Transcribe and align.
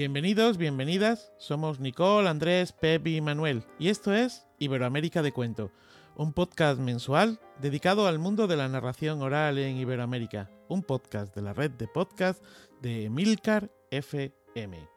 Bienvenidos, 0.00 0.56
bienvenidas. 0.56 1.30
Somos 1.36 1.78
Nicole, 1.78 2.26
Andrés, 2.26 2.72
Pep 2.72 3.06
y 3.06 3.20
Manuel. 3.20 3.64
Y 3.78 3.90
esto 3.90 4.14
es 4.14 4.46
Iberoamérica 4.58 5.20
de 5.20 5.30
Cuento, 5.30 5.72
un 6.16 6.32
podcast 6.32 6.80
mensual 6.80 7.38
dedicado 7.60 8.06
al 8.06 8.18
mundo 8.18 8.46
de 8.46 8.56
la 8.56 8.66
narración 8.66 9.20
oral 9.20 9.58
en 9.58 9.76
Iberoamérica. 9.76 10.48
Un 10.68 10.84
podcast 10.84 11.34
de 11.34 11.42
la 11.42 11.52
red 11.52 11.72
de 11.72 11.86
podcast 11.86 12.42
de 12.80 13.10
Milcar 13.10 13.70
FM. 13.90 14.88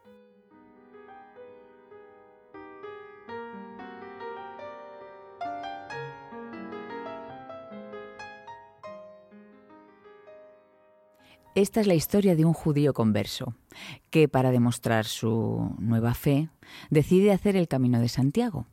Esta 11.56 11.82
es 11.82 11.88
la 11.88 11.94
historia 11.94 12.36
de 12.36 12.46
un 12.46 12.54
judío 12.54 12.94
converso, 12.94 13.54
que 14.10 14.28
para 14.28 14.52
demostrar 14.52 15.06
su 15.06 15.76
nueva 15.80 16.14
fe 16.14 16.50
decide 16.90 17.32
hacer 17.32 17.56
el 17.56 17.68
camino 17.68 18.00
de 18.00 18.10
Santiago. 18.10 18.68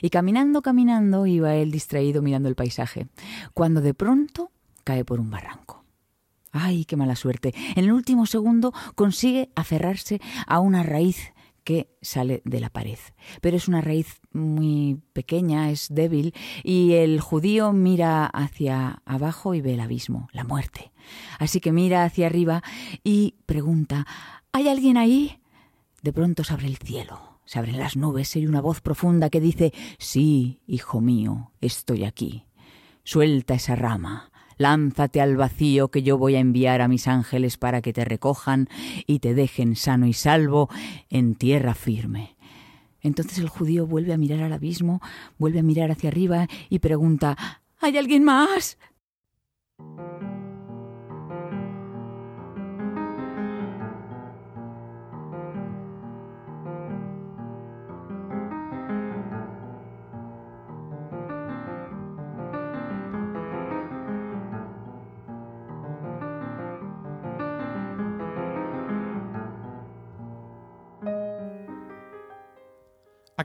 Y 0.00 0.10
caminando, 0.10 0.62
caminando, 0.62 1.26
iba 1.26 1.54
él 1.54 1.70
distraído 1.70 2.22
mirando 2.22 2.48
el 2.48 2.54
paisaje, 2.54 3.08
cuando 3.54 3.80
de 3.80 3.94
pronto 3.94 4.50
cae 4.84 5.04
por 5.04 5.20
un 5.20 5.30
barranco. 5.30 5.84
¡Ay, 6.52 6.84
qué 6.86 6.96
mala 6.96 7.16
suerte! 7.16 7.54
En 7.74 7.84
el 7.84 7.92
último 7.92 8.24
segundo 8.24 8.72
consigue 8.94 9.50
aferrarse 9.54 10.20
a 10.46 10.60
una 10.60 10.82
raíz 10.82 11.32
que 11.64 11.90
sale 12.00 12.42
de 12.44 12.60
la 12.60 12.70
pared. 12.70 12.98
Pero 13.40 13.56
es 13.56 13.66
una 13.66 13.80
raíz 13.80 14.20
muy 14.32 15.00
pequeña, 15.12 15.70
es 15.70 15.88
débil, 15.90 16.32
y 16.62 16.92
el 16.92 17.20
judío 17.20 17.72
mira 17.72 18.24
hacia 18.24 19.02
abajo 19.04 19.52
y 19.52 19.60
ve 19.60 19.74
el 19.74 19.80
abismo, 19.80 20.28
la 20.32 20.44
muerte. 20.44 20.92
Así 21.40 21.58
que 21.58 21.72
mira 21.72 22.04
hacia 22.04 22.26
arriba 22.26 22.62
y 23.02 23.34
pregunta 23.46 24.06
¿Hay 24.56 24.70
alguien 24.70 24.96
ahí? 24.96 25.38
De 26.00 26.14
pronto 26.14 26.42
se 26.42 26.54
abre 26.54 26.66
el 26.66 26.78
cielo, 26.78 27.40
se 27.44 27.58
abren 27.58 27.78
las 27.78 27.94
nubes 27.94 28.34
y 28.36 28.46
una 28.46 28.62
voz 28.62 28.80
profunda 28.80 29.28
que 29.28 29.38
dice 29.38 29.74
Sí, 29.98 30.62
hijo 30.66 31.02
mío, 31.02 31.52
estoy 31.60 32.04
aquí. 32.04 32.46
Suelta 33.04 33.52
esa 33.52 33.76
rama, 33.76 34.32
Lánzate 34.56 35.20
al 35.20 35.36
vacío 35.36 35.90
que 35.90 36.02
yo 36.02 36.16
voy 36.16 36.36
a 36.36 36.40
enviar 36.40 36.80
a 36.80 36.88
mis 36.88 37.06
ángeles 37.06 37.58
para 37.58 37.82
que 37.82 37.92
te 37.92 38.06
recojan 38.06 38.70
y 39.06 39.18
te 39.18 39.34
dejen 39.34 39.76
sano 39.76 40.06
y 40.06 40.14
salvo 40.14 40.70
en 41.10 41.34
tierra 41.34 41.74
firme. 41.74 42.38
Entonces 43.02 43.36
el 43.36 43.50
judío 43.50 43.86
vuelve 43.86 44.14
a 44.14 44.16
mirar 44.16 44.40
al 44.40 44.54
abismo, 44.54 45.02
vuelve 45.36 45.58
a 45.58 45.64
mirar 45.64 45.90
hacia 45.90 46.08
arriba 46.08 46.48
y 46.70 46.78
pregunta 46.78 47.60
¿Hay 47.78 47.98
alguien 47.98 48.24
más? 48.24 48.78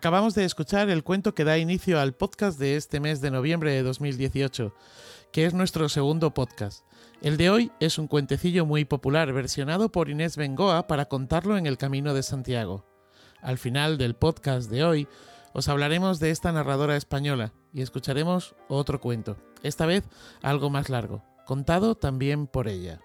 Acabamos 0.02 0.34
de 0.34 0.46
escuchar 0.46 0.90
el 0.90 1.04
cuento 1.04 1.36
que 1.36 1.44
da 1.44 1.60
inicio 1.60 2.00
al 2.00 2.16
podcast 2.16 2.58
de 2.58 2.76
este 2.76 3.00
mes 3.00 3.22
de 3.22 3.30
noviembre 3.30 3.72
de 3.72 3.84
2018, 3.84 4.74
que 5.32 5.46
es 5.46 5.54
nuestro 5.54 5.90
segundo 5.90 6.34
podcast. 6.34 6.84
El 7.22 7.38
de 7.38 7.52
hoy 7.52 7.72
es 7.80 8.00
un 8.00 8.08
cuentecillo 8.08 8.66
muy 8.66 8.84
popular 8.84 9.32
versionado 9.32 9.92
por 9.92 10.10
Inés 10.10 10.38
Bengoa 10.38 10.88
para 10.88 11.06
contarlo 11.06 11.56
en 11.56 11.68
el 11.68 11.78
Camino 11.78 12.16
de 12.16 12.24
Santiago. 12.24 12.84
Al 13.44 13.60
final 13.60 14.00
del 14.00 14.16
podcast 14.16 14.72
de 14.72 14.84
hoy 14.84 15.08
os 15.54 15.70
hablaremos 15.70 16.20
de 16.20 16.32
esta 16.32 16.52
narradora 16.52 16.98
española 16.98 17.54
y 17.72 17.84
escucharemos 17.84 18.56
otro 18.70 19.00
cuento, 19.00 19.38
esta 19.62 19.86
vez 19.86 20.04
algo 20.42 20.72
más 20.72 20.90
largo, 20.90 21.24
contado 21.46 21.94
también 21.94 22.48
por 22.48 22.68
ella. 22.68 23.02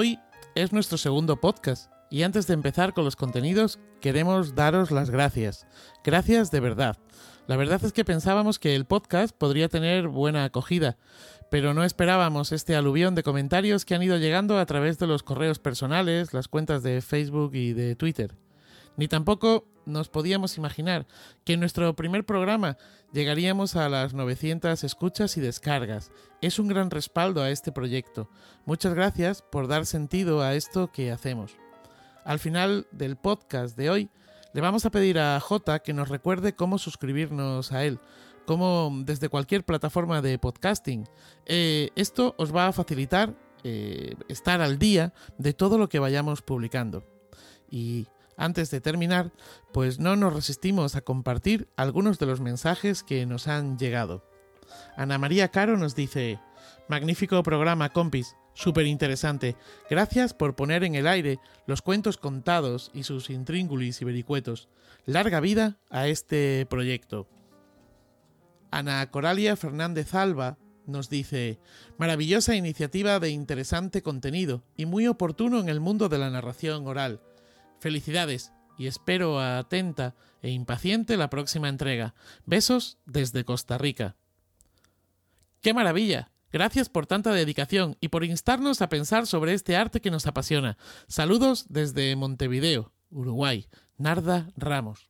Hoy 0.00 0.18
es 0.54 0.72
nuestro 0.72 0.96
segundo 0.96 1.42
podcast 1.42 1.92
y 2.10 2.22
antes 2.22 2.46
de 2.46 2.54
empezar 2.54 2.94
con 2.94 3.04
los 3.04 3.16
contenidos 3.16 3.78
queremos 4.00 4.54
daros 4.54 4.90
las 4.90 5.10
gracias. 5.10 5.66
Gracias 6.02 6.50
de 6.50 6.58
verdad. 6.58 6.96
La 7.46 7.58
verdad 7.58 7.84
es 7.84 7.92
que 7.92 8.02
pensábamos 8.02 8.58
que 8.58 8.74
el 8.74 8.86
podcast 8.86 9.36
podría 9.36 9.68
tener 9.68 10.08
buena 10.08 10.44
acogida, 10.44 10.96
pero 11.50 11.74
no 11.74 11.84
esperábamos 11.84 12.50
este 12.50 12.76
aluvión 12.76 13.14
de 13.14 13.22
comentarios 13.22 13.84
que 13.84 13.94
han 13.94 14.02
ido 14.02 14.16
llegando 14.16 14.58
a 14.58 14.64
través 14.64 14.98
de 14.98 15.06
los 15.06 15.22
correos 15.22 15.58
personales, 15.58 16.32
las 16.32 16.48
cuentas 16.48 16.82
de 16.82 17.02
Facebook 17.02 17.54
y 17.54 17.74
de 17.74 17.94
Twitter. 17.94 18.34
Ni 18.96 19.06
tampoco 19.06 19.66
nos 19.90 20.08
podíamos 20.08 20.56
imaginar 20.56 21.06
que 21.44 21.54
en 21.54 21.60
nuestro 21.60 21.94
primer 21.94 22.24
programa 22.24 22.78
llegaríamos 23.12 23.76
a 23.76 23.88
las 23.88 24.14
900 24.14 24.82
escuchas 24.84 25.36
y 25.36 25.40
descargas. 25.40 26.10
Es 26.40 26.58
un 26.58 26.68
gran 26.68 26.90
respaldo 26.90 27.42
a 27.42 27.50
este 27.50 27.72
proyecto. 27.72 28.30
Muchas 28.64 28.94
gracias 28.94 29.42
por 29.42 29.68
dar 29.68 29.86
sentido 29.86 30.42
a 30.42 30.54
esto 30.54 30.90
que 30.92 31.10
hacemos. 31.10 31.56
Al 32.24 32.38
final 32.38 32.86
del 32.92 33.16
podcast 33.16 33.76
de 33.76 33.90
hoy, 33.90 34.10
le 34.52 34.60
vamos 34.60 34.84
a 34.84 34.90
pedir 34.90 35.18
a 35.18 35.38
J 35.40 35.80
que 35.80 35.92
nos 35.92 36.08
recuerde 36.08 36.54
cómo 36.54 36.78
suscribirnos 36.78 37.72
a 37.72 37.84
él, 37.84 38.00
como 38.46 38.92
desde 39.04 39.28
cualquier 39.28 39.64
plataforma 39.64 40.22
de 40.22 40.38
podcasting. 40.38 41.08
Eh, 41.46 41.90
esto 41.94 42.34
os 42.38 42.54
va 42.54 42.66
a 42.66 42.72
facilitar 42.72 43.34
eh, 43.62 44.14
estar 44.28 44.60
al 44.60 44.78
día 44.78 45.12
de 45.38 45.52
todo 45.52 45.78
lo 45.78 45.88
que 45.88 45.98
vayamos 45.98 46.42
publicando. 46.42 47.04
Y 47.70 48.06
antes 48.40 48.70
de 48.70 48.80
terminar, 48.80 49.32
pues 49.70 50.00
no 50.00 50.16
nos 50.16 50.32
resistimos 50.32 50.96
a 50.96 51.02
compartir 51.02 51.68
algunos 51.76 52.18
de 52.18 52.26
los 52.26 52.40
mensajes 52.40 53.02
que 53.02 53.26
nos 53.26 53.46
han 53.46 53.78
llegado. 53.78 54.24
Ana 54.96 55.18
María 55.18 55.48
Caro 55.48 55.76
nos 55.76 55.94
dice, 55.94 56.40
magnífico 56.88 57.42
programa, 57.42 57.90
compis, 57.90 58.36
súper 58.54 58.86
interesante. 58.86 59.56
Gracias 59.90 60.32
por 60.32 60.56
poner 60.56 60.84
en 60.84 60.94
el 60.94 61.06
aire 61.06 61.38
los 61.66 61.82
cuentos 61.82 62.16
contados 62.16 62.90
y 62.94 63.02
sus 63.02 63.28
intríngulis 63.28 64.00
y 64.00 64.06
vericuetos. 64.06 64.70
Larga 65.04 65.40
vida 65.40 65.78
a 65.90 66.08
este 66.08 66.66
proyecto. 66.70 67.28
Ana 68.70 69.10
Coralia 69.10 69.54
Fernández 69.54 70.14
Alba 70.14 70.56
nos 70.86 71.10
dice, 71.10 71.58
maravillosa 71.98 72.56
iniciativa 72.56 73.20
de 73.20 73.28
interesante 73.28 74.00
contenido 74.00 74.62
y 74.76 74.86
muy 74.86 75.06
oportuno 75.08 75.60
en 75.60 75.68
el 75.68 75.80
mundo 75.80 76.08
de 76.08 76.18
la 76.18 76.30
narración 76.30 76.86
oral. 76.86 77.20
Felicidades 77.80 78.52
y 78.78 78.86
espero 78.86 79.40
atenta 79.40 80.14
e 80.42 80.50
impaciente 80.50 81.16
la 81.16 81.30
próxima 81.30 81.68
entrega. 81.68 82.14
Besos 82.46 82.98
desde 83.06 83.44
Costa 83.44 83.78
Rica. 83.78 84.16
¡Qué 85.60 85.74
maravilla! 85.74 86.30
Gracias 86.52 86.88
por 86.88 87.06
tanta 87.06 87.32
dedicación 87.32 87.96
y 88.00 88.08
por 88.08 88.24
instarnos 88.24 88.82
a 88.82 88.88
pensar 88.88 89.26
sobre 89.26 89.54
este 89.54 89.76
arte 89.76 90.00
que 90.00 90.10
nos 90.10 90.26
apasiona. 90.26 90.76
Saludos 91.06 91.66
desde 91.68 92.14
Montevideo, 92.16 92.92
Uruguay. 93.10 93.66
Narda 93.96 94.50
Ramos. 94.56 95.08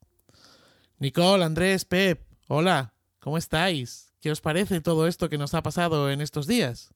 Nicole, 0.98 1.44
Andrés, 1.44 1.84
Pep, 1.84 2.22
hola, 2.46 2.92
¿cómo 3.20 3.38
estáis? 3.38 4.12
¿Qué 4.20 4.30
os 4.30 4.40
parece 4.40 4.80
todo 4.80 5.06
esto 5.06 5.30
que 5.30 5.38
nos 5.38 5.54
ha 5.54 5.62
pasado 5.62 6.10
en 6.10 6.20
estos 6.20 6.46
días? 6.46 6.92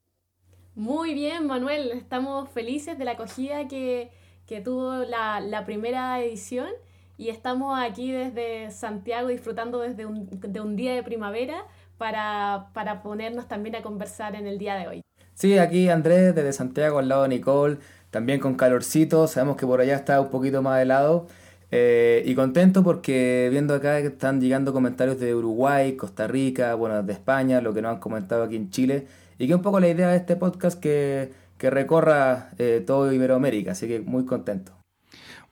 Muy 0.75 1.15
bien, 1.15 1.47
Manuel. 1.47 1.93
Estamos 1.93 2.50
felices 2.50 2.99
de 2.99 3.05
la 3.05 3.12
acogida 3.12 3.67
que, 3.67 4.12
que 4.46 4.61
tuvo 4.61 5.05
la, 5.05 5.41
la, 5.41 5.64
primera 5.64 6.20
edición 6.20 6.69
y 7.17 7.29
estamos 7.29 7.79
aquí 7.79 8.12
desde 8.12 8.70
Santiago 8.70 9.29
disfrutando 9.29 9.81
desde 9.81 10.06
un, 10.06 10.29
de 10.31 10.61
un 10.61 10.76
día 10.76 10.94
de 10.94 11.02
primavera 11.02 11.64
para, 11.99 12.69
para, 12.75 13.02
ponernos 13.02 13.49
también 13.49 13.76
a 13.76 13.82
conversar 13.82 14.35
en 14.35 14.46
el 14.46 14.58
día 14.58 14.75
de 14.75 14.88
hoy. 14.88 15.02
Sí, 15.35 15.58
aquí 15.58 15.88
Andrés 15.88 16.35
desde 16.35 16.52
Santiago 16.52 16.99
al 16.99 17.08
lado 17.08 17.23
de 17.23 17.29
Nicole, 17.31 17.79
también 18.11 18.41
con 18.41 18.55
calorcito, 18.55 19.26
sabemos 19.26 19.56
que 19.56 19.67
por 19.67 19.81
allá 19.81 19.96
está 19.96 20.20
un 20.20 20.29
poquito 20.29 20.62
más 20.62 20.81
helado. 20.81 21.26
Eh, 21.76 22.23
y 22.25 22.37
contento 22.37 22.85
porque 22.85 23.49
viendo 23.50 23.75
acá 23.75 24.00
que 24.00 24.06
están 24.06 24.40
llegando 24.40 24.73
comentarios 24.73 25.19
de 25.19 25.35
Uruguay, 25.35 25.97
Costa 25.97 26.29
Rica, 26.29 26.75
bueno, 26.75 27.02
de 27.02 27.12
España, 27.12 27.61
lo 27.61 27.75
que 27.75 27.82
nos 27.82 27.94
han 27.94 28.00
comentado 28.00 28.44
aquí 28.44 28.55
en 28.55 28.70
Chile. 28.70 29.06
Y 29.38 29.49
que 29.49 29.55
un 29.56 29.62
poco 29.62 29.81
la 29.81 29.88
idea 29.88 30.11
de 30.11 30.17
este 30.17 30.37
podcast 30.37 30.79
que 30.79 31.32
recorra 31.59 32.51
eh, 32.59 32.83
todo 32.87 33.12
Iberoamérica, 33.12 33.73
así 33.73 33.89
que 33.89 34.01
muy 34.01 34.25
contento. 34.25 34.73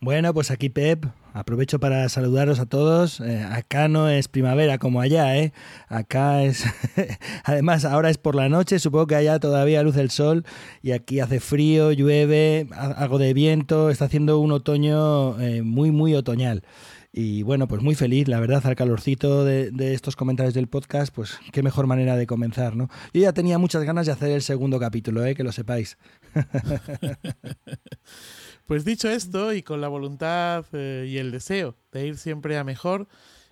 Bueno, 0.00 0.34
pues 0.34 0.50
aquí 0.50 0.68
Pep, 0.68 1.06
aprovecho 1.32 1.78
para 1.78 2.08
saludaros 2.08 2.58
a 2.58 2.66
todos. 2.66 3.20
Eh, 3.20 3.46
acá 3.48 3.86
no 3.86 4.08
es 4.08 4.26
primavera 4.26 4.78
como 4.78 5.00
allá, 5.00 5.38
¿eh? 5.38 5.52
Acá 5.88 6.42
es... 6.42 6.64
Además, 7.44 7.84
ahora 7.84 8.10
es 8.10 8.18
por 8.18 8.34
la 8.34 8.48
noche, 8.48 8.80
supongo 8.80 9.06
que 9.06 9.14
allá 9.14 9.38
todavía 9.38 9.80
luce 9.84 10.00
el 10.00 10.10
sol 10.10 10.44
y 10.82 10.90
aquí 10.90 11.20
hace 11.20 11.38
frío, 11.38 11.92
llueve, 11.92 12.66
algo 12.74 13.18
de 13.18 13.32
viento, 13.32 13.90
está 13.90 14.06
haciendo 14.06 14.40
un 14.40 14.50
otoño 14.50 15.40
eh, 15.40 15.62
muy, 15.62 15.92
muy 15.92 16.16
otoñal. 16.16 16.64
Y 17.14 17.42
bueno, 17.42 17.68
pues 17.68 17.82
muy 17.82 17.94
feliz, 17.94 18.26
la 18.26 18.40
verdad, 18.40 18.66
al 18.66 18.74
calorcito 18.74 19.44
de, 19.44 19.70
estos 19.92 20.16
comentarios 20.16 20.54
del 20.54 20.68
podcast, 20.68 21.14
pues 21.14 21.38
qué 21.52 21.62
mejor 21.62 21.86
manera 21.86 22.16
de 22.16 22.26
comenzar, 22.26 22.74
¿no? 22.74 22.88
Yo 23.12 23.20
ya 23.20 23.34
tenía 23.34 23.58
muchas 23.58 23.84
ganas 23.84 24.06
de 24.06 24.12
hacer 24.12 24.30
el 24.30 24.40
segundo 24.40 24.80
capítulo, 24.80 25.22
¿eh? 25.26 25.34
que 25.34 25.44
lo 25.44 25.52
sepáis. 25.52 25.98
pues 28.66 28.86
dicho 28.86 29.10
esto, 29.10 29.52
y 29.52 29.62
con 29.62 29.82
la 29.82 29.88
voluntad 29.88 30.64
eh, 30.72 31.06
y 31.06 31.18
el 31.18 31.32
deseo 31.32 31.76
de 31.92 32.06
ir 32.06 32.16
siempre 32.16 32.56
a 32.56 32.64
mejor, 32.64 33.08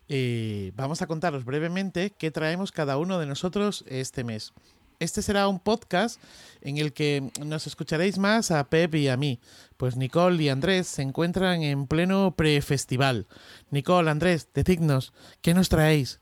eh, 0.09 0.73
vamos 0.75 1.03
a 1.03 1.07
contaros 1.07 1.45
brevemente 1.45 2.15
qué 2.19 2.31
traemos 2.31 2.73
cada 2.73 2.97
uno 2.97 3.19
de 3.19 3.27
nosotros 3.27 3.85
este 3.89 4.25
mes. 4.25 4.55
Este 5.01 5.23
será 5.23 5.49
un 5.49 5.61
podcast 5.61 6.21
en 6.61 6.77
el 6.77 6.93
que 6.93 7.31
nos 7.43 7.67
escucharéis 7.67 8.19
más 8.19 8.51
a 8.51 8.63
Pep 8.69 8.95
y 8.97 9.09
a 9.09 9.17
mí, 9.17 9.41
pues 9.79 9.97
Nicole 9.97 10.43
y 10.43 10.51
Andrés 10.51 10.89
se 10.89 11.01
encuentran 11.01 11.63
en 11.63 11.87
pleno 11.87 12.35
pre-festival. 12.37 13.27
Nicole, 13.71 14.11
Andrés, 14.11 14.51
decidnos, 14.53 15.15
¿qué 15.41 15.55
nos 15.55 15.71
traéis? 15.71 16.21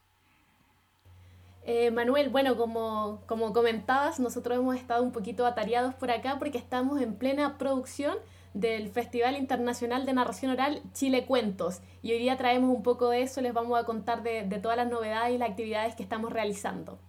Eh, 1.64 1.90
Manuel, 1.90 2.28
bueno, 2.28 2.56
como, 2.56 3.20
como 3.26 3.52
comentabas, 3.52 4.20
nosotros 4.20 4.56
hemos 4.56 4.76
estado 4.76 5.02
un 5.02 5.10
poquito 5.10 5.44
atareados 5.44 5.94
por 5.94 6.12
acá 6.12 6.38
porque 6.38 6.58
estamos 6.58 7.00
en 7.02 7.16
plena 7.16 7.58
producción 7.58 8.14
del 8.54 8.90
Festival 8.90 9.36
Internacional 9.36 10.06
de 10.06 10.12
Narración 10.12 10.52
Oral 10.52 10.82
Chile 10.92 11.26
Cuentos. 11.26 11.80
Y 12.00 12.12
hoy 12.12 12.20
día 12.20 12.36
traemos 12.36 12.72
un 12.72 12.84
poco 12.84 13.10
de 13.10 13.22
eso, 13.22 13.40
les 13.40 13.52
vamos 13.52 13.76
a 13.76 13.82
contar 13.82 14.22
de, 14.22 14.44
de 14.44 14.60
todas 14.60 14.76
las 14.76 14.88
novedades 14.88 15.34
y 15.34 15.38
las 15.38 15.50
actividades 15.50 15.96
que 15.96 16.04
estamos 16.04 16.32
realizando. 16.32 17.00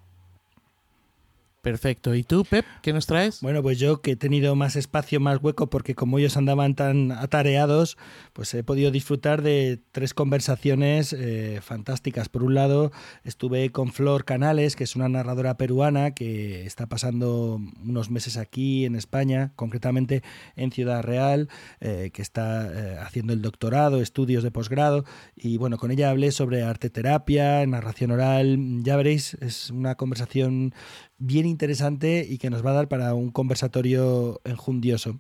Perfecto. 1.62 2.16
¿Y 2.16 2.24
tú, 2.24 2.46
Pep, 2.46 2.66
qué 2.82 2.94
nos 2.94 3.06
traes? 3.06 3.42
Bueno, 3.42 3.62
pues 3.62 3.78
yo 3.80 4.02
que 4.02 4.12
he 4.12 4.16
tenido 4.16 4.56
más 4.56 4.78
espacio, 4.78 5.20
más 5.20 5.40
hueco, 5.42 5.70
porque 5.70 5.94
como 5.94 6.18
ellos 6.18 6.38
andaban 6.38 6.74
tan 6.74 7.12
atareados, 7.12 7.98
pues 8.32 8.54
he 8.54 8.64
podido 8.64 8.92
disfrutar 8.92 9.42
de 9.42 9.82
tres 9.92 10.14
conversaciones 10.14 11.12
eh, 11.12 11.60
fantásticas. 11.62 12.30
Por 12.30 12.44
un 12.44 12.54
lado, 12.54 12.94
estuve 13.26 13.72
con 13.72 13.92
Flor 13.92 14.24
Canales, 14.24 14.78
que 14.78 14.86
es 14.86 14.96
una 14.96 15.10
narradora 15.10 15.58
peruana 15.58 16.12
que 16.12 16.66
está 16.66 16.88
pasando 16.88 17.60
unos 17.84 18.10
meses 18.10 18.38
aquí 18.38 18.86
en 18.86 18.96
España, 18.96 19.52
concretamente 19.58 20.24
en 20.56 20.72
Ciudad 20.72 21.04
Real, 21.04 21.50
eh, 21.82 22.12
que 22.14 22.22
está 22.22 22.70
eh, 22.72 22.98
haciendo 23.02 23.34
el 23.34 23.42
doctorado, 23.42 24.02
estudios 24.02 24.44
de 24.44 24.52
posgrado. 24.52 25.04
Y 25.36 25.58
bueno, 25.58 25.78
con 25.78 25.92
ella 25.92 26.10
hablé 26.10 26.32
sobre 26.32 26.64
arte 26.64 26.90
terapia, 26.90 27.66
narración 27.66 28.12
oral. 28.12 28.58
Ya 28.82 28.96
veréis, 28.96 29.34
es 29.42 29.72
una 29.72 29.96
conversación 29.96 30.74
bien 31.20 31.46
interesante 31.46 32.26
y 32.28 32.38
que 32.38 32.50
nos 32.50 32.66
va 32.66 32.72
a 32.72 32.74
dar 32.74 32.88
para 32.88 33.14
un 33.14 33.30
conversatorio 33.30 34.42
enjundioso. 34.46 35.20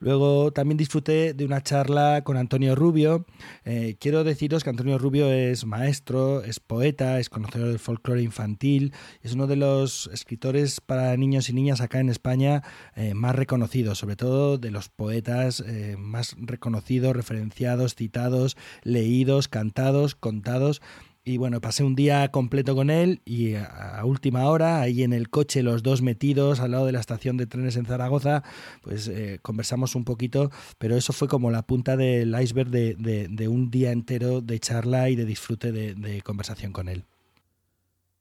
Luego 0.00 0.52
también 0.52 0.76
disfruté 0.76 1.32
de 1.34 1.44
una 1.44 1.62
charla 1.62 2.22
con 2.24 2.36
Antonio 2.36 2.74
Rubio. 2.74 3.24
Eh, 3.64 3.96
quiero 3.98 4.24
deciros 4.24 4.64
que 4.64 4.70
Antonio 4.70 4.98
Rubio 4.98 5.30
es 5.30 5.64
maestro, 5.64 6.42
es 6.42 6.60
poeta, 6.60 7.18
es 7.18 7.30
conocedor 7.30 7.68
del 7.68 7.78
folclore 7.78 8.22
infantil, 8.22 8.92
es 9.22 9.32
uno 9.32 9.46
de 9.46 9.56
los 9.56 10.10
escritores 10.12 10.80
para 10.80 11.16
niños 11.16 11.48
y 11.48 11.52
niñas 11.52 11.80
acá 11.80 12.00
en 12.00 12.10
España 12.10 12.62
eh, 12.94 13.14
más 13.14 13.34
reconocidos, 13.34 13.98
sobre 13.98 14.16
todo 14.16 14.58
de 14.58 14.70
los 14.70 14.88
poetas 14.88 15.62
eh, 15.66 15.96
más 15.98 16.36
reconocidos, 16.38 17.16
referenciados, 17.16 17.94
citados, 17.94 18.56
leídos, 18.82 19.48
cantados, 19.48 20.14
contados 20.14 20.82
y 21.26 21.38
bueno, 21.38 21.60
pasé 21.60 21.82
un 21.82 21.96
día 21.96 22.30
completo 22.30 22.76
con 22.76 22.88
él 22.88 23.20
y 23.24 23.54
a, 23.54 24.00
última 24.04 24.48
hora, 24.48 24.80
ahí 24.80 25.02
en 25.02 25.12
el 25.12 25.28
coche, 25.28 25.64
los 25.64 25.82
dos 25.82 26.00
metidos 26.00 26.60
al 26.60 26.70
lado 26.70 26.86
de 26.86 26.92
la 26.92 27.00
estación 27.00 27.36
de 27.36 27.48
trenes 27.48 27.76
en 27.76 27.84
Zaragoza, 27.84 28.44
pues 28.82 29.08
eh, 29.08 29.40
conversamos 29.42 29.96
un 29.96 30.04
poquito, 30.04 30.52
pero 30.78 30.96
eso 30.96 31.12
fue 31.12 31.26
como 31.26 31.50
la 31.50 31.62
punta 31.62 31.96
del 31.96 32.40
iceberg 32.40 32.70
de, 32.70 32.94
de, 33.28 33.48
un 33.48 33.72
día 33.72 33.90
entero 33.90 34.40
de 34.40 34.60
charla 34.60 35.10
y 35.10 35.16
de 35.16 35.24
disfrute 35.24 35.72
de 35.72 36.22
conversación 36.22 36.72
con 36.72 36.88
él. 36.88 37.04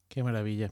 Qué 0.10 0.24
maravilla. 0.24 0.72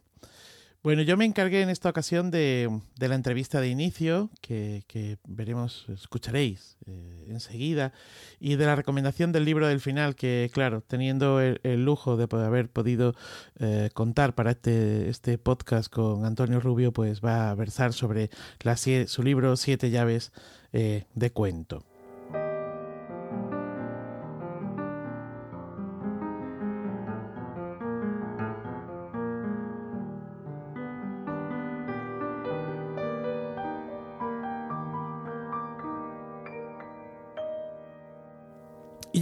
Bueno, 0.83 1.01
yo 1.01 1.15
me 1.15 1.23
encargué 1.23 1.61
en 1.61 1.69
esta 1.69 1.89
ocasión 1.89 2.29
de, 2.29 2.69
la 2.97 3.15
entrevista 3.15 3.61
de 3.61 3.69
inicio, 3.69 4.29
que, 4.41 4.83
veremos, 5.25 5.85
escucharéis 5.87 6.75
eh, 6.85 7.27
enseguida, 7.29 7.93
y 8.37 8.57
de 8.57 8.65
la 8.65 8.75
recomendación 8.75 9.31
del 9.31 9.45
libro 9.45 9.65
del 9.65 9.79
final, 9.79 10.13
que 10.13 10.51
claro, 10.53 10.81
teniendo 10.81 11.39
el, 11.39 11.85
lujo 11.85 12.17
de 12.17 12.27
haber 12.45 12.67
podido 12.67 13.15
eh, 13.59 13.91
contar 13.93 14.35
para 14.35 14.51
este, 14.51 15.09
este 15.09 15.37
podcast 15.37 15.89
con 15.89 16.25
Antonio 16.25 16.59
Rubio, 16.59 16.91
pues 16.91 17.23
va 17.23 17.49
a 17.49 17.55
versar 17.55 17.93
sobre 17.93 18.29
la, 18.59 18.75
su 18.75 19.23
libro 19.23 19.55
Siete 19.55 19.89
llaves 19.89 20.33
eh, 20.73 21.05
de 21.15 21.31
cuento. 21.31 21.92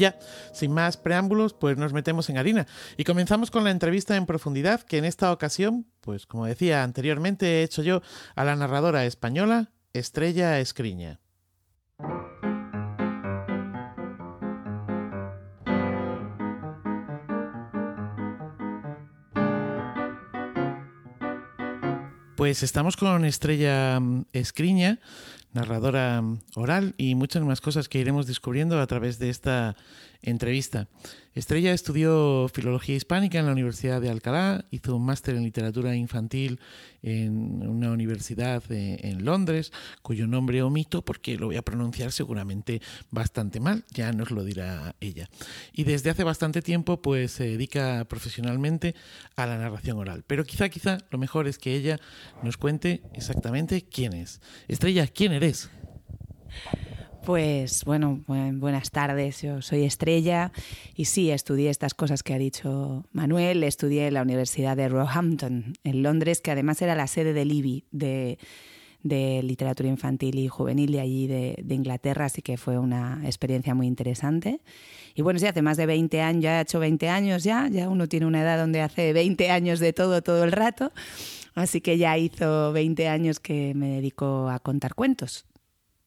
Ya, 0.02 0.20
sin 0.52 0.74
más 0.74 0.98
preámbulos, 0.98 1.54
pues 1.54 1.78
nos 1.78 1.94
metemos 1.94 2.30
en 2.30 2.38
harina 2.38 2.68
y 2.98 3.06
comenzamos 3.06 3.52
con 3.52 3.64
la 3.64 3.72
entrevista 3.72 4.18
en 4.18 4.26
profundidad 4.26 4.82
que 4.82 4.98
en 4.98 5.06
esta 5.06 5.32
ocasión, 5.32 5.86
pues 6.02 6.26
como 6.26 6.46
decía 6.46 6.84
anteriormente, 6.84 7.46
he 7.46 7.64
hecho 7.64 7.84
yo 7.84 8.02
a 8.36 8.44
la 8.44 8.56
narradora 8.56 9.06
española 9.06 9.72
Estrella 9.94 10.60
Escriña. 10.60 11.20
Pues 22.42 22.64
estamos 22.64 22.98
con 22.98 23.24
Estrella 23.24 24.00
mm, 24.00 24.24
Escriña, 24.34 24.98
narradora 25.54 26.24
oral 26.56 26.94
y 26.98 27.16
muchas 27.16 27.44
más 27.44 27.62
cosas 27.62 27.90
que 27.90 28.00
iremos 28.00 28.28
descubriendo 28.28 28.80
a 28.80 28.88
través 28.88 29.20
de 29.20 29.30
esta 29.30 29.76
entrevista. 30.22 30.88
Estrella 31.34 31.72
estudió 31.72 32.50
filología 32.54 32.96
hispánica 32.96 33.40
en 33.40 33.46
la 33.46 33.54
Universidad 33.54 34.02
de 34.02 34.10
Alcalá, 34.10 34.66
hizo 34.70 34.98
un 34.98 35.06
máster 35.06 35.36
en 35.36 35.44
literatura 35.44 35.96
infantil 35.96 36.60
en 37.04 37.66
una 37.68 37.92
universidad 37.92 38.62
en 38.70 39.24
Londres, 39.24 39.72
cuyo 40.02 40.28
nombre 40.28 40.62
omito 40.62 41.04
porque 41.04 41.38
lo 41.38 41.48
voy 41.48 41.56
a 41.56 41.62
pronunciar 41.62 42.12
seguramente 42.12 42.82
bastante 43.12 43.62
mal, 43.62 43.86
ya 43.92 44.12
nos 44.12 44.30
lo 44.30 44.44
dirá 44.44 44.94
ella. 45.00 45.30
Y 45.72 45.86
desde 45.86 46.10
hace 46.10 46.26
bastante 46.26 46.62
tiempo 46.62 47.02
pues 47.02 47.32
se 47.32 47.46
dedica 47.46 48.06
profesionalmente 48.06 48.94
a 49.38 49.46
la 49.46 49.58
narración 49.58 49.98
oral. 49.98 50.24
Pero 50.28 50.44
quizá, 50.44 50.68
quizá 50.68 50.98
lo 51.12 51.18
mejor 51.18 51.48
es 51.48 51.58
que 51.58 51.76
ella 51.76 51.98
nos 52.44 52.58
cuente 52.58 53.04
exactamente 53.14 53.84
quién 53.84 54.12
es. 54.14 54.42
Estrella, 54.68 55.08
¿quién 55.08 55.32
eres? 55.32 55.41
Pues 57.26 57.84
bueno, 57.84 58.22
buenas 58.28 58.92
tardes. 58.92 59.42
Yo 59.42 59.64
soy 59.64 59.86
Estrella 59.86 60.52
y 60.96 61.06
sí, 61.06 61.32
estudié 61.32 61.72
estas 61.72 61.96
cosas 61.96 62.22
que 62.22 62.36
ha 62.36 62.38
dicho 62.38 63.06
Manuel. 63.12 63.64
Estudié 63.64 64.06
en 64.06 64.14
la 64.14 64.22
Universidad 64.22 64.78
de 64.78 64.88
Roehampton, 64.88 65.74
en 65.84 66.04
Londres, 66.04 66.42
que 66.42 66.52
además 66.52 66.80
era 66.84 66.94
la 66.94 67.08
sede 67.08 67.34
del 67.34 67.52
IBI, 67.52 67.86
de, 67.92 68.38
literatura 69.42 69.90
infantil 69.90 70.38
y 70.38 70.48
juvenil 70.48 70.92
de 70.92 71.00
allí 71.00 71.26
de, 71.26 71.74
Inglaterra, 71.74 72.26
así 72.26 72.44
que 72.44 72.58
fue 72.58 72.78
una 72.78 73.22
experiencia 73.24 73.74
muy 73.74 73.88
interesante. 73.88 74.62
Y 75.16 75.24
bueno, 75.24 75.40
sí, 75.40 75.48
hace 75.48 75.64
más 75.64 75.78
de 75.78 75.88
20 75.88 76.22
años, 76.22 76.44
ya 76.44 76.60
he 76.60 76.62
hecho 76.62 76.80
20 76.80 77.10
años 77.10 77.44
ya, 77.44 77.68
ya 77.68 77.90
uno 77.90 78.08
tiene 78.08 78.28
una 78.28 78.44
edad 78.44 78.60
donde 78.60 78.82
hace 78.82 79.12
20 79.12 79.50
años 79.50 79.80
de 79.80 79.92
todo, 79.92 80.22
todo 80.22 80.44
el 80.44 80.52
rato. 80.52 80.92
Así 81.54 81.82
que 81.82 81.98
ya 81.98 82.18
hizo 82.18 82.72
20 82.72 83.08
años 83.08 83.40
que 83.40 83.74
me 83.76 83.90
dedico 83.90 84.50
a 84.50 84.60
contar 84.60 84.96
cuentos 84.96 85.46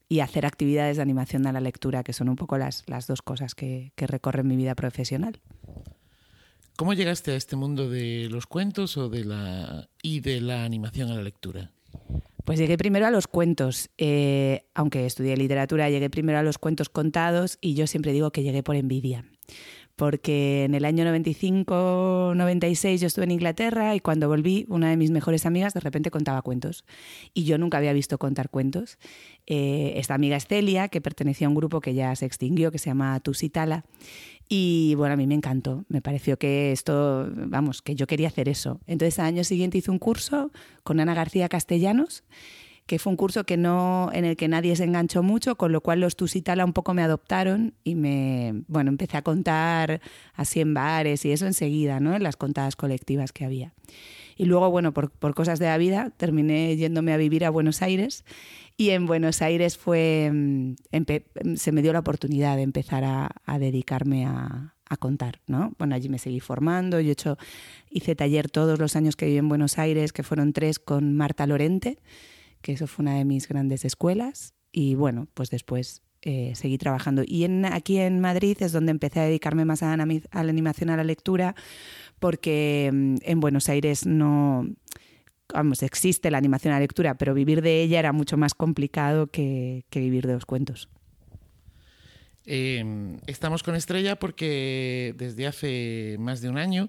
y 0.08 0.20
hacer 0.20 0.46
actividades 0.46 0.96
de 0.96 1.02
animación 1.02 1.46
a 1.46 1.52
la 1.52 1.60
lectura, 1.60 2.02
que 2.02 2.12
son 2.12 2.28
un 2.28 2.36
poco 2.36 2.58
las, 2.58 2.84
las 2.86 3.06
dos 3.06 3.22
cosas 3.22 3.54
que, 3.54 3.92
que 3.96 4.06
recorren 4.06 4.46
mi 4.46 4.56
vida 4.56 4.74
profesional. 4.74 5.40
¿Cómo 6.76 6.92
llegaste 6.92 7.32
a 7.32 7.36
este 7.36 7.56
mundo 7.56 7.88
de 7.88 8.28
los 8.30 8.46
cuentos 8.46 8.96
o 8.96 9.08
de 9.08 9.24
la, 9.24 9.88
y 10.02 10.20
de 10.20 10.40
la 10.40 10.64
animación 10.64 11.10
a 11.10 11.14
la 11.14 11.22
lectura? 11.22 11.70
Pues 12.44 12.58
llegué 12.58 12.76
primero 12.76 13.06
a 13.06 13.10
los 13.10 13.26
cuentos. 13.26 13.90
Eh, 13.96 14.66
aunque 14.74 15.06
estudié 15.06 15.36
literatura, 15.36 15.88
llegué 15.88 16.10
primero 16.10 16.38
a 16.38 16.42
los 16.42 16.58
cuentos 16.58 16.88
contados 16.88 17.58
y 17.60 17.74
yo 17.74 17.86
siempre 17.86 18.12
digo 18.12 18.32
que 18.32 18.42
llegué 18.42 18.62
por 18.62 18.76
envidia 18.76 19.24
porque 19.96 20.64
en 20.64 20.74
el 20.74 20.84
año 20.84 21.04
95-96 21.04 22.98
yo 22.98 23.06
estuve 23.06 23.24
en 23.24 23.30
Inglaterra 23.30 23.94
y 23.94 24.00
cuando 24.00 24.28
volví, 24.28 24.66
una 24.68 24.90
de 24.90 24.96
mis 24.96 25.10
mejores 25.10 25.46
amigas 25.46 25.72
de 25.74 25.80
repente 25.80 26.10
contaba 26.10 26.42
cuentos. 26.42 26.84
Y 27.32 27.44
yo 27.44 27.58
nunca 27.58 27.78
había 27.78 27.92
visto 27.92 28.18
contar 28.18 28.50
cuentos. 28.50 28.98
Eh, 29.46 29.94
esta 29.96 30.14
amiga 30.14 30.36
es 30.36 30.46
Celia, 30.46 30.88
que 30.88 31.00
pertenecía 31.00 31.46
a 31.46 31.50
un 31.50 31.54
grupo 31.54 31.80
que 31.80 31.94
ya 31.94 32.14
se 32.16 32.26
extinguió, 32.26 32.72
que 32.72 32.78
se 32.78 32.90
llama 32.90 33.20
Tusitala. 33.20 33.84
Y 34.48 34.94
bueno, 34.96 35.14
a 35.14 35.16
mí 35.16 35.26
me 35.26 35.34
encantó, 35.34 35.84
me 35.88 36.02
pareció 36.02 36.38
que 36.38 36.72
esto, 36.72 37.30
vamos, 37.34 37.80
que 37.80 37.94
yo 37.94 38.06
quería 38.06 38.28
hacer 38.28 38.48
eso. 38.48 38.80
Entonces 38.86 39.18
al 39.18 39.26
año 39.26 39.44
siguiente 39.44 39.78
hice 39.78 39.90
un 39.90 39.98
curso 39.98 40.50
con 40.82 41.00
Ana 41.00 41.14
García 41.14 41.48
Castellanos 41.48 42.24
que 42.86 42.98
fue 42.98 43.10
un 43.10 43.16
curso 43.16 43.44
que 43.44 43.56
no, 43.56 44.10
en 44.12 44.24
el 44.24 44.36
que 44.36 44.48
nadie 44.48 44.76
se 44.76 44.84
enganchó 44.84 45.22
mucho, 45.22 45.56
con 45.56 45.72
lo 45.72 45.80
cual 45.80 46.00
los 46.00 46.16
Tusitala 46.16 46.64
un 46.64 46.72
poco 46.72 46.92
me 46.92 47.02
adoptaron 47.02 47.74
y 47.82 47.94
me, 47.94 48.62
bueno, 48.68 48.90
empecé 48.90 49.16
a 49.16 49.22
contar 49.22 50.00
así 50.34 50.60
en 50.60 50.74
bares 50.74 51.24
y 51.24 51.32
eso 51.32 51.46
enseguida, 51.46 52.00
¿no? 52.00 52.14
En 52.14 52.22
las 52.22 52.36
contadas 52.36 52.76
colectivas 52.76 53.32
que 53.32 53.44
había. 53.44 53.72
Y 54.36 54.46
luego, 54.46 54.70
bueno, 54.70 54.92
por, 54.92 55.10
por 55.10 55.34
cosas 55.34 55.58
de 55.58 55.66
la 55.66 55.78
vida, 55.78 56.10
terminé 56.16 56.76
yéndome 56.76 57.12
a 57.12 57.16
vivir 57.16 57.44
a 57.44 57.50
Buenos 57.50 57.82
Aires 57.82 58.24
y 58.76 58.90
en 58.90 59.06
Buenos 59.06 59.40
Aires 59.40 59.78
fue, 59.78 60.30
mm, 60.32 60.74
se 61.56 61.72
me 61.72 61.80
dio 61.80 61.92
la 61.92 62.00
oportunidad 62.00 62.56
de 62.56 62.62
empezar 62.62 63.04
a, 63.04 63.30
dedicarme 63.58 64.26
a, 64.26 64.74
a 64.86 64.96
contar, 64.96 65.40
¿no? 65.46 65.72
Bueno, 65.78 65.94
allí 65.94 66.08
me 66.08 66.18
seguí 66.18 66.40
formando, 66.40 67.00
yo 67.00 67.12
hecho, 67.12 67.38
hice 67.88 68.16
taller 68.16 68.50
todos 68.50 68.78
los 68.78 68.96
años 68.96 69.16
que 69.16 69.26
viví 69.26 69.38
en 69.38 69.48
Buenos 69.48 69.78
Aires, 69.78 70.12
que 70.12 70.24
fueron 70.24 70.52
tres 70.52 70.80
con 70.80 71.16
Marta 71.16 71.46
Lorente, 71.46 71.98
que 72.64 72.72
eso 72.72 72.86
fue 72.86 73.02
una 73.02 73.18
de 73.18 73.26
mis 73.26 73.46
grandes 73.46 73.84
escuelas 73.84 74.54
y 74.72 74.94
bueno, 74.94 75.28
pues 75.34 75.50
después 75.50 76.02
eh, 76.22 76.52
seguí 76.54 76.78
trabajando. 76.78 77.22
Y 77.24 77.44
aquí 77.66 77.98
en 77.98 78.20
Madrid 78.20 78.56
es 78.60 78.72
donde 78.72 78.90
empecé 78.90 79.20
a 79.20 79.24
dedicarme 79.24 79.66
más 79.66 79.82
a 79.82 79.94
la, 79.94 80.02
animación, 80.32 80.88
a 80.88 80.96
la 80.96 81.04
lectura, 81.04 81.54
porque 82.18 82.90
mm, 82.90 83.16
en 83.20 83.40
Buenos 83.40 83.68
Aires 83.68 84.06
no, 84.06 84.66
vamos, 85.52 85.82
existe 85.82 86.30
la 86.30 86.38
animación 86.38 86.72
a 86.72 86.76
la 86.76 86.80
lectura, 86.80 87.18
pero 87.18 87.34
vivir 87.34 87.60
de 87.60 87.82
ella 87.82 87.98
era 87.98 88.12
mucho 88.12 88.38
más 88.38 88.54
complicado 88.54 89.26
que, 89.26 89.84
vivir 89.92 90.26
de 90.26 90.32
los 90.32 90.46
cuentos. 90.46 90.88
Em, 92.46 93.18
estamos 93.26 93.62
con 93.62 93.74
Estrella 93.74 94.18
porque 94.18 95.14
desde 95.18 95.46
hace 95.46 96.16
más 96.18 96.40
de 96.40 96.48
un 96.48 96.56
año 96.56 96.88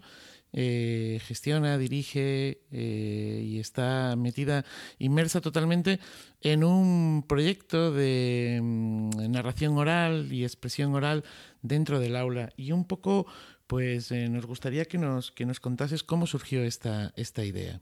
eh, 0.57 1.19
gestiona, 1.27 1.77
dirige 1.77 2.61
eh, 2.71 3.41
y 3.43 3.59
está 3.59 4.15
metida, 4.15 4.63
inmersa 4.99 5.41
totalmente 5.41 5.99
en 6.39 6.63
un 6.63 7.25
proyecto 7.27 7.91
de 7.91 8.61
mm, 8.63 9.31
narración 9.31 9.77
oral 9.77 10.31
y 10.31 10.43
expresión 10.43 10.95
oral 10.95 11.25
dentro 11.61 11.99
del 11.99 12.15
aula. 12.15 12.53
Y 12.55 12.71
un 12.71 12.85
poco, 12.85 13.27
pues 13.67 14.11
eh, 14.11 14.29
nos 14.29 14.45
gustaría 14.45 14.85
que 14.85 14.97
nos, 14.97 15.31
que 15.31 15.45
nos 15.45 15.59
contases 15.59 16.03
cómo 16.03 16.25
surgió 16.25 16.63
esta, 16.63 17.11
esta 17.17 17.43
idea. 17.43 17.81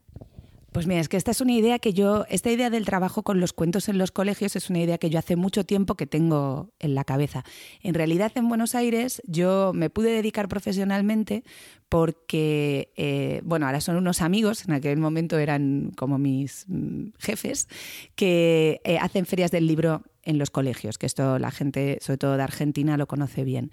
Pues 0.74 0.88
mira, 0.88 1.00
es 1.00 1.08
que 1.08 1.16
esta 1.16 1.30
es 1.30 1.40
una 1.40 1.52
idea 1.52 1.78
que 1.78 1.92
yo, 1.92 2.24
esta 2.28 2.50
idea 2.50 2.68
del 2.68 2.84
trabajo 2.84 3.22
con 3.22 3.38
los 3.38 3.52
cuentos 3.52 3.88
en 3.88 3.96
los 3.96 4.10
colegios 4.10 4.56
es 4.56 4.70
una 4.70 4.80
idea 4.80 4.98
que 4.98 5.08
yo 5.08 5.20
hace 5.20 5.36
mucho 5.36 5.64
tiempo 5.64 5.94
que 5.94 6.08
tengo 6.08 6.72
en 6.80 6.96
la 6.96 7.04
cabeza. 7.04 7.44
En 7.80 7.94
realidad 7.94 8.32
en 8.34 8.48
Buenos 8.48 8.74
Aires 8.74 9.22
yo 9.24 9.70
me 9.72 9.88
pude 9.88 10.10
dedicar 10.10 10.48
profesionalmente 10.48 11.44
porque, 11.88 12.92
eh, 12.96 13.40
bueno, 13.44 13.66
ahora 13.66 13.80
son 13.80 13.94
unos 13.94 14.20
amigos, 14.20 14.64
en 14.64 14.72
aquel 14.72 14.98
momento 14.98 15.38
eran 15.38 15.92
como 15.96 16.18
mis 16.18 16.64
mm, 16.66 17.10
jefes, 17.20 17.68
que 18.16 18.80
eh, 18.82 18.98
hacen 18.98 19.26
ferias 19.26 19.52
del 19.52 19.68
libro 19.68 20.02
en 20.24 20.38
los 20.38 20.50
colegios, 20.50 20.98
que 20.98 21.06
esto 21.06 21.38
la 21.38 21.50
gente, 21.50 21.98
sobre 22.00 22.18
todo 22.18 22.36
de 22.36 22.42
Argentina, 22.42 22.96
lo 22.96 23.06
conoce 23.06 23.44
bien. 23.44 23.70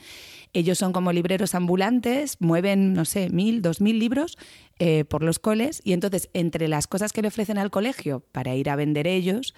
Ellos 0.54 0.78
son 0.78 0.94
como 0.94 1.12
libreros 1.14 1.56
ambulantes, 1.56 2.38
mueven, 2.40 2.94
no 2.94 3.06
sé, 3.06 3.30
mil, 3.30 3.62
dos 3.62 3.82
mil 3.82 4.00
libros 4.00 4.38
eh, 4.80 5.06
por 5.06 5.24
los 5.24 5.40
coles 5.40 5.82
y 5.84 5.94
entonces 5.94 6.30
entre 6.34 6.68
las 6.68 6.88
cosas 6.88 7.14
que 7.14 7.22
le 7.22 7.30
ofrecen 7.30 7.58
al 7.58 7.72
colegio 7.72 8.24
para 8.32 8.56
ir 8.56 8.70
a 8.70 8.76
vender 8.76 9.08
ellos, 9.08 9.54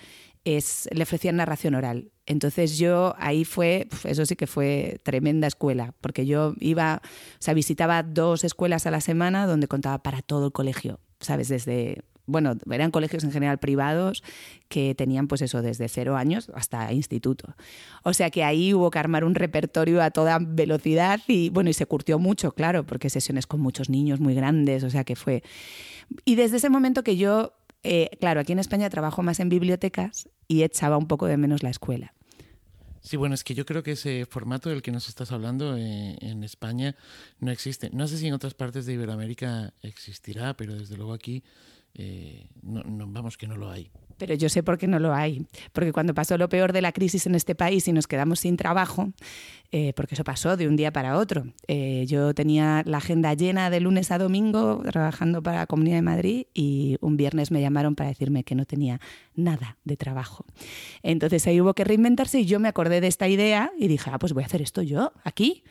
es, 0.46 0.90
le 0.92 1.04
ofrecían 1.04 1.38
narración 1.38 1.76
oral. 1.76 2.12
Entonces 2.26 2.78
yo 2.78 3.16
ahí 3.18 3.46
fue, 3.46 3.88
eso 4.04 4.26
sí 4.26 4.36
que 4.36 4.48
fue 4.48 5.00
tremenda 5.04 5.48
escuela, 5.48 5.94
porque 6.02 6.26
yo 6.26 6.54
iba, 6.60 7.02
o 7.04 7.38
sea, 7.40 7.54
visitaba 7.54 8.04
dos 8.04 8.44
escuelas 8.44 8.86
a 8.86 8.92
la 8.92 9.02
semana 9.02 9.48
donde 9.48 9.68
contaba 9.68 10.04
para 10.04 10.22
todo 10.22 10.48
el 10.48 10.52
colegio, 10.52 11.00
¿sabes? 11.20 11.50
Desde 11.50 12.04
bueno, 12.26 12.56
eran 12.72 12.92
colegios 12.92 13.24
en 13.24 13.32
general 13.32 13.58
privados 13.58 14.24
que 14.70 14.96
tenían 14.96 15.28
pues 15.28 15.42
eso 15.42 15.62
desde 15.62 15.88
cero 15.90 16.16
años 16.16 16.52
hasta 16.56 16.92
instituto. 16.94 17.56
O 18.04 18.14
sea 18.14 18.30
que 18.30 18.44
ahí 18.44 18.74
hubo 18.74 18.90
que 18.92 19.00
armar 19.00 19.24
un 19.24 19.36
repertorio 19.36 20.02
a 20.02 20.12
toda 20.12 20.40
velocidad 20.40 21.20
y 21.28 21.50
bueno, 21.50 21.70
y 21.70 21.74
se 21.74 21.86
curtió 21.86 22.20
mucho, 22.20 22.54
claro, 22.54 22.86
porque 22.86 23.10
sesiones 23.10 23.48
con 23.48 23.60
muchos 23.60 23.90
niños 23.90 24.20
muy 24.20 24.36
grandes, 24.36 24.84
o 24.84 24.90
sea 24.90 25.04
que 25.04 25.16
fue... 25.16 25.44
Y 26.26 26.36
desde 26.36 26.58
ese 26.58 26.70
momento 26.70 27.04
que 27.04 27.18
yo, 27.18 27.54
eh, 27.84 28.10
claro, 28.20 28.40
aquí 28.40 28.54
en 28.54 28.60
España 28.60 28.90
trabajo 28.90 29.24
más 29.24 29.40
en 29.40 29.50
bibliotecas 29.50 30.30
y 30.48 30.64
echaba 30.64 30.98
un 30.98 31.08
poco 31.08 31.28
de 31.28 31.38
menos 31.38 31.64
la 31.64 31.70
escuela. 31.70 32.14
Sí, 33.02 33.18
bueno, 33.18 33.36
es 33.36 33.44
que 33.44 33.54
yo 33.54 33.66
creo 33.66 33.84
que 33.84 33.92
ese 33.92 34.26
formato 34.26 34.70
del 34.70 34.82
que 34.82 34.92
nos 34.92 35.10
estás 35.10 35.34
hablando 35.34 35.76
eh, 35.76 36.16
en 36.22 36.42
España 36.46 36.96
no 37.40 37.52
existe. 37.52 37.90
No 37.92 38.08
sé 38.08 38.18
si 38.18 38.28
en 38.28 38.34
otras 38.34 38.54
partes 38.54 38.86
de 38.86 38.94
Iberoamérica 38.94 39.74
existirá, 39.82 40.56
pero 40.56 40.74
desde 40.74 40.96
luego 40.96 41.12
aquí 41.12 41.44
eh, 41.96 42.48
no, 42.62 42.84
vamos 43.08 43.38
que 43.38 43.48
no 43.48 43.56
lo 43.56 43.70
hay. 43.70 43.90
Pero 44.18 44.36
yo 44.36 44.48
sé 44.48 44.64
por 44.64 44.78
qué 44.78 44.88
no 44.88 45.00
lo 45.00 45.14
hay. 45.14 45.46
Porque 45.74 45.92
cuando 45.92 46.14
pasó 46.14 46.38
lo 46.38 46.48
peor 46.50 46.72
de 46.72 46.82
la 46.82 46.92
crisis 46.92 47.26
en 47.26 47.36
este 47.36 47.56
país 47.56 47.88
y 47.88 47.94
nos 47.94 48.08
quedamos 48.08 48.40
sin 48.40 48.58
trabajo, 48.58 49.12
eh, 49.72 49.94
porque 49.96 50.16
eso 50.16 50.24
pasó 50.24 50.56
de 50.56 50.68
un 50.68 50.76
día 50.76 50.94
para 50.94 51.18
otro. 51.18 51.46
Eh, 51.68 52.06
yo 52.08 52.34
tenía 52.34 52.84
la 52.86 52.98
agenda 52.98 53.34
llena 53.34 53.70
de 53.70 53.80
lunes 53.80 54.12
a 54.12 54.18
domingo 54.18 54.82
trabajando 54.84 55.42
para 55.42 55.60
la 55.60 55.68
Comunidad 55.68 55.98
de 55.98 56.02
Madrid 56.04 56.46
y 56.54 56.98
un 57.02 57.18
viernes 57.18 57.52
me 57.52 57.60
llamaron 57.60 57.96
para 57.96 58.10
decirme 58.10 58.44
que 58.44 58.56
no 58.56 58.66
tenía 58.66 59.02
nada 59.36 59.78
de 59.84 59.98
trabajo. 59.98 60.46
Entonces 61.02 61.46
ahí 61.48 61.60
hubo 61.60 61.74
que 61.74 61.84
reinventarse 61.84 62.40
y 62.40 62.46
yo 62.46 62.60
me 62.60 62.68
acordé 62.68 63.02
de 63.02 63.08
esta 63.08 63.28
idea 63.28 63.72
y 63.78 63.88
dije, 63.88 64.10
ah, 64.14 64.20
pues 64.20 64.34
voy 64.34 64.44
a 64.44 64.46
hacer 64.46 64.62
esto 64.62 64.82
yo, 64.84 65.12
aquí. 65.24 65.64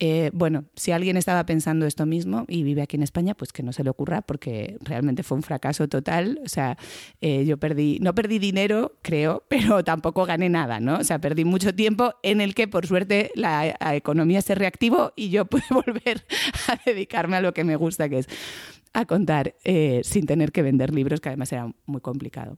Eh, 0.00 0.30
bueno, 0.32 0.64
si 0.74 0.90
alguien 0.90 1.16
estaba 1.16 1.46
pensando 1.46 1.86
esto 1.86 2.04
mismo 2.04 2.44
y 2.48 2.64
vive 2.64 2.82
aquí 2.82 2.96
en 2.96 3.04
España, 3.04 3.34
pues 3.34 3.52
que 3.52 3.62
no 3.62 3.72
se 3.72 3.84
le 3.84 3.90
ocurra 3.90 4.22
porque 4.22 4.76
realmente 4.80 5.22
fue 5.22 5.36
un 5.36 5.42
fracaso 5.42 5.88
total. 5.88 6.40
O 6.44 6.48
sea, 6.48 6.76
eh, 7.20 7.44
yo 7.44 7.58
perdí, 7.58 7.98
no 8.00 8.14
perdí 8.14 8.38
dinero, 8.38 8.98
creo, 9.02 9.44
pero 9.48 9.84
tampoco 9.84 10.26
gané 10.26 10.48
nada, 10.48 10.80
¿no? 10.80 10.98
O 10.98 11.04
sea, 11.04 11.20
perdí 11.20 11.44
mucho 11.44 11.74
tiempo 11.74 12.14
en 12.22 12.40
el 12.40 12.54
que 12.54 12.66
por 12.66 12.86
suerte 12.86 13.30
la, 13.34 13.76
economía 13.94 14.42
se 14.42 14.54
reactivó 14.54 15.12
y 15.14 15.30
yo 15.30 15.44
pude 15.46 15.64
volver 15.70 16.26
a 16.68 16.78
dedicarme 16.84 17.36
a 17.36 17.40
lo 17.40 17.54
que 17.54 17.64
me 17.64 17.76
gusta, 17.76 18.08
que 18.08 18.18
es 18.18 18.28
a 18.92 19.06
contar 19.06 19.54
eh, 19.64 20.00
sin 20.04 20.26
tener 20.26 20.52
que 20.52 20.62
vender 20.62 20.94
libros, 20.94 21.20
que 21.20 21.28
además 21.28 21.52
era 21.52 21.72
muy 21.86 22.00
complicado. 22.00 22.56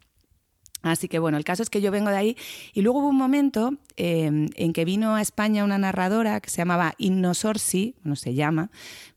Así 0.91 1.09
que 1.09 1.19
bueno, 1.19 1.37
el 1.37 1.45
caso 1.45 1.63
es 1.63 1.71
que 1.71 1.81
yo 1.81 1.91
vengo 1.91 2.11
de 2.11 2.17
ahí 2.17 2.37
y 2.73 2.83
luego 2.83 3.01
hubo 3.01 3.09
un 3.09 3.17
momento 3.17 3.75
em, 3.97 4.49
en 4.55 4.73
que 4.73 4.85
vino 4.85 5.15
a 5.15 5.23
España 5.23 5.65
una 5.65 5.79
narradora 5.79 6.41
que 6.41 6.51
se 6.51 6.59
llamaba 6.59 6.95
Inno 6.99 7.35
Sorsi, 7.35 7.95
no 8.05 8.17
se 8.17 8.35
llama, 8.35 8.71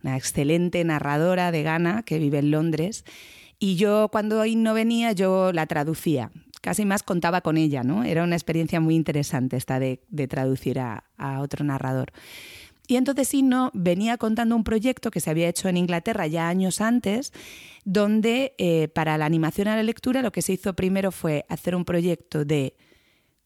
una 0.03 0.17
excelente 0.17 0.83
narradora 0.83 1.51
de 1.51 1.63
Ghana 1.63 2.03
que 2.03 2.19
vive 2.19 2.39
en 2.39 2.51
Londres 2.51 3.05
y 3.59 3.75
yo 3.75 4.09
cuando 4.11 4.45
Inno 4.45 4.73
venía 4.73 5.11
yo 5.11 5.51
la 5.51 5.67
traducía, 5.67 6.31
casi 6.61 6.85
más 6.85 7.03
contaba 7.03 7.41
con 7.41 7.57
ella, 7.57 7.83
¿no? 7.83 8.03
Era 8.03 8.23
una 8.23 8.35
experiencia 8.35 8.79
muy 8.79 8.95
interesante 8.95 9.57
esta 9.57 9.79
de, 9.79 9.99
traducir 10.27 10.79
a, 10.79 11.03
a 11.17 11.41
otro 11.41 11.65
narrador. 11.65 12.11
Y 12.89 12.95
entonces 12.95 13.31
Inno 13.35 13.69
venía 13.75 14.17
contando 14.17 14.55
un 14.55 14.63
proyecto 14.63 15.11
que 15.11 15.19
se 15.19 15.29
había 15.29 15.47
hecho 15.47 15.69
en 15.69 15.77
Inglaterra 15.77 16.25
ya 16.25 16.49
años 16.49 16.81
antes, 16.81 17.31
donde 17.85 18.55
eh, 18.57 18.87
para 18.87 19.15
la 19.19 19.27
animación 19.27 19.67
a 19.67 19.75
la 19.75 19.83
lectura 19.83 20.23
lo 20.23 20.31
que 20.31 20.41
se 20.41 20.53
hizo 20.53 20.73
primero 20.73 21.11
fue 21.11 21.45
hacer 21.49 21.75
un 21.75 21.85
proyecto 21.85 22.45
de 22.45 22.75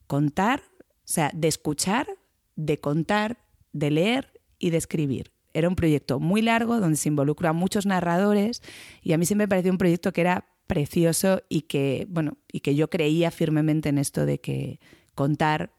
contar, 0.08 0.64
o 0.80 0.86
sea, 1.04 1.30
de 1.34 1.50
escuchar, 1.50 2.08
de 2.56 2.80
contar, 2.80 3.38
de 3.74 3.92
leer 3.92 4.40
y 4.60 4.70
de 4.70 4.78
escribir. 4.78 5.34
Era 5.54 5.68
un 5.68 5.76
proyecto 5.76 6.22
muy 6.22 6.42
largo 6.42 6.80
donde 6.80 6.96
se 6.96 7.10
involucró 7.10 7.50
a 7.50 7.54
muchos 7.54 7.86
narradores 7.86 8.62
y 9.02 9.12
a 9.12 9.18
mí 9.18 9.26
siempre 9.26 9.44
me 9.44 9.50
pareció 9.50 9.74
un 9.74 9.78
proyecto 9.78 10.14
que 10.14 10.22
era 10.22 10.48
precioso 10.68 11.42
y 11.50 11.64
que, 11.64 12.08
bueno, 12.10 12.38
y 12.50 12.62
que 12.62 12.76
yo 12.76 12.90
creía 12.90 13.30
firmemente 13.30 13.90
en 13.90 13.98
esto 13.98 14.26
de 14.26 14.40
que 14.40 14.80
contar 15.16 15.74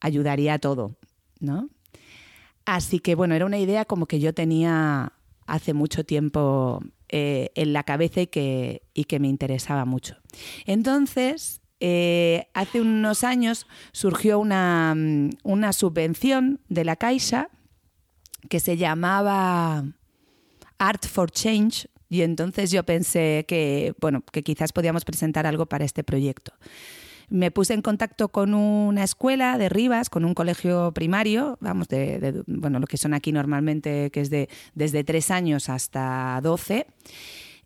ayudaría 0.00 0.52
a 0.52 0.58
todo, 0.58 0.98
¿no? 1.38 1.70
Así 2.64 3.00
que 3.00 3.14
bueno, 3.14 3.34
era 3.34 3.46
una 3.46 3.58
idea 3.58 3.84
como 3.84 4.06
que 4.06 4.20
yo 4.20 4.34
tenía 4.34 5.12
hace 5.46 5.74
mucho 5.74 6.04
tiempo 6.04 6.80
eh, 7.08 7.50
en 7.54 7.72
la 7.72 7.82
cabeza 7.82 8.20
y 8.20 8.26
que, 8.28 8.82
y 8.94 9.04
que 9.04 9.18
me 9.18 9.28
interesaba 9.28 9.84
mucho. 9.84 10.16
Entonces, 10.64 11.60
eh, 11.80 12.46
hace 12.54 12.80
unos 12.80 13.24
años 13.24 13.66
surgió 13.92 14.38
una, 14.38 14.94
una, 15.42 15.72
subvención 15.72 16.60
de 16.68 16.84
la 16.84 16.96
Caixa 16.96 17.48
que 18.48 18.60
se 18.60 18.76
llamaba 18.76 19.84
Art 20.78 21.06
for 21.06 21.30
Change 21.30 21.88
y 22.08 22.22
entonces 22.22 22.70
yo 22.70 22.84
pensé 22.84 23.44
que, 23.48 23.94
bueno, 24.00 24.22
que 24.32 24.42
quizás 24.42 24.72
podíamos 24.72 25.04
presentar 25.04 25.46
algo 25.46 25.66
para 25.66 25.84
este 25.84 26.04
proyecto 26.04 26.52
me 27.30 27.50
puse 27.50 27.74
en 27.74 27.82
contacto 27.82 28.28
con 28.28 28.54
una 28.54 29.04
escuela 29.04 29.56
de 29.56 29.68
Rivas, 29.68 30.10
con 30.10 30.24
un 30.24 30.34
colegio 30.34 30.92
primario, 30.92 31.56
vamos, 31.60 31.88
de, 31.88 32.42
bueno, 32.46 32.78
lo 32.80 32.86
que 32.86 32.96
son 32.96 33.14
aquí 33.14 33.32
normalmente, 33.32 34.10
que 34.10 34.20
es 34.20 34.30
de 34.30 34.48
desde 34.74 35.04
tres 35.04 35.30
años 35.30 35.68
hasta 35.68 36.40
doce. 36.42 36.86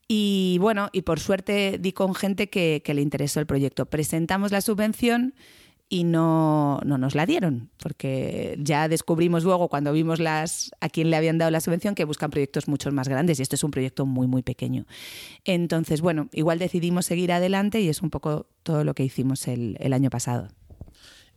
Y 0.06 0.58
bueno, 0.60 0.90
y 0.92 1.02
por 1.02 1.18
suerte 1.18 1.78
di 1.80 1.92
con 1.92 2.14
gente 2.14 2.48
que, 2.48 2.82
le 2.86 3.00
interesó 3.00 3.40
el 3.40 3.46
proyecto. 3.46 3.86
Presentamos 3.86 4.52
la 4.52 4.60
subvención 4.60 5.34
y 5.88 6.04
no, 6.04 6.80
no, 6.84 6.98
nos 6.98 7.14
la 7.14 7.26
dieron, 7.26 7.70
porque 7.78 8.56
ya 8.58 8.88
descubrimos 8.88 9.44
luego 9.44 9.68
cuando 9.68 9.92
vimos 9.92 10.18
las 10.18 10.70
a 10.80 10.88
quién 10.88 11.10
le 11.10 11.16
habían 11.16 11.38
dado 11.38 11.50
la 11.50 11.60
subvención 11.60 11.94
que 11.94 12.04
buscan 12.04 12.30
proyectos 12.30 12.68
mucho 12.68 12.90
más 12.90 13.08
grandes 13.08 13.38
y 13.38 13.42
este 13.42 13.56
es 13.56 13.64
un 13.64 13.70
proyecto 13.70 14.06
muy 14.06 14.26
muy 14.26 14.42
pequeño. 14.42 14.86
Entonces, 15.44 16.00
bueno, 16.00 16.28
igual 16.32 16.58
decidimos 16.58 17.06
seguir 17.06 17.32
adelante 17.32 17.80
y 17.80 17.88
es 17.88 18.02
un 18.02 18.10
poco 18.10 18.46
todo 18.62 18.84
lo 18.84 18.94
que 18.94 19.04
hicimos 19.04 19.46
el, 19.46 19.76
el 19.80 19.92
año 19.92 20.10
pasado. 20.10 20.48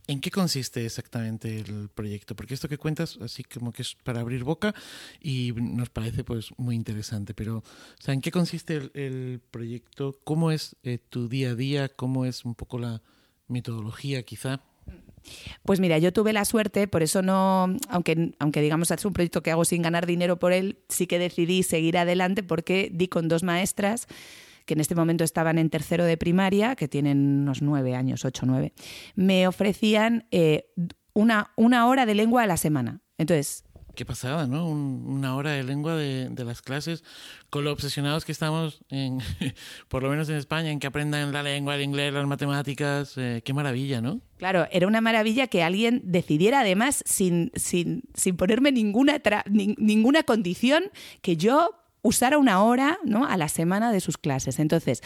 ¿En 0.08 0.22
qué 0.22 0.30
consiste 0.30 0.86
exactamente 0.86 1.58
el 1.58 1.90
proyecto? 1.90 2.34
Porque 2.34 2.54
esto 2.54 2.66
que 2.66 2.78
cuentas, 2.78 3.18
así 3.20 3.44
como 3.44 3.72
que 3.72 3.82
es 3.82 3.94
para 3.94 4.20
abrir 4.20 4.42
boca 4.42 4.74
y 5.20 5.52
nos 5.52 5.90
parece 5.90 6.24
pues 6.24 6.48
muy 6.56 6.74
interesante, 6.74 7.34
pero 7.34 7.62
sea, 7.98 8.14
¿en 8.14 8.22
qué 8.22 8.30
consiste 8.30 8.76
el, 8.76 8.90
el 8.94 9.40
proyecto? 9.50 10.18
¿Cómo 10.24 10.50
es 10.50 10.76
eh, 10.82 10.96
tu 10.96 11.28
día 11.28 11.50
a 11.50 11.54
día? 11.54 11.90
¿Cómo 11.90 12.24
es 12.24 12.46
un 12.46 12.54
poco 12.54 12.78
la 12.78 13.02
metodología 13.48 14.22
quizá? 14.22 14.60
Pues 15.64 15.80
mira, 15.80 15.98
yo 15.98 16.12
tuve 16.12 16.32
la 16.32 16.44
suerte, 16.44 16.88
por 16.88 17.02
eso 17.02 17.22
no, 17.22 17.76
aunque, 17.88 18.32
aunque 18.38 18.62
digamos 18.62 18.90
es 18.90 19.04
un 19.04 19.12
proyecto 19.12 19.42
que 19.42 19.50
hago 19.50 19.64
sin 19.64 19.82
ganar 19.82 20.06
dinero 20.06 20.38
por 20.38 20.52
él, 20.52 20.78
sí 20.88 21.06
que 21.06 21.18
decidí 21.18 21.62
seguir 21.62 21.98
adelante 21.98 22.42
porque 22.42 22.90
di 22.92 23.08
con 23.08 23.28
dos 23.28 23.42
maestras 23.42 24.06
que 24.64 24.74
en 24.74 24.80
este 24.80 24.94
momento 24.94 25.24
estaban 25.24 25.58
en 25.58 25.70
tercero 25.70 26.04
de 26.04 26.16
primaria, 26.18 26.76
que 26.76 26.88
tienen 26.88 27.40
unos 27.40 27.62
nueve 27.62 27.94
años, 27.94 28.24
ocho, 28.24 28.44
nueve, 28.46 28.74
me 29.14 29.48
ofrecían 29.48 30.26
eh, 30.30 30.70
una, 31.14 31.52
una 31.56 31.86
hora 31.86 32.04
de 32.04 32.14
lengua 32.14 32.42
a 32.42 32.46
la 32.46 32.58
semana. 32.58 33.00
Entonces, 33.16 33.64
Qué 33.98 34.04
pasada, 34.06 34.46
¿no? 34.46 34.68
Un- 34.68 35.02
una 35.08 35.34
hora 35.34 35.50
de 35.50 35.64
lengua 35.64 35.96
de, 35.96 36.28
de 36.28 36.44
las 36.44 36.62
clases, 36.62 37.02
con 37.50 37.64
lo 37.64 37.72
obsesionados 37.72 38.24
que 38.24 38.30
estamos, 38.30 38.78
en, 38.90 39.18
por 39.88 40.04
lo 40.04 40.08
menos 40.08 40.28
en 40.28 40.36
España, 40.36 40.70
en 40.70 40.78
que 40.78 40.86
aprendan 40.86 41.32
la 41.32 41.42
lengua, 41.42 41.74
el 41.74 41.82
inglés, 41.82 42.12
las 42.14 42.24
matemáticas. 42.24 43.14
eh, 43.16 43.42
qué 43.44 43.52
maravilla, 43.52 44.00
¿no? 44.00 44.20
Claro, 44.36 44.68
era 44.70 44.86
una 44.86 45.00
maravilla 45.00 45.48
que 45.48 45.64
alguien 45.64 46.00
decidiera 46.04 46.60
además 46.60 47.02
sin, 47.06 47.50
sin, 47.56 48.04
sin 48.14 48.36
ponerme 48.36 48.70
ninguna, 48.70 49.20
tra- 49.20 49.42
nin- 49.46 49.74
ninguna 49.78 50.22
condición 50.22 50.84
que 51.20 51.36
yo 51.36 51.70
usara 52.02 52.38
una 52.38 52.62
hora 52.62 52.98
¿no? 53.04 53.26
a 53.26 53.36
la 53.36 53.48
semana 53.48 53.90
de 53.90 53.98
sus 53.98 54.16
clases. 54.16 54.60
Entonces, 54.60 55.02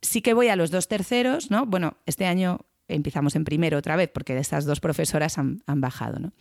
sí 0.00 0.20
que 0.20 0.34
voy 0.34 0.48
a 0.48 0.56
los 0.56 0.72
dos 0.72 0.88
terceros, 0.88 1.48
¿no? 1.52 1.64
Bueno, 1.64 1.96
este 2.06 2.26
año 2.26 2.58
empezamos 2.88 3.36
en 3.36 3.44
primero 3.44 3.78
otra 3.78 3.94
vez 3.94 4.10
porque 4.12 4.36
estas 4.36 4.64
dos 4.64 4.80
profesoras 4.80 5.38
han, 5.38 5.62
han 5.68 5.80
bajado, 5.80 6.18
¿no? 6.18 6.32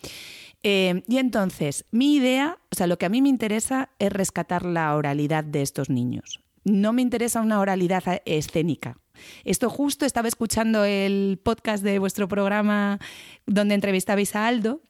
Eh, 0.63 1.03
y 1.07 1.17
entonces, 1.17 1.85
mi 1.91 2.15
idea, 2.15 2.59
o 2.71 2.75
sea, 2.75 2.87
lo 2.87 2.97
que 2.97 3.05
a 3.05 3.09
mí 3.09 3.21
me 3.21 3.29
interesa 3.29 3.89
es 3.99 4.11
rescatar 4.11 4.65
la 4.65 4.95
oralidad 4.95 5.43
de 5.43 5.61
estos 5.61 5.89
niños. 5.89 6.41
No 6.63 6.93
me 6.93 7.01
interesa 7.01 7.41
una 7.41 7.59
oralidad 7.59 8.03
escénica. 8.25 8.97
Esto 9.43 9.69
justo 9.69 10.05
estaba 10.05 10.27
escuchando 10.27 10.85
el 10.85 11.39
podcast 11.43 11.83
de 11.83 11.99
vuestro 11.99 12.27
programa 12.27 12.99
donde 13.45 13.75
entrevistabais 13.75 14.35
a 14.35 14.47
Aldo 14.47 14.81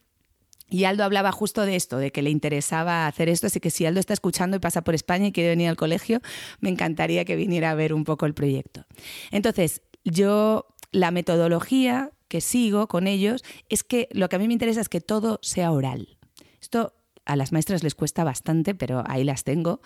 y 0.72 0.86
Aldo 0.86 1.04
hablaba 1.04 1.34
justo 1.34 1.66
de 1.66 1.75
esto, 1.75 1.98
de 1.98 2.13
que 2.13 2.22
le 2.22 2.30
interesaba 2.30 3.06
hacer 3.06 3.28
esto, 3.28 3.48
así 3.48 3.60
que 3.60 3.70
si 3.70 3.86
Aldo 3.86 4.00
está 4.00 4.13
escuchando 4.13 4.56
y 4.56 4.62
pasa 4.62 4.84
por 4.84 4.96
España 4.96 5.28
y 5.28 5.32
quiere 5.34 5.50
venir 5.50 5.68
al 5.68 5.75
colegio, 5.75 6.22
me 6.62 6.70
encantaría 6.70 7.25
que 7.25 7.36
viniera 7.36 7.72
a 7.72 7.75
ver 7.75 7.94
un 7.94 8.06
poco 8.06 8.25
el 8.25 8.34
proyecto. 8.34 8.86
Entonces, 9.32 9.82
yo 10.06 10.68
la 10.94 11.12
metodología 11.12 12.12
que 12.32 12.40
sigo 12.40 12.88
con 12.88 13.08
ellos 13.08 13.44
es 13.68 13.84
que 13.84 14.08
lo 14.14 14.30
que 14.30 14.38
a 14.38 14.40
mí 14.40 14.48
me 14.48 14.54
interesa 14.54 14.80
es 14.80 14.88
que 14.88 15.02
todo 15.02 15.38
sea 15.42 15.74
oral. 15.74 16.18
Esto 16.62 16.94
a 17.26 17.36
las 17.36 17.52
maestras 17.52 17.84
les 17.84 17.94
cuesta 17.94 18.24
bastante, 18.24 18.74
pero 18.74 19.04
ahí 19.06 19.26
las 19.26 19.44
tengo. 19.44 19.82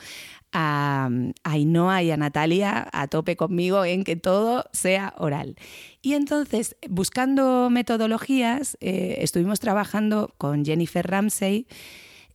A, 0.53 1.09
Ainhoa 1.43 2.03
y 2.03 2.11
a 2.11 2.17
Natalia 2.17 2.87
a 2.93 3.07
tope 3.07 3.35
conmigo 3.35 3.83
en 3.83 4.03
que 4.03 4.15
todo 4.15 4.65
sea 4.73 5.15
oral. 5.17 5.55
Y 6.03 6.13
entonces, 6.13 6.75
buscando 6.87 7.71
metodologías, 7.71 8.77
eh, 8.79 9.17
estuvimos 9.21 9.59
trabajando 9.59 10.35
con 10.37 10.63
Jennifer 10.63 11.05
Ramsey 11.05 11.65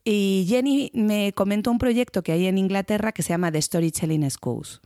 y 0.04 0.44
Jenny 0.48 0.90
me 0.92 1.32
comentó 1.34 1.70
un 1.70 1.78
proyecto 1.78 2.24
que 2.24 2.32
hay 2.32 2.46
en 2.46 2.58
Inglaterra 2.58 3.12
que 3.12 3.22
se 3.22 3.28
llama 3.28 3.52
The 3.52 3.62
Storytelling 3.62 4.28
Schools. 4.28 4.80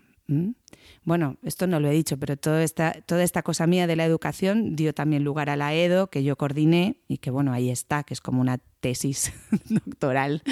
Bueno, 1.05 1.37
esto 1.43 1.67
no 1.67 1.81
lo 1.81 1.89
he 1.89 1.93
dicho, 1.93 2.17
pero 2.19 2.37
toda 2.37 2.63
esta, 2.63 2.93
toda 3.05 3.23
esta 3.23 3.43
cosa 3.43 3.67
mía 3.67 3.87
de 3.87 3.95
la 3.95 4.07
educación 4.07 4.75
dio 4.75 4.95
también 4.95 5.23
lugar 5.23 5.51
a 5.51 5.57
la 5.57 5.75
EDO, 5.75 6.09
que 6.09 6.25
yo 6.25 6.37
coordiné 6.37 6.97
y 7.09 7.19
que 7.19 7.31
bueno, 7.31 7.53
ahí 7.53 7.69
está, 7.69 8.05
que 8.05 8.15
es 8.15 8.23
como 8.23 8.41
una 8.41 8.59
tesis 8.81 9.33
doctoral 9.69 10.43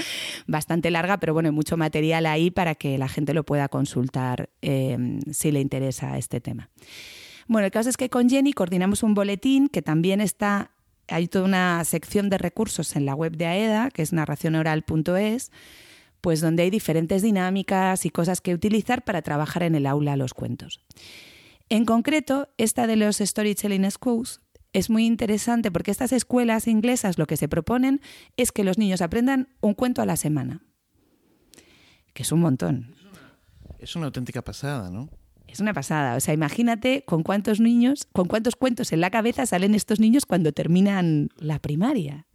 bastante 0.46 0.90
larga, 0.90 1.18
pero 1.18 1.32
bueno, 1.32 1.48
hay 1.48 1.54
mucho 1.54 1.78
material 1.78 2.26
ahí 2.26 2.50
para 2.50 2.74
que 2.74 2.98
la 2.98 3.08
gente 3.08 3.32
lo 3.32 3.44
pueda 3.44 3.68
consultar 3.68 4.50
eh, 4.60 5.20
si 5.30 5.52
le 5.52 5.60
interesa 5.60 6.18
este 6.18 6.40
tema. 6.40 6.68
Bueno, 7.48 7.66
el 7.66 7.72
caso 7.72 7.88
es 7.88 7.96
que 7.96 8.10
con 8.10 8.28
Jenny 8.28 8.52
coordinamos 8.52 9.02
un 9.02 9.14
boletín 9.14 9.68
que 9.68 9.82
también 9.82 10.20
está, 10.20 10.70
hay 11.08 11.28
toda 11.28 11.46
una 11.46 11.84
sección 11.84 12.28
de 12.28 12.38
recursos 12.38 12.94
en 12.94 13.06
la 13.06 13.14
web 13.14 13.36
de 13.36 13.46
AEDA, 13.46 13.90
que 13.90 14.02
es 14.02 14.12
narracionoral.es, 14.12 15.50
pues 16.22 16.40
donde 16.40 16.62
hay 16.62 16.70
diferentes 16.70 17.20
dinámicas 17.20 18.06
y 18.06 18.10
cosas 18.10 18.40
que 18.40 18.54
utilizar 18.54 19.04
para 19.04 19.20
trabajar 19.20 19.64
en 19.64 19.74
el 19.74 19.86
aula 19.86 20.16
los 20.16 20.32
cuentos. 20.32 20.80
En 21.68 21.84
concreto, 21.84 22.48
esta 22.56 22.86
de 22.86 22.96
los 22.96 23.18
Storytelling 23.18 23.90
Schools 23.90 24.40
es 24.72 24.88
muy 24.88 25.04
interesante 25.04 25.70
porque 25.70 25.90
estas 25.90 26.12
escuelas 26.12 26.66
inglesas 26.66 27.18
lo 27.18 27.26
que 27.26 27.36
se 27.36 27.48
proponen 27.48 28.00
es 28.36 28.52
que 28.52 28.64
los 28.64 28.78
niños 28.78 29.02
aprendan 29.02 29.48
un 29.60 29.74
cuento 29.74 30.00
a 30.00 30.06
la 30.06 30.16
semana, 30.16 30.62
que 32.14 32.22
es 32.22 32.32
un 32.32 32.40
montón. 32.40 32.94
Es 33.78 33.96
una 33.96 34.06
auténtica 34.06 34.42
pasada, 34.42 34.90
¿no? 34.90 35.10
Es 35.48 35.60
una 35.60 35.74
pasada. 35.74 36.16
O 36.16 36.20
sea, 36.20 36.32
imagínate 36.32 37.04
con 37.04 37.22
cuántos 37.22 37.60
niños, 37.60 38.06
con 38.12 38.28
cuántos 38.28 38.56
cuentos 38.56 38.92
en 38.92 39.00
la 39.00 39.10
cabeza 39.10 39.44
salen 39.44 39.74
estos 39.74 40.00
niños 40.00 40.24
cuando 40.24 40.52
terminan 40.52 41.28
la 41.36 41.58
primaria. 41.58 42.26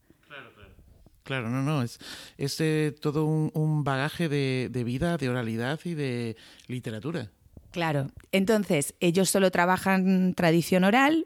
Claro, 1.28 1.50
no, 1.50 1.62
no, 1.62 1.84
es, 1.84 2.00
eh, 2.38 2.96
todo 3.02 3.26
un, 3.26 3.84
bagaje 3.84 4.30
de, 4.30 4.70
de 4.72 4.84
vida, 4.86 5.18
de 5.18 5.28
oralidad 5.28 5.78
y 5.84 5.94
de 5.94 6.38
literatura. 6.68 7.30
Claro. 7.72 8.08
Entonces, 8.32 8.96
ellos 9.02 9.30
solo 9.30 9.52
trabajan 9.52 10.34
tradición 10.36 10.86
oral 10.86 11.26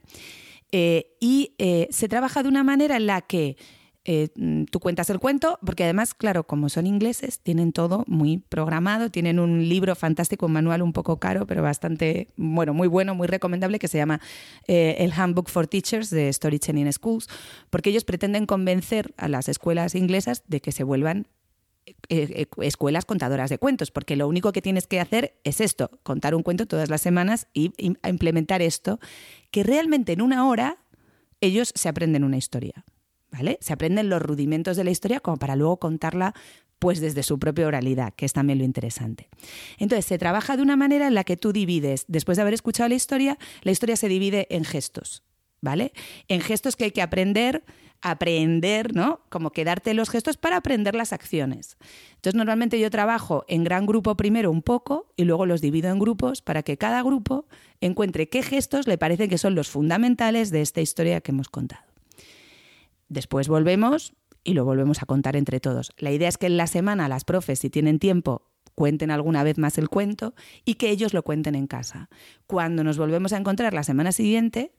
eh, 0.72 1.16
y 1.20 1.54
eh, 1.60 1.88
se 1.92 2.08
trabaja 2.08 2.42
de 2.42 2.50
una 2.50 2.64
manera 2.64 2.98
en 2.98 3.06
la 3.06 3.22
que 3.22 3.58
eh, 4.04 4.30
mm, 4.36 4.64
tú 4.66 4.80
cuentas 4.80 5.10
el 5.12 5.20
cuento, 5.20 5.60
porque 5.64 5.84
además, 5.84 6.14
claro, 6.16 6.46
como 6.46 6.70
son 6.70 6.88
ingleses, 6.88 7.40
tienen 7.40 7.72
todo 7.72 8.04
muy 8.08 8.40
programado, 8.40 9.12
tienen 9.12 9.40
un 9.40 9.70
libro 9.70 9.96
fantástico, 9.96 10.48
un 10.48 10.54
manual 10.54 10.82
un 10.82 10.92
poco 10.92 11.20
caro, 11.20 11.46
pero 11.46 11.62
bastante, 11.62 12.28
bueno, 12.36 12.74
muy 12.74 12.88
bueno, 12.88 13.14
muy 13.14 13.28
recomendable, 13.28 13.78
que 13.78 13.88
se 13.88 14.00
llama 14.00 14.20
eh, 14.68 14.96
el 15.00 15.14
Handbook 15.14 15.50
for 15.50 15.68
Teachers 15.68 16.10
de 16.10 16.34
Storytelling 16.34 16.92
Schools, 16.92 17.28
porque 17.70 17.92
ellos 17.92 18.04
pretenden 18.04 18.48
convencer 18.48 19.14
a 19.18 19.28
las 19.28 19.48
escuelas 19.48 19.94
inglesas 19.94 20.44
de 20.48 20.62
que 20.62 20.72
se 20.72 20.84
vuelvan 20.84 21.28
eh, 22.10 22.48
escuelas 22.58 23.06
contadoras 23.06 23.50
de 23.52 23.60
cuentos, 23.60 23.92
porque 23.92 24.16
lo 24.16 24.28
único 24.28 24.52
que 24.52 24.62
tienes 24.64 24.88
que 24.88 25.00
hacer 25.00 25.40
es 25.44 25.62
esto, 25.62 25.92
contar 26.02 26.34
un 26.34 26.42
cuento 26.42 26.66
todas 26.66 26.90
las 26.90 27.02
semanas 27.02 27.48
y 27.54 27.72
implementar 27.78 28.62
esto, 28.64 29.00
que 29.52 29.64
realmente 29.64 30.14
en 30.14 30.22
una 30.22 30.48
hora 30.48 30.78
ellos 31.40 31.72
se 31.76 31.90
aprenden 31.90 32.24
una 32.24 32.38
historia, 32.38 32.86
¿vale? 33.32 33.58
Se 33.62 33.74
aprenden 33.74 34.10
los 34.10 34.22
rudimentos 34.22 34.78
de 34.78 34.84
la 34.84 34.92
historia 34.92 35.20
como 35.20 35.38
para 35.38 35.56
luego 35.56 35.78
contarla 35.78 36.34
pues 36.82 37.00
desde 37.00 37.22
su 37.22 37.38
propia 37.38 37.68
oralidad, 37.68 38.14
que 38.16 38.26
es 38.26 38.34
también 38.34 38.58
lo 38.58 38.66
interesante. 38.66 39.30
Entonces, 39.78 40.04
se 40.06 40.18
trabaja 40.18 40.58
de 40.58 40.64
una 40.64 40.76
manera 40.76 41.08
en 41.08 41.14
la 41.14 41.24
que 41.24 41.38
tú 41.38 41.54
divides, 41.54 42.06
después 42.08 42.38
de 42.38 42.42
haber 42.42 42.56
escuchado 42.56 42.90
la 42.90 42.96
historia, 42.96 43.38
la 43.62 43.72
historia 43.72 43.96
se 43.96 44.08
divide 44.08 44.48
en 44.50 44.66
gestos, 44.66 45.24
¿vale? 45.62 45.94
En 46.28 46.42
gestos 46.42 46.76
que 46.76 46.86
hay 46.86 46.92
que 46.92 47.04
aprender, 47.04 47.64
aprender, 48.02 48.96
¿no? 48.96 49.22
Como 49.30 49.52
que 49.52 49.64
darte 49.64 49.94
los 49.94 50.10
gestos 50.10 50.38
para 50.38 50.58
aprender 50.58 50.96
las 50.96 51.14
acciones. 51.14 51.78
Entonces, 52.16 52.34
normalmente 52.34 52.80
yo 52.80 52.90
trabajo 52.90 53.46
en 53.48 53.64
gran 53.64 53.86
grupo 53.86 54.18
primero 54.18 54.50
un 54.50 54.64
poco 54.64 55.14
y 55.16 55.26
luego 55.26 55.46
los 55.46 55.62
divido 55.62 55.92
en 55.92 56.00
grupos 56.00 56.42
para 56.42 56.64
que 56.64 56.78
cada 56.78 57.04
grupo 57.04 57.46
encuentre 57.80 58.28
qué 58.28 58.42
gestos 58.42 58.88
le 58.88 58.98
parecen 58.98 59.30
que 59.30 59.38
son 59.38 59.54
los 59.54 59.70
fundamentales 59.70 60.50
de 60.50 60.64
esta 60.64 60.82
historia 60.82 61.22
que 61.22 61.30
hemos 61.30 61.50
contado. 61.50 61.91
Después 63.12 63.50
volvemos 63.50 64.14
y 64.42 64.54
lo 64.54 64.64
volvemos 64.64 65.04
a 65.04 65.06
contar 65.06 65.36
entre 65.36 65.60
todos. 65.60 65.92
La 65.98 66.12
idea 66.12 66.30
es 66.30 66.38
que 66.38 66.46
en 66.46 66.56
la 66.56 66.66
semana 66.66 67.10
las 67.10 67.26
profes, 67.26 67.60
si 67.60 67.70
tienen 67.70 68.00
tiempo, 68.00 68.48
cuenten 68.74 69.12
alguna 69.12 69.44
vez 69.44 69.58
más 69.58 69.78
el 69.78 69.90
cuento 69.90 70.34
y 70.64 70.76
que 70.76 70.90
ellos 70.92 71.14
lo 71.14 71.22
cuenten 71.22 71.56
en 71.56 71.68
casa. 71.68 72.10
Cuando 72.48 72.86
nos 72.86 72.98
volvemos 72.98 73.34
a 73.34 73.38
encontrar 73.38 73.74
la 73.74 73.84
semana 73.84 74.14
siguiente, 74.14 74.72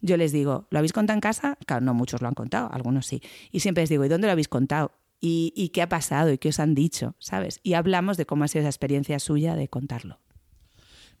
yo 0.00 0.16
les 0.16 0.30
digo, 0.30 0.68
¿lo 0.70 0.78
habéis 0.78 0.92
contado 0.92 1.16
en 1.16 1.20
casa? 1.20 1.58
Claro, 1.66 1.84
no 1.84 1.92
muchos 1.92 2.22
lo 2.22 2.28
han 2.28 2.34
contado, 2.34 2.70
algunos 2.72 3.06
sí. 3.06 3.22
Y 3.50 3.58
siempre 3.58 3.82
les 3.82 3.90
digo, 3.90 4.04
¿y 4.04 4.08
dónde 4.08 4.28
lo 4.28 4.32
habéis 4.32 4.46
contado? 4.46 4.92
¿Y, 5.20 5.52
y 5.56 5.70
qué 5.70 5.82
ha 5.82 5.88
pasado? 5.88 6.32
¿Y 6.32 6.38
qué 6.38 6.50
os 6.50 6.60
han 6.60 6.76
dicho? 6.76 7.16
¿Sabes? 7.18 7.58
Y 7.64 7.74
hablamos 7.74 8.18
de 8.18 8.24
cómo 8.24 8.44
ha 8.44 8.48
sido 8.48 8.60
esa 8.60 8.68
experiencia 8.68 9.18
suya 9.18 9.56
de 9.56 9.66
contarlo. 9.66 10.20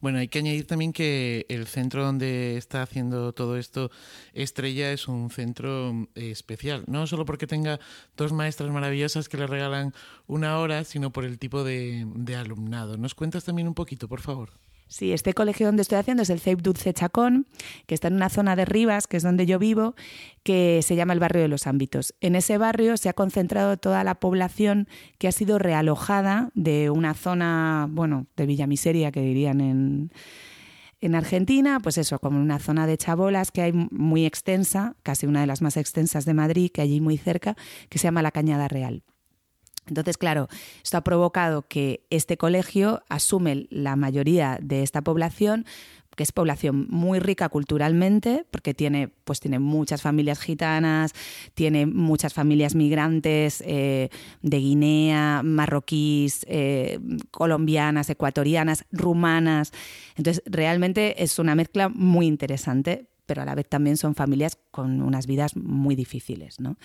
Bueno, 0.00 0.18
hay 0.18 0.28
que 0.28 0.38
añadir 0.38 0.66
también 0.66 0.94
que 0.94 1.44
el 1.50 1.66
centro 1.66 2.02
donde 2.04 2.56
está 2.56 2.82
haciendo 2.82 3.32
todo 3.34 3.58
esto, 3.58 3.90
Estrella, 4.32 4.92
es 4.92 5.08
un 5.08 5.28
centro 5.30 6.08
eh, 6.14 6.30
especial. 6.30 6.84
No 6.86 7.06
solo 7.06 7.26
porque 7.26 7.46
tenga 7.46 7.80
dos 8.16 8.32
maestras 8.32 8.70
maravillosas 8.70 9.28
que 9.28 9.36
le 9.36 9.46
regalan 9.46 9.92
una 10.26 10.58
hora, 10.58 10.84
sino 10.84 11.10
por 11.12 11.24
el 11.24 11.38
tipo 11.38 11.64
de 11.64 12.36
alumnado. 12.36 12.96
¿Nos 12.96 13.14
cuentas 13.14 13.44
también 13.44 13.68
un 13.68 13.74
poquito, 13.74 14.08
por 14.08 14.20
favor? 14.22 14.50
Sí, 14.90 15.12
este 15.12 15.34
colegio 15.34 15.66
donde 15.66 15.82
estoy 15.82 15.98
haciendo 15.98 16.24
es 16.24 16.30
el 16.30 16.40
CEIP 16.40 16.62
Dulce 16.62 16.92
Chacón, 16.92 17.46
que 17.86 17.94
está 17.94 18.08
en 18.08 18.14
una 18.14 18.28
zona 18.28 18.56
de 18.56 18.64
Rivas, 18.64 19.06
que 19.06 19.18
es 19.18 19.22
donde 19.22 19.46
yo 19.46 19.60
vivo, 19.60 19.94
que 20.42 20.80
se 20.82 20.96
llama 20.96 21.12
el 21.12 21.20
barrio 21.20 21.42
de 21.42 21.46
los 21.46 21.68
ámbitos. 21.68 22.12
En 22.20 22.34
ese 22.34 22.58
barrio 22.58 22.96
se 22.96 23.08
ha 23.08 23.12
concentrado 23.12 23.76
toda 23.76 24.02
la 24.02 24.16
población 24.16 24.88
que 25.18 25.28
ha 25.28 25.32
sido 25.32 25.60
realojada 25.60 26.50
de 26.54 26.90
una 26.90 27.14
zona, 27.14 27.86
bueno, 27.88 28.26
de 28.36 28.46
Villa 28.46 28.66
Miseria, 28.66 29.12
que 29.12 29.20
dirían 29.20 29.60
en, 29.60 30.10
en 31.00 31.14
Argentina, 31.14 31.78
pues 31.78 31.96
eso, 31.96 32.18
como 32.18 32.40
una 32.40 32.58
zona 32.58 32.88
de 32.88 32.98
chabolas 32.98 33.52
que 33.52 33.62
hay 33.62 33.72
muy 33.72 34.26
extensa, 34.26 34.96
casi 35.04 35.24
una 35.24 35.40
de 35.40 35.46
las 35.46 35.62
más 35.62 35.76
extensas 35.76 36.24
de 36.24 36.34
Madrid, 36.34 36.68
que 36.74 36.82
allí 36.82 37.00
muy 37.00 37.16
cerca, 37.16 37.54
que 37.88 38.00
se 38.00 38.08
llama 38.08 38.22
la 38.22 38.32
Cañada 38.32 38.66
Real. 38.66 39.04
Entonces, 39.86 40.18
claro, 40.18 40.48
esto 40.82 40.98
ha 40.98 41.04
provocado 41.04 41.66
que 41.66 42.06
este 42.10 42.36
colegio 42.36 43.02
asume 43.08 43.66
la 43.70 43.96
mayoría 43.96 44.58
de 44.62 44.82
esta 44.82 45.02
población, 45.02 45.66
que 46.16 46.22
es 46.22 46.32
población 46.32 46.86
muy 46.90 47.18
rica 47.18 47.48
culturalmente, 47.48 48.44
porque 48.50 48.74
tiene, 48.74 49.08
pues 49.24 49.40
tiene 49.40 49.58
muchas 49.58 50.02
familias 50.02 50.40
gitanas, 50.40 51.12
tiene 51.54 51.86
muchas 51.86 52.34
familias 52.34 52.74
migrantes 52.74 53.62
eh, 53.66 54.10
de 54.42 54.58
Guinea, 54.58 55.42
marroquíes, 55.42 56.44
eh, 56.48 56.98
colombianas, 57.30 58.10
ecuatorianas, 58.10 58.84
rumanas. 58.92 59.72
Entonces, 60.16 60.42
realmente 60.46 61.22
es 61.22 61.38
una 61.38 61.54
mezcla 61.54 61.88
muy 61.88 62.26
interesante 62.26 63.09
pero 63.30 63.42
a 63.42 63.44
la 63.44 63.54
vez 63.54 63.68
también 63.68 63.96
son 63.96 64.16
familias 64.16 64.58
con 64.72 65.00
unas 65.00 65.28
vidas 65.28 65.54
muy 65.54 65.94
difíciles. 65.94 66.58
¿no? 66.58 66.78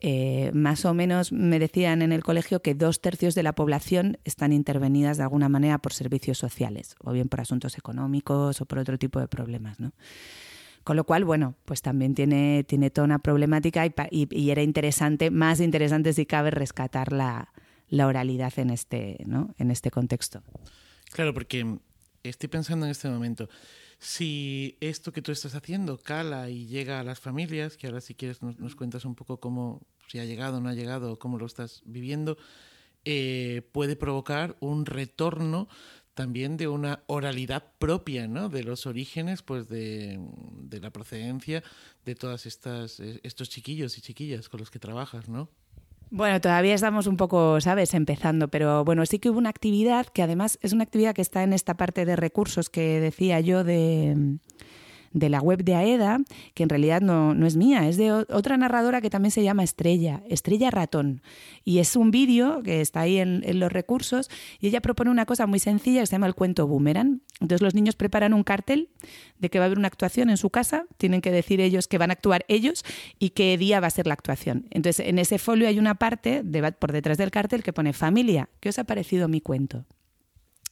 Eh, 0.00 0.50
más 0.54 0.86
o 0.86 0.94
menos 0.94 1.30
me 1.30 1.58
decían 1.58 2.00
en 2.00 2.10
el 2.10 2.24
colegio 2.24 2.62
que 2.62 2.74
dos 2.74 3.02
tercios 3.02 3.34
de 3.34 3.42
la 3.42 3.52
población 3.52 4.16
están 4.24 4.54
intervenidas 4.54 5.18
de 5.18 5.24
alguna 5.24 5.50
manera 5.50 5.76
por 5.76 5.92
servicios 5.92 6.38
sociales, 6.38 6.94
o 7.04 7.12
bien 7.12 7.28
por 7.28 7.42
asuntos 7.42 7.76
económicos 7.76 8.62
o 8.62 8.64
por 8.64 8.78
otro 8.78 8.96
tipo 8.96 9.20
de 9.20 9.28
problemas. 9.28 9.78
¿no? 9.78 9.92
Con 10.84 10.96
lo 10.96 11.04
cual, 11.04 11.26
bueno, 11.26 11.54
pues 11.66 11.82
también 11.82 12.14
tiene, 12.14 12.64
tiene 12.64 12.88
toda 12.88 13.04
una 13.04 13.18
problemática 13.18 13.84
y, 14.10 14.50
era 14.50 14.62
interesante, 14.62 15.30
más 15.30 15.60
interesante 15.60 16.14
si 16.14 16.24
cabe, 16.24 16.50
rescatar 16.50 17.12
la, 17.12 17.52
la 17.90 18.06
oralidad 18.06 18.58
en 18.58 18.70
este, 18.70 19.18
¿no? 19.26 19.54
en 19.58 19.70
este 19.70 19.90
contexto. 19.90 20.42
Claro, 21.12 21.34
porque 21.34 21.78
estoy 22.22 22.48
pensando 22.48 22.86
en 22.86 22.92
este 22.92 23.10
momento, 23.10 23.50
si 24.00 24.78
esto 24.80 25.12
que 25.12 25.20
tú 25.20 25.30
estás 25.30 25.54
haciendo 25.54 25.98
cala 25.98 26.48
y 26.48 26.66
llega 26.66 26.98
a 26.98 27.04
las 27.04 27.20
familias, 27.20 27.76
que 27.76 27.86
ahora 27.86 28.00
si 28.00 28.14
quieres 28.14 28.42
nos, 28.42 28.74
cuentas 28.74 29.04
un 29.04 29.14
poco 29.14 29.38
cómo, 29.38 29.86
si 30.08 30.18
ha 30.18 30.24
llegado 30.24 30.60
no 30.60 30.70
ha 30.70 30.74
llegado, 30.74 31.18
cómo 31.18 31.38
lo 31.38 31.44
estás 31.44 31.82
viviendo, 31.84 32.38
eh, 33.04 33.62
puede 33.72 33.96
provocar 33.96 34.56
un 34.60 34.86
retorno 34.86 35.68
también 36.14 36.56
de 36.56 36.66
una 36.66 37.02
oralidad 37.06 37.72
propia, 37.78 38.26
¿no? 38.26 38.48
De 38.48 38.64
los 38.64 38.86
orígenes, 38.86 39.42
pues 39.42 39.68
de, 39.68 40.18
de 40.62 40.80
la 40.80 40.90
procedencia 40.90 41.62
de 42.04 42.14
todas 42.14 42.46
estas 42.46 43.00
eh, 43.00 43.20
estos 43.22 43.50
chiquillos 43.50 43.98
y 43.98 44.00
chiquillas 44.00 44.48
con 44.48 44.60
los 44.60 44.70
que 44.70 44.78
trabajas, 44.78 45.28
¿no? 45.28 45.50
Bueno, 46.12 46.40
todavía 46.40 46.74
estamos 46.74 47.06
un 47.06 47.16
poco, 47.16 47.60
¿sabes?, 47.60 47.94
empezando, 47.94 48.48
pero 48.48 48.84
bueno, 48.84 49.06
sí 49.06 49.20
que 49.20 49.30
hubo 49.30 49.38
una 49.38 49.50
actividad 49.50 50.06
que 50.06 50.24
además 50.24 50.58
es 50.60 50.72
una 50.72 50.82
actividad 50.82 51.14
que 51.14 51.22
está 51.22 51.44
en 51.44 51.52
esta 51.52 51.76
parte 51.76 52.04
de 52.04 52.16
recursos 52.16 52.68
que 52.68 52.98
decía 52.98 53.38
yo 53.38 53.62
de 53.62 54.38
de 55.12 55.28
la 55.28 55.40
web 55.40 55.64
de 55.64 55.74
AEDA, 55.74 56.20
que 56.54 56.62
en 56.62 56.68
realidad 56.68 57.00
no, 57.00 57.34
es 57.46 57.56
mía, 57.56 57.88
es 57.88 57.96
de 57.96 58.12
otra 58.12 58.56
narradora 58.56 59.00
que 59.00 59.10
también 59.10 59.32
se 59.32 59.42
llama 59.42 59.64
Estrella, 59.64 60.22
Estrella 60.28 60.70
Ratón. 60.70 61.22
Y 61.64 61.78
es 61.78 61.96
un 61.96 62.10
vídeo 62.10 62.62
que 62.62 62.80
está 62.80 63.00
ahí 63.00 63.18
en, 63.18 63.40
los 63.58 63.72
recursos 63.72 64.30
y 64.60 64.68
ella 64.68 64.80
propone 64.80 65.10
una 65.10 65.26
cosa 65.26 65.46
muy 65.46 65.58
sencilla 65.58 66.00
que 66.00 66.06
se 66.06 66.12
llama 66.12 66.26
el 66.26 66.34
cuento 66.34 66.66
boomerang. 66.66 67.20
Entonces 67.40 67.62
los 67.62 67.74
niños 67.74 67.96
preparan 67.96 68.32
un 68.32 68.44
cartel 68.44 68.88
de 69.38 69.50
que 69.50 69.58
va 69.58 69.64
a 69.64 69.66
haber 69.66 69.78
una 69.78 69.88
actuación 69.88 70.30
en 70.30 70.36
su 70.36 70.50
casa, 70.50 70.86
tienen 70.96 71.20
que 71.20 71.32
decir 71.32 71.60
ellos 71.60 71.88
que 71.88 71.98
van 71.98 72.10
a 72.10 72.14
actuar 72.14 72.44
ellos 72.48 72.84
y 73.18 73.30
qué 73.30 73.58
día 73.58 73.80
va 73.80 73.88
a 73.88 73.90
ser 73.90 74.06
la 74.06 74.14
actuación. 74.14 74.66
Entonces 74.70 75.06
en 75.06 75.18
ese 75.18 75.38
folio 75.38 75.66
hay 75.66 75.78
una 75.78 75.96
parte 75.96 76.44
por 76.78 76.92
detrás 76.92 77.18
del 77.18 77.30
cartel 77.30 77.62
que 77.62 77.72
pone 77.72 77.92
familia, 77.92 78.48
¿qué 78.60 78.68
os 78.68 78.78
ha 78.78 78.84
parecido 78.84 79.28
mi 79.28 79.40
cuento? 79.40 79.84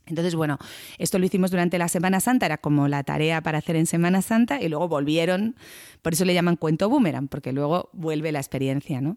Entonces, 0.09 0.35
bueno, 0.35 0.59
esto 0.99 1.19
lo 1.19 1.27
hicimos 1.27 1.51
durante 1.51 1.79
la 1.79 1.89
Semana 1.89 2.21
Santa, 2.21 2.47
era 2.47 2.59
como 2.59 2.89
la 2.89 3.03
tarea 3.05 3.41
para 3.43 3.59
hacer 3.59 3.77
en 3.77 3.87
Semana 3.87 4.23
Santa 4.23 4.61
y 4.61 4.69
luego 4.69 4.89
volvieron, 4.89 5.57
por 6.03 6.13
eso 6.13 6.25
le 6.25 6.35
llaman 6.35 6.57
cuento 6.57 6.89
boomerang, 6.89 7.29
porque 7.29 7.53
luego 7.53 7.91
vuelve 7.93 8.33
la 8.33 8.39
experiencia, 8.39 9.01
¿no? 9.01 9.17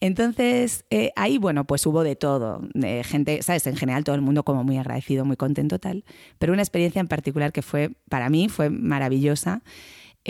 Entonces, 0.00 0.84
eh, 0.90 1.12
ahí, 1.16 1.38
bueno, 1.38 1.64
pues 1.64 1.84
hubo 1.86 2.02
de 2.02 2.16
todo, 2.16 2.60
de 2.74 3.04
gente, 3.04 3.42
¿sabes? 3.42 3.66
En 3.66 3.76
general 3.76 4.04
todo 4.04 4.14
el 4.14 4.22
mundo 4.22 4.44
como 4.44 4.64
muy 4.64 4.78
agradecido, 4.78 5.24
muy 5.24 5.36
contento 5.36 5.78
tal, 5.78 6.04
pero 6.38 6.52
una 6.52 6.62
experiencia 6.62 7.00
en 7.00 7.08
particular 7.08 7.52
que 7.52 7.62
fue, 7.62 7.90
para 8.08 8.30
mí, 8.30 8.48
fue 8.48 8.70
maravillosa 8.70 9.62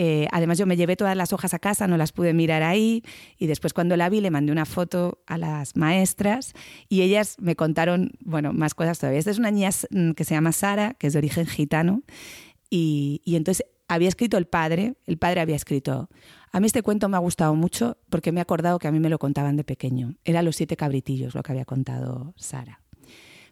eh, 0.01 0.29
además 0.31 0.57
yo 0.57 0.65
me 0.65 0.77
llevé 0.77 0.95
todas 0.95 1.17
las 1.17 1.33
hojas 1.33 1.53
a 1.53 1.59
casa, 1.59 1.85
no 1.85 1.97
las 1.97 2.13
pude 2.13 2.33
mirar 2.33 2.63
ahí 2.63 3.03
y 3.37 3.47
después 3.47 3.73
cuando 3.73 3.97
la 3.97 4.07
vi 4.07 4.21
le 4.21 4.31
mandé 4.31 4.53
una 4.53 4.65
foto 4.65 5.19
a 5.27 5.37
las 5.37 5.75
maestras 5.75 6.53
y 6.87 7.01
ellas 7.01 7.35
me 7.37 7.57
contaron, 7.57 8.13
bueno, 8.21 8.53
más 8.53 8.75
cosas 8.75 8.97
todavía. 8.97 9.19
Esta 9.19 9.31
es 9.31 9.39
una 9.39 9.51
niña 9.51 9.71
mm, 9.89 10.11
que 10.11 10.23
se 10.23 10.35
llama 10.35 10.53
Sara, 10.53 10.93
que 10.93 11.07
es 11.07 11.13
de 11.13 11.19
origen 11.19 11.47
gitano 11.47 12.03
y, 12.69 13.21
y 13.25 13.35
entonces 13.35 13.65
había 13.89 14.07
escrito 14.07 14.37
el 14.37 14.45
padre, 14.45 14.93
el 15.05 15.17
padre 15.17 15.41
había 15.41 15.57
escrito, 15.57 16.09
a 16.53 16.61
mí 16.61 16.67
este 16.67 16.81
cuento 16.81 17.09
me 17.09 17.17
ha 17.17 17.19
gustado 17.19 17.53
mucho 17.53 17.97
porque 18.09 18.31
me 18.31 18.39
he 18.39 18.41
acordado 18.41 18.79
que 18.79 18.87
a 18.87 18.93
mí 18.93 19.01
me 19.01 19.09
lo 19.09 19.19
contaban 19.19 19.57
de 19.57 19.65
pequeño. 19.65 20.15
Era 20.23 20.43
Los 20.43 20.55
siete 20.55 20.77
cabritillos 20.77 21.35
lo 21.35 21.43
que 21.43 21.51
había 21.51 21.65
contado 21.65 22.33
Sara. 22.37 22.79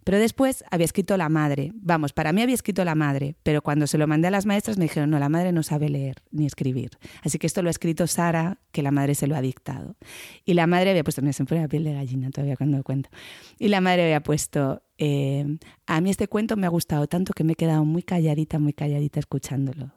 Pero 0.07 0.19
después 0.19 0.63
había 0.71 0.85
escrito 0.85 1.17
la 1.17 1.27
madre. 1.27 1.73
Vamos, 1.75 2.13
para 2.13 2.31
mí 2.31 2.41
había 2.41 2.55
escrito 2.55 2.85
la 2.85 2.95
madre, 2.95 3.35
pero 3.43 3.61
cuando 3.61 3.87
se 3.87 3.97
lo 3.97 4.07
mandé 4.07 4.29
a 4.29 4.31
las 4.31 4.45
maestras 4.45 4.77
me 4.77 4.85
dijeron, 4.85 5.09
no, 5.09 5.19
la 5.19 5.27
madre 5.27 5.51
no 5.51 5.63
sabe 5.63 5.89
leer 5.89 6.23
ni 6.31 6.45
escribir. 6.45 6.91
Así 7.23 7.37
que 7.39 7.45
esto 7.45 7.61
lo 7.61 7.67
ha 7.67 7.71
escrito 7.71 8.07
Sara, 8.07 8.57
que 8.71 8.81
la 8.83 8.91
madre 8.91 9.15
se 9.15 9.27
lo 9.27 9.35
ha 9.35 9.41
dictado. 9.41 9.97
Y 10.45 10.53
la 10.53 10.65
madre 10.65 10.91
había 10.91 11.03
puesto, 11.03 11.21
me 11.21 11.33
se 11.33 11.43
la 11.43 11.67
piel 11.67 11.83
de 11.83 11.93
gallina 11.93 12.29
todavía 12.29 12.55
cuando 12.55 12.81
cuento. 12.83 13.09
Y 13.59 13.67
la 13.67 13.81
madre 13.81 14.03
había 14.03 14.23
puesto, 14.23 14.81
eh, 14.97 15.57
a 15.87 15.99
mí 15.99 16.09
este 16.09 16.29
cuento 16.29 16.55
me 16.55 16.67
ha 16.67 16.69
gustado 16.69 17.07
tanto 17.07 17.33
que 17.33 17.43
me 17.43 17.51
he 17.51 17.55
quedado 17.57 17.83
muy 17.83 18.01
calladita, 18.01 18.59
muy 18.59 18.71
calladita 18.71 19.19
escuchándolo. 19.19 19.91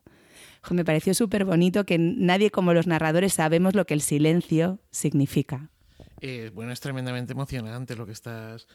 me 0.72 0.84
pareció 0.84 1.14
súper 1.14 1.44
bonito 1.44 1.84
que 1.84 1.98
nadie 1.98 2.50
como 2.50 2.74
los 2.74 2.88
narradores 2.88 3.34
sabemos 3.34 3.76
lo 3.76 3.86
que 3.86 3.94
el 3.94 4.00
silencio 4.00 4.80
significa. 4.90 5.70
Eh, 6.20 6.50
bueno, 6.52 6.72
es 6.72 6.80
tremendamente 6.80 7.32
emocionante 7.32 7.94
lo 7.94 8.06
que 8.06 8.12
estás 8.12 8.66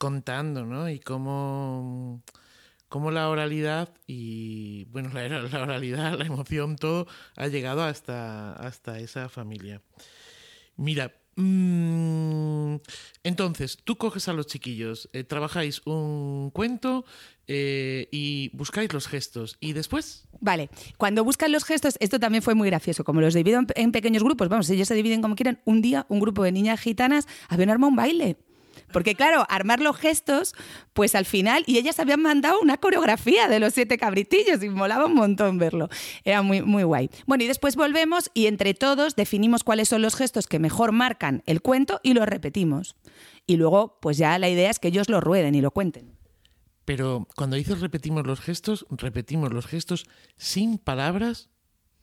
contando, 0.00 0.64
¿no? 0.64 0.88
Y 0.88 0.98
cómo, 0.98 2.22
cómo 2.88 3.10
la 3.10 3.28
oralidad 3.28 3.92
y, 4.06 4.86
bueno, 4.86 5.10
la, 5.12 5.28
la, 5.28 5.62
oralidad, 5.62 6.18
la 6.18 6.24
emoción, 6.24 6.76
todo 6.76 7.06
ha 7.36 7.48
llegado 7.48 7.82
hasta, 7.82 8.54
hasta 8.54 8.98
esa 8.98 9.28
familia. 9.28 9.82
Mira, 10.76 11.12
mm, 11.36 12.76
entonces, 13.24 13.76
tú 13.84 13.96
coges 13.96 14.26
a 14.28 14.32
los 14.32 14.46
chiquillos, 14.46 15.10
eh, 15.12 15.22
trabajáis 15.22 15.82
un 15.84 16.50
cuento 16.50 17.04
eh, 17.46 18.08
y 18.10 18.50
buscáis 18.54 18.90
los 18.94 19.06
gestos. 19.06 19.58
¿Y 19.60 19.74
después? 19.74 20.26
Vale, 20.40 20.70
cuando 20.96 21.24
buscan 21.24 21.52
los 21.52 21.64
gestos, 21.64 21.96
esto 22.00 22.18
también 22.18 22.42
fue 22.42 22.54
muy 22.54 22.70
gracioso. 22.70 23.04
Como 23.04 23.20
los 23.20 23.34
divido 23.34 23.60
en, 23.74 23.92
pequeños 23.92 24.24
grupos, 24.24 24.48
vamos, 24.48 24.70
ellos 24.70 24.88
se 24.88 24.94
dividen 24.94 25.20
como 25.20 25.36
quieran. 25.36 25.60
Un 25.66 25.82
día, 25.82 26.06
un 26.08 26.20
grupo 26.20 26.42
de 26.42 26.52
niñas 26.52 26.80
gitanas 26.80 27.28
habían 27.50 27.68
armado 27.68 27.90
un 27.90 27.96
baile. 27.96 28.38
Porque 28.92 29.14
claro, 29.14 29.44
armar 29.48 29.80
los 29.80 29.96
gestos, 29.96 30.54
pues 30.92 31.14
al 31.14 31.24
final, 31.24 31.64
y 31.66 31.78
ellas 31.78 32.00
habían 32.00 32.22
mandado 32.22 32.60
una 32.60 32.76
coreografía 32.76 33.48
de 33.48 33.60
los 33.60 33.74
siete 33.74 33.98
cabritillos 33.98 34.62
y 34.62 34.68
molaba 34.68 35.06
un 35.06 35.14
montón 35.14 35.58
verlo. 35.58 35.88
Era 36.24 36.42
muy, 36.42 36.62
muy 36.62 36.82
guay. 36.82 37.10
Bueno, 37.26 37.44
y 37.44 37.46
después 37.46 37.76
volvemos 37.76 38.30
y 38.34 38.46
entre 38.46 38.74
todos 38.74 39.16
definimos 39.16 39.64
cuáles 39.64 39.88
son 39.88 40.02
los 40.02 40.14
gestos 40.14 40.46
que 40.46 40.58
mejor 40.58 40.92
marcan 40.92 41.42
el 41.46 41.62
cuento 41.62 42.00
y 42.02 42.14
los 42.14 42.26
repetimos. 42.26 42.96
Y 43.46 43.56
luego, 43.56 43.98
pues 44.00 44.18
ya 44.18 44.38
la 44.38 44.48
idea 44.48 44.70
es 44.70 44.78
que 44.78 44.88
ellos 44.88 45.08
lo 45.08 45.20
rueden 45.20 45.54
y 45.54 45.60
lo 45.60 45.70
cuenten. 45.70 46.16
Pero 46.84 47.28
cuando 47.36 47.56
dices 47.56 47.80
repetimos 47.80 48.26
los 48.26 48.40
gestos, 48.40 48.86
repetimos 48.90 49.52
los 49.52 49.66
gestos 49.66 50.06
sin 50.36 50.78
palabras 50.78 51.50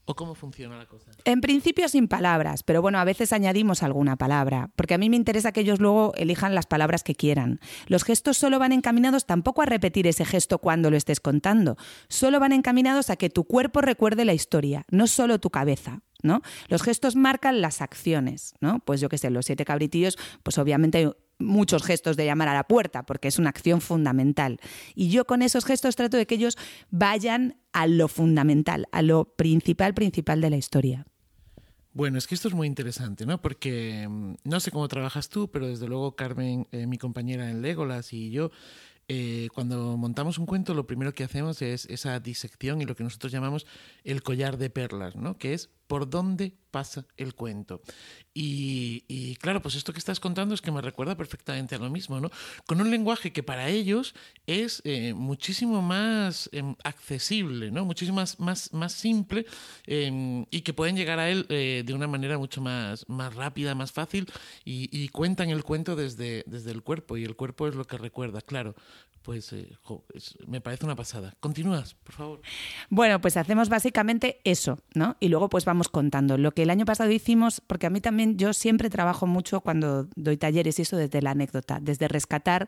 ¿O 0.10 0.16
cómo 0.16 0.36
funciona 0.36 0.78
la 0.78 0.86
cosa? 0.86 1.12
En 1.26 1.42
principio 1.42 1.90
sin 1.90 2.08
palabras, 2.08 2.64
pero 2.64 2.82
bueno, 2.82 2.98
a 2.98 3.04
veces 3.04 3.34
añadimos 3.34 3.84
alguna 3.84 4.16
palabra, 4.16 4.72
porque 4.78 4.94
a 4.94 4.98
mí 4.98 5.10
me 5.10 5.18
interesa 5.18 5.52
que 5.52 5.60
ellos 5.60 5.82
luego 5.82 6.14
elijan 6.16 6.56
las 6.56 6.66
palabras 6.66 7.04
que 7.04 7.14
quieran. 7.14 7.60
Los 7.88 8.06
gestos 8.06 8.38
solo 8.38 8.58
van 8.58 8.72
encaminados 8.72 9.26
tampoco 9.26 9.62
a 9.62 9.66
repetir 9.66 10.08
ese 10.08 10.24
gesto 10.24 10.60
cuando 10.60 10.90
lo 10.90 10.96
estés 10.96 11.20
contando, 11.20 11.76
solo 12.08 12.40
van 12.40 12.54
encaminados 12.54 13.10
a 13.10 13.18
que 13.18 13.30
tu 13.30 13.44
cuerpo 13.44 13.82
recuerde 13.82 14.24
la 14.24 14.34
historia, 14.34 14.86
no 14.90 15.08
solo 15.08 15.40
tu 15.40 15.50
cabeza. 15.50 16.00
¿No? 16.24 16.42
Los 16.68 16.82
gestos 16.82 17.16
marcan 17.16 17.62
las 17.62 17.80
acciones, 17.80 18.56
¿no? 18.60 18.80
Pues 18.80 19.00
yo 19.00 19.08
qué 19.08 19.20
sé, 19.20 19.30
los 19.30 19.46
siete 19.46 19.66
cabritillos, 19.66 20.18
pues 20.42 20.58
obviamente 20.58 21.14
muchos 21.40 21.84
gestos 21.84 22.18
de 22.18 22.26
llamar 22.26 22.48
a 22.48 22.54
la 22.54 22.64
puerta, 22.66 23.06
porque 23.06 23.28
es 23.28 23.40
una 23.40 23.50
acción 23.50 23.82
fundamental. 23.82 24.60
Y 24.96 25.10
yo 25.10 25.26
con 25.26 25.42
esos 25.42 25.66
gestos 25.66 25.96
trato 25.96 26.18
de 26.18 26.26
que 26.26 26.36
ellos 26.36 26.58
vayan 26.90 27.58
a 27.74 27.88
lo 27.88 28.08
fundamental, 28.08 28.88
a 28.92 29.02
lo 29.02 29.26
principal, 29.36 29.94
principal 29.94 30.42
de 30.42 30.50
la 30.50 30.58
historia. 30.58 31.06
Bueno, 31.94 32.20
es 32.20 32.28
que 32.28 32.36
esto 32.36 32.48
es 32.48 32.54
muy 32.54 32.68
interesante, 32.68 33.26
¿no? 33.26 33.42
Porque 33.42 34.08
mm, 34.08 34.36
no 34.44 34.60
sé 34.60 34.70
cómo 34.70 34.88
trabajas 34.88 35.30
tú, 35.30 35.50
pero 35.50 35.68
desde 35.68 35.88
luego 35.88 36.16
Carmen, 36.16 36.68
eh, 36.72 36.86
mi 36.86 36.98
compañera 37.00 37.50
en 37.50 37.64
Legolas 37.64 38.14
y 38.14 38.30
yo, 38.30 38.52
eh, 39.08 39.48
cuando 39.54 39.98
montamos 39.98 40.38
un 40.38 40.46
cuento, 40.46 40.74
lo 40.74 40.86
primero 40.86 41.14
que 41.14 41.24
hacemos 41.24 41.62
es 41.62 41.86
esa 41.86 42.20
disección 42.20 42.82
y 42.82 42.86
lo 42.86 42.96
que 42.96 43.04
nosotros 43.04 43.32
llamamos 43.32 43.66
el 44.04 44.22
collar 44.22 44.58
de 44.58 44.70
perlas, 44.70 45.16
¿no? 45.16 45.38
Que 45.38 45.54
es 45.54 45.70
por 45.88 46.10
dónde 46.10 46.54
pasa 46.72 47.06
el 47.16 47.34
cuento. 47.34 47.82
Y, 48.40 49.36
claro, 49.38 49.64
pues 49.64 49.74
esto 49.74 49.94
que 49.94 50.00
estás 50.00 50.20
contando 50.20 50.54
es 50.54 50.62
que 50.62 50.72
me 50.72 50.82
recuerda 50.82 51.18
perfectamente 51.18 51.74
a 51.74 51.80
lo 51.80 51.90
mismo, 51.90 52.20
¿no? 52.20 52.30
Con 52.68 52.80
un 52.80 52.92
lenguaje 52.92 53.34
que 53.34 53.42
para 53.42 53.70
ellos 53.70 54.14
es 54.46 54.82
eh, 54.86 55.16
muchísimo 55.16 55.82
más 55.82 56.48
em, 56.52 56.76
accesible, 56.84 57.72
¿no? 57.72 57.84
Muchísimo 57.84 58.18
más, 58.18 58.40
más, 58.40 58.74
más 58.74 58.94
simple 58.94 59.48
em, 59.88 60.46
y 60.52 60.62
que 60.62 60.74
pueden 60.74 60.96
llegar 60.96 61.18
a 61.18 61.32
él 61.32 61.48
eh, 61.50 61.82
de 61.84 61.94
una 61.96 62.06
manera 62.06 62.38
mucho 62.38 62.62
más, 62.62 63.10
más 63.10 63.34
rápida, 63.34 63.74
más 63.74 63.92
fácil 63.92 64.32
y, 64.64 65.08
cuentan 65.10 65.50
el 65.50 65.64
cuento 65.64 65.96
desde, 65.96 66.44
desde 66.46 66.72
el 66.72 66.84
cuerpo 66.84 67.18
y 67.18 67.24
el 67.24 67.36
cuerpo 67.36 67.68
es 67.68 67.74
lo 67.74 67.86
que 67.86 67.98
recuerda, 67.98 68.42
claro 68.42 68.76
pues 69.28 69.52
eh, 69.52 69.68
me 70.48 70.62
parece 70.62 70.86
una 70.86 70.96
pasada. 70.96 71.36
Continúas, 71.42 71.96
por 71.96 72.16
favor. 72.16 72.42
Bueno, 72.90 73.20
pues 73.20 73.36
hacemos 73.36 73.68
básicamente 73.68 74.40
eso, 74.46 74.80
¿no? 74.94 75.18
Y 75.20 75.28
luego 75.28 75.50
pues 75.50 75.66
vamos 75.66 75.77
contando. 75.90 76.38
Lo 76.38 76.52
que 76.54 76.64
el 76.64 76.70
año 76.70 76.86
pasado 76.86 77.12
hicimos, 77.12 77.62
porque 77.66 77.88
a 77.88 77.90
mí 77.90 78.02
también 78.02 78.38
yo 78.38 78.54
siempre 78.54 78.90
trabajo 78.90 79.28
mucho 79.28 79.62
cuando 79.62 80.08
doy 80.16 80.38
talleres 80.38 80.80
y 80.80 80.82
eso 80.82 80.98
desde 80.98 81.22
la 81.22 81.32
anécdota, 81.32 81.80
desde 81.82 82.08
rescatar 82.08 82.68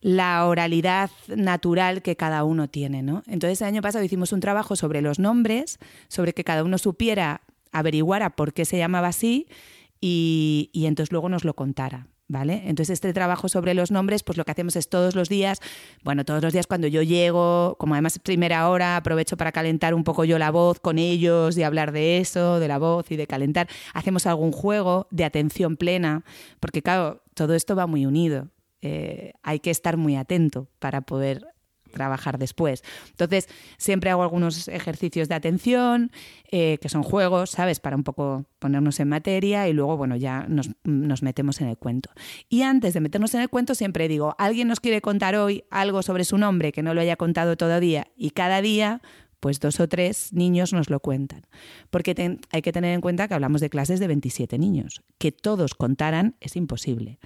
la 0.00 0.46
oralidad 0.46 1.10
natural 1.28 2.02
que 2.02 2.16
cada 2.16 2.44
uno 2.44 2.68
tiene, 2.68 3.02
¿no? 3.02 3.22
Entonces 3.26 3.60
el 3.60 3.68
año 3.68 3.82
pasado 3.82 4.04
hicimos 4.04 4.32
un 4.32 4.40
trabajo 4.40 4.76
sobre 4.76 5.02
los 5.02 5.18
nombres, 5.18 5.78
sobre 6.08 6.32
que 6.32 6.44
cada 6.44 6.64
uno 6.64 6.78
supiera, 6.78 7.42
averiguara 7.72 8.30
por 8.30 8.52
qué 8.52 8.64
se 8.64 8.78
llamaba 8.78 9.08
así 9.08 9.46
y, 10.00 10.70
y 10.72 10.86
entonces 10.86 11.12
luego 11.12 11.28
nos 11.28 11.44
lo 11.44 11.54
contara. 11.54 12.06
¿Vale? 12.30 12.62
Entonces, 12.66 12.90
este 12.90 13.12
trabajo 13.12 13.48
sobre 13.48 13.74
los 13.74 13.90
nombres, 13.90 14.22
pues 14.22 14.38
lo 14.38 14.44
que 14.44 14.52
hacemos 14.52 14.76
es 14.76 14.88
todos 14.88 15.16
los 15.16 15.28
días, 15.28 15.58
bueno, 16.04 16.24
todos 16.24 16.40
los 16.40 16.52
días 16.52 16.68
cuando 16.68 16.86
yo 16.86 17.02
llego, 17.02 17.74
como 17.76 17.94
además 17.94 18.14
es 18.14 18.18
primera 18.20 18.68
hora, 18.68 18.96
aprovecho 18.96 19.36
para 19.36 19.50
calentar 19.50 19.94
un 19.94 20.04
poco 20.04 20.24
yo 20.24 20.38
la 20.38 20.52
voz 20.52 20.78
con 20.78 21.00
ellos 21.00 21.58
y 21.58 21.64
hablar 21.64 21.90
de 21.90 22.18
eso, 22.18 22.60
de 22.60 22.68
la 22.68 22.78
voz 22.78 23.10
y 23.10 23.16
de 23.16 23.26
calentar. 23.26 23.66
Hacemos 23.94 24.26
algún 24.28 24.52
juego 24.52 25.08
de 25.10 25.24
atención 25.24 25.76
plena, 25.76 26.22
porque 26.60 26.82
claro, 26.82 27.20
todo 27.34 27.54
esto 27.54 27.74
va 27.74 27.88
muy 27.88 28.06
unido. 28.06 28.46
Eh, 28.80 29.32
hay 29.42 29.58
que 29.58 29.70
estar 29.70 29.96
muy 29.96 30.14
atento 30.14 30.68
para 30.78 31.00
poder 31.00 31.48
trabajar 31.90 32.38
después. 32.38 32.82
Entonces, 33.10 33.48
siempre 33.76 34.10
hago 34.10 34.22
algunos 34.22 34.68
ejercicios 34.68 35.28
de 35.28 35.34
atención, 35.34 36.10
eh, 36.50 36.78
que 36.80 36.88
son 36.88 37.02
juegos, 37.02 37.50
¿sabes? 37.50 37.80
Para 37.80 37.96
un 37.96 38.04
poco 38.04 38.46
ponernos 38.58 39.00
en 39.00 39.08
materia 39.08 39.68
y 39.68 39.72
luego, 39.72 39.96
bueno, 39.96 40.16
ya 40.16 40.46
nos, 40.48 41.22
metemos 41.22 41.60
en 41.60 41.68
el 41.68 41.76
cuento. 41.76 42.10
Y 42.48 42.62
antes 42.62 42.94
de 42.94 43.00
meternos 43.00 43.34
en 43.34 43.40
el 43.40 43.48
cuento, 43.48 43.74
siempre 43.74 44.08
digo, 44.08 44.34
¿alguien 44.38 44.68
nos 44.68 44.80
quiere 44.80 45.00
contar 45.00 45.36
hoy 45.36 45.64
algo 45.70 46.02
sobre 46.02 46.24
su 46.24 46.38
nombre 46.38 46.72
que 46.72 46.82
no 46.82 46.94
lo 46.94 47.00
haya 47.00 47.16
contado 47.16 47.56
todavía? 47.56 48.08
Y 48.16 48.30
cada 48.30 48.62
día 48.62 49.02
pues 49.40 49.58
dos 49.58 49.80
o 49.80 49.88
tres 49.88 50.32
niños 50.32 50.72
nos 50.72 50.90
lo 50.90 51.00
cuentan. 51.00 51.46
Porque 51.88 52.38
hay 52.52 52.62
que 52.62 52.72
tener 52.72 52.94
en 52.94 53.00
cuenta 53.00 53.26
que 53.26 53.34
hablamos 53.34 53.62
de 53.62 53.70
clases 53.70 53.98
de 53.98 54.06
27 54.06 54.58
niños. 54.58 55.02
Que 55.18 55.32
todos 55.32 55.74
contaran 55.74 56.36
es 56.40 56.56
imposible. 56.56 57.18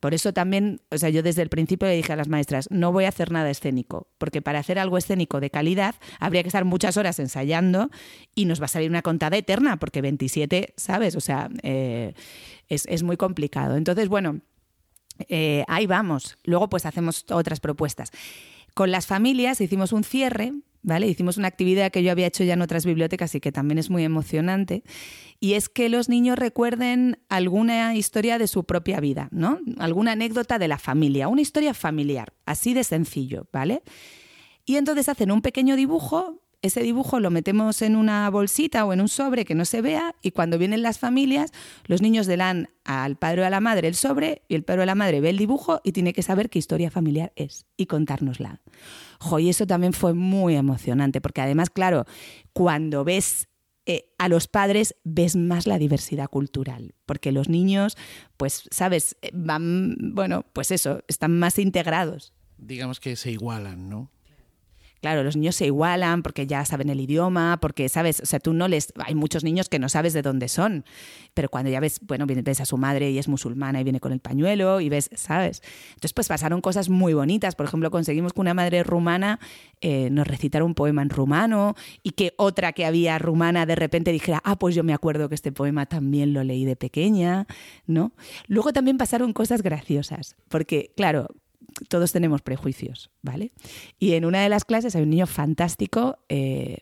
Por 0.00 0.14
eso 0.14 0.32
también, 0.32 0.80
o 0.90 0.98
sea, 0.98 1.08
yo 1.08 1.22
desde 1.22 1.42
el 1.42 1.48
principio 1.48 1.88
le 1.88 1.94
dije 1.94 2.12
a 2.12 2.16
las 2.16 2.28
maestras, 2.28 2.68
no 2.70 2.92
voy 2.92 3.04
a 3.04 3.08
hacer 3.08 3.30
nada 3.30 3.50
escénico, 3.50 4.08
porque 4.18 4.42
para 4.42 4.58
hacer 4.58 4.78
algo 4.78 4.98
escénico 4.98 5.40
de 5.40 5.50
calidad 5.50 5.94
habría 6.20 6.42
que 6.42 6.48
estar 6.48 6.64
muchas 6.64 6.96
horas 6.96 7.18
ensayando 7.18 7.90
y 8.34 8.44
nos 8.44 8.60
va 8.60 8.66
a 8.66 8.68
salir 8.68 8.90
una 8.90 9.02
contada 9.02 9.36
eterna, 9.36 9.78
porque 9.78 10.02
27, 10.02 10.74
¿sabes? 10.76 11.16
O 11.16 11.20
sea, 11.20 11.48
eh, 11.62 12.14
es, 12.68 13.02
muy 13.02 13.16
complicado. 13.16 13.76
Entonces, 13.76 14.08
bueno, 14.08 14.40
eh, 15.28 15.64
ahí 15.68 15.86
vamos. 15.86 16.38
Luego 16.44 16.68
pues 16.68 16.86
hacemos 16.86 17.24
otras 17.30 17.60
propuestas. 17.60 18.10
Con 18.74 18.90
las 18.90 19.06
familias 19.06 19.60
hicimos 19.60 19.92
un 19.92 20.04
cierre 20.04 20.52
¿vale? 20.86 21.08
Hicimos 21.08 21.36
una 21.36 21.48
actividad 21.48 21.90
que 21.90 22.02
yo 22.02 22.12
había 22.12 22.28
hecho 22.28 22.44
ya 22.44 22.54
en 22.54 22.62
otras 22.62 22.86
bibliotecas 22.86 23.34
y 23.34 23.40
que 23.40 23.50
también 23.50 23.76
es 23.78 23.90
muy 23.90 24.04
emocionante, 24.04 24.84
y 25.40 25.54
es 25.54 25.68
que 25.68 25.88
los 25.88 26.08
niños 26.08 26.38
recuerden 26.38 27.18
alguna 27.28 27.94
historia 27.96 28.38
de 28.38 28.46
su 28.46 28.64
propia 28.64 29.00
vida, 29.00 29.28
¿no? 29.32 29.58
Alguna 29.78 30.12
anécdota 30.12 30.58
de 30.58 30.68
la 30.68 30.78
familia, 30.78 31.26
una 31.26 31.42
historia 31.42 31.74
familiar, 31.74 32.32
así 32.46 32.72
de 32.72 32.84
sencillo, 32.84 33.48
¿vale? 33.52 33.82
Y 34.64 34.76
entonces 34.76 35.08
hacen 35.08 35.32
un 35.32 35.42
pequeño 35.42 35.74
dibujo, 35.74 36.40
ese 36.62 36.82
dibujo 36.82 37.20
lo 37.20 37.30
metemos 37.30 37.82
en 37.82 37.96
una 37.96 38.28
bolsita 38.30 38.84
o 38.84 38.92
en 38.92 39.00
un 39.00 39.08
sobre 39.08 39.44
que 39.44 39.54
no 39.54 39.64
se 39.64 39.82
vea 39.82 40.14
y 40.22 40.30
cuando 40.30 40.58
vienen 40.58 40.82
las 40.82 40.98
familias, 40.98 41.52
los 41.86 42.02
niños 42.02 42.26
le 42.26 42.36
dan 42.36 42.68
al 42.84 43.16
padre 43.16 43.42
o 43.42 43.46
a 43.46 43.50
la 43.50 43.60
madre 43.60 43.88
el 43.88 43.94
sobre 43.94 44.42
y 44.48 44.54
el 44.54 44.64
padre 44.64 44.82
o 44.82 44.86
la 44.86 44.94
madre 44.94 45.20
ve 45.20 45.30
el 45.30 45.38
dibujo 45.38 45.80
y 45.84 45.92
tiene 45.92 46.12
que 46.12 46.22
saber 46.22 46.50
qué 46.50 46.58
historia 46.58 46.90
familiar 46.90 47.32
es 47.36 47.66
y 47.76 47.86
contárnosla. 47.86 48.60
Jo, 49.20 49.38
y 49.38 49.48
eso 49.48 49.66
también 49.66 49.92
fue 49.92 50.14
muy 50.14 50.56
emocionante, 50.56 51.20
porque 51.20 51.40
además, 51.40 51.70
claro, 51.70 52.04
cuando 52.52 53.04
ves 53.04 53.48
eh, 53.86 54.12
a 54.18 54.28
los 54.28 54.48
padres 54.48 54.96
ves 55.04 55.36
más 55.36 55.66
la 55.66 55.78
diversidad 55.78 56.28
cultural, 56.28 56.94
porque 57.06 57.30
los 57.30 57.48
niños, 57.48 57.96
pues, 58.36 58.68
sabes, 58.70 59.16
eh, 59.22 59.30
van, 59.32 59.96
bueno, 60.12 60.44
pues 60.52 60.72
eso, 60.72 61.04
están 61.06 61.38
más 61.38 61.58
integrados. 61.58 62.34
Digamos 62.58 62.98
que 62.98 63.14
se 63.14 63.30
igualan, 63.30 63.88
¿no? 63.88 64.10
Claro, 65.06 65.22
los 65.22 65.36
niños 65.36 65.54
se 65.54 65.66
igualan 65.66 66.24
porque 66.24 66.48
ya 66.48 66.64
saben 66.64 66.88
el 66.88 66.98
idioma, 67.00 67.60
porque 67.60 67.88
sabes, 67.88 68.18
o 68.18 68.26
sea, 68.26 68.40
tú 68.40 68.52
no 68.52 68.66
les. 68.66 68.92
Hay 69.04 69.14
muchos 69.14 69.44
niños 69.44 69.68
que 69.68 69.78
no 69.78 69.88
sabes 69.88 70.14
de 70.14 70.20
dónde 70.20 70.48
son, 70.48 70.84
pero 71.32 71.48
cuando 71.48 71.70
ya 71.70 71.78
ves, 71.78 72.00
bueno, 72.02 72.26
ves 72.26 72.60
a 72.60 72.64
su 72.64 72.76
madre 72.76 73.12
y 73.12 73.18
es 73.18 73.28
musulmana 73.28 73.80
y 73.80 73.84
viene 73.84 74.00
con 74.00 74.10
el 74.10 74.18
pañuelo 74.18 74.80
y 74.80 74.88
ves, 74.88 75.08
¿sabes? 75.14 75.62
Entonces, 75.90 76.12
pues 76.12 76.26
pasaron 76.26 76.60
cosas 76.60 76.88
muy 76.88 77.14
bonitas. 77.14 77.54
Por 77.54 77.66
ejemplo, 77.66 77.88
conseguimos 77.92 78.32
que 78.32 78.40
una 78.40 78.52
madre 78.52 78.82
rumana 78.82 79.38
eh, 79.80 80.10
nos 80.10 80.26
recitara 80.26 80.64
un 80.64 80.74
poema 80.74 81.02
en 81.02 81.10
rumano 81.10 81.76
y 82.02 82.10
que 82.10 82.34
otra 82.36 82.72
que 82.72 82.84
había 82.84 83.16
rumana 83.20 83.64
de 83.64 83.76
repente 83.76 84.10
dijera, 84.10 84.42
ah, 84.42 84.58
pues 84.58 84.74
yo 84.74 84.82
me 84.82 84.92
acuerdo 84.92 85.28
que 85.28 85.36
este 85.36 85.52
poema 85.52 85.86
también 85.86 86.32
lo 86.32 86.42
leí 86.42 86.64
de 86.64 86.74
pequeña, 86.74 87.46
¿no? 87.86 88.10
Luego 88.48 88.72
también 88.72 88.98
pasaron 88.98 89.32
cosas 89.32 89.62
graciosas, 89.62 90.34
porque, 90.48 90.90
claro, 90.96 91.28
todos 91.88 92.12
tenemos 92.12 92.42
prejuicios, 92.42 93.10
¿vale? 93.22 93.52
Y 93.98 94.14
en 94.14 94.24
una 94.24 94.42
de 94.42 94.48
las 94.48 94.64
clases 94.64 94.96
hay 94.96 95.02
un 95.02 95.10
niño 95.10 95.26
fantástico, 95.26 96.18
eh, 96.28 96.78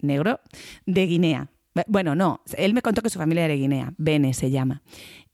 negro, 0.00 0.40
de 0.86 1.06
Guinea. 1.06 1.50
Bueno, 1.86 2.14
no, 2.14 2.42
él 2.56 2.74
me 2.74 2.82
contó 2.82 3.02
que 3.02 3.10
su 3.10 3.18
familia 3.18 3.44
era 3.44 3.54
de 3.54 3.60
Guinea, 3.60 3.94
Bene 3.98 4.34
se 4.34 4.50
llama. 4.50 4.82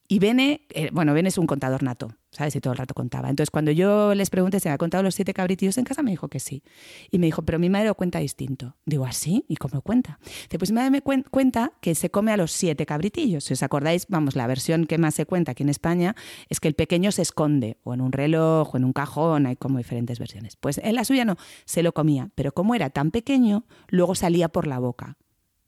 Y 0.08 0.18
Bene, 0.18 0.66
eh, 0.70 0.90
bueno, 0.92 1.14
Bene 1.14 1.28
es 1.28 1.38
un 1.38 1.46
contador 1.46 1.82
nato, 1.82 2.14
¿sabes? 2.34 2.56
Y 2.56 2.60
todo 2.60 2.72
el 2.72 2.78
rato 2.78 2.94
contaba. 2.94 3.30
Entonces, 3.30 3.50
cuando 3.50 3.70
yo 3.70 4.14
les 4.14 4.28
pregunté 4.28 4.60
si 4.60 4.68
me 4.68 4.74
ha 4.74 4.78
contado 4.78 5.02
los 5.02 5.14
siete 5.14 5.32
cabritillos 5.32 5.78
en 5.78 5.84
casa, 5.84 6.02
me 6.02 6.10
dijo 6.10 6.28
que 6.28 6.40
sí. 6.40 6.62
Y 7.10 7.18
me 7.18 7.26
dijo, 7.26 7.42
pero 7.42 7.58
mi 7.58 7.70
madre 7.70 7.86
lo 7.86 7.94
cuenta 7.94 8.18
distinto. 8.18 8.76
Digo, 8.84 9.06
¿así? 9.06 9.44
¿Y 9.48 9.56
cómo 9.56 9.80
cuenta? 9.82 10.18
Dice, 10.24 10.58
pues 10.58 10.70
mi 10.70 10.76
madre 10.76 10.90
me 10.90 11.02
cuenta 11.02 11.72
que 11.80 11.94
se 11.94 12.10
come 12.10 12.32
a 12.32 12.36
los 12.36 12.52
siete 12.52 12.86
cabritillos. 12.86 13.44
Si 13.44 13.54
os 13.54 13.62
acordáis, 13.62 14.06
vamos, 14.08 14.34
la 14.36 14.46
versión 14.46 14.86
que 14.86 14.98
más 14.98 15.14
se 15.14 15.26
cuenta 15.26 15.52
aquí 15.52 15.62
en 15.62 15.68
España 15.68 16.16
es 16.48 16.60
que 16.60 16.68
el 16.68 16.74
pequeño 16.74 17.12
se 17.12 17.22
esconde, 17.22 17.78
o 17.84 17.94
en 17.94 18.00
un 18.00 18.12
reloj, 18.12 18.74
o 18.74 18.76
en 18.76 18.84
un 18.84 18.92
cajón, 18.92 19.46
hay 19.46 19.56
como 19.56 19.78
diferentes 19.78 20.18
versiones. 20.18 20.56
Pues 20.56 20.78
en 20.78 20.94
la 20.94 21.04
suya 21.04 21.24
no, 21.24 21.36
se 21.64 21.82
lo 21.82 21.92
comía. 21.92 22.30
Pero 22.34 22.52
como 22.52 22.74
era 22.74 22.90
tan 22.90 23.10
pequeño, 23.10 23.64
luego 23.88 24.14
salía 24.14 24.48
por 24.48 24.66
la 24.66 24.78
boca, 24.78 25.16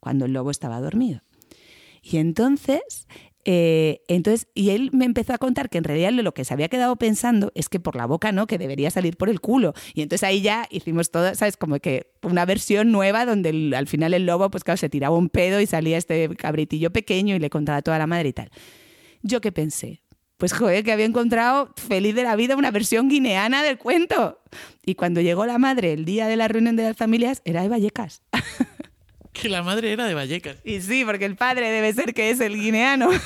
cuando 0.01 0.25
el 0.25 0.33
lobo 0.33 0.51
estaba 0.51 0.81
dormido. 0.81 1.21
Y 2.03 2.19
entonces 2.19 3.07
eh, 3.49 4.03
entonces, 4.09 4.49
y 4.55 4.71
él 4.71 4.91
me 4.93 5.05
empezó 5.05 5.33
a 5.33 5.39
contar 5.39 5.71
que 5.71 5.79
en 5.79 5.85
realidad 5.85 6.11
lo 6.11 6.35
que 6.35 6.45
se 6.45 6.53
había 6.53 6.69
quedado 6.69 6.97
pensando 6.97 7.53
es 7.55 7.69
que 7.69 7.79
por 7.79 7.95
la 7.95 8.05
boca 8.05 8.33
no, 8.33 8.49
que 8.49 8.59
debería 8.59 8.91
salir 8.91 9.17
por 9.17 9.29
el 9.29 9.41
culo. 9.41 9.73
Y 9.95 10.03
entonces 10.03 10.25
ahí 10.25 10.43
ya 10.43 10.67
hicimos 10.69 11.13
todo, 11.13 11.33
¿sabes? 11.37 11.57
Como 11.57 11.79
que 11.79 12.11
una 12.25 12.45
versión 12.45 12.91
nueva 12.91 13.25
donde 13.25 13.73
al 13.77 13.87
final 13.87 14.15
el 14.15 14.27
lobo, 14.27 14.51
pues 14.51 14.65
claro, 14.65 14.79
se 14.79 14.89
tiraba 14.89 15.17
un 15.17 15.29
pedo 15.29 15.61
y 15.61 15.67
salía 15.67 15.97
este 15.97 16.29
cabritillo 16.35 16.91
pequeño 16.93 17.37
y 17.37 17.39
le 17.39 17.49
contaba 17.49 17.79
a 17.79 17.83
toda 17.83 17.99
la 17.99 18.09
madre 18.09 18.31
y 18.31 18.33
tal. 18.33 18.51
¿Yo 19.23 19.41
qué 19.41 19.53
pensé? 19.53 20.03
Pues 20.39 20.53
joder, 20.53 20.83
que 20.83 20.91
había 20.91 21.07
encontrado 21.07 21.73
feliz 21.77 22.17
de 22.17 22.25
la 22.25 22.35
vida 22.35 22.57
una 22.57 22.73
versión 22.73 23.09
guineana 23.09 23.63
del 23.63 23.79
cuento. 23.79 24.41
Y 24.85 24.97
cuando 24.97 25.21
llegó 25.21 25.47
la 25.47 25.59
madre 25.59 25.93
el 25.93 26.05
día 26.05 26.27
de 26.27 26.35
la 26.35 26.49
reunión 26.49 26.75
de 26.75 26.83
las 26.83 26.97
familias, 26.97 27.43
era 27.45 27.63
de 27.63 27.69
Vallecas. 27.69 28.23
Que 29.40 29.49
la 29.49 29.62
madre 29.62 29.92
era 29.92 30.07
de 30.07 30.14
Vallecas. 30.14 30.57
Y 30.64 30.81
sí, 30.81 31.05
porque 31.05 31.27
el 31.27 31.37
padre 31.37 31.70
debe 31.70 31.92
ser 31.92 32.14
que 32.14 32.31
es 32.31 32.40
el 32.40 32.55
guineano. 32.55 33.11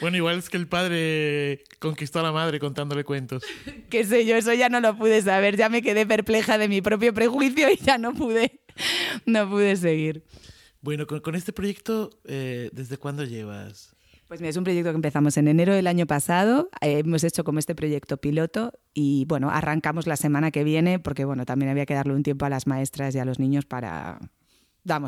Bueno, 0.00 0.18
igual 0.18 0.38
es 0.38 0.50
que 0.50 0.56
el 0.56 0.66
padre 0.66 1.64
conquistó 1.78 2.20
a 2.20 2.22
la 2.22 2.32
madre 2.32 2.58
contándole 2.58 3.04
cuentos. 3.04 3.42
Qué 3.88 4.04
sé 4.04 4.26
yo, 4.26 4.36
eso 4.36 4.52
ya 4.52 4.68
no 4.68 4.80
lo 4.80 4.96
pude 4.98 5.22
saber. 5.22 5.56
Ya 5.56 5.68
me 5.68 5.82
quedé 5.82 6.04
perpleja 6.04 6.58
de 6.58 6.68
mi 6.68 6.82
propio 6.82 7.14
prejuicio 7.14 7.70
y 7.70 7.76
ya 7.76 7.96
no 7.96 8.12
pude, 8.12 8.60
no 9.24 9.48
pude 9.48 9.76
seguir. 9.76 10.22
Bueno, 10.80 11.06
con, 11.06 11.34
este 11.34 11.52
proyecto, 11.52 12.10
eh, 12.24 12.68
¿desde 12.72 12.98
cuándo 12.98 13.24
llevas? 13.24 13.93
Pues 14.34 14.40
mira, 14.40 14.50
es 14.50 14.56
un 14.56 14.64
proyecto 14.64 14.90
que 14.90 14.96
empezamos 14.96 15.36
en 15.36 15.46
enero 15.46 15.72
del 15.74 15.86
año 15.86 16.08
pasado. 16.08 16.68
Eh, 16.80 16.98
hemos 16.98 17.22
hecho 17.22 17.44
como 17.44 17.60
este 17.60 17.76
proyecto 17.76 18.16
piloto 18.16 18.72
y 18.92 19.26
bueno, 19.26 19.48
arrancamos 19.48 20.08
la 20.08 20.16
semana 20.16 20.50
que 20.50 20.64
viene 20.64 20.98
porque 20.98 21.24
bueno, 21.24 21.46
también 21.46 21.70
había 21.70 21.86
que 21.86 21.94
darle 21.94 22.14
un 22.14 22.24
tiempo 22.24 22.44
a 22.44 22.48
las 22.48 22.66
maestras 22.66 23.14
y 23.14 23.20
a 23.20 23.24
los 23.24 23.38
niños 23.38 23.64
para 23.64 24.18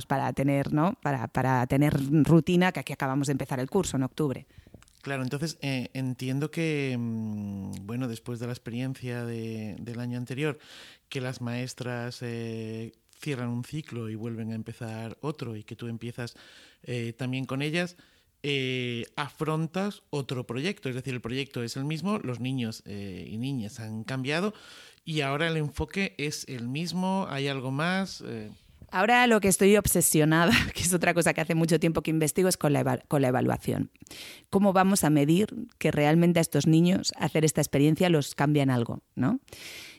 para 0.06 0.32
tener, 0.32 0.72
¿no? 0.72 0.96
Para, 1.02 1.26
para 1.26 1.66
tener 1.66 1.96
rutina, 2.22 2.70
que 2.70 2.78
aquí 2.78 2.92
acabamos 2.92 3.26
de 3.26 3.32
empezar 3.32 3.58
el 3.58 3.68
curso 3.68 3.96
en 3.96 4.04
octubre. 4.04 4.46
Claro, 5.02 5.24
entonces 5.24 5.58
eh, 5.60 5.90
entiendo 5.92 6.52
que, 6.52 6.94
mm, 6.96 7.84
bueno, 7.84 8.06
después 8.06 8.38
de 8.38 8.46
la 8.46 8.52
experiencia 8.52 9.24
de- 9.24 9.74
del 9.80 9.98
año 9.98 10.18
anterior, 10.18 10.56
que 11.08 11.20
las 11.20 11.40
maestras 11.40 12.20
eh, 12.22 12.92
cierran 13.18 13.48
un 13.48 13.64
ciclo 13.64 14.08
y 14.08 14.14
vuelven 14.14 14.52
a 14.52 14.54
empezar 14.54 15.18
otro 15.20 15.56
y 15.56 15.64
que 15.64 15.74
tú 15.74 15.88
empiezas 15.88 16.36
eh, 16.84 17.12
también 17.12 17.44
con 17.44 17.60
ellas, 17.60 17.96
eh, 18.42 19.04
afrontas 19.16 20.02
otro 20.10 20.46
proyecto. 20.46 20.88
Es 20.88 20.94
decir, 20.94 21.14
el 21.14 21.20
proyecto 21.20 21.62
es 21.62 21.76
el 21.76 21.84
mismo, 21.84 22.18
los 22.18 22.40
niños 22.40 22.82
eh, 22.86 23.26
y 23.28 23.38
niñas 23.38 23.80
han 23.80 24.04
cambiado 24.04 24.54
y 25.04 25.20
ahora 25.20 25.48
el 25.48 25.56
enfoque 25.56 26.14
es 26.18 26.44
el 26.48 26.68
mismo, 26.68 27.26
hay 27.30 27.48
algo 27.48 27.70
más. 27.70 28.22
eh, 28.26 28.50
Ahora 28.90 29.26
lo 29.26 29.40
que 29.40 29.48
estoy 29.48 29.76
obsesionada, 29.76 30.52
que 30.74 30.82
es 30.82 30.92
otra 30.94 31.12
cosa 31.14 31.34
que 31.34 31.40
hace 31.40 31.54
mucho 31.54 31.78
tiempo 31.80 32.02
que 32.02 32.10
investigo, 32.10 32.48
es 32.48 32.56
con 32.56 32.72
la, 32.72 32.98
con 33.08 33.22
la 33.22 33.28
evaluación. 33.28 33.90
¿Cómo 34.50 34.72
vamos 34.72 35.04
a 35.04 35.10
medir 35.10 35.48
que 35.78 35.90
realmente 35.90 36.38
a 36.38 36.42
estos 36.42 36.66
niños 36.66 37.12
hacer 37.18 37.44
esta 37.44 37.60
experiencia 37.60 38.08
los 38.10 38.34
cambia 38.34 38.62
en 38.62 38.70
algo? 38.70 39.02
¿no? 39.14 39.40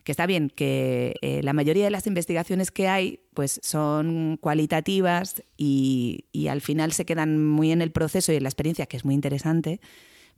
Que 0.08 0.13
está 0.13 0.26
bien 0.26 0.50
que 0.50 1.15
eh, 1.22 1.41
la 1.43 1.52
mayoría 1.52 1.84
de 1.84 1.91
las 1.91 2.08
investigaciones 2.08 2.72
que 2.72 2.88
hay 2.88 3.20
pues 3.34 3.60
son 3.62 4.38
cualitativas 4.39 5.43
y, 5.58 6.28
y 6.32 6.48
al 6.48 6.62
final 6.62 6.93
se 6.93 7.04
quedan 7.04 7.46
muy 7.46 7.74
en 7.74 7.82
el 7.82 7.91
proceso 7.91 8.32
y 8.32 8.38
en 8.38 8.43
la 8.43 8.48
experiencia, 8.48 8.86
que 8.86 8.96
es 8.96 9.04
muy 9.04 9.15
interesante, 9.15 9.82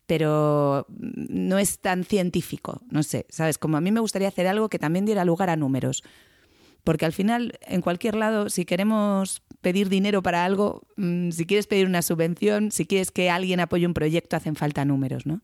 pero 0.08 0.88
no 0.89 1.60
es 1.60 1.77
tan 1.77 2.03
científico, 2.03 2.82
no 2.89 3.03
sé, 3.03 3.27
¿sabes? 3.29 3.60
Como 3.60 3.77
a 3.77 3.82
mí 3.82 3.91
me 3.91 3.99
gustaría 3.99 4.29
hacer 4.29 4.47
algo 4.47 4.69
que 4.69 4.79
también 4.79 5.05
diera 5.05 5.23
lugar 5.23 5.51
a 5.51 5.55
números. 5.55 6.03
Porque 6.84 7.05
al 7.05 7.13
final, 7.13 7.60
en 7.62 7.82
cualquier 7.82 8.15
lado, 8.15 8.49
si 8.49 8.65
queremos 8.65 9.43
pedir 9.62 9.88
dinero 9.88 10.23
para 10.23 10.45
algo, 10.45 10.82
mm, 10.97 11.29
si 11.29 11.45
quieres 11.45 11.67
pedir 11.67 11.86
una 11.86 12.01
subvención, 12.01 12.71
si 12.71 12.88
quieres 12.88 13.12
que 13.12 13.29
alguien 13.29 13.60
apoye 13.60 13.86
un 13.86 13.93
proyecto, 13.93 14.36
hacen 14.36 14.55
falta 14.55 14.84
números, 14.84 15.27
¿no? 15.27 15.41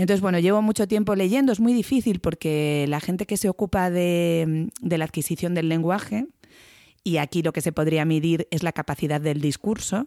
Entonces, 0.00 0.20
bueno, 0.22 0.38
llevo 0.38 0.62
mucho 0.62 0.88
tiempo 0.88 1.14
leyendo, 1.14 1.52
es 1.52 1.60
muy 1.60 1.74
difícil 1.74 2.20
porque 2.20 2.86
la 2.88 3.00
gente 3.00 3.26
que 3.26 3.36
se 3.36 3.48
ocupa 3.48 3.90
de, 3.90 4.70
la 4.80 5.04
adquisición 5.04 5.54
del 5.54 5.68
lenguaje, 5.68 6.26
y 7.04 7.18
aquí 7.18 7.42
lo 7.42 7.52
que 7.52 7.60
se 7.60 7.72
podría 7.72 8.04
medir 8.04 8.48
es 8.50 8.62
la 8.62 8.72
capacidad 8.72 9.20
del 9.20 9.40
discurso, 9.40 10.06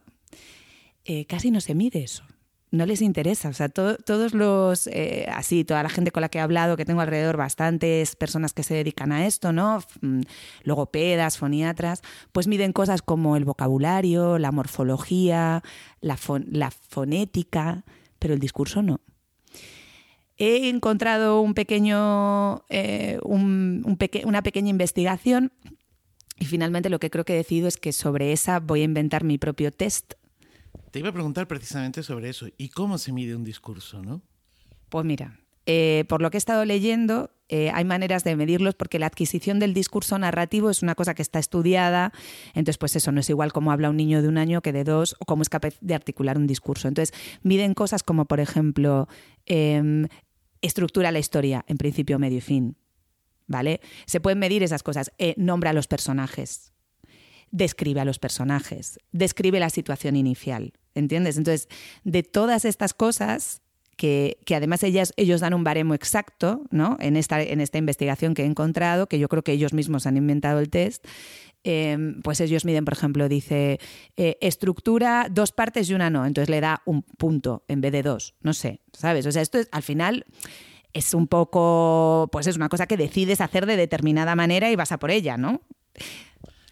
eh, 1.05 1.25
casi 1.25 1.51
no 1.51 1.61
se 1.61 1.75
mide 1.75 2.03
eso. 2.03 2.23
No 2.71 2.87
les 2.87 3.03
interesa. 3.03 3.49
O 3.49 3.53
sea, 3.53 3.69
to- 3.69 3.97
todos 3.97 4.33
los, 4.33 4.87
eh, 4.87 5.27
así, 5.31 5.63
toda 5.63 5.83
la 5.83 5.89
gente 5.89 6.09
con 6.11 6.21
la 6.21 6.29
que 6.29 6.39
he 6.39 6.41
hablado, 6.41 6.75
que 6.75 6.85
tengo 6.85 7.01
alrededor 7.01 7.37
bastantes 7.37 8.15
personas 8.15 8.53
que 8.53 8.63
se 8.63 8.73
dedican 8.73 9.11
a 9.11 9.27
esto, 9.27 9.53
¿no? 9.53 9.83
Mm, 10.01 10.21
Logopedas, 10.63 11.37
foniatras, 11.37 12.01
pues 12.31 12.47
miden 12.47 12.73
cosas 12.73 13.03
como 13.03 13.37
el 13.37 13.45
vocabulario, 13.45 14.39
la 14.39 14.51
morfología, 14.51 15.61
la, 16.01 16.17
fon- 16.17 16.47
la 16.49 16.71
fonética, 16.71 17.83
pero 18.17 18.33
el 18.33 18.39
discurso 18.39 18.81
no. 18.81 19.01
He 20.45 20.69
encontrado 20.69 21.39
un 21.41 21.53
pequeño, 21.53 22.65
eh, 22.69 23.17
un- 23.23 23.81
un 23.85 23.97
peque- 23.97 24.23
una 24.25 24.41
pequeña 24.43 24.69
investigación 24.69 25.51
y 26.39 26.45
finalmente 26.45 26.89
lo 26.89 26.99
que 26.99 27.09
creo 27.09 27.23
que 27.25 27.33
he 27.33 27.37
decidido 27.37 27.67
es 27.67 27.77
que 27.77 27.91
sobre 27.93 28.31
esa 28.33 28.59
voy 28.59 28.81
a 28.81 28.83
inventar 28.83 29.23
mi 29.23 29.37
propio 29.37 29.71
test 29.71 30.13
Te 30.91 30.99
iba 30.99 31.09
a 31.09 31.13
preguntar 31.13 31.47
precisamente 31.47 32.03
sobre 32.03 32.29
eso. 32.29 32.47
¿Y 32.57 32.69
cómo 32.69 32.97
se 32.97 33.11
mide 33.11 33.35
un 33.35 33.43
discurso, 33.43 34.03
no? 34.03 34.21
Pues 34.89 35.05
mira, 35.05 35.39
eh, 35.65 36.03
por 36.07 36.21
lo 36.21 36.29
que 36.29 36.37
he 36.37 36.39
estado 36.39 36.65
leyendo, 36.65 37.31
eh, 37.49 37.71
hay 37.73 37.83
maneras 37.85 38.23
de 38.23 38.35
medirlos 38.35 38.75
porque 38.75 38.99
la 38.99 39.07
adquisición 39.07 39.57
del 39.59 39.73
discurso 39.73 40.17
narrativo 40.19 40.69
es 40.69 40.83
una 40.83 40.93
cosa 40.95 41.13
que 41.15 41.21
está 41.23 41.39
estudiada. 41.39 42.11
Entonces, 42.53 42.77
pues 42.77 42.95
eso 42.95 43.11
no 43.11 43.19
es 43.21 43.29
igual 43.29 43.51
como 43.53 43.71
habla 43.71 43.89
un 43.89 43.97
niño 43.97 44.21
de 44.21 44.27
un 44.27 44.37
año 44.37 44.61
que 44.61 44.71
de 44.71 44.83
dos 44.83 45.15
o 45.19 45.25
cómo 45.25 45.41
es 45.41 45.49
capaz 45.49 45.73
de 45.81 45.95
articular 45.95 46.37
un 46.37 46.45
discurso. 46.47 46.87
Entonces, 46.87 47.15
miden 47.43 47.73
cosas 47.73 48.03
como, 48.03 48.25
por 48.25 48.39
ejemplo, 48.39 49.07
em, 49.45 50.07
estructura 50.63 51.11
la 51.11 51.19
historia 51.19 51.63
en 51.67 51.77
principio, 51.77 52.17
medio 52.17 52.39
y 52.39 52.41
fin. 52.41 52.75
¿Vale? 53.45 53.81
Se 54.05 54.19
pueden 54.19 54.39
medir 54.39 54.63
esas 54.63 54.81
cosas. 54.81 55.11
Eh, 55.19 55.35
nombra 55.37 55.69
a 55.69 55.73
los 55.73 55.87
personajes 55.87 56.73
describe 57.53 58.01
a 58.01 58.05
los 58.05 58.17
personajes, 58.17 58.99
describe 59.11 59.59
la 59.59 59.69
situación 59.69 60.15
inicial, 60.15 60.73
¿entiendes? 60.95 61.37
Entonces, 61.37 61.69
de 62.03 62.23
todas 62.23 62.65
estas 62.65 62.95
cosas, 62.95 63.61
que, 63.95 64.39
que 64.45 64.55
además 64.55 64.83
ellas, 64.83 65.13
ellos 65.17 65.41
dan 65.41 65.53
un 65.53 65.63
baremo 65.63 65.93
exacto, 65.93 66.63
¿no? 66.71 66.97
En 66.99 67.15
esta, 67.15 67.43
en 67.43 67.61
esta 67.61 67.77
investigación 67.77 68.33
que 68.33 68.41
he 68.41 68.45
encontrado, 68.45 69.07
que 69.07 69.19
yo 69.19 69.29
creo 69.29 69.43
que 69.43 69.51
ellos 69.51 69.71
mismos 69.71 70.07
han 70.07 70.17
inventado 70.17 70.59
el 70.59 70.71
test, 70.71 71.05
eh, 71.63 71.97
pues 72.23 72.41
ellos 72.41 72.65
miden, 72.65 72.85
por 72.85 72.93
ejemplo, 72.93 73.29
dice 73.29 73.79
eh, 74.17 74.37
estructura 74.41 75.27
dos 75.31 75.51
partes 75.51 75.89
y 75.89 75.93
una 75.93 76.09
no, 76.09 76.25
entonces 76.25 76.49
le 76.49 76.61
da 76.61 76.81
un 76.85 77.03
punto 77.03 77.63
en 77.67 77.81
vez 77.81 77.91
de 77.91 78.03
dos, 78.03 78.35
no 78.41 78.53
sé, 78.53 78.81
¿sabes? 78.91 79.25
O 79.25 79.31
sea, 79.31 79.41
esto 79.41 79.59
es, 79.59 79.69
al 79.71 79.83
final 79.83 80.25
es 80.91 81.13
un 81.13 81.27
poco, 81.27 82.29
pues 82.31 82.47
es 82.47 82.55
una 82.55 82.69
cosa 82.69 82.85
que 82.85 82.97
decides 82.97 83.41
hacer 83.41 83.65
de 83.65 83.77
determinada 83.77 84.35
manera 84.35 84.71
y 84.71 84.75
vas 84.75 84.91
a 84.91 84.99
por 84.99 85.11
ella, 85.11 85.37
¿no? 85.37 85.61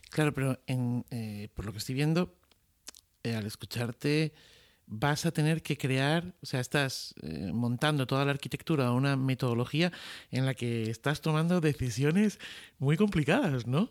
Claro, 0.09 0.33
pero 0.33 0.59
eh, 0.67 1.47
por 1.53 1.65
lo 1.65 1.71
que 1.71 1.77
estoy 1.77 1.95
viendo, 1.95 2.35
eh, 3.23 3.35
al 3.35 3.45
escucharte, 3.45 4.33
vas 4.85 5.25
a 5.25 5.31
tener 5.31 5.63
que 5.63 5.77
crear, 5.77 6.35
o 6.41 6.45
sea, 6.45 6.59
estás 6.59 7.15
montando 7.53 8.05
toda 8.07 8.25
la 8.25 8.31
arquitectura, 8.31 8.91
una 8.91 9.15
metodología 9.15 9.93
en 10.31 10.45
la 10.45 10.53
que 10.53 10.89
estás 10.89 11.21
tomando 11.21 11.61
decisiones 11.61 12.39
muy 12.77 12.97
complicadas, 12.97 13.67
¿no? 13.67 13.89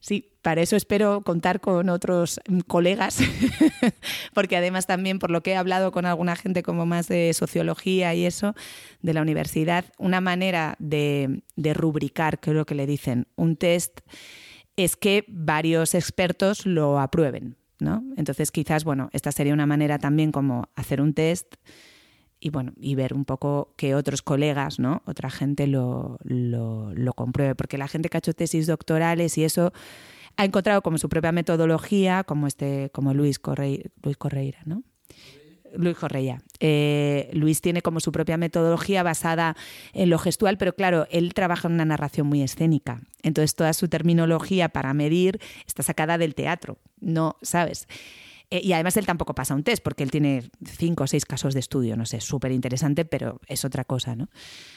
Sí, 0.00 0.32
para 0.42 0.62
eso 0.62 0.76
espero 0.76 1.22
contar 1.22 1.60
con 1.60 1.88
otros 1.88 2.40
mm, 2.48 2.60
colegas, 2.60 3.18
porque 4.34 4.56
además 4.56 4.86
también 4.86 5.18
por 5.18 5.30
lo 5.30 5.42
que 5.42 5.52
he 5.52 5.56
hablado 5.56 5.92
con 5.92 6.06
alguna 6.06 6.36
gente 6.36 6.62
como 6.62 6.86
más 6.86 7.08
de 7.08 7.32
sociología 7.34 8.14
y 8.14 8.24
eso, 8.24 8.54
de 9.02 9.14
la 9.14 9.22
universidad, 9.22 9.84
una 9.98 10.20
manera 10.20 10.76
de, 10.78 11.42
rubricar, 11.74 12.40
creo 12.40 12.64
que 12.64 12.74
le 12.74 12.86
dicen, 12.86 13.26
un 13.36 13.56
test 13.56 14.00
es 14.76 14.96
que 14.96 15.24
varios 15.28 15.94
expertos 15.94 16.64
lo 16.64 17.00
aprueben, 17.00 17.56
¿no? 17.80 18.04
Entonces 18.16 18.52
quizás, 18.52 18.84
bueno, 18.84 19.10
esta 19.12 19.32
sería 19.32 19.52
una 19.52 19.66
manera 19.66 19.98
también 19.98 20.30
como 20.30 20.68
hacer 20.76 21.00
un 21.00 21.14
test 21.14 21.56
y 22.40 22.50
bueno, 22.50 22.72
y 22.76 22.94
ver 22.94 23.14
un 23.14 23.24
poco 23.24 23.74
que 23.76 23.94
otros 23.94 24.22
colegas, 24.22 24.78
¿no? 24.78 25.02
Otra 25.06 25.30
gente 25.30 25.66
lo, 25.66 26.18
lo, 26.24 27.12
compruebe. 27.14 27.54
Porque 27.54 27.78
la 27.78 27.88
gente 27.88 28.08
que 28.08 28.16
ha 28.16 28.20
hecho 28.20 28.34
tesis 28.34 28.66
doctorales 28.66 29.36
y 29.38 29.44
eso 29.44 29.72
ha 30.36 30.44
encontrado 30.44 30.82
como 30.82 30.98
su 30.98 31.08
propia 31.08 31.32
metodología, 31.32 32.24
como 32.24 32.46
este, 32.46 32.90
como 32.92 33.12
Luis, 33.12 33.38
Correira, 33.38 33.90
Luis 34.02 34.16
Correira, 34.16 34.58
¿no? 34.64 34.82
Luis 35.74 35.96
Correia. 35.96 36.42
Eh, 36.60 37.28
Luis 37.32 37.60
tiene 37.60 37.82
como 37.82 38.00
su 38.00 38.12
propia 38.12 38.36
metodología 38.36 39.02
basada 39.02 39.56
en 39.92 40.10
lo 40.10 40.18
gestual, 40.18 40.56
pero 40.58 40.74
claro, 40.74 41.06
él 41.10 41.34
trabaja 41.34 41.68
en 41.68 41.74
una 41.74 41.84
narración 41.84 42.26
muy 42.26 42.42
escénica. 42.42 43.00
Entonces 43.22 43.54
toda 43.54 43.72
su 43.72 43.88
terminología 43.88 44.68
para 44.68 44.94
medir 44.94 45.40
está 45.66 45.82
sacada 45.82 46.18
del 46.18 46.34
teatro, 46.34 46.78
¿no? 47.00 47.36
¿Sabes? 47.42 47.86
Eh, 48.50 48.60
y 48.64 48.72
además 48.72 48.96
él 48.96 49.04
tampoco 49.04 49.34
pasa 49.34 49.54
un 49.54 49.62
test, 49.62 49.82
porque 49.82 50.02
él 50.02 50.10
tiene 50.10 50.50
cinco 50.64 51.04
o 51.04 51.06
seis 51.06 51.26
casos 51.26 51.52
de 51.52 51.60
estudio, 51.60 51.96
no 51.96 52.06
sé, 52.06 52.20
súper 52.20 52.52
interesante, 52.52 53.04
pero 53.04 53.40
es 53.46 53.64
otra 53.64 53.84
cosa, 53.84 54.16
¿no? 54.16 54.28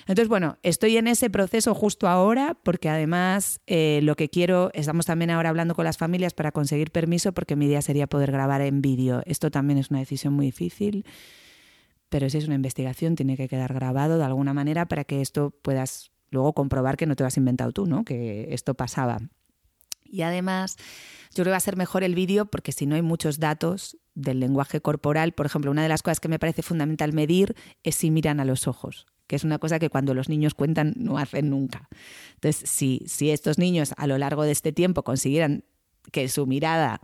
Entonces, 0.01 0.27
bueno, 0.27 0.57
estoy 0.62 0.97
en 0.97 1.07
ese 1.07 1.29
proceso 1.29 1.73
justo 1.73 2.07
ahora, 2.07 2.57
porque 2.63 2.89
además 2.89 3.62
eh, 3.67 4.01
lo 4.03 4.15
que 4.15 4.29
quiero, 4.29 4.71
estamos 4.73 5.05
también 5.05 5.31
ahora 5.31 5.49
hablando 5.49 5.73
con 5.73 5.86
las 5.86 5.97
familias 5.97 6.34
para 6.34 6.51
conseguir 6.51 6.91
permiso, 6.91 7.34
porque 7.34 7.55
mi 7.55 7.67
idea 7.67 7.81
sería 7.81 8.07
poder 8.07 8.31
grabar 8.31 8.62
en 8.62 8.81
vídeo. 8.81 9.23
Esto 9.25 9.51
también 9.51 9.79
es 9.79 9.89
una 9.89 9.99
decisión 9.99 10.34
muy 10.34 10.47
difícil, 10.47 11.05
pero 12.10 12.29
si 12.29 12.39
es 12.39 12.45
una 12.45 12.55
investigación, 12.55 13.15
tiene 13.15 13.38
que 13.38 13.47
quedar 13.47 13.73
grabado 13.73 14.17
de 14.17 14.25
alguna 14.25 14.53
manera 14.53 14.86
para 14.88 15.05
que 15.05 15.21
esto 15.21 15.51
puedas 15.62 16.12
luego 16.29 16.53
comprobar 16.53 16.97
que 16.97 17.05
no 17.05 17.15
te 17.15 17.23
lo 17.23 17.27
has 17.27 17.38
inventado 17.38 17.71
tú, 17.71 17.86
¿no? 17.86 18.03
Que 18.03 18.53
esto 18.53 18.73
pasaba. 18.73 19.19
Y 20.12 20.24
además, 20.24 20.78
yo 21.30 21.36
creo 21.36 21.45
que 21.45 21.52
va 21.52 21.58
a 21.58 21.62
ser 21.62 21.78
mejor 21.78 22.04
el 22.04 22.15
vídeo 22.15 22.45
porque 22.45 22.72
si 22.72 22.86
no 22.86 22.95
hay 22.95 23.01
muchos 23.01 23.39
datos 23.39 23.97
del 24.14 24.39
lenguaje 24.39 24.82
corporal, 24.82 25.32
por 25.32 25.45
ejemplo, 25.45 25.72
una 25.72 25.84
de 25.84 25.89
las 25.89 26.03
cosas 26.03 26.20
que 26.20 26.28
me 26.28 26.39
parece 26.39 26.62
fundamental 26.62 27.14
medir 27.14 27.55
es 27.84 27.95
si 27.95 28.12
miran 28.12 28.39
a 28.39 28.45
los 28.45 28.68
ojos, 28.68 29.07
que 29.28 29.38
es 29.38 29.43
una 29.43 29.57
cosa 29.57 29.80
que 29.80 29.89
cuando 29.89 30.14
los 30.14 30.28
niños 30.28 30.53
cuentan 30.53 30.93
no 30.97 31.18
hacen 31.18 31.49
nunca. 31.49 31.88
Entonces, 32.36 32.70
si, 32.70 33.03
si 33.07 33.32
estos 33.32 33.57
niños 33.57 33.93
a 33.97 34.07
lo 34.07 34.18
largo 34.18 34.43
de 34.43 34.51
este 34.51 34.74
tiempo 34.74 35.03
consiguieran 35.03 35.64
que 36.12 36.28
su 36.28 36.45
mirada 36.45 36.99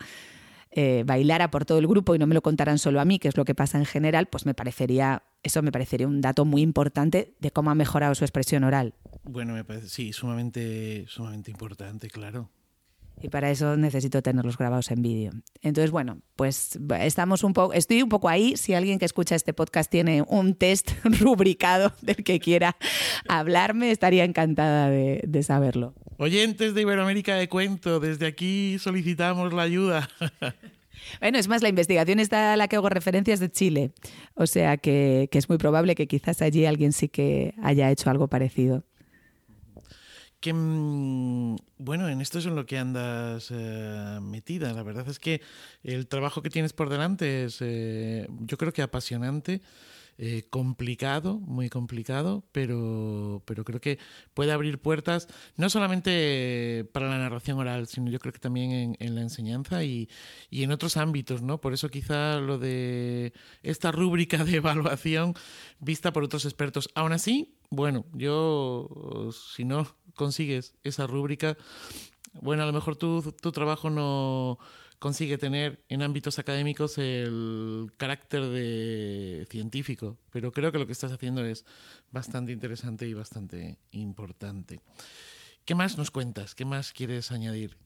eh, 0.71 1.03
bailara 1.05 1.49
por 1.49 1.65
todo 1.65 1.79
el 1.79 1.87
grupo 1.87 2.13
y 2.13 2.19
no 2.19 2.27
me 2.27 2.35
lo 2.35 2.41
contaran 2.41 2.77
solo 2.77 2.99
a 2.99 3.05
mí, 3.05 3.19
que 3.19 3.29
es 3.29 3.37
lo 3.37 3.45
que 3.45 3.55
pasa 3.55 3.77
en 3.77 3.85
general, 3.85 4.27
pues 4.27 4.45
me 4.45 4.53
parecería, 4.53 5.23
eso 5.41 5.61
me 5.61 5.71
parecería 5.71 6.07
un 6.07 6.19
dato 6.19 6.43
muy 6.43 6.61
importante 6.61 7.33
de 7.39 7.51
cómo 7.51 7.71
ha 7.71 7.75
mejorado 7.75 8.13
su 8.15 8.25
expresión 8.25 8.65
oral. 8.65 8.93
Bueno, 9.23 9.53
me 9.53 9.63
parece, 9.63 9.87
sí, 9.87 10.11
sumamente, 10.11 11.05
sumamente 11.07 11.51
importante, 11.51 12.09
claro. 12.09 12.49
Y 13.21 13.29
para 13.29 13.49
eso 13.49 13.77
necesito 13.77 14.21
tenerlos 14.21 14.57
grabados 14.57 14.91
en 14.91 15.01
vídeo. 15.01 15.31
Entonces, 15.61 15.91
bueno, 15.91 16.19
pues 16.35 16.77
estamos 16.99 17.43
un 17.43 17.53
poco, 17.53 17.73
estoy 17.73 18.03
un 18.03 18.09
poco 18.09 18.29
ahí. 18.29 18.55
Si 18.57 18.73
alguien 18.73 18.99
que 18.99 19.05
escucha 19.05 19.35
este 19.35 19.53
podcast 19.53 19.89
tiene 19.89 20.23
un 20.27 20.53
test 20.53 20.91
rubricado 21.03 21.93
del 22.01 22.23
que 22.23 22.39
quiera 22.39 22.77
hablarme, 23.27 23.91
estaría 23.91 24.23
encantada 24.23 24.89
de, 24.89 25.21
de 25.27 25.43
saberlo. 25.43 25.95
Oyentes 26.17 26.73
de 26.73 26.81
Iberoamérica 26.81 27.35
de 27.35 27.49
Cuento, 27.49 27.99
desde 27.99 28.27
aquí 28.27 28.77
solicitamos 28.79 29.53
la 29.53 29.63
ayuda. 29.63 30.09
Bueno, 31.19 31.37
es 31.37 31.47
más, 31.47 31.61
la 31.61 31.69
investigación 31.69 32.19
está 32.19 32.53
a 32.53 32.57
la 32.57 32.67
que 32.67 32.75
hago 32.75 32.89
referencias 32.89 33.39
de 33.39 33.49
Chile. 33.49 33.91
O 34.33 34.47
sea 34.47 34.77
que, 34.77 35.29
que 35.31 35.37
es 35.37 35.49
muy 35.49 35.57
probable 35.57 35.95
que 35.95 36.07
quizás 36.07 36.41
allí 36.41 36.65
alguien 36.65 36.91
sí 36.91 37.07
que 37.07 37.53
haya 37.61 37.89
hecho 37.91 38.09
algo 38.09 38.27
parecido. 38.27 38.83
Que, 40.39 40.53
mm, 40.53 41.55
bueno, 41.79 42.09
en 42.09 42.21
esto 42.21 42.39
es 42.39 42.45
en 42.45 42.55
lo 42.55 42.65
que 42.65 42.77
andas 42.77 43.49
eh, 43.51 44.19
metida. 44.21 44.73
La 44.73 44.83
verdad 44.83 45.07
es 45.09 45.19
que 45.19 45.41
el 45.83 46.07
trabajo 46.07 46.41
que 46.41 46.49
tienes 46.49 46.73
por 46.73 46.89
delante 46.89 47.45
es, 47.45 47.57
eh, 47.61 48.27
yo 48.41 48.57
creo 48.57 48.71
que 48.73 48.81
apasionante. 48.81 49.61
Eh, 50.19 50.47
complicado, 50.49 51.37
muy 51.41 51.69
complicado, 51.69 52.43
pero, 52.51 53.43
pero 53.45 53.63
creo 53.63 53.79
que 53.79 53.99
puede 54.33 54.51
abrir 54.51 54.79
puertas 54.79 55.27
no 55.57 55.69
solamente 55.69 56.89
para 56.91 57.07
la 57.07 57.19
narración 57.19 57.59
oral, 57.59 57.85
sino 57.85 58.09
yo 58.09 58.17
creo 58.17 58.33
que 58.33 58.39
también 58.39 58.71
en, 58.71 58.97
en 58.99 59.13
la 59.13 59.21
enseñanza 59.21 59.83
y, 59.83 60.09
y, 60.49 60.63
en 60.63 60.71
otros 60.71 60.97
ámbitos, 60.97 61.43
¿no? 61.43 61.61
Por 61.61 61.73
eso 61.73 61.89
quizá 61.89 62.39
lo 62.39 62.57
de 62.57 63.31
esta 63.61 63.91
rúbrica 63.91 64.43
de 64.43 64.55
evaluación 64.55 65.35
vista 65.79 66.11
por 66.11 66.23
otros 66.23 66.45
expertos. 66.45 66.89
Aún 66.95 67.11
así, 67.11 67.55
bueno, 67.69 68.05
yo, 68.13 69.29
si 69.53 69.65
no 69.65 69.85
consigues 70.17 70.75
esa 70.83 71.07
rúbrica, 71.07 71.55
bueno, 72.41 72.63
a 72.63 72.65
lo 72.65 72.73
mejor 72.73 72.97
tu, 72.97 73.31
tu 73.31 73.53
trabajo 73.53 73.89
no 73.89 74.59
consigue 74.99 75.37
tener 75.37 75.83
en 75.89 76.01
ámbitos 76.01 76.39
académicos 76.39 76.97
el 76.97 77.91
carácter 77.97 78.43
de 78.43 79.47
científico, 79.49 80.17
pero 80.31 80.51
creo 80.51 80.71
que 80.71 80.79
lo 80.79 80.87
que 80.87 80.91
estás 80.91 81.11
haciendo 81.11 81.45
es 81.45 81.65
bastante 82.11 82.51
interesante 82.51 83.07
y 83.07 83.13
bastante 83.13 83.77
importante. 83.91 84.79
¿Qué 85.65 85.75
más 85.75 85.97
nos 85.97 86.11
cuentas? 86.11 86.55
¿Qué 86.55 86.65
más 86.65 86.93
quieres 86.93 87.31
añadir? 87.31 87.77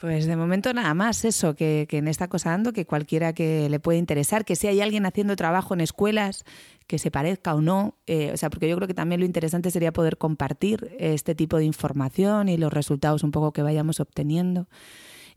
Pues 0.00 0.26
de 0.26 0.36
momento 0.36 0.72
nada 0.72 0.94
más 0.94 1.24
eso, 1.24 1.54
que, 1.54 1.86
que, 1.88 1.98
en 1.98 2.08
esta 2.08 2.28
cosa 2.28 2.54
ando, 2.54 2.72
que 2.72 2.86
cualquiera 2.86 3.34
que 3.34 3.68
le 3.68 3.80
pueda 3.80 3.98
interesar, 3.98 4.44
que 4.44 4.56
si 4.56 4.66
hay 4.66 4.80
alguien 4.80 5.04
haciendo 5.04 5.36
trabajo 5.36 5.74
en 5.74 5.80
escuelas, 5.82 6.44
que 6.90 6.98
se 6.98 7.12
parezca 7.12 7.54
o 7.54 7.60
no, 7.60 7.94
eh, 8.08 8.32
o 8.34 8.36
sea, 8.36 8.50
porque 8.50 8.68
yo 8.68 8.74
creo 8.74 8.88
que 8.88 8.94
también 8.94 9.20
lo 9.20 9.24
interesante 9.24 9.70
sería 9.70 9.92
poder 9.92 10.18
compartir 10.18 10.96
este 10.98 11.36
tipo 11.36 11.56
de 11.56 11.64
información 11.64 12.48
y 12.48 12.56
los 12.56 12.72
resultados 12.72 13.22
un 13.22 13.30
poco 13.30 13.52
que 13.52 13.62
vayamos 13.62 14.00
obteniendo. 14.00 14.68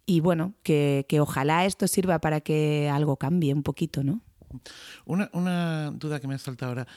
Y 0.07 0.19
bueno, 0.19 0.55
que, 0.63 1.05
que 1.07 1.19
ojalá 1.19 1.65
esto 1.65 1.87
sirva 1.87 2.17
para 2.17 2.41
que 2.41 2.89
algo 2.91 3.17
cambie 3.17 3.53
un 3.53 3.61
poquito, 3.61 4.03
¿no? 4.03 4.21
Una, 5.05 5.29
una 5.33 5.91
duda 5.91 6.19
que 6.19 6.27
me 6.27 6.39
salta 6.39 6.65
ahora. 6.65 6.87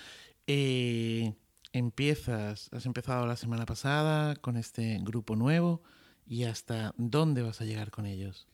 Eh, 0.47 1.35
empiezas, 1.75 2.71
has 2.73 2.87
empezado 2.87 3.27
la 3.27 3.37
semana 3.37 3.67
pasada 3.67 4.37
con 4.37 4.57
este 4.57 5.01
grupo 5.03 5.37
nuevo 5.37 5.83
y 6.27 6.45
hasta 6.45 6.95
dónde 6.97 7.43
vas 7.43 7.61
a 7.61 7.67
llegar 7.67 7.91
con 7.91 8.07
ellos. 8.07 8.49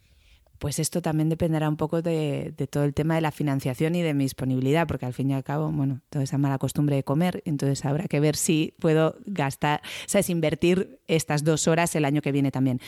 Pues 0.62 0.78
esto 0.78 1.02
también 1.02 1.28
dependerá 1.28 1.68
un 1.68 1.76
poco 1.76 2.02
de, 2.02 2.54
todo 2.70 2.84
el 2.84 2.94
tema 2.94 3.16
de 3.16 3.20
la 3.20 3.32
financiación 3.32 3.96
y 3.96 4.02
de 4.02 4.14
mi 4.14 4.22
disponibilidad, 4.22 4.86
porque 4.86 5.04
al 5.04 5.12
fin 5.12 5.28
y 5.28 5.34
al 5.34 5.42
cabo, 5.42 5.72
bueno, 5.72 6.02
toda 6.08 6.22
esa 6.22 6.38
mala 6.38 6.58
costumbre 6.58 6.94
de 6.94 7.02
comer, 7.02 7.42
entonces 7.46 7.84
habrá 7.84 8.06
que 8.06 8.20
ver 8.20 8.36
si 8.36 8.72
puedo 8.78 9.16
gastar, 9.26 9.80
o 9.84 10.08
sea, 10.08 10.20
es 10.20 10.30
invertir 10.30 11.00
estas 11.08 11.42
dos 11.42 11.66
horas 11.66 11.96
el 11.96 12.04
año 12.04 12.22
que 12.22 12.30
viene 12.30 12.52
también. 12.52 12.78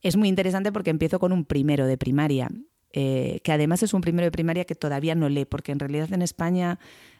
Es 0.00 0.16
muy 0.16 0.26
interesante 0.26 0.72
porque 0.72 0.88
empiezo 0.88 1.18
con 1.18 1.32
un 1.32 1.44
primero 1.44 1.86
de 1.86 1.98
primaria, 1.98 2.48
eh, 2.94 3.40
que 3.44 3.52
además 3.52 3.82
es 3.82 3.92
un 3.92 4.00
primero 4.00 4.24
de 4.24 4.30
primaria 4.30 4.64
que 4.64 4.74
todavía 4.74 5.14
no 5.14 5.28
lee, 5.28 5.44
porque 5.44 5.72
en 5.72 5.80
realidad 5.80 6.10
en 6.14 6.22
España 6.22 6.78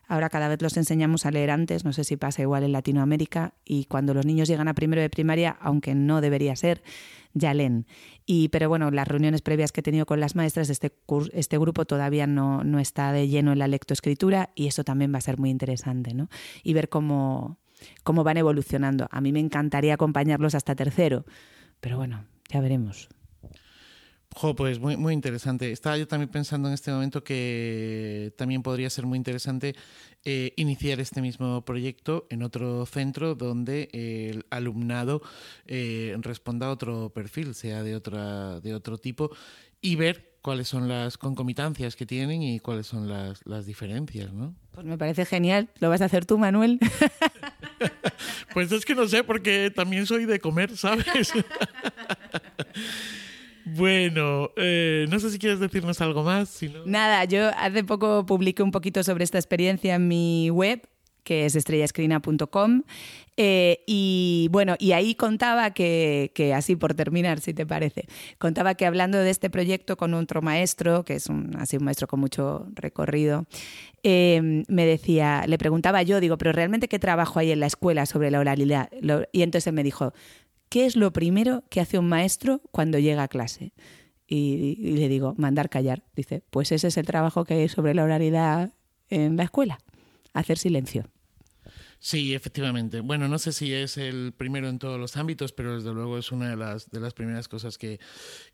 ahora 0.08 0.30
cada 0.30 0.48
vez 0.48 0.60
los 0.62 0.76
enseñamos 0.76 1.26
a 1.26 1.30
leer 1.30 1.50
antes, 1.50 1.84
no 1.84 1.92
sé 1.92 2.02
si 2.02 2.16
pasa 2.16 2.42
igual 2.42 2.64
en 2.64 2.72
Latinoamérica, 2.72 3.54
y 3.64 3.84
cuando 3.84 4.14
los 4.14 4.26
niños 4.26 4.48
llegan 4.48 4.66
a 4.66 4.74
primero 4.74 5.02
de 5.02 5.10
primaria, 5.10 5.56
aunque 5.60 5.94
no 5.94 6.20
debería 6.20 6.56
ser, 6.56 6.82
ya 7.34 7.54
leen. 7.54 7.86
Y, 8.26 8.48
pero 8.48 8.68
bueno, 8.68 8.90
las 8.90 9.06
reuniones 9.06 9.42
previas 9.42 9.70
que 9.70 9.80
he 9.80 9.82
tenido 9.82 10.06
con 10.06 10.18
las 10.18 10.34
maestras, 10.34 10.70
este, 10.70 10.92
este 11.32 11.58
grupo 11.58 11.84
todavía 11.84 12.26
no, 12.26 12.64
no 12.64 12.80
está 12.80 13.12
de 13.12 13.28
lleno 13.28 13.52
en 13.52 13.58
la 13.58 13.68
lectoescritura 13.68 14.50
y 14.54 14.66
eso 14.66 14.82
también 14.82 15.12
va 15.12 15.18
a 15.18 15.22
ser 15.22 15.38
muy 15.38 15.50
interesante, 15.50 16.14
¿no? 16.14 16.28
Y 16.62 16.72
ver 16.72 16.88
cómo, 16.88 17.58
cómo 18.02 18.24
van 18.24 18.38
evolucionando. 18.38 19.08
A 19.10 19.20
mí 19.20 19.32
me 19.32 19.40
encantaría 19.40 19.94
acompañarlos 19.94 20.54
hasta 20.54 20.74
tercero, 20.74 21.26
pero 21.80 21.96
bueno, 21.98 22.24
ya 22.48 22.60
veremos. 22.60 23.08
Jo, 24.34 24.54
pues 24.54 24.78
muy, 24.78 24.96
muy 24.96 25.14
interesante. 25.14 25.72
Estaba 25.72 25.96
yo 25.96 26.06
también 26.06 26.28
pensando 26.28 26.68
en 26.68 26.74
este 26.74 26.92
momento 26.92 27.24
que 27.24 28.32
también 28.36 28.62
podría 28.62 28.88
ser 28.90 29.06
muy 29.06 29.16
interesante 29.16 29.74
eh, 30.24 30.52
iniciar 30.56 31.00
este 31.00 31.20
mismo 31.22 31.64
proyecto 31.64 32.26
en 32.30 32.42
otro 32.42 32.86
centro 32.86 33.34
donde 33.34 33.88
el 33.92 34.46
alumnado 34.50 35.22
eh, 35.66 36.16
responda 36.20 36.66
a 36.66 36.70
otro 36.70 37.10
perfil, 37.10 37.54
sea 37.54 37.82
de, 37.82 37.96
otra, 37.96 38.60
de 38.60 38.74
otro 38.74 38.98
tipo, 38.98 39.30
y 39.80 39.96
ver 39.96 40.38
cuáles 40.42 40.68
son 40.68 40.88
las 40.88 41.18
concomitancias 41.18 41.96
que 41.96 42.06
tienen 42.06 42.42
y 42.42 42.60
cuáles 42.60 42.86
son 42.86 43.08
las, 43.08 43.44
las 43.44 43.66
diferencias, 43.66 44.32
¿no? 44.32 44.54
Pues 44.72 44.86
me 44.86 44.96
parece 44.96 45.24
genial. 45.24 45.68
¿Lo 45.80 45.88
vas 45.88 46.00
a 46.00 46.04
hacer 46.04 46.26
tú, 46.26 46.38
Manuel? 46.38 46.78
pues 48.54 48.70
es 48.72 48.84
que 48.84 48.94
no 48.94 49.08
sé, 49.08 49.24
porque 49.24 49.72
también 49.74 50.06
soy 50.06 50.26
de 50.26 50.38
comer, 50.38 50.76
¿sabes? 50.76 51.32
Bueno, 53.76 54.50
eh, 54.56 55.06
no 55.08 55.18
sé 55.18 55.30
si 55.30 55.38
quieres 55.38 55.60
decirnos 55.60 56.00
algo 56.00 56.22
más. 56.22 56.48
Si 56.48 56.68
no... 56.68 56.84
Nada, 56.86 57.24
yo 57.24 57.50
hace 57.56 57.84
poco 57.84 58.24
publiqué 58.26 58.62
un 58.62 58.70
poquito 58.70 59.02
sobre 59.02 59.24
esta 59.24 59.38
experiencia 59.38 59.96
en 59.96 60.08
mi 60.08 60.50
web 60.50 60.82
que 61.28 61.44
es 61.44 61.54
estrellascrina.com. 61.56 62.84
Eh, 63.36 63.84
y 63.86 64.48
bueno, 64.50 64.76
y 64.78 64.92
ahí 64.92 65.14
contaba 65.14 65.72
que, 65.72 66.32
que, 66.34 66.54
así 66.54 66.74
por 66.74 66.94
terminar, 66.94 67.40
si 67.40 67.52
te 67.52 67.66
parece, 67.66 68.06
contaba 68.38 68.74
que 68.74 68.86
hablando 68.86 69.18
de 69.18 69.28
este 69.28 69.50
proyecto 69.50 69.98
con 69.98 70.14
otro 70.14 70.40
maestro, 70.40 71.04
que 71.04 71.16
es 71.16 71.26
un, 71.26 71.54
así 71.58 71.76
un 71.76 71.84
maestro 71.84 72.08
con 72.08 72.18
mucho 72.18 72.66
recorrido, 72.74 73.44
eh, 74.02 74.64
me 74.68 74.86
decía, 74.86 75.44
le 75.46 75.58
preguntaba 75.58 76.02
yo, 76.02 76.18
digo, 76.18 76.38
pero 76.38 76.52
realmente 76.52 76.88
qué 76.88 76.98
trabajo 76.98 77.38
hay 77.38 77.52
en 77.52 77.60
la 77.60 77.66
escuela 77.66 78.06
sobre 78.06 78.30
la 78.30 78.40
oralidad. 78.40 78.88
y 79.30 79.42
entonces 79.42 79.66
él 79.66 79.74
me 79.74 79.82
dijo, 79.82 80.14
¿qué 80.68 80.86
es 80.86 80.96
lo 80.96 81.12
primero 81.12 81.64
que 81.70 81.80
hace 81.80 81.98
un 81.98 82.08
maestro 82.08 82.60
cuando 82.70 82.98
llega 82.98 83.22
a 83.22 83.28
clase? 83.28 83.72
Y, 84.26 84.76
le 84.76 85.08
digo, 85.08 85.34
mandar 85.38 85.70
callar. 85.70 86.04
Dice, 86.14 86.42
pues 86.50 86.70
ese 86.72 86.88
es 86.88 86.96
el 86.96 87.06
trabajo 87.06 87.44
que 87.44 87.54
hay 87.54 87.68
sobre 87.68 87.94
la 87.94 88.04
oralidad 88.04 88.74
en 89.08 89.36
la 89.36 89.44
escuela, 89.44 89.78
hacer 90.34 90.58
silencio. 90.58 91.10
Sí, 92.00 92.34
efectivamente. 92.34 93.00
Bueno, 93.00 93.26
no 93.26 93.38
sé 93.38 93.52
si 93.52 93.72
es 93.72 93.96
el 93.96 94.32
primero 94.36 94.68
en 94.68 94.78
todos 94.78 95.00
los 95.00 95.16
ámbitos, 95.16 95.52
pero 95.52 95.74
desde 95.74 95.92
luego 95.92 96.18
es 96.18 96.30
una 96.30 96.50
de 96.50 96.56
las, 96.56 96.90
de 96.90 97.00
las 97.00 97.12
primeras 97.12 97.48
cosas 97.48 97.76
que, 97.76 97.98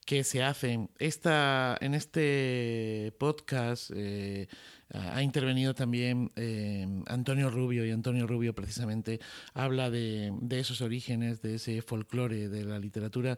que 0.06 0.24
se 0.24 0.42
hacen. 0.42 0.90
Esta, 0.98 1.76
en 1.80 1.94
este 1.94 3.12
podcast 3.18 3.90
eh, 3.94 4.48
ha 4.94 5.22
intervenido 5.22 5.74
también 5.74 6.30
eh, 6.36 6.86
Antonio 7.06 7.50
Rubio 7.50 7.84
y 7.84 7.90
Antonio 7.90 8.26
Rubio 8.26 8.54
precisamente 8.54 9.20
habla 9.52 9.90
de, 9.90 10.32
de 10.40 10.60
esos 10.60 10.80
orígenes, 10.80 11.42
de 11.42 11.56
ese 11.56 11.82
folclore 11.82 12.48
de 12.48 12.64
la 12.64 12.78
literatura 12.78 13.36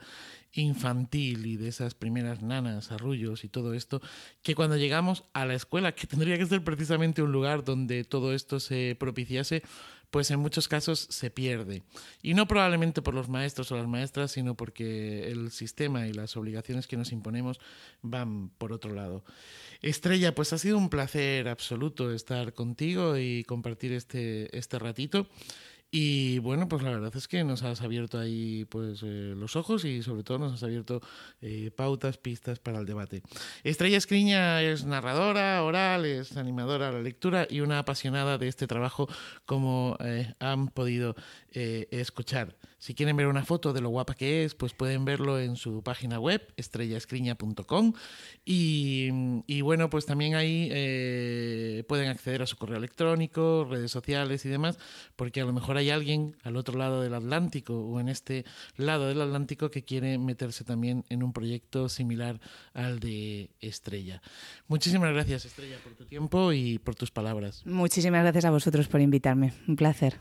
infantil 0.52 1.46
y 1.46 1.56
de 1.56 1.68
esas 1.68 1.94
primeras 1.94 2.42
nanas, 2.42 2.92
arrullos 2.92 3.44
y 3.44 3.48
todo 3.48 3.74
esto, 3.74 4.00
que 4.42 4.54
cuando 4.54 4.76
llegamos 4.76 5.24
a 5.32 5.46
la 5.46 5.54
escuela, 5.54 5.92
que 5.92 6.06
tendría 6.06 6.38
que 6.38 6.46
ser 6.46 6.62
precisamente 6.64 7.22
un 7.22 7.32
lugar 7.32 7.64
donde 7.64 8.04
todo 8.04 8.32
esto 8.32 8.60
se 8.60 8.96
propiciase, 8.98 9.62
pues 10.10 10.30
en 10.30 10.40
muchos 10.40 10.68
casos 10.68 11.06
se 11.10 11.30
pierde. 11.30 11.82
Y 12.22 12.34
no 12.34 12.46
probablemente 12.46 13.02
por 13.02 13.14
los 13.14 13.28
maestros 13.28 13.70
o 13.72 13.76
las 13.76 13.86
maestras, 13.86 14.32
sino 14.32 14.56
porque 14.56 15.28
el 15.30 15.50
sistema 15.50 16.06
y 16.06 16.12
las 16.12 16.36
obligaciones 16.36 16.86
que 16.86 16.96
nos 16.96 17.12
imponemos 17.12 17.60
van 18.02 18.50
por 18.50 18.72
otro 18.72 18.94
lado. 18.94 19.24
Estrella, 19.82 20.34
pues 20.34 20.52
ha 20.52 20.58
sido 20.58 20.78
un 20.78 20.88
placer 20.88 21.48
absoluto 21.48 22.12
estar 22.12 22.54
contigo 22.54 23.16
y 23.16 23.44
compartir 23.44 23.92
este, 23.92 24.56
este 24.56 24.78
ratito. 24.78 25.28
Y 25.90 26.40
bueno, 26.40 26.68
pues 26.68 26.82
la 26.82 26.90
verdad 26.90 27.12
es 27.16 27.28
que 27.28 27.44
nos 27.44 27.62
has 27.62 27.80
abierto 27.80 28.18
ahí 28.18 28.64
pues 28.66 29.02
eh, 29.02 29.34
los 29.36 29.54
ojos 29.56 29.84
y 29.84 30.02
sobre 30.02 30.24
todo 30.24 30.38
nos 30.38 30.54
has 30.54 30.62
abierto 30.64 31.00
eh, 31.40 31.70
pautas, 31.74 32.18
pistas 32.18 32.58
para 32.58 32.78
el 32.80 32.86
debate. 32.86 33.22
Estrella 33.62 33.96
Escriña 33.96 34.60
es 34.62 34.84
narradora, 34.84 35.62
oral, 35.62 36.04
es 36.04 36.36
animadora 36.36 36.88
a 36.88 36.92
la 36.92 37.02
lectura 37.02 37.46
y 37.48 37.60
una 37.60 37.78
apasionada 37.78 38.36
de 38.36 38.48
este 38.48 38.66
trabajo 38.66 39.08
como 39.44 39.96
eh, 40.00 40.34
han 40.40 40.68
podido 40.68 41.14
escuchar. 41.52 42.54
Si 42.86 42.94
quieren 42.94 43.16
ver 43.16 43.26
una 43.26 43.44
foto 43.44 43.72
de 43.72 43.80
lo 43.80 43.88
guapa 43.88 44.14
que 44.14 44.44
es, 44.44 44.54
pues 44.54 44.72
pueden 44.72 45.04
verlo 45.04 45.40
en 45.40 45.56
su 45.56 45.82
página 45.82 46.20
web, 46.20 46.40
estrellaescriña.com. 46.56 47.94
Y, 48.44 49.08
y, 49.48 49.60
bueno, 49.62 49.90
pues 49.90 50.06
también 50.06 50.36
ahí 50.36 50.68
eh, 50.70 51.82
pueden 51.88 52.08
acceder 52.08 52.42
a 52.42 52.46
su 52.46 52.56
correo 52.56 52.76
electrónico, 52.78 53.66
redes 53.68 53.90
sociales 53.90 54.46
y 54.46 54.50
demás, 54.50 54.78
porque 55.16 55.40
a 55.40 55.44
lo 55.44 55.52
mejor 55.52 55.78
hay 55.78 55.90
alguien 55.90 56.36
al 56.44 56.56
otro 56.56 56.78
lado 56.78 57.02
del 57.02 57.14
Atlántico 57.14 57.76
o 57.76 57.98
en 57.98 58.08
este 58.08 58.44
lado 58.76 59.08
del 59.08 59.20
Atlántico 59.20 59.68
que 59.68 59.82
quiere 59.82 60.16
meterse 60.18 60.62
también 60.62 61.04
en 61.08 61.24
un 61.24 61.32
proyecto 61.32 61.88
similar 61.88 62.38
al 62.72 63.00
de 63.00 63.50
Estrella. 63.60 64.22
Muchísimas 64.68 65.12
gracias, 65.12 65.44
Estrella, 65.44 65.78
por 65.82 65.94
tu 65.94 66.04
tiempo 66.04 66.52
y 66.52 66.78
por 66.78 66.94
tus 66.94 67.10
palabras. 67.10 67.66
Muchísimas 67.66 68.22
gracias 68.22 68.44
a 68.44 68.52
vosotros 68.52 68.86
por 68.86 69.00
invitarme. 69.00 69.54
Un 69.66 69.74
placer. 69.74 70.20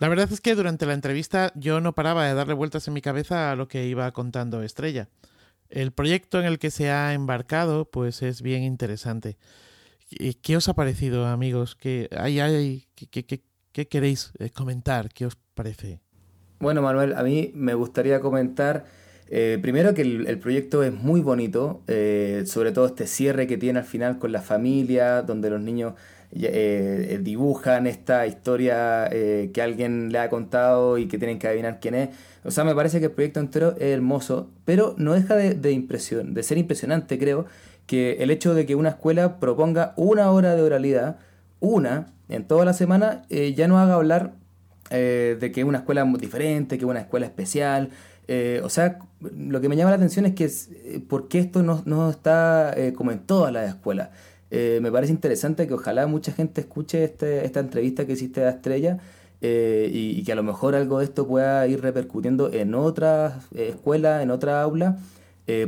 La 0.00 0.08
verdad 0.08 0.30
es 0.32 0.40
que 0.40 0.54
durante 0.54 0.86
la 0.86 0.94
entrevista 0.94 1.52
yo 1.54 1.80
no 1.80 1.94
paraba 1.94 2.26
de 2.26 2.34
darle 2.34 2.54
vueltas 2.54 2.86
en 2.88 2.94
mi 2.94 3.00
cabeza 3.00 3.52
a 3.52 3.56
lo 3.56 3.68
que 3.68 3.86
iba 3.86 4.10
contando 4.12 4.62
Estrella. 4.62 5.08
El 5.68 5.92
proyecto 5.92 6.40
en 6.40 6.46
el 6.46 6.58
que 6.58 6.70
se 6.70 6.90
ha 6.90 7.14
embarcado 7.14 7.84
pues 7.90 8.22
es 8.22 8.42
bien 8.42 8.62
interesante. 8.62 9.38
¿Qué 10.42 10.56
os 10.56 10.68
ha 10.68 10.74
parecido, 10.74 11.26
amigos? 11.26 11.76
¿Qué, 11.76 12.08
qué, 13.72 13.86
queréis 13.88 14.32
eh, 14.38 14.50
comentar? 14.50 15.08
¿Qué 15.08 15.26
os 15.26 15.36
parece? 15.54 16.00
Bueno, 16.60 16.82
Manuel, 16.82 17.14
a 17.14 17.22
mí 17.22 17.50
me 17.54 17.74
gustaría 17.74 18.20
comentar 18.20 18.84
eh, 19.28 19.58
primero 19.60 19.94
que 19.94 20.02
el, 20.02 20.38
proyecto 20.38 20.82
es 20.82 20.92
muy 20.92 21.20
bonito, 21.20 21.82
eh, 21.86 22.44
sobre 22.46 22.72
todo 22.72 22.86
este 22.86 23.06
cierre 23.06 23.46
que 23.46 23.56
tiene 23.56 23.78
al 23.78 23.84
final 23.84 24.18
con 24.18 24.32
la 24.32 24.42
familia, 24.42 25.22
donde 25.22 25.50
los 25.50 25.60
niños 25.60 25.94
eh, 26.36 27.20
dibujan 27.22 27.86
esta 27.86 28.26
historia 28.26 29.08
que 29.10 29.62
alguien 29.62 30.12
le 30.12 30.18
ha 30.18 30.28
contado 30.28 30.98
y 30.98 31.06
que 31.06 31.18
tienen 31.18 31.38
que 31.38 31.48
adivinar 31.48 31.80
quién 31.80 31.94
es. 31.94 32.08
O 32.44 32.50
sea, 32.50 32.64
me 32.64 32.74
parece 32.74 32.98
que 33.00 33.06
el 33.06 33.12
proyecto 33.12 33.40
entero 33.40 33.74
es 33.76 33.94
hermoso, 33.94 34.50
pero 34.64 34.94
no 34.98 35.14
deja 35.14 35.36
de, 35.36 35.72
impresión, 35.72 36.34
de 36.34 36.42
ser 36.42 36.58
impresionante, 36.58 37.18
creo, 37.18 37.46
que 37.86 38.18
el 38.20 38.30
hecho 38.30 38.54
de 38.54 38.66
que 38.66 38.74
una 38.74 38.90
escuela 38.90 39.38
proponga 39.38 39.94
una 39.96 40.30
hora 40.30 40.54
de 40.54 40.62
oralidad, 40.62 41.18
una, 41.60 42.12
en 42.28 42.44
toda 42.44 42.64
la 42.64 42.72
semana, 42.72 43.22
ya 43.28 43.68
no 43.68 43.78
haga 43.78 43.94
hablar 43.94 44.34
de 44.90 45.52
que 45.54 45.60
es 45.60 45.66
una 45.66 45.78
escuela 45.78 46.04
diferente, 46.18 46.76
que 46.76 46.84
es 46.84 46.90
una 46.90 47.00
escuela 47.00 47.26
especial, 47.26 47.90
eh, 48.26 48.60
o 48.64 48.68
sea, 48.70 48.98
lo 49.20 49.60
que 49.60 49.68
me 49.68 49.76
llama 49.76 49.90
la 49.90 49.96
atención 49.96 50.24
es 50.24 50.34
que 50.34 50.44
eh, 50.44 51.00
por 51.06 51.28
qué 51.28 51.38
esto 51.38 51.62
no, 51.62 52.10
está 52.10 52.72
eh, 52.76 52.94
como 52.94 53.12
en 53.12 53.20
todas 53.20 53.52
las 53.52 53.68
escuelas. 53.68 54.10
Me 54.50 54.92
parece 54.92 55.12
interesante 55.12 55.66
que 55.66 55.74
ojalá 55.74 56.06
mucha 56.06 56.32
gente 56.32 56.60
escuche 56.60 57.04
este, 57.04 57.44
esta 57.44 57.60
entrevista 57.60 58.06
que 58.06 58.12
hiciste 58.12 58.44
a 58.44 58.50
Estrella 58.50 58.98
y, 59.40 60.22
que 60.24 60.32
a 60.32 60.36
lo 60.36 60.42
mejor 60.42 60.74
algo 60.74 61.00
de 61.00 61.04
esto 61.06 61.26
pueda 61.26 61.66
ir 61.66 61.82
repercutiendo 61.82 62.52
en 62.52 62.74
otras 62.74 63.52
escuelas, 63.52 64.22
en 64.22 64.30
otras 64.30 64.62
aulas, 64.62 64.96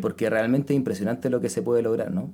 porque 0.00 0.30
realmente 0.30 0.72
es 0.72 0.76
impresionante 0.76 1.30
lo 1.30 1.40
que 1.40 1.48
se 1.48 1.62
puede 1.62 1.82
lograr, 1.82 2.10
¿no? 2.10 2.30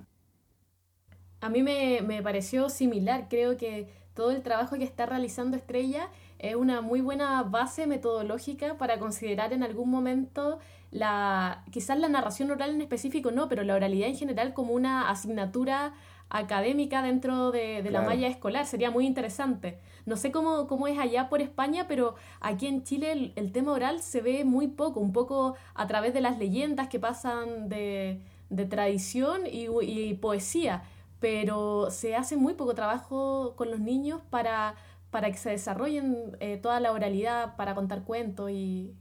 A 1.41 1.49
mí 1.49 1.63
me, 1.63 2.03
me 2.03 2.23
pareció 2.23 2.69
similar, 2.69 3.27
creo 3.29 3.57
que 3.57 3.89
todo 4.15 4.31
el 4.31 4.43
trabajo 4.43 4.77
que 4.77 4.85
está 4.85 5.07
realizando 5.07 5.57
Estrella 5.57 6.09
es 6.39 6.55
una 6.55 6.81
muy 6.81 7.01
buena 7.01 7.43
base 7.45 7.87
metodológica 7.87 8.77
para 8.77 8.99
considerar 8.99 9.53
en 9.53 9.63
algún 9.63 9.91
momento 9.91 10.59
la, 10.91 11.65
quizás 11.71 11.99
la 11.99 12.09
narración 12.09 12.51
oral 12.51 12.75
en 12.75 12.83
específico 12.83 13.31
no, 13.31 13.49
pero 13.49 13.63
la 13.63 13.75
oralidad 13.75 14.09
en 14.09 14.17
general 14.17 14.53
como 14.53 14.75
una 14.75 15.09
asignatura 15.09 15.95
académica 16.33 17.03
dentro 17.03 17.53
de, 17.53 17.83
la 17.91 18.03
malla 18.03 18.27
escolar. 18.27 18.67
Sería 18.67 18.91
muy 18.91 19.07
interesante. 19.07 19.79
No 20.07 20.17
sé 20.17 20.33
cómo, 20.33 20.67
cómo 20.67 20.89
es 20.89 20.99
allá 20.99 21.29
por 21.29 21.43
España, 21.43 21.87
pero 21.87 22.15
aquí 22.41 22.67
en 22.67 22.83
Chile 22.83 23.33
el, 23.37 23.53
tema 23.53 23.73
oral 23.73 24.01
se 24.01 24.23
ve 24.23 24.45
muy 24.45 24.67
poco, 24.67 24.99
un 24.99 25.13
poco 25.13 25.55
a 25.75 25.87
través 25.87 26.15
de 26.15 26.23
las 26.23 26.39
leyendas 26.39 26.89
que 26.89 26.99
pasan 26.99 27.69
de, 27.69 28.23
tradición 28.71 29.43
y, 29.47 29.69
y 29.83 30.15
poesía, 30.15 30.83
pero 31.21 31.91
se 31.91 32.17
hace 32.17 32.37
muy 32.37 32.55
poco 32.55 32.75
trabajo 32.75 33.55
con 33.57 33.71
los 33.71 33.81
niños 33.81 34.21
para 34.31 34.75
para 35.13 35.31
que 35.31 35.37
se 35.37 35.51
desarrollen 35.51 36.39
eh, 36.41 36.57
toda 36.57 36.81
la 36.81 36.91
oralidad 36.91 37.55
para 37.57 37.75
contar 37.75 38.03
cuentos 38.03 38.51
y, 38.51 38.95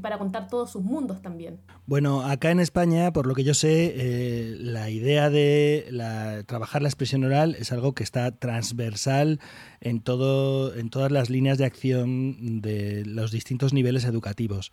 para 0.00 0.16
contar 0.16 0.48
todos 0.48 0.70
sus 0.70 0.82
mundos 0.82 1.20
también. 1.20 1.60
Bueno, 1.84 2.22
acá 2.22 2.50
en 2.50 2.60
España, 2.60 3.12
por 3.12 3.26
lo 3.26 3.34
que 3.34 3.44
yo 3.44 3.52
sé, 3.52 3.92
eh, 3.94 4.56
la 4.58 4.88
idea 4.88 5.28
de 5.28 6.44
trabajar 6.46 6.80
la 6.80 6.88
expresión 6.88 7.24
oral 7.24 7.56
es 7.58 7.72
algo 7.72 7.92
que 7.92 8.04
está 8.04 8.32
transversal 8.32 9.38
en, 9.82 10.00
todo, 10.00 10.74
en 10.74 10.88
todas 10.88 11.12
las 11.12 11.28
líneas 11.28 11.58
de 11.58 11.66
acción 11.66 12.62
de 12.62 13.04
los 13.04 13.30
distintos 13.30 13.74
niveles 13.74 14.06
educativos. 14.06 14.72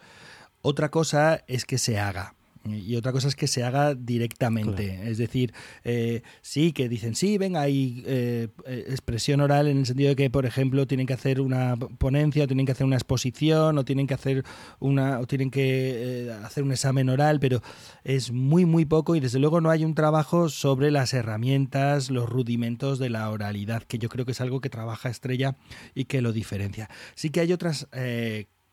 Otra 0.62 0.90
cosa 0.90 1.44
es 1.48 1.66
que 1.66 1.78
se 1.78 2.00
haga. 2.00 2.36
Y 2.64 2.96
otra 2.96 3.12
cosa 3.12 3.28
es 3.28 3.36
que 3.36 3.48
se 3.48 3.64
haga 3.64 3.96
directamente. 3.96 5.10
Es 5.10 5.18
decir, 5.18 5.54
eh, 5.84 6.22
sí, 6.42 6.74
que 6.74 6.90
dicen, 6.90 7.16
sí, 7.16 7.38
venga, 7.40 7.62
hay 7.62 8.04
eh, 8.06 8.50
expresión 8.66 9.42
oral 9.42 9.68
en 9.68 9.80
el 9.80 9.86
sentido 9.86 10.10
de 10.10 10.16
que, 10.16 10.30
por 10.30 10.46
ejemplo, 10.46 10.86
tienen 10.86 11.08
que 11.08 11.14
hacer 11.14 11.42
una 11.42 11.76
ponencia, 11.76 12.44
o 12.44 12.48
tienen 12.48 12.68
que 12.68 12.72
hacer 12.72 12.86
una 12.86 12.98
exposición, 12.98 13.78
o 13.78 13.84
tienen 13.84 14.06
que 14.06 14.14
hacer 14.14 14.44
una, 14.80 15.20
o 15.20 15.26
tienen 15.26 15.50
que 15.50 16.28
eh, 16.28 16.32
hacer 16.44 16.64
un 16.64 16.72
examen 16.72 17.10
oral, 17.10 17.40
pero 17.40 17.62
es 18.04 18.32
muy, 18.32 18.66
muy 18.66 18.86
poco, 18.86 19.16
y 19.16 19.20
desde 19.20 19.40
luego 19.40 19.60
no 19.60 19.72
hay 19.72 19.84
un 19.84 19.96
trabajo 19.96 20.48
sobre 20.50 20.92
las 20.92 21.16
herramientas, 21.16 22.12
los 22.12 22.30
rudimentos 22.30 23.00
de 23.00 23.10
la 23.10 23.30
oralidad, 23.32 23.84
que 23.84 23.98
yo 23.98 24.08
creo 24.08 24.26
que 24.26 24.34
es 24.34 24.42
algo 24.42 24.62
que 24.62 24.70
trabaja 24.70 25.10
Estrella 25.10 25.56
y 25.96 26.06
que 26.06 26.22
lo 26.22 26.32
diferencia. 26.32 26.90
Sí 27.16 27.32
que 27.32 27.40
hay 27.40 27.54
otras 27.54 27.88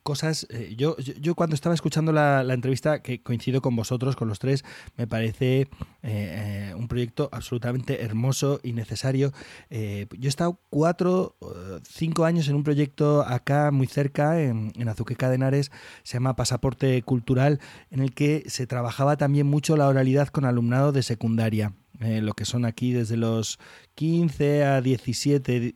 cosas. 0.03 0.47
Eh, 0.51 0.75
yo, 0.77 0.97
yo, 0.99 1.35
cuando 1.35 1.55
estaba 1.55 1.75
escuchando 1.75 2.13
la, 2.13 2.43
entrevista, 2.53 3.03
que 3.03 3.23
coincido 3.23 3.61
con 3.61 3.77
vosotros, 3.77 4.17
con 4.17 4.29
los 4.29 4.39
tres, 4.39 4.65
me 4.97 5.07
parece 5.07 5.61
eh, 5.61 5.69
eh, 6.03 6.75
un 6.77 6.89
proyecto 6.89 7.29
absolutamente 7.33 8.03
hermoso 8.03 8.61
y 8.63 8.73
necesario. 8.73 9.33
yo 9.71 9.77
he 9.77 10.29
estado 10.29 10.61
cuatro, 10.71 11.37
cinco 11.83 12.25
años 12.25 12.49
en 12.49 12.55
un 12.57 12.65
proyecto 12.65 13.23
acá 13.23 13.71
muy 13.71 13.87
cerca, 13.87 14.41
en, 14.41 14.73
en 14.77 14.89
Azuqueca 14.89 15.29
de 15.29 15.37
Henares, 15.37 15.71
se 16.03 16.15
llama 16.15 16.37
Pasaporte 16.37 17.03
Cultural, 17.03 17.61
en 17.91 18.01
el 18.01 18.15
que 18.15 18.45
se 18.47 18.67
trabajaba 18.67 19.17
también 19.17 19.47
mucho 19.47 19.77
la 19.77 19.89
oralidad 19.89 20.29
con 20.29 20.45
alumnado 20.45 20.93
de 20.93 21.03
secundaria. 21.03 21.75
lo 22.01 22.33
que 22.33 22.45
son 22.45 22.65
aquí 22.65 22.93
desde 22.93 23.17
los 23.17 23.59
15 23.97 24.65
a 24.65 24.81
17, 24.81 25.75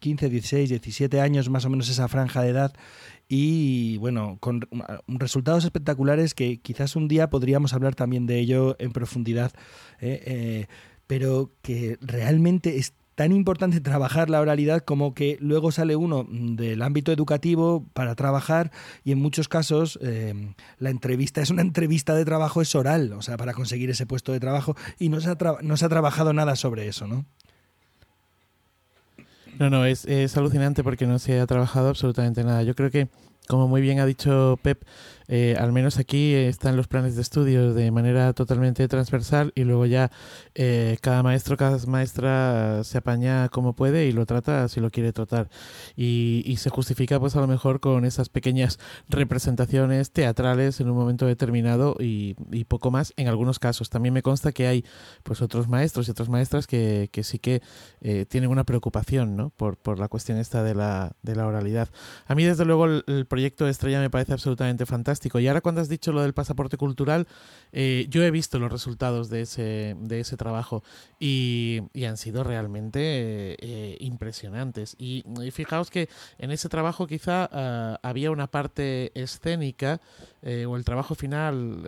15, 0.00 0.28
16, 0.28 0.68
17 0.70 1.20
años 1.20 1.50
más 1.50 1.64
o 1.64 1.70
menos 1.70 1.88
esa 1.88 2.06
franja 2.08 2.42
de 2.42 2.50
edad 2.50 2.72
y 3.28 3.96
bueno, 3.98 4.36
con 4.40 4.66
resultados 5.06 5.64
espectaculares 5.64 6.34
que 6.34 6.58
quizás 6.60 6.96
un 6.96 7.08
día 7.08 7.30
podríamos 7.30 7.72
hablar 7.72 7.94
también 7.94 8.26
de 8.26 8.38
ello 8.38 8.76
en 8.78 8.92
profundidad, 8.92 9.52
¿eh? 10.00 10.22
Eh, 10.26 10.66
pero 11.06 11.50
que 11.62 11.98
realmente 12.00 12.78
es 12.78 12.94
tan 13.14 13.32
importante 13.32 13.80
trabajar 13.80 14.28
la 14.30 14.40
oralidad 14.40 14.80
como 14.80 15.14
que 15.14 15.36
luego 15.40 15.70
sale 15.70 15.96
uno 15.96 16.26
del 16.28 16.82
ámbito 16.82 17.12
educativo 17.12 17.86
para 17.92 18.14
trabajar 18.14 18.72
y 19.04 19.12
en 19.12 19.18
muchos 19.18 19.48
casos 19.48 19.98
eh, 20.02 20.54
la 20.78 20.90
entrevista 20.90 21.40
es 21.40 21.50
una 21.50 21.62
entrevista 21.62 22.14
de 22.14 22.24
trabajo, 22.24 22.60
es 22.60 22.74
oral, 22.74 23.12
o 23.12 23.22
sea, 23.22 23.36
para 23.36 23.54
conseguir 23.54 23.90
ese 23.90 24.06
puesto 24.06 24.32
de 24.32 24.40
trabajo 24.40 24.76
y 24.98 25.08
no 25.08 25.20
se 25.20 25.30
ha, 25.30 25.36
no 25.62 25.76
se 25.76 25.84
ha 25.84 25.88
trabajado 25.88 26.32
nada 26.32 26.56
sobre 26.56 26.88
eso, 26.88 27.06
¿no? 27.06 27.24
No, 29.58 29.70
no, 29.70 29.84
es, 29.84 30.04
es 30.06 30.36
alucinante 30.36 30.82
porque 30.82 31.06
no 31.06 31.18
se 31.18 31.40
ha 31.40 31.46
trabajado 31.46 31.88
absolutamente 31.88 32.42
nada. 32.44 32.62
Yo 32.62 32.74
creo 32.74 32.90
que, 32.90 33.08
como 33.48 33.68
muy 33.68 33.80
bien 33.80 34.00
ha 34.00 34.06
dicho 34.06 34.58
Pep, 34.62 34.82
eh, 35.28 35.56
al 35.58 35.72
menos 35.72 35.98
aquí 35.98 36.34
están 36.34 36.76
los 36.76 36.86
planes 36.86 37.16
de 37.16 37.22
estudio 37.22 37.72
de 37.72 37.90
manera 37.90 38.32
totalmente 38.34 38.86
transversal 38.88 39.52
y 39.54 39.64
luego 39.64 39.86
ya 39.86 40.10
eh, 40.54 40.98
cada 41.00 41.22
maestro, 41.22 41.56
cada 41.56 41.78
maestra 41.86 42.82
se 42.84 42.98
apaña 42.98 43.48
como 43.48 43.74
puede 43.74 44.06
y 44.06 44.12
lo 44.12 44.26
trata 44.26 44.68
si 44.68 44.80
lo 44.80 44.90
quiere 44.90 45.12
tratar. 45.12 45.48
Y, 45.96 46.42
y, 46.46 46.56
se 46.56 46.70
justifica 46.70 47.18
pues 47.18 47.36
a 47.36 47.40
lo 47.40 47.46
mejor 47.46 47.80
con 47.80 48.04
esas 48.04 48.28
pequeñas 48.28 48.78
representaciones 49.08 50.10
teatrales 50.12 50.80
en 50.80 50.90
un 50.90 50.96
momento 50.96 51.26
determinado 51.26 51.96
y, 51.98 52.34
poco 52.68 52.90
más 52.90 53.12
en 53.16 53.28
algunos 53.28 53.58
casos. 53.58 53.90
También 53.90 54.14
me 54.14 54.22
consta 54.22 54.52
que 54.52 54.66
hay 54.66 54.84
pues 55.22 55.42
otros 55.42 55.68
maestros 55.68 56.08
y 56.08 56.10
otras 56.10 56.28
maestras 56.28 56.66
que, 56.66 57.08
que 57.12 57.22
sí 57.22 57.38
que 57.38 57.62
eh, 58.00 58.26
tienen 58.26 58.50
una 58.50 58.64
preocupación 58.64 59.36
¿no? 59.36 59.50
por, 59.50 59.76
por 59.76 59.98
la 59.98 60.08
cuestión 60.08 60.38
esta 60.38 60.62
de 60.62 60.74
la, 60.74 61.12
de 61.22 61.36
la 61.36 61.46
oralidad. 61.46 61.88
A 62.26 62.34
mí 62.34 62.44
desde 62.44 62.64
luego 62.64 62.86
el, 62.86 63.04
el 63.06 63.26
proyecto 63.26 63.68
Estrella 63.68 64.00
me 64.00 64.10
parece 64.10 64.32
absolutamente 64.32 64.86
fantástico 64.86 65.13
y 65.40 65.48
ahora 65.48 65.60
cuando 65.60 65.80
has 65.80 65.88
dicho 65.88 66.12
lo 66.12 66.22
del 66.22 66.34
pasaporte 66.34 66.76
cultural, 66.76 67.26
eh, 67.72 68.06
yo 68.08 68.22
he 68.22 68.30
visto 68.30 68.58
los 68.58 68.70
resultados 68.70 69.28
de 69.30 69.42
ese, 69.42 69.96
de 69.98 70.20
ese 70.20 70.36
trabajo 70.36 70.82
y, 71.18 71.82
han 72.04 72.16
sido 72.18 72.44
realmente 72.44 73.00
eh, 73.00 73.96
impresionantes. 74.00 74.94
Y, 74.98 75.24
fijaos 75.52 75.90
que 75.90 76.08
en 76.38 76.50
ese 76.50 76.68
trabajo 76.68 77.06
quizá 77.06 77.48
ah, 77.50 77.98
había 78.02 78.30
una 78.30 78.46
parte 78.46 79.10
escénica 79.14 80.00
eh, 80.44 80.66
o 80.66 80.76
el 80.76 80.84
trabajo 80.84 81.14
final 81.14 81.82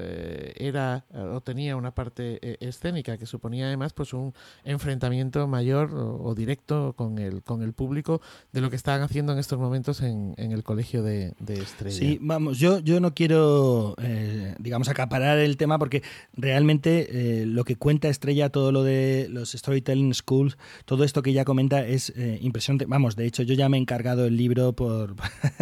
era 0.57 1.05
o 1.13 1.41
tenía 1.41 1.77
una 1.77 1.93
parte 1.93 2.57
escénica 2.67 3.17
que 3.19 3.27
suponía 3.27 3.67
además 3.67 3.93
pues 3.93 4.13
un 4.13 4.33
enfrentamiento 4.65 5.47
mayor 5.47 5.95
o, 5.95 6.35
directo 6.35 6.95
con 6.97 7.19
el, 7.19 7.43
con 7.43 7.63
el 7.63 7.73
público 7.73 8.21
de 8.53 8.61
lo 8.61 8.71
que 8.71 8.77
estaban 8.77 9.03
haciendo 9.03 9.33
en 9.33 9.39
estos 9.39 9.59
momentos 9.59 10.01
en, 10.01 10.35
en 10.37 10.53
el 10.53 10.63
colegio 10.63 11.03
de, 11.03 11.35
Estrella. 11.49 11.97
Sí, 11.97 12.19
vamos, 12.21 12.59
yo, 12.59 12.81
yo 12.81 13.01
no 13.01 13.15
quiero, 13.15 13.95
eh, 14.03 14.55
digamos, 14.59 14.89
acaparar 14.89 15.39
el 15.39 15.57
tema 15.57 15.79
porque 15.79 16.03
realmente 16.35 17.43
eh, 17.43 17.47
lo 17.47 17.65
que 17.65 17.77
cuenta 17.77 18.09
Estrella, 18.09 18.51
todo 18.51 18.73
lo 18.73 18.83
de 18.83 19.29
los 19.31 19.53
Storytelling 19.53 20.15
Schools, 20.15 20.59
todo 20.85 21.05
esto 21.05 21.23
que 21.23 21.31
ella 21.31 21.45
comenta 21.45 21.87
es 21.87 22.13
eh, 22.17 22.39
impresionante. 22.43 22.87
Vamos, 22.87 23.17
de 23.17 23.27
hecho, 23.27 23.43
yo 23.43 23.55
ya 23.55 23.69
me 23.69 23.77
he 23.77 23.81
encargado 23.81 24.27
el 24.27 24.37
libro 24.37 24.73
por, 24.73 25.15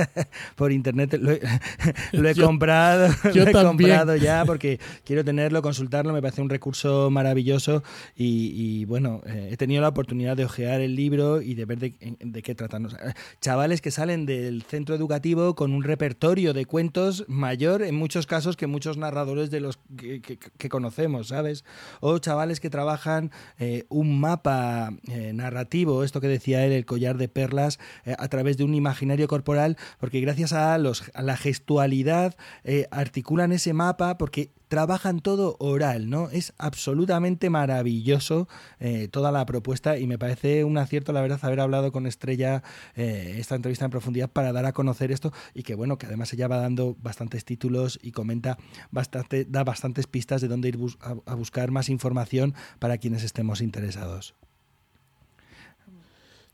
por 0.57 0.73
internet, 0.73 1.17
lo 1.21 1.33
he, 1.33 1.41
lo 2.13 2.29
he 2.29 2.35
comprado, 2.35 2.84
yo 3.35 3.45
lo 3.45 3.51
he 3.51 3.53
también. 3.53 3.91
comprado 3.91 4.17
ya 4.17 4.45
porque 4.45 4.79
quiero 5.05 5.25
tenerlo, 5.25 5.63
consultarlo, 5.63 6.13
me 6.13 6.23
parece 6.23 6.43
un 6.43 6.51
recurso 6.51 7.11
maravilloso 7.11 7.83
y, 8.17 8.53
y, 8.55 8.85
bueno, 8.85 9.23
eh, 9.27 9.49
he 9.53 9.57
tenido 9.57 9.83
la 9.83 9.89
oportunidad 9.89 10.37
de 10.37 10.45
ojear 10.45 10.81
el 10.81 10.95
libro 10.97 11.41
y 11.43 11.55
de 11.55 11.65
ver 11.65 11.79
de, 11.79 11.95
de 12.21 12.43
qué 12.43 12.55
tratan. 12.55 12.87
O 12.87 12.91
sea, 12.91 13.15
chavales 13.41 13.81
que 13.81 13.91
salen 13.91 14.27
del 14.27 14.63
centro 14.63 14.95
educativo 14.95 15.55
con 15.55 15.73
un 15.73 15.83
repertorio 15.83 16.53
de 16.53 16.67
cuentos 16.67 17.25
mayor 17.29 17.83
en 17.83 17.95
muchos 17.95 18.27
casos 18.27 18.57
que 18.57 18.67
muchos 18.67 18.97
narradores 18.97 19.51
de 19.51 19.61
los 19.61 19.79
que, 19.97 20.21
que, 20.21 20.39
que 20.39 20.69
conocemos, 20.69 21.29
¿sabes? 21.29 21.65
O 22.01 22.19
chavales 22.19 22.61
que 22.61 22.71
trabajan 22.71 23.31
eh, 23.59 23.85
un 23.89 24.21
mapa 24.21 24.93
eh, 25.09 25.33
narrativo, 25.35 26.05
esto 26.05 26.21
que 26.21 26.29
decía 26.29 26.65
él, 26.65 26.73
el 26.73 26.85
collar 26.85 27.17
de 27.19 27.29
perlas, 27.29 27.79
a 28.19 28.29
través 28.29 28.57
de 28.57 28.65
un 28.65 28.75
imaginario 28.75 29.29
corporal, 29.29 29.77
porque 29.99 30.21
gracias 30.21 30.53
a, 30.53 30.77
los, 30.79 31.05
a 31.15 31.23
la 31.23 31.37
gestualidad 31.37 32.37
eh, 32.75 32.89
articulan 32.91 33.53
ese 33.53 33.73
mapa 33.73 34.19
porque 34.19 34.51
trabajan 34.67 35.21
todo 35.21 35.55
oral, 35.61 36.11
¿no? 36.11 36.29
Es 36.31 36.55
absolutamente 36.59 37.49
maravilloso 37.49 38.49
eh, 38.81 39.07
toda 39.07 39.31
la 39.31 39.47
propuesta 39.47 39.97
y 39.97 40.09
me 40.09 40.19
parece 40.19 40.65
un 40.65 40.77
acierto, 40.77 41.13
la 41.13 41.21
verdad, 41.21 41.39
haber 41.43 41.61
hablado 41.61 41.93
con 41.93 42.05
Estrella 42.09 42.65
eh, 42.97 43.37
esta 43.39 43.55
entrevista 43.55 43.85
en 43.85 43.93
profundidad 43.93 44.29
para 44.29 44.53
dar 44.53 44.67
a 44.67 44.73
conocer 44.73 45.13
esto 45.13 45.33
y 45.55 45.63
que, 45.63 45.77
bueno, 45.77 45.99
que 45.99 46.07
además 46.07 46.33
ella 46.33 46.49
va 46.49 46.57
dando 46.57 46.97
bastantes 47.01 47.45
títulos 47.45 48.01
y 48.03 48.11
comenta 48.11 48.59
bastante, 48.91 49.45
da 49.45 49.63
bastantes 49.63 50.09
pistas 50.09 50.41
de 50.41 50.49
dónde 50.49 50.71
ir 50.71 50.79
a 51.27 51.35
buscar 51.37 51.71
más 51.71 51.89
información 51.89 52.55
para 52.81 52.99
quienes 52.99 53.23
estemos 53.23 53.61
interesados. 53.61 54.35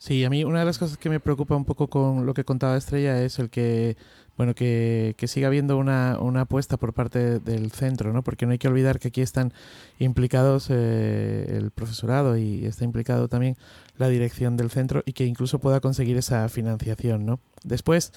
Sí, 0.01 0.25
a 0.25 0.31
mí 0.31 0.45
una 0.45 0.61
de 0.61 0.65
las 0.65 0.79
cosas 0.79 0.97
que 0.97 1.11
me 1.11 1.21
preocupa 1.21 1.55
un 1.55 1.67
poco 1.67 1.89
con 1.89 2.25
lo 2.25 2.33
que 2.33 2.43
contaba 2.43 2.75
Estrella 2.75 3.23
es 3.23 3.39
el 3.39 3.51
que, 3.51 3.99
bueno, 4.39 4.55
que, 4.55 5.15
que 5.19 5.29
siga 5.29 5.49
habiendo 5.49 5.77
una, 5.77 6.17
una 6.19 6.41
apuesta 6.41 6.79
por 6.79 6.95
parte 6.95 7.39
del 7.39 7.71
centro, 7.71 8.11
¿no? 8.11 8.23
Porque 8.23 8.47
no 8.47 8.53
hay 8.53 8.59
que 8.59 8.69
olvidar 8.69 8.99
que 8.99 9.09
aquí 9.09 9.21
están 9.21 9.53
implicados 9.99 10.69
eh, 10.71 11.55
el 11.55 11.71
profesorado 11.71 12.39
y 12.39 12.65
está 12.65 12.85
implicado 12.85 13.29
también 13.29 13.59
la 13.99 14.09
dirección 14.09 14.57
del 14.57 14.71
centro 14.71 15.03
y 15.05 15.13
que 15.13 15.27
incluso 15.27 15.59
pueda 15.59 15.81
conseguir 15.81 16.17
esa 16.17 16.49
financiación, 16.49 17.27
¿no? 17.27 17.39
Después, 17.63 18.15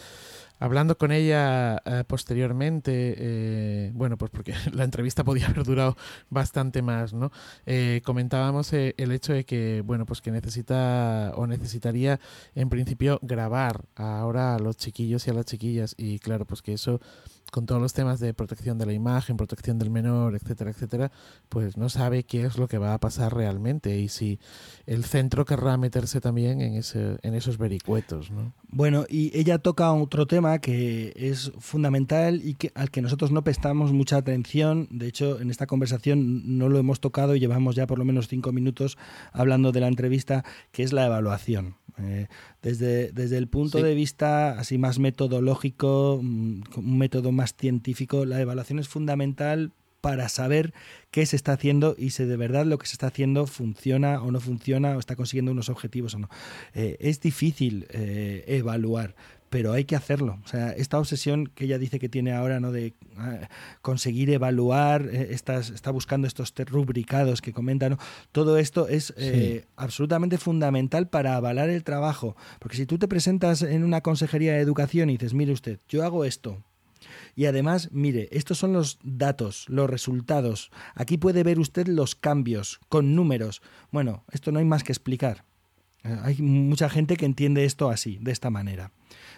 hablando 0.60 0.98
con 0.98 1.12
ella 1.12 1.82
eh, 1.86 2.04
posteriormente, 2.08 3.16
eh, 3.18 3.92
bueno, 3.94 4.18
pues 4.18 4.32
porque 4.32 4.54
la 4.74 4.84
entrevista 4.84 5.24
podía 5.24 5.48
haber 5.48 5.64
durado 5.64 5.98
bastante 6.30 6.82
más, 6.82 7.14
¿no? 7.14 7.32
Eh, 7.66 8.02
comentábamos 8.04 8.72
eh, 8.74 8.96
el 8.98 9.12
hecho 9.12 9.34
de 9.34 9.46
que, 9.46 9.82
bueno, 9.86 10.06
pues 10.06 10.22
que 10.22 10.32
necesita 10.32 11.34
o 11.36 11.48
necesitaría 11.48 12.20
en 12.56 12.70
principio 12.70 13.20
grabar 13.22 13.86
ahora 13.96 14.56
a 14.56 14.60
los 14.60 14.78
chiquillos 14.78 15.28
y 15.28 15.32
a 15.32 15.34
las 15.34 15.46
chiquillas 15.46 15.96
y 15.98 16.20
claro, 16.20 16.46
pues 16.46 16.62
que 16.62 16.74
eso 16.74 17.02
con 17.54 17.68
todos 17.68 17.80
los 17.80 17.94
temas 17.94 18.20
de 18.20 18.34
protección 18.34 18.80
de 18.80 18.88
la 18.88 18.94
imagen, 18.94 19.38
protección 19.38 19.78
del 19.78 19.92
menor, 19.92 20.34
etcétera, 20.34 20.72
etcétera, 20.72 21.12
pues 21.50 21.78
no 21.78 21.88
sabe 21.88 22.24
qué 22.24 22.46
es 22.46 22.58
lo 22.58 22.68
que 22.68 22.80
va 22.80 22.96
a 22.96 23.00
pasar 23.00 23.36
realmente 23.36 24.00
y 24.00 24.10
si 24.10 24.40
el 24.88 25.06
centro 25.06 25.46
querrá 25.46 25.78
meterse 25.78 26.20
también 26.20 26.62
en, 26.62 26.74
ese, 26.74 27.20
en 27.22 27.36
esos 27.36 27.60
vericuetos, 27.60 28.32
¿no? 28.32 28.54
Bueno, 28.70 29.06
y 29.08 29.38
ella 29.38 29.60
toca 29.60 29.94
otro 29.94 30.26
tema 30.26 30.58
que 30.58 31.14
es 31.16 31.52
fundamental 31.60 32.42
y 32.44 32.56
que, 32.56 32.72
al 32.74 32.90
que 32.90 33.04
nosotros 33.04 33.32
no 33.32 33.44
prestamos 33.44 33.94
mucha 33.94 34.18
atención. 34.18 34.88
De 34.90 35.06
hecho, 35.06 35.40
en 35.40 35.52
esta 35.52 35.68
conversación 35.68 36.58
no 36.58 36.70
lo 36.70 36.80
hemos 36.80 37.02
tocado 37.02 37.36
y 37.36 37.40
llevamos 37.40 37.76
ya 37.76 37.86
por 37.86 38.00
lo 38.00 38.06
menos 38.06 38.30
cinco 38.30 38.52
minutos 38.52 38.98
hablando 39.32 39.72
de 39.72 39.80
la 39.80 39.90
entrevista, 39.90 40.44
que 40.72 40.82
es 40.82 40.92
la 40.92 41.06
evaluación. 41.06 41.76
Eh, 42.00 42.28
desde, 42.62 43.12
desde 43.12 43.38
el 43.38 43.48
punto 43.48 43.78
Sí. 43.80 43.84
de 43.84 43.94
vista 43.96 44.58
así 44.60 44.78
más 44.78 45.00
metodológico, 45.00 46.20
mm, 46.22 46.62
un 46.78 46.98
método 46.98 47.32
más 47.32 47.56
científico, 47.58 48.26
la 48.26 48.40
evaluación 48.42 48.80
es 48.80 48.88
fundamental 48.88 49.72
para 50.02 50.28
saber 50.28 50.74
qué 51.12 51.26
se 51.26 51.36
está 51.38 51.54
haciendo 51.54 51.96
y 51.98 52.10
si 52.10 52.26
de 52.26 52.36
verdad 52.36 52.66
lo 52.66 52.78
que 52.78 52.88
se 52.88 52.94
está 52.94 53.08
haciendo 53.08 53.48
funciona 53.48 54.22
o 54.22 54.32
no 54.32 54.42
funciona 54.42 54.98
o 54.98 55.00
está 55.00 55.16
consiguiendo 55.16 55.52
unos 55.54 55.70
objetivos 55.70 56.14
o 56.16 56.20
no. 56.20 56.30
Eh, 56.74 56.98
es 57.00 57.22
difícil 57.22 57.88
eh, 57.92 58.44
evaluar, 58.48 59.16
pero 59.54 59.72
hay 59.72 59.86
que 59.86 59.96
hacerlo. 59.96 60.40
O 60.44 60.48
sea, 60.48 60.72
esta 60.72 60.98
obsesión 60.98 61.46
que 61.46 61.66
ella 61.66 61.78
dice 61.78 62.00
que 62.00 62.10
tiene 62.10 62.32
ahora, 62.34 62.60
¿no? 62.60 62.72
De 62.72 62.96
ah, 63.18 63.48
conseguir 63.84 64.32
evaluar, 64.32 65.08
eh, 65.12 65.28
estas- 65.30 65.70
está 65.70 65.92
buscando 65.92 66.26
estos 66.28 66.52
rubricados 66.66 67.40
que 67.40 67.54
comentan, 67.54 67.92
¿no? 67.92 67.98
Todo 68.32 68.58
esto 68.58 68.88
es 68.88 69.14
eh, 69.16 69.66
absolutamente 69.76 70.40
fundamental 70.40 71.08
para 71.08 71.36
avalar 71.36 71.70
el 71.70 71.84
trabajo. 71.84 72.36
Porque 72.58 72.78
si 72.78 72.88
tú 72.88 72.98
te 72.98 73.08
presentas 73.08 73.62
en 73.62 73.84
una 73.84 74.02
consejería 74.02 74.54
de 74.54 74.60
educación 74.62 75.12
y 75.12 75.18
dices, 75.18 75.36
mire 75.36 75.52
usted, 75.52 75.78
yo 75.88 76.04
hago 76.04 76.26
esto, 76.26 76.64
y 77.36 77.46
además, 77.46 77.90
mire, 77.92 78.30
estos 78.32 78.58
son 78.58 78.74
los 78.74 78.98
datos, 79.04 79.66
los 79.70 79.88
resultados. 79.88 80.72
Aquí 80.96 81.18
puede 81.20 81.44
ver 81.44 81.60
usted 81.60 81.86
los 81.88 82.16
cambios 82.16 82.80
con 82.90 83.14
números. 83.16 83.62
Bueno, 83.92 84.24
esto 84.32 84.52
no 84.52 84.58
hay 84.58 84.66
más 84.66 84.84
que 84.84 84.92
explicar. 84.94 85.46
Eh, 86.04 86.18
Hay 86.24 86.42
mucha 86.42 86.90
gente 86.90 87.16
que 87.18 87.26
entiende 87.26 87.66
esto 87.66 87.90
así, 87.90 88.18
de 88.20 88.32
esta 88.32 88.50
manera. 88.50 88.92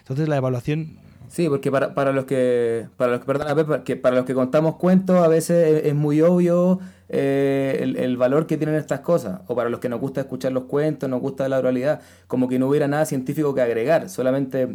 Entonces 0.06 0.28
la 0.28 0.36
evaluación 0.36 0.98
Sí, 1.28 1.48
porque 1.48 1.70
para, 1.70 1.94
para 1.94 2.12
los 2.12 2.24
que, 2.24 2.88
para 2.96 3.12
los 3.12 3.20
que, 3.20 3.26
perdona, 3.26 3.84
que 3.84 3.96
para 3.96 4.16
los 4.16 4.24
que 4.24 4.34
contamos 4.34 4.76
cuentos 4.76 5.16
a 5.16 5.28
veces 5.28 5.66
es, 5.66 5.86
es 5.86 5.94
muy 5.94 6.22
obvio 6.22 6.78
eh, 7.08 7.78
el, 7.82 7.96
el 7.96 8.16
valor 8.16 8.46
que 8.46 8.56
tienen 8.56 8.76
estas 8.76 9.00
cosas, 9.00 9.40
o 9.46 9.54
para 9.56 9.68
los 9.68 9.80
que 9.80 9.88
nos 9.88 10.00
gusta 10.00 10.20
escuchar 10.20 10.52
los 10.52 10.64
cuentos, 10.64 11.08
nos 11.10 11.20
gusta 11.20 11.48
la 11.48 11.58
oralidad, 11.58 12.00
como 12.26 12.48
que 12.48 12.58
no 12.58 12.68
hubiera 12.68 12.88
nada 12.88 13.04
científico 13.06 13.54
que 13.54 13.60
agregar, 13.60 14.08
solamente 14.08 14.68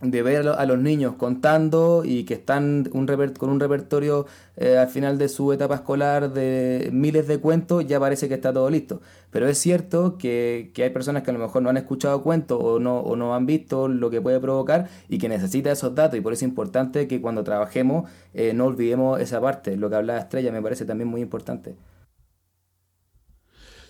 de 0.00 0.22
ver 0.22 0.36
a, 0.38 0.42
lo- 0.42 0.58
a 0.58 0.66
los 0.66 0.78
niños 0.78 1.14
contando 1.16 2.02
y 2.04 2.24
que 2.24 2.34
están 2.34 2.88
un 2.92 3.06
con 3.38 3.48
un 3.50 3.60
repertorio 3.60 4.26
eh, 4.56 4.76
al 4.78 4.88
final 4.88 5.16
de 5.18 5.28
su 5.28 5.52
etapa 5.52 5.76
escolar 5.76 6.32
de 6.32 6.90
miles 6.92 7.26
de 7.28 7.38
cuentos, 7.38 7.86
ya 7.86 7.98
parece 7.98 8.28
que 8.28 8.34
está 8.34 8.52
todo 8.52 8.68
listo. 8.70 9.00
Pero 9.30 9.48
es 9.48 9.58
cierto 9.58 10.18
que, 10.18 10.70
que 10.74 10.82
hay 10.84 10.90
personas 10.90 11.22
que 11.22 11.30
a 11.30 11.34
lo 11.34 11.38
mejor 11.40 11.62
no 11.62 11.70
han 11.70 11.76
escuchado 11.76 12.22
cuentos 12.22 12.58
o 12.62 12.78
no, 12.78 13.00
o 13.00 13.16
no 13.16 13.34
han 13.34 13.46
visto 13.46 13.88
lo 13.88 14.10
que 14.10 14.20
puede 14.20 14.40
provocar 14.40 14.88
y 15.08 15.18
que 15.18 15.28
necesita 15.28 15.70
esos 15.72 15.94
datos 15.94 16.18
y 16.18 16.20
por 16.22 16.32
eso 16.32 16.44
es 16.44 16.48
importante 16.50 17.08
que 17.08 17.20
cuando 17.20 17.44
trabajemos 17.44 18.08
eh, 18.34 18.52
no 18.54 18.66
olvidemos 18.66 19.20
esa 19.20 19.40
parte. 19.40 19.76
Lo 19.76 19.88
que 19.90 19.96
hablaba 19.96 20.18
Estrella 20.20 20.52
me 20.52 20.62
parece 20.62 20.84
también 20.84 21.08
muy 21.08 21.20
importante. 21.22 21.74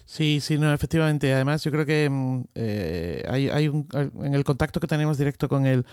Sí, 0.09 0.39
sí, 0.41 0.57
no, 0.57 0.73
efectivamente. 0.73 1.35
Además, 1.35 1.65
yo 1.65 1.73
creo 1.73 1.85
que 1.85 2.09
mm, 2.09 2.45
eh, 2.55 3.25
hay, 3.29 3.49
hay 3.49 3.67
un, 3.69 3.89
en 4.23 4.35
el 4.35 4.45
contacto 4.45 4.79
que 4.79 4.87
tenemos 4.87 5.19
directo 5.19 5.49
con 5.49 5.67
el, 5.67 5.85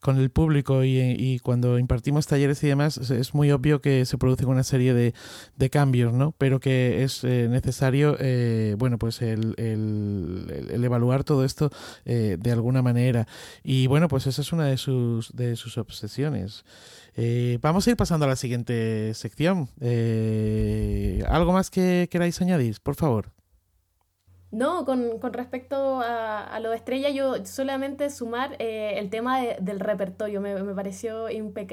con 0.00 0.18
el 0.18 0.30
público 0.30 0.84
y, 0.84 0.98
y 1.00 1.38
cuando 1.40 1.78
impartimos 1.78 2.26
talleres 2.28 2.62
y 2.64 2.68
demás, 2.68 2.98
es, 2.98 3.34
muy 3.34 3.50
obvio 3.52 3.80
que 3.80 4.04
se 4.06 4.18
producen 4.18 4.48
una 4.48 4.64
serie 4.64 4.94
de, 4.94 5.14
de 5.56 5.70
cambios, 5.70 6.12
¿no? 6.12 6.32
Pero 6.38 6.60
que 6.60 7.04
es 7.04 7.24
eh, 7.24 7.48
necesario, 7.50 8.16
eh, 8.20 8.76
bueno, 8.78 8.98
pues 8.98 9.22
el, 9.22 9.54
el, 9.58 10.68
el- 10.70 10.84
evaluar 10.84 11.24
todo 11.24 11.44
esto 11.44 11.70
eh, 12.04 12.36
de 12.40 12.52
alguna 12.52 12.82
manera. 12.82 13.26
Y 13.64 13.86
bueno, 13.88 14.08
pues 14.08 14.26
esa 14.28 14.42
es 14.42 14.52
una 14.52 14.66
de 14.66 14.76
sus, 14.78 15.32
de 15.36 15.56
sus 15.56 15.78
obsesiones. 15.78 16.64
Vamos 17.62 17.86
a 17.86 17.90
ir 17.90 17.96
pasando 17.96 18.26
a 18.26 18.28
la 18.30 18.36
siguiente 18.36 19.14
sección. 19.14 19.70
¿Algo 21.28 21.52
más 21.52 21.70
que 21.70 22.08
queráis 22.10 22.40
añadir, 22.42 22.80
por 22.82 22.94
favor? 22.96 23.32
No, 24.56 24.86
con, 24.86 25.18
con 25.18 25.34
respecto 25.34 26.00
a, 26.00 26.42
a 26.46 26.60
lo 26.60 26.70
de 26.70 26.76
Estrella, 26.76 27.10
yo 27.10 27.44
solamente 27.44 28.08
sumar 28.08 28.56
eh, 28.58 28.94
el 28.98 29.10
tema 29.10 29.38
de- 29.40 29.56
del 29.60 29.80
repertorio. 29.80 30.40
Me, 30.40 30.54
me 30.62 30.74
pareció 30.74 31.28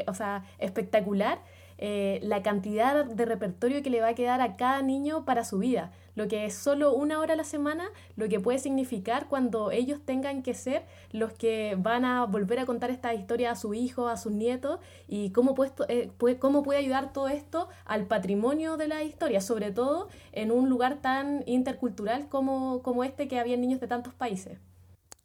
o 0.07 0.13
sea, 0.13 0.43
espectacular 0.59 1.39
eh, 1.77 2.19
la 2.23 2.41
cantidad 2.43 3.05
de 3.05 3.25
repertorio 3.25 3.81
que 3.83 3.89
le 3.89 4.01
va 4.01 4.09
a 4.09 4.15
quedar 4.15 4.41
a 4.41 4.55
cada 4.55 4.81
niño 4.81 5.25
para 5.25 5.45
su 5.45 5.59
vida. 5.59 5.91
Lo 6.15 6.27
que 6.27 6.45
es 6.45 6.53
solo 6.53 6.93
una 6.93 7.19
hora 7.19 7.33
a 7.33 7.37
la 7.37 7.43
semana, 7.43 7.85
lo 8.15 8.29
que 8.29 8.39
puede 8.39 8.59
significar 8.59 9.27
cuando 9.27 9.71
ellos 9.71 9.99
tengan 10.05 10.43
que 10.43 10.53
ser 10.53 10.85
los 11.11 11.33
que 11.33 11.75
van 11.77 12.05
a 12.05 12.25
volver 12.25 12.59
a 12.59 12.65
contar 12.65 12.91
esta 12.91 13.13
historia 13.13 13.51
a 13.51 13.55
su 13.55 13.73
hijo, 13.73 14.07
a 14.07 14.17
sus 14.17 14.31
nietos, 14.31 14.79
y 15.07 15.31
cómo, 15.31 15.55
puesto, 15.55 15.85
eh, 15.89 16.11
puede, 16.17 16.37
cómo 16.37 16.61
puede 16.61 16.79
ayudar 16.79 17.13
todo 17.13 17.29
esto 17.29 17.67
al 17.85 18.05
patrimonio 18.05 18.77
de 18.77 18.87
la 18.87 19.03
historia, 19.03 19.41
sobre 19.41 19.71
todo 19.71 20.09
en 20.31 20.51
un 20.51 20.69
lugar 20.69 21.01
tan 21.01 21.43
intercultural 21.47 22.29
como, 22.29 22.83
como 22.83 23.03
este 23.03 23.27
que 23.27 23.39
había 23.39 23.57
niños 23.57 23.79
de 23.79 23.87
tantos 23.87 24.13
países. 24.13 24.59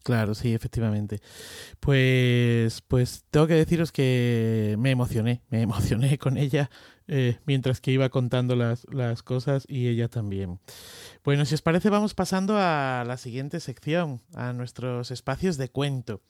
Claro, 0.09 0.35
sí, 0.35 0.55
efectivamente. 0.55 1.21
Pues, 1.81 2.81
pues 2.81 3.25
tengo 3.31 3.47
que 3.47 3.53
deciros 3.53 3.93
que 3.93 4.75
me 4.79 4.91
emocioné, 4.91 5.43
me 5.51 5.61
emocioné 5.61 6.17
con 6.17 6.39
ella 6.39 6.71
eh, 7.09 7.37
mientras 7.45 7.83
que 7.83 7.91
iba 7.91 8.09
contando 8.09 8.57
las, 8.57 8.87
las 8.91 9.23
cosas 9.23 9.67
y 9.69 9.87
ella 9.87 10.09
también. 10.09 10.61
Bueno, 11.25 11.45
si 11.45 11.55
os 11.55 11.61
parece, 11.61 11.91
vamos 11.91 12.15
pasando 12.15 12.57
a 12.57 13.05
la 13.07 13.19
siguiente 13.19 13.61
sección, 13.61 14.23
a 14.33 14.55
nuestros 14.55 15.11
espacios 15.11 15.59
de 15.59 15.69
cuento. 15.69 16.23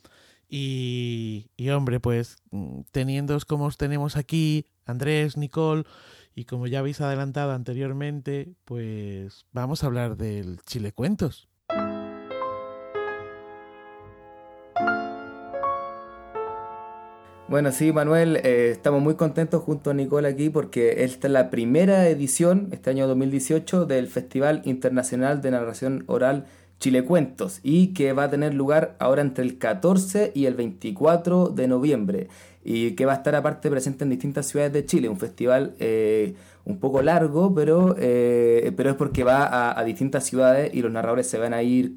Y, 0.48 1.52
y 1.56 1.68
hombre, 1.70 2.00
pues 2.00 2.38
mm, 2.50 2.80
teniendo 2.90 3.38
como 3.46 3.66
os 3.66 3.76
tenemos 3.76 4.16
aquí, 4.16 4.66
Andrés, 4.86 5.36
Nicole, 5.36 5.84
y 6.34 6.46
como 6.46 6.66
ya 6.66 6.80
habéis 6.80 7.00
adelantado 7.00 7.52
anteriormente, 7.52 8.56
pues 8.64 9.46
vamos 9.52 9.84
a 9.84 9.86
hablar 9.86 10.16
del 10.16 10.58
Chile 10.66 10.90
Cuentos. 10.90 11.47
Bueno, 17.48 17.72
sí, 17.72 17.92
Manuel, 17.92 18.36
eh, 18.36 18.68
estamos 18.72 19.00
muy 19.00 19.14
contentos 19.14 19.62
junto 19.62 19.88
a 19.88 19.94
Nicole 19.94 20.28
aquí 20.28 20.50
porque 20.50 21.02
esta 21.04 21.28
es 21.28 21.32
la 21.32 21.48
primera 21.48 22.06
edición, 22.06 22.68
este 22.72 22.90
año 22.90 23.08
2018, 23.08 23.86
del 23.86 24.06
Festival 24.08 24.60
Internacional 24.66 25.40
de 25.40 25.52
Narración 25.52 26.04
Oral 26.08 26.44
Chile 26.78 27.06
Cuentos 27.06 27.60
y 27.62 27.94
que 27.94 28.12
va 28.12 28.24
a 28.24 28.30
tener 28.30 28.52
lugar 28.52 28.96
ahora 28.98 29.22
entre 29.22 29.44
el 29.44 29.56
14 29.56 30.32
y 30.34 30.44
el 30.44 30.56
24 30.56 31.48
de 31.48 31.68
noviembre 31.68 32.28
y 32.62 32.90
que 32.90 33.06
va 33.06 33.12
a 33.12 33.16
estar 33.16 33.34
aparte 33.34 33.70
presente 33.70 34.04
en 34.04 34.10
distintas 34.10 34.44
ciudades 34.44 34.74
de 34.74 34.84
Chile, 34.84 35.08
un 35.08 35.18
festival 35.18 35.74
eh, 35.78 36.34
un 36.66 36.78
poco 36.78 37.00
largo, 37.00 37.54
pero, 37.54 37.96
eh, 37.98 38.74
pero 38.76 38.90
es 38.90 38.96
porque 38.96 39.24
va 39.24 39.44
a, 39.44 39.80
a, 39.80 39.84
distintas 39.84 40.24
ciudades 40.24 40.74
y 40.74 40.82
los 40.82 40.92
narradores 40.92 41.26
se 41.26 41.38
van 41.38 41.54
a 41.54 41.62
ir 41.62 41.94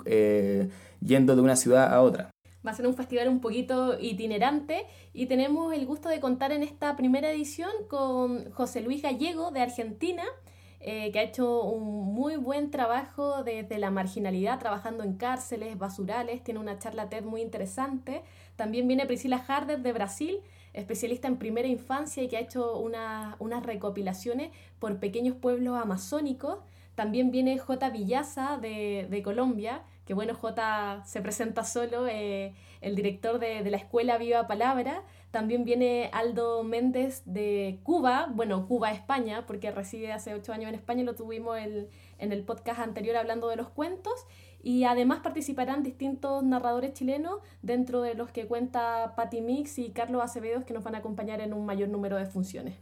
yendo 1.01 1.35
de 1.35 1.41
una 1.41 1.57
ciudad 1.57 1.93
a 1.93 2.01
otra. 2.01 2.31
Va 2.65 2.71
a 2.71 2.73
ser 2.75 2.85
un 2.85 2.93
festival 2.93 3.27
un 3.27 3.41
poquito 3.41 3.99
itinerante 3.99 4.85
y 5.13 5.25
tenemos 5.25 5.73
el 5.73 5.85
gusto 5.87 6.09
de 6.09 6.19
contar 6.19 6.51
en 6.51 6.61
esta 6.61 6.95
primera 6.95 7.31
edición 7.31 7.71
con 7.89 8.51
José 8.51 8.81
Luis 8.81 9.01
Gallego 9.01 9.49
de 9.49 9.61
Argentina, 9.61 10.23
eh, 10.79 11.11
que 11.11 11.19
ha 11.19 11.23
hecho 11.23 11.63
un 11.63 12.13
muy 12.13 12.37
buen 12.37 12.69
trabajo 12.69 13.43
desde 13.43 13.79
la 13.79 13.89
marginalidad, 13.89 14.59
trabajando 14.59 15.03
en 15.03 15.15
cárceles, 15.15 15.77
basurales, 15.77 16.43
tiene 16.43 16.59
una 16.59 16.77
charla 16.77 17.09
TED 17.09 17.23
muy 17.23 17.41
interesante. 17.41 18.23
También 18.55 18.87
viene 18.87 19.05
Priscila 19.05 19.43
Harder 19.47 19.81
de 19.81 19.93
Brasil, 19.93 20.39
especialista 20.73 21.27
en 21.27 21.37
primera 21.37 21.67
infancia 21.67 22.21
y 22.21 22.27
que 22.27 22.37
ha 22.37 22.41
hecho 22.41 22.77
una, 22.77 23.35
unas 23.39 23.63
recopilaciones 23.63 24.51
por 24.79 24.99
pequeños 24.99 25.35
pueblos 25.35 25.81
amazónicos. 25.81 26.59
También 26.95 27.31
viene 27.31 27.57
J. 27.57 27.89
Villaza 27.89 28.57
de, 28.57 29.07
de 29.09 29.23
Colombia, 29.23 29.83
que 30.11 30.15
bueno, 30.15 30.35
J 30.35 31.03
se 31.05 31.21
presenta 31.21 31.63
solo, 31.63 32.05
eh, 32.05 32.53
el 32.81 32.97
director 32.97 33.39
de, 33.39 33.63
la 33.71 33.77
escuela 33.77 34.17
Viva 34.17 34.45
Palabra. 34.45 35.03
También 35.31 35.63
viene 35.63 36.09
Aldo 36.11 36.65
Méndez 36.65 37.21
de 37.23 37.79
Cuba, 37.83 38.27
bueno, 38.29 38.67
Cuba, 38.67 38.91
España, 38.91 39.45
porque 39.47 39.71
reside 39.71 40.11
hace 40.11 40.33
ocho 40.33 40.51
años 40.51 40.67
en 40.67 40.75
España 40.75 41.05
lo 41.05 41.15
tuvimos 41.15 41.57
en 41.57 41.87
el 42.19 42.43
podcast 42.43 42.81
anterior 42.81 43.15
hablando 43.15 43.47
de 43.47 43.55
los 43.55 43.69
cuentos. 43.69 44.11
Y 44.61 44.83
además 44.83 45.21
participarán 45.23 45.81
distintos 45.81 46.43
narradores 46.43 46.91
chilenos, 46.91 47.39
dentro 47.61 48.01
de 48.01 48.13
los 48.13 48.31
que 48.31 48.47
cuenta 48.47 49.13
Patti 49.15 49.39
Mix 49.39 49.79
y 49.79 49.91
Carlos 49.91 50.21
Acevedo, 50.21 50.65
que 50.65 50.73
nos 50.73 50.83
van 50.83 50.95
a 50.95 50.97
acompañar 50.97 51.39
en 51.39 51.53
un 51.53 51.65
mayor 51.65 51.87
número 51.87 52.17
de 52.17 52.25
funciones. 52.25 52.75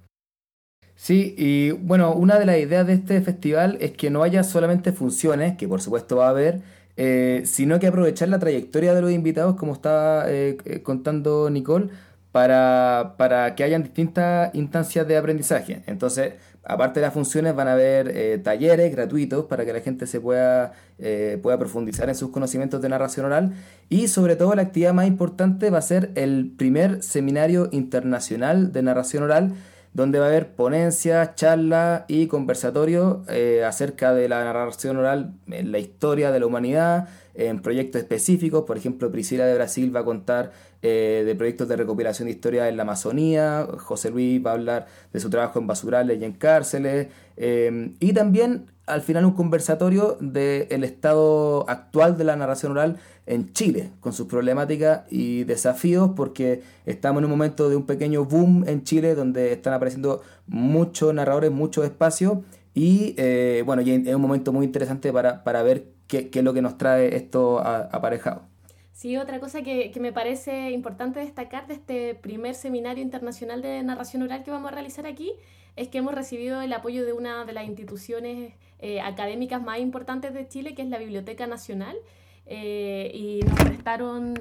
Sí, 0.96 1.34
y 1.38 1.72
bueno, 1.72 2.12
una 2.14 2.38
de 2.38 2.46
las 2.46 2.58
ideas 2.58 2.86
de 2.86 2.94
este 2.94 3.22
festival 3.22 3.78
es 3.80 3.92
que 3.92 4.10
no 4.10 4.22
haya 4.22 4.44
solamente 4.44 4.92
funciones, 4.92 5.56
que 5.56 5.66
por 5.66 5.80
supuesto 5.80 6.18
va 6.18 6.26
a 6.26 6.32
haber, 6.32 6.62
eh, 6.98 7.44
sino 7.46 7.80
que 7.80 7.88
aprovechar 7.88 8.30
la 8.30 8.40
trayectoria 8.40 8.94
de 8.94 9.02
los 9.02 9.12
invitados, 9.12 9.56
como 9.56 9.74
estaba 9.74 10.26
eh, 10.28 10.82
contando 10.84 11.50
Nicole, 11.50 11.90
para, 12.32 13.16
para, 13.18 13.56
que 13.56 13.64
hayan 13.64 13.84
distintas 13.84 14.54
instancias 14.54 15.08
de 15.08 15.18
aprendizaje. 15.18 15.82
Entonces, 15.88 16.34
aparte 16.64 17.00
de 17.00 17.06
las 17.08 17.14
funciones, 17.14 17.56
van 17.56 17.68
a 17.68 17.74
haber 17.74 18.16
eh, 18.16 18.38
talleres 18.38 18.92
gratuitos 18.92 19.46
para 19.46 19.66
que 19.66 19.74
la 19.74 19.82
gente 19.82 20.06
se 20.06 20.22
pueda, 20.22 20.74
eh, 21.00 21.40
pueda 21.42 21.58
profundizar 21.58 22.10
en 22.10 22.16
sus 22.16 22.30
conocimientos 22.30 22.82
de 22.82 22.90
narración 22.90 23.26
oral. 23.26 23.54
Y 23.90 24.08
sobre 24.08 24.36
todo, 24.36 24.54
la 24.54 24.62
actividad 24.62 24.94
más 24.94 25.08
importante 25.08 25.70
va 25.72 25.80
a 25.80 25.82
ser 25.82 26.12
el 26.16 26.52
primer 26.56 27.02
seminario 27.02 27.70
internacional 27.72 28.72
de 28.72 28.84
narración 28.84 29.24
oral 29.24 29.54
donde 29.94 30.20
va 30.20 30.26
a 30.26 30.30
haber 30.30 30.54
ponencias, 30.54 31.36
charlas 31.36 32.04
y 32.08 32.28
conversatorios 32.28 33.28
eh, 33.30 33.64
acerca 33.66 34.14
de 34.14 34.30
la 34.30 34.44
narración 34.44 34.98
oral 34.98 35.34
en 35.48 35.72
la 35.72 35.80
historia 35.80 36.32
de 36.32 36.40
la 36.40 36.46
humanidad, 36.46 37.10
en 37.34 37.62
proyectos 37.62 38.02
específicos. 38.02 38.64
Por 38.66 38.78
ejemplo, 38.78 39.12
Priscila 39.12 39.46
de 39.46 39.56
Brasil 39.56 39.96
va 39.96 40.02
a 40.02 40.06
contar 40.06 40.52
eh, 40.82 41.24
de 41.26 41.36
proyectos 41.36 41.68
de 41.68 41.76
recopilación 41.76 42.28
de 42.28 42.34
historia 42.34 42.70
en 42.70 42.78
la 42.78 42.84
Amazonía, 42.84 43.68
José 43.78 44.12
Luis 44.12 44.46
va 44.46 44.52
a 44.52 44.54
hablar 44.54 44.88
de 45.12 45.20
su 45.20 45.30
trabajo 45.30 45.60
en 45.60 45.68
basurales 45.68 46.22
y 46.22 46.24
en 46.24 46.34
cárceles, 46.34 47.08
eh, 47.36 47.94
y 48.00 48.14
también 48.14 48.68
al 48.90 49.02
final 49.02 49.26
un 49.26 49.34
conversatorio 49.34 50.18
del 50.20 50.84
estado 50.84 51.70
actual 51.70 52.18
de 52.18 52.24
la 52.24 52.36
narración 52.36 52.72
oral 52.74 52.98
en 53.26 53.54
Chile, 53.54 53.92
con 54.00 54.14
sus 54.14 54.28
problemáticas 54.28 55.04
y 55.10 55.44
desafíos, 55.44 56.12
porque 56.16 56.62
estamos 56.86 57.22
en 57.22 57.26
un 57.26 57.32
momento 57.32 57.70
de 57.70 57.76
un 57.76 57.86
pequeño 57.86 58.26
boom 58.26 58.66
en 58.68 58.84
Chile, 58.84 59.16
donde 59.16 59.54
están 59.54 59.74
apareciendo 59.74 60.22
muchos 60.48 61.14
narradores, 61.14 61.52
muchos 61.52 61.86
espacios, 61.86 62.40
y 62.74 63.14
eh, 63.18 63.64
bueno, 63.66 63.82
y 63.82 63.92
es 63.92 64.16
un 64.16 64.22
momento 64.22 64.52
muy 64.52 64.66
interesante 64.66 65.14
para, 65.14 65.44
para 65.44 65.64
ver 65.64 65.86
qué, 66.08 66.30
es 66.34 66.44
lo 66.44 66.54
que 66.54 66.62
nos 66.62 66.78
trae 66.78 67.16
esto 67.16 67.60
aparejado. 67.60 68.42
Sí, 69.00 69.16
otra 69.16 69.40
cosa 69.40 69.62
que, 69.62 69.94
me 70.02 70.12
parece 70.12 70.72
importante 70.72 71.22
destacar 71.22 71.68
de 71.68 71.76
este 71.76 72.16
primer 72.16 72.54
seminario 72.54 73.02
internacional 73.02 73.62
de 73.62 73.82
narración 73.82 74.24
oral 74.24 74.44
que 74.44 74.52
vamos 74.52 74.72
a 74.72 74.74
realizar 74.74 75.06
aquí 75.06 75.32
es 75.78 75.88
que 75.88 76.00
hemos 76.00 76.14
recibido 76.14 76.62
el 76.62 76.74
apoyo 76.74 77.06
de 77.06 77.14
una 77.14 77.46
de 77.46 77.54
las 77.54 77.66
instituciones 77.66 78.54
eh, 78.82 79.02
académicas 79.02 79.62
más 79.62 79.80
importantes 79.80 80.34
de 80.34 80.48
Chile, 80.48 80.74
que 80.74 80.82
es 80.82 80.88
la 80.88 80.98
Biblioteca 80.98 81.48
Nacional, 81.48 81.98
eh, 82.46 83.12
y 83.14 83.42
nos 83.46 83.60
prestaron 83.60 84.34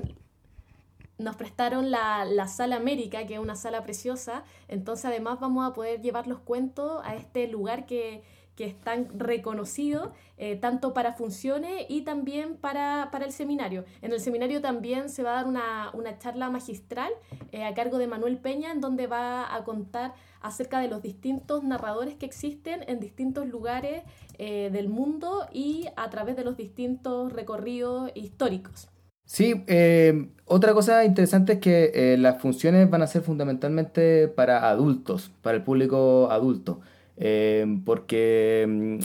nos 1.18 1.34
prestaron 1.34 1.90
la, 1.90 2.24
la, 2.24 2.46
Sala 2.46 2.76
América, 2.76 3.26
que 3.26 3.34
es 3.34 3.40
una 3.40 3.56
sala 3.56 3.82
preciosa, 3.82 4.44
entonces 4.68 5.06
además 5.06 5.40
vamos 5.40 5.68
a 5.68 5.74
poder 5.74 6.00
llevar 6.00 6.28
los 6.28 6.38
cuentos 6.38 7.02
a 7.04 7.16
este 7.16 7.48
lugar 7.48 7.86
que, 7.86 8.22
que 8.54 8.66
es 8.66 8.80
tan 8.80 9.18
reconocido, 9.18 10.12
eh, 10.36 10.54
tanto 10.54 10.94
para 10.94 11.14
funciones 11.14 11.86
y 11.88 12.02
también 12.02 12.56
para, 12.56 13.08
para, 13.10 13.24
el 13.24 13.32
seminario. 13.32 13.84
En 14.00 14.12
el 14.12 14.20
seminario 14.20 14.60
también 14.60 15.08
se 15.08 15.24
va 15.24 15.32
a 15.32 15.34
dar 15.34 15.46
una, 15.46 15.90
una 15.92 16.20
charla 16.20 16.50
magistral 16.50 17.12
a 17.52 17.74
cargo 17.74 17.98
de 17.98 18.06
Manuel 18.06 18.38
Peña, 18.38 18.70
en 18.70 18.80
donde 18.80 19.08
va 19.08 19.52
a 19.52 19.64
contar 19.64 20.14
acerca 20.40 20.80
de 20.80 20.88
los 20.88 21.02
distintos 21.02 21.64
narradores 21.64 22.14
que 22.14 22.26
existen 22.26 22.84
en 22.86 23.00
distintos 23.00 23.46
lugares 23.48 24.04
eh, 24.38 24.70
del 24.72 24.88
mundo 24.88 25.46
y 25.52 25.86
a 25.96 26.08
través 26.10 26.36
de 26.36 26.44
los 26.44 26.56
distintos 26.56 27.32
recorridos 27.32 28.10
históricos. 28.14 28.88
Sí, 29.28 29.62
eh, 29.66 30.30
otra 30.46 30.72
cosa 30.72 31.04
interesante 31.04 31.54
es 31.54 31.58
que 31.58 31.92
eh, 31.94 32.16
las 32.16 32.40
funciones 32.40 32.88
van 32.88 33.02
a 33.02 33.06
ser 33.06 33.20
fundamentalmente 33.20 34.26
para 34.26 34.70
adultos, 34.70 35.30
para 35.42 35.58
el 35.58 35.62
público 35.64 36.30
adulto, 36.30 36.80
eh, 37.18 37.66
porque 37.84 38.64
mm, 38.66 38.98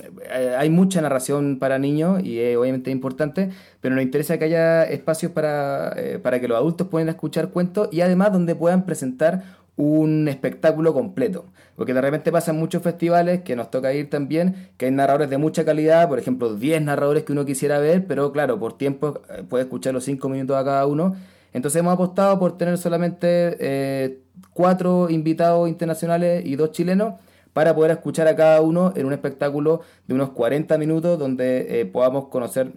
hay 0.58 0.70
mucha 0.70 1.02
narración 1.02 1.60
para 1.60 1.78
niños 1.78 2.24
y 2.24 2.40
es 2.40 2.56
obviamente 2.56 2.90
importante, 2.90 3.50
pero 3.82 3.96
nos 3.96 4.04
interesa 4.06 4.38
que 4.40 4.46
haya 4.46 4.86
espacios 4.86 5.34
para, 5.34 5.94
para 6.24 6.40
que 6.40 6.48
los 6.48 6.58
adultos 6.58 6.88
puedan 6.88 7.10
escuchar 7.10 7.50
cuentos 7.50 7.90
y 7.92 8.00
además 8.00 8.32
donde 8.32 8.56
puedan 8.56 8.86
presentar 8.86 9.44
un 9.76 10.30
espectáculo 10.30 10.94
completo. 10.94 11.52
Porque 11.76 11.94
de 11.94 12.02
repente 12.02 12.32
pasan 12.32 12.58
muchos 12.58 12.84
festivales 12.84 13.42
que 13.42 13.56
nos 13.56 13.72
toca 13.72 13.94
ir 13.94 14.10
también, 14.10 14.70
que 14.78 14.86
hay 14.86 14.92
narradores 14.92 15.30
de 15.30 15.38
mucha 15.38 15.66
calidad, 15.66 16.08
por 16.08 16.20
ejemplo, 16.20 16.56
10 16.56 16.82
narradores 16.84 17.24
que 17.24 17.32
uno 17.32 17.46
quisiera 17.46 17.80
ver, 17.80 18.06
pero 18.06 18.32
claro, 18.32 18.60
por 18.60 18.78
tiempo 18.78 19.22
eh, 19.30 19.44
puede 19.48 19.64
escuchar 19.64 19.94
los 19.94 20.04
5 20.04 20.30
minutos 20.30 20.56
a 20.56 20.64
cada 20.64 20.86
uno. 20.86 21.16
Entonces 21.54 21.80
hemos 21.80 21.94
apostado 21.94 22.40
por 22.40 22.58
tener 22.58 22.78
solamente 22.78 23.58
eh, 23.60 24.20
cuatro 24.54 25.10
invitados 25.10 25.70
internacionales 25.70 26.44
y 26.46 26.56
dos 26.56 26.72
chilenos 26.72 27.14
para 27.54 27.76
poder 27.76 27.92
escuchar 27.92 28.28
a 28.28 28.36
cada 28.36 28.62
uno 28.62 28.94
en 28.96 29.06
un 29.06 29.14
espectáculo 29.14 29.82
de 30.08 30.16
unos 30.16 30.32
40 30.32 30.78
minutos 30.80 31.20
donde 31.20 31.82
eh, 31.82 31.86
podamos 31.86 32.28
conocer 32.30 32.74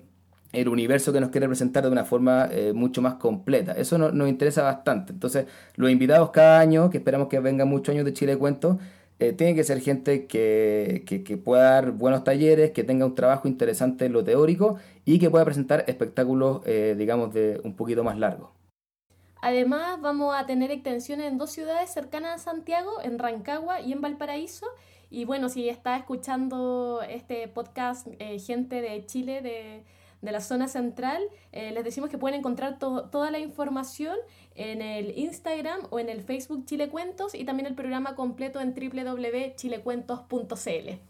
el 0.52 0.68
universo 0.68 1.12
que 1.12 1.20
nos 1.20 1.30
quiere 1.30 1.46
presentar 1.46 1.84
de 1.84 1.90
una 1.90 2.04
forma 2.04 2.48
eh, 2.50 2.72
mucho 2.72 3.02
más 3.02 3.14
completa. 3.14 3.72
Eso 3.72 3.98
no, 3.98 4.10
nos 4.10 4.28
interesa 4.28 4.62
bastante. 4.62 5.12
Entonces, 5.12 5.46
los 5.76 5.90
invitados 5.90 6.30
cada 6.30 6.60
año, 6.60 6.90
que 6.90 6.98
esperamos 6.98 7.28
que 7.28 7.40
vengan 7.40 7.68
muchos 7.68 7.94
años 7.94 8.04
de 8.04 8.12
Chile 8.12 8.36
Cuento, 8.38 8.78
eh, 9.18 9.32
tienen 9.32 9.56
que 9.56 9.64
ser 9.64 9.80
gente 9.80 10.26
que, 10.26 11.04
que, 11.06 11.36
pueda 11.38 11.70
dar 11.70 11.92
buenos 11.92 12.22
talleres, 12.22 12.72
que 12.72 12.84
tenga 12.84 13.06
un 13.06 13.14
trabajo 13.14 13.48
interesante 13.48 14.04
en 14.04 14.12
lo 14.12 14.22
teórico 14.22 14.76
y 15.06 15.18
que 15.18 15.30
pueda 15.30 15.44
presentar 15.44 15.84
espectáculos, 15.86 16.60
eh, 16.66 16.94
digamos, 16.98 17.32
de 17.32 17.60
un 17.64 17.74
poquito 17.74 18.04
más 18.04 18.18
largos. 18.18 18.50
Además, 19.40 20.00
vamos 20.02 20.34
a 20.34 20.44
tener 20.44 20.70
extensiones 20.70 21.26
en 21.30 21.38
dos 21.38 21.50
ciudades 21.50 21.90
cercanas 21.90 22.34
a 22.34 22.38
Santiago, 22.50 23.00
en 23.02 23.18
Rancagua 23.18 23.80
y 23.80 23.92
en 23.92 24.02
Valparaíso. 24.02 24.66
Y 25.08 25.24
bueno, 25.24 25.48
si 25.48 25.68
está 25.68 25.96
escuchando 25.96 27.00
este 27.08 27.46
podcast 27.48 28.08
gente 28.44 28.82
de 28.82 29.06
Chile, 29.06 29.40
de 29.40 29.84
de 30.22 30.32
la 30.32 30.40
zona 30.40 30.68
central, 30.68 31.22
eh, 31.52 31.72
les 31.72 31.84
decimos 31.84 32.08
que 32.10 32.18
pueden 32.18 32.40
encontrar 32.40 32.78
toda 32.78 33.30
la 33.30 33.38
información 33.38 34.16
en 34.54 34.82
el 34.82 35.16
Instagram 35.16 35.80
o 35.90 35.98
en 35.98 36.08
el 36.08 36.22
Facebook 36.22 36.64
Chile 36.66 36.88
Cuentos 36.88 37.34
y 37.34 37.44
también 37.44 37.66
el 37.66 37.74
programa 37.74 38.14
completo 38.14 38.60
en 38.60 38.74
www.chilecuentos.cl. 38.74 41.00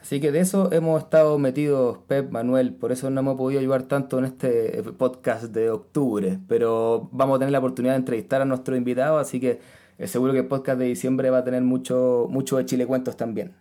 Así 0.00 0.20
que 0.20 0.30
de 0.30 0.40
eso 0.40 0.70
hemos 0.72 1.02
estado 1.02 1.38
metidos, 1.38 1.98
Pep, 2.06 2.30
Manuel, 2.30 2.74
por 2.74 2.92
eso 2.92 3.10
no 3.10 3.20
hemos 3.20 3.36
podido 3.36 3.60
ayudar 3.60 3.84
tanto 3.84 4.18
en 4.18 4.26
este 4.26 4.82
podcast 4.96 5.46
de 5.46 5.70
octubre, 5.70 6.38
pero 6.46 7.08
vamos 7.10 7.36
a 7.36 7.38
tener 7.40 7.50
la 7.50 7.58
oportunidad 7.58 7.94
de 7.94 7.98
entrevistar 7.98 8.40
a 8.40 8.44
nuestro 8.44 8.76
invitado, 8.76 9.18
así 9.18 9.40
que 9.40 9.58
eh, 9.98 10.06
seguro 10.06 10.32
que 10.32 10.40
el 10.40 10.46
podcast 10.46 10.78
de 10.78 10.84
diciembre 10.84 11.30
va 11.30 11.38
a 11.38 11.44
tener 11.44 11.62
mucho, 11.62 12.28
mucho 12.30 12.56
de 12.56 12.66
Chile 12.66 12.86
Cuentos 12.86 13.16
también. 13.16 13.56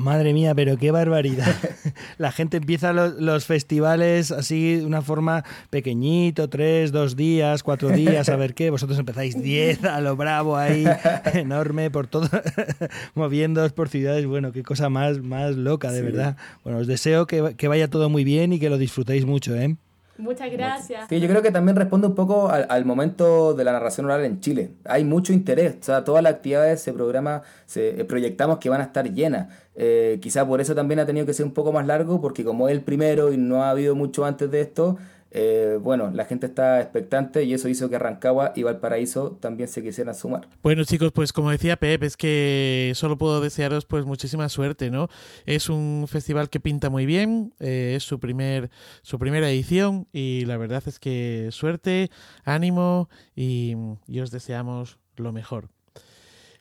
Madre 0.00 0.32
mía, 0.32 0.54
pero 0.54 0.78
qué 0.78 0.90
barbaridad. 0.90 1.54
La 2.18 2.32
gente 2.32 2.56
empieza 2.56 2.94
los, 2.94 3.44
festivales 3.44 4.30
así 4.30 4.76
de 4.76 4.86
una 4.86 5.02
forma 5.02 5.44
pequeñito, 5.68 6.48
tres, 6.48 6.90
dos 6.90 7.16
días, 7.16 7.62
cuatro 7.62 7.90
días, 7.90 8.30
a 8.30 8.36
ver 8.36 8.54
qué. 8.54 8.70
Vosotros 8.70 8.98
empezáis 8.98 9.40
diez 9.42 9.84
a 9.84 10.00
lo 10.00 10.16
bravo 10.16 10.56
ahí, 10.56 10.86
enorme 11.34 11.90
por 11.90 12.06
todo, 12.06 12.30
moviéndoos 13.14 13.72
por 13.72 13.90
ciudades. 13.90 14.24
Bueno, 14.24 14.52
qué 14.52 14.62
cosa 14.62 14.88
más, 14.88 15.20
más 15.20 15.56
loca, 15.56 15.92
de 15.92 16.00
verdad. 16.00 16.38
Bueno, 16.64 16.78
os 16.78 16.86
deseo 16.86 17.26
que, 17.26 17.54
que 17.58 17.68
vaya 17.68 17.88
todo 17.88 18.08
muy 18.08 18.24
bien 18.24 18.54
y 18.54 18.58
que 18.58 18.70
lo 18.70 18.78
disfrutéis 18.78 19.26
mucho, 19.26 19.54
¿eh? 19.54 19.76
Muchas 20.20 20.50
gracias. 20.50 21.08
Sí, 21.08 21.20
yo 21.20 21.28
creo 21.28 21.42
que 21.42 21.50
también 21.50 21.76
responde 21.76 22.06
un 22.06 22.14
poco 22.14 22.48
al, 22.50 22.84
momento 22.84 23.54
de 23.54 23.64
la 23.64 23.72
narración 23.72 24.06
oral 24.06 24.24
en 24.24 24.40
Chile. 24.40 24.72
Hay 24.84 25.04
mucho 25.04 25.32
interés, 25.32 25.76
o 25.80 25.82
sea, 25.82 26.04
todas 26.04 26.22
las 26.22 26.34
actividades 26.34 26.80
se 26.80 26.92
programa, 26.92 27.42
se 27.66 28.00
eh, 28.00 28.04
proyectamos 28.04 28.58
que 28.58 28.68
van 28.68 28.80
a 28.80 28.84
estar 28.84 29.10
llenas. 29.12 29.48
Eh, 29.74 30.18
quizá 30.20 30.46
por 30.46 30.60
eso 30.60 30.74
también 30.74 31.00
ha 31.00 31.06
tenido 31.06 31.26
que 31.26 31.32
ser 31.32 31.46
un 31.46 31.52
poco 31.52 31.72
más 31.72 31.86
largo, 31.86 32.20
porque 32.20 32.44
como 32.44 32.68
es 32.68 32.72
el 32.72 32.82
primero 32.82 33.32
y 33.32 33.36
no 33.36 33.64
ha 33.64 33.70
habido 33.70 33.94
mucho 33.94 34.24
antes 34.24 34.50
de 34.50 34.60
esto, 34.60 34.98
eh, 35.32 35.78
bueno, 35.80 36.10
la 36.10 36.24
gente 36.24 36.46
está 36.46 36.80
expectante 36.80 37.44
y 37.44 37.54
eso 37.54 37.68
hizo 37.68 37.88
que 37.88 37.98
Rancagua 37.98 38.52
y 38.56 38.64
Valparaíso 38.64 39.38
también 39.40 39.68
se 39.68 39.82
quisieran 39.82 40.14
sumar. 40.14 40.48
Bueno 40.62 40.84
chicos, 40.84 41.12
pues 41.12 41.32
como 41.32 41.50
decía 41.50 41.76
Pep, 41.76 42.02
es 42.02 42.16
que 42.16 42.92
solo 42.94 43.16
puedo 43.16 43.40
desearos 43.40 43.84
pues 43.84 44.04
muchísima 44.04 44.48
suerte, 44.48 44.90
¿no? 44.90 45.08
Es 45.46 45.68
un 45.68 46.06
festival 46.08 46.50
que 46.50 46.58
pinta 46.60 46.90
muy 46.90 47.06
bien, 47.06 47.54
eh, 47.60 47.94
es 47.96 48.02
su, 48.02 48.18
primer, 48.18 48.70
su 49.02 49.18
primera 49.18 49.48
edición 49.50 50.08
y 50.12 50.44
la 50.46 50.56
verdad 50.56 50.82
es 50.86 50.98
que 50.98 51.48
suerte, 51.52 52.10
ánimo 52.44 53.08
y 53.36 53.74
os 54.20 54.30
deseamos 54.30 54.98
lo 55.16 55.32
mejor. 55.32 55.68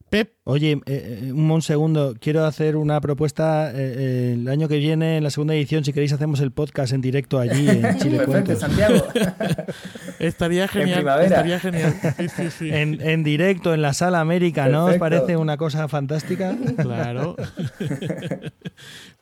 Pep. 0.09 0.33
Oye, 0.43 0.81
eh, 0.87 1.19
eh, 1.27 1.31
un, 1.31 1.61
segundo, 1.61 2.15
quiero 2.19 2.43
hacer 2.45 2.75
una 2.75 2.99
propuesta 2.99 3.71
eh, 3.73 4.33
el 4.33 4.47
año 4.47 4.67
que 4.67 4.77
viene, 4.77 5.17
en 5.17 5.23
la 5.23 5.29
segunda 5.29 5.53
edición, 5.53 5.85
si 5.85 5.93
queréis 5.93 6.11
hacemos 6.11 6.39
el 6.39 6.51
podcast 6.51 6.93
en 6.93 7.01
directo 7.01 7.37
allí 7.37 7.69
en 7.69 7.97
Chile 7.99 8.17
Perfecto, 8.17 8.55
Santiago. 8.55 9.05
estaría 10.19 10.67
genial. 10.67 11.05
En 11.19 11.25
estaría 11.25 11.59
genial. 11.59 11.95
En, 12.59 13.23
directo, 13.23 13.73
en 13.73 13.81
la 13.81 13.93
sala 13.93 14.19
América, 14.19 14.67
¿no? 14.67 14.85
¿Os 14.85 14.97
parece 14.97 15.37
una 15.37 15.57
cosa 15.57 15.87
fantástica? 15.87 16.57
Claro. 16.77 17.35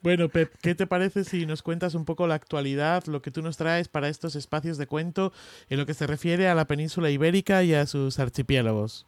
bueno, 0.02 0.30
Pep, 0.30 0.54
¿qué 0.62 0.76
te 0.76 0.88
parece 0.88 1.24
si 1.24 1.46
nos 1.46 1.62
cuentas 1.62 1.96
un 1.96 2.06
poco 2.06 2.28
la 2.28 2.36
actualidad, 2.36 3.04
lo 3.08 3.22
que 3.22 3.32
tú 3.32 3.42
nos 3.42 3.58
traes 3.58 3.90
para 3.90 4.08
estos 4.08 4.36
espacios 4.36 4.78
de 4.78 4.88
cuento 4.88 5.34
en 5.70 5.78
lo 5.78 5.86
que 5.86 5.94
se 5.94 6.08
refiere 6.08 6.48
a 6.48 6.56
la 6.56 6.66
península 6.66 7.10
ibérica 7.10 7.64
y 7.64 7.74
a 7.74 7.86
sus 7.86 8.20
archipiélagos? 8.20 9.06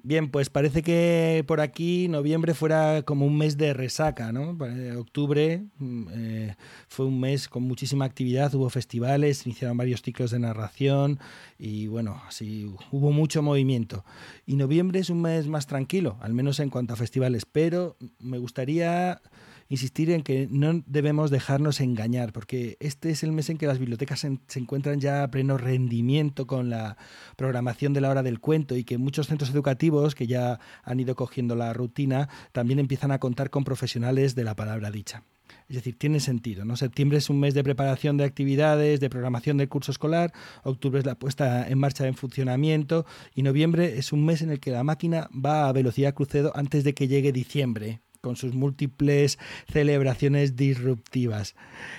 Bien, 0.00 0.30
pues 0.30 0.48
parece 0.48 0.82
que 0.82 1.44
por 1.48 1.60
aquí 1.60 2.06
noviembre 2.06 2.54
fuera 2.54 3.02
como 3.02 3.26
un 3.26 3.36
mes 3.36 3.56
de 3.56 3.74
resaca, 3.74 4.30
¿no? 4.30 4.56
Octubre 4.96 5.64
mm, 5.78 6.08
eh, 6.12 6.56
fue 6.86 7.06
un 7.06 7.18
mes 7.18 7.48
con 7.48 7.64
muchísima 7.64 8.04
actividad, 8.04 8.54
hubo 8.54 8.70
festivales, 8.70 9.44
iniciaron 9.44 9.76
varios 9.76 10.00
ciclos 10.02 10.30
de 10.30 10.38
narración 10.38 11.18
y 11.58 11.88
bueno, 11.88 12.22
así 12.28 12.72
hubo 12.92 13.10
mucho 13.10 13.42
movimiento. 13.42 14.04
Y 14.46 14.54
noviembre 14.54 15.00
es 15.00 15.10
un 15.10 15.20
mes 15.20 15.48
más 15.48 15.66
tranquilo, 15.66 16.16
al 16.20 16.32
menos 16.32 16.60
en 16.60 16.70
cuanto 16.70 16.92
a 16.94 16.96
festivales, 16.96 17.44
pero 17.44 17.96
me 18.20 18.38
gustaría 18.38 19.20
insistir 19.68 20.10
en 20.10 20.22
que 20.22 20.48
no 20.50 20.82
debemos 20.86 21.30
dejarnos 21.30 21.80
engañar, 21.80 22.32
porque 22.32 22.76
este 22.80 23.10
es 23.10 23.22
el 23.22 23.32
mes 23.32 23.50
en 23.50 23.58
que 23.58 23.66
las 23.66 23.78
bibliotecas 23.78 24.20
se, 24.20 24.58
encuentran 24.58 25.00
ya 25.00 25.22
a 25.22 25.30
pleno 25.30 25.58
rendimiento 25.58 26.46
con 26.46 26.70
la 26.70 26.96
programación 27.36 27.92
de 27.92 28.00
la 28.00 28.10
hora 28.10 28.22
del 28.22 28.40
cuento 28.40 28.76
y 28.76 28.84
que 28.84 28.98
muchos 28.98 29.26
centros 29.26 29.50
educativos 29.50 30.14
que 30.14 30.26
ya 30.26 30.58
han 30.82 31.00
ido 31.00 31.14
cogiendo 31.14 31.54
la 31.54 31.72
rutina 31.72 32.28
también 32.52 32.78
empiezan 32.78 33.12
a 33.12 33.18
contar 33.18 33.50
con 33.50 33.64
profesionales 33.64 34.34
de 34.34 34.44
la 34.44 34.56
palabra 34.56 34.90
dicha. 34.90 35.22
Es 35.68 35.76
decir, 35.76 35.98
tiene 35.98 36.20
sentido. 36.20 36.64
¿no? 36.64 36.76
Septiembre 36.76 37.18
es 37.18 37.30
un 37.30 37.40
mes 37.40 37.54
de 37.54 37.64
preparación 37.64 38.16
de 38.16 38.24
actividades, 38.24 39.00
de 39.00 39.10
programación 39.10 39.58
del 39.58 39.68
curso 39.68 39.92
escolar, 39.92 40.32
octubre 40.62 40.98
es 40.98 41.06
la 41.06 41.14
puesta 41.14 41.68
en 41.68 41.78
marcha 41.78 42.06
en 42.06 42.14
funcionamiento 42.14 43.06
y 43.34 43.42
noviembre 43.42 43.98
es 43.98 44.12
un 44.12 44.24
mes 44.24 44.42
en 44.42 44.50
el 44.50 44.60
que 44.60 44.70
la 44.70 44.84
máquina 44.84 45.28
va 45.32 45.68
a 45.68 45.72
velocidad 45.72 46.14
crucero 46.14 46.52
antes 46.54 46.84
de 46.84 46.94
que 46.94 47.08
llegue 47.08 47.32
diciembre 47.32 48.00
con 48.20 48.36
sus 48.36 48.54
múltiples 48.54 49.38
celebraciones 49.70 50.56
disruptivas. 50.56 51.54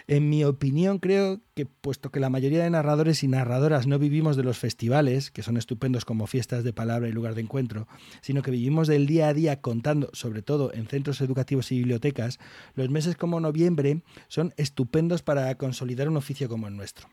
En 0.08 0.30
mi 0.30 0.44
opinión, 0.44 1.00
creo 1.00 1.42
que 1.56 1.66
puesto 1.66 2.12
que 2.12 2.20
la 2.20 2.30
mayoría 2.30 2.64
de 2.64 2.70
narradores 2.70 3.24
y 3.24 3.28
narradoras 3.28 3.88
no 3.88 4.00
vivimos 4.00 4.38
de 4.38 4.44
los 4.44 4.58
festivales, 4.58 5.32
que 5.32 5.44
son 5.44 5.58
estupendos 5.58 6.06
como 6.06 6.28
fiestas 6.28 6.64
de 6.64 6.74
palabra 6.74 7.08
y 7.08 7.12
lugar 7.12 7.36
de 7.36 7.42
encuentro, 7.42 7.88
sino 8.22 8.42
que 8.42 8.52
vivimos 8.52 8.88
del 8.88 9.08
día 9.08 9.28
a 9.28 9.34
día 9.34 9.62
contando, 9.62 10.10
sobre 10.14 10.42
todo 10.42 10.74
en 10.74 10.88
centros 10.88 11.22
educativos 11.22 11.72
y 11.72 11.78
bibliotecas, 11.78 12.40
los 12.76 12.90
meses 12.90 13.16
como 13.16 13.40
noviembre 13.40 14.02
son 14.28 14.54
estupendos 14.58 15.22
para 15.22 15.54
consolidar 15.56 16.10
un 16.10 16.18
oficio 16.18 16.50
como 16.50 16.68
el 16.68 16.76
nuestro. 16.76 17.10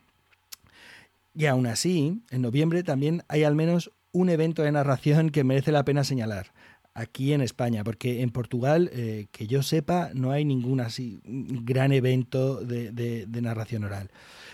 Y 1.34 1.46
aún 1.46 1.66
así, 1.66 2.22
en 2.30 2.42
noviembre 2.42 2.82
también 2.82 3.22
hay 3.28 3.44
al 3.44 3.54
menos 3.54 3.92
un 4.12 4.30
evento 4.30 4.62
de 4.62 4.72
narración 4.72 5.28
que 5.28 5.44
merece 5.44 5.72
la 5.72 5.84
pena 5.84 6.02
señalar 6.02 6.52
aquí 6.96 7.34
en 7.34 7.42
España, 7.42 7.84
porque 7.84 8.22
en 8.22 8.30
Portugal, 8.30 8.90
eh, 8.92 9.26
que 9.30 9.46
yo 9.46 9.62
sepa, 9.62 10.10
no 10.14 10.30
hay 10.30 10.44
ningún 10.44 10.80
así 10.80 11.20
gran 11.24 11.92
evento 11.92 12.56
de, 12.64 13.26
narración 13.42 13.84
oral 13.84 14.10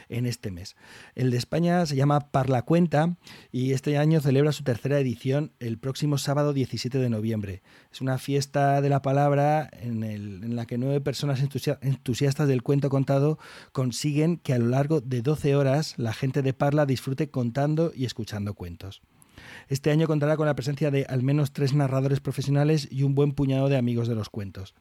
en 0.09 0.27
este 0.27 0.51
mes. 0.51 0.77
El 1.15 1.31
de 1.31 1.39
España 1.39 1.87
se 1.87 1.95
llama 1.97 2.21
Parla 2.33 2.63
Cuenta 2.63 3.17
y 3.53 3.73
este 3.73 3.97
año 3.97 4.21
celebra 4.21 4.53
su 4.53 4.65
tercera 4.65 4.99
edición 4.99 5.53
el 5.61 5.79
próximo 5.79 6.19
sábado 6.19 6.53
17 6.53 6.99
de 6.99 7.09
noviembre. 7.09 7.63
Es 7.93 8.01
una 8.01 8.19
fiesta 8.19 8.81
de 8.83 8.91
la 8.91 9.01
palabra 9.01 9.71
en, 9.73 10.55
la 10.57 10.67
que 10.67 10.79
nueve 10.79 11.01
personas 11.01 11.41
entusiastas 11.41 12.49
del 12.49 12.63
cuento 12.63 12.91
contado 12.91 13.39
consiguen 13.71 14.37
que 14.37 14.53
a 14.53 14.59
lo 14.59 14.67
largo 14.67 15.01
de 15.01 15.23
12 15.23 15.55
horas 15.55 15.95
la 15.97 16.13
gente 16.13 16.43
de 16.43 16.53
Parla 16.53 16.85
disfrute 16.87 17.31
contando 17.31 17.93
y 17.95 18.05
escuchando 18.05 18.55
cuentos. 18.55 19.01
Este 19.69 19.91
año 19.91 20.07
contará 20.07 20.37
con 20.37 20.47
la 20.47 20.55
presencia 20.55 20.91
de 20.91 21.07
al 21.09 21.23
menos 21.23 21.53
tres 21.53 21.75
narradores 21.75 22.21
profesionales 22.21 22.89
y 22.91 23.03
un 23.03 23.15
buen 23.15 23.33
puñado 23.33 23.69
de 23.69 23.77
amigos 23.77 24.09
de 24.09 24.15
los 24.15 24.29
cuentos. 24.29 24.75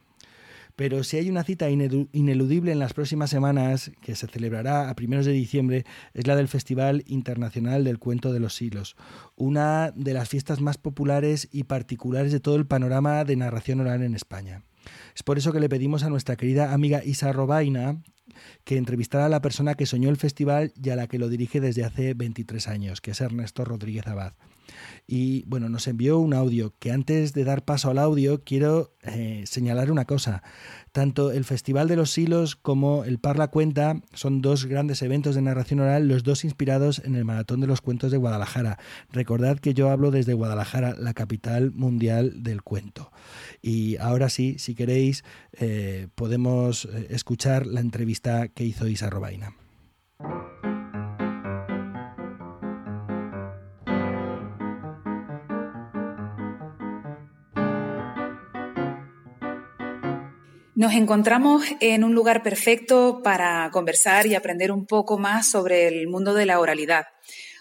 Pero 0.76 1.04
si 1.04 1.18
hay 1.18 1.30
una 1.30 1.44
cita 1.44 1.70
ineludible 1.70 2.72
en 2.72 2.80
las 2.80 2.94
próximas 2.94 3.30
semanas, 3.30 3.92
que 4.02 4.16
se 4.16 4.28
celebrará 4.28 4.90
a 4.90 4.96
primeros 4.96 5.26
de 5.26 5.32
diciembre, 5.32 5.86
es 6.14 6.28
la 6.28 6.36
del 6.36 6.48
Festival 6.48 7.04
Internacional 7.08 7.84
del 7.84 8.00
Cuento 8.00 8.32
de 8.32 8.40
los 8.40 8.56
Siglos, 8.56 8.96
una 9.36 9.92
de 9.92 10.14
las 10.14 10.30
fiestas 10.30 10.62
más 10.62 10.78
populares 10.78 11.50
y 11.52 11.66
particulares 11.66 12.32
de 12.32 12.40
todo 12.40 12.56
el 12.56 12.66
panorama 12.66 13.24
de 13.26 13.36
narración 13.36 13.82
oral 13.82 14.02
en 14.02 14.16
España. 14.16 14.64
Es 15.16 15.24
por 15.24 15.38
eso 15.38 15.52
que 15.52 15.60
le 15.60 15.70
pedimos 15.70 16.04
a 16.04 16.10
nuestra 16.10 16.36
querida 16.36 16.74
amiga 16.74 17.04
Isa 17.04 17.32
Robaina 17.34 18.02
que 18.64 18.78
entrevistara 18.78 19.26
a 19.26 19.30
la 19.30 19.42
persona 19.42 19.76
que 19.76 19.86
soñó 19.86 20.10
el 20.10 20.18
festival 20.18 20.74
y 20.82 20.90
a 20.90 20.96
la 20.96 21.08
que 21.08 21.20
lo 21.20 21.30
dirige 21.30 21.60
desde 21.60 21.84
hace 21.84 22.14
23 22.14 22.68
años, 22.70 23.02
que 23.02 23.12
es 23.12 23.22
Ernesto 23.22 23.66
Rodríguez 23.66 24.08
Abad 24.08 24.34
y 25.12 25.44
bueno, 25.46 25.68
nos 25.68 25.90
envió 25.90 26.20
un 26.20 26.34
audio 26.34 26.74
que 26.80 26.90
antes 26.90 27.34
de 27.34 27.44
dar 27.44 27.66
paso 27.66 27.90
al 27.90 27.98
audio 27.98 28.46
quiero 28.46 28.96
eh, 29.04 29.44
señalar 29.46 29.92
una 29.92 30.06
cosa. 30.06 30.42
Tanto 30.94 31.34
el 31.34 31.44
Festival 31.44 31.90
de 31.90 31.98
los 31.98 32.12
Silos 32.12 32.56
como 32.56 33.04
el 33.04 33.20
Parla 33.20 33.50
Cuenta 33.50 34.00
son 34.14 34.42
dos 34.42 34.68
grandes 34.68 35.02
eventos 35.02 35.36
de 35.36 35.42
narración 35.42 35.82
oral, 35.82 36.08
los 36.08 36.24
dos 36.24 36.46
inspirados 36.46 37.02
en 37.04 37.16
el 37.16 37.26
Maratón 37.26 37.60
de 37.60 37.68
los 37.68 37.82
Cuentos 37.82 38.10
de 38.10 38.18
Guadalajara. 38.20 38.80
Recordad 39.12 39.60
que 39.60 39.74
yo 39.74 39.90
hablo 39.90 40.12
desde 40.12 40.34
Guadalajara, 40.34 40.96
la 40.98 41.14
capital 41.14 41.74
mundial 41.74 42.42
del 42.42 42.62
cuento. 42.62 43.12
Y 43.62 43.98
ahora 43.98 44.30
sí, 44.30 44.60
si 44.60 44.76
queréis, 44.76 45.26
eh, 45.60 46.08
podemos 46.16 46.86
eh, 46.86 47.08
escuchar 47.10 47.68
la 47.68 47.82
entrevista 47.82 48.48
que 48.48 48.64
hizo 48.64 48.88
Isa 48.88 49.10
Robaina. 49.10 49.56
Nos 60.82 60.94
encontramos 60.94 61.64
en 61.80 62.04
un 62.04 62.16
lugar 62.16 62.42
perfecto 62.42 63.22
para 63.24 63.70
conversar 63.72 64.26
y 64.26 64.34
aprender 64.34 64.72
un 64.72 64.88
poco 64.88 65.20
más 65.20 65.48
sobre 65.48 65.88
el 65.88 66.08
mundo 66.08 66.34
de 66.34 66.48
la 66.48 66.60
oralidad. 66.60 67.06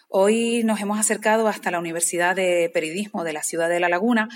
Hoy 0.09 0.63
nos 0.65 0.81
hemos 0.81 0.99
acercado 0.99 1.47
hasta 1.47 1.71
la 1.71 1.81
Universidad 1.81 2.35
de 2.35 2.71
Periodismo 2.73 3.23
de 3.23 3.35
la 3.35 3.43
ciudad 3.43 3.69
de 3.69 3.79
La 3.79 3.91
Laguna 3.91 4.31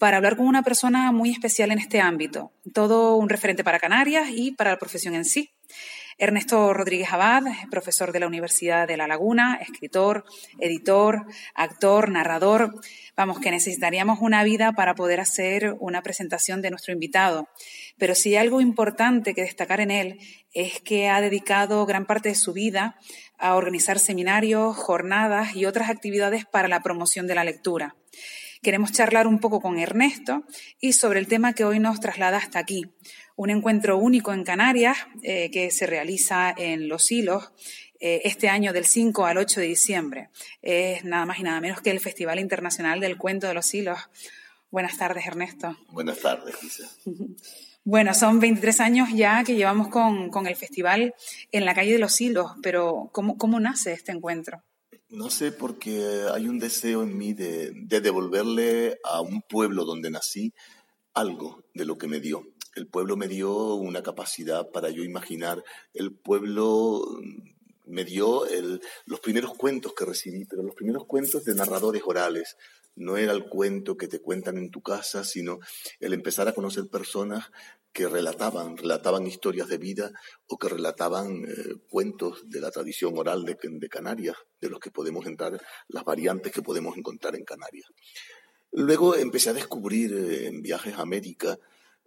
para 0.00 0.16
hablar 0.16 0.36
con 0.36 0.48
una 0.48 0.64
persona 0.64 1.12
muy 1.12 1.30
especial 1.30 1.70
en 1.70 1.78
este 1.78 2.00
ámbito, 2.00 2.50
todo 2.72 3.14
un 3.14 3.28
referente 3.28 3.62
para 3.62 3.78
Canarias 3.78 4.28
y 4.34 4.50
para 4.50 4.72
la 4.72 4.78
profesión 4.78 5.14
en 5.14 5.24
sí. 5.24 5.53
Ernesto 6.18 6.72
Rodríguez 6.72 7.12
Abad, 7.12 7.42
profesor 7.70 8.12
de 8.12 8.20
la 8.20 8.26
Universidad 8.26 8.86
de 8.86 8.96
La 8.96 9.06
Laguna, 9.06 9.58
escritor, 9.60 10.24
editor, 10.58 11.26
actor, 11.54 12.08
narrador. 12.08 12.80
Vamos, 13.16 13.40
que 13.40 13.50
necesitaríamos 13.50 14.20
una 14.20 14.44
vida 14.44 14.72
para 14.72 14.94
poder 14.94 15.20
hacer 15.20 15.74
una 15.80 16.02
presentación 16.02 16.62
de 16.62 16.70
nuestro 16.70 16.92
invitado. 16.92 17.48
Pero 17.98 18.14
sí 18.14 18.36
algo 18.36 18.60
importante 18.60 19.34
que 19.34 19.42
destacar 19.42 19.80
en 19.80 19.90
él 19.90 20.18
es 20.52 20.80
que 20.80 21.08
ha 21.08 21.20
dedicado 21.20 21.84
gran 21.86 22.06
parte 22.06 22.28
de 22.28 22.34
su 22.34 22.52
vida 22.52 22.96
a 23.38 23.56
organizar 23.56 23.98
seminarios, 23.98 24.76
jornadas 24.76 25.56
y 25.56 25.66
otras 25.66 25.90
actividades 25.90 26.44
para 26.44 26.68
la 26.68 26.80
promoción 26.80 27.26
de 27.26 27.34
la 27.34 27.44
lectura. 27.44 27.96
Queremos 28.62 28.92
charlar 28.92 29.26
un 29.26 29.40
poco 29.40 29.60
con 29.60 29.78
Ernesto 29.78 30.44
y 30.80 30.94
sobre 30.94 31.18
el 31.18 31.26
tema 31.26 31.52
que 31.52 31.66
hoy 31.66 31.80
nos 31.80 32.00
traslada 32.00 32.38
hasta 32.38 32.58
aquí, 32.58 32.86
un 33.36 33.50
encuentro 33.50 33.98
único 33.98 34.32
en 34.32 34.44
Canarias 34.44 34.98
eh, 35.22 35.50
que 35.50 35.70
se 35.70 35.86
realiza 35.86 36.54
en 36.56 36.88
Los 36.88 37.10
Hilos 37.10 37.52
eh, 38.00 38.22
este 38.24 38.48
año 38.48 38.72
del 38.72 38.84
5 38.84 39.26
al 39.26 39.38
8 39.38 39.60
de 39.60 39.66
diciembre. 39.66 40.30
Es 40.62 41.04
nada 41.04 41.26
más 41.26 41.38
y 41.38 41.42
nada 41.42 41.60
menos 41.60 41.80
que 41.80 41.90
el 41.90 42.00
Festival 42.00 42.38
Internacional 42.38 43.00
del 43.00 43.16
Cuento 43.16 43.46
de 43.46 43.54
los 43.54 43.72
Hilos. 43.74 43.98
Buenas 44.70 44.98
tardes, 44.98 45.26
Ernesto. 45.26 45.76
Buenas 45.88 46.18
tardes, 46.20 46.62
Lisa. 46.62 46.88
Bueno, 47.86 48.14
son 48.14 48.40
23 48.40 48.80
años 48.80 49.10
ya 49.14 49.44
que 49.44 49.56
llevamos 49.56 49.88
con, 49.88 50.30
con, 50.30 50.46
el 50.46 50.56
festival 50.56 51.14
en 51.52 51.66
la 51.66 51.74
calle 51.74 51.92
de 51.92 51.98
los 51.98 52.18
hilos, 52.18 52.52
pero 52.62 53.10
¿cómo, 53.12 53.36
cómo 53.36 53.60
nace 53.60 53.92
este 53.92 54.10
encuentro? 54.10 54.64
No 55.10 55.28
sé, 55.28 55.52
porque 55.52 56.24
hay 56.32 56.48
un 56.48 56.58
deseo 56.58 57.02
en 57.02 57.18
mí 57.18 57.34
de, 57.34 57.72
de, 57.74 58.00
devolverle 58.00 58.98
a 59.04 59.20
un 59.20 59.42
pueblo 59.42 59.84
donde 59.84 60.10
nací 60.10 60.54
algo 61.12 61.62
de 61.74 61.84
lo 61.84 61.98
que 61.98 62.08
me 62.08 62.20
dio. 62.20 62.46
El 62.74 62.86
pueblo 62.86 63.16
me 63.16 63.28
dio 63.28 63.74
una 63.74 64.02
capacidad 64.02 64.70
para 64.70 64.90
yo 64.90 65.02
imaginar. 65.02 65.62
El 65.92 66.12
pueblo 66.12 67.20
me 67.86 68.04
dio 68.04 68.44
los 69.06 69.20
primeros 69.20 69.54
cuentos 69.54 69.92
que 69.94 70.04
recibí, 70.04 70.44
pero 70.44 70.62
los 70.62 70.74
primeros 70.74 71.04
cuentos 71.06 71.44
de 71.44 71.54
narradores 71.54 72.02
orales. 72.04 72.56
No 72.96 73.16
era 73.16 73.32
el 73.32 73.46
cuento 73.48 73.96
que 73.96 74.08
te 74.08 74.20
cuentan 74.20 74.56
en 74.56 74.70
tu 74.70 74.80
casa, 74.80 75.24
sino 75.24 75.58
el 75.98 76.12
empezar 76.12 76.46
a 76.46 76.52
conocer 76.52 76.88
personas 76.88 77.50
que 77.92 78.08
relataban, 78.08 78.76
relataban 78.76 79.26
historias 79.26 79.68
de 79.68 79.78
vida 79.78 80.12
o 80.48 80.58
que 80.58 80.68
relataban 80.68 81.44
eh, 81.44 81.76
cuentos 81.88 82.48
de 82.48 82.60
la 82.60 82.72
tradición 82.72 83.16
oral 83.16 83.44
de, 83.44 83.56
de, 83.62 83.88
Canarias, 83.88 84.36
de 84.60 84.68
los 84.68 84.80
que 84.80 84.90
podemos 84.90 85.26
entrar, 85.26 85.60
las 85.88 86.04
variantes 86.04 86.52
que 86.52 86.60
podemos 86.60 86.96
encontrar 86.96 87.36
en 87.36 87.44
Canarias. 87.44 87.86
Luego 88.72 89.14
empecé 89.14 89.50
a 89.50 89.54
descubrir 89.54 90.12
eh, 90.12 90.48
en 90.48 90.60
viajes 90.60 90.94
a 90.94 91.02
América, 91.02 91.56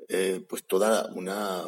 eh, 0.08 0.46
pues 0.48 0.66
toda 0.66 1.12
una, 1.14 1.64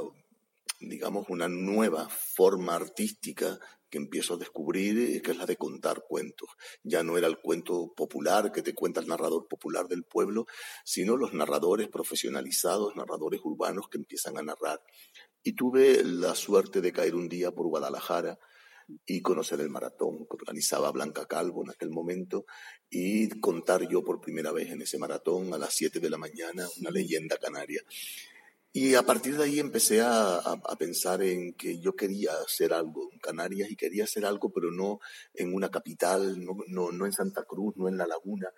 digamos, 0.79 1.27
una 1.29 1.47
nueva 1.47 2.07
forma 2.09 2.75
artística 2.75 3.59
que 3.89 3.97
empiezo 3.97 4.35
a 4.35 4.37
descubrir, 4.37 5.21
que 5.21 5.31
es 5.31 5.37
la 5.37 5.45
de 5.45 5.57
contar 5.57 6.05
cuentos. 6.07 6.49
Ya 6.83 7.03
no 7.03 7.17
era 7.17 7.27
el 7.27 7.39
cuento 7.39 7.93
popular 7.95 8.51
que 8.51 8.61
te 8.61 8.75
cuenta 8.75 9.01
el 9.01 9.07
narrador 9.07 9.47
popular 9.47 9.87
del 9.87 10.03
pueblo, 10.03 10.45
sino 10.83 11.17
los 11.17 11.33
narradores 11.33 11.87
profesionalizados, 11.87 12.95
narradores 12.95 13.41
urbanos 13.43 13.89
que 13.89 13.97
empiezan 13.97 14.37
a 14.37 14.43
narrar. 14.43 14.81
Y 15.41 15.53
tuve 15.53 16.03
la 16.03 16.35
suerte 16.35 16.81
de 16.81 16.91
caer 16.91 17.15
un 17.15 17.29
día 17.29 17.51
por 17.51 17.67
Guadalajara 17.67 18.39
y 19.05 19.21
conocer 19.21 19.61
el 19.61 19.69
maratón 19.69 20.19
que 20.19 20.35
organizaba 20.35 20.91
Blanca 20.91 21.25
Calvo 21.25 21.63
en 21.63 21.71
aquel 21.71 21.89
momento 21.89 22.45
y 22.89 23.29
contar 23.39 23.87
yo 23.87 24.03
por 24.03 24.21
primera 24.21 24.51
vez 24.51 24.69
en 24.71 24.81
ese 24.81 24.97
maratón 24.97 25.53
a 25.53 25.57
las 25.57 25.73
7 25.75 25.99
de 25.99 26.09
la 26.09 26.17
mañana 26.17 26.67
una 26.79 26.91
leyenda 26.91 27.37
canaria. 27.37 27.81
Y 28.71 28.93
a 28.93 29.01
partir 29.01 29.35
de 29.35 29.45
ahí 29.45 29.59
empecé 29.59 30.01
a, 30.01 30.37
a, 30.37 30.75
pensar 30.77 31.23
en 31.23 31.53
que 31.55 31.79
yo 31.79 31.95
quería 31.95 32.33
hacer 32.45 32.71
algo 32.71 33.09
en 33.11 33.19
Canarias 33.19 33.71
y 33.71 33.75
quería 33.75 34.03
hacer 34.03 34.25
algo, 34.25 34.51
pero 34.51 34.69
no 34.69 34.99
en 35.33 35.55
una 35.55 35.69
capital, 35.71 36.43
no, 36.45 36.55
no, 36.67 36.91
no 36.91 37.05
en 37.07 37.11
Santa 37.11 37.43
Cruz, 37.45 37.75
no 37.77 37.87
en 37.87 37.97
La 37.97 38.05
Laguna. 38.05 38.49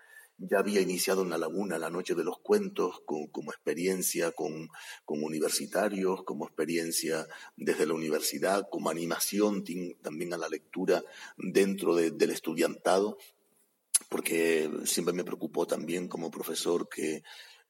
Ya 0.49 0.59
había 0.59 0.81
iniciado 0.81 1.21
en 1.21 1.29
La 1.29 1.37
Laguna 1.37 1.77
la 1.77 1.91
Noche 1.91 2.15
de 2.15 2.23
los 2.23 2.39
Cuentos 2.39 3.01
como 3.05 3.51
experiencia 3.51 4.31
con, 4.31 4.69
con, 5.05 5.23
universitarios, 5.23 6.23
como 6.23 6.45
experiencia 6.45 7.27
desde 7.55 7.85
la 7.85 7.93
universidad, 7.93 8.67
como 8.71 8.89
animación 8.89 9.63
también 10.01 10.33
a 10.33 10.37
la 10.37 10.49
lectura 10.49 11.03
dentro 11.37 11.95
de, 11.95 12.09
del 12.09 12.31
estudiantado, 12.31 13.17
porque 14.09 14.69
siempre 14.85 15.13
me 15.13 15.23
preocupó 15.23 15.67
también 15.67 16.07
como 16.07 16.31
profesor 16.31 16.89
que 16.89 17.23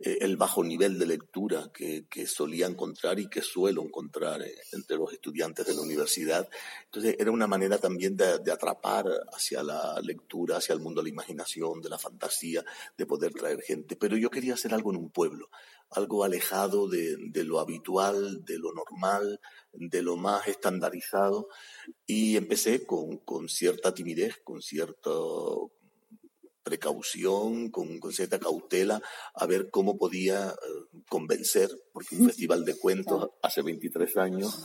eh, 0.04 0.18
el 0.22 0.36
bajo 0.36 0.64
nivel 0.64 0.98
de 0.98 1.06
lectura 1.06 1.72
que, 1.74 2.06
solía 2.26 2.66
encontrar 2.66 3.20
y 3.20 3.28
que 3.28 3.42
suelo 3.42 3.84
encontrar 3.84 4.42
eh, 4.42 4.56
entre 4.72 4.98
los 4.98 5.12
estudiantes 5.14 5.66
de 5.66 5.76
la 5.76 5.82
universidad. 5.82 6.48
Entonces 6.86 7.16
era 7.20 7.32
una 7.32 7.48
manera 7.48 7.78
también 7.78 8.18
de, 8.18 8.52
atrapar 8.52 9.06
hacia 9.34 9.64
la 9.64 10.00
lectura, 10.02 10.58
hacia 10.58 10.74
el 10.74 10.80
mundo 10.80 11.02
de 11.02 11.06
la 11.06 11.14
imaginación, 11.14 11.82
de 11.82 11.90
la 11.90 12.00
fantasía, 12.00 12.64
de 12.98 13.06
poder 13.06 13.34
traer 13.34 13.62
gente. 13.62 13.96
Pero 13.96 14.18
yo 14.18 14.30
quería 14.30 14.56
hacer 14.56 14.74
algo 14.74 14.92
en 14.92 14.98
un 14.98 15.12
pueblo, 15.12 15.50
algo 15.92 16.24
alejado 16.24 16.88
de, 16.88 17.18
de 17.18 17.44
lo 17.44 17.60
habitual, 17.60 18.44
de 18.44 18.58
lo 18.58 18.74
normal, 18.74 19.40
de 19.74 20.02
lo 20.02 20.18
más 20.18 20.48
estandarizado. 20.48 21.48
Y 22.06 22.38
empecé 22.38 22.86
con, 22.86 23.18
con 23.18 23.50
cierta 23.50 23.94
timidez, 23.94 24.40
con 24.44 24.62
cierto 24.62 25.72
precaución, 26.64 27.70
con, 27.70 28.00
con, 28.00 28.12
cierta 28.12 28.40
cautela, 28.40 29.02
a 29.34 29.46
ver 29.46 29.70
cómo 29.70 29.98
podía 29.98 30.50
eh, 30.50 31.00
convencer, 31.10 31.70
porque 31.92 32.16
un 32.16 32.28
festival 32.28 32.66
de 32.66 32.78
cuentos 32.78 33.30
hace 33.42 33.62
23 33.62 34.18
años, 34.18 34.64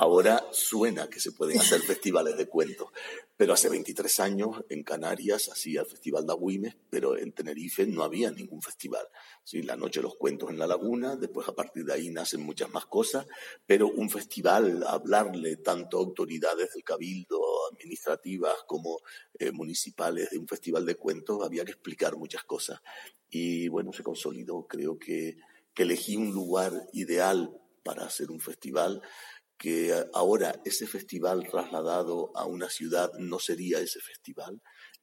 ahora 0.00 0.46
suena 0.50 1.10
que 1.10 1.20
se 1.20 1.30
pueden 1.32 1.60
hacer 1.60 1.82
festivales 1.82 2.38
de 2.38 2.46
cuentos, 2.46 2.88
pero 3.36 3.52
hace 3.52 3.68
23 3.68 4.20
años 4.20 4.64
en 4.70 4.82
Canarias 4.82 5.50
hacía 5.52 5.82
el 5.82 5.86
Festival 5.86 6.26
de 6.26 6.32
Agüimes, 6.32 6.74
pero 6.88 7.18
en 7.18 7.32
Tenerife 7.32 7.86
no 7.86 8.02
había 8.02 8.30
ningún 8.30 8.62
festival. 8.62 9.06
¿sí? 9.44 9.62
La 9.62 9.76
Noche 9.76 10.00
de 10.00 10.04
los 10.04 10.16
Cuentos 10.16 10.48
en 10.48 10.58
la 10.58 10.66
Laguna, 10.66 11.16
después 11.16 11.46
a 11.48 11.54
partir 11.54 11.84
de 11.84 11.92
ahí 11.92 12.08
nacen 12.08 12.40
muchas 12.40 12.70
más 12.70 12.86
cosas, 12.86 13.26
pero 13.66 13.88
un 13.88 14.08
festival, 14.08 14.82
hablarle 14.86 15.56
tanto 15.56 15.98
a 15.98 16.00
autoridades 16.00 16.72
del 16.72 16.82
Cabildo, 16.82 17.38
administrativas 17.70 18.54
como 18.66 19.00
eh, 19.38 19.52
municipales 19.52 20.30
de 20.30 20.38
un 20.38 20.48
festival 20.48 20.86
de 20.86 20.94
cuentos, 20.94 21.44
había 21.44 21.66
que 21.66 21.72
explicar 21.72 22.16
muchas 22.16 22.44
cosas. 22.44 22.80
Y 23.28 23.68
bueno, 23.68 23.92
se 23.92 24.02
consolidó, 24.02 24.66
creo 24.66 24.98
que, 24.98 25.36
que 25.74 25.82
elegí 25.82 26.16
un 26.16 26.32
lugar 26.32 26.72
ideal 26.94 27.54
para 27.82 28.04
hacer 28.04 28.30
un 28.30 28.40
festival 28.40 29.02
que 29.60 29.92
ahora 30.14 30.58
ese 30.64 30.86
festival 30.86 31.46
trasladado 31.46 32.32
a 32.34 32.46
una 32.46 32.70
ciudad 32.70 33.12
no 33.18 33.38
sería 33.38 33.78
ese 33.78 34.00
festival 34.00 34.58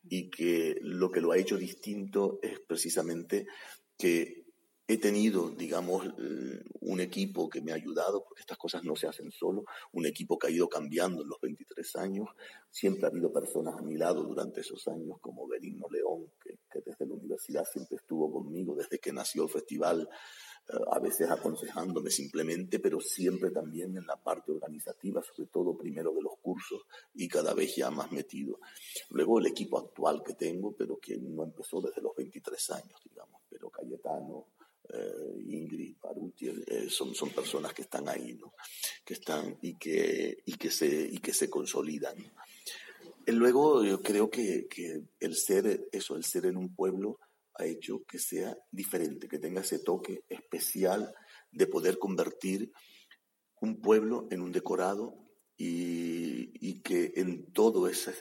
y 0.09 0.31
que 0.31 0.79
lo 0.81 1.11
que 1.11 1.21
lo 1.21 1.31
ha 1.31 1.37
hecho 1.37 1.57
distinto 1.57 2.39
es 2.41 2.59
precisamente 2.61 3.45
que 3.95 4.47
he 4.87 4.97
tenido, 4.97 5.51
digamos, 5.51 6.07
un 6.79 6.99
equipo 7.01 7.49
que 7.49 7.61
me 7.61 7.71
ha 7.71 7.75
ayudado, 7.75 8.23
porque 8.23 8.41
estas 8.41 8.57
cosas 8.57 8.83
no 8.83 8.95
se 8.95 9.05
hacen 9.05 9.31
solo, 9.31 9.65
un 9.91 10.07
equipo 10.07 10.39
que 10.39 10.47
ha 10.47 10.49
ido 10.49 10.67
cambiando 10.67 11.21
en 11.21 11.29
los 11.29 11.39
23 11.39 11.95
años. 11.97 12.29
Siempre 12.71 13.05
ha 13.05 13.09
habido 13.09 13.31
personas 13.31 13.75
a 13.77 13.81
mi 13.83 13.95
lado 13.95 14.23
durante 14.23 14.61
esos 14.61 14.87
años, 14.87 15.17
como 15.21 15.47
Benigno 15.47 15.87
León, 15.91 16.31
que, 16.41 16.57
que 16.71 16.79
desde 16.83 17.05
la 17.05 17.13
universidad 17.13 17.65
siempre 17.71 17.97
estuvo 17.97 18.31
conmigo, 18.31 18.75
desde 18.75 18.97
que 18.97 19.13
nació 19.13 19.43
el 19.43 19.49
festival 19.49 20.09
a 20.91 20.99
veces 20.99 21.29
aconsejándome 21.29 22.09
simplemente, 22.09 22.79
pero 22.79 22.99
siempre 22.99 23.51
también 23.51 23.95
en 23.97 24.05
la 24.05 24.17
parte 24.17 24.51
organizativa, 24.51 25.23
sobre 25.23 25.49
todo 25.49 25.77
primero 25.77 26.11
de 26.13 26.21
los 26.21 26.37
cursos 26.41 26.81
y 27.15 27.27
cada 27.27 27.53
vez 27.53 27.75
ya 27.75 27.89
más 27.89 28.11
metido. 28.11 28.59
Luego 29.11 29.39
el 29.39 29.47
equipo 29.47 29.79
actual 29.79 30.21
que 30.23 30.33
tengo, 30.33 30.73
pero 30.73 30.97
que 30.97 31.17
no 31.17 31.43
empezó 31.43 31.81
desde 31.81 32.01
los 32.01 32.15
23 32.15 32.69
años, 32.71 32.99
digamos, 33.09 33.41
pero 33.49 33.69
Cayetano, 33.69 34.47
eh, 34.89 35.43
Ingrid, 35.47 35.95
Paruti, 36.01 36.49
eh, 36.49 36.89
son, 36.89 37.15
son 37.15 37.29
personas 37.29 37.73
que 37.73 37.83
están 37.83 38.07
ahí, 38.09 38.33
¿no? 38.33 38.53
Que 39.05 39.13
están 39.13 39.57
y 39.61 39.75
que, 39.75 40.39
y 40.45 40.53
que, 40.53 40.69
se, 40.69 40.87
y 40.87 41.17
que 41.19 41.33
se 41.33 41.49
consolidan. 41.49 42.15
Luego 43.25 43.83
yo 43.83 44.01
creo 44.01 44.29
que, 44.29 44.67
que 44.67 45.01
el 45.19 45.35
ser, 45.35 45.87
eso, 45.91 46.15
el 46.15 46.23
ser 46.23 46.45
en 46.45 46.57
un 46.57 46.73
pueblo, 46.73 47.19
ha 47.57 47.65
hecho 47.65 48.03
que 48.07 48.19
sea 48.19 48.55
diferente, 48.71 49.27
que 49.27 49.39
tenga 49.39 49.61
ese 49.61 49.79
toque 49.79 50.23
especial 50.29 51.13
de 51.51 51.67
poder 51.67 51.97
convertir 51.97 52.71
un 53.61 53.81
pueblo 53.81 54.27
en 54.31 54.41
un 54.41 54.51
decorado 54.51 55.15
y, 55.57 56.81
que 56.81 57.13
en 57.15 57.51
todo 57.51 57.87
ese, 57.87 58.13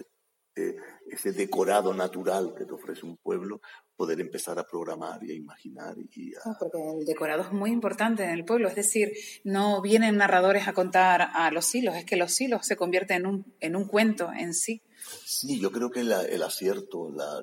eh, 0.56 0.76
ese 1.10 1.32
decorado 1.32 1.92
natural 1.92 2.54
que 2.56 2.64
te 2.64 2.72
ofrece 2.72 3.04
un 3.04 3.18
pueblo, 3.18 3.60
poder 3.94 4.20
empezar 4.20 4.58
a 4.58 4.64
programar 4.64 5.22
y 5.22 5.32
a 5.32 5.34
imaginar. 5.34 5.94
Y 5.98 6.34
ah, 6.34 6.56
porque 6.58 6.78
el 6.78 7.04
decorado 7.04 7.42
es 7.42 7.52
muy 7.52 7.70
importante 7.70 8.24
en 8.24 8.30
el 8.30 8.44
pueblo, 8.44 8.68
es 8.68 8.74
decir, 8.74 9.12
no 9.44 9.82
vienen 9.82 10.16
narradores 10.16 10.68
a 10.68 10.72
contar 10.72 11.28
a 11.34 11.50
los 11.50 11.74
hilos, 11.74 11.96
es 11.96 12.04
que 12.04 12.16
los 12.16 12.40
hilos 12.40 12.66
se 12.66 12.76
convierten 12.76 13.44
en 13.60 13.76
un 13.76 13.86
cuento 13.86 14.30
en 14.32 14.54
sí. 14.54 14.82
Sí, 15.24 15.60
yo 15.60 15.70
creo 15.70 15.90
que 15.90 16.00
el 16.00 16.42
acierto, 16.42 17.10
la, 17.10 17.42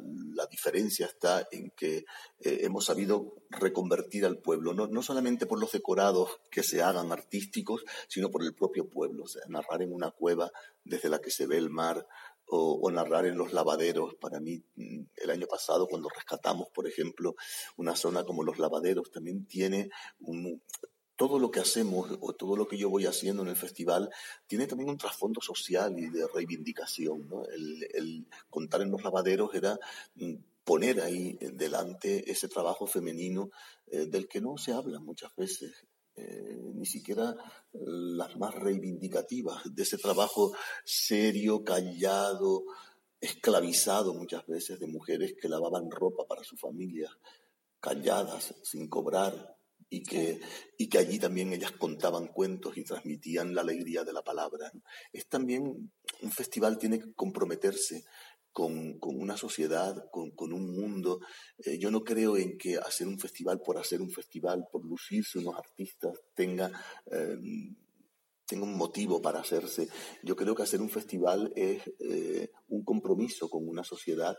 diferencia 0.49 1.05
está 1.05 1.47
en 1.51 1.71
que 1.71 1.97
eh, 2.39 2.59
hemos 2.61 2.85
sabido 2.85 3.35
reconvertir 3.49 4.25
al 4.25 4.37
pueblo, 4.37 4.73
no, 4.73 4.87
no, 4.87 5.01
solamente 5.01 5.45
por 5.45 5.59
los 5.59 5.71
decorados 5.71 6.29
que 6.51 6.63
se 6.63 6.81
hagan 6.81 7.11
artísticos, 7.11 7.83
sino 8.07 8.29
por 8.29 8.43
el 8.43 8.53
propio 8.53 8.89
pueblo. 8.89 9.23
O 9.23 9.27
sea, 9.27 9.41
narrar 9.47 9.81
en 9.81 9.93
una 9.93 10.11
cueva 10.11 10.51
desde 10.83 11.09
la 11.09 11.19
que 11.19 11.31
se 11.31 11.47
ve 11.47 11.57
el 11.57 11.69
mar, 11.69 12.05
o, 12.47 12.91
narrar 12.91 13.25
en 13.25 13.37
los 13.37 13.53
lavaderos. 13.53 14.15
Para 14.15 14.39
mí, 14.39 14.63
mm, 14.75 15.01
el 15.15 15.29
año 15.29 15.47
pasado, 15.47 15.87
cuando 15.87 16.09
rescatamos, 16.09 16.67
por 16.73 16.87
ejemplo, 16.87 17.35
una 17.77 17.95
zona 17.95 18.23
como 18.23 18.43
los 18.43 18.59
lavaderos, 18.59 19.11
también 19.11 19.45
tiene 19.47 19.89
un, 20.19 20.61
todo 21.15 21.39
lo 21.39 21.51
que 21.51 21.59
hacemos 21.59 22.09
o 22.21 22.33
todo 22.33 22.55
lo 22.55 22.67
que 22.67 22.77
yo 22.77 22.89
voy 22.89 23.05
haciendo 23.05 23.43
en 23.43 23.49
el 23.49 23.55
festival 23.55 24.09
tiene 24.47 24.67
también 24.67 24.89
un 24.89 24.97
trasfondo 24.97 25.41
social 25.41 25.97
y 25.97 26.09
de 26.09 26.27
reivindicación. 26.27 27.29
El, 27.93 28.25
contar 28.49 28.81
en 28.81 28.91
los 28.91 29.03
lavaderos 29.03 29.53
era 29.53 29.79
mm, 30.15 30.33
poner 30.63 31.01
ahí 31.01 31.37
delante 31.39 32.29
ese 32.31 32.47
trabajo 32.47 32.87
femenino 32.87 33.51
eh, 33.87 34.05
del 34.05 34.27
que 34.27 34.41
no 34.41 34.57
se 34.57 34.73
habla 34.73 34.99
muchas 34.99 35.35
veces. 35.35 35.85
Eh, 36.15 36.71
ni 36.75 36.85
siquiera 36.85 37.35
las 37.71 38.37
más 38.37 38.53
reivindicativas 38.53 39.63
de 39.73 39.81
ese 39.81 39.97
trabajo 39.97 40.53
serio, 40.85 41.63
callado, 41.63 42.65
esclavizado 43.19 44.13
muchas 44.13 44.45
veces 44.45 44.79
de 44.79 44.85
mujeres 44.85 45.33
que 45.41 45.49
lavaban 45.49 45.89
ropa 45.89 46.27
para 46.27 46.43
su 46.43 46.55
familia, 46.55 47.09
calladas, 47.79 48.53
sin 48.63 48.87
cobrar, 48.89 49.57
y 49.93 50.01
que, 50.01 50.39
y 50.75 50.89
que 50.89 50.97
allí 50.97 51.19
también 51.19 51.53
ellas 51.53 51.71
contaban 51.73 52.27
cuentos 52.29 52.75
y 52.77 52.83
transmitían 52.83 53.53
la 53.53 53.61
alegría 53.61 54.03
de 54.03 54.11
la 54.11 54.23
palabra. 54.23 54.71
Es 55.11 55.27
también, 55.27 55.91
un 56.21 56.31
festival 56.31 56.79
tiene 56.79 56.97
que 56.97 57.13
comprometerse 57.13 58.03
con, 58.51 58.97
una 59.01 59.37
sociedad, 59.37 60.09
con, 60.11 60.51
un 60.51 60.73
mundo. 60.75 61.19
Eh, 61.59 61.77
yo 61.77 61.91
no 61.91 62.03
creo 62.03 62.37
en 62.37 62.57
que 62.57 62.77
hacer 62.77 63.07
un 63.07 63.19
festival 63.19 63.61
por 63.61 63.77
hacer 63.77 64.01
un 64.01 64.09
festival, 64.09 64.65
por 64.71 64.83
lucirse 64.83 65.37
unos 65.37 65.55
artistas, 65.55 66.19
tenga, 66.33 66.71
eh, 67.11 67.37
tenga 68.47 68.63
un 68.63 68.75
motivo 68.75 69.21
para 69.21 69.41
hacerse. 69.41 69.89
Yo 70.23 70.35
creo 70.35 70.55
que 70.55 70.63
hacer 70.63 70.81
un 70.81 70.89
festival 70.89 71.53
es 71.55 71.83
eh, 71.99 72.49
un 72.69 72.83
compromiso 72.83 73.47
con 73.47 73.69
una 73.69 73.83
sociedad. 73.83 74.35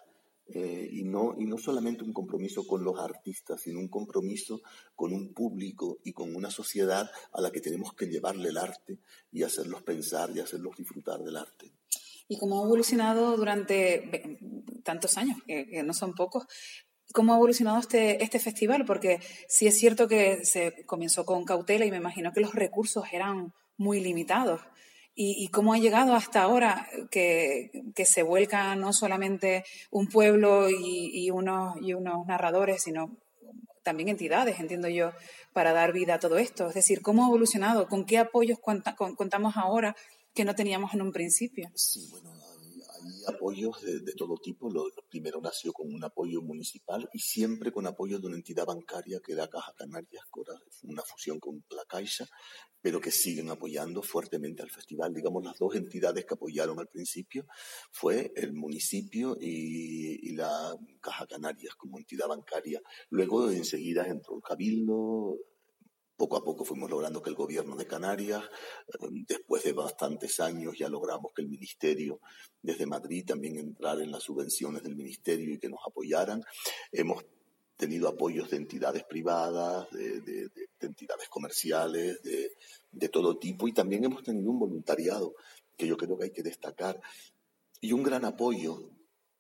Y, 0.47 1.05
no, 1.05 1.35
y 1.39 1.47
no 1.47 1.59
solamente 1.59 2.05
un 2.05 2.13
compromiso 2.13 2.67
con 2.67 2.85
los 2.85 2.99
artistas, 2.99 3.61
sino 3.63 3.81
un 3.81 3.89
compromiso 3.89 4.61
con 4.95 5.13
un 5.13 5.33
público 5.33 5.99
y 6.05 6.13
con 6.13 6.35
una 6.35 6.51
sociedad 6.51 7.11
a 7.33 7.41
la 7.41 7.51
que 7.51 7.61
tenemos 7.61 7.95
que 7.95 8.07
llevarle 8.07 8.51
el 8.51 8.59
arte 8.59 8.99
y 9.33 9.43
hacerlos 9.43 9.83
pensar 9.83 10.31
y 10.35 10.41
hacerlos 10.41 10.77
disfrutar 10.77 11.23
del 11.23 11.37
arte 11.37 11.73
y 12.29 12.39
cómo 12.39 12.61
ha 12.61 12.65
evolucionado 12.65 13.37
durante 13.37 14.39
tantos 14.83 15.17
años, 15.19 15.39
que, 15.47 15.83
no 15.83 15.93
son 15.93 16.15
pocos, 16.15 16.47
cómo 17.13 17.33
ha 17.33 17.37
evolucionado 17.37 17.79
este, 17.79 18.23
este 18.23 18.39
festival, 18.39 18.85
porque 18.85 19.21
sí 19.49 19.67
es 19.67 19.79
cierto 19.79 20.09
que 20.09 20.45
se 20.45 20.85
comenzó 20.87 21.25
con 21.25 21.45
cautela 21.45 21.85
y 21.85 21.91
me 21.91 21.99
imagino 21.99 22.33
que 22.33 22.41
los 22.41 22.55
recursos 22.55 23.05
eran 23.13 23.53
muy 23.77 24.01
limitados. 24.01 24.61
Y, 25.17 25.49
cómo 25.49 25.75
ha 25.75 25.79
llegado 25.79 26.15
hasta 26.15 26.43
ahora 26.43 26.89
que, 27.11 27.71
que, 27.95 28.05
se 28.05 28.25
vuelca 28.25 28.75
no 28.75 28.93
solamente 28.93 29.65
un 29.93 30.09
pueblo 30.09 30.69
y, 30.69 31.31
unos, 31.31 31.77
y 31.81 31.95
unos 31.95 32.27
narradores, 32.27 32.83
sino 32.83 33.17
también 33.85 34.09
entidades, 34.09 34.59
entiendo 34.59 34.89
yo, 34.89 35.13
para 35.53 35.73
dar 35.73 35.93
vida 35.93 36.15
a 36.15 36.19
todo 36.19 36.37
esto. 36.37 36.67
Es 36.67 36.75
decir, 36.75 37.01
cómo 37.01 37.23
ha 37.23 37.29
evolucionado, 37.29 37.87
con 37.87 38.05
qué 38.05 38.19
apoyos 38.19 38.59
contamos 38.59 39.57
ahora 39.57 39.95
que 40.35 40.45
no 40.45 40.57
teníamos 40.57 40.93
en 40.95 41.03
un 41.03 41.13
principio. 41.13 41.71
Sí, 41.75 42.09
bueno, 42.11 42.34
apoyos 43.29 43.83
de, 43.83 44.13
todo 44.15 44.37
tipo. 44.37 44.71
Lo, 44.71 44.85
primero 45.09 45.41
nació 45.41 45.73
con 45.73 45.93
un 45.93 46.03
apoyo 46.05 46.43
municipal 46.43 47.09
y 47.13 47.19
siempre 47.19 47.73
con 47.73 47.87
apoyo 47.87 48.19
de 48.19 48.27
una 48.27 48.37
entidad 48.37 48.67
bancaria 48.67 49.21
que 49.21 49.33
era 49.33 49.49
Caja 49.49 49.73
Canarias, 49.77 50.25
una 50.83 51.03
fusión 51.03 51.39
con 51.41 51.65
la 51.71 51.85
Caixa, 51.85 52.27
pero 52.81 53.01
que 53.01 53.11
siguen 53.11 53.51
apoyando 53.51 54.03
fuertemente 54.03 54.63
al 54.63 54.71
festival. 54.71 55.15
Digamos, 55.15 55.45
las 55.45 55.59
dos 55.59 55.75
entidades 55.75 56.25
que 56.25 56.35
apoyaron 56.35 56.79
al 56.79 56.89
principio 56.89 57.47
fue 57.91 58.33
el 58.37 58.53
municipio 58.53 59.37
y, 59.41 60.31
y 60.31 60.37
la 60.37 60.75
Caja 61.01 61.27
Canarias 61.27 61.75
como 61.77 61.99
entidad 61.99 62.29
bancaria. 62.29 62.81
Luego, 63.11 63.51
enseguida 63.51 64.07
entró 64.07 64.37
el 64.37 64.43
Cabildo, 64.43 65.39
poco 66.17 66.37
a 66.37 66.45
poco 66.45 66.65
fuimos 66.65 66.91
logrando 66.91 67.23
que 67.23 67.31
el 67.31 67.37
gobierno 67.37 67.77
de 67.77 67.87
Canarias, 67.87 68.43
eh, 68.89 69.07
después 69.27 69.65
de 69.65 69.73
bastantes 69.73 70.41
años, 70.41 70.79
ya 70.79 70.89
logramos 70.89 71.33
que 71.35 71.43
el 71.43 71.49
ministerio 71.49 72.21
desde 72.63 72.87
Madrid 72.87 73.25
también 73.27 73.59
entrara 73.59 74.03
en 74.03 74.13
las 74.13 74.23
subvenciones 74.23 74.83
del 74.83 74.97
ministerio 74.97 75.55
y 75.55 75.59
que 75.59 75.69
nos 75.69 75.81
apoyaran. 75.87 76.43
Hemos 76.93 77.25
tenido 77.77 78.09
apoyos 78.09 78.51
de 78.51 78.57
entidades 78.57 79.05
privadas, 79.05 79.91
de, 79.91 80.49
entidades 80.81 81.29
comerciales, 81.29 82.23
de, 82.23 82.53
de 82.93 83.09
todo 83.09 83.39
tipo, 83.39 83.67
y 83.67 83.73
también 83.73 84.05
hemos 84.05 84.23
tenido 84.23 84.51
un 84.51 84.59
voluntariado 84.59 85.35
que 85.77 85.87
yo 85.87 85.97
creo 85.97 86.17
que 86.17 86.25
hay 86.25 86.31
que 86.31 86.43
destacar. 86.43 87.01
Y 87.81 87.93
un 87.93 88.03
gran 88.03 88.25
apoyo 88.25 88.91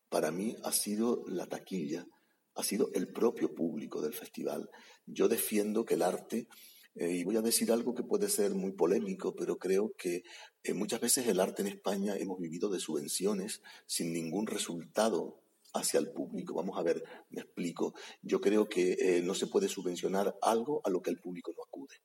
para 0.08 0.30
mí 0.30 0.56
ha 0.64 0.72
sido 0.72 1.24
la 1.28 1.46
taquilla, 1.46 2.06
ha 2.54 2.62
sido 2.62 2.90
el 2.94 3.08
propio 3.08 3.54
público 3.54 4.00
del 4.00 4.14
festival. 4.14 4.70
Yo 5.06 5.28
defiendo 5.28 5.84
que 5.84 5.94
el 5.94 6.02
arte, 6.02 6.48
eh, 6.94 7.10
y 7.10 7.24
voy 7.24 7.36
a 7.36 7.42
decir 7.42 7.72
algo 7.72 7.94
que 7.94 8.02
puede 8.02 8.28
ser 8.28 8.54
muy 8.54 8.72
polémico, 8.72 9.34
pero 9.34 9.58
creo 9.58 9.92
que 9.96 10.22
eh, 10.62 10.74
muchas 10.74 11.00
veces 11.00 11.26
el 11.26 11.40
arte 11.40 11.62
en 11.62 11.68
España 11.68 12.16
hemos 12.16 12.38
vivido 12.38 12.68
de 12.70 12.80
subvenciones 12.80 13.62
sin 13.86 14.12
ningún 14.12 14.46
resultado 14.46 15.40
hacia 15.74 15.98
el 15.98 16.10
público. 16.12 16.54
Vamos 16.54 16.78
a 16.78 16.82
ver, 16.82 17.02
me 17.30 17.40
explico. 17.40 17.94
Yo 18.22 18.40
creo 18.40 18.68
que 18.68 18.92
eh, 18.92 19.22
no 19.22 19.34
se 19.34 19.48
puede 19.48 19.68
subvencionar 19.68 20.36
algo 20.40 20.80
a 20.84 20.90
lo 20.90 21.02
que 21.02 21.10
el 21.10 21.18
público 21.18 21.52
no 21.56 21.64
acude. 21.64 21.96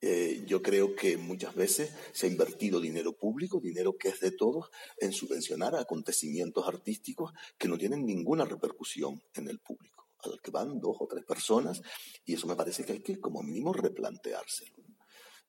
Eh, 0.00 0.44
yo 0.46 0.62
creo 0.62 0.94
que 0.94 1.16
muchas 1.16 1.56
veces 1.56 1.92
se 2.12 2.26
ha 2.26 2.30
invertido 2.30 2.80
dinero 2.80 3.14
público, 3.14 3.60
dinero 3.60 3.96
que 3.98 4.08
es 4.08 4.20
de 4.20 4.30
todos, 4.30 4.70
en 4.98 5.12
subvencionar 5.12 5.74
acontecimientos 5.74 6.68
artísticos 6.68 7.32
que 7.56 7.66
no 7.66 7.76
tienen 7.76 8.06
ninguna 8.06 8.44
repercusión 8.44 9.20
en 9.34 9.48
el 9.48 9.58
público, 9.58 10.06
al 10.22 10.40
que 10.40 10.52
van 10.52 10.78
dos 10.78 10.98
o 11.00 11.08
tres 11.08 11.24
personas, 11.24 11.82
y 12.24 12.34
eso 12.34 12.46
me 12.46 12.54
parece 12.54 12.84
que 12.84 12.92
hay 12.92 13.00
que 13.00 13.18
como 13.18 13.42
mínimo 13.42 13.72
replanteárselo. 13.72 14.76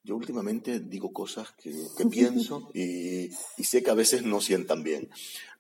Yo 0.02 0.16
últimamente 0.16 0.80
digo 0.80 1.14
cosas 1.14 1.52
que, 1.54 1.72
pienso 2.10 2.72
y, 2.74 3.26
y 3.58 3.64
sé 3.64 3.84
que 3.84 3.92
a 3.92 3.96
veces 3.96 4.24
no 4.24 4.42
sientan 4.42 4.82
bien, 4.82 5.10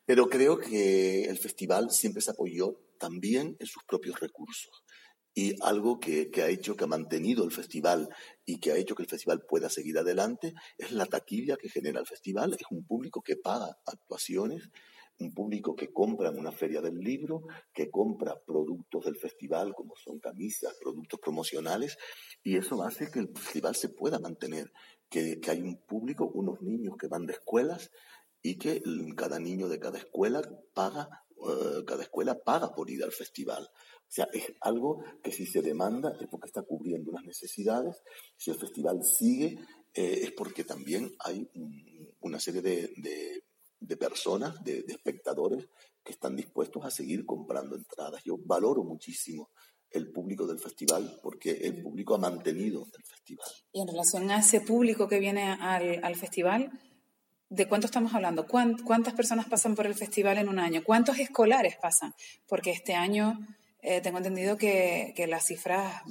pero 0.04 0.28
creo 0.30 0.58
que 0.58 1.26
el 1.26 1.38
festival 1.38 1.92
siempre 1.92 2.24
se 2.24 2.32
apoyó 2.32 2.80
también 2.98 3.56
en 3.60 3.68
sus 3.68 3.84
propios 3.84 4.20
recursos 4.20 4.84
y 5.40 5.56
algo 5.62 6.02
que, 6.02 6.30
ha 6.44 6.50
hecho, 6.50 6.76
que 6.76 6.84
ha 6.84 6.88
mantenido 6.88 7.46
el 7.46 7.52
festival 7.52 8.10
y 8.46 8.60
que 8.60 8.74
ha 8.74 8.76
hecho 8.76 8.94
que 8.94 9.04
el 9.04 9.10
festival 9.10 9.46
pueda 9.48 9.70
seguir 9.70 9.98
adelante 9.98 10.54
es 10.78 10.92
la 10.92 11.06
taquilla 11.06 11.56
que 11.56 11.70
genera 11.70 12.02
el 12.02 12.06
festival. 12.06 12.58
Es 12.60 12.66
un 12.72 12.84
público 12.84 13.22
que 13.22 13.38
paga 13.38 13.78
actuaciones, 13.86 14.70
un 15.20 15.34
público 15.34 15.78
que 15.78 15.94
compra 15.94 16.28
en 16.28 16.40
una 16.40 16.52
feria 16.52 16.82
del 16.82 16.98
libro, 16.98 17.44
que 17.74 17.90
compra 17.90 18.38
productos 18.46 19.06
del 19.06 19.16
festival 19.16 19.74
como 19.74 19.94
son 19.96 20.20
camisas, 20.20 20.76
productos 20.78 21.22
promocionales, 21.22 21.98
y 22.44 22.58
eso 22.58 22.84
hace 22.84 23.10
que 23.10 23.20
el 23.20 23.30
festival 23.30 23.78
se 23.78 23.88
pueda 23.88 24.20
mantener, 24.20 24.70
que, 25.10 25.40
hay 25.48 25.62
un 25.62 25.78
público, 25.86 26.30
unos 26.34 26.62
niños 26.62 26.98
que 27.00 27.08
van 27.08 27.26
de 27.26 27.34
escuelas 27.34 27.92
y 28.42 28.58
que 28.58 28.82
cada 29.16 29.40
niño 29.40 29.70
de 29.70 29.80
cada 29.80 30.00
escuela 30.00 30.42
paga, 30.74 31.08
eh, 31.30 31.86
cada 31.88 32.04
escuela 32.04 32.38
paga 32.38 32.74
por 32.74 32.90
ir 32.90 33.06
al 33.06 33.14
festival. 33.14 33.70
O 34.10 34.12
sea, 34.12 34.28
es 34.34 34.52
algo 34.62 35.04
que 35.24 35.32
si 35.32 35.46
se 35.46 35.62
demanda 35.62 36.18
es 36.20 36.28
porque 36.28 36.48
está 36.48 36.64
cubriendo 36.64 37.12
unas 37.12 37.26
necesidades. 37.26 38.02
Si 38.36 38.50
el 38.50 38.58
festival 38.58 39.04
sigue 39.04 39.60
eh, 39.94 40.22
es 40.24 40.32
porque 40.32 40.64
también 40.64 41.12
hay 41.20 41.48
una 42.22 42.40
serie 42.40 42.64
de, 42.64 43.98
personas, 43.98 44.64
de, 44.64 44.84
espectadores 44.88 45.70
que 46.04 46.14
están 46.14 46.36
dispuestos 46.36 46.84
a 46.84 46.90
seguir 46.90 47.24
comprando 47.24 47.76
entradas. 47.76 48.24
Yo 48.24 48.38
valoro 48.44 48.84
muchísimo 48.84 49.52
el 49.92 50.12
público 50.12 50.48
del 50.48 50.60
festival 50.60 51.20
porque 51.22 51.52
el 51.52 51.82
público 51.84 52.16
ha 52.16 52.20
mantenido 52.20 52.88
el 52.98 53.04
festival. 53.04 53.48
Y 53.74 53.82
en 53.82 53.88
relación 53.88 54.32
a 54.32 54.40
ese 54.40 54.62
público 54.62 55.08
que 55.08 55.20
viene 55.20 55.52
al, 55.52 56.04
al 56.04 56.16
festival, 56.16 56.72
¿De 57.52 57.68
cuánto 57.68 57.88
estamos 57.88 58.14
hablando? 58.14 58.46
¿Cuántas 58.46 59.16
personas 59.16 59.48
pasan 59.48 59.74
por 59.74 59.88
el 59.88 59.96
festival 59.96 60.38
en 60.38 60.50
un 60.50 60.60
año? 60.60 60.84
¿Cuántos 60.84 61.18
escolares 61.18 61.78
pasan? 61.82 62.14
Porque 62.48 62.70
este 62.70 62.94
año 62.94 63.40
eh, 63.82 64.02
tengo 64.02 64.18
entendido 64.18 64.58
que, 64.58 65.14
que, 65.16 65.26
las 65.26 65.46
cifras 65.46 66.04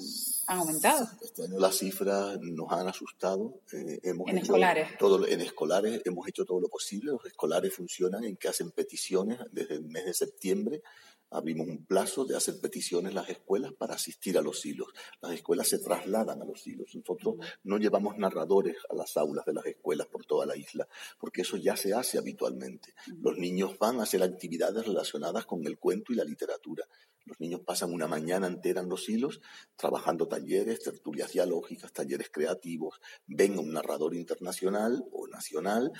han 0.46 0.58
aumentado. 0.58 1.06
Este 1.22 1.44
año 1.44 1.58
las 1.58 1.76
cifras 1.76 2.38
nos 2.40 2.72
han 2.72 2.88
asustado. 2.88 3.60
Eh, 3.72 4.00
hemos 4.04 4.28
en 4.28 4.38
escolares. 4.38 4.96
Todo, 4.98 5.26
en 5.26 5.40
escolares 5.42 6.00
hemos 6.06 6.26
hecho 6.28 6.44
todo 6.46 6.60
lo 6.60 6.68
posible. 6.68 7.12
Los 7.12 7.26
escolares 7.26 7.74
funcionan 7.74 8.24
en 8.24 8.36
que 8.36 8.48
hacen 8.48 8.70
peticiones 8.70 9.38
desde 9.52 9.74
el 9.74 9.84
mes 9.84 10.06
de 10.06 10.14
septiembre 10.14 10.82
abrimos 11.30 11.68
un 11.68 11.84
plazo 11.84 12.24
de 12.24 12.36
hacer 12.36 12.60
peticiones 12.60 13.14
las 13.14 13.28
escuelas 13.28 13.72
para 13.72 13.94
asistir 13.94 14.38
a 14.38 14.42
los 14.42 14.64
hilos. 14.64 14.88
Las 15.20 15.32
escuelas 15.32 15.68
se 15.68 15.78
trasladan 15.78 16.40
a 16.40 16.44
los 16.44 16.66
hilos. 16.66 16.94
Nosotros 16.94 17.36
no 17.64 17.78
llevamos 17.78 18.16
narradores 18.18 18.76
a 18.90 18.94
las 18.94 19.16
aulas 19.16 19.44
de 19.44 19.54
las 19.54 19.66
escuelas 19.66 20.06
por 20.06 20.24
toda 20.24 20.46
la 20.46 20.56
isla, 20.56 20.88
porque 21.18 21.42
eso 21.42 21.56
ya 21.56 21.76
se 21.76 21.94
hace 21.94 22.18
habitualmente. 22.18 22.94
Los 23.20 23.38
niños 23.38 23.78
van 23.78 24.00
a 24.00 24.04
hacer 24.04 24.22
actividades 24.22 24.86
relacionadas 24.86 25.46
con 25.46 25.66
el 25.66 25.78
cuento 25.78 26.12
y 26.12 26.16
la 26.16 26.24
literatura. 26.24 26.84
Los 27.28 27.40
niños 27.40 27.60
pasan 27.60 27.92
una 27.92 28.08
mañana 28.08 28.46
entera 28.46 28.80
en 28.80 28.88
los 28.88 29.06
hilos 29.08 29.42
trabajando 29.76 30.26
talleres, 30.26 30.80
tertulias 30.80 31.32
dialógicas, 31.32 31.92
talleres 31.92 32.30
creativos, 32.32 33.00
ven 33.26 33.58
a 33.58 33.60
un 33.60 33.72
narrador 33.72 34.14
internacional 34.14 35.04
o 35.12 35.28
nacional 35.28 35.92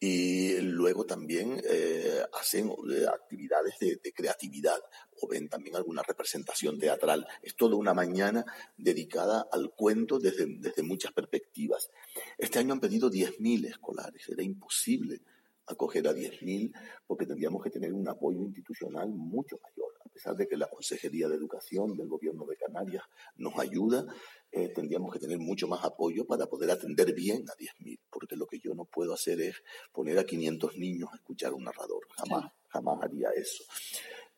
y 0.00 0.56
luego 0.60 1.06
también 1.06 1.62
eh, 1.64 2.22
hacen 2.32 2.68
eh, 2.68 3.06
actividades 3.06 3.78
de, 3.78 4.12
creatividad 4.12 4.71
o 5.20 5.28
ven 5.28 5.48
también 5.48 5.76
alguna 5.76 6.02
representación 6.02 6.78
teatral. 6.78 7.26
Es 7.42 7.54
toda 7.56 7.76
una 7.76 7.94
mañana 7.94 8.44
dedicada 8.76 9.46
al 9.50 9.70
cuento 9.74 10.18
desde, 10.18 10.46
desde 10.58 10.82
muchas 10.82 11.12
perspectivas. 11.12 11.90
Este 12.38 12.58
año 12.58 12.72
han 12.72 12.80
pedido 12.80 13.10
10.000 13.10 13.66
escolares, 13.66 14.28
era 14.28 14.42
imposible 14.42 15.20
acoger 15.66 16.08
a 16.08 16.12
10.000 16.12 16.72
porque 17.06 17.24
tendríamos 17.24 17.62
que 17.62 17.70
tener 17.70 17.92
un 17.92 18.08
apoyo 18.08 18.40
institucional 18.40 19.08
mucho 19.08 19.58
mayor 19.62 19.92
a 20.12 20.14
pesar 20.14 20.36
de 20.36 20.46
que 20.46 20.58
la 20.58 20.68
Consejería 20.68 21.26
de 21.26 21.36
Educación 21.36 21.96
del 21.96 22.06
Gobierno 22.06 22.44
de 22.44 22.56
Canarias 22.56 23.02
nos 23.36 23.58
ayuda, 23.58 24.04
eh, 24.50 24.68
tendríamos 24.68 25.10
que 25.10 25.18
tener 25.18 25.38
mucho 25.38 25.66
más 25.66 25.82
apoyo 25.84 26.26
para 26.26 26.44
poder 26.44 26.70
atender 26.70 27.14
bien 27.14 27.44
a 27.48 27.56
10.000, 27.56 27.98
porque 28.10 28.36
lo 28.36 28.46
que 28.46 28.58
yo 28.58 28.74
no 28.74 28.84
puedo 28.84 29.14
hacer 29.14 29.40
es 29.40 29.62
poner 29.90 30.18
a 30.18 30.24
500 30.24 30.76
niños 30.76 31.08
a 31.12 31.16
escuchar 31.16 31.52
a 31.52 31.54
un 31.54 31.64
narrador, 31.64 32.06
jamás, 32.10 32.52
jamás 32.68 33.02
haría 33.02 33.30
eso. 33.30 33.64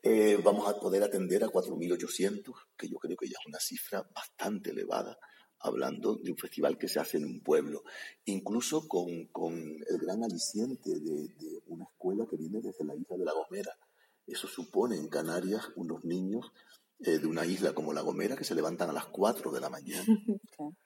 Eh, 0.07 0.39
vamos 0.45 0.69
a 0.69 0.79
poder 0.79 1.03
atender 1.03 1.43
a 1.45 1.49
4.800, 1.49 2.53
que 2.77 2.89
yo 2.89 2.99
creo 2.99 3.17
que 3.17 3.27
ya 3.27 3.39
es 3.41 3.47
una 3.47 3.59
cifra 3.59 4.07
bastante 4.15 4.71
elevada, 4.71 5.19
hablando 5.61 6.17
de 6.17 6.31
un 6.31 6.37
festival 6.37 6.77
que 6.77 6.89
se 6.89 7.01
hace 7.01 7.17
en 7.17 7.25
un 7.25 7.41
pueblo, 7.41 7.85
incluso 8.27 8.87
con, 8.87 9.09
el 9.09 9.99
gran 9.99 10.23
aliciente 10.23 11.01
de, 11.01 11.29
de, 11.29 11.63
una 11.69 11.85
escuela 11.85 12.27
que 12.29 12.37
viene 12.37 12.61
desde 12.61 12.85
la 12.85 12.95
isla 12.95 13.17
de 13.17 13.25
La 13.25 13.33
Gomera, 13.33 13.79
eso 14.27 14.47
supone 14.47 14.97
en 14.97 15.09
Canarias 15.09 15.71
unos 15.77 16.05
niños 16.05 16.53
eh, 17.01 17.19
de 17.19 17.27
una 17.27 17.47
isla 17.47 17.73
como 17.73 17.95
La 17.95 18.03
Gomera 18.03 18.37
que 18.37 18.45
se 18.45 18.55
levantan 18.55 18.91
a 18.91 18.93
las 18.93 19.07
4 19.07 19.53
de 19.53 19.61
la 19.61 19.69
mañana 19.69 20.05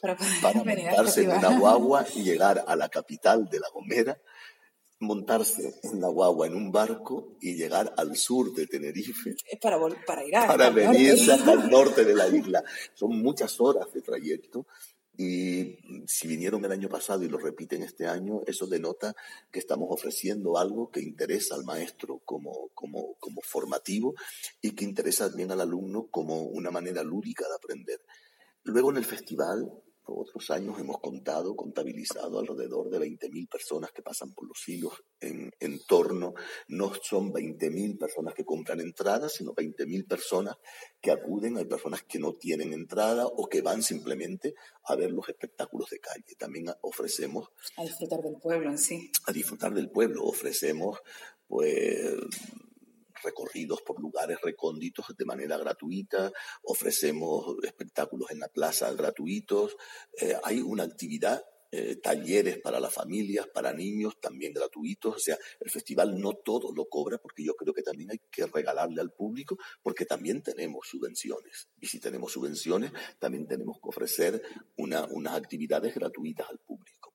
para, 0.00 0.16
montarse 0.64 1.24
en 1.24 1.30
una 1.30 1.58
guagua 1.58 2.06
y 2.14 2.22
llegar 2.22 2.64
a 2.66 2.74
la 2.74 2.88
capital 2.88 3.48
de 3.50 3.60
La 3.60 3.68
Gomera, 3.72 4.20
montarse 5.02 5.74
en 5.82 6.00
la 6.00 6.08
guagua 6.08 6.46
en 6.46 6.54
un 6.54 6.72
barco 6.72 7.36
y 7.40 7.54
llegar 7.54 7.92
al 7.96 8.16
sur 8.16 8.54
de 8.54 8.66
Tenerife. 8.66 9.34
Es 9.50 9.58
para, 9.60 9.78
para 10.06 10.24
ir 10.24 10.36
a, 10.36 10.46
Para 10.46 10.70
venirse 10.70 11.32
hasta 11.32 11.52
el 11.52 11.70
norte 11.70 12.04
de 12.04 12.14
la 12.14 12.28
isla. 12.28 12.62
Son 12.94 13.10
muchas 13.20 13.60
horas 13.60 13.92
de 13.92 14.00
trayecto 14.00 14.66
y 15.16 15.76
si 16.06 16.26
vinieron 16.26 16.64
el 16.64 16.72
año 16.72 16.88
pasado 16.88 17.22
y 17.22 17.28
lo 17.28 17.36
repiten 17.36 17.82
este 17.82 18.06
año, 18.06 18.42
eso 18.46 18.66
denota 18.66 19.14
que 19.50 19.58
estamos 19.58 19.88
ofreciendo 19.90 20.56
algo 20.56 20.90
que 20.90 21.00
interesa 21.00 21.54
al 21.54 21.64
maestro 21.64 22.22
como, 22.24 22.70
como, 22.74 23.16
como 23.18 23.42
formativo 23.42 24.14
y 24.62 24.70
que 24.70 24.84
interesa 24.84 25.28
también 25.28 25.52
al 25.52 25.60
alumno 25.60 26.08
como 26.10 26.42
una 26.42 26.70
manera 26.70 27.02
lúdica 27.02 27.46
de 27.46 27.54
aprender. 27.54 28.00
Luego 28.64 28.90
en 28.90 28.96
el 28.96 29.04
festival 29.04 29.70
otros 30.04 30.50
años 30.50 30.78
hemos 30.78 30.98
contado, 31.00 31.54
contabilizado 31.54 32.38
alrededor 32.38 32.90
de 32.90 32.98
20.000 32.98 33.48
personas 33.48 33.92
que 33.92 34.02
pasan 34.02 34.32
por 34.32 34.48
los 34.48 34.68
hilos 34.68 34.92
en, 35.20 35.50
en 35.60 35.84
torno. 35.86 36.34
No 36.68 36.92
son 37.02 37.32
20.000 37.32 37.98
personas 37.98 38.34
que 38.34 38.44
compran 38.44 38.80
entradas, 38.80 39.34
sino 39.34 39.52
20.000 39.54 40.06
personas 40.06 40.56
que 41.00 41.10
acuden. 41.10 41.56
Hay 41.56 41.66
personas 41.66 42.02
que 42.02 42.18
no 42.18 42.34
tienen 42.34 42.72
entrada 42.72 43.26
o 43.26 43.48
que 43.48 43.62
van 43.62 43.82
simplemente 43.82 44.54
a 44.84 44.96
ver 44.96 45.12
los 45.12 45.28
espectáculos 45.28 45.90
de 45.90 46.00
calle. 46.00 46.34
También 46.38 46.66
ofrecemos... 46.82 47.48
A 47.76 47.82
disfrutar 47.82 48.20
del 48.20 48.36
pueblo 48.40 48.70
en 48.70 48.78
sí. 48.78 49.10
A 49.26 49.32
disfrutar 49.32 49.72
del 49.72 49.90
pueblo. 49.90 50.24
Ofrecemos, 50.24 50.98
pues 51.46 52.16
recorridos 53.22 53.82
por 53.82 54.00
lugares 54.00 54.38
recónditos 54.42 55.06
de 55.16 55.24
manera 55.24 55.56
gratuita, 55.56 56.32
ofrecemos 56.62 57.56
espectáculos 57.62 58.30
en 58.30 58.40
la 58.40 58.48
plaza 58.48 58.92
gratuitos, 58.92 59.76
eh, 60.20 60.36
hay 60.42 60.60
una 60.60 60.84
actividad 60.84 61.42
eh, 61.74 61.96
talleres 61.96 62.58
para 62.58 62.78
las 62.78 62.92
familias, 62.92 63.46
para 63.48 63.72
niños, 63.72 64.20
también 64.20 64.52
gratuitos. 64.52 65.16
O 65.16 65.18
sea, 65.18 65.38
el 65.58 65.70
festival 65.70 66.20
no 66.20 66.34
todo 66.34 66.70
lo 66.70 66.84
cobra 66.84 67.16
porque 67.16 67.42
yo 67.42 67.54
creo 67.54 67.72
que 67.72 67.82
también 67.82 68.10
hay 68.10 68.20
que 68.30 68.44
regalarle 68.44 69.00
al 69.00 69.10
público 69.10 69.56
porque 69.82 70.04
también 70.04 70.42
tenemos 70.42 70.86
subvenciones. 70.86 71.70
Y 71.80 71.86
si 71.86 71.98
tenemos 71.98 72.30
subvenciones, 72.32 72.92
también 73.18 73.46
tenemos 73.46 73.76
que 73.76 73.88
ofrecer 73.88 74.42
una, 74.76 75.06
unas 75.06 75.34
actividades 75.34 75.94
gratuitas 75.94 76.46
al 76.50 76.58
público. 76.58 77.11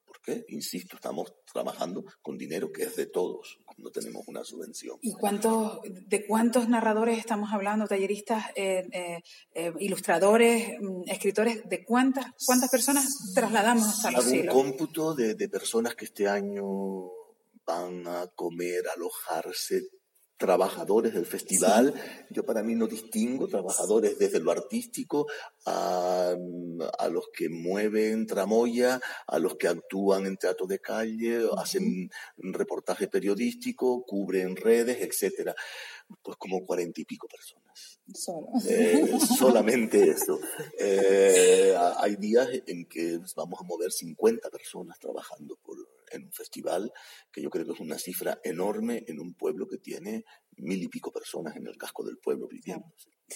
Insisto, 0.49 0.95
estamos 0.95 1.33
trabajando 1.51 2.03
con 2.21 2.37
dinero 2.37 2.71
que 2.71 2.83
es 2.83 2.95
de 2.95 3.05
todos, 3.05 3.59
no 3.77 3.89
tenemos 3.91 4.27
una 4.27 4.43
subvención. 4.43 4.97
¿Y 5.01 5.13
cuántos, 5.13 5.79
de 5.83 6.25
cuántos 6.25 6.67
narradores 6.67 7.17
estamos 7.17 7.53
hablando, 7.53 7.87
talleristas, 7.87 8.45
eh, 8.55 8.87
eh, 8.91 9.23
eh, 9.53 9.73
ilustradores, 9.79 10.79
mm, 10.79 11.03
escritores? 11.07 11.67
¿De 11.69 11.85
cuántas, 11.85 12.25
cuántas 12.45 12.69
personas 12.69 13.33
trasladamos 13.33 13.87
hasta 13.87 14.11
los 14.11 14.25
un 14.25 14.47
cómputo 14.47 15.13
de, 15.13 15.35
de 15.35 15.49
personas 15.49 15.95
que 15.95 16.05
este 16.05 16.27
año 16.27 17.11
van 17.65 18.07
a 18.07 18.27
comer, 18.27 18.83
alojarse, 18.95 19.89
trabajadores 20.38 21.14
del 21.14 21.26
festival. 21.26 21.93
Yo 22.30 22.45
para 22.45 22.64
mí 22.64 22.76
no 22.76 22.88
distingo 22.88 23.47
trabajadores 23.47 24.18
desde 24.18 24.39
lo 24.39 24.51
artístico 24.51 25.27
a, 25.65 26.35
a, 26.99 27.07
los 27.09 27.26
que 27.34 27.49
mueven 27.49 28.27
tramoya, 28.27 29.01
a 29.26 29.39
los 29.39 29.55
que 29.55 29.68
actúan 29.68 30.26
en 30.26 30.38
teatro 30.38 30.68
de 30.68 30.80
calle, 30.80 31.41
hacen 31.57 32.09
reportaje 32.38 33.07
periodístico, 33.07 34.03
cubren 34.05 34.55
redes, 34.55 34.99
etcétera. 35.01 35.55
Pues 36.22 36.38
como 36.38 36.65
cuarenta 36.65 37.01
y 37.01 37.05
pico 37.05 37.27
personas. 37.27 37.99
Eh, 38.69 39.18
solamente 39.38 40.09
eso. 40.09 40.39
Eh, 40.80 41.76
hay 41.97 42.15
días 42.15 42.47
en 42.65 42.85
que 42.85 43.19
vamos 43.35 43.59
a 43.59 43.64
mover 43.64 43.91
50 43.91 44.49
personas 44.49 44.97
trabajando 44.99 45.57
por, 45.64 45.77
en 46.11 46.25
un 46.25 46.31
festival, 46.31 46.91
que 47.31 47.41
yo 47.41 47.49
creo 47.49 47.65
que 47.65 47.73
es 47.73 47.79
una 47.79 47.97
cifra 47.97 48.39
enorme 48.43 49.03
en 49.07 49.19
un 49.19 49.34
pueblo 49.34 49.67
que 49.67 49.77
tiene 49.77 50.23
mil 50.57 50.81
y 50.81 50.88
pico 50.88 51.11
personas 51.11 51.55
en 51.55 51.67
el 51.67 51.77
casco 51.77 52.03
del 52.03 52.17
pueblo 52.17 52.47
viviendo. 52.47 52.85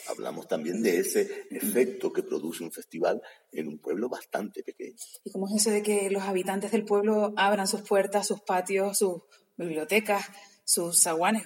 Hablamos 0.08 0.48
también 0.48 0.82
de 0.82 1.00
ese 1.00 1.48
efecto 1.52 2.14
que 2.14 2.24
produce 2.24 2.64
un 2.64 2.72
festival 2.72 3.22
en 3.52 3.68
un 3.68 3.80
pueblo 3.80 4.08
bastante 4.08 4.64
pequeño. 4.64 4.96
¿Y 5.24 5.32
cómo 5.32 5.48
es 5.48 5.62
eso 5.62 5.72
de 5.72 5.84
que 5.84 6.10
los 6.10 6.24
habitantes 6.24 6.72
del 6.72 6.86
pueblo 6.86 7.34
abran 7.36 7.68
sus 7.68 7.82
puertas, 7.82 8.28
sus 8.28 8.42
patios, 8.42 8.98
sus 8.98 9.24
bibliotecas, 9.58 10.26
sus 10.64 11.02
zaguanes? 11.02 11.44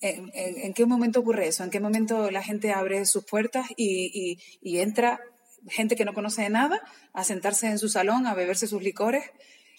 ¿En, 0.00 0.74
qué 0.74 0.84
momento 0.84 1.20
ocurre 1.20 1.46
eso? 1.46 1.62
¿En 1.62 1.70
qué 1.70 1.78
momento 1.78 2.30
la 2.30 2.42
gente 2.42 2.72
abre 2.72 3.06
sus 3.06 3.24
puertas 3.24 3.66
y, 3.76 4.38
y 4.60 4.78
entra 4.78 5.20
gente 5.68 5.96
que 5.96 6.04
no 6.04 6.14
conoce 6.14 6.42
de 6.42 6.50
nada 6.50 6.82
a 7.12 7.24
sentarse 7.24 7.68
en 7.68 7.78
su 7.78 7.88
salón, 7.88 8.26
a 8.26 8.34
beberse 8.34 8.66
sus 8.66 8.82
licores 8.82 9.24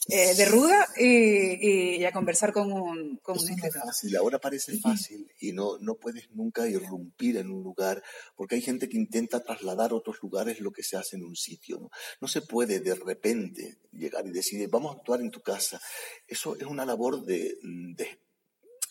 eh, 0.09 0.35
de 0.35 0.45
ruda 0.45 0.87
y, 0.97 2.03
a 2.05 2.11
conversar 2.11 2.53
con 2.53 2.71
un, 2.71 3.17
con 3.17 3.37
un 3.37 3.57
fácil, 3.57 4.15
ahora 4.15 4.39
parece 4.39 4.79
fácil 4.79 5.29
y 5.39 5.51
no, 5.51 5.77
no 5.79 5.95
puedes 5.95 6.31
nunca 6.31 6.67
irrumpir 6.67 7.37
en 7.37 7.51
un 7.51 7.63
lugar 7.63 8.01
porque 8.35 8.55
hay 8.55 8.61
gente 8.61 8.87
que 8.87 8.97
intenta 8.97 9.43
trasladar 9.43 9.91
a 9.91 9.95
otros 9.95 10.17
lugares 10.21 10.61
lo 10.61 10.71
que 10.71 10.83
se 10.83 10.95
hace 10.95 11.17
en 11.17 11.23
un 11.23 11.35
sitio. 11.35 11.79
¿no? 11.79 11.89
no 12.21 12.27
se 12.27 12.41
puede 12.41 12.79
de 12.79 12.95
repente 12.95 13.77
llegar 13.91 14.25
y 14.25 14.31
decir, 14.31 14.67
vamos 14.69 14.93
a 14.93 14.99
actuar 14.99 15.21
en 15.21 15.31
tu 15.31 15.41
casa. 15.41 15.81
Eso 16.27 16.55
es 16.55 16.63
una 16.63 16.85
labor 16.85 17.25
de, 17.25 17.55
de 17.63 18.19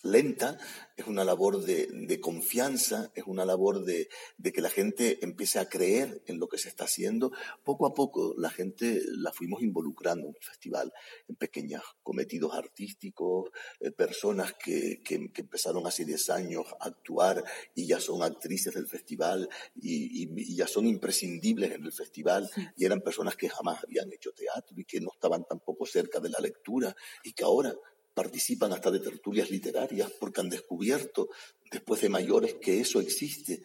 lenta, 0.07 0.59
es 0.97 1.07
una 1.07 1.25
labor 1.25 1.63
de, 1.63 2.21
confianza, 2.21 3.13
es 3.15 3.25
una 3.27 3.45
labor 3.45 3.85
de, 3.85 4.09
que 4.43 4.61
la 4.63 4.71
gente 4.71 5.19
empiece 5.23 5.59
a 5.59 5.69
creer 5.69 6.23
en 6.27 6.39
lo 6.39 6.49
que 6.49 6.57
se 6.57 6.69
está 6.69 6.85
haciendo. 6.85 7.33
Poco 7.65 7.87
a 7.87 7.93
poco 7.93 8.35
la 8.39 8.49
gente 8.49 9.03
la 9.07 9.33
fuimos 9.33 9.63
involucrando 9.63 10.29
en 10.29 10.35
el 10.35 10.43
festival, 10.43 10.93
en 11.29 11.37
pequeños 11.37 11.83
cometidos 12.03 12.55
artísticos, 12.55 13.51
eh, 13.81 13.91
personas 13.91 14.55
que, 14.55 15.03
empezaron 15.37 15.87
hace 15.87 16.05
10 16.05 16.31
años 16.31 16.67
a 16.81 16.87
actuar 16.87 17.45
y 17.75 17.87
ya 17.87 18.01
son 18.01 18.23
actrices 18.23 18.75
del 18.75 18.87
festival 18.87 19.49
y, 19.75 20.29
y 20.37 20.57
ya 20.57 20.67
son 20.67 20.87
imprescindibles 20.87 21.73
en 21.73 21.85
el 21.85 21.93
festival 21.93 22.49
y 22.77 22.85
eran 22.85 23.01
personas 23.01 23.37
que 23.37 23.49
jamás 23.49 23.83
habían 23.85 24.13
hecho 24.13 24.33
teatro 24.33 24.77
y 24.79 24.85
que 24.85 25.01
no 25.01 25.11
estaban 25.13 25.45
tampoco 25.45 25.87
cerca 25.87 26.21
de 26.21 26.31
la 26.31 26.39
lectura 26.39 26.95
y 27.23 27.33
que 27.33 27.45
ahora 27.45 27.75
participan 28.17 28.73
hasta 28.73 28.91
de 28.91 29.01
tertulias 29.01 29.51
literarias 29.51 30.11
porque 30.19 30.41
han 30.41 30.49
descubierto 30.49 31.29
después 31.71 32.01
de 32.01 32.09
mayores 32.09 32.55
que 32.55 32.81
eso 32.81 32.99
existe 32.99 33.63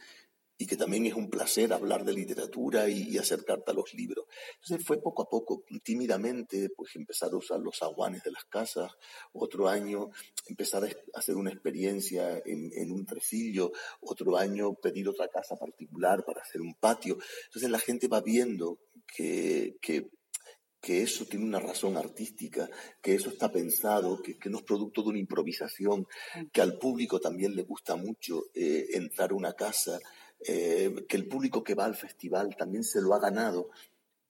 y 0.57 0.67
que 0.67 0.75
también 0.75 1.05
es 1.05 1.13
un 1.13 1.29
placer 1.29 1.71
hablar 1.71 2.03
de 2.03 2.11
literatura 2.11 2.89
y, 2.89 3.17
acercarte 3.17 3.71
a 3.71 3.73
los 3.73 3.93
libros. 3.93 4.25
Entonces 4.61 4.85
fue 4.85 5.01
poco 5.01 5.23
a 5.23 5.29
poco, 5.29 5.63
tímidamente, 5.81 6.69
pues 6.75 6.95
empezar 6.97 7.31
a 7.31 7.37
usar 7.37 7.61
los 7.61 7.81
aguanes 7.81 8.23
de 8.23 8.31
las 8.31 8.43
casas, 8.43 8.91
otro 9.31 9.69
año 9.69 10.11
empezar 10.47 10.83
a 10.83 11.17
hacer 11.17 11.35
una 11.35 11.49
experiencia 11.49 12.43
en, 12.45 12.91
un 12.91 13.05
tresillo, 13.05 13.71
otro 14.01 14.37
año 14.37 14.73
pedir 14.73 15.07
otra 15.07 15.29
casa 15.29 15.55
particular 15.55 16.25
para 16.25 16.41
hacer 16.41 16.59
un 16.61 16.75
patio. 16.75 17.17
Entonces 17.45 17.71
la 17.71 17.79
gente 17.79 18.09
va 18.09 18.19
viendo 18.19 18.79
que, 19.07 19.77
que 19.81 20.11
que 20.81 21.03
eso 21.03 21.25
tiene 21.25 21.45
una 21.45 21.59
razón 21.59 21.95
artística, 21.95 22.67
que 23.01 23.13
eso 23.13 23.29
está 23.29 23.51
pensado, 23.51 24.21
que, 24.21 24.37
no 24.49 24.57
es 24.57 24.63
producto 24.63 25.03
de 25.03 25.09
una 25.09 25.19
improvisación, 25.19 26.07
que 26.51 26.61
al 26.61 26.79
público 26.79 27.19
también 27.19 27.55
le 27.55 27.63
gusta 27.63 27.95
mucho 27.95 28.45
eh, 28.55 28.87
entrar 28.93 29.31
a 29.31 29.35
una 29.35 29.53
casa, 29.53 29.99
eh, 30.45 31.05
que 31.07 31.17
el 31.17 31.27
público 31.27 31.63
que 31.63 31.75
va 31.75 31.85
al 31.85 31.95
festival 31.95 32.55
también 32.57 32.83
se 32.83 32.99
lo 32.99 33.13
ha 33.13 33.19
ganado, 33.19 33.69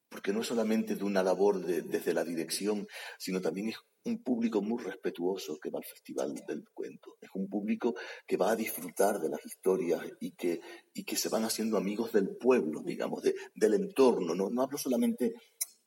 porque 0.10 0.34
no 0.34 0.42
es 0.42 0.48
solamente 0.48 0.96
de 0.96 1.06
una 1.06 1.24
labor 1.24 1.64
desde 1.66 2.14
la 2.14 2.26
dirección, 2.26 2.86
sino 3.18 3.40
también 3.40 3.70
es 3.70 3.78
un 4.04 4.22
público 4.24 4.62
muy 4.62 4.84
respetuoso 4.84 5.60
que 5.60 5.70
va 5.70 5.80
al 5.80 5.86
Festival 5.86 6.34
del 6.48 6.68
Cuento. 6.74 7.18
Es 7.22 7.30
un 7.34 7.48
público 7.48 7.96
que 8.26 8.36
va 8.36 8.52
a 8.52 8.56
disfrutar 8.56 9.20
de 9.20 9.30
las 9.30 9.46
historias 9.46 10.02
y 10.20 10.32
que, 10.32 10.60
y 10.94 11.04
que 11.04 11.16
se 11.16 11.30
van 11.30 11.46
haciendo 11.46 11.78
amigos 11.78 12.12
del 12.12 12.36
pueblo, 12.36 12.82
digamos, 12.82 13.24
del 13.24 13.74
entorno. 13.74 14.34
No, 14.34 14.50
no 14.50 14.64
hablo 14.64 14.78
solamente 14.78 15.36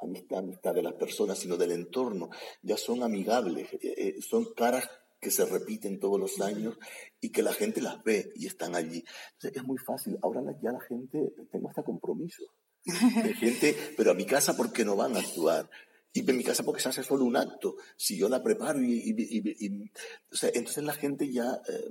amistad, 0.04 0.38
amistad 0.38 0.74
de 0.74 0.82
las 0.82 0.94
personas, 0.94 1.38
sino 1.38 1.56
del 1.56 1.72
entorno. 1.72 2.30
Ya 2.62 2.76
son 2.76 3.02
amigables, 3.02 3.72
eh, 3.74 3.78
eh, 3.82 4.14
son 4.20 4.52
caras 4.54 4.88
que 5.20 5.30
se 5.30 5.46
repiten 5.46 5.98
todos 5.98 6.20
los 6.20 6.40
años 6.40 6.78
y 7.20 7.30
que 7.30 7.42
la 7.42 7.54
gente 7.54 7.80
las 7.80 8.02
ve 8.04 8.30
y 8.34 8.46
están 8.46 8.74
allí. 8.74 9.02
es 9.42 9.64
muy 9.64 9.78
fácil. 9.78 10.18
Ahora 10.22 10.42
ya 10.62 10.70
la 10.70 10.80
gente, 10.80 11.32
tengo 11.50 11.68
hasta 11.68 11.82
compromiso. 11.82 12.44
De 12.84 12.92
gente, 13.40 13.76
pero 13.96 14.10
a 14.10 14.14
mi 14.14 14.26
casa, 14.26 14.54
¿por 14.56 14.72
qué 14.72 14.84
no 14.84 14.96
van 14.96 15.16
a 15.16 15.20
actuar? 15.20 15.70
Y 16.16 16.30
en 16.30 16.36
mi 16.36 16.44
casa 16.44 16.62
porque 16.62 16.80
se 16.80 16.88
hace 16.88 17.02
solo 17.02 17.24
un 17.24 17.36
acto. 17.36 17.74
Si 17.96 18.16
yo 18.16 18.28
la 18.28 18.40
preparo 18.40 18.80
y... 18.80 19.90
o 20.30 20.36
sea, 20.36 20.48
entonces 20.54 20.84
la 20.84 20.92
gente 20.92 21.28
ya 21.28 21.60
eh, 21.68 21.90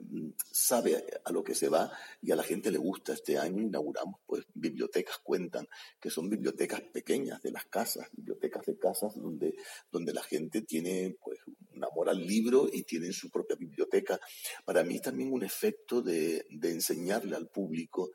sabe 0.50 1.04
a 1.26 1.32
lo 1.34 1.44
que 1.44 1.54
se 1.54 1.68
va 1.68 1.92
y 2.22 2.32
a 2.32 2.38
la 2.38 2.44
gente 2.44 2.72
le 2.72 2.78
gusta. 2.78 3.12
Este 3.12 3.38
año 3.38 3.62
inauguramos 3.62 4.22
pues 4.26 4.46
bibliotecas, 4.54 5.18
cuentan 5.18 5.68
que 6.00 6.10
son 6.10 6.30
bibliotecas 6.30 6.80
pequeñas 6.84 7.42
de 7.42 7.52
las 7.52 7.66
casas, 7.66 8.08
bibliotecas 8.14 8.66
de 8.66 8.78
casas 8.78 9.14
donde, 9.14 9.56
donde 9.92 10.14
la 10.14 10.24
gente 10.24 10.62
tiene 10.62 11.18
pues 11.22 11.40
un 11.76 11.84
amor 11.84 12.08
al 12.08 12.26
libro 12.26 12.70
y 12.72 12.84
tiene 12.84 13.12
su 13.12 13.30
propia 13.30 13.58
biblioteca. 13.58 14.18
Para 14.64 14.86
mí 14.86 15.02
también 15.02 15.34
un 15.34 15.44
efecto 15.44 16.02
de, 16.02 16.46
de 16.50 16.72
enseñarle 16.72 17.36
al 17.36 17.50
público 17.50 18.12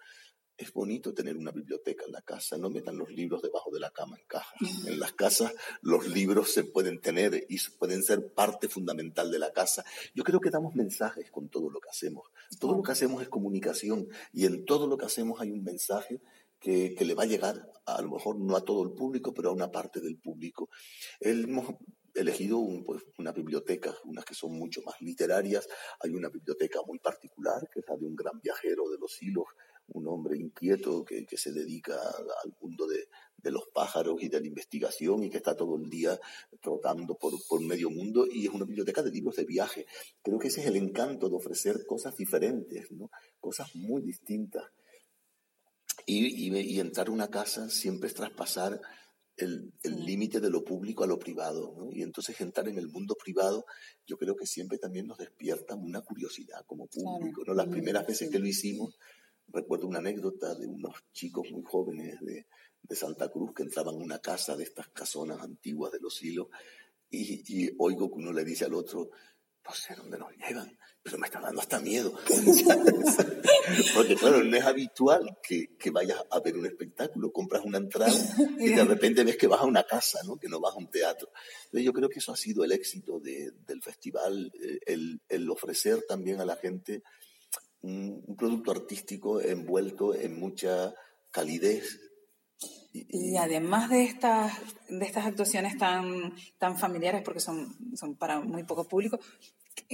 es 0.59 0.73
bonito 0.73 1.15
tener 1.15 1.37
una 1.37 1.53
biblioteca 1.53 2.05
en 2.05 2.13
la 2.13 2.21
casa, 2.23 2.59
no 2.59 2.69
metan 2.69 2.99
los 2.99 3.11
libros 3.11 3.41
debajo 3.41 3.71
de 3.71 3.79
la 3.79 3.91
cama 3.91 4.17
en 4.19 4.27
cajas. 4.27 4.87
En 4.87 4.99
las 4.99 5.13
casas 5.13 5.55
los 5.83 6.09
libros 6.09 6.53
se 6.53 6.65
pueden 6.65 7.01
tener 7.01 7.47
y 7.49 7.59
pueden 7.79 8.03
ser 8.03 8.33
parte 8.35 8.69
fundamental 8.69 9.31
de 9.31 9.39
la 9.39 9.53
casa. 9.53 9.85
Yo 10.15 10.25
creo 10.25 10.41
que 10.41 10.51
damos 10.51 10.75
mensajes 10.75 11.31
con 11.31 11.49
todo 11.49 11.71
lo 11.71 11.81
que 11.81 11.91
hacemos. 11.91 12.29
Todo 12.59 12.75
lo 12.75 12.83
que 12.83 12.91
hacemos 12.91 13.23
es 13.23 13.29
comunicación 13.29 14.09
y 14.33 14.47
en 14.47 14.65
todo 14.65 14.89
lo 14.89 14.99
que 14.99 15.07
hacemos 15.07 15.41
hay 15.41 15.53
un 15.53 15.63
mensaje 15.63 16.21
que, 16.59 16.97
le 16.99 17.15
va 17.15 17.23
a 17.23 17.27
llegar, 17.27 17.71
a, 17.87 18.03
lo 18.03 18.11
mejor 18.11 18.37
no 18.37 18.57
a 18.57 18.65
todo 18.65 18.83
el 18.83 18.91
público, 18.91 19.33
pero 19.33 19.51
a 19.51 19.53
una 19.53 19.71
parte 19.71 20.01
del 20.01 20.19
público. 20.19 20.71
Hemos 21.21 21.77
elegido 22.15 22.61
pues, 22.85 23.05
una 23.19 23.31
biblioteca, 23.31 23.95
unas 24.05 24.25
que 24.25 24.35
son 24.35 24.53
mucho 24.53 24.83
más 24.83 25.01
literarias. 25.01 25.69
Hay 26.01 26.15
una 26.15 26.29
biblioteca 26.29 26.81
muy 26.85 26.99
particular, 26.99 27.69
que 27.73 27.79
es 27.81 27.87
la 27.89 27.97
de 27.97 28.07
un 28.07 28.17
gran 28.17 28.41
viajero 28.41 28.91
de 28.91 28.99
los 28.99 29.23
hilos, 29.23 29.47
un 29.89 30.07
hombre 30.09 30.37
inquieto 30.37 31.05
que, 31.05 31.27
se 31.37 31.53
dedica 31.53 31.95
al 32.45 32.55
mundo 32.61 32.87
de, 32.87 33.09
los 33.51 33.69
pájaros 33.73 34.23
y 34.23 34.29
de 34.29 34.41
la 34.41 34.47
investigación 34.47 35.25
y 35.25 35.31
que 35.31 35.39
está 35.39 35.57
todo 35.57 35.77
el 35.77 35.89
día 35.89 36.19
trotando 36.61 37.17
por, 37.17 37.63
medio 37.63 37.89
mundo 37.89 38.27
y 38.31 38.47
es 38.47 38.53
una 38.53 38.67
biblioteca 38.67 39.03
de 39.03 39.11
libros 39.11 39.37
de 39.37 39.45
viaje. 39.45 39.87
Creo 40.23 40.39
que 40.39 40.49
ese 40.49 40.61
es 40.61 40.67
el 40.67 40.77
encanto 40.77 41.31
de 41.31 41.37
ofrecer 41.37 41.87
cosas 41.87 42.15
diferentes, 42.17 42.91
¿no? 42.93 43.11
cosas 43.41 43.75
muy 43.75 44.03
distintas. 44.03 44.65
Y, 46.05 46.79
entrar 46.79 47.09
a 47.09 47.13
una 47.13 47.29
casa 47.29 47.71
siempre 47.71 48.09
es 48.09 48.15
traspasar 48.15 48.81
el 49.37 49.73
límite 49.85 50.41
de 50.41 50.51
lo 50.51 50.65
público 50.65 51.05
a 51.05 51.07
lo 51.07 51.19
privado. 51.19 51.89
Y 51.93 52.03
entonces 52.03 52.39
entrar 52.41 52.69
en 52.69 52.79
el 52.79 52.89
mundo 52.89 53.15
privado, 53.15 53.65
yo 54.07 54.19
creo 54.19 54.37
que 54.37 54.47
siempre 54.47 54.79
también 54.79 55.07
nos 55.07 55.19
despierta 55.19 55.75
una 55.75 56.01
curiosidad 56.03 56.65
como 56.67 56.87
público. 56.87 57.43
¿no? 57.47 57.55
Las 57.55 57.69
primeras 57.69 58.07
veces 58.07 58.31
que 58.31 58.39
lo 58.39 58.47
hicimos, 58.47 58.99
recuerdo 59.53 59.87
una 59.87 59.99
anécdota 59.99 60.55
de 60.55 60.67
unos 60.67 60.95
chicos 61.13 61.51
muy 61.51 61.63
jóvenes 61.65 62.21
de, 62.21 62.47
Santa 62.91 63.29
Cruz 63.29 63.53
que 63.55 63.65
entraban 63.65 63.97
a 63.97 63.99
una 63.99 64.19
casa 64.19 64.57
de 64.57 64.65
estas 64.65 64.89
casonas 64.89 65.43
antiguas 65.43 65.93
de 65.93 66.01
los 66.01 66.23
hilos 66.23 66.49
y, 67.11 67.71
oigo 67.79 68.09
que 68.09 68.17
uno 68.17 68.33
le 68.33 68.45
dice 68.45 68.65
al 68.65 68.73
otro, 68.73 69.11
no 69.63 69.75
sé 69.75 69.95
dónde 69.95 70.17
nos 70.19 70.31
llevan, 70.37 70.79
pero 71.03 71.19
me 71.19 71.27
está 71.27 71.39
dando 71.39 71.61
hasta 71.61 71.81
miedo. 71.81 72.13
Porque 73.95 74.17
claro, 74.17 74.43
no 74.43 74.57
es 74.57 74.65
habitual 74.65 75.39
que, 75.43 75.77
que, 75.77 75.91
vayas 75.91 76.25
a 76.31 76.41
ver 76.41 76.57
un 76.57 76.65
espectáculo, 76.65 77.31
compras 77.31 77.63
una 77.65 77.77
entrada 77.77 78.13
y 78.59 78.71
de 78.71 78.85
repente 78.85 79.25
ves 79.25 79.37
que 79.37 79.47
vas 79.47 79.61
a 79.61 79.67
una 79.67 79.85
casa, 79.85 80.21
¿no? 80.25 80.39
que 80.39 80.49
no 80.49 80.61
vas 80.61 80.75
a 80.75 80.79
un 80.79 80.91
teatro. 80.91 81.31
Entonces 81.67 81.85
yo 81.85 81.93
creo 81.93 82.09
que 82.09 82.21
eso 82.21 82.33
ha 82.33 82.37
sido 82.37 82.65
el 82.65 82.73
éxito 82.73 83.21
del 83.21 83.83
festival, 83.83 84.51
eh, 84.63 84.79
el, 84.87 85.21
el 85.29 85.51
ofrecer 85.51 86.03
también 86.09 86.41
a 86.41 86.47
la 86.47 86.57
gente 86.57 87.03
un, 87.83 88.37
producto 88.37 88.71
artístico 88.71 89.41
envuelto 89.41 90.15
en 90.15 90.39
mucha 90.39 90.95
calidez. 91.31 92.01
Y, 92.93 93.37
además 93.37 93.91
de 93.91 94.05
estas, 94.05 94.53
de 94.89 95.05
estas 95.05 95.27
actuaciones 95.27 95.77
tan, 95.79 96.35
tan 96.59 96.77
familiares, 96.77 97.23
porque 97.23 97.41
son, 97.41 97.77
son 97.95 98.17
para 98.17 98.41
muy 98.41 98.65
poco 98.65 98.89
público, 98.89 99.21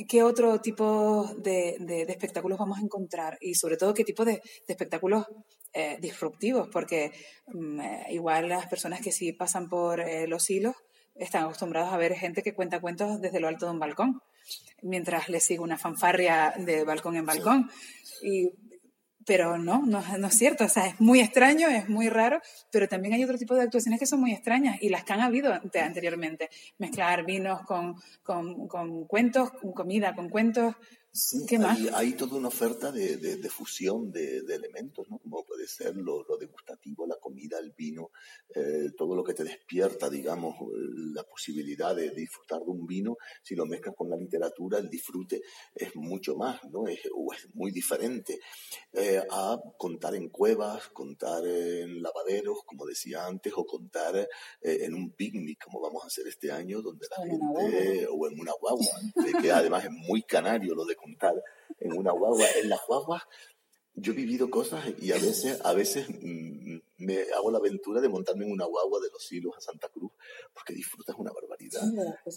¿qué 0.09 0.23
otro 0.23 0.61
tipo 0.61 1.29
de, 1.39 1.77
de, 1.81 2.03
espectáculos 2.03 2.59
vamos 2.59 2.79
a 2.79 2.83
encontrar? 2.83 3.37
Y 3.41 3.55
sobre 3.55 3.77
todo, 3.77 3.93
¿qué 3.93 4.05
tipo 4.05 4.25
de, 4.25 4.41
espectáculos 4.67 5.27
eh, 5.73 5.99
disruptivos? 6.01 6.69
Porque 6.73 7.13
mm, 7.49 7.81
eh, 7.81 8.07
igual 8.11 8.49
las 8.49 8.67
personas 8.67 9.01
que 9.01 9.13
sí 9.13 9.33
pasan 9.33 9.69
por 9.69 10.01
eh, 10.01 10.27
los 10.27 10.49
hilos 10.49 10.77
están 11.15 11.45
acostumbrados 11.45 11.93
a 11.93 11.97
ver 11.97 12.15
gente 12.15 12.43
que 12.43 12.55
cuenta 12.55 12.81
cuentos 12.81 13.21
desde 13.21 13.41
lo 13.41 13.49
alto 13.49 13.67
de 13.67 13.73
un 13.73 13.79
balcón 13.79 14.23
mientras 14.83 15.29
le 15.29 15.41
sigo 15.41 15.65
una 15.65 15.79
fanfarria 15.79 16.55
de 16.59 16.85
balcón 16.85 17.17
en 17.17 17.27
balcón. 17.27 17.71
Y, 18.23 18.51
pero 19.27 19.59
no, 19.59 19.85
no, 19.87 20.01
es 20.27 20.35
cierto. 20.39 20.65
O 20.65 20.69
sea, 20.69 20.87
es 20.87 21.01
muy 21.01 21.21
extraño, 21.21 21.69
es 21.69 21.89
muy 21.89 22.09
raro, 22.09 22.41
pero 22.71 22.89
también 22.89 23.15
hay 23.15 23.25
otro 23.25 23.39
tipo 23.39 23.55
de 23.55 23.63
actuaciones 23.63 23.99
que 23.99 24.07
son 24.07 24.21
muy 24.21 24.33
extrañas 24.33 24.77
y 24.81 24.89
las 24.89 25.05
que 25.05 25.13
han 25.13 25.21
habido 25.21 25.53
anteriormente. 25.53 26.51
Mezclar 26.79 27.25
vinos 27.25 27.63
con, 27.63 27.97
con, 28.23 28.69
con 28.69 29.07
cuentos, 29.07 29.51
comida 29.75 30.15
con 30.15 30.29
cuentos. 30.29 30.75
¿Qué 31.47 31.61
más? 31.61 31.79
Hay, 31.95 32.15
toda 32.15 32.37
una 32.37 32.49
oferta 32.49 32.91
de, 32.91 33.19
de, 33.19 33.49
fusión 33.49 34.11
de, 34.11 34.43
de, 34.43 34.57
elementos, 34.57 35.09
¿no? 35.09 35.19
Como 35.19 35.45
puede 35.45 35.69
ser 35.69 35.95
lo, 35.95 36.25
lo 36.25 36.37
degustativo, 36.37 37.07
la 37.07 37.15
comida, 37.21 37.57
el 37.61 37.71
vino, 37.71 38.11
eh, 38.53 38.91
todo 38.97 39.15
lo 39.15 39.23
que 39.23 39.33
te 39.33 39.45
despierta, 39.45 40.11
digamos, 40.11 40.57
la 41.15 41.23
posibilidad 41.23 41.95
de, 41.95 42.11
disfrutar 42.11 42.59
de 42.65 42.71
un 42.73 42.85
vino. 42.85 43.17
Si 43.45 43.55
lo 43.55 43.65
mezclas 43.65 43.95
con 43.95 44.11
la 44.11 44.17
literatura, 44.17 44.79
el 44.79 44.91
disfrute 44.91 45.43
es 45.73 45.95
mucho 45.95 46.35
más, 46.35 46.65
¿no? 46.65 46.89
Es, 46.89 46.99
es 47.05 47.55
muy 47.55 47.71
diferente 47.71 48.41
eh, 48.93 49.23
a 49.31 49.57
contar 49.79 50.17
en 50.17 50.31
cuevas, 50.31 50.89
contar 50.89 51.47
en 51.47 52.03
lavaderos, 52.03 52.65
como 52.67 52.87
decía 52.87 53.25
antes, 53.25 53.53
o 53.55 53.65
contar 53.65 54.17
eh, 54.17 54.29
en 54.63 54.95
un 54.95 55.13
picnic, 55.13 55.63
como 55.63 55.81
vamos 55.81 56.03
a 56.03 56.09
hacer 56.09 56.27
este 56.27 56.51
año, 56.51 56.83
donde 56.83 57.07
la 57.09 57.25
gente, 57.25 58.09
o 58.11 58.29
en 58.29 58.41
una 58.41 58.53
guagua, 58.61 58.85
que 59.41 59.53
además 59.53 59.85
es 59.85 59.93
muy 59.93 60.25
canario 60.25 60.75
lo 60.75 60.85
de 60.85 61.04
contar 61.05 61.35
en 61.81 61.97
una 61.97 62.13
guagua. 62.13 62.47
En 62.63 62.69
las 62.69 62.81
guaguas 62.87 63.23
yo 63.95 64.13
he 64.13 64.17
vivido 64.17 64.51
cosas 64.51 64.85
y 65.01 65.13
a 65.13 65.17
veces, 65.17 65.61
a 65.65 65.73
veces 65.73 66.09
mm, 66.09 66.79
me 66.99 67.23
hago 67.37 67.51
la 67.51 67.59
aventura 67.59 68.01
de 68.01 68.09
montarme 68.09 68.45
en 68.45 68.53
una 68.53 68.67
guagua 68.67 69.01
de 69.01 69.11
los 69.11 69.31
hilos 69.33 69.55
a 69.57 69.61
Santa 69.61 69.89
Cruz, 69.89 70.13
porque 70.53 70.73
disfrutas 70.73 71.17
una 71.19 71.33
barbaridad. 71.33 71.83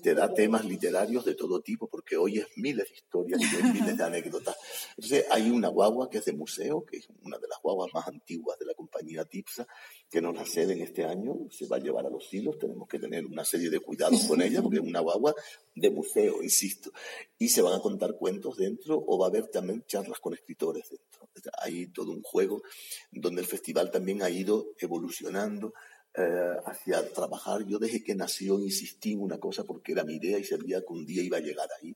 Te 0.01 0.13
da 0.13 0.34
temas 0.34 0.65
literarios 0.65 1.25
de 1.25 1.35
todo 1.35 1.61
tipo, 1.61 1.88
porque 1.88 2.17
oyes 2.17 2.47
miles 2.55 2.89
de 2.89 2.95
historias 2.95 3.41
y 3.41 3.63
miles 3.73 3.97
de 3.97 4.03
anécdotas. 4.03 4.57
Entonces, 4.91 5.25
hay 5.29 5.51
una 5.51 5.67
guagua 5.67 6.09
que 6.09 6.19
es 6.19 6.25
de 6.25 6.34
museo, 6.34 6.84
que 6.85 6.97
es 6.97 7.07
una 7.23 7.38
de 7.38 7.47
las 7.47 7.61
guaguas 7.61 7.93
más 7.93 8.07
antiguas 8.07 8.57
de 8.59 8.65
la 8.65 8.73
compañía 8.73 9.25
Tipsa, 9.25 9.67
que 10.09 10.21
nos 10.21 10.35
la 10.35 10.45
ceden 10.45 10.81
este 10.81 11.05
año, 11.05 11.35
se 11.51 11.67
va 11.67 11.77
a 11.77 11.79
llevar 11.79 12.05
a 12.05 12.09
los 12.09 12.34
hilos, 12.34 12.57
tenemos 12.57 12.88
que 12.88 12.99
tener 12.99 13.25
una 13.25 13.45
serie 13.45 13.69
de 13.69 13.79
cuidados 13.79 14.23
con 14.23 14.41
ella, 14.41 14.61
porque 14.61 14.77
es 14.77 14.84
una 14.84 15.01
guagua 15.01 15.35
de 15.75 15.89
museo, 15.91 16.41
insisto. 16.41 16.91
Y 17.38 17.49
se 17.49 17.61
van 17.61 17.73
a 17.73 17.81
contar 17.81 18.15
cuentos 18.15 18.57
dentro, 18.57 19.03
o 19.05 19.17
va 19.19 19.27
a 19.27 19.29
haber 19.29 19.47
también 19.47 19.84
charlas 19.85 20.19
con 20.19 20.34
escritores 20.34 20.89
dentro. 20.89 21.29
Hay 21.61 21.88
todo 21.88 22.11
un 22.11 22.23
juego 22.23 22.63
donde 23.11 23.41
el 23.41 23.47
festival 23.47 23.91
también 23.91 24.23
ha 24.23 24.29
ido 24.29 24.46
evolucionando 24.79 25.73
eh, 26.13 26.55
hacia 26.65 27.07
trabajar. 27.13 27.65
Yo 27.65 27.79
desde 27.79 28.03
que 28.03 28.15
nació 28.15 28.59
insistí 28.59 29.13
en 29.13 29.21
una 29.21 29.39
cosa 29.39 29.63
porque 29.63 29.91
era 29.91 30.03
mi 30.03 30.15
idea 30.15 30.39
y 30.39 30.43
sabía 30.43 30.81
que 30.81 30.93
un 30.93 31.05
día 31.05 31.21
iba 31.21 31.37
a 31.37 31.41
llegar 31.41 31.69
ahí. 31.79 31.95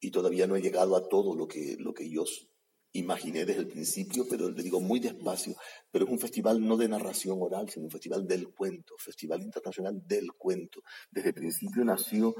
Y 0.00 0.10
todavía 0.10 0.46
no 0.46 0.56
he 0.56 0.62
llegado 0.62 0.96
a 0.96 1.08
todo 1.08 1.36
lo 1.36 1.46
que, 1.46 1.76
lo 1.78 1.92
que 1.92 2.08
yo 2.08 2.24
imaginé 2.92 3.44
desde 3.44 3.60
el 3.60 3.68
principio, 3.68 4.26
pero 4.28 4.50
le 4.50 4.62
digo 4.62 4.80
muy 4.80 4.98
despacio, 4.98 5.54
pero 5.90 6.04
es 6.04 6.10
un 6.10 6.18
festival 6.18 6.66
no 6.66 6.76
de 6.76 6.88
narración 6.88 7.38
oral, 7.40 7.68
sino 7.70 7.84
un 7.84 7.90
festival 7.90 8.26
del 8.26 8.48
cuento, 8.48 8.94
Festival 8.98 9.42
Internacional 9.42 10.02
del 10.06 10.32
Cuento. 10.32 10.82
Desde 11.10 11.28
el 11.28 11.34
principio 11.34 11.84
nació 11.84 12.34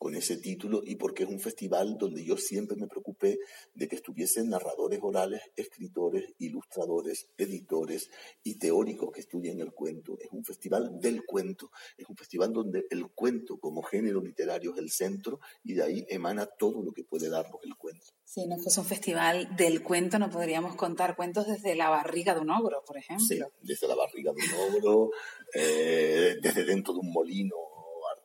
con 0.00 0.14
ese 0.14 0.38
título 0.38 0.80
y 0.82 0.96
porque 0.96 1.24
es 1.24 1.28
un 1.28 1.40
festival 1.40 1.98
donde 1.98 2.24
yo 2.24 2.38
siempre 2.38 2.74
me 2.74 2.86
preocupé 2.86 3.38
de 3.74 3.86
que 3.86 3.96
estuviesen 3.96 4.48
narradores 4.48 4.98
orales, 5.02 5.42
escritores, 5.54 6.24
ilustradores, 6.38 7.28
editores 7.36 8.10
y 8.42 8.54
teóricos 8.54 9.12
que 9.12 9.20
estudian 9.20 9.60
el 9.60 9.72
cuento. 9.72 10.16
Es 10.18 10.30
un 10.32 10.42
festival 10.42 10.98
del 10.98 11.26
cuento, 11.26 11.70
es 11.98 12.08
un 12.08 12.16
festival 12.16 12.50
donde 12.50 12.86
el 12.88 13.10
cuento 13.10 13.58
como 13.60 13.82
género 13.82 14.22
literario 14.22 14.72
es 14.72 14.78
el 14.78 14.90
centro 14.90 15.38
y 15.64 15.74
de 15.74 15.82
ahí 15.82 16.06
emana 16.08 16.46
todo 16.46 16.82
lo 16.82 16.92
que 16.92 17.04
puede 17.04 17.28
darnos 17.28 17.60
el 17.62 17.76
cuento. 17.76 18.06
Si 18.24 18.46
no 18.46 18.56
fuese 18.56 18.80
un 18.80 18.86
festival 18.86 19.54
del 19.54 19.82
cuento, 19.82 20.18
no 20.18 20.30
podríamos 20.30 20.76
contar 20.76 21.14
cuentos 21.14 21.46
desde 21.46 21.74
la 21.74 21.90
barriga 21.90 22.32
de 22.32 22.40
un 22.40 22.48
ogro, 22.48 22.82
por 22.86 22.96
ejemplo. 22.96 23.26
Sí, 23.26 23.38
desde 23.60 23.86
la 23.86 23.96
barriga 23.96 24.32
de 24.32 24.40
un 24.40 24.76
ogro, 24.76 25.10
eh, 25.52 26.36
desde 26.40 26.64
dentro 26.64 26.94
de 26.94 27.00
un 27.00 27.12
molino 27.12 27.69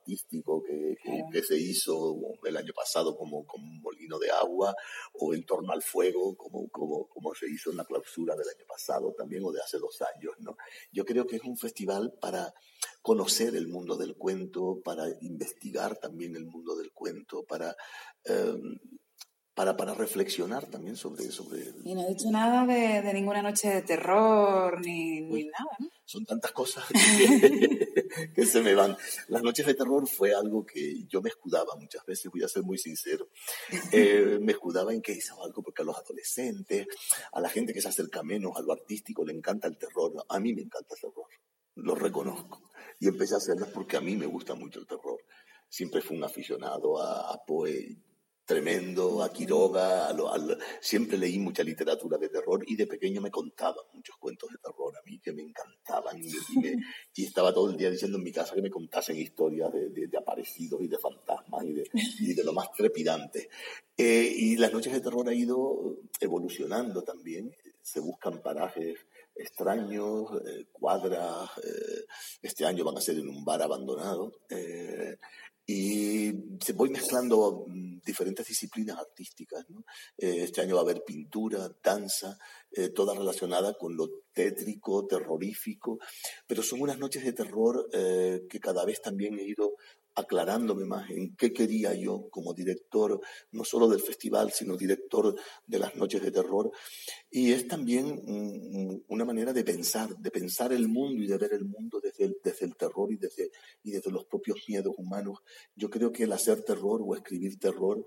artístico 0.06 0.62
que, 0.64 0.96
que, 1.32 1.42
se 1.42 1.58
hizo 1.58 2.16
el 2.44 2.58
año 2.58 2.74
pasado 2.76 3.16
como, 3.16 3.46
como, 3.46 3.66
un 3.66 3.82
molino 3.82 4.20
de 4.20 4.30
agua, 4.32 4.74
o 5.14 5.34
en 5.34 5.44
torno 5.46 5.74
al 5.74 5.82
fuego, 5.82 6.36
como, 6.36 6.70
como, 6.70 7.08
como 7.08 7.34
se 7.34 7.50
hizo 7.50 7.72
en 7.72 7.78
la 7.78 7.86
clausura 7.86 8.36
del 8.36 8.48
año 8.48 8.66
pasado 8.68 9.14
también, 9.18 9.44
o 9.44 9.52
de 9.52 9.62
hace 9.62 9.78
dos 9.80 10.02
años. 10.02 10.34
¿no? 10.40 10.56
Yo 10.92 11.06
creo 11.06 11.26
que 11.26 11.38
es 11.38 11.44
un 11.44 11.58
festival 11.58 12.14
para 12.22 12.54
conocer 13.02 13.56
el 13.56 13.68
mundo 13.68 13.98
del 13.98 14.16
cuento, 14.16 14.82
para 14.84 15.06
investigar 15.22 15.98
también 15.98 16.36
el 16.36 16.46
mundo 16.46 16.76
del 16.76 16.92
cuento, 16.92 17.44
para... 17.44 17.76
Em, 18.26 18.78
para, 19.56 19.78
para 19.78 19.94
reflexionar 19.94 20.66
también 20.66 20.98
sobre, 20.98 21.32
sobre... 21.32 21.64
Y 21.86 21.96
no 21.96 22.02
he 22.02 22.10
dicho 22.10 22.30
nada 22.30 22.66
de, 22.66 23.02
de 23.02 23.14
ninguna 23.14 23.42
noche 23.42 23.70
de 23.70 23.82
terror 23.84 24.82
ni, 24.82 25.22
ni 25.22 25.46
nada, 25.46 25.78
¿no? 25.80 25.88
Son 26.06 26.24
tantas 26.24 26.52
cosas 26.52 26.86
que, 26.88 26.92
que, 28.36 28.46
se 28.46 28.62
me 28.62 28.76
van. 28.76 28.96
Las 29.28 29.42
noches 29.42 29.66
de 29.66 29.74
terror 29.74 30.08
fue 30.08 30.36
algo 30.36 30.64
que 30.64 31.04
yo 31.08 31.20
me 31.20 31.30
escudaba 31.30 31.76
muchas 31.76 32.06
veces, 32.06 32.32
voy 32.32 32.44
a 32.44 32.48
ser 32.48 32.62
muy 32.62 32.78
sincero. 32.78 33.30
Eh, 33.92 34.38
me 34.40 34.52
escudaba 34.52 34.94
en 34.94 35.02
que 35.02 35.14
hizo 35.14 35.44
algo 35.44 35.64
porque 35.64 35.82
a 35.82 35.86
los 35.86 35.98
adolescentes, 35.98 36.88
a 37.32 37.42
la 37.42 37.50
gente 37.50 37.74
que 37.74 37.82
se 37.82 37.88
acerca 37.88 38.22
menos 38.22 38.56
a 38.56 38.62
lo 38.62 38.72
artístico, 38.72 39.26
le 39.26 39.34
encanta 39.34 39.68
el 39.68 39.80
terror. 39.80 40.14
A 40.30 40.40
mí 40.40 40.54
me 40.54 40.62
encanta 40.62 40.94
el 40.94 41.02
terror, 41.02 41.28
lo 41.76 41.96
reconozco. 41.96 42.70
Y 43.00 43.08
empecé 43.08 43.34
a 43.34 43.38
hacerlo 43.38 43.68
porque 43.74 43.98
a 43.98 44.02
mí 44.02 44.16
me 44.16 44.28
gusta 44.28 44.54
mucho 44.54 44.80
el 44.80 44.86
terror. 44.86 45.20
Siempre 45.68 46.02
fui 46.02 46.18
un 46.18 46.24
aficionado 46.24 47.02
a, 47.02 47.34
a 47.34 47.44
Poe 47.44 47.98
tremendo, 48.46 49.24
a 49.24 49.34
Quiroga, 49.34 50.16
siempre 50.80 51.18
leí 51.18 51.40
mucha 51.40 51.64
literatura 51.64 52.18
de 52.18 52.30
terror 52.30 52.64
y 52.68 52.76
de 52.76 52.86
pequeño 52.86 53.20
me 53.20 53.32
contaban 53.32 53.84
muchos 53.94 54.16
cuentos 54.18 54.50
de 54.52 54.58
terror 54.58 54.96
a 54.96 55.02
mí 55.10 55.20
que 55.20 55.34
me 55.34 55.42
encantaban 55.42 56.22
y, 56.22 57.24
estaba 57.24 57.54
todo 57.54 57.72
el 57.72 57.78
día 57.78 57.90
diciendo 57.90 58.18
en 58.18 58.24
mi 58.24 58.32
casa 58.32 58.54
que 58.54 58.62
me 58.62 58.70
contasen 58.70 59.18
historias 59.18 59.72
de, 59.74 60.10
aparecidos 60.18 60.82
y 60.82 60.88
de 60.88 60.98
fantasmas 60.98 61.66
y 61.66 61.74
de, 61.74 61.90
y 62.20 62.34
de 62.34 62.44
lo 62.44 62.54
más 62.54 62.72
trepidante. 62.72 63.50
Eh, 63.98 64.32
y 64.36 64.58
las 64.58 64.72
noches 64.72 64.94
de 64.94 65.02
terror 65.02 65.28
ha 65.28 65.34
ido 65.34 65.98
evolucionando 66.20 67.02
también, 67.02 67.54
se 67.82 68.00
buscan 68.00 68.42
parajes 68.42 69.00
extraños, 69.36 70.30
eh, 70.46 70.66
cuadras, 70.72 71.50
eh, 71.58 72.06
este 72.42 72.66
año 72.66 72.86
van 72.86 72.98
a 72.98 73.02
ser 73.02 73.18
en 73.18 73.28
un 73.28 73.44
bar 73.44 73.62
abandonado. 73.62 74.32
Y 75.68 76.32
voy 76.76 76.90
mezclando 76.90 77.66
mm, 77.68 78.00
diferentes 78.06 78.46
disciplinas 78.46 79.00
artísticas. 79.00 79.66
¿no? 79.70 79.84
Eh, 80.18 80.44
este 80.44 80.62
año 80.62 80.76
va 80.76 80.82
a 80.82 80.84
haber 80.84 81.04
pintura, 81.04 81.70
danza, 81.84 82.38
eh, 82.72 82.90
toda 82.90 83.16
relacionada 83.16 83.74
con 83.74 83.96
lo 83.96 84.10
tétrico, 84.32 85.08
terrorífico, 85.08 86.00
pero 86.46 86.62
son 86.62 86.82
unas 86.82 87.00
noches 87.00 87.24
de 87.24 87.34
terror 87.34 87.90
eh, 87.94 88.46
que 88.50 88.60
cada 88.60 88.86
vez 88.86 89.02
también 89.02 89.40
he 89.40 89.44
ido 89.44 89.74
aclarándome 90.16 90.86
más 90.86 91.10
en 91.10 91.36
qué 91.36 91.52
quería 91.52 91.94
yo 91.94 92.30
como 92.30 92.54
director, 92.54 93.20
no 93.52 93.64
solo 93.64 93.88
del 93.88 94.00
festival, 94.00 94.52
sino 94.52 94.78
director 94.78 95.36
de 95.68 95.80
las 95.80 95.96
noches 95.96 96.22
de 96.22 96.32
terror. 96.32 96.72
Y 97.30 97.52
es 97.52 97.68
también 97.68 98.22
una 99.08 99.26
manera 99.26 99.52
de 99.52 99.64
pensar, 99.64 100.16
de 100.18 100.32
pensar 100.32 100.72
el 100.72 100.88
mundo 100.88 101.22
y 101.22 101.28
de 101.28 101.38
ver 101.38 101.54
el 101.54 101.66
mundo 101.66 102.00
desde 102.02 102.26
el, 102.26 102.38
desde 102.44 102.66
el 102.66 102.76
terror 102.76 103.12
y 103.12 103.18
desde, 103.18 103.52
y 103.84 103.92
desde 103.92 104.12
los 104.12 104.26
propios 104.26 104.58
miedos 104.68 104.96
humanos. 104.98 105.40
Yo 105.76 105.90
creo 105.90 106.12
que 106.12 106.24
el 106.24 106.32
hacer 106.32 106.64
terror 106.64 107.02
o 107.04 107.16
escribir 107.16 107.60
terror, 107.60 108.06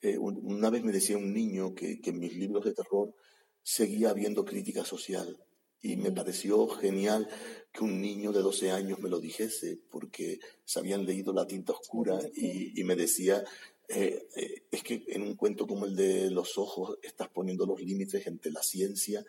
eh, 0.00 0.18
una 0.18 0.70
vez 0.70 0.82
me 0.82 0.92
decía 0.92 1.16
un 1.16 1.32
niño 1.32 1.74
que, 1.74 2.00
que 2.00 2.10
en 2.10 2.18
mis 2.18 2.34
libros 2.36 2.64
de 2.64 2.74
terror 2.74 3.14
seguía 3.62 4.10
habiendo 4.10 4.44
crítica 4.44 4.84
social 4.84 5.38
y 5.84 5.96
me 5.96 6.10
pareció 6.10 6.66
genial 6.66 7.28
que 7.70 7.84
un 7.84 8.00
niño 8.00 8.32
de 8.32 8.40
12 8.40 8.70
años 8.70 8.98
me 9.00 9.10
lo 9.10 9.20
dijese, 9.20 9.78
porque 9.90 10.40
se 10.64 10.78
habían 10.78 11.04
leído 11.04 11.32
La 11.32 11.46
tinta 11.46 11.72
oscura 11.72 12.18
y, 12.34 12.80
y 12.80 12.84
me 12.84 12.96
decía, 12.96 13.44
eh, 13.88 14.26
eh, 14.34 14.62
es 14.70 14.82
que 14.82 15.04
en 15.08 15.22
un 15.22 15.36
cuento 15.36 15.66
como 15.66 15.84
el 15.84 15.94
de 15.94 16.30
los 16.30 16.56
ojos 16.56 16.98
estás 17.02 17.28
poniendo 17.28 17.66
los 17.66 17.80
límites 17.82 18.26
entre 18.26 18.50
la 18.50 18.62
ciencia, 18.62 19.24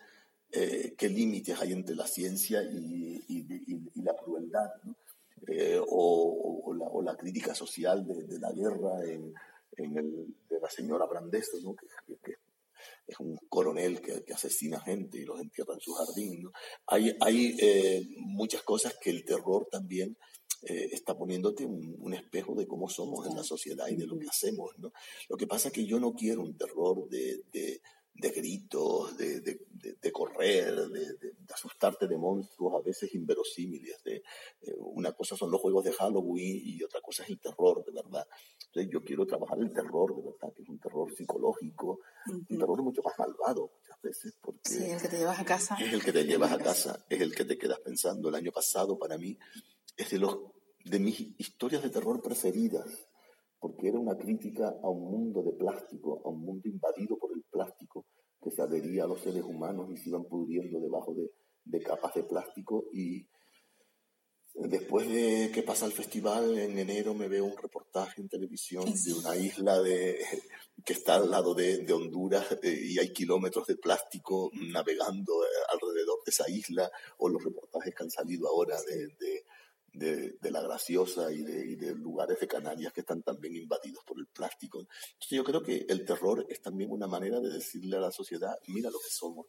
eh, 0.49 0.93
qué 0.97 1.09
límites 1.09 1.59
hay 1.59 1.73
entre 1.73 1.95
la 1.95 2.07
ciencia 2.07 2.63
y, 2.63 3.21
y, 3.27 3.45
y 3.93 4.01
la 4.01 4.15
crueldad, 4.15 4.69
¿no? 4.85 4.95
Eh, 5.47 5.79
o, 5.79 6.61
o, 6.65 6.73
la, 6.73 6.85
o, 6.85 7.01
la, 7.03 7.15
crítica 7.15 7.53
social 7.53 8.07
de, 8.07 8.23
de 8.23 8.39
la 8.39 8.51
guerra 8.51 9.05
en, 9.05 9.31
en 9.77 9.97
el, 9.97 10.35
de 10.49 10.59
la 10.59 10.69
señora 10.69 11.05
Brandeso, 11.05 11.57
¿no? 11.61 11.75
que, 11.75 11.85
que, 12.23 12.35
es 13.07 13.19
un 13.19 13.37
coronel 13.49 14.01
que, 14.01 14.23
que, 14.23 14.33
asesina 14.33 14.79
gente 14.79 15.19
y 15.19 15.25
los 15.25 15.39
entierra 15.39 15.73
en 15.73 15.79
su 15.79 15.93
jardín. 15.93 16.43
¿no? 16.43 16.51
Hay, 16.87 17.15
hay 17.21 17.55
eh, 17.59 18.07
muchas 18.17 18.63
cosas 18.63 18.95
que 19.01 19.09
el 19.09 19.23
terror 19.23 19.67
también 19.71 20.17
eh, 20.63 20.89
está 20.91 21.15
poniéndote 21.15 21.65
un, 21.65 21.95
un, 21.99 22.13
espejo 22.13 22.55
de 22.55 22.67
cómo 22.67 22.89
somos 22.89 23.27
en 23.27 23.35
la 23.35 23.43
sociedad 23.43 23.87
y 23.87 23.95
de 23.95 24.07
lo 24.07 24.17
que 24.17 24.27
hacemos. 24.27 24.71
¿no? 24.77 24.91
Lo 25.29 25.37
que 25.37 25.47
pasa 25.47 25.67
es 25.67 25.73
que 25.73 25.85
yo 25.85 25.99
no 25.99 26.13
quiero 26.13 26.41
un 26.41 26.57
terror 26.57 27.07
de, 27.09 27.43
de, 27.51 27.81
de 28.17 28.29
gritos, 28.29 29.17
de, 29.17 29.41
de, 29.41 29.59
de 30.01 30.11
correr, 30.11 30.73
de, 30.89 31.33
asustarte 31.53 32.07
de 32.07 32.17
monstruos 32.17 32.73
a 32.75 32.81
veces 32.81 33.13
inverosímiles. 33.13 34.01
De, 34.03 34.23
eh, 34.61 34.75
una 34.77 35.11
cosa 35.11 35.35
son 35.35 35.51
los 35.51 35.59
juegos 35.59 35.83
de 35.83 35.91
Halloween 35.91 36.61
y 36.63 36.81
otra 36.83 37.01
cosa 37.01 37.23
es 37.23 37.29
el 37.29 37.39
terror, 37.39 37.83
de 37.83 37.91
verdad. 37.91 38.25
Entonces 38.67 38.91
yo 38.91 39.03
quiero 39.03 39.25
trabajar 39.25 39.59
el 39.59 39.71
terror, 39.71 40.15
de 40.15 40.21
verdad, 40.21 40.53
que 40.55 40.63
es 40.63 40.69
un 40.69 40.79
terror 40.79 41.13
psicológico, 41.13 41.99
uh 42.27 42.31
-huh. 42.31 42.45
un 42.49 42.57
terror 42.57 42.81
mucho 42.83 43.01
más 43.03 43.13
malvado 43.19 43.71
muchas 43.77 44.01
veces. 44.01 44.37
Porque 44.41 44.61
sí, 44.63 44.83
el 44.85 45.01
que 45.01 45.09
te 45.09 45.17
llevas 45.17 45.39
a 45.39 45.45
casa. 45.45 45.75
Es 45.79 45.93
el 45.93 46.03
que 46.03 46.13
te 46.13 46.23
llevas 46.23 46.51
a 46.51 46.57
casa, 46.57 47.05
es 47.09 47.21
el 47.21 47.35
que 47.35 47.45
te 47.45 47.57
quedas 47.57 47.79
pensando. 47.79 48.29
El 48.29 48.35
año 48.35 48.51
pasado 48.51 48.97
para 48.97 49.17
mí 49.17 49.37
es 49.97 50.09
de, 50.09 50.19
los, 50.19 50.39
de 50.85 50.99
mis 50.99 51.19
historias 51.37 51.83
de 51.83 51.89
terror 51.89 52.21
preferidas 52.21 53.07
porque 53.59 53.87
era 53.87 53.97
una 53.97 54.15
crítica 54.15 54.75
a 54.83 54.89
un 54.89 55.09
mundo 55.09 55.41
de 55.41 55.53
plástico, 55.53 56.21
a 56.23 56.29
un 56.29 56.41
mundo 56.41 56.69
invadido 56.69 57.17
por 57.17 57.34
plástico, 57.55 58.05
que 58.41 58.51
se 58.51 58.61
adhería 58.61 59.05
a 59.05 59.07
los 59.07 59.21
seres 59.21 59.43
humanos 59.43 59.89
y 59.91 59.97
se 59.97 60.09
iban 60.09 60.25
pudriendo 60.25 60.79
debajo 60.79 61.13
de, 61.13 61.31
de 61.63 61.79
capas 61.81 62.13
de 62.13 62.23
plástico. 62.23 62.85
Y 62.93 63.27
después 64.53 65.07
de 65.07 65.51
que 65.53 65.63
pasa 65.63 65.85
el 65.85 65.93
festival, 65.93 66.57
en 66.57 66.77
enero 66.77 67.13
me 67.13 67.27
veo 67.27 67.45
un 67.45 67.57
reportaje 67.57 68.21
en 68.21 68.29
televisión 68.29 68.85
de 68.85 69.13
una 69.13 69.35
isla 69.37 69.81
de, 69.81 70.19
que 70.83 70.93
está 70.93 71.15
al 71.15 71.29
lado 71.31 71.53
de, 71.53 71.79
de 71.79 71.93
Honduras 71.93 72.51
eh, 72.61 72.79
y 72.91 72.99
hay 72.99 73.11
kilómetros 73.13 73.67
de 73.67 73.77
plástico 73.77 74.51
navegando 74.53 75.33
eh, 75.43 75.47
alrededor 75.69 76.19
de 76.25 76.29
esa 76.29 76.49
isla, 76.49 76.91
o 77.17 77.29
los 77.29 77.43
reportajes 77.43 77.95
que 77.95 78.03
han 78.03 78.11
salido 78.11 78.47
ahora 78.47 78.77
de, 78.83 79.07
de 79.19 79.44
de, 79.95 80.37
la 80.51 80.61
graciosa 80.61 81.31
y 81.31 81.43
de, 81.43 81.95
lugares 81.95 82.39
de 82.39 82.47
Canarias 82.47 82.93
que 82.93 83.01
están 83.01 83.23
también 83.23 83.55
invadidos 83.55 84.03
por 84.05 84.19
el 84.19 84.27
plástico. 84.27 84.79
Entonces 84.79 85.37
yo 85.37 85.43
creo 85.43 85.63
que 85.63 85.85
el 85.87 86.05
terror 86.05 86.45
es 86.49 86.61
también 86.61 86.91
una 86.91 87.07
manera 87.07 87.39
de 87.39 87.49
decirle 87.49 87.97
a 87.97 88.01
la 88.01 88.11
sociedad, 88.11 88.55
mira 88.67 88.89
lo 88.89 88.99
que 88.99 89.09
somos. 89.09 89.47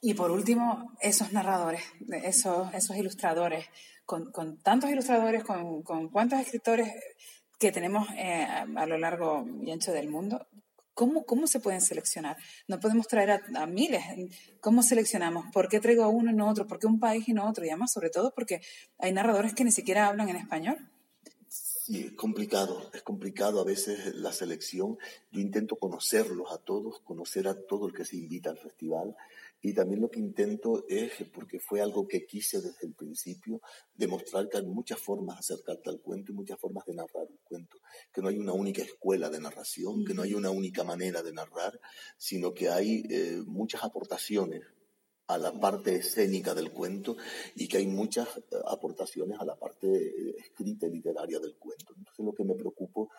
Y 0.00 0.14
por 0.14 0.30
último, 0.30 0.96
esos 1.00 1.32
narradores, 1.32 1.82
esos, 2.24 2.72
esos 2.74 2.96
ilustradores, 2.96 3.66
con, 4.04 4.32
con 4.32 4.58
tantos 4.58 4.90
ilustradores, 4.90 5.44
con, 5.44 5.82
con, 5.82 6.08
cuántos 6.08 6.40
escritores 6.40 6.92
que 7.58 7.70
tenemos 7.70 8.08
eh, 8.16 8.44
a 8.44 8.86
lo 8.86 8.98
largo 8.98 9.46
y 9.62 9.70
ancho 9.70 9.92
del 9.92 10.08
mundo, 10.08 10.48
¿Cómo, 10.94 11.24
¿Cómo 11.24 11.46
se 11.46 11.60
pueden 11.60 11.80
seleccionar? 11.80 12.36
No 12.68 12.78
podemos 12.80 13.08
traer 13.08 13.30
a, 13.30 13.40
a, 13.54 13.66
miles. 13.66 14.02
¿Cómo 14.60 14.82
seleccionamos? 14.82 15.46
¿Por 15.52 15.68
qué 15.68 15.80
traigo 15.80 16.04
a 16.04 16.08
uno 16.08 16.30
y 16.30 16.34
no 16.34 16.48
otro? 16.48 16.66
¿Por 16.66 16.78
qué 16.78 16.86
un 16.86 17.00
país 17.00 17.28
y 17.28 17.32
no 17.32 17.48
otro? 17.48 17.64
Y 17.64 17.70
además, 17.70 17.92
sobre 17.92 18.10
todo, 18.10 18.32
porque 18.34 18.60
hay 18.98 19.12
narradores 19.12 19.54
que 19.54 19.64
ni 19.64 19.72
siquiera 19.72 20.08
hablan 20.08 20.28
en 20.28 20.36
español. 20.36 20.90
Sí, 21.48 22.04
es 22.06 22.12
complicado, 22.12 22.90
es 22.94 23.02
complicado 23.02 23.60
a 23.60 23.64
veces 23.64 24.14
la 24.14 24.32
selección. 24.32 24.98
Yo 25.32 25.40
intento 25.40 25.76
conocerlos 25.76 26.52
a 26.52 26.58
todos, 26.58 27.00
conocer 27.00 27.48
a 27.48 27.60
todo 27.66 27.88
el 27.88 27.92
que 27.92 28.04
se 28.04 28.16
invita 28.16 28.50
al 28.50 28.58
festival 28.58 29.16
Y 29.64 29.72
también 29.72 30.00
lo 30.00 30.10
que 30.10 30.18
intento 30.18 30.84
es, 30.88 31.12
porque 31.32 31.60
fue 31.60 31.80
algo 31.80 32.06
que 32.08 32.26
quise 32.26 32.60
desde 32.60 32.84
el 32.84 32.94
principio, 32.94 33.60
demostrar 33.94 34.48
que 34.48 34.58
hay 34.58 34.66
muchas 34.66 34.98
formas 34.98 35.36
de 35.36 35.40
acercarte 35.40 35.88
al 35.88 36.00
cuento 36.00 36.32
y 36.32 36.34
muchas 36.34 36.58
formas 36.58 36.84
de 36.84 36.94
narrar 36.94 37.28
un 37.30 37.38
cuento. 37.44 37.78
Que 38.12 38.20
no 38.20 38.28
hay 38.28 38.38
una 38.38 38.52
única 38.52 38.82
escuela 38.82 39.30
de 39.30 39.38
narración, 39.38 40.04
que 40.04 40.14
no 40.14 40.22
hay 40.22 40.34
una 40.34 40.50
única 40.50 40.82
manera 40.82 41.22
de 41.22 41.32
narrar, 41.32 41.80
sino 42.16 42.52
que 42.52 42.70
hay 42.70 43.04
eh, 43.08 43.40
muchas 43.46 43.84
aportaciones 43.84 44.62
a 45.28 45.38
la 45.38 45.52
parte 45.52 45.94
escénica 45.94 46.54
del 46.54 46.72
cuento 46.72 47.16
y 47.54 47.68
que 47.68 47.76
hay 47.76 47.86
muchas 47.86 48.36
eh, 48.36 48.42
aportaciones 48.66 49.38
a 49.38 49.44
la 49.44 49.54
parte 49.54 49.86
eh, 49.86 50.34
escrita 50.38 50.88
y 50.88 50.90
literaria 50.90 51.38
del 51.38 51.54
cuento. 51.54 51.94
Entonces 51.96 52.26
lo 52.26 52.32
que 52.34 52.44
me 52.44 52.56
preocupo, 52.56 53.10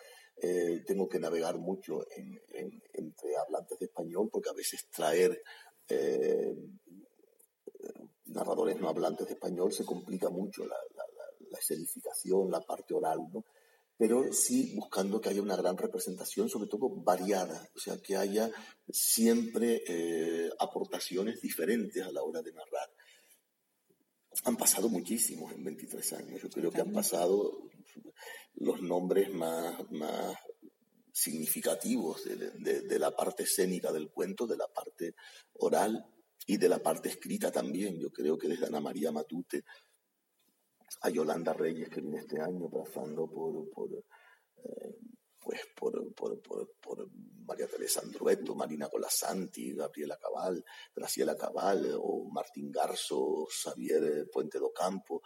tengo 0.84 1.08
que 1.08 1.20
navegar 1.20 1.56
mucho 1.58 2.04
entre 2.12 3.36
hablantes 3.36 3.78
de 3.78 3.86
español 3.86 4.28
porque 4.30 4.50
a 4.50 4.52
veces 4.52 4.88
traer 4.90 5.40
eh, 5.88 6.54
narradores 8.26 8.80
no 8.80 8.88
hablantes 8.88 9.26
de 9.26 9.34
español 9.34 9.72
se 9.72 9.84
complica 9.84 10.28
mucho 10.30 10.64
la, 10.66 10.76
la, 11.50 11.58
escenificación, 11.58 12.50
la 12.50 12.60
parte 12.60 12.94
oral, 12.94 13.20
¿no? 13.32 13.44
pero 13.96 14.32
sí 14.32 14.74
buscando 14.74 15.20
que 15.20 15.28
haya 15.28 15.40
una 15.40 15.56
gran 15.56 15.76
representación, 15.76 16.48
sobre 16.48 16.68
todo 16.68 16.90
variada, 16.90 17.68
o 17.74 17.78
sea, 17.78 17.96
que 17.98 18.16
haya 18.16 18.50
siempre 18.88 19.84
eh, 19.86 20.50
aportaciones 20.58 21.40
diferentes 21.40 22.02
a 22.02 22.10
la 22.10 22.22
hora 22.22 22.42
de 22.42 22.52
narrar. 22.52 22.90
Han 24.44 24.56
pasado 24.56 24.88
muchísimos 24.88 25.52
en 25.52 25.62
23 25.62 26.12
años, 26.14 26.42
yo 26.42 26.50
creo 26.50 26.72
que 26.72 26.80
han 26.80 26.92
pasado 26.92 27.70
los 28.56 28.82
nombres 28.82 29.32
más, 29.32 29.90
más 29.92 30.36
significativos 31.14 32.24
de, 32.24 32.98
la 32.98 33.14
parte 33.14 33.44
escénica 33.44 33.92
del 33.92 34.10
cuento, 34.10 34.48
de 34.48 34.56
la 34.56 34.66
parte 34.66 35.14
oral 35.60 36.04
y 36.44 36.56
de 36.56 36.68
la 36.68 36.80
parte 36.80 37.08
escrita 37.08 37.52
también. 37.52 38.00
Yo 38.00 38.10
creo 38.12 38.36
que 38.36 38.48
desde 38.48 38.66
Ana 38.66 38.80
María 38.80 39.12
Matute 39.12 39.64
a 41.02 41.10
Yolanda 41.10 41.52
Reyes, 41.52 41.88
que 41.88 42.00
viene 42.00 42.18
este 42.18 42.40
año 42.40 42.68
pasando 42.68 43.28
por, 43.30 43.70
por 43.70 43.90
eh, 44.56 44.96
pues 45.38 45.60
por, 45.76 46.12
por, 46.14 46.40
por, 46.40 47.08
María 47.46 47.68
Teresa 47.68 48.00
Andrueto, 48.00 48.56
Marina 48.56 48.88
Colasanti, 48.88 49.72
Gabriela 49.72 50.16
Cabal, 50.16 50.64
Graciela 50.96 51.36
Cabal, 51.36 51.96
o 51.96 52.28
Martín 52.28 52.72
Garzo, 52.72 53.46
Xavier 53.46 54.28
Puente 54.32 54.58
do 54.58 54.72
Campo, 54.72 55.22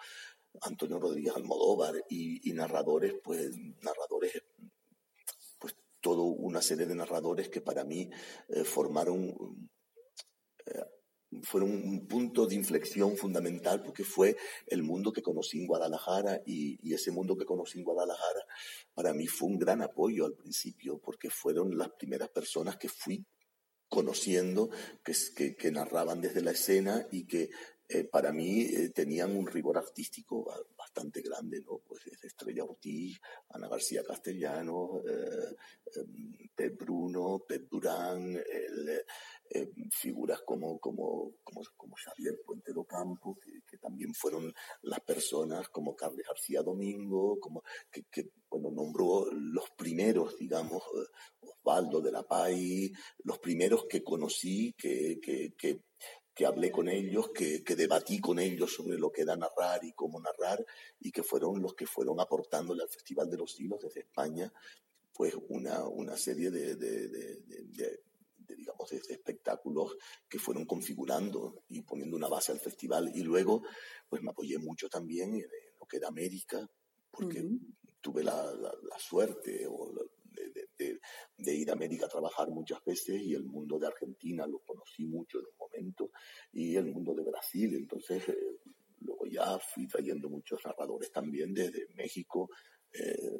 Antonio 0.62 0.98
Rodríguez 0.98 1.34
Almodóvar 1.34 1.94
y, 2.10 2.50
y 2.50 2.52
narradores, 2.52 3.14
pues 3.22 3.56
narradores 3.80 4.42
una 6.48 6.62
serie 6.62 6.86
de 6.86 6.94
narradores 6.94 7.48
que 7.48 7.60
para 7.60 7.84
mí 7.84 8.10
eh, 8.48 8.64
formaron, 8.64 9.68
eh, 10.66 10.84
fueron 11.42 11.70
un 11.70 12.06
punto 12.08 12.46
de 12.46 12.54
inflexión 12.54 13.16
fundamental 13.16 13.82
porque 13.82 14.02
fue 14.02 14.36
el 14.66 14.82
mundo 14.82 15.12
que 15.12 15.22
conocí 15.22 15.60
en 15.60 15.66
Guadalajara 15.66 16.42
y, 16.46 16.92
ese 16.92 17.10
mundo 17.12 17.36
que 17.36 17.44
conocí 17.44 17.78
en 17.78 17.84
Guadalajara 17.84 18.40
para 18.94 19.12
mí 19.12 19.26
fue 19.26 19.48
un 19.48 19.58
gran 19.58 19.82
apoyo 19.82 20.24
al 20.24 20.34
principio 20.34 20.98
porque 20.98 21.30
fueron 21.30 21.76
las 21.76 21.90
primeras 21.90 22.30
personas 22.30 22.76
que 22.76 22.88
fui 22.88 23.24
conociendo, 23.88 24.70
que, 25.04 25.56
que, 25.56 25.70
narraban 25.70 26.20
desde 26.20 26.42
la 26.42 26.50
escena 26.50 27.06
y 27.10 27.24
que 27.26 27.48
eh, 27.88 28.04
para 28.04 28.32
mí 28.32 28.66
tenían 28.94 29.34
un 29.34 29.46
rigor 29.46 29.78
artístico 29.78 30.50
bastante 30.88 31.20
grande, 31.20 31.60
¿no? 31.60 31.80
Pues 31.86 32.00
Estrella 32.22 32.64
Ortiz, 32.64 33.18
Ana 33.50 33.68
García 33.68 34.02
Castellano, 34.02 35.02
eh, 35.06 35.54
em, 35.96 36.48
Pep 36.54 36.78
Bruno, 36.78 37.44
Pep 37.46 37.68
Durán, 37.70 38.36
eh, 38.36 39.70
figuras 39.90 40.40
como, 40.42 40.78
como, 40.78 41.34
como, 41.44 41.62
como, 41.76 41.94
Xavier 41.96 42.40
Puente 42.44 42.72
do 42.72 42.84
Campo, 42.84 43.38
que, 43.38 43.78
también 43.78 44.12
fueron 44.12 44.52
las 44.82 45.00
personas 45.00 45.68
como 45.68 45.94
Carles 45.94 46.26
García 46.26 46.62
Domingo, 46.62 47.38
como 47.38 47.62
que, 47.90 48.30
bueno, 48.50 48.70
nombró 48.70 49.30
los 49.32 49.70
primeros, 49.76 50.36
digamos, 50.36 50.82
Osvaldo 51.40 52.00
de 52.00 52.12
la 52.12 52.22
Pay, 52.24 52.92
los 53.24 53.38
primeros 53.38 53.84
que 53.86 54.02
conocí, 54.02 54.74
que, 54.76 55.18
que, 55.20 55.54
que 55.56 55.87
que 56.38 56.46
hablé 56.46 56.70
con 56.70 56.88
ellos, 56.88 57.30
que, 57.30 57.64
debatí 57.74 58.20
con 58.20 58.38
ellos 58.38 58.72
sobre 58.72 58.96
lo 58.96 59.10
que 59.10 59.22
era 59.22 59.34
narrar 59.34 59.84
y 59.84 59.92
cómo 59.92 60.20
narrar, 60.20 60.64
y 61.00 61.10
que 61.10 61.24
fueron 61.24 61.60
los 61.60 61.74
que 61.74 61.84
fueron 61.84 62.20
aportándole 62.20 62.84
al 62.84 62.88
Festival 62.88 63.28
de 63.28 63.38
los 63.38 63.58
Hilos 63.58 63.80
desde 63.82 64.02
España, 64.02 64.52
pues 65.12 65.34
una, 65.48 65.88
una 65.88 66.16
serie 66.16 66.52
de, 66.52 66.76
digamos, 68.36 68.88
de 68.88 68.98
espectáculos 68.98 69.96
que 70.28 70.38
fueron 70.38 70.64
configurando 70.64 71.64
y 71.70 71.80
poniendo 71.80 72.16
una 72.16 72.28
base 72.28 72.52
al 72.52 72.60
festival. 72.60 73.10
Y 73.16 73.24
luego, 73.24 73.64
pues 74.08 74.22
me 74.22 74.30
apoyé 74.30 74.58
mucho 74.58 74.88
también 74.88 75.34
en, 75.34 75.50
lo 75.80 75.86
que 75.86 75.96
era 75.96 76.06
América, 76.06 76.70
porque 77.10 77.44
tuve 78.00 78.22
la, 78.22 78.54
suerte 78.96 79.66
o 79.66 79.92
de, 80.34 81.54
ir 81.54 81.70
a 81.70 81.72
América 81.72 82.06
a 82.06 82.08
trabajar 82.08 82.48
muchas 82.48 82.84
veces 82.84 83.20
y 83.22 83.34
el 83.34 83.44
mundo 83.44 83.78
de 83.78 83.86
Argentina 83.86 84.46
lo 84.46 84.60
conocí 84.60 85.04
mucho 85.04 85.38
en 85.38 85.46
un 85.46 85.56
momento 85.58 86.10
y 86.52 86.76
el 86.76 86.86
mundo 86.86 87.14
de 87.14 87.24
Brasil. 87.24 87.74
Entonces, 87.74 88.28
eh, 88.28 88.60
luego 89.00 89.26
ya 89.26 89.58
fui 89.58 89.86
trayendo 89.86 90.28
muchos 90.28 90.60
narradores 90.64 91.10
también 91.10 91.52
desde 91.54 91.88
México, 91.94 92.50
eh, 92.92 93.38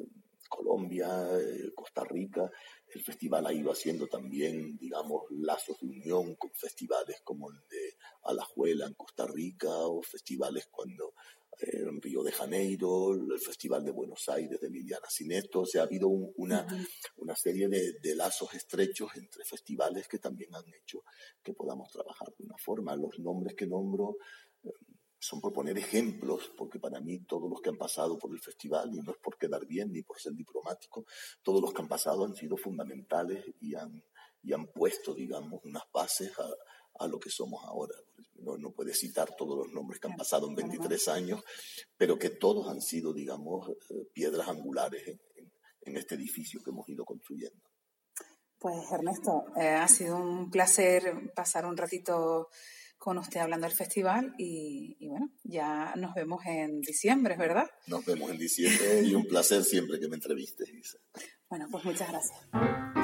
Colombia, 0.49 1.07
eh, 1.39 1.71
Costa 1.75 2.03
Rica. 2.03 2.49
El 2.93 3.01
festival 3.01 3.45
ha 3.45 3.53
ido 3.53 3.71
haciendo 3.71 4.07
también, 4.07 4.77
digamos, 4.77 5.23
lazos 5.29 5.77
de 5.79 5.87
unión 5.87 6.35
con 6.35 6.51
festivales 6.51 7.21
como 7.23 7.49
el 7.51 7.57
de 7.69 7.95
Alajuela 8.23 8.87
en 8.87 8.95
Costa 8.95 9.27
Rica 9.27 9.69
o 9.69 10.01
festivales 10.01 10.67
cuando 10.71 11.13
en 11.57 12.01
Río 12.01 12.23
de 12.23 12.31
Janeiro, 12.31 13.13
el 13.13 13.39
Festival 13.39 13.83
de 13.83 13.91
Buenos 13.91 14.29
Aires 14.29 14.59
de 14.59 14.69
Liliana 14.69 15.09
Cineto, 15.09 15.61
o 15.61 15.65
sea, 15.65 15.81
ha 15.81 15.85
habido 15.85 16.07
una, 16.07 16.65
una 17.17 17.35
serie 17.35 17.67
de, 17.67 17.99
de, 17.99 18.15
lazos 18.15 18.53
estrechos 18.53 19.11
entre 19.15 19.43
festivales 19.43 20.07
que 20.07 20.19
también 20.19 20.55
han 20.55 20.67
hecho 20.73 21.03
que 21.43 21.53
podamos 21.53 21.91
trabajar 21.91 22.29
de 22.37 22.45
una 22.45 22.57
forma. 22.57 22.95
Los 22.95 23.19
nombres 23.19 23.55
que 23.55 23.67
nombro 23.67 24.17
eh, 24.63 24.69
son 25.19 25.41
por 25.41 25.51
poner 25.51 25.77
ejemplos, 25.77 26.51
porque 26.57 26.79
para 26.79 27.01
mí 27.01 27.19
todos 27.25 27.49
los 27.49 27.61
que 27.61 27.69
han 27.69 27.77
pasado 27.77 28.17
por 28.17 28.31
el 28.31 28.39
festival, 28.39 28.95
y 28.95 29.01
no 29.01 29.11
es 29.11 29.17
por 29.17 29.37
quedar 29.37 29.65
bien 29.65 29.91
ni 29.91 30.01
por 30.01 30.19
ser 30.19 30.33
diplomático, 30.33 31.05
todos 31.43 31.61
los 31.61 31.73
que 31.73 31.81
han 31.81 31.89
pasado 31.89 32.25
han 32.25 32.35
sido 32.35 32.55
fundamentales 32.55 33.43
y 33.59 33.75
han, 33.75 34.01
y 34.41 34.53
han 34.53 34.67
puesto, 34.67 35.13
digamos, 35.13 35.59
unas 35.65 35.83
bases 35.91 36.31
a, 36.39 36.49
a 36.99 37.07
lo 37.07 37.19
que 37.19 37.29
somos 37.29 37.63
ahora. 37.65 37.95
No, 38.35 38.57
no 38.57 38.71
puede 38.71 38.93
citar 38.93 39.35
todos 39.35 39.57
los 39.57 39.73
nombres 39.73 39.99
que 39.99 40.07
han 40.07 40.15
pasado 40.15 40.47
en 40.47 40.55
23 40.55 41.07
años, 41.09 41.43
pero 41.97 42.17
que 42.17 42.29
todos 42.29 42.69
han 42.69 42.81
sido, 42.81 43.13
digamos, 43.13 43.69
eh, 43.69 44.07
piedras 44.13 44.47
angulares 44.47 45.07
en, 45.07 45.17
este 45.97 46.13
edificio 46.13 46.61
que 46.63 46.69
hemos 46.69 46.87
ido 46.87 47.03
construyendo. 47.03 47.59
Pues 48.59 48.91
Ernesto, 48.91 49.45
eh, 49.59 49.69
ha 49.69 49.87
sido 49.87 50.17
un 50.17 50.51
placer 50.51 51.33
pasar 51.33 51.65
un 51.65 51.75
ratito 51.75 52.49
con 52.99 53.17
usted 53.17 53.39
hablando 53.39 53.65
del 53.65 53.75
festival 53.75 54.35
y, 54.37 54.97
y, 54.99 55.07
bueno, 55.07 55.31
ya 55.43 55.95
nos 55.95 56.13
vemos 56.13 56.45
en 56.45 56.81
diciembre, 56.81 57.37
¿verdad? 57.37 57.67
Nos 57.87 58.05
vemos 58.05 58.29
en 58.29 58.37
diciembre 58.37 59.01
y 59.01 59.15
un 59.15 59.25
placer 59.25 59.63
siempre 59.63 59.99
que 59.99 60.07
me 60.07 60.17
entrevistes, 60.17 60.69
Isa. 60.69 60.99
Bueno, 61.49 61.67
pues 61.71 61.83
muchas 61.85 62.09
gracias. 62.09 62.98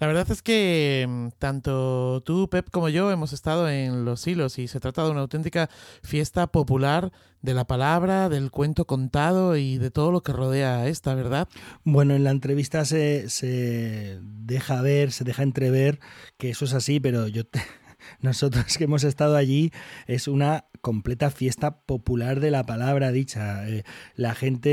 La 0.00 0.06
verdad 0.06 0.30
es 0.30 0.40
que 0.40 1.06
mm, 1.06 1.28
tanto 1.38 2.22
tú, 2.24 2.48
Pep, 2.48 2.70
como 2.70 2.88
yo 2.88 3.10
hemos 3.10 3.34
estado 3.34 3.68
en 3.68 4.06
Los 4.06 4.26
Hilos 4.26 4.58
y 4.58 4.66
se 4.66 4.80
trata 4.80 5.04
de 5.04 5.10
una 5.10 5.20
auténtica 5.20 5.68
fiesta 6.02 6.46
popular 6.46 7.12
de 7.42 7.52
la 7.52 7.66
palabra, 7.66 8.30
del 8.30 8.50
cuento 8.50 8.86
contado 8.86 9.56
y 9.56 9.76
de 9.76 9.90
todo 9.90 10.10
lo 10.10 10.22
que 10.22 10.32
rodea 10.32 10.78
a 10.78 10.88
esta, 10.88 11.14
¿verdad? 11.14 11.48
Bueno, 11.84 12.14
en 12.14 12.24
la 12.24 12.30
entrevista 12.30 12.86
se, 12.86 13.28
se 13.28 14.18
deja 14.22 14.80
ver, 14.80 15.12
se 15.12 15.24
deja 15.24 15.42
entrever 15.42 16.00
que 16.38 16.48
eso 16.48 16.64
es 16.64 16.72
así, 16.72 16.98
pero 16.98 17.28
yo 17.28 17.42
nosotros 18.22 18.78
que 18.78 18.84
hemos 18.84 19.04
estado 19.04 19.36
allí 19.36 19.70
es 20.06 20.28
una 20.28 20.64
completa 20.80 21.30
fiesta 21.30 21.80
popular 21.80 22.40
de 22.40 22.50
la 22.50 22.64
palabra 22.64 23.12
dicha. 23.12 23.68
Eh, 23.68 23.84
la 24.14 24.34
gente 24.34 24.70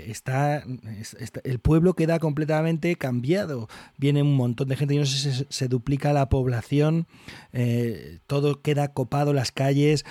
eh, 0.00 0.10
está, 0.10 0.64
el 1.44 1.58
pueblo 1.58 1.94
queda 1.94 2.18
completamente 2.18 2.94
cambiado. 2.96 3.68
Viene 3.96 4.22
un 4.22 4.36
montón 4.36 4.68
de 4.68 4.76
gente, 4.76 4.94
y 4.94 4.98
no 4.98 5.06
sé 5.06 5.32
si 5.32 5.46
se, 5.48 5.68
duplica 5.68 6.12
la 6.12 6.28
población, 6.28 7.06
eh, 7.52 8.18
todo 8.26 8.60
queda 8.62 8.92
copado, 8.92 9.32
las 9.32 9.52
calles, 9.52 10.04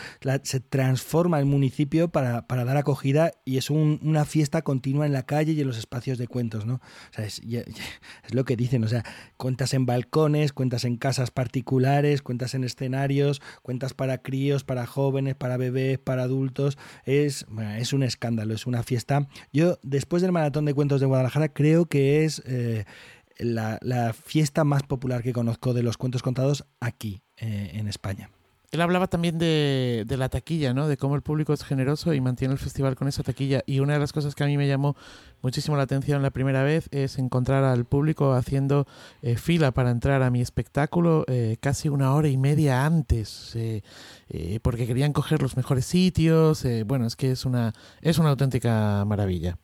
se 0.44 0.60
transforma 0.60 1.40
el 1.40 1.46
municipio 1.46 2.10
para, 2.10 2.46
dar 2.48 2.78
acogida 2.78 3.32
y 3.46 3.58
es 3.58 3.70
una 3.70 4.26
fiesta 4.26 4.62
continua 4.62 5.06
en 5.06 5.14
la 5.14 5.24
calle 5.24 5.54
y 5.54 5.62
en 5.62 5.68
los 5.68 5.78
espacios 5.78 6.18
de 6.18 6.28
cuentos, 6.28 6.66
¿no? 6.66 6.82
es, 7.18 7.40
es 7.40 8.34
lo 8.34 8.46
que 8.46 8.56
dicen, 8.56 8.84
o 8.84 8.88
sea, 8.88 9.04
cuentas 9.38 9.74
en 9.74 9.86
balcones, 9.86 10.54
cuentas 10.54 10.86
en 10.86 10.98
casas 10.98 11.32
particulares, 11.32 12.22
cuentas 12.22 12.54
en 12.54 12.64
escenarios, 12.64 13.42
cuentas 13.62 13.94
para 13.94 14.20
críos, 14.20 14.64
para 14.64 14.86
jóvenes 14.86 15.29
para 15.36 15.58
bebés, 15.58 16.00
para 16.00 16.24
adultos. 16.24 16.78
Es, 17.06 17.46
es 17.78 17.94
un 17.94 18.04
escándalo, 18.04 18.54
es 18.54 18.66
una 18.66 18.84
fiesta. 18.84 19.28
Yo, 19.52 19.78
después 19.84 20.22
del 20.22 20.32
Maratón 20.32 20.66
de 20.66 20.74
Cuentos 20.74 21.02
de 21.02 21.08
Guadalajara, 21.08 21.54
creo 21.54 21.86
que 21.86 22.26
es 22.26 22.42
eh, 22.46 22.86
la, 23.38 24.14
fiesta 24.14 24.64
más 24.64 24.84
popular 24.84 25.24
que 25.24 25.34
conozco 25.34 25.74
de 25.74 25.84
los 25.84 25.98
cuentos 25.98 26.22
contados 26.22 26.66
aquí, 26.80 27.22
eh, 27.38 27.72
en 27.74 27.88
España. 27.88 28.30
Él 28.72 28.82
hablaba 28.82 29.08
también 29.08 29.40
de, 29.40 30.04
de, 30.06 30.18
la 30.18 30.30
taquilla, 30.30 30.74
¿no? 30.74 30.88
De 30.88 30.96
cómo 30.96 31.16
el 31.16 31.24
público 31.24 31.54
es 31.54 31.64
generoso 31.64 32.14
y 32.14 32.22
mantiene 32.22 32.54
el 32.54 32.60
festival 32.60 32.96
con 32.96 33.08
esa 33.08 33.24
taquilla. 33.24 33.64
Y 33.66 33.80
una 33.80 33.94
de 33.94 34.00
las 34.00 34.14
cosas 34.14 34.36
que 34.36 34.44
a 34.44 34.48
mí 34.48 34.58
me 34.58 34.68
llamó 34.68 34.96
muchísimo 35.42 35.78
la 35.78 35.84
atención 35.84 36.22
la 36.22 36.32
primera 36.32 36.64
vez 36.64 36.88
es 36.92 37.18
encontrar 37.18 37.64
al 37.64 37.86
público 37.86 38.34
haciendo 38.34 38.88
eh, 39.22 39.38
fila 39.38 39.72
para 39.72 39.92
entrar 39.92 40.22
a 40.22 40.30
mi 40.30 40.42
espectáculo 40.42 41.26
eh, 41.28 41.58
casi 41.60 41.90
una 41.90 42.14
hora 42.14 42.28
y 42.28 42.38
media 42.38 42.86
antes, 42.86 43.54
eh, 43.56 43.82
porque 44.62 44.86
querían 44.86 45.14
coger 45.14 45.42
los 45.42 45.58
mejores 45.58 45.86
sitios. 45.86 46.66
bueno, 46.86 47.06
es 47.06 47.16
que 47.16 47.32
es 47.32 47.46
una, 47.46 47.74
es 48.02 48.20
una 48.20 48.30
auténtica 48.30 49.04
maravilla. 49.06 49.58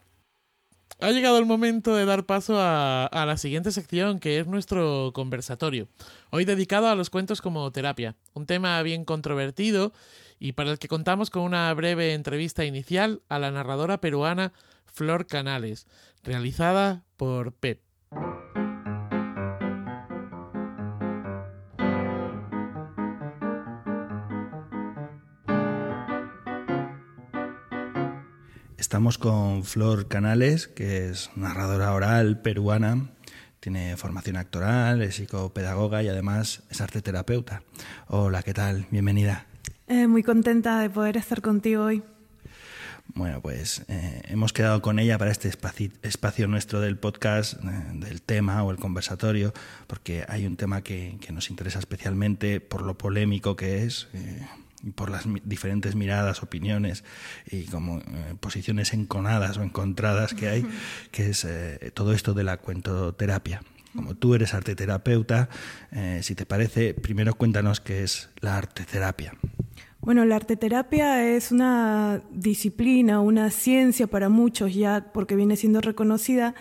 Ha 1.01 1.11
llegado 1.11 1.37
el 1.37 1.45
momento 1.45 1.93
de 1.93 2.05
dar 2.05 2.25
paso 2.25 2.55
a, 2.57 3.09
la 3.11 3.37
siguiente 3.37 3.71
sección, 3.71 4.19
que 4.19 4.39
es 4.39 4.47
nuestro 4.47 5.11
conversatorio. 5.13 5.89
Hoy 6.29 6.45
dedicado 6.45 6.87
a 6.87 6.95
los 6.95 7.09
cuentos 7.09 7.41
como 7.41 7.69
terapia, 7.71 8.15
un 8.33 8.45
tema 8.45 8.81
bien 8.81 9.03
controvertido 9.03 9.91
y 10.39 10.53
para 10.53 10.71
el 10.71 10.79
que 10.79 10.87
contamos 10.87 11.29
con 11.29 11.43
una 11.43 11.73
breve 11.73 12.13
entrevista 12.13 12.63
inicial 12.63 13.21
a 13.27 13.39
la 13.39 13.51
narradora 13.51 13.99
peruana 13.99 14.53
Flor 14.85 15.27
Canales, 15.27 15.85
realizada 16.23 17.03
por 17.17 17.51
Pep. 17.53 17.81
Estamos 28.95 29.17
con 29.17 29.65
Flor 29.65 30.07
Canales, 30.07 30.69
que 30.69 31.09
es 31.09 31.29
narradora 31.35 31.91
oral 31.91 32.41
peruana, 32.41 33.09
tiene 33.59 33.97
formación 33.97 34.37
actoral, 34.37 35.01
es 35.01 35.15
psicopedagoga 35.15 36.01
y 36.01 36.07
además 36.07 36.63
es 36.69 36.79
arte 36.79 37.01
terapeuta. 37.01 37.61
Hola, 38.07 38.41
¿qué 38.41 38.53
tal? 38.53 38.87
Bienvenida. 38.91 39.47
Eh, 39.89 40.07
muy 40.07 40.23
contenta 40.23 40.79
de 40.79 40.89
poder 40.89 41.17
estar 41.17 41.41
contigo 41.41 41.83
hoy. 41.83 42.03
Bueno, 43.07 43.41
pues 43.41 43.83
eh, 43.89 44.21
hemos 44.29 44.53
quedado 44.53 44.81
con 44.81 44.97
ella 44.97 45.17
para 45.17 45.31
este 45.31 45.49
espacio, 45.49 46.47
nuestro 46.47 46.79
del 46.79 46.97
podcast, 46.97 47.55
eh, 47.55 47.67
del 47.95 48.21
tema 48.21 48.63
o 48.63 48.71
el 48.71 48.77
conversatorio, 48.77 49.53
porque 49.87 50.23
hay 50.29 50.45
un 50.45 50.55
tema 50.55 50.83
que, 50.83 51.17
nos 51.33 51.49
interesa 51.49 51.79
especialmente 51.79 52.61
por 52.61 52.81
lo 52.81 52.97
polémico 52.97 53.57
que 53.57 53.83
es 53.83 54.07
por 54.91 55.09
las 55.09 55.25
diferentes 55.43 55.95
miradas, 55.95 56.43
opiniones 56.43 57.03
y 57.49 57.63
como 57.65 57.99
eh, 57.99 58.35
posiciones 58.39 58.93
enconadas 58.93 59.57
o 59.57 59.63
encontradas 59.63 60.33
que 60.33 60.49
hay, 60.49 60.65
que 61.11 61.29
es 61.29 61.45
eh, 61.45 61.91
todo 61.93 62.13
esto 62.13 62.33
de 62.33 62.43
la 62.43 62.57
cuentoterapia. 62.57 63.61
Como 63.95 64.15
tú 64.15 64.35
eres 64.35 64.53
arteterapeuta, 64.53 65.47
eh, 65.91 66.19
si 66.21 66.35
te 66.35 66.45
parece, 66.45 66.93
primero 66.93 67.33
cuéntanos 67.35 67.79
qué 67.79 68.03
es 68.03 68.29
la 68.41 68.57
arteterapia. 68.57 69.33
Bueno, 70.01 70.25
la 70.25 70.35
arteterapia 70.35 71.27
es 71.27 71.51
una 71.51 72.21
disciplina, 72.29 73.21
una 73.21 73.49
ciencia 73.49 74.05
para 74.05 74.29
muchos 74.29 74.75
ya, 74.75 75.11
porque 75.13 75.35
viene 75.35 75.55
siendo 75.55 75.81
reconocida 75.81 76.53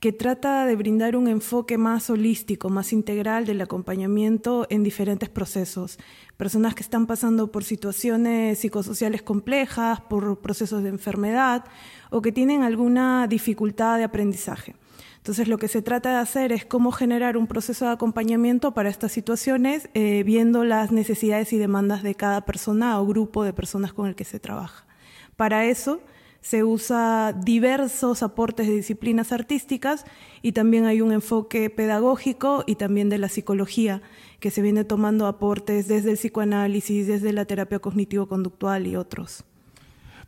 que 0.00 0.12
trata 0.12 0.64
de 0.64 0.76
brindar 0.76 1.14
un 1.14 1.28
enfoque 1.28 1.76
más 1.76 2.08
holístico, 2.08 2.70
más 2.70 2.94
integral 2.94 3.44
del 3.44 3.60
acompañamiento 3.60 4.66
en 4.70 4.82
diferentes 4.82 5.28
procesos. 5.28 5.98
Personas 6.38 6.74
que 6.74 6.82
están 6.82 7.06
pasando 7.06 7.52
por 7.52 7.64
situaciones 7.64 8.58
psicosociales 8.58 9.20
complejas, 9.20 10.00
por 10.00 10.40
procesos 10.40 10.82
de 10.82 10.88
enfermedad 10.88 11.66
o 12.08 12.22
que 12.22 12.32
tienen 12.32 12.62
alguna 12.62 13.26
dificultad 13.28 13.98
de 13.98 14.04
aprendizaje. 14.04 14.74
Entonces 15.18 15.48
lo 15.48 15.58
que 15.58 15.68
se 15.68 15.82
trata 15.82 16.12
de 16.12 16.16
hacer 16.16 16.50
es 16.50 16.64
cómo 16.64 16.92
generar 16.92 17.36
un 17.36 17.46
proceso 17.46 17.84
de 17.84 17.92
acompañamiento 17.92 18.72
para 18.72 18.88
estas 18.88 19.12
situaciones, 19.12 19.90
eh, 19.92 20.22
viendo 20.24 20.64
las 20.64 20.92
necesidades 20.92 21.52
y 21.52 21.58
demandas 21.58 22.02
de 22.02 22.14
cada 22.14 22.46
persona 22.46 22.98
o 22.98 23.06
grupo 23.06 23.44
de 23.44 23.52
personas 23.52 23.92
con 23.92 24.06
el 24.06 24.14
que 24.14 24.24
se 24.24 24.40
trabaja. 24.40 24.86
Para 25.36 25.66
eso 25.66 26.00
se 26.40 26.64
usa 26.64 27.32
diversos 27.32 28.22
aportes 28.22 28.66
de 28.66 28.74
disciplinas 28.74 29.32
artísticas 29.32 30.04
y 30.42 30.52
también 30.52 30.86
hay 30.86 31.00
un 31.00 31.12
enfoque 31.12 31.70
pedagógico 31.70 32.64
y 32.66 32.76
también 32.76 33.08
de 33.08 33.18
la 33.18 33.28
psicología, 33.28 34.02
que 34.38 34.50
se 34.50 34.62
viene 34.62 34.84
tomando 34.84 35.26
aportes 35.26 35.86
desde 35.86 36.10
el 36.10 36.16
psicoanálisis, 36.16 37.06
desde 37.06 37.32
la 37.32 37.44
terapia 37.44 37.78
cognitivo-conductual 37.78 38.86
y 38.86 38.96
otros. 38.96 39.44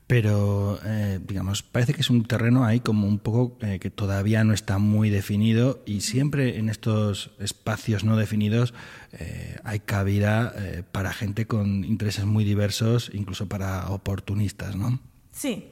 Pero, 0.07 0.79
eh, 0.85 1.21
digamos, 1.27 1.63
parece 1.63 1.95
que 1.95 2.03
es 2.03 2.11
un 2.11 2.25
terreno 2.25 2.67
ahí 2.67 2.81
como 2.81 3.07
un 3.07 3.19
poco 3.19 3.57
eh, 3.63 3.79
que 3.79 3.89
todavía 3.89 4.45
no 4.45 4.53
está 4.53 4.77
muy 4.77 5.09
definido 5.09 5.83
y 5.87 6.03
siempre 6.03 6.59
en 6.59 6.69
estos 6.69 7.31
espacios 7.39 8.05
no 8.05 8.19
definidos 8.19 8.75
eh, 9.13 9.57
hay 9.65 9.81
cabida 9.81 10.55
para 10.93 11.15
gente 11.15 11.47
con 11.47 11.85
intereses 11.85 12.27
muy 12.27 12.45
diversos, 12.45 13.11
incluso 13.15 13.49
para 13.49 13.89
oportunistas, 13.89 14.77
¿no? 14.77 15.01
Sí, 15.31 15.72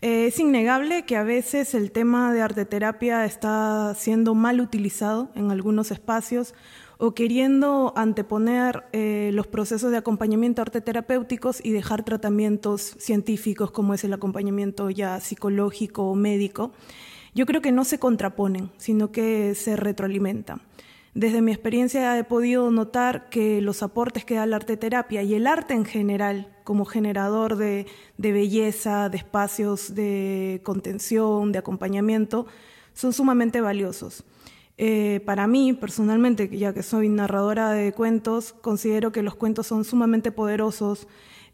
es 0.00 0.38
innegable 0.38 1.04
que 1.04 1.16
a 1.16 1.24
veces 1.24 1.74
el 1.74 1.90
tema 1.90 2.32
de 2.32 2.42
arteterapia 2.42 3.24
está 3.24 3.94
siendo 3.96 4.34
mal 4.34 4.60
utilizado 4.60 5.30
en 5.34 5.50
algunos 5.50 5.90
espacios 5.90 6.54
o 6.98 7.14
queriendo 7.14 7.92
anteponer 7.96 8.84
eh, 8.92 9.30
los 9.32 9.46
procesos 9.46 9.90
de 9.90 9.96
acompañamiento 9.96 10.62
arteterapéuticos 10.62 11.64
y 11.64 11.72
dejar 11.72 12.04
tratamientos 12.04 12.94
científicos 12.98 13.70
como 13.70 13.94
es 13.94 14.04
el 14.04 14.12
acompañamiento 14.12 14.90
ya 14.90 15.20
psicológico 15.20 16.10
o 16.10 16.14
médico. 16.14 16.72
Yo 17.34 17.46
creo 17.46 17.62
que 17.62 17.72
no 17.72 17.84
se 17.84 17.98
contraponen, 17.98 18.70
sino 18.78 19.12
que 19.12 19.54
se 19.54 19.76
retroalimentan. 19.76 20.60
Desde 21.14 21.40
mi 21.40 21.52
experiencia 21.52 22.16
he 22.18 22.24
podido 22.24 22.70
notar 22.70 23.28
que 23.30 23.60
los 23.60 23.82
aportes 23.82 24.24
que 24.24 24.34
da 24.34 24.46
la 24.46 24.56
arteterapia 24.56 25.22
y 25.22 25.34
el 25.34 25.46
arte 25.46 25.74
en 25.74 25.84
general, 25.84 26.56
como 26.68 26.84
generador 26.84 27.56
de, 27.56 27.86
belleza, 28.18 29.08
de 29.08 29.16
espacios 29.16 29.94
de 29.94 30.60
contención, 30.64 31.50
de 31.50 31.60
acompañamiento, 31.60 32.46
son 32.92 33.14
sumamente 33.14 33.62
valiosos. 33.62 34.22
Eh, 34.76 35.22
para 35.24 35.46
mí, 35.46 35.72
personalmente, 35.72 36.46
ya 36.54 36.74
que 36.74 36.82
soy 36.82 37.08
narradora 37.08 37.70
de 37.70 37.94
cuentos, 37.94 38.52
considero 38.52 39.12
que 39.12 39.22
los 39.22 39.34
cuentos 39.34 39.66
son 39.66 39.82
sumamente 39.82 40.30
poderosos, 40.30 41.08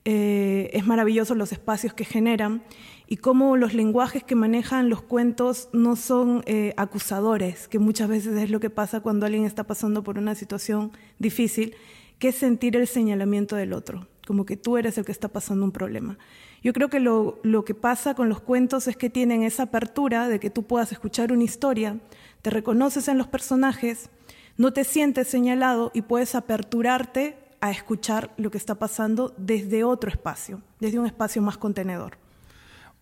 eh, 0.04 0.70
es 0.72 0.84
maravilloso 0.84 1.36
los 1.36 1.52
espacios 1.52 1.94
que 1.94 2.04
generan 2.04 2.64
y 3.06 3.18
cómo 3.18 3.56
los 3.56 3.72
lenguajes 3.72 4.24
que 4.24 4.34
manejan 4.34 4.90
los 4.90 5.00
cuentos 5.00 5.68
no 5.72 5.94
son 5.94 6.42
eh, 6.46 6.74
acusadores, 6.76 7.68
que 7.68 7.78
muchas 7.78 8.08
veces 8.08 8.36
es 8.36 8.50
lo 8.50 8.58
que 8.58 8.68
pasa 8.68 8.98
cuando 8.98 9.26
alguien 9.26 9.44
está 9.44 9.62
pasando 9.62 10.02
por 10.02 10.18
una 10.18 10.34
situación 10.34 10.90
difícil, 11.20 11.76
que 12.18 12.30
es 12.30 12.34
sentir 12.34 12.74
el 12.74 12.88
señalamiento 12.88 13.54
del 13.54 13.74
otro, 13.74 14.08
como 14.26 14.46
que 14.46 14.56
tú 14.56 14.76
eres 14.76 14.98
el 14.98 15.04
que 15.04 15.12
está 15.12 15.28
pasando 15.28 15.64
un 15.64 15.72
problema. 15.72 16.18
Yo 16.62 16.72
creo 16.72 16.88
que 16.88 17.00
lo, 17.00 17.40
lo 17.42 17.64
que 17.64 17.74
pasa 17.74 18.14
con 18.14 18.28
los 18.28 18.40
cuentos 18.40 18.88
es 18.88 18.96
que 18.96 19.10
tienen 19.10 19.42
esa 19.42 19.64
apertura 19.64 20.28
de 20.28 20.40
que 20.40 20.50
tú 20.50 20.64
puedas 20.64 20.92
escuchar 20.92 21.32
una 21.32 21.44
historia, 21.44 21.98
te 22.42 22.50
reconoces 22.50 23.08
en 23.08 23.18
los 23.18 23.26
personajes, 23.26 24.10
no 24.56 24.72
te 24.72 24.84
sientes 24.84 25.28
señalado 25.28 25.90
y 25.94 26.02
puedes 26.02 26.34
aperturarte 26.34 27.36
a 27.60 27.70
escuchar 27.70 28.34
lo 28.36 28.50
que 28.50 28.58
está 28.58 28.74
pasando 28.74 29.34
desde 29.38 29.84
otro 29.84 30.10
espacio, 30.10 30.60
desde 30.80 30.98
un 30.98 31.06
espacio 31.06 31.40
más 31.40 31.56
contenedor. 31.56 32.18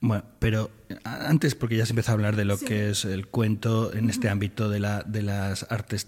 Bueno, 0.01 0.25
pero 0.39 0.71
antes, 1.05 1.55
porque 1.55 1.77
ya 1.77 1.87
se 1.87 1.93
empezó 1.93 2.11
a 2.11 2.15
hablar 2.15 2.35
de 2.35 2.45
lo 2.45 2.59
que 2.59 2.91
es 2.91 3.05
el 3.05 3.29
cuento 3.29 3.95
en 3.95 4.11
este 4.11 4.29
ámbito 4.29 4.69
de, 4.69 4.81
la, 4.81 5.03
de 5.03 5.23
las 5.23 5.67
artes 5.71 6.07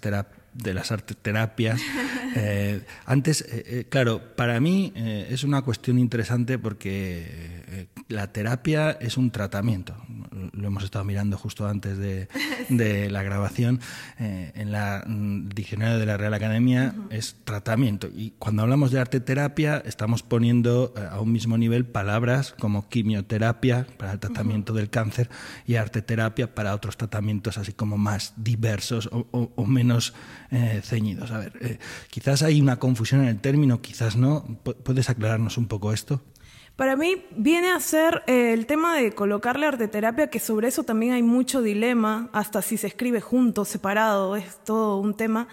de 0.54 0.74
las 0.74 0.92
artes 0.92 1.16
terapias. 1.16 1.80
Eh, 2.36 2.80
antes, 3.06 3.42
eh, 3.42 3.64
eh, 3.64 3.86
claro, 3.88 4.34
para 4.34 4.58
mí 4.58 4.92
es 4.96 5.44
una 5.44 5.62
cuestión 5.62 6.00
interesante 6.00 6.58
porque 6.58 7.86
la 8.08 8.32
terapia 8.32 8.90
es 8.92 9.16
un 9.16 9.30
tratamiento. 9.30 9.96
Lo 10.52 10.66
hemos 10.66 10.84
estado 10.84 11.04
mirando 11.04 11.36
justo 11.38 11.66
antes 11.66 11.98
de, 11.98 12.28
de 12.68 13.10
la 13.10 13.22
grabación. 13.22 13.80
en 14.18 14.72
la, 14.72 15.04
el 15.06 15.48
diccionario 15.48 15.98
de 15.98 16.06
la 16.06 16.16
Real 16.16 16.34
Academia 16.34 16.94
es 17.10 17.36
tratamiento. 17.44 18.08
Y 18.14 18.32
cuando 18.38 18.62
hablamos 18.62 18.90
de 18.90 19.00
arte 19.00 19.20
terapia, 19.20 19.82
estamos 19.84 20.22
poniendo 20.22 20.94
a 21.10 21.20
un 21.20 21.32
mismo 21.32 21.56
nivel 21.58 21.86
palabras 21.86 22.54
como 22.58 22.88
quimioterapia 22.88 23.86
para 23.96 24.12
el 24.12 24.18
tratamiento 24.18 24.72
del 24.72 24.90
cáncer 24.90 25.30
y 25.66 25.76
arte 25.76 26.02
terapia 26.02 26.54
para 26.54 26.74
otros 26.74 26.96
tratamientos 26.96 27.58
así 27.58 27.72
como 27.72 27.96
más 27.96 28.34
diversos 28.36 29.08
o, 29.12 29.66
menos 29.66 30.14
eh, 30.50 30.80
ceñidos. 30.84 31.30
A 31.30 31.38
ver, 31.38 31.52
eh, 31.60 31.78
quizás 32.10 32.42
hay 32.42 32.60
una 32.60 32.78
confusión 32.78 33.22
en 33.22 33.28
el 33.28 33.40
término, 33.40 33.80
quizás 33.80 34.16
no. 34.16 34.44
¿Puedes 34.62 35.10
aclararnos 35.10 35.58
un 35.58 35.66
poco 35.66 35.92
esto? 35.92 36.22
Para 36.76 36.96
mí 36.96 37.24
viene 37.36 37.70
a 37.70 37.78
ser 37.78 38.24
eh, 38.26 38.52
el 38.52 38.66
tema 38.66 38.96
de 38.96 39.12
colocarle 39.12 39.66
arteterapia, 39.66 40.28
que 40.28 40.40
sobre 40.40 40.66
eso 40.66 40.82
también 40.82 41.12
hay 41.12 41.22
mucho 41.22 41.62
dilema, 41.62 42.28
hasta 42.32 42.62
si 42.62 42.76
se 42.76 42.88
escribe 42.88 43.20
junto, 43.20 43.64
separado, 43.64 44.34
es 44.34 44.56
todo 44.64 44.98
un 44.98 45.14
tema. 45.16 45.46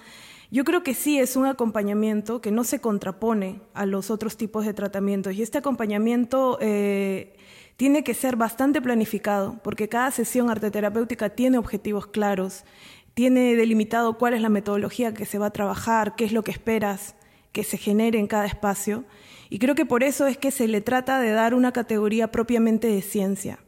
Yo 0.50 0.64
creo 0.64 0.82
que 0.82 0.96
sí 0.96 1.20
es 1.20 1.36
un 1.36 1.46
acompañamiento 1.46 2.42
que 2.42 2.50
no 2.50 2.64
se 2.64 2.82
contrapone 2.82 3.62
a 3.76 3.86
los 3.86 4.10
otros 4.10 4.36
tipos 4.36 4.66
de 4.66 4.74
tratamientos 4.74 5.36
y 5.36 5.44
este 5.44 5.60
acompañamiento 5.60 6.58
eh, 6.60 7.38
tiene 7.78 8.04
que 8.04 8.16
ser 8.16 8.36
bastante 8.36 8.82
planificado 8.82 9.60
porque 9.64 9.88
cada 9.88 10.10
sesión 10.10 10.50
arteterapéutica 10.50 11.30
tiene 11.30 11.60
objetivos 11.60 12.08
claros, 12.08 12.66
tiene 13.14 13.56
delimitado 13.56 14.18
cuál 14.18 14.34
es 14.34 14.42
la 14.42 14.50
metodología 14.50 15.14
que 15.14 15.26
se 15.26 15.38
va 15.38 15.46
a 15.46 15.54
trabajar, 15.54 16.16
qué 16.16 16.26
es 16.26 16.32
lo 16.32 16.44
que 16.44 16.52
esperas 16.52 17.16
que 17.52 17.64
se 17.64 17.78
genere 17.78 18.18
en 18.18 18.28
cada 18.28 18.48
espacio 18.48 19.06
y 19.52 19.60
creo 19.60 19.76
que 19.76 19.86
por 19.86 20.02
eso 20.02 20.28
es 20.28 20.38
que 20.38 20.50
se 20.50 20.70
le 20.70 20.80
trata 20.80 21.20
de 21.20 21.32
dar 21.32 21.54
una 21.54 21.74
categoría 21.74 22.32
propiamente 22.32 22.88
de 22.88 23.02
ciencia 23.02 23.60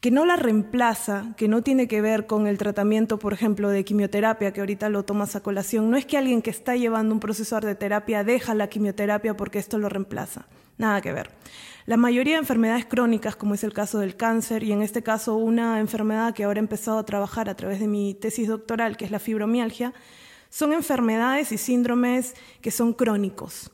que 0.00 0.10
no 0.10 0.24
la 0.24 0.36
reemplaza, 0.36 1.34
que 1.36 1.48
no 1.48 1.62
tiene 1.62 1.88
que 1.88 2.00
ver 2.00 2.26
con 2.26 2.46
el 2.46 2.58
tratamiento, 2.58 3.18
por 3.18 3.32
ejemplo, 3.32 3.68
de 3.68 3.84
quimioterapia, 3.84 4.52
que 4.52 4.60
ahorita 4.60 4.88
lo 4.88 5.04
tomas 5.04 5.34
a 5.34 5.40
colación. 5.40 5.90
No 5.90 5.96
es 5.96 6.06
que 6.06 6.16
alguien 6.16 6.40
que 6.40 6.50
está 6.50 6.76
llevando 6.76 7.12
un 7.12 7.20
proceso 7.20 7.58
de 7.60 7.74
terapia 7.74 8.22
deja 8.22 8.54
la 8.54 8.68
quimioterapia 8.68 9.36
porque 9.36 9.58
esto 9.58 9.78
lo 9.78 9.88
reemplaza. 9.88 10.46
Nada 10.76 11.00
que 11.00 11.12
ver. 11.12 11.30
La 11.86 11.96
mayoría 11.96 12.34
de 12.34 12.40
enfermedades 12.40 12.86
crónicas, 12.86 13.34
como 13.34 13.54
es 13.54 13.64
el 13.64 13.72
caso 13.72 13.98
del 13.98 14.16
cáncer, 14.16 14.62
y 14.62 14.72
en 14.72 14.82
este 14.82 15.02
caso 15.02 15.34
una 15.34 15.80
enfermedad 15.80 16.32
que 16.32 16.44
ahora 16.44 16.60
he 16.60 16.62
empezado 16.62 16.98
a 16.98 17.04
trabajar 17.04 17.48
a 17.48 17.56
través 17.56 17.80
de 17.80 17.88
mi 17.88 18.14
tesis 18.14 18.46
doctoral, 18.46 18.96
que 18.96 19.04
es 19.04 19.10
la 19.10 19.18
fibromialgia, 19.18 19.94
son 20.48 20.72
enfermedades 20.72 21.50
y 21.50 21.58
síndromes 21.58 22.34
que 22.60 22.70
son 22.70 22.92
crónicos 22.92 23.72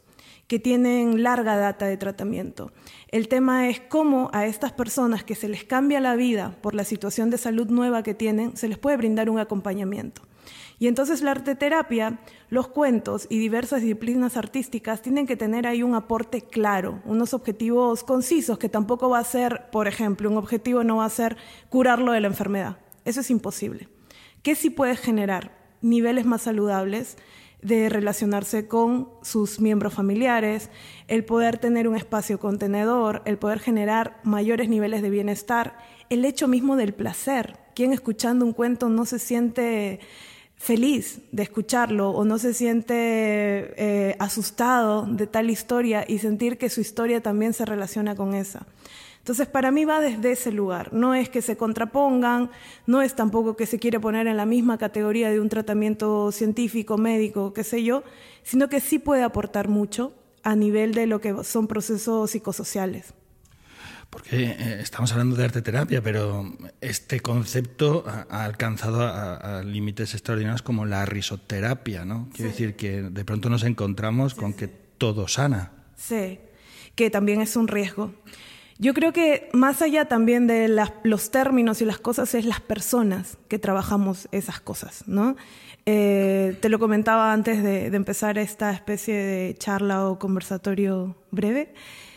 que 0.55 0.61
tienen 0.61 1.25
larga 1.25 1.57
data 1.57 1.87
de 1.87 1.97
tratamiento. 1.97 2.71
El 3.09 3.27
tema 3.27 3.69
es 3.69 3.81
cómo 3.81 4.31
a 4.33 4.47
estas 4.47 4.71
personas 4.71 5.25
que 5.25 5.35
se 5.35 5.49
les 5.49 5.65
cambia 5.65 5.99
la 5.99 6.15
vida 6.15 6.57
por 6.63 6.77
la 6.77 6.85
situación 6.85 7.29
de 7.29 7.39
salud 7.39 7.67
nueva 7.71 8.05
que 8.05 8.15
tienen, 8.15 8.57
se 8.57 8.69
les 8.69 8.79
puede 8.79 8.97
brindar 8.97 9.29
un 9.29 9.41
acompañamiento. 9.41 10.23
Y 10.79 10.87
entonces 10.87 11.23
la 11.23 11.33
arteterapia, 11.33 12.21
los 12.51 12.69
cuentos 12.69 13.27
y 13.29 13.41
diversas 13.41 13.81
disciplinas 13.81 14.37
artísticas 14.37 15.03
tienen 15.03 15.27
que 15.27 15.35
tener 15.35 15.67
ahí 15.67 15.83
un 15.83 15.97
aporte 15.97 16.43
claro, 16.43 17.03
unos 17.05 17.35
objetivos 17.35 18.05
concisos, 18.05 18.57
que 18.57 18.69
tampoco 18.69 19.11
va 19.11 19.19
a 19.19 19.25
ser, 19.25 19.71
por 19.73 19.89
ejemplo, 19.89 20.31
un 20.31 20.37
objetivo 20.37 20.85
no 20.85 20.99
va 20.99 21.07
a 21.07 21.11
ser 21.11 21.37
curarlo 21.69 22.13
de 22.13 22.21
la 22.21 22.29
enfermedad. 22.29 22.79
Eso 23.05 23.23
es 23.23 23.31
imposible. 23.33 23.89
¿Qué 24.45 24.55
sí 24.55 24.71
puede 24.71 24.95
generar? 24.95 25.59
Niveles 25.81 26.25
más 26.27 26.43
saludables, 26.43 27.17
de 27.65 27.89
relacionarse 27.89 28.69
con 28.69 29.09
sus 29.23 29.59
miembros 29.59 29.95
familiares, 29.95 30.69
el 31.09 31.24
poder 31.24 31.57
tener 31.57 31.89
un 31.89 31.97
espacio 31.97 32.39
contenedor, 32.39 33.23
el 33.24 33.39
poder 33.39 33.59
generar 33.59 34.20
mayores 34.23 34.69
niveles 34.69 35.01
de 35.01 35.09
bienestar, 35.09 35.78
el 36.11 36.27
hecho 36.27 36.47
mismo 36.47 36.77
del 36.77 36.93
placer. 36.93 37.57
Quien 37.74 37.95
escuchando 37.95 38.45
un 38.45 38.53
cuento 38.53 38.91
no 38.91 39.07
se 39.07 39.19
siente 39.19 40.01
feliz 40.57 41.20
de 41.32 41.43
escucharlo 41.43 42.11
o 42.11 42.24
no 42.24 42.39
se 42.39 42.53
siente 42.53 42.95
eh, 42.97 44.15
asustado 44.19 45.07
de 45.07 45.27
tal 45.27 45.49
historia 45.49 46.05
y 46.07 46.19
sentir 46.19 46.59
que 46.59 46.69
su 46.69 46.82
historia 46.82 47.23
también 47.23 47.55
se 47.55 47.65
relaciona 47.65 48.15
con 48.15 48.35
esa. 48.35 48.66
Entonces, 49.25 49.49
para 49.49 49.71
mí 49.71 49.87
va 49.87 50.01
desde 50.01 50.33
ese 50.33 50.53
lugar. 50.53 50.93
No 50.93 51.15
es 51.15 51.31
que 51.31 51.41
se 51.41 51.57
contrapongan, 51.57 52.51
no 52.87 53.01
es 53.01 53.17
tampoco 53.17 53.57
que 53.57 53.65
se 53.65 53.79
quiere 53.79 53.99
poner 53.99 54.27
en 54.27 54.37
la 54.37 54.45
misma 54.45 54.77
categoría 54.77 55.31
de 55.31 55.41
un 55.41 55.49
tratamiento 55.49 56.31
científico, 56.31 56.99
médico, 56.99 57.55
qué 57.55 57.65
sé 57.65 57.83
yo, 57.83 58.05
sino 58.43 58.69
que 58.69 58.81
sí 58.81 58.99
puede 58.99 59.23
aportar 59.23 59.69
mucho 59.69 60.13
a 60.43 60.55
nivel 60.57 60.93
de 60.93 61.07
lo 61.07 61.23
que 61.23 61.43
son 61.43 61.69
procesos 61.69 62.33
psicosociales. 62.33 63.15
Porque 64.11 64.45
eh, 64.45 64.81
estamos 64.83 65.11
hablando 65.13 65.37
de 65.37 65.45
arte 65.45 65.63
terapia, 65.63 66.03
pero 66.03 66.45
este 66.83 67.21
concepto 67.21 68.05
ha, 68.07 68.45
alcanzado 68.45 69.09
a, 69.09 69.63
límites 69.65 70.13
extraordinarios 70.13 70.61
como 70.61 70.85
la 70.85 71.07
risoterapia, 71.07 72.05
¿no? 72.05 72.29
Quiero 72.35 72.51
decir 72.51 72.77
que 72.77 73.01
de 73.01 73.25
pronto 73.25 73.49
nos 73.49 73.63
encontramos 73.63 74.35
con 74.35 74.53
que 74.53 74.69
todo 74.69 75.29
sana. 75.29 75.73
Sí, 75.97 76.41
que 76.95 77.09
también 77.09 77.41
es 77.41 77.57
un 77.57 77.69
riesgo. 77.69 78.13
Yo 78.79 78.93
creo 78.93 79.13
que 79.13 79.49
más 79.53 79.83
allá 79.83 80.07
también 80.07 80.47
de 80.47 80.69
los 81.05 81.31
términos 81.31 81.81
y 81.81 81.85
las 81.85 81.99
cosas 81.99 82.35
es 82.35 82.45
las 82.45 82.61
personas 82.61 83.39
que 83.49 83.59
trabajamos 83.59 84.29
esas 84.33 84.61
cosas, 84.61 85.05
¿no? 85.07 85.37
Eh, 85.87 86.57
te 86.61 86.69
lo 86.69 86.79
comentaba 86.79 87.33
antes 87.33 87.63
de, 87.63 87.87
empezar 87.87 88.37
esta 88.39 88.73
especie 88.73 89.15
de 89.15 89.55
charla 89.57 90.09
o 90.09 90.19
conversatorio 90.19 91.15
breve, 91.31 91.73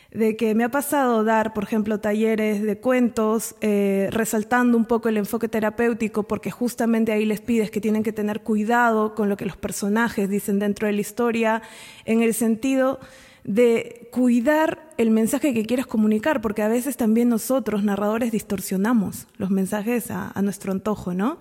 de 0.10 0.36
que 0.38 0.56
me 0.56 0.64
ha 0.64 0.72
pasado 0.72 1.24
dar, 1.24 1.54
por 1.54 1.66
ejemplo, 1.66 2.00
talleres 2.00 2.64
de 2.64 2.78
cuentos, 2.80 3.56
eh, 3.62 4.08
resaltando 4.12 4.78
un 4.78 4.86
poco 4.86 5.10
el 5.10 5.18
enfoque 5.18 5.50
terapéutico, 5.50 6.24
porque 6.24 6.50
justamente 6.50 7.12
ahí 7.12 7.26
les 7.26 7.42
pides 7.42 7.70
que 7.70 7.82
tienen 7.82 8.04
que 8.04 8.14
tener 8.14 8.42
cuidado 8.42 9.14
con 9.14 9.30
lo 9.30 9.38
que 9.38 9.46
los 9.46 9.58
personajes 9.58 10.30
dicen 10.30 10.58
dentro 10.60 10.88
de 10.88 10.94
la 10.94 11.02
historia, 11.02 11.62
en 12.06 12.24
el 12.24 12.34
sentido 12.34 13.00
de 13.48 14.10
cuidar 14.12 14.90
el 14.98 15.10
mensaje 15.10 15.54
que 15.54 15.66
quieres 15.66 15.88
comunicar, 15.88 16.42
porque 16.42 16.62
a 16.62 16.68
veces 16.68 16.98
también 16.98 17.30
nosotros, 17.30 17.82
narradores, 17.82 18.32
distorsionamos 18.32 19.28
los 19.38 19.50
mensajes 19.50 20.12
a, 20.12 20.40
nuestro 20.42 20.74
antojo, 20.74 21.14
¿no? 21.14 21.40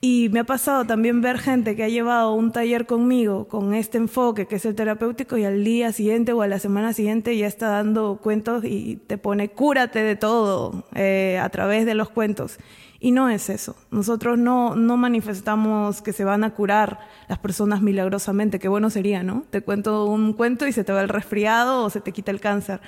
Y 0.00 0.28
me 0.30 0.40
ha 0.40 0.44
pasado 0.44 0.84
también 0.84 1.20
ver 1.20 1.38
gente 1.38 1.76
que 1.76 1.84
ha 1.84 1.88
llevado 1.88 2.32
un 2.34 2.52
taller 2.52 2.86
conmigo 2.86 3.46
con 3.46 3.74
este 3.74 3.98
enfoque 3.98 4.46
que 4.46 4.56
es 4.56 4.64
el 4.64 4.74
terapéutico 4.74 5.36
y 5.36 5.44
al 5.44 5.62
día 5.62 5.92
siguiente 5.92 6.32
o 6.32 6.42
a 6.42 6.48
la 6.48 6.58
semana 6.58 6.92
siguiente 6.92 7.36
ya 7.36 7.46
está 7.46 7.68
dando 7.68 8.18
cuentos 8.20 8.64
y 8.64 8.96
te 9.06 9.16
pone 9.16 9.50
cúrate 9.50 10.02
de 10.02 10.16
todo 10.16 10.84
eh, 10.96 11.38
a 11.40 11.48
través 11.50 11.86
de 11.86 11.94
los 11.94 12.10
cuentos. 12.10 12.58
Y 13.04 13.10
no 13.10 13.28
es 13.28 13.50
eso. 13.50 13.74
Nosotros 13.90 14.38
no, 14.38 14.76
no 14.76 14.96
manifestamos 14.96 16.02
que 16.02 16.12
se 16.12 16.22
van 16.22 16.44
a 16.44 16.54
curar 16.54 17.00
las 17.28 17.40
personas 17.40 17.82
milagrosamente. 17.82 18.60
Qué 18.60 18.68
bueno 18.68 18.90
sería, 18.90 19.24
¿no? 19.24 19.44
Te 19.50 19.60
cuento 19.60 20.04
un 20.04 20.34
cuento 20.34 20.68
y 20.68 20.72
se 20.72 20.84
te 20.84 20.92
va 20.92 21.02
el 21.02 21.08
resfriado 21.08 21.82
o 21.82 21.90
se 21.90 22.00
te 22.00 22.12
quita 22.12 22.30
el 22.30 22.38
cáncer. 22.38 22.80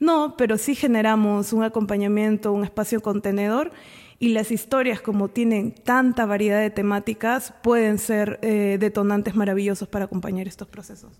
No, 0.00 0.34
pero 0.36 0.58
sí 0.58 0.74
generamos 0.74 1.52
un 1.52 1.62
acompañamiento, 1.62 2.52
un 2.52 2.64
espacio 2.64 3.00
contenedor 3.00 3.70
y 4.18 4.30
las 4.30 4.50
historias, 4.50 5.00
como 5.00 5.28
tienen 5.28 5.72
tanta 5.72 6.26
variedad 6.26 6.60
de 6.60 6.70
temáticas, 6.70 7.54
pueden 7.62 7.98
ser 7.98 8.40
eh, 8.42 8.76
detonantes 8.80 9.36
maravillosos 9.36 9.86
para 9.86 10.06
acompañar 10.06 10.48
estos 10.48 10.66
procesos. 10.66 11.12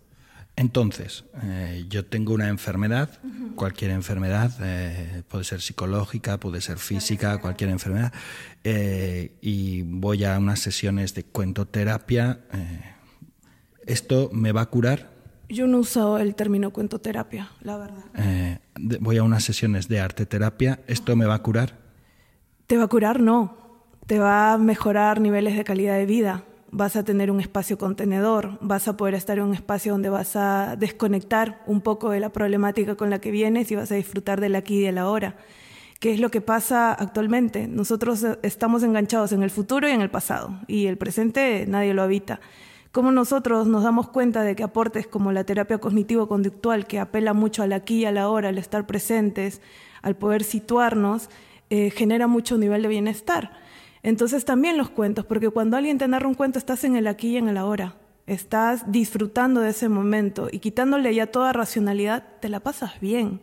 Entonces, 0.60 1.24
eh, 1.42 1.86
yo 1.88 2.04
tengo 2.04 2.34
una 2.34 2.48
enfermedad, 2.48 3.08
cualquier 3.54 3.92
enfermedad, 3.92 4.52
eh, 4.60 5.22
puede 5.26 5.42
ser 5.44 5.62
psicológica, 5.62 6.38
puede 6.38 6.60
ser 6.60 6.76
física, 6.76 7.38
cualquier 7.38 7.70
enfermedad, 7.70 8.12
eh, 8.62 9.38
y 9.40 9.80
voy 9.80 10.22
a 10.26 10.38
unas 10.38 10.60
sesiones 10.60 11.14
de 11.14 11.24
cuentoterapia. 11.24 12.40
¿Esto 13.86 14.28
me 14.34 14.52
va 14.52 14.60
a 14.60 14.66
curar? 14.66 15.10
Yo 15.48 15.66
no 15.66 15.78
uso 15.78 16.18
el 16.18 16.34
término 16.34 16.72
cuentoterapia, 16.72 17.52
la 17.62 17.78
verdad. 17.78 18.60
voy 19.00 19.16
a 19.16 19.22
unas 19.22 19.42
sesiones 19.42 19.88
de 19.88 20.00
arteterapia. 20.00 20.80
¿Esto 20.86 21.16
me 21.16 21.24
va 21.24 21.36
a 21.36 21.42
curar? 21.42 21.78
Te 22.66 22.76
va 22.76 22.84
a 22.84 22.88
curar, 22.88 23.20
no. 23.20 23.56
Te 24.06 24.18
va 24.18 24.52
a 24.52 24.58
mejorar 24.58 25.22
niveles 25.22 25.56
de 25.56 25.64
calidad 25.64 25.96
de 25.96 26.04
vida 26.04 26.44
vas 26.72 26.96
a 26.96 27.04
tener 27.04 27.30
un 27.30 27.40
espacio 27.40 27.78
contenedor, 27.78 28.58
vas 28.60 28.88
a 28.88 28.96
poder 28.96 29.14
estar 29.14 29.38
en 29.38 29.44
un 29.44 29.54
espacio 29.54 29.92
donde 29.92 30.08
vas 30.08 30.36
a 30.36 30.76
desconectar 30.76 31.62
un 31.66 31.80
poco 31.80 32.10
de 32.10 32.20
la 32.20 32.30
problemática 32.30 32.94
con 32.94 33.10
la 33.10 33.20
que 33.20 33.30
vienes 33.30 33.70
y 33.70 33.76
vas 33.76 33.90
a 33.90 33.96
disfrutar 33.96 34.40
del 34.40 34.54
aquí 34.54 34.78
y 34.78 34.82
del 34.82 34.98
ahora. 34.98 35.36
¿Qué 35.98 36.12
es 36.12 36.20
lo 36.20 36.30
que 36.30 36.40
pasa 36.40 36.92
actualmente? 36.92 37.68
Nosotros 37.68 38.24
estamos 38.42 38.82
enganchados 38.82 39.32
en 39.32 39.42
el 39.42 39.50
futuro 39.50 39.88
y 39.88 39.90
en 39.90 40.00
el 40.00 40.10
pasado, 40.10 40.58
y 40.66 40.86
el 40.86 40.96
presente 40.96 41.66
nadie 41.68 41.92
lo 41.92 42.02
habita. 42.02 42.40
¿Cómo 42.92 43.12
nosotros 43.12 43.66
nos 43.66 43.84
damos 43.84 44.08
cuenta 44.08 44.42
de 44.42 44.56
que 44.56 44.62
aportes 44.62 45.06
como 45.06 45.30
la 45.30 45.44
terapia 45.44 45.78
cognitivo-conductual, 45.78 46.86
que 46.86 46.98
apela 46.98 47.34
mucho 47.34 47.62
al 47.62 47.72
aquí 47.72 47.98
y 47.98 48.04
a 48.04 48.12
la 48.12 48.22
ahora, 48.22 48.48
al 48.48 48.58
estar 48.58 48.86
presentes, 48.86 49.60
al 50.02 50.16
poder 50.16 50.42
situarnos, 50.42 51.28
eh, 51.68 51.90
genera 51.90 52.26
mucho 52.26 52.58
nivel 52.58 52.82
de 52.82 52.88
bienestar? 52.88 53.52
Entonces 54.02 54.44
también 54.44 54.78
los 54.78 54.90
cuentos, 54.90 55.26
porque 55.26 55.50
cuando 55.50 55.76
alguien 55.76 55.98
te 55.98 56.08
narra 56.08 56.28
un 56.28 56.34
cuento 56.34 56.58
estás 56.58 56.84
en 56.84 56.96
el 56.96 57.06
aquí 57.06 57.28
y 57.28 57.36
en 57.36 57.48
el 57.48 57.56
ahora, 57.56 57.96
estás 58.26 58.90
disfrutando 58.90 59.60
de 59.60 59.70
ese 59.70 59.88
momento 59.88 60.48
y 60.50 60.60
quitándole 60.60 61.14
ya 61.14 61.26
toda 61.26 61.52
racionalidad, 61.52 62.24
te 62.40 62.48
la 62.48 62.60
pasas 62.60 63.00
bien. 63.00 63.40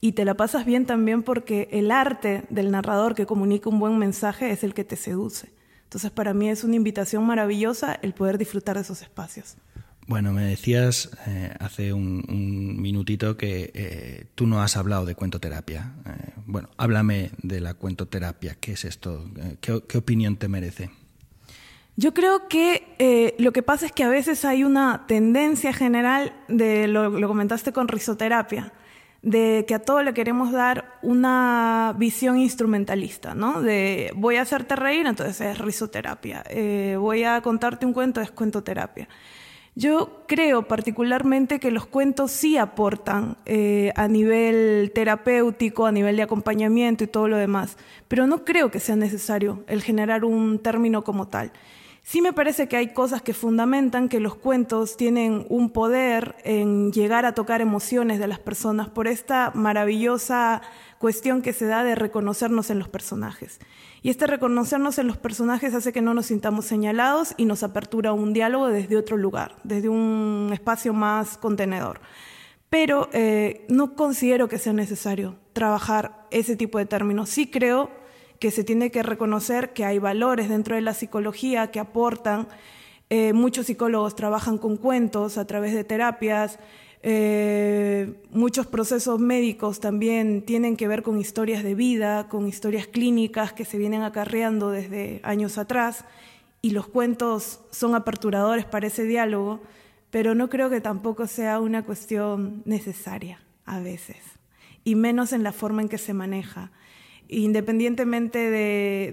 Y 0.00 0.12
te 0.12 0.24
la 0.24 0.34
pasas 0.34 0.66
bien 0.66 0.84
también 0.84 1.22
porque 1.22 1.68
el 1.72 1.90
arte 1.90 2.44
del 2.50 2.70
narrador 2.70 3.14
que 3.14 3.26
comunica 3.26 3.70
un 3.70 3.80
buen 3.80 3.98
mensaje 3.98 4.50
es 4.50 4.62
el 4.62 4.74
que 4.74 4.84
te 4.84 4.96
seduce. 4.96 5.52
Entonces 5.84 6.10
para 6.10 6.34
mí 6.34 6.50
es 6.50 6.64
una 6.64 6.76
invitación 6.76 7.24
maravillosa 7.24 7.98
el 8.02 8.12
poder 8.12 8.38
disfrutar 8.38 8.76
de 8.76 8.82
esos 8.82 9.02
espacios. 9.02 9.56
Bueno, 10.08 10.32
me 10.32 10.44
decías 10.44 11.10
eh, 11.26 11.52
hace 11.58 11.92
un, 11.92 12.24
minutito 12.80 13.36
que 13.36 13.72
eh, 13.74 14.26
tú 14.36 14.46
no 14.46 14.62
has 14.62 14.76
hablado 14.76 15.04
de 15.04 15.16
cuentoterapia. 15.16 15.94
Eh, 16.06 16.32
bueno, 16.46 16.68
háblame 16.76 17.32
de 17.42 17.60
la 17.60 17.74
cuentoterapia. 17.74 18.56
¿Qué 18.60 18.72
es 18.72 18.84
esto? 18.84 19.24
¿Qué, 19.60 19.98
opinión 19.98 20.36
te 20.36 20.46
merece? 20.46 20.90
Yo 21.96 22.14
creo 22.14 22.46
que 22.46 23.34
lo 23.38 23.52
que 23.52 23.62
pasa 23.62 23.86
es 23.86 23.92
que 23.92 24.04
a 24.04 24.08
veces 24.08 24.44
hay 24.44 24.62
una 24.62 25.06
tendencia 25.08 25.72
general, 25.72 26.32
de 26.46 26.86
lo, 26.86 27.08
lo, 27.08 27.26
comentaste 27.26 27.72
con 27.72 27.88
risoterapia, 27.88 28.72
de 29.22 29.64
que 29.66 29.74
a 29.74 29.80
todo 29.80 30.02
le 30.02 30.14
queremos 30.14 30.52
dar 30.52 30.98
una 31.02 31.94
visión 31.98 32.38
instrumentalista, 32.38 33.34
¿no? 33.34 33.62
De 33.62 34.12
voy 34.14 34.36
a 34.36 34.42
hacerte 34.42 34.76
reír, 34.76 35.06
entonces 35.06 35.40
es 35.40 35.58
risoterapia. 35.58 36.44
voy 36.98 37.24
a 37.24 37.40
contarte 37.40 37.86
un 37.86 37.94
cuento, 37.94 38.20
es 38.20 38.30
cuentoterapia. 38.30 39.08
Yo 39.78 40.24
creo 40.26 40.62
particularmente 40.62 41.60
que 41.60 41.70
los 41.70 41.84
cuentos 41.84 42.30
sí 42.30 42.56
aportan 42.56 43.36
eh, 43.44 43.92
a 43.94 44.08
nivel 44.08 44.90
terapéutico, 44.94 45.84
a 45.84 45.92
nivel 45.92 46.16
de 46.16 46.22
acompañamiento 46.22 47.04
y 47.04 47.08
todo 47.08 47.28
lo 47.28 47.36
demás, 47.36 47.76
pero 48.08 48.26
no 48.26 48.42
creo 48.42 48.70
que 48.70 48.80
sea 48.80 48.96
necesario 48.96 49.64
el 49.66 49.82
generar 49.82 50.24
un 50.24 50.60
término 50.60 51.04
como 51.04 51.28
tal. 51.28 51.52
Sí 52.02 52.22
me 52.22 52.32
parece 52.32 52.68
que 52.68 52.78
hay 52.78 52.94
cosas 52.94 53.20
que 53.20 53.34
fundamentan 53.34 54.08
que 54.08 54.18
los 54.18 54.34
cuentos 54.34 54.96
tienen 54.96 55.44
un 55.50 55.68
poder 55.68 56.36
en 56.44 56.90
llegar 56.90 57.26
a 57.26 57.34
tocar 57.34 57.60
emociones 57.60 58.18
de 58.18 58.28
las 58.28 58.38
personas 58.38 58.88
por 58.88 59.06
esta 59.06 59.50
maravillosa 59.54 60.62
cuestión 60.98 61.42
que 61.42 61.52
se 61.52 61.66
da 61.66 61.84
de 61.84 61.96
reconocernos 61.96 62.70
en 62.70 62.78
los 62.78 62.88
personajes. 62.88 63.60
Y 64.02 64.10
este 64.10 64.26
reconocernos 64.26 64.98
en 64.98 65.06
los 65.06 65.16
personajes 65.16 65.74
hace 65.74 65.92
que 65.92 66.02
no 66.02 66.14
nos 66.14 66.26
sintamos 66.26 66.66
señalados 66.66 67.34
y 67.36 67.44
nos 67.44 67.62
apertura 67.62 68.12
un 68.12 68.32
diálogo 68.32 68.68
desde 68.68 68.96
otro 68.96 69.16
lugar, 69.16 69.56
desde 69.64 69.88
un 69.88 70.50
espacio 70.52 70.92
más 70.92 71.38
contenedor. 71.38 72.00
Pero 72.68 73.08
eh, 73.12 73.64
no 73.68 73.94
considero 73.94 74.48
que 74.48 74.58
sea 74.58 74.72
necesario 74.72 75.36
trabajar 75.52 76.26
ese 76.30 76.56
tipo 76.56 76.78
de 76.78 76.86
términos. 76.86 77.30
Sí 77.30 77.50
creo 77.50 77.90
que 78.38 78.50
se 78.50 78.64
tiene 78.64 78.90
que 78.90 79.02
reconocer 79.02 79.72
que 79.72 79.84
hay 79.84 79.98
valores 79.98 80.48
dentro 80.48 80.74
de 80.74 80.82
la 80.82 80.94
psicología 80.94 81.70
que 81.70 81.80
aportan. 81.80 82.48
Eh, 83.08 83.32
muchos 83.32 83.66
psicólogos 83.66 84.16
trabajan 84.16 84.58
con 84.58 84.76
cuentos 84.76 85.38
a 85.38 85.46
través 85.46 85.74
de 85.74 85.84
terapias, 85.84 86.58
eh, 87.08 88.14
muchos 88.32 88.66
procesos 88.66 89.20
médicos 89.20 89.78
también 89.78 90.42
tienen 90.42 90.76
que 90.76 90.88
ver 90.88 91.04
con 91.04 91.20
historias 91.20 91.62
de 91.62 91.76
vida, 91.76 92.26
con 92.28 92.48
historias 92.48 92.88
clínicas 92.88 93.52
que 93.52 93.64
se 93.64 93.78
vienen 93.78 94.02
acarreando 94.02 94.70
desde 94.70 95.20
años 95.22 95.56
atrás 95.56 96.04
y 96.62 96.70
los 96.70 96.88
cuentos 96.88 97.60
son 97.70 97.94
aperturadores 97.94 98.64
para 98.64 98.88
ese 98.88 99.04
diálogo, 99.04 99.60
pero 100.10 100.34
no 100.34 100.50
creo 100.50 100.68
que 100.68 100.80
tampoco 100.80 101.28
sea 101.28 101.60
una 101.60 101.84
cuestión 101.84 102.62
necesaria 102.64 103.38
a 103.66 103.78
veces, 103.78 104.16
y 104.82 104.96
menos 104.96 105.32
en 105.32 105.44
la 105.44 105.52
forma 105.52 105.82
en 105.82 105.88
que 105.88 105.98
se 105.98 106.12
maneja. 106.12 106.72
Independientemente 107.28 108.50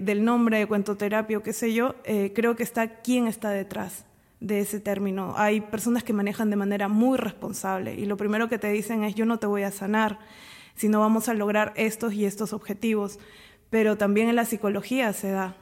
del 0.00 0.24
nombre 0.24 0.58
de 0.58 0.66
cuentoterapia 0.66 1.38
o 1.38 1.44
qué 1.44 1.52
sé 1.52 1.72
yo, 1.72 1.94
eh, 2.02 2.32
creo 2.34 2.56
que 2.56 2.64
está 2.64 3.02
quién 3.02 3.28
está 3.28 3.50
detrás 3.50 4.04
de 4.40 4.60
ese 4.60 4.80
término. 4.80 5.34
Hay 5.36 5.60
personas 5.60 6.04
que 6.04 6.12
manejan 6.12 6.50
de 6.50 6.56
manera 6.56 6.88
muy 6.88 7.18
responsable 7.18 7.94
y 7.94 8.04
lo 8.04 8.16
primero 8.16 8.48
que 8.48 8.58
te 8.58 8.70
dicen 8.70 9.04
es 9.04 9.14
yo 9.14 9.26
no 9.26 9.38
te 9.38 9.46
voy 9.46 9.62
a 9.62 9.70
sanar, 9.70 10.18
sino 10.74 11.00
vamos 11.00 11.28
a 11.28 11.34
lograr 11.34 11.72
estos 11.76 12.12
y 12.14 12.24
estos 12.24 12.52
objetivos. 12.52 13.18
Pero 13.70 13.96
también 13.96 14.28
en 14.28 14.36
la 14.36 14.44
psicología 14.44 15.12
se 15.12 15.30
da. 15.30 15.56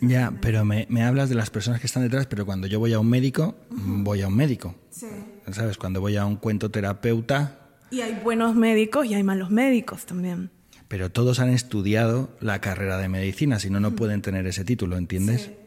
Ya, 0.00 0.32
pero 0.40 0.64
me, 0.64 0.86
hablas 1.02 1.28
de 1.28 1.34
las 1.34 1.50
personas 1.50 1.80
que 1.80 1.86
están 1.86 2.02
detrás, 2.02 2.26
pero 2.26 2.44
cuando 2.44 2.66
yo 2.66 2.78
voy 2.78 2.92
a 2.92 2.98
un 2.98 3.08
médico, 3.08 3.54
voy 3.70 4.22
a 4.22 4.28
un 4.28 4.36
médico. 4.36 4.74
Sí. 4.90 5.06
¿Sabes? 5.52 5.76
Cuando 5.76 6.00
voy 6.00 6.16
a 6.16 6.26
un 6.26 6.36
cuento 6.36 6.70
terapeuta... 6.70 7.60
Y 7.90 8.00
hay 8.00 8.18
buenos 8.22 8.56
médicos 8.56 9.06
y 9.06 9.14
hay 9.14 9.22
malos 9.22 9.50
médicos 9.50 10.06
también. 10.06 10.50
Pero 10.88 11.10
todos 11.10 11.38
han 11.38 11.50
estudiado 11.50 12.30
la 12.40 12.60
carrera 12.60 12.98
de 12.98 13.08
medicina, 13.08 13.60
si 13.60 13.70
no, 13.70 13.78
no 13.78 13.94
pueden 13.94 14.22
tener 14.22 14.46
ese 14.46 14.64
título, 14.64 14.96
¿entiendes? 14.96 15.42
Sí. 15.42 15.65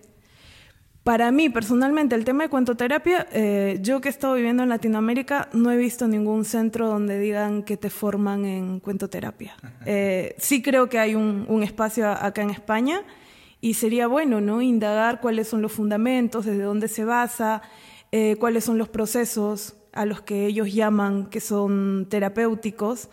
Para 1.10 1.32
mí, 1.32 1.50
personalmente, 1.50 2.14
el 2.14 2.24
tema 2.24 2.44
de 2.44 2.50
cuentoterapia, 2.50 3.26
eh, 3.32 3.80
yo 3.82 4.00
que 4.00 4.10
he 4.10 4.12
estado 4.12 4.36
viviendo 4.36 4.62
en 4.62 4.70
Latinoamérica, 4.70 5.50
no 5.54 5.72
he 5.72 5.76
visto 5.76 6.08
ningún 6.08 6.46
centro 6.46 6.88
donde 6.88 7.18
digan 7.18 7.64
que 7.64 7.78
te 7.78 7.90
forman 7.90 8.46
en 8.46 8.80
cuentoterapia. 8.80 9.56
Eh, 9.88 10.36
sí 10.38 10.62
creo 10.62 10.88
que 10.88 11.00
hay 11.00 11.16
un, 11.16 11.64
espacio 11.64 12.08
acá 12.12 12.44
en 12.44 12.52
España 12.52 13.02
y 13.60 13.74
sería 13.74 14.06
bueno, 14.06 14.40
¿no? 14.40 14.62
Indagar 14.62 15.20
cuáles 15.20 15.48
son 15.48 15.64
los 15.64 15.72
fundamentos, 15.72 16.46
desde 16.46 16.62
dónde 16.62 16.88
se 16.88 17.06
basa, 17.06 17.64
eh, 18.12 18.36
cuáles 18.40 18.66
son 18.66 18.78
los 18.78 18.88
procesos 18.88 19.78
a 19.94 20.06
los 20.06 20.22
que 20.22 20.46
ellos 20.46 20.72
llaman 20.72 21.26
que 21.32 21.40
son 21.40 22.06
terapéuticos 22.08 23.10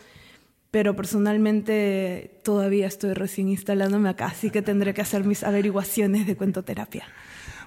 pero 0.71 0.95
personalmente 0.95 2.43
todavía 2.43 2.87
estoy 2.87 3.15
recién 3.15 3.49
instalándome 3.49 4.11
acá, 4.11 4.27
así 4.27 4.51
que 4.51 4.61
tendré 4.61 4.93
que 4.93 5.01
hacer 5.01 5.25
mis 5.25 5.43
averiguaciones 5.43 6.27
de 6.27 6.37
cuentoterapia. 6.37 7.07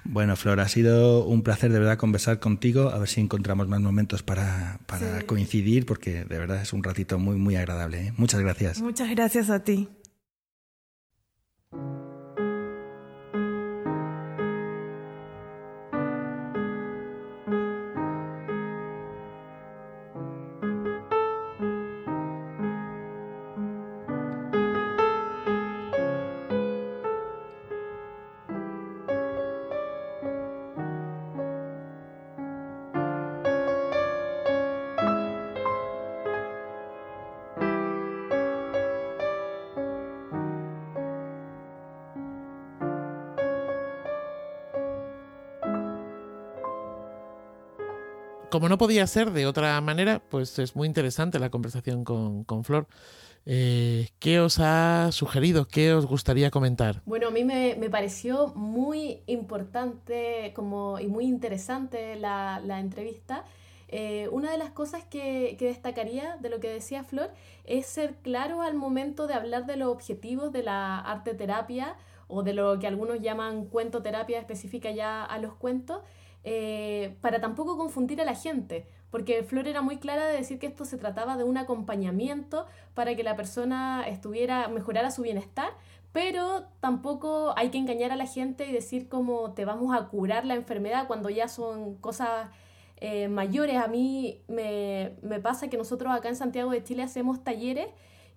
Bueno, 0.04 0.36
Flor, 0.36 0.60
ha 0.60 0.68
sido 0.68 1.24
un 1.24 1.42
placer 1.42 1.72
de 1.72 1.78
verdad 1.78 1.98
conversar 1.98 2.40
contigo, 2.40 2.90
a 2.90 2.98
ver 2.98 3.08
si 3.08 3.20
encontramos 3.20 3.68
más 3.68 3.80
momentos 3.80 4.22
para, 4.22 4.80
coincidir, 5.26 5.86
porque 5.86 6.24
de 6.24 6.38
verdad 6.38 6.62
es 6.62 6.72
un 6.72 6.82
ratito 6.82 7.18
muy, 7.18 7.36
muy 7.36 7.56
agradable. 7.56 8.08
¿eh? 8.08 8.12
Muchas 8.16 8.40
gracias. 8.40 8.80
Muchas 8.80 9.10
gracias 9.10 9.50
a 9.50 9.62
ti. 9.62 9.88
Como 48.60 48.68
no 48.68 48.76
podía 48.76 49.06
ser 49.06 49.30
de 49.30 49.46
otra 49.46 49.80
manera, 49.80 50.20
pues 50.28 50.58
es 50.58 50.76
muy 50.76 50.86
interesante 50.86 51.38
la 51.38 51.48
conversación 51.48 52.04
con, 52.04 52.62
Flor. 52.62 52.86
Eh, 53.46 54.08
¿Qué 54.18 54.38
os 54.38 54.58
ha 54.60 55.08
sugerido? 55.12 55.66
¿Qué 55.66 55.94
os 55.94 56.04
gustaría 56.04 56.50
comentar? 56.50 57.00
Bueno, 57.06 57.28
a 57.28 57.30
mí 57.30 57.42
me, 57.42 57.74
pareció 57.88 58.48
muy 58.48 59.22
importante 59.26 60.52
como, 60.54 61.00
y 61.00 61.06
muy 61.06 61.24
interesante 61.24 62.16
la, 62.16 62.60
entrevista. 62.78 63.46
Eh, 63.88 64.28
una 64.30 64.50
de 64.50 64.58
las 64.58 64.72
cosas 64.72 65.04
que, 65.06 65.56
destacaría 65.58 66.36
de 66.36 66.50
lo 66.50 66.60
que 66.60 66.68
decía 66.68 67.02
Flor 67.02 67.30
es 67.64 67.86
ser 67.86 68.16
claro 68.16 68.60
al 68.60 68.74
momento 68.74 69.26
de 69.26 69.32
hablar 69.32 69.64
de 69.64 69.76
los 69.76 69.88
objetivos 69.88 70.52
de 70.52 70.64
la 70.64 70.98
arte 70.98 71.32
terapia 71.32 71.96
o 72.28 72.42
de 72.42 72.52
lo 72.52 72.78
que 72.78 72.86
algunos 72.86 73.20
llaman 73.20 73.64
cuentoterapia 73.64 74.38
específica 74.38 74.90
ya 74.90 75.24
a 75.24 75.38
los 75.38 75.54
cuentos 75.54 76.02
eh, 76.44 77.16
para 77.20 77.40
tampoco 77.40 77.76
confundir 77.76 78.20
a 78.20 78.24
la 78.24 78.34
gente, 78.34 78.86
porque 79.10 79.42
Flor 79.42 79.68
era 79.68 79.82
muy 79.82 79.98
clara 79.98 80.26
de 80.26 80.36
decir 80.36 80.58
que 80.58 80.66
esto 80.66 80.84
se 80.84 80.96
trataba 80.96 81.36
de 81.36 81.44
un 81.44 81.58
acompañamiento 81.58 82.66
para 82.94 83.14
que 83.14 83.22
la 83.22 83.36
persona 83.36 84.04
estuviera, 84.06 84.68
mejorara 84.68 85.10
su 85.10 85.22
bienestar, 85.22 85.70
pero 86.12 86.64
tampoco 86.80 87.54
hay 87.56 87.70
que 87.70 87.78
engañar 87.78 88.10
a 88.12 88.16
la 88.16 88.26
gente 88.26 88.66
y 88.66 88.72
decir 88.72 89.08
como 89.08 89.52
te 89.52 89.64
vamos 89.64 89.94
a 89.94 90.08
curar 90.08 90.44
la 90.44 90.54
enfermedad 90.54 91.06
cuando 91.06 91.30
ya 91.30 91.48
son 91.48 91.96
cosas 91.96 92.48
eh, 92.96 93.28
mayores. 93.28 93.76
A 93.76 93.86
mí 93.86 94.42
me, 94.48 95.16
me 95.22 95.40
pasa 95.40 95.68
que 95.68 95.76
nosotros 95.76 96.12
acá 96.12 96.28
en 96.28 96.36
Santiago 96.36 96.70
de 96.70 96.82
Chile 96.82 97.02
hacemos 97.02 97.44
talleres 97.44 97.88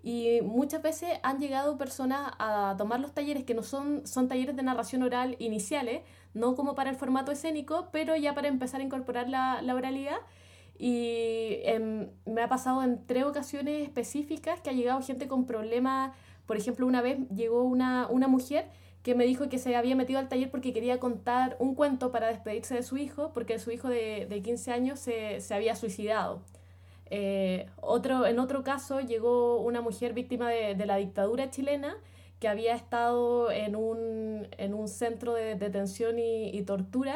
y 0.04 0.42
muchas 0.42 0.82
veces 0.82 1.10
han 1.24 1.40
llegado 1.40 1.78
personas 1.78 2.34
a 2.38 2.76
tomar 2.78 3.00
los 3.00 3.14
talleres 3.14 3.46
que 3.46 3.54
no 3.54 3.64
son, 3.64 4.06
son 4.06 4.28
talleres 4.28 4.56
de 4.56 4.62
narración 4.62 5.02
oral 5.02 5.38
iniciales, 5.40 6.02
no 6.34 6.56
como 6.56 6.76
para 6.76 6.90
el 6.90 6.96
formato 6.96 7.32
escénico, 7.32 7.90
pero 7.92 8.16
ya 8.16 8.34
para 8.34 8.48
empezar 8.48 8.82
a 8.82 8.84
incorporar 8.84 9.30
la, 9.30 9.62
la 9.62 9.76
oralidad. 9.76 10.18
Y 10.78 11.60
em, 11.64 12.10
me 12.26 12.42
ha 12.42 12.50
pasado 12.50 12.84
en 12.84 13.06
tres 13.06 13.24
ocasiones 13.24 13.84
específicas 13.84 14.60
que 14.62 14.70
ha 14.70 14.74
llegado 14.74 15.02
gente 15.02 15.28
con 15.28 15.46
problemas. 15.46 16.14
Por 16.46 16.58
ejemplo, 16.58 16.88
una 16.88 17.02
vez 17.02 17.20
llegó 17.30 17.64
una, 17.64 18.08
una 18.10 18.28
mujer 18.28 18.66
que 19.04 19.16
me 19.16 19.26
dijo 19.26 19.50
que 19.50 19.60
se 19.60 19.76
había 19.76 19.96
metido 19.96 20.20
al 20.20 20.30
taller 20.30 20.50
porque 20.50 20.74
quería 20.74 21.00
contar 21.00 21.58
un 21.60 21.76
cuento 21.76 22.12
para 22.12 22.28
despedirse 22.28 22.76
de 22.76 22.84
su 22.84 22.98
hijo, 22.98 23.32
porque 23.34 23.60
su 23.60 23.72
hijo 23.72 23.90
de, 23.90 24.26
de 24.30 24.42
15 24.42 24.72
años 24.72 25.00
se, 25.00 25.42
se 25.42 25.54
había 25.54 25.76
suicidado. 25.76 26.42
Eh, 27.16 27.68
otro, 27.80 28.26
en 28.26 28.40
otro 28.40 28.64
caso 28.64 29.00
llegó 29.00 29.60
una 29.60 29.82
mujer 29.82 30.14
víctima 30.14 30.50
de, 30.50 30.76
la 30.86 30.96
dictadura 30.96 31.52
chilena 31.52 31.96
que 32.44 32.50
había 32.50 32.76
estado 32.76 33.52
en 33.52 33.78
un, 33.78 34.50
en 34.58 34.74
un 34.74 34.90
centro 34.90 35.34
de 35.34 35.56
detención 35.56 36.20
y, 36.20 36.62
tortura 36.64 37.16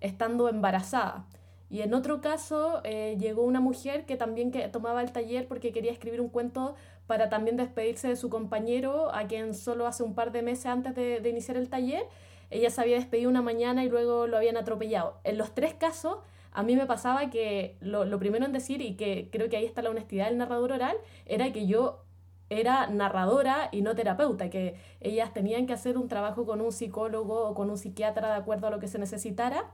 estando 0.00 0.48
embarazada. 0.48 1.26
Y 1.68 1.80
en 1.80 1.94
otro 1.94 2.20
caso 2.20 2.80
eh, 2.84 3.16
llegó 3.18 3.42
una 3.42 3.58
mujer 3.58 4.06
que 4.06 4.16
también 4.16 4.52
que 4.52 4.68
tomaba 4.68 5.02
el 5.02 5.10
taller 5.10 5.48
porque 5.48 5.72
quería 5.72 5.90
escribir 5.90 6.20
un 6.20 6.28
cuento 6.28 6.76
para 7.08 7.28
también 7.28 7.56
despedirse 7.56 8.06
de 8.06 8.14
su 8.14 8.30
compañero, 8.30 9.12
a 9.12 9.26
quien 9.26 9.52
solo 9.52 9.88
hace 9.88 10.04
un 10.04 10.14
par 10.14 10.30
de 10.30 10.42
meses 10.42 10.66
antes 10.66 10.94
de, 10.94 11.18
de 11.18 11.28
iniciar 11.28 11.56
el 11.56 11.68
taller, 11.68 12.04
ella 12.50 12.70
se 12.70 12.80
había 12.80 12.94
despedido 12.94 13.28
una 13.28 13.42
mañana 13.42 13.82
y 13.82 13.88
luego 13.88 14.28
lo 14.28 14.36
habían 14.36 14.56
atropellado. 14.56 15.18
En 15.24 15.38
los 15.38 15.56
tres 15.56 15.74
casos 15.74 16.18
a 16.52 16.62
mí 16.62 16.76
me 16.76 16.86
pasaba 16.86 17.30
que 17.30 17.74
lo, 17.80 18.04
lo, 18.04 18.20
primero 18.20 18.44
en 18.44 18.52
decir, 18.52 18.80
y 18.80 18.94
que 18.94 19.28
creo 19.32 19.48
que 19.48 19.56
ahí 19.56 19.64
está 19.64 19.82
la 19.82 19.90
honestidad 19.90 20.26
del 20.26 20.38
narrador 20.38 20.70
oral, 20.70 20.96
era 21.26 21.52
que 21.52 21.66
yo 21.66 22.04
era 22.50 22.86
narradora 22.88 23.68
y 23.72 23.82
no 23.82 23.94
terapeuta, 23.94 24.50
que 24.50 24.76
ellas 25.00 25.32
tenían 25.32 25.66
que 25.66 25.72
hacer 25.72 25.98
un 25.98 26.08
trabajo 26.08 26.46
con 26.46 26.60
un 26.60 26.72
psicólogo 26.72 27.48
o 27.48 27.54
con 27.54 27.70
un 27.70 27.78
psiquiatra 27.78 28.28
de 28.28 28.36
acuerdo 28.36 28.68
a 28.68 28.70
lo 28.70 28.78
que 28.78 28.88
se 28.88 28.98
necesitara, 28.98 29.64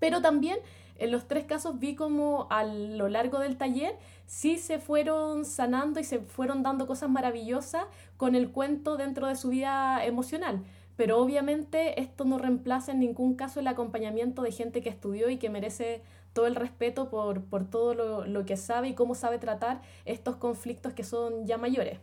Pero 0.00 0.20
también 0.20 0.58
en 0.98 1.10
los 1.10 1.26
tres 1.26 1.44
casos 1.44 1.78
vi 1.78 1.94
como 1.94 2.46
a 2.50 2.64
lo 2.64 3.08
largo 3.08 3.38
del 3.38 3.56
taller 3.56 3.96
sí 4.26 4.58
se 4.58 4.78
fueron 4.78 5.44
sanando 5.44 6.00
y 6.00 6.04
se 6.04 6.20
fueron 6.20 6.62
dando 6.62 6.86
cosas 6.86 7.10
maravillosas 7.10 7.84
con 8.16 8.34
el 8.34 8.50
cuento 8.50 8.96
dentro 8.96 9.26
de 9.26 9.36
su 9.36 9.48
vida 9.50 10.04
emocional. 10.04 10.62
Pero 10.96 11.18
obviamente 11.18 12.00
esto 12.00 12.24
no 12.24 12.38
reemplaza 12.38 12.92
en 12.92 13.00
ningún 13.00 13.34
caso 13.34 13.60
el 13.60 13.66
acompañamiento 13.66 14.42
de 14.42 14.52
gente 14.52 14.80
que 14.80 14.88
estudió 14.88 15.28
y 15.28 15.38
que 15.38 15.50
merece 15.50 16.02
todo 16.34 16.46
el 16.46 16.54
respeto 16.54 17.08
por, 17.08 17.44
por 17.44 17.64
todo 17.64 17.94
lo, 17.94 18.26
lo 18.26 18.44
que 18.44 18.58
sabe 18.58 18.88
y 18.88 18.94
cómo 18.94 19.14
sabe 19.14 19.38
tratar 19.38 19.80
estos 20.04 20.36
conflictos 20.36 20.92
que 20.92 21.04
son 21.04 21.46
ya 21.46 21.56
mayores. 21.56 21.98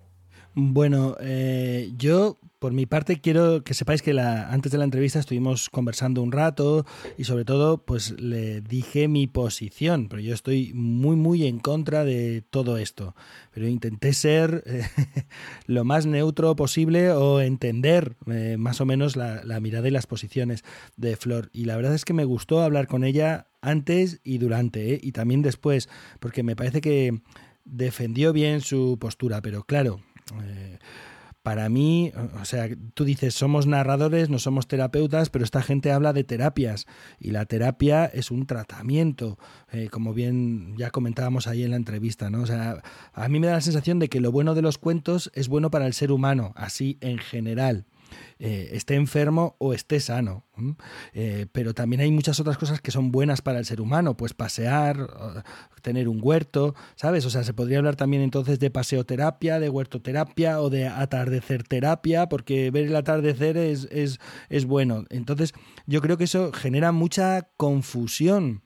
Bueno, 0.54 1.16
eh, 1.22 1.94
yo 1.98 2.38
por 2.60 2.74
mi 2.74 2.86
parte 2.86 3.22
quiero 3.22 3.64
que 3.64 3.74
sepáis 3.74 4.02
que 4.02 4.14
la, 4.14 4.50
antes 4.50 4.72
de 4.72 4.78
la 4.78 4.84
entrevista 4.84 5.18
estuvimos 5.18 5.70
conversando 5.70 6.22
un 6.22 6.34
rato 6.34 6.86
y 7.18 7.24
sobre 7.24 7.46
todo 7.46 7.86
pues 7.86 8.20
le 8.20 8.60
dije 8.60 9.08
mi 9.08 9.28
posición, 9.28 10.10
pero 10.10 10.22
yo 10.22 10.34
estoy 10.34 10.74
muy 10.74 11.16
muy 11.16 11.48
en 11.48 11.60
contra 11.60 12.04
de 12.04 12.44
todo 12.50 12.78
esto, 12.78 13.16
pero 13.54 13.68
intenté 13.68 14.12
ser 14.12 14.64
eh, 14.66 14.84
lo 15.68 15.86
más 15.86 16.06
neutro 16.06 16.54
posible 16.58 17.12
o 17.12 17.40
entender 17.40 18.18
eh, 18.28 18.58
más 18.60 18.82
o 18.82 18.86
menos 18.86 19.16
la, 19.16 19.46
la 19.46 19.62
mirada 19.62 19.88
y 19.88 19.92
las 19.92 20.06
posiciones 20.06 20.66
de 20.98 21.16
Flor 21.16 21.50
y 21.54 21.64
la 21.64 21.78
verdad 21.78 21.96
es 21.96 22.04
que 22.04 22.14
me 22.14 22.26
gustó 22.26 22.62
hablar 22.62 22.88
con 22.88 23.06
ella 23.06 23.48
antes 23.62 24.20
y 24.24 24.38
durante 24.38 25.00
y 25.02 25.12
también 25.12 25.42
después 25.42 25.90
porque 26.20 26.44
me 26.44 26.56
parece 26.56 26.82
que 26.82 27.22
defendió 27.66 28.34
bien 28.34 28.62
su 28.62 28.98
postura, 29.00 29.42
pero 29.42 29.64
claro, 29.64 30.02
eh, 30.44 30.80
para 31.44 31.70
mí, 31.70 32.12
o 32.40 32.46
sea, 32.46 32.70
tú 32.94 33.04
dices, 33.04 33.34
somos 33.34 33.66
narradores, 33.66 34.30
no 34.30 34.38
somos 34.38 34.68
terapeutas, 34.68 35.32
pero 35.32 35.44
esta 35.44 35.64
gente 35.64 35.92
habla 35.92 36.14
de 36.14 36.24
terapias 36.24 36.86
y 37.20 37.32
la 37.32 37.46
terapia 37.46 38.06
es 38.06 38.30
un 38.30 38.46
tratamiento, 38.46 39.40
eh, 39.72 39.90
como 39.90 40.14
bien 40.14 40.76
ya 40.78 40.92
comentábamos 40.92 41.48
ahí 41.48 41.64
en 41.64 41.72
la 41.72 41.78
entrevista, 41.78 42.30
¿no? 42.30 42.44
O 42.44 42.46
sea, 42.46 42.84
a 43.14 43.28
mí 43.28 43.40
me 43.40 43.48
da 43.48 43.54
la 43.54 43.62
sensación 43.62 43.98
de 43.98 44.08
que 44.08 44.22
lo 44.22 44.32
bueno 44.32 44.54
de 44.54 44.62
los 44.62 44.78
cuentos 44.78 45.32
es 45.34 45.48
bueno 45.48 45.72
para 45.72 45.88
el 45.88 45.94
ser 45.94 46.12
humano, 46.12 46.54
así 46.56 47.00
en 47.02 47.18
general. 47.18 47.86
Eh, 48.44 48.76
esté 48.76 48.96
enfermo 48.96 49.56
o 49.60 49.72
esté 49.72 50.00
sano. 50.00 50.48
Eh, 51.14 51.46
pero 51.52 51.76
también 51.76 52.02
hay 52.02 52.10
muchas 52.10 52.40
otras 52.40 52.58
cosas 52.58 52.82
que 52.82 52.90
son 52.90 53.12
buenas 53.12 53.44
para 53.44 53.60
el 53.60 53.66
ser 53.66 53.80
humano, 53.80 54.18
pues 54.18 54.34
pasear, 54.34 54.98
tener 55.84 56.08
un 56.08 56.20
huerto, 56.24 56.74
¿sabes? 56.96 57.24
O 57.28 57.30
sea, 57.30 57.44
se 57.44 57.54
podría 57.54 57.78
hablar 57.78 57.96
también 57.96 58.24
entonces 58.24 58.58
de 58.58 58.72
paseoterapia, 58.72 59.60
de 59.60 59.70
huertoterapia 59.70 60.60
o 60.60 60.72
de 60.72 60.88
atardecer 60.88 61.62
terapia, 61.62 62.30
porque 62.30 62.72
ver 62.72 62.86
el 62.86 62.96
atardecer 62.96 63.58
es, 63.58 63.88
es, 63.92 64.20
es 64.50 64.66
bueno. 64.66 65.06
Entonces, 65.12 65.54
yo 65.86 66.02
creo 66.02 66.18
que 66.18 66.24
eso 66.24 66.52
genera 66.52 66.92
mucha 66.92 67.48
confusión. 67.58 68.64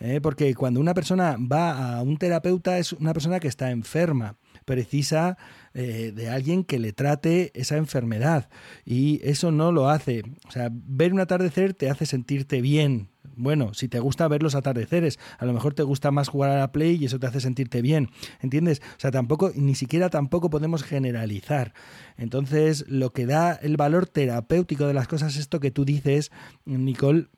¿Eh? 0.00 0.20
Porque 0.20 0.54
cuando 0.54 0.80
una 0.80 0.94
persona 0.94 1.36
va 1.40 1.98
a 1.98 2.02
un 2.02 2.16
terapeuta 2.16 2.78
es 2.78 2.92
una 2.92 3.12
persona 3.12 3.40
que 3.40 3.48
está 3.48 3.70
enferma 3.70 4.36
precisa 4.68 5.38
eh, 5.72 6.12
de 6.14 6.28
alguien 6.28 6.62
que 6.62 6.78
le 6.78 6.92
trate 6.92 7.50
esa 7.54 7.78
enfermedad. 7.78 8.50
Y 8.84 9.20
eso 9.22 9.50
no 9.50 9.72
lo 9.72 9.88
hace. 9.88 10.22
O 10.46 10.50
sea, 10.50 10.68
ver 10.70 11.14
un 11.14 11.20
atardecer 11.20 11.72
te 11.72 11.88
hace 11.88 12.04
sentirte 12.04 12.60
bien. 12.60 13.08
Bueno, 13.34 13.72
si 13.72 13.88
te 13.88 13.98
gusta 14.00 14.28
ver 14.28 14.42
los 14.42 14.54
atardeceres, 14.54 15.18
a 15.38 15.46
lo 15.46 15.52
mejor 15.52 15.72
te 15.72 15.84
gusta 15.84 16.10
más 16.10 16.28
jugar 16.28 16.50
a 16.50 16.58
la 16.58 16.72
play 16.72 16.96
y 16.96 17.06
eso 17.06 17.18
te 17.18 17.26
hace 17.26 17.40
sentirte 17.40 17.80
bien. 17.80 18.10
¿Entiendes? 18.40 18.82
O 18.96 19.00
sea, 19.00 19.10
tampoco, 19.10 19.52
ni 19.54 19.74
siquiera 19.74 20.10
tampoco 20.10 20.50
podemos 20.50 20.82
generalizar. 20.82 21.72
Entonces, 22.16 22.84
lo 22.88 23.12
que 23.12 23.26
da 23.26 23.54
el 23.54 23.76
valor 23.76 24.06
terapéutico 24.06 24.86
de 24.86 24.94
las 24.94 25.08
cosas 25.08 25.34
es 25.34 25.40
esto 25.40 25.60
que 25.60 25.70
tú 25.70 25.84
dices, 25.84 26.30
Nicole, 26.66 27.28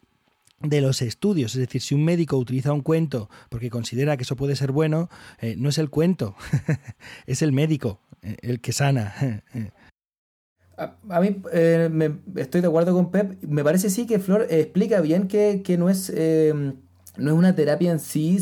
de 0.61 0.81
los 0.81 1.03
estudios. 1.03 1.55
Es 1.55 1.61
decir, 1.61 1.81
si 1.81 1.95
un 1.95 2.05
médico 2.05 2.37
utiliza 2.37 2.73
un 2.73 2.83
cuento 2.83 3.29
porque 3.49 3.71
considera 3.71 4.17
que 4.17 4.23
eso 4.23 4.37
puede 4.37 4.57
ser 4.57 4.73
bueno, 4.73 5.09
eh, 5.41 5.57
no 5.59 5.69
es 5.69 5.79
el 5.79 5.91
cuento, 5.91 6.37
es 7.27 7.43
el 7.43 7.53
médico 7.53 8.01
eh, 8.23 8.37
el 8.43 8.61
que 8.61 8.73
sana. 8.73 9.43
A, 11.11 11.21
mí 11.21 11.37
eh, 11.53 11.91
me, 11.93 12.21
estoy 12.37 12.63
de 12.63 12.69
acuerdo 12.69 12.95
con 12.95 13.11
Pep. 13.11 13.43
Me 13.43 13.63
parece 13.63 13.91
sí 13.91 14.07
que 14.07 14.19
Flor 14.19 14.47
explica 14.49 15.03
bien 15.03 15.29
que, 15.29 15.61
que 15.63 15.77
no 15.77 15.91
es... 15.91 16.11
no 16.11 17.31
es 17.31 17.37
una 17.37 17.55
terapia 17.55 17.91
en 17.93 18.01
sí 18.01 18.39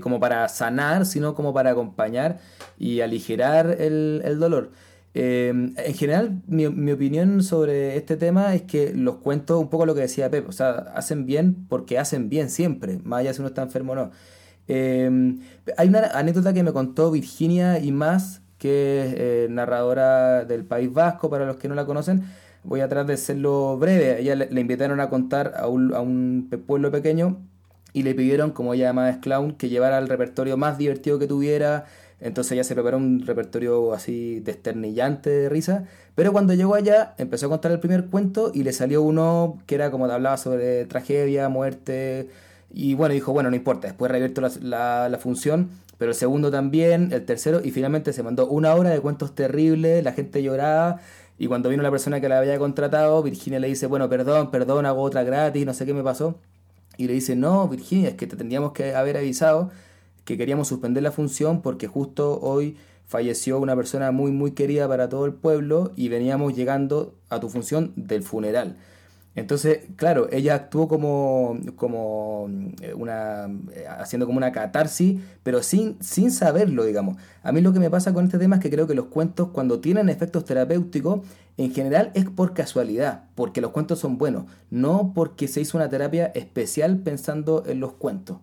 como 0.00 0.18
para 0.18 0.48
sanar, 0.48 1.04
sino 1.04 1.34
como 1.34 1.52
para 1.52 1.72
acompañar 1.72 2.40
y 2.78 3.02
aligerar 3.02 3.76
el, 3.78 4.22
el 4.24 4.38
dolor. 4.38 4.72
Em, 5.14 5.74
en 5.76 5.94
general, 5.94 6.42
mi, 6.46 6.64
opinión 6.90 7.42
sobre 7.42 7.96
este 7.96 8.16
tema 8.16 8.54
es 8.54 8.62
que 8.62 8.94
los 8.94 9.16
cuentos, 9.16 9.60
un 9.60 9.68
poco 9.68 9.84
lo 9.84 9.94
que 9.94 10.00
decía 10.02 10.30
Pep, 10.30 10.48
o 10.48 10.52
sea, 10.52 10.70
hacen 10.94 11.26
bien 11.26 11.66
porque 11.68 11.98
hacen 11.98 12.30
bien 12.30 12.48
siempre, 12.48 12.98
más 13.04 13.20
allá 13.20 13.34
si 13.34 13.40
uno 13.40 13.48
está 13.48 13.62
enfermo 13.62 13.92
o 13.92 13.96
no. 13.96 14.10
Em, 14.68 15.40
hay 15.76 15.88
una 15.88 16.06
anécdota 16.18 16.52
que 16.54 16.62
me 16.62 16.72
contó 16.72 17.10
Virginia 17.10 17.78
y 17.78 17.92
más, 17.92 18.42
que 18.58 19.06
es 19.06 19.14
eh, 19.18 19.46
narradora 19.50 20.44
del 20.44 20.64
País 20.64 20.92
Vasco, 20.92 21.28
para 21.28 21.46
los 21.46 21.56
que 21.56 21.68
no 21.68 21.74
la 21.74 21.84
conocen. 21.84 22.24
Voy 22.64 22.80
a 22.80 22.88
tratar 22.88 23.06
de 23.06 23.14
hacerlo 23.14 23.76
breve. 23.78 24.20
Ella 24.20 24.36
le, 24.36 24.60
invitaron 24.60 25.00
a 25.00 25.10
contar 25.10 25.54
a 25.56 25.66
un, 25.68 25.94
a 25.94 26.00
un, 26.00 26.48
pueblo 26.66 26.90
pequeño 26.90 27.38
y 27.92 28.04
le 28.04 28.14
pidieron, 28.14 28.52
como 28.52 28.74
ella 28.74 28.86
además 28.86 29.16
es 29.16 29.20
clown, 29.20 29.52
que 29.56 29.68
llevara 29.68 29.98
el 29.98 30.08
repertorio 30.08 30.56
más 30.56 30.78
divertido 30.78 31.18
que 31.18 31.26
tuviera, 31.26 31.86
entonces 32.22 32.52
ella 32.52 32.64
se 32.64 32.74
preparó 32.74 32.98
un 32.98 33.26
repertorio 33.26 33.92
así 33.92 34.40
desternillante 34.40 35.28
de 35.28 35.48
risa. 35.48 35.84
Pero 36.14 36.32
cuando 36.32 36.54
llegó 36.54 36.74
allá, 36.74 37.14
empezó 37.18 37.46
a 37.46 37.48
contar 37.48 37.72
el 37.72 37.80
primer 37.80 38.06
cuento 38.06 38.52
y 38.54 38.62
le 38.62 38.72
salió 38.72 39.02
uno 39.02 39.58
que 39.66 39.74
era 39.74 39.90
como 39.90 40.06
hablaba 40.06 40.36
sobre 40.36 40.84
tragedia, 40.86 41.48
muerte. 41.48 42.30
Y 42.70 42.94
bueno, 42.94 43.12
dijo, 43.14 43.32
bueno, 43.32 43.50
no 43.50 43.56
importa, 43.56 43.88
después 43.88 44.10
reabierto 44.10 44.40
la, 44.40 45.08
la, 45.08 45.18
función, 45.18 45.70
pero 45.98 46.12
el 46.12 46.14
segundo 46.14 46.50
también, 46.50 47.12
el 47.12 47.24
tercero, 47.24 47.60
y 47.62 47.70
finalmente 47.70 48.12
se 48.12 48.22
mandó 48.22 48.46
una 48.48 48.74
hora 48.74 48.90
de 48.90 49.00
cuentos 49.00 49.34
terribles, 49.34 50.02
la 50.04 50.12
gente 50.12 50.42
lloraba. 50.42 51.00
Y 51.38 51.48
cuando 51.48 51.68
vino 51.70 51.82
la 51.82 51.90
persona 51.90 52.20
que 52.20 52.28
la 52.28 52.38
había 52.38 52.58
contratado, 52.58 53.22
Virginia 53.22 53.58
le 53.58 53.68
dice, 53.68 53.86
bueno, 53.86 54.08
perdón, 54.08 54.50
perdón, 54.50 54.86
hago 54.86 55.02
otra 55.02 55.24
gratis, 55.24 55.66
no 55.66 55.74
sé 55.74 55.86
qué 55.86 55.92
me 55.92 56.02
pasó. 56.02 56.36
Y 56.96 57.08
le 57.08 57.14
dice, 57.14 57.36
no, 57.36 57.68
Virginia, 57.68 58.10
es 58.10 58.14
que 58.14 58.26
te 58.26 58.36
tendríamos 58.36 58.72
que 58.72 58.94
haber 58.94 59.16
avisado 59.16 59.70
que 60.24 60.36
queríamos 60.36 60.68
suspender 60.68 61.02
la 61.02 61.12
función 61.12 61.62
porque 61.62 61.86
justo 61.86 62.40
hoy 62.40 62.76
falleció 63.06 63.58
una 63.58 63.76
persona 63.76 64.10
muy 64.10 64.30
muy 64.32 64.52
querida 64.52 64.88
para 64.88 65.08
todo 65.08 65.26
el 65.26 65.34
pueblo 65.34 65.92
y 65.96 66.08
veníamos 66.08 66.54
llegando 66.54 67.14
a 67.28 67.40
tu 67.40 67.48
función 67.48 67.92
del 67.96 68.22
funeral. 68.22 68.76
Entonces, 69.34 69.80
claro, 69.96 70.28
ella 70.30 70.54
actuó 70.54 70.88
como, 70.88 71.58
como 71.76 72.50
eh, 72.82 72.92
una, 72.92 73.46
eh, 73.72 73.86
haciendo 73.88 74.26
como 74.26 74.36
una 74.36 74.52
catarsis, 74.52 75.20
pero 75.42 75.62
sin, 75.62 75.96
sin 76.02 76.30
saberlo, 76.30 76.84
digamos. 76.84 77.16
A 77.42 77.50
mí 77.50 77.62
lo 77.62 77.72
que 77.72 77.80
me 77.80 77.88
pasa 77.88 78.12
con 78.12 78.26
este 78.26 78.38
tema 78.38 78.56
es 78.56 78.62
que 78.62 78.70
creo 78.70 78.86
que 78.86 78.94
los 78.94 79.06
cuentos, 79.06 79.48
cuando 79.48 79.80
tienen 79.80 80.10
efectos 80.10 80.44
terapéuticos, 80.44 81.20
en 81.56 81.72
general 81.72 82.10
es 82.14 82.26
por 82.26 82.52
casualidad, 82.52 83.24
porque 83.34 83.62
los 83.62 83.70
cuentos 83.70 83.98
son 84.00 84.18
buenos, 84.18 84.44
no 84.70 85.12
porque 85.14 85.48
se 85.48 85.62
hizo 85.62 85.78
una 85.78 85.88
terapia 85.88 86.26
especial 86.34 86.98
pensando 86.98 87.64
en 87.66 87.80
los 87.80 87.94
cuentos. 87.94 88.36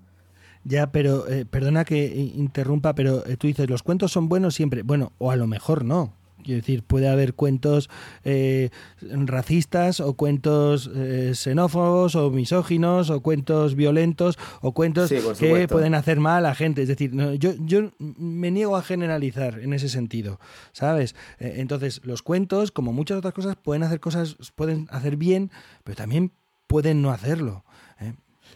Ya, 0.64 0.92
pero 0.92 1.28
eh, 1.28 1.46
perdona 1.46 1.86
que 1.86 2.06
interrumpa, 2.36 2.94
pero 2.94 3.26
eh, 3.26 3.38
tú 3.38 3.48
dices, 3.48 3.70
los 3.70 3.84
cuentos 3.84 4.12
son 4.12 4.30
buenos 4.30 4.56
siempre. 4.56 4.84
Bueno, 4.84 5.14
o 5.18 5.32
a 5.32 5.36
lo 5.36 5.48
mejor 5.48 5.86
no. 5.86 6.14
Quiero 6.44 6.62
decir, 6.62 6.84
puede 6.84 7.10
haber 7.10 7.34
cuentos 7.34 7.90
eh, 8.24 8.70
racistas 9.02 10.00
o 10.00 10.14
cuentos 10.14 10.90
xenófobos 11.34 12.16
o 12.16 12.32
misóginos 12.32 13.10
o 13.10 13.20
cuentos 13.20 13.76
violentos 13.76 14.40
o 14.62 14.74
cuentos 14.74 15.10
que 15.38 15.68
pueden 15.68 15.96
hacer 15.96 16.22
mal 16.22 16.46
a 16.46 16.56
gente. 16.56 16.82
Es 16.82 16.88
decir, 16.88 17.12
yo, 17.38 17.52
yo 17.60 17.92
me 18.00 18.52
niego 18.52 18.78
a 18.78 18.84
generalizar 18.84 19.60
en 19.60 19.74
ese 19.74 19.90
sentido, 19.90 20.40
¿sabes? 20.72 21.14
entonces, 21.40 22.00
los 22.06 22.22
cuentos, 22.22 22.72
como 22.72 22.94
muchas 22.94 23.18
otras 23.18 23.34
cosas, 23.34 23.58
pueden 23.58 23.84
hacer 23.84 24.00
cosas, 24.00 24.38
pueden 24.56 24.88
hacer 24.92 25.18
bien, 25.18 25.52
pero 25.84 25.98
también 25.98 26.32
pueden 26.68 27.02
no 27.02 27.12
hacerlo. 27.12 27.66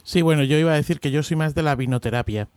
Sí, 0.04 0.22
bueno, 0.22 0.44
yo 0.44 0.58
iba 0.58 0.74
a 0.74 0.76
decir 0.76 1.00
que 1.00 1.12
yo 1.12 1.24
soy 1.24 1.38
más 1.38 1.56
de 1.56 1.64
la 1.64 1.76
vinoterapia. 1.76 2.50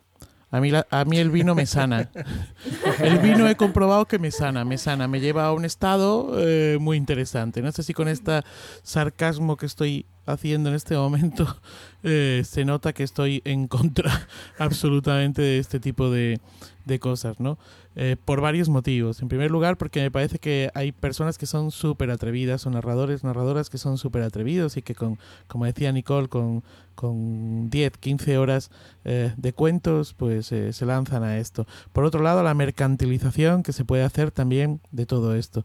A 0.51 0.61
mí, 0.61 0.71
a 0.73 1.05
mí 1.05 1.19
el 1.19 1.31
vino 1.31 1.55
me 1.55 1.67
sana. 1.67 2.09
El 3.01 3.19
vino 3.19 3.49
he 3.49 3.57
comprobado 3.57 4.07
que 4.07 4.19
me 4.19 4.31
sana, 4.31 4.65
me 4.65 4.79
sana, 4.79 5.09
me 5.09 5.21
lleva 5.21 5.47
a 5.47 5.53
un 5.53 5.65
estado 5.65 6.35
eh, 6.39 6.79
muy 6.81 6.97
interesante. 6.97 7.63
No 7.63 7.73
sé 7.73 7.83
si 7.83 7.93
con 7.93 8.07
este 8.07 8.43
sarcasmo 8.83 9.57
que 9.57 9.67
estoy 9.67 10.07
haciendo 10.25 10.69
en 10.69 10.77
este 10.77 10.97
momento 10.97 11.61
eh, 12.05 12.43
se 12.45 12.65
nota 12.65 12.93
que 12.93 13.03
estoy 13.03 13.43
en 13.45 13.67
contra 13.67 14.29
absolutamente 14.59 15.43
de 15.43 15.59
este 15.59 15.81
tipo 15.81 16.11
de, 16.11 16.41
de 16.85 16.99
cosas, 17.01 17.41
¿no? 17.41 17.59
Eh, 17.99 18.17
por 18.23 18.43
varios 18.43 18.69
motivos. 18.69 19.23
En 19.23 19.29
primer 19.29 19.51
lugar, 19.51 19.79
porque 19.79 20.03
me 20.03 20.11
parece 20.11 20.39
que 20.39 20.71
hay 20.75 20.93
personas 20.93 21.39
que 21.39 21.47
son 21.47 21.71
súper 21.71 22.11
atrevidas, 22.11 22.67
o 22.67 22.71
narradores, 22.71 23.25
narradoras 23.25 23.71
que 23.71 23.79
son 23.79 23.97
súper 23.97 24.23
atrevidos 24.23 24.77
y 24.77 24.83
que, 24.83 24.95
con, 24.95 25.19
como 25.49 25.65
decía 25.65 25.93
Nicole, 25.93 26.29
con, 26.29 26.63
con 26.97 27.71
10, 27.71 27.93
15 27.99 28.39
horas 28.39 28.71
eh, 29.05 29.33
de 29.37 29.53
cuentos, 29.53 30.15
pues 30.15 30.51
eh, 30.51 30.73
se 30.73 30.85
lanzan 30.85 31.23
a 31.23 31.39
esto. 31.39 31.67
Por 31.93 32.05
otro 32.05 32.23
lado, 32.23 32.43
la 32.43 32.55
mercantilización 32.55 33.63
que 33.63 33.73
se 33.73 33.85
puede 33.85 34.03
hacer 34.03 34.31
también 34.33 34.81
de 34.91 35.07
todo 35.07 35.37
esto. 35.37 35.65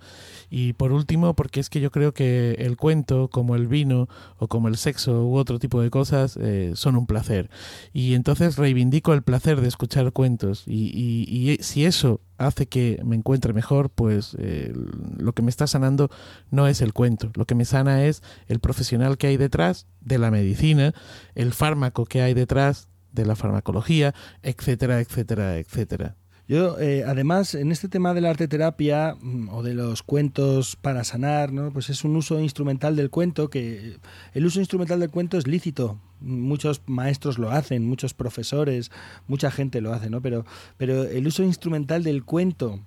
Y 0.49 0.74
por 0.74 0.91
último, 0.91 1.34
porque 1.34 1.60
es 1.60 1.70
que 1.70 1.82
yo 1.82 1.91
creo 1.91 2.14
que 2.14 2.52
el 2.60 2.78
cuento, 2.78 3.30
como 3.30 3.56
el 3.56 3.68
vino 3.68 4.08
o 4.38 4.48
como 4.48 4.68
el 4.68 4.78
sexo 4.78 5.26
u 5.26 5.36
otro 5.38 5.60
tipo 5.60 5.82
de 5.82 5.90
cosas, 5.90 6.38
eh, 6.40 6.74
son 6.76 6.95
un 6.95 7.08
placer. 7.08 7.49
Y 7.91 8.14
entonces 8.14 8.58
reivindico 8.58 9.14
el 9.14 9.24
placer 9.24 9.60
de 9.60 9.68
escuchar 9.68 10.12
cuentos. 10.12 10.64
Y, 10.68 10.91
y, 10.94 11.58
si 11.62 11.86
eso 11.86 12.20
hace 12.38 12.68
que 12.68 12.99
me 13.03 13.15
encuentre 13.15 13.53
mejor, 13.53 13.89
pues 13.89 14.35
eh, 14.39 14.73
lo 15.18 15.34
que 15.34 15.41
me 15.41 15.49
está 15.49 15.68
sanando 15.68 16.10
no 16.49 16.68
es 16.68 16.81
el 16.81 16.93
cuento. 16.93 17.31
Lo 17.35 17.45
que 17.45 17.56
me 17.56 17.65
sana 17.65 18.06
es 18.06 18.23
el 18.48 18.60
profesional 18.60 19.18
que 19.18 19.27
hay 19.27 19.38
detrás 19.38 19.88
de 20.02 20.18
la 20.18 20.31
medicina, 20.31 20.93
el 21.35 21.53
fármaco 21.53 22.06
que 22.06 22.22
hay 22.22 22.34
detrás 22.34 22.89
de 23.11 23.26
la 23.26 23.35
farmacología, 23.35 24.15
etcétera, 24.41 24.99
etcétera, 24.99 25.57
etcétera. 25.57 26.15
Yo, 26.52 26.78
eh, 26.82 27.06
además, 27.07 27.56
en 27.56 27.72
este 27.72 27.88
tema 27.88 28.14
de 28.14 28.19
la 28.19 28.30
arteterapia 28.30 29.15
mm, 29.22 29.48
o 29.53 29.64
de 29.64 29.73
los 29.73 30.03
cuentos 30.03 30.76
para 30.76 31.06
sanar, 31.06 31.53
¿no? 31.53 31.72
pues 31.72 31.90
es 31.90 32.03
un 32.03 32.14
uso 32.18 32.41
instrumental 32.41 32.98
del 32.98 33.10
cuento 33.10 33.49
que 33.49 33.95
el 34.34 34.45
uso 34.45 34.60
instrumental 34.60 34.99
del 34.99 35.10
cuento 35.10 35.38
es 35.38 35.48
lícito. 35.48 35.98
Muchos 36.19 36.82
maestros 36.88 37.38
lo 37.38 37.52
hacen, 37.52 37.86
muchos 37.86 38.14
profesores, 38.14 38.91
mucha 39.30 39.49
gente 39.49 39.80
lo 39.80 39.94
hace, 39.94 40.10
¿no? 40.10 40.22
Pero, 40.22 40.45
pero 40.76 41.03
el 41.03 41.26
uso 41.26 41.41
instrumental 41.41 42.03
del 42.03 42.26
cuento 42.26 42.82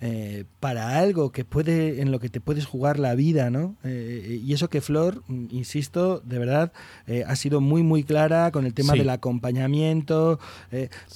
eh, 0.00 0.44
para 0.60 0.98
algo 0.98 1.32
que 1.32 1.44
puede 1.44 2.02
en 2.02 2.12
lo 2.12 2.20
que 2.20 2.28
te 2.28 2.40
puedes 2.40 2.66
jugar 2.66 2.98
la 2.98 3.14
vida, 3.14 3.50
¿no? 3.50 3.76
Eh, 3.82 4.42
y 4.44 4.52
eso 4.52 4.68
que 4.68 4.80
Flor, 4.80 5.22
mm, 5.26 5.46
insisto, 5.50 6.20
de 6.20 6.38
verdad 6.38 6.72
eh, 7.06 7.24
ha 7.26 7.34
sido 7.36 7.60
muy 7.60 7.82
muy 7.82 8.04
clara 8.04 8.50
con 8.50 8.66
el 8.66 8.74
tema 8.74 8.92
del 8.92 9.08
acompañamiento, 9.08 10.38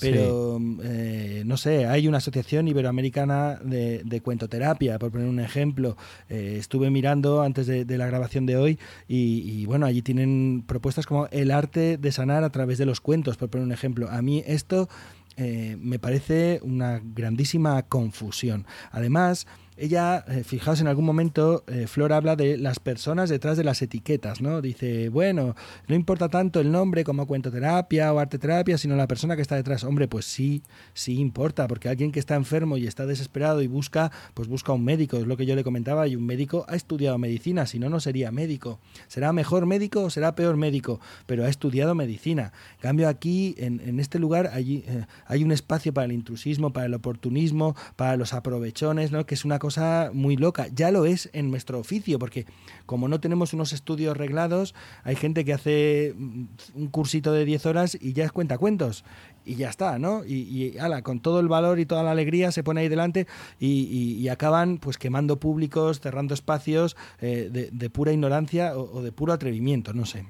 pero 0.01 0.59
no 0.61 1.57
sé, 1.57 1.87
hay 1.87 2.09
una 2.09 2.19
asociación 2.19 2.69
iberoamericana 2.69 3.61
de, 3.63 4.21
cuentoterapia, 4.23 4.99
por 4.99 5.11
poner 5.11 5.29
un 5.29 5.41
ejemplo. 5.41 5.97
estuve 6.29 6.91
mirando 6.91 7.43
antes 7.43 7.67
de, 7.67 7.99
la 7.99 8.07
grabación 8.07 8.47
de 8.47 8.57
hoy 8.57 8.79
y, 9.09 9.43
y 9.45 9.67
bueno, 9.67 9.87
allí 9.87 10.03
tienen 10.03 10.65
propuestas 10.67 11.07
como 11.07 11.27
el 11.31 11.51
arte 11.51 11.99
de 11.99 12.13
sanar 12.13 12.45
a 12.45 12.51
través 12.51 12.79
de 12.79 12.87
los 12.87 13.01
cuentos, 13.01 13.37
por 13.37 13.51
poner 13.51 13.67
un 13.67 13.73
ejemplo. 13.73 14.09
A 14.11 14.23
mí 14.23 14.43
esto 14.47 14.89
eh, 15.37 15.77
me 15.81 15.99
parece 15.99 16.61
una 16.63 17.01
grandísima 17.03 17.83
confusión. 17.83 18.67
Además, 18.91 19.47
ella, 19.81 20.27
eh, 20.29 20.45
fijaos 20.45 20.83
en 20.83 20.89
algún 20.89 21.07
momento, 21.07 21.65
eh, 21.67 21.87
Flor 21.87 22.13
habla 22.13 22.37
de 22.37 22.59
las 22.59 22.79
personas 22.81 23.31
detrás 23.31 23.57
de 23.57 23.65
las 23.65 23.81
etiquetas, 23.81 24.43
¿no? 24.43 24.61
Dice, 24.61 25.09
bueno, 25.09 25.57
no 25.89 25.95
importa 25.95 26.29
tanto 26.29 26.61
el 26.61 26.71
nombre 26.71 27.03
como 27.03 27.27
cuentoterapia 27.27 28.13
o 28.13 28.19
arteterapia, 28.19 28.77
sino 28.77 28.95
la 28.95 29.09
persona 29.09 29.37
que 29.37 29.43
está 29.43 29.57
detrás. 29.57 29.85
Hombre, 29.85 30.07
pues 30.07 30.27
sí, 30.27 30.63
sí 30.93 31.19
importa, 31.19 31.67
porque 31.67 31.89
alguien 31.89 32.13
que 32.13 32.21
está 32.21 32.35
enfermo 32.35 32.77
y 32.77 32.87
está 32.87 33.07
desesperado 33.07 33.63
y 33.63 33.69
busca, 33.69 34.13
pues 34.35 34.49
busca 34.49 34.73
un 34.73 34.85
médico, 34.85 35.17
es 35.17 35.27
lo 35.27 35.39
que 35.39 35.47
yo 35.47 35.57
le 35.57 35.65
comentaba, 35.65 36.07
y 36.07 36.15
un 36.15 36.27
médico 36.27 36.67
ha 36.69 36.77
estudiado 36.77 37.17
medicina, 37.17 37.65
si 37.65 37.79
no, 37.79 37.89
no 37.89 38.01
sería 38.01 38.31
médico. 38.31 38.81
¿Será 39.09 39.33
mejor 39.33 39.65
médico 39.65 40.03
o 40.03 40.11
será 40.11 40.35
peor 40.35 40.59
médico? 40.59 41.01
Pero 41.25 41.47
ha 41.47 41.49
estudiado 41.49 41.95
medicina. 41.95 42.53
En 42.75 42.81
cambio, 42.81 43.09
aquí, 43.09 43.55
en, 43.57 43.99
este 43.99 44.19
lugar, 44.19 44.51
allí, 44.53 44.85
eh, 44.87 45.07
hay 45.27 45.43
un 45.43 45.53
espacio 45.53 45.95
para 45.95 46.05
el 46.05 46.13
intrusismo, 46.13 46.71
para 46.71 46.85
el 46.85 46.93
oportunismo, 46.93 47.75
para 47.97 48.19
los 48.19 48.35
aprovechones, 48.35 49.11
¿no? 49.11 49.25
Que 49.25 49.35
es 49.35 49.47
una 49.47 49.59
cosa 49.59 49.70
muy 50.13 50.37
loca. 50.37 50.67
Ya 50.75 50.91
lo 50.91 51.05
es 51.05 51.31
en 51.33 51.51
nuestro 51.51 51.79
oficio, 51.79 52.19
porque 52.19 52.47
como 52.87 53.09
no 53.09 53.21
tenemos 53.21 53.53
unos 53.53 53.73
estudios 53.73 54.17
reglados, 54.17 54.75
hay 55.05 55.17
gente 55.17 55.45
que 55.45 55.53
hace 55.53 56.15
mm, 56.17 56.45
un 56.75 56.89
cursito 56.89 57.33
de 57.33 57.45
10 57.45 57.67
horas 57.67 57.99
y 58.01 58.13
ya 58.13 58.25
es 58.25 58.33
cuenta 58.33 58.59
cuentos. 58.59 59.05
Y 59.45 59.55
ya 59.55 59.71
está, 59.71 59.99
¿no? 59.99 60.25
Y, 60.25 60.35
y 60.35 60.79
ala, 60.79 61.03
con 61.03 61.21
todo 61.21 61.41
el 61.41 61.49
valor 61.49 61.81
y 61.81 61.87
toda 61.87 62.03
la 62.03 62.11
alegría 62.11 62.53
se 62.53 62.63
pone 62.63 62.83
ahí 62.83 62.89
delante 62.89 63.27
y, 63.59 64.29
acaban 64.29 64.79
pues 64.79 64.97
quemando 64.99 65.41
públicos, 65.41 66.01
cerrando 66.01 66.35
espacios 66.35 66.97
eh, 67.21 67.49
de, 67.51 67.91
pura 67.91 68.13
ignorancia 68.13 68.77
o, 68.77 69.03
de 69.03 69.13
puro 69.13 69.33
atrevimiento, 69.33 69.93
no 69.93 70.07
sé. 70.07 70.25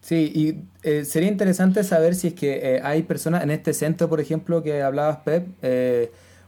Sí, 0.00 0.32
y 0.34 0.88
eh, 0.88 1.04
sería 1.04 1.28
interesante 1.28 1.84
saber 1.84 2.14
si 2.14 2.28
es 2.28 2.34
que 2.34 2.76
eh, 2.76 2.80
hay 2.82 3.02
personas 3.02 3.42
en 3.44 3.50
este 3.50 3.72
centro, 3.72 4.08
por 4.08 4.20
ejemplo, 4.20 4.62
que 4.62 4.82
hablabas, 4.82 5.18
Pep, 5.18 5.46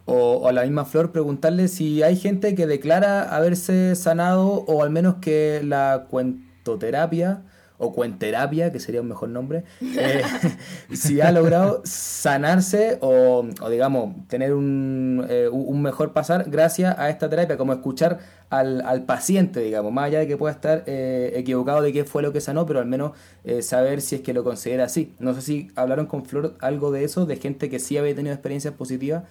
o, 0.07 0.49
a 0.49 0.53
la 0.53 0.63
misma 0.63 0.85
Flor 0.85 1.13
preguntarle 1.13 1.69
si 1.69 2.03
hay 2.03 2.17
gente 2.17 2.55
que 2.55 2.67
declara 2.67 3.35
haberse 3.35 3.95
sanado 3.97 4.65
o 4.67 4.83
al 4.83 4.91
menos 4.91 5.17
que 5.17 5.63
la 5.65 6.07
cuentoterapia 6.11 7.43
o 7.77 7.93
cuenterapia, 7.93 8.71
que 8.71 8.79
sería 8.79 9.01
un 9.01 9.09
mejor 9.09 9.31
nombre, 9.31 9.65
eh, 9.81 10.23
si 10.93 11.21
ha 11.21 11.33
logrado 11.33 11.83
sanarse 11.85 12.99
o, 13.01 13.47
digamos, 13.69 14.15
tener 14.29 14.55
un, 14.55 15.27
eh, 15.29 15.49
un, 15.51 15.83
mejor 15.83 16.13
pasar 16.13 16.49
gracias 16.49 16.97
a 16.99 17.11
esta 17.11 17.29
terapia, 17.29 17.57
como 17.57 17.73
escuchar 17.73 18.21
al, 18.49 18.81
al 18.83 19.05
paciente, 19.05 19.61
digamos, 19.61 19.93
más 19.93 20.07
allá 20.07 20.21
de 20.21 20.29
que 20.29 20.37
pueda 20.37 20.55
estar 20.55 20.85
eh, 20.87 21.33
equivocado 21.35 21.83
de 21.83 21.93
qué 21.93 22.05
fue 22.05 22.23
lo 22.23 22.33
que 22.33 22.41
sanó, 22.41 22.65
pero 22.65 22.79
al 22.79 22.87
menos 22.87 23.13
saber 23.61 24.01
si 24.01 24.17
es 24.17 24.21
que 24.23 24.33
lo 24.33 24.45
considera 24.45 24.85
así. 24.85 25.15
No 25.19 25.35
sé 25.35 25.43
si 25.43 25.71
hablaron 25.75 26.07
con 26.07 26.25
Flor 26.25 26.55
algo 26.61 26.93
de 26.93 27.05
eso, 27.05 27.27
de 27.27 27.37
gente 27.37 27.69
que 27.69 27.79
sí 27.79 27.99
había 27.99 28.15
tenido 28.15 28.33
experiencias 28.33 28.75
positivas 28.75 29.25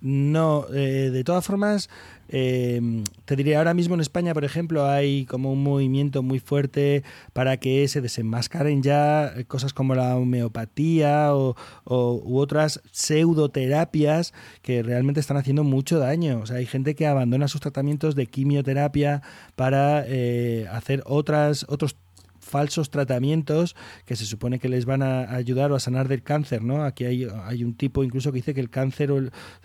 no, 0.00 0.66
eh, 0.72 1.10
de 1.10 1.24
todas 1.24 1.44
formas, 1.44 1.90
eh, 2.28 2.80
te 3.24 3.36
diré, 3.36 3.56
ahora 3.56 3.74
mismo 3.74 3.94
en 3.94 4.00
España, 4.00 4.34
por 4.34 4.44
ejemplo, 4.44 4.86
hay 4.86 5.24
como 5.24 5.52
un 5.52 5.62
movimiento 5.62 6.22
muy 6.22 6.38
fuerte 6.38 7.02
para 7.32 7.56
que 7.56 7.88
se 7.88 8.00
desenmascaren 8.00 8.82
ya 8.82 9.32
cosas 9.48 9.72
como 9.72 9.94
la 9.94 10.16
homeopatía 10.16 11.34
o, 11.34 11.56
u 11.86 12.38
otras 12.38 12.80
pseudoterapias 12.92 14.34
que 14.62 14.82
realmente 14.82 15.20
están 15.20 15.36
haciendo 15.36 15.64
mucho 15.64 15.98
daño. 15.98 16.40
O 16.42 16.46
sea, 16.46 16.56
hay 16.56 16.66
gente 16.66 16.94
que 16.94 17.06
abandona 17.06 17.48
sus 17.48 17.60
tratamientos 17.60 18.14
de 18.14 18.26
quimioterapia 18.26 19.22
para 19.56 20.04
eh, 20.06 20.66
hacer 20.70 21.02
otras, 21.06 21.64
otros 21.68 21.96
falsos 22.48 22.90
tratamientos 22.90 23.76
que 24.04 24.16
se 24.16 24.24
supone 24.24 24.58
que 24.58 24.68
les 24.68 24.84
van 24.84 25.02
a 25.02 25.34
ayudar 25.34 25.70
o 25.70 25.76
a 25.76 25.80
sanar 25.80 26.08
del 26.08 26.22
cáncer, 26.22 26.62
¿no? 26.62 26.84
Aquí 26.84 27.04
hay, 27.04 27.28
hay 27.44 27.62
un 27.62 27.74
tipo 27.74 28.02
incluso 28.02 28.32
que 28.32 28.36
dice 28.36 28.54
que 28.54 28.60
el 28.60 28.70
cáncer 28.70 29.12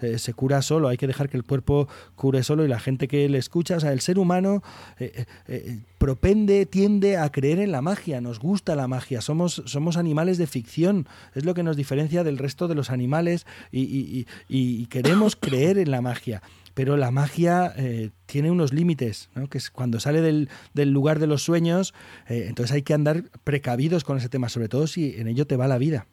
eh, 0.02 0.20
se 0.20 0.34
cura 0.34 0.62
solo, 0.62 0.90
hay 0.90 0.98
que 0.98 1.08
dejar 1.08 1.30
que 1.30 1.38
el 1.38 1.44
cuerpo 1.44 1.88
cure 2.16 2.44
solo 2.44 2.66
y 2.66 2.68
la 2.68 2.80
gente 2.80 3.08
que 3.08 3.28
le 3.30 3.38
escucha, 3.38 3.78
o 3.78 3.80
sea, 3.80 3.94
el 3.94 4.02
ser 4.02 4.20
humano 4.20 4.62
eh, 5.00 5.26
eh, 5.48 5.80
propende, 5.98 6.66
tiende 6.66 7.18
a 7.18 7.32
creer 7.32 7.60
en 7.60 7.72
la 7.72 7.82
magia, 7.82 8.22
nos 8.22 8.40
gusta 8.40 8.76
la 8.76 8.88
magia, 8.88 9.22
somos, 9.22 9.64
somos 9.66 9.98
animales 9.98 10.38
de 10.38 10.48
ficción, 10.48 11.08
es 11.34 11.46
lo 11.46 11.54
que 11.54 11.64
nos 11.64 11.78
diferencia 11.78 12.24
del 12.24 12.38
resto 12.38 12.68
de 12.68 12.76
los 12.76 12.90
animales 12.90 13.46
y, 13.72 14.28
y 14.50 14.86
queremos 14.88 15.36
creer 15.36 15.78
en 15.78 15.92
la 15.92 16.02
magia 16.02 16.42
pero 16.74 16.98
la 16.98 17.12
magia 17.12 17.74
eh, 17.78 18.10
tiene 18.26 18.52
unos 18.52 18.74
límites, 18.74 19.30
¿no? 19.36 19.48
que 19.48 19.58
es 19.58 19.70
cuando 19.70 20.00
sale 20.00 20.22
del, 20.22 20.50
lugar 20.92 21.20
de 21.20 21.28
los 21.28 21.44
sueños, 21.44 21.94
eh, 22.28 22.46
entonces 22.48 22.76
hay 22.76 22.82
que 22.82 22.94
andar 22.94 23.24
precavidos 23.44 24.04
con 24.04 24.18
ese 24.18 24.30
tema, 24.30 24.50
sobre 24.50 24.70
todo 24.70 24.88
si 24.88 25.16
en 25.18 25.28
ello 25.28 25.48
te 25.48 25.56
va 25.56 25.68
la 25.68 25.78
vida. 25.78 26.08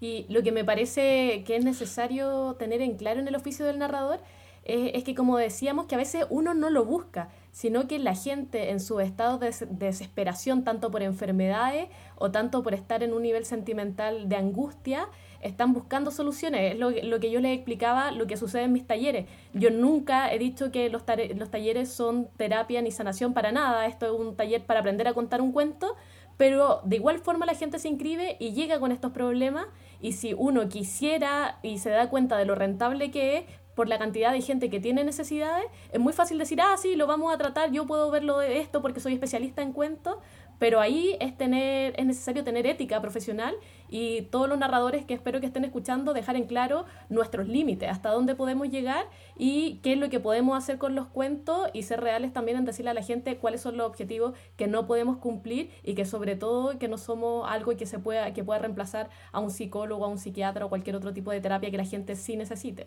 Y 0.00 0.26
lo 0.28 0.42
que 0.42 0.50
me 0.50 0.64
parece 0.64 1.44
que 1.46 1.56
es 1.56 1.64
necesario 1.64 2.56
tener 2.58 2.82
en 2.82 2.96
claro 2.96 3.20
en 3.20 3.28
el 3.28 3.36
oficio 3.36 3.64
del 3.64 3.78
narrador 3.78 4.20
es, 4.64 5.02
que, 5.04 5.14
como 5.14 5.38
decíamos, 5.38 5.86
que 5.86 5.96
a 5.96 5.98
veces 5.98 6.24
uno 6.30 6.54
no 6.54 6.70
lo 6.70 6.84
busca, 6.84 7.30
sino 7.50 7.88
que 7.88 7.98
la 7.98 8.14
gente 8.14 8.70
en 8.70 8.80
su 8.80 9.00
estado 9.00 9.38
de 9.38 9.52
desesperación, 9.70 10.62
tanto 10.62 10.90
por 10.90 11.02
enfermedades 11.02 11.88
o 12.16 12.30
tanto 12.30 12.62
por 12.62 12.74
estar 12.74 13.02
en 13.02 13.12
un 13.12 13.22
nivel 13.22 13.44
sentimental 13.44 14.28
de 14.28 14.36
angustia, 14.36 15.08
están 15.42 15.72
buscando 15.72 16.10
soluciones. 16.10 16.72
Es 16.72 16.78
lo, 16.78 16.90
lo, 16.90 17.20
que 17.20 17.30
yo 17.30 17.40
les 17.40 17.54
explicaba, 17.54 18.10
lo 18.12 18.26
que 18.26 18.36
sucede 18.36 18.62
en 18.62 18.72
mis 18.72 18.86
talleres. 18.86 19.26
Yo 19.52 19.70
nunca 19.70 20.32
he 20.32 20.38
dicho 20.38 20.70
que 20.72 20.88
los, 20.88 21.02
los 21.36 21.50
talleres 21.50 21.90
son 21.90 22.28
terapia 22.36 22.80
ni 22.80 22.90
sanación 22.90 23.34
para 23.34 23.52
nada. 23.52 23.86
Esto 23.86 24.06
es 24.06 24.12
un 24.12 24.36
taller 24.36 24.64
para 24.64 24.80
aprender 24.80 25.08
a 25.08 25.14
contar 25.14 25.40
un 25.42 25.52
cuento, 25.52 25.96
pero 26.36 26.80
de 26.84 26.96
igual 26.96 27.18
forma 27.18 27.44
la 27.44 27.54
gente 27.54 27.78
se 27.78 27.88
inscribe 27.88 28.36
y 28.40 28.52
llega 28.52 28.80
con 28.80 28.92
estos 28.92 29.12
problemas 29.12 29.66
y 30.00 30.12
si 30.12 30.34
uno 30.34 30.68
quisiera 30.68 31.58
y 31.62 31.78
se 31.78 31.90
da 31.90 32.08
cuenta 32.08 32.36
de 32.36 32.44
lo 32.44 32.54
rentable 32.54 33.10
que 33.10 33.38
es, 33.38 33.44
por 33.74 33.88
la 33.88 33.98
cantidad 33.98 34.32
de 34.32 34.40
gente 34.42 34.68
que 34.68 34.80
tiene 34.80 35.04
necesidades, 35.04 35.64
es 35.92 36.00
muy 36.00 36.12
fácil 36.12 36.38
decir, 36.38 36.60
ah, 36.60 36.76
sí, 36.76 36.94
lo 36.94 37.06
vamos 37.06 37.32
a 37.32 37.38
tratar, 37.38 37.70
yo 37.70 37.86
puedo 37.86 38.10
verlo 38.10 38.38
de 38.38 38.60
esto 38.60 38.82
porque 38.82 39.00
soy 39.00 39.14
especialista 39.14 39.62
en 39.62 39.72
cuentos, 39.72 40.16
pero 40.62 40.80
ahí 40.80 41.16
es, 41.18 41.36
tener, 41.36 41.92
es 41.98 42.06
necesario 42.06 42.44
tener 42.44 42.68
ética 42.68 43.00
profesional 43.00 43.52
y 43.88 44.22
todos 44.30 44.48
los 44.48 44.56
narradores 44.56 45.04
que 45.04 45.12
espero 45.12 45.40
que 45.40 45.46
estén 45.46 45.64
escuchando 45.64 46.14
dejar 46.14 46.36
en 46.36 46.44
claro 46.44 46.84
nuestros 47.08 47.48
límites, 47.48 47.90
hasta 47.90 48.10
dónde 48.10 48.36
podemos 48.36 48.68
llegar 48.68 49.06
y 49.36 49.80
qué 49.82 49.94
es 49.94 49.98
lo 49.98 50.08
que 50.08 50.20
podemos 50.20 50.56
hacer 50.56 50.78
con 50.78 50.94
los 50.94 51.08
cuentos 51.08 51.68
y 51.72 51.82
ser 51.82 52.00
reales 52.00 52.32
también 52.32 52.58
en 52.58 52.64
decirle 52.64 52.92
a 52.92 52.94
la 52.94 53.02
gente 53.02 53.38
cuáles 53.38 53.60
son 53.60 53.76
los 53.76 53.88
objetivos 53.88 54.34
que 54.56 54.68
no 54.68 54.86
podemos 54.86 55.16
cumplir 55.16 55.72
y 55.82 55.94
que 55.94 56.04
sobre 56.04 56.36
todo 56.36 56.78
que 56.78 56.86
no 56.86 56.96
somos 56.96 57.50
algo 57.50 57.76
que 57.76 57.86
se 57.86 57.98
pueda 57.98 58.32
que 58.32 58.44
pueda 58.44 58.60
reemplazar 58.60 59.10
a 59.32 59.40
un 59.40 59.50
psicólogo, 59.50 60.04
a 60.04 60.08
un 60.08 60.18
psiquiatra 60.18 60.64
o 60.64 60.68
cualquier 60.68 60.94
otro 60.94 61.12
tipo 61.12 61.32
de 61.32 61.40
terapia 61.40 61.72
que 61.72 61.76
la 61.76 61.86
gente 61.86 62.14
sí 62.14 62.36
necesite. 62.36 62.86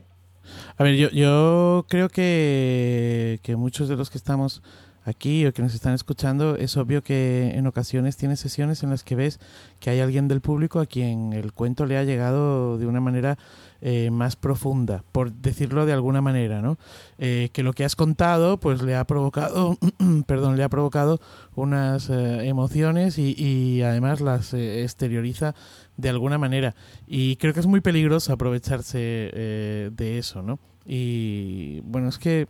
A 0.78 0.84
ver, 0.84 0.96
yo, 0.96 1.10
yo 1.10 1.86
creo 1.90 2.08
que, 2.08 3.40
que 3.44 3.58
muchos 3.58 3.90
de 3.90 3.98
los 3.98 4.10
que 4.10 4.18
estamos 4.18 4.64
aquí 5.06 5.46
o 5.46 5.54
que 5.54 5.62
nos 5.62 5.74
están 5.74 5.94
escuchando, 5.94 6.56
es 6.56 6.76
obvio 6.78 7.04
que 7.04 7.52
en 7.56 7.68
ocasiones 7.68 8.18
tiene 8.18 8.36
sesiones 8.36 8.84
en 8.84 8.90
las 8.90 9.04
que 9.04 9.16
ves 9.16 9.40
que 9.80 9.92
hay 9.92 10.00
alguien 10.00 10.28
del 10.28 10.42
público 10.42 10.80
a 10.80 10.88
quien 10.88 11.32
el 11.32 11.54
cuento 11.54 11.86
le 11.86 11.98
ha 11.98 12.04
llegado 12.04 12.78
de 12.78 12.88
una 12.88 13.00
manera 13.00 13.38
eh, 13.82 14.10
más 14.10 14.36
profunda, 14.36 15.04
por 15.12 15.32
decirlo 15.32 15.86
de 15.86 15.94
alguna 15.94 16.22
manera, 16.22 16.62
¿no? 16.62 16.78
Eh, 17.20 17.50
que 17.54 17.62
lo 17.62 17.74
que 17.74 17.86
has 17.86 17.96
contado, 17.96 18.60
pues 18.60 18.82
le 18.82 18.96
ha 18.96 19.04
provocado, 19.06 19.78
perdón, 20.26 20.58
le 20.58 20.64
ha 20.64 20.70
provocado 20.70 21.20
unas 21.56 22.10
eh, 22.10 22.48
emociones 22.48 23.20
y, 23.20 23.36
y, 23.38 23.84
además 23.84 24.22
las 24.22 24.54
exterioriza 24.56 25.54
de 25.98 26.10
alguna 26.10 26.40
manera. 26.40 26.74
Y 27.06 27.36
creo 27.36 27.54
que 27.54 27.60
es 27.60 27.68
muy 27.68 27.82
peligroso 27.82 28.34
aprovecharse 28.34 28.98
de 28.98 30.18
eso, 30.18 30.42
¿no? 30.42 30.58
Y 30.86 31.82
bueno, 31.82 32.10
es 32.10 32.18
que 32.18 32.48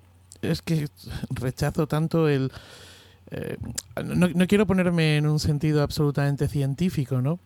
es 0.51 0.61
que 0.61 0.88
rechazo 1.30 1.88
tanto 1.88 2.27
el... 2.30 2.51
Eh, 3.31 3.57
no, 4.03 4.27
no, 4.27 4.47
quiero 4.47 4.67
ponerme 4.67 5.17
en 5.17 5.26
un 5.26 5.39
sentido 5.39 5.81
absolutamente 5.81 6.47
científico, 6.47 7.22
¿no? 7.22 7.39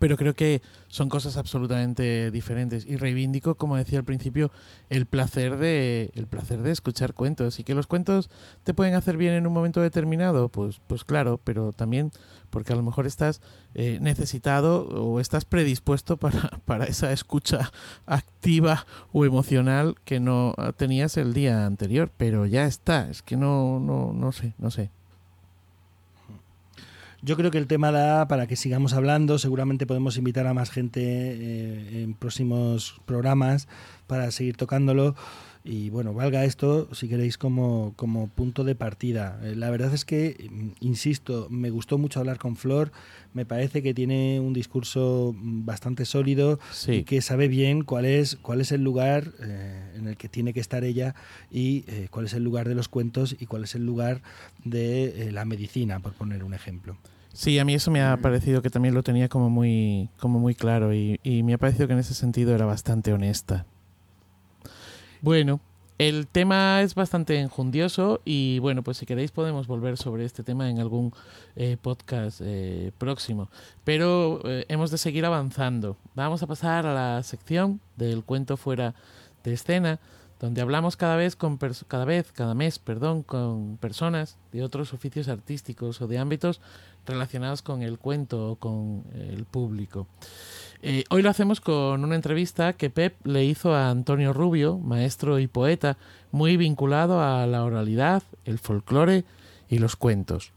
pero 0.00 0.16
creo 0.16 0.34
que 0.34 0.62
son 0.88 1.08
cosas 1.08 1.36
absolutamente 1.36 2.30
diferentes 2.30 2.84
y 2.86 2.96
reivindico 2.96 3.54
como 3.54 3.76
decía 3.76 4.00
al 4.00 4.04
principio 4.04 4.50
el 4.90 5.06
placer 5.06 5.56
de 5.58 6.10
el 6.14 6.26
placer 6.26 6.62
de 6.62 6.72
escuchar 6.72 7.14
cuentos 7.14 7.60
y 7.60 7.64
que 7.64 7.74
los 7.74 7.86
cuentos 7.86 8.28
te 8.64 8.74
pueden 8.74 8.94
hacer 8.94 9.16
bien 9.16 9.34
en 9.34 9.46
un 9.46 9.52
momento 9.52 9.80
determinado 9.80 10.48
pues 10.48 10.80
pues 10.88 11.04
claro 11.04 11.40
pero 11.42 11.72
también 11.72 12.10
porque 12.56 12.72
a 12.72 12.76
lo 12.76 12.82
mejor 12.82 13.06
estás 13.06 13.42
eh, 13.74 13.98
necesitado 14.00 14.88
o 14.88 15.20
estás 15.20 15.44
predispuesto 15.44 16.16
para, 16.16 16.40
para 16.64 16.86
esa 16.86 17.12
escucha 17.12 17.70
activa 18.06 18.86
o 19.12 19.26
emocional 19.26 19.96
que 20.06 20.20
no 20.20 20.54
tenías 20.78 21.18
el 21.18 21.34
día 21.34 21.66
anterior 21.66 22.10
pero 22.16 22.46
ya 22.46 22.64
está 22.64 23.10
es 23.10 23.20
que 23.20 23.36
no 23.36 23.78
no 23.78 24.14
no 24.14 24.32
sé 24.32 24.54
no 24.56 24.70
sé 24.70 24.88
yo 27.20 27.36
creo 27.36 27.50
que 27.50 27.58
el 27.58 27.66
tema 27.66 27.90
da 27.90 28.26
para 28.28 28.46
que 28.46 28.54
sigamos 28.54 28.92
hablando. 28.92 29.38
Seguramente 29.38 29.84
podemos 29.84 30.16
invitar 30.16 30.46
a 30.46 30.54
más 30.54 30.70
gente 30.70 31.02
eh, 31.02 32.02
en 32.04 32.14
próximos 32.14 33.00
programas 33.04 33.66
para 34.06 34.30
seguir 34.30 34.56
tocándolo. 34.56 35.16
Y 35.66 35.90
bueno, 35.90 36.14
valga 36.14 36.44
esto, 36.44 36.88
si 36.94 37.08
queréis, 37.08 37.36
como, 37.36 37.92
como 37.96 38.28
punto 38.28 38.62
de 38.62 38.76
partida. 38.76 39.40
Eh, 39.42 39.56
la 39.56 39.68
verdad 39.70 39.92
es 39.92 40.04
que, 40.04 40.48
mm, 40.50 40.68
insisto, 40.80 41.48
me 41.50 41.70
gustó 41.70 41.98
mucho 41.98 42.20
hablar 42.20 42.38
con 42.38 42.54
Flor. 42.54 42.92
Me 43.34 43.44
parece 43.44 43.82
que 43.82 43.92
tiene 43.92 44.38
un 44.38 44.52
discurso 44.52 45.34
mm, 45.36 45.64
bastante 45.64 46.04
sólido 46.04 46.60
y 46.86 47.02
que 47.02 47.20
sabe 47.20 47.48
bien 47.48 47.82
cuál 47.82 48.04
es, 48.04 48.36
cuál 48.36 48.60
es 48.60 48.70
el 48.70 48.84
lugar 48.84 49.32
eh, 49.42 49.92
en 49.96 50.06
el 50.06 50.16
que 50.16 50.28
tiene 50.28 50.54
que 50.54 50.60
estar 50.60 50.84
ella 50.84 51.14
y 51.50 51.82
cuál 52.10 52.26
es 52.26 52.34
el 52.34 52.44
lugar 52.44 52.68
de 52.68 52.76
los 52.76 52.88
cuentos 52.88 53.36
y 53.38 53.46
cuál 53.46 53.64
es 53.64 53.74
el 53.74 53.84
lugar 53.84 54.22
de 54.64 55.30
la 55.32 55.44
medicina, 55.44 55.98
por 55.98 56.12
poner 56.12 56.44
un 56.44 56.54
ejemplo. 56.54 56.96
Sí, 57.36 57.58
a 57.58 57.66
mí 57.66 57.74
eso 57.74 57.90
me 57.90 58.00
ha 58.00 58.16
parecido 58.16 58.62
que 58.62 58.70
también 58.70 58.94
lo 58.94 59.02
tenía 59.02 59.28
como 59.28 59.50
muy, 59.50 60.08
como 60.18 60.38
muy 60.38 60.54
claro 60.54 60.94
y, 60.94 61.20
me 61.44 61.52
ha 61.52 61.58
parecido 61.58 61.86
que 61.86 61.92
en 61.92 61.98
ese 61.98 62.14
sentido 62.14 62.54
era 62.54 62.64
bastante 62.64 63.12
honesta. 63.12 63.66
Bueno, 65.26 65.58
el 65.98 66.28
tema 66.28 66.82
es 66.82 66.94
bastante 66.94 67.40
enjundioso 67.40 68.20
y 68.24 68.60
bueno, 68.60 68.84
pues 68.84 68.98
si 68.98 69.06
queréis 69.06 69.32
podemos 69.32 69.66
volver 69.66 69.96
sobre 69.96 70.24
este 70.24 70.44
tema 70.44 70.70
en 70.70 70.78
algún 70.78 71.12
eh, 71.56 71.76
podcast 71.82 72.40
eh, 72.44 72.92
próximo. 72.96 73.50
Pero 73.82 74.40
eh, 74.44 74.66
hemos 74.68 74.92
de 74.92 74.98
seguir 74.98 75.26
avanzando. 75.26 75.96
Vamos 76.14 76.44
a 76.44 76.46
pasar 76.46 76.86
a 76.86 76.94
la 76.94 77.24
sección 77.24 77.80
del 77.96 78.22
cuento 78.22 78.56
fuera 78.56 78.94
de 79.42 79.54
escena, 79.54 79.98
donde 80.40 80.60
hablamos 80.60 80.96
cada 80.96 81.16
vez 81.16 81.36
con 81.36 81.58
cada 81.88 82.04
vez, 82.04 82.32
cada 82.32 82.54
mes, 82.54 82.78
perdón, 82.78 83.22
con 83.22 83.78
personas 83.78 84.36
de 84.52 84.62
otros 84.62 84.92
oficios 84.92 85.28
artísticos 85.28 86.00
o 86.00 86.06
de 86.06 86.18
ámbitos 86.18 86.60
relacionados 87.06 87.62
con 87.62 87.82
el 87.82 87.98
cuento 87.98 88.50
o 88.50 88.56
con 88.56 89.04
el 89.14 89.44
público. 89.44 90.06
Eh, 90.82 91.04
hoy 91.10 91.22
lo 91.22 91.30
hacemos 91.30 91.60
con 91.60 92.04
una 92.04 92.14
entrevista 92.14 92.74
que 92.74 92.90
Pep 92.90 93.14
le 93.26 93.44
hizo 93.44 93.74
a 93.74 93.90
Antonio 93.90 94.32
Rubio, 94.32 94.78
maestro 94.78 95.38
y 95.38 95.46
poeta, 95.46 95.96
muy 96.32 96.56
vinculado 96.56 97.20
a 97.20 97.46
la 97.46 97.64
oralidad, 97.64 98.22
el 98.44 98.58
folclore 98.58 99.24
y 99.68 99.78
los 99.78 99.96
cuentos. 99.96 100.52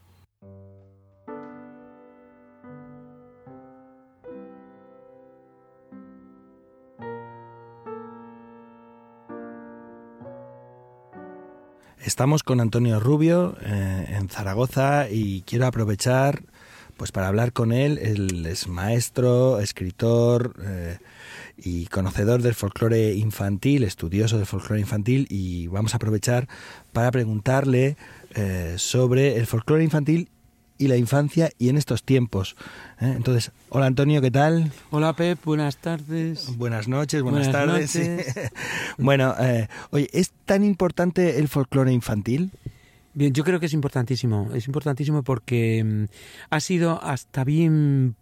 Estamos 12.10 12.41
con 12.41 12.60
Antonio 12.60 12.99
Rubio 12.99 13.56
eh, 13.61 14.15
en 14.18 14.30
Zaragoza 14.30 15.07
y 15.11 15.44
quiero 15.44 15.68
aprovechar 15.68 16.41
pues 16.98 17.11
para 17.11 17.27
hablar 17.27 17.53
con 17.53 17.72
él. 17.72 17.99
Él 17.99 18.48
es 18.48 18.68
maestro, 18.68 19.60
escritor 19.60 20.56
eh, 20.64 20.98
y 21.56 21.86
conocedor 21.86 22.41
del 22.41 22.56
folclore 22.56 23.14
infantil, 23.14 23.84
estudioso 23.84 24.38
del 24.38 24.48
folclore 24.48 24.81
infantil 24.81 25.27
y 25.30 25.68
vamos 25.68 25.94
a 25.94 25.98
aprovechar 25.98 26.48
para 26.94 27.11
preguntarle 27.11 27.95
eh, 28.34 28.73
sobre 28.80 29.38
el 29.38 29.45
folclore 29.45 29.84
infantil 29.84 30.30
y 30.80 30.88
la 30.88 30.95
infancia 30.95 31.51
y 31.60 31.69
en 31.69 31.77
estos 31.77 32.03
tiempos. 32.03 32.56
¿eh? 32.99 33.14
Entonces, 33.15 33.51
hola 33.68 33.85
Antonio, 33.85 34.22
¿qué 34.22 34.31
tal? 34.31 34.72
Hola 34.89 35.14
Pep, 35.14 35.38
buenas 35.43 35.77
tardes. 35.77 36.57
Buenas 36.57 36.88
noches, 36.88 37.22
buenas, 37.22 37.51
tardes. 37.51 37.99
bueno, 38.97 39.35
eh, 39.39 39.68
oye, 39.91 40.10
¿es 40.14 40.31
tan 40.45 40.64
importante 40.64 41.38
el 41.38 41.49
folclore 41.49 41.91
infantil? 41.91 42.51
Bien, 43.14 43.34
yo 43.34 43.43
creo 43.43 43.60
que 43.60 43.65
es 43.65 43.73
importantísimo. 43.73 44.49
Es 44.53 44.68
importantísimo 44.68 45.22
porque 45.22 45.84
mm, 45.84 46.03
ha 46.49 46.60
sido 46.61 47.03
hasta 47.03 47.43
bien 47.43 48.15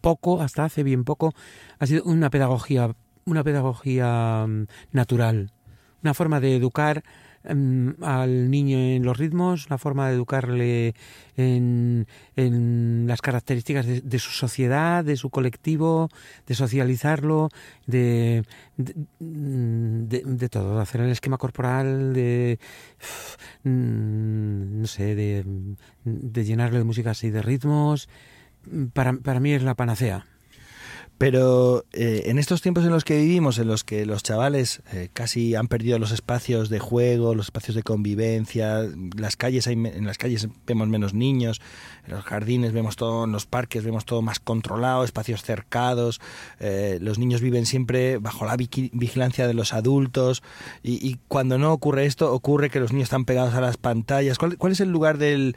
poco, 0.00 0.40
hasta 0.40 0.64
hace 0.64 0.82
bien 0.82 1.04
poco, 1.04 1.34
ha 1.78 1.86
sido 1.86 2.02
una 2.04 2.30
pedagogía, 2.30 2.94
una 3.26 3.44
pedagogía 3.44 4.46
mm, 4.48 4.66
natural, 4.92 5.52
una 6.02 6.14
forma 6.14 6.40
de 6.40 6.56
educar 6.56 7.04
Em, 7.44 7.94
al 8.02 8.50
niño 8.50 8.78
en 8.78 9.04
los 9.04 9.18
ritmos, 9.18 9.66
una 9.66 9.76
forma 9.78 10.08
de 10.08 10.14
educarle 10.14 10.94
en, 11.36 12.06
las 13.08 13.20
características 13.20 13.86
de, 13.86 14.18
su 14.18 14.30
sociedad, 14.30 15.04
de 15.04 15.16
su 15.16 15.28
colectivo, 15.30 16.08
de 16.46 16.54
socializarlo, 16.54 17.48
de, 17.86 18.44
de, 18.76 20.48
todo, 20.48 20.76
de 20.76 20.82
hacer 20.82 21.00
el 21.00 21.10
esquema 21.10 21.36
corporal, 21.36 22.12
de, 22.12 22.60
mm, 23.64 24.80
no 24.80 24.86
sé, 24.86 25.14
de, 25.16 25.44
llenarlo 26.44 26.78
de 26.78 26.84
músicas 26.84 27.24
y 27.24 27.30
de 27.30 27.42
ritmos. 27.42 28.08
Para, 28.92 29.14
para 29.14 29.40
mí 29.40 29.52
es 29.52 29.62
la 29.64 29.74
panacea. 29.74 30.26
Pero 31.22 31.84
eh, 31.92 32.24
en 32.26 32.40
estos 32.40 32.62
tiempos 32.62 32.84
en 32.84 32.90
los 32.90 33.04
que 33.04 33.16
vivimos, 33.16 33.56
en 33.58 33.68
los 33.68 33.84
que 33.84 34.06
los 34.06 34.24
chavales 34.24 34.82
eh, 34.92 35.08
casi 35.12 35.54
han 35.54 35.68
perdido 35.68 36.00
los 36.00 36.10
espacios 36.10 36.68
de 36.68 36.80
juego, 36.80 37.36
los 37.36 37.46
espacios 37.46 37.76
de 37.76 37.84
convivencia, 37.84 38.88
las 39.16 39.36
calles 39.36 39.68
hay, 39.68 39.74
en 39.74 40.04
las 40.04 40.18
calles 40.18 40.48
vemos 40.66 40.88
menos 40.88 41.14
niños, 41.14 41.60
en 42.08 42.14
los 42.14 42.24
jardines 42.24 42.72
vemos 42.72 42.96
todo, 42.96 43.22
en 43.22 43.30
los 43.30 43.46
parques 43.46 43.84
vemos 43.84 44.04
todo 44.04 44.20
más 44.20 44.40
controlado, 44.40 45.04
espacios 45.04 45.44
cercados, 45.44 46.20
eh, 46.58 46.98
los 47.00 47.20
niños 47.20 47.40
viven 47.40 47.66
siempre 47.66 48.18
bajo 48.18 48.44
la 48.44 48.56
vigilancia 48.56 49.46
de 49.46 49.54
los 49.54 49.74
adultos 49.74 50.42
y, 50.82 51.20
cuando 51.28 51.56
no 51.56 51.72
ocurre 51.72 52.06
esto, 52.06 52.32
ocurre 52.34 52.68
que 52.68 52.80
los 52.80 52.90
niños 52.90 53.06
están 53.06 53.26
pegados 53.26 53.54
a 53.54 53.60
las 53.60 53.76
pantallas. 53.76 54.38
¿Cuál, 54.38 54.72
es 54.72 54.80
el 54.80 54.90
lugar 54.90 55.18
de 55.18 55.54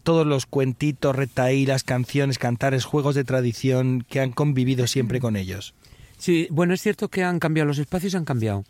todos 0.00 0.24
los 0.24 0.46
cuentitos, 0.46 1.16
retaílas, 1.16 1.82
canciones, 1.82 2.38
cantares, 2.38 2.84
juegos 2.84 3.16
de 3.16 3.24
tradición 3.24 4.06
que 4.08 4.20
han 4.20 4.30
convivido 4.30 4.86
siempre? 4.86 4.99
Siempre 5.00 5.20
con 5.20 5.36
ellos. 5.36 5.74
Sí, 6.20 6.48
bueno, 6.50 6.74
es 6.74 6.82
cierto 6.82 7.08
que 7.08 7.24
han 7.24 7.38
cambiado, 7.38 7.66
los 7.66 7.78
espacios 7.78 8.14
han 8.14 8.26
cambiado. 8.26 8.64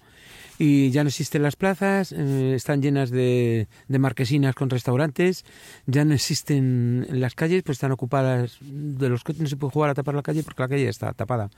Y 0.56 0.90
ya 0.90 1.02
no 1.02 1.08
existen 1.08 1.42
las 1.42 1.56
plazas, 1.56 2.12
eh, 2.12 2.52
están 2.54 2.82
llenas 2.82 3.10
de, 3.10 3.66
de, 3.88 3.98
marquesinas 3.98 4.54
con 4.54 4.68
restaurantes, 4.68 5.46
ya 5.86 6.04
no 6.04 6.12
existen 6.12 7.06
las 7.08 7.34
calles, 7.34 7.62
pues 7.62 7.76
están 7.76 7.92
ocupadas 7.92 8.58
de 8.60 9.08
los 9.08 9.24
que 9.24 9.32
no 9.32 9.46
se 9.46 9.56
puede 9.56 9.72
jugar 9.72 9.90
a 9.90 9.94
tapar 9.94 10.14
la 10.14 10.22
calle 10.22 10.42
porque 10.42 10.62
la 10.62 10.68
calle 10.68 10.88
está 10.88 11.14
tapada. 11.14 11.48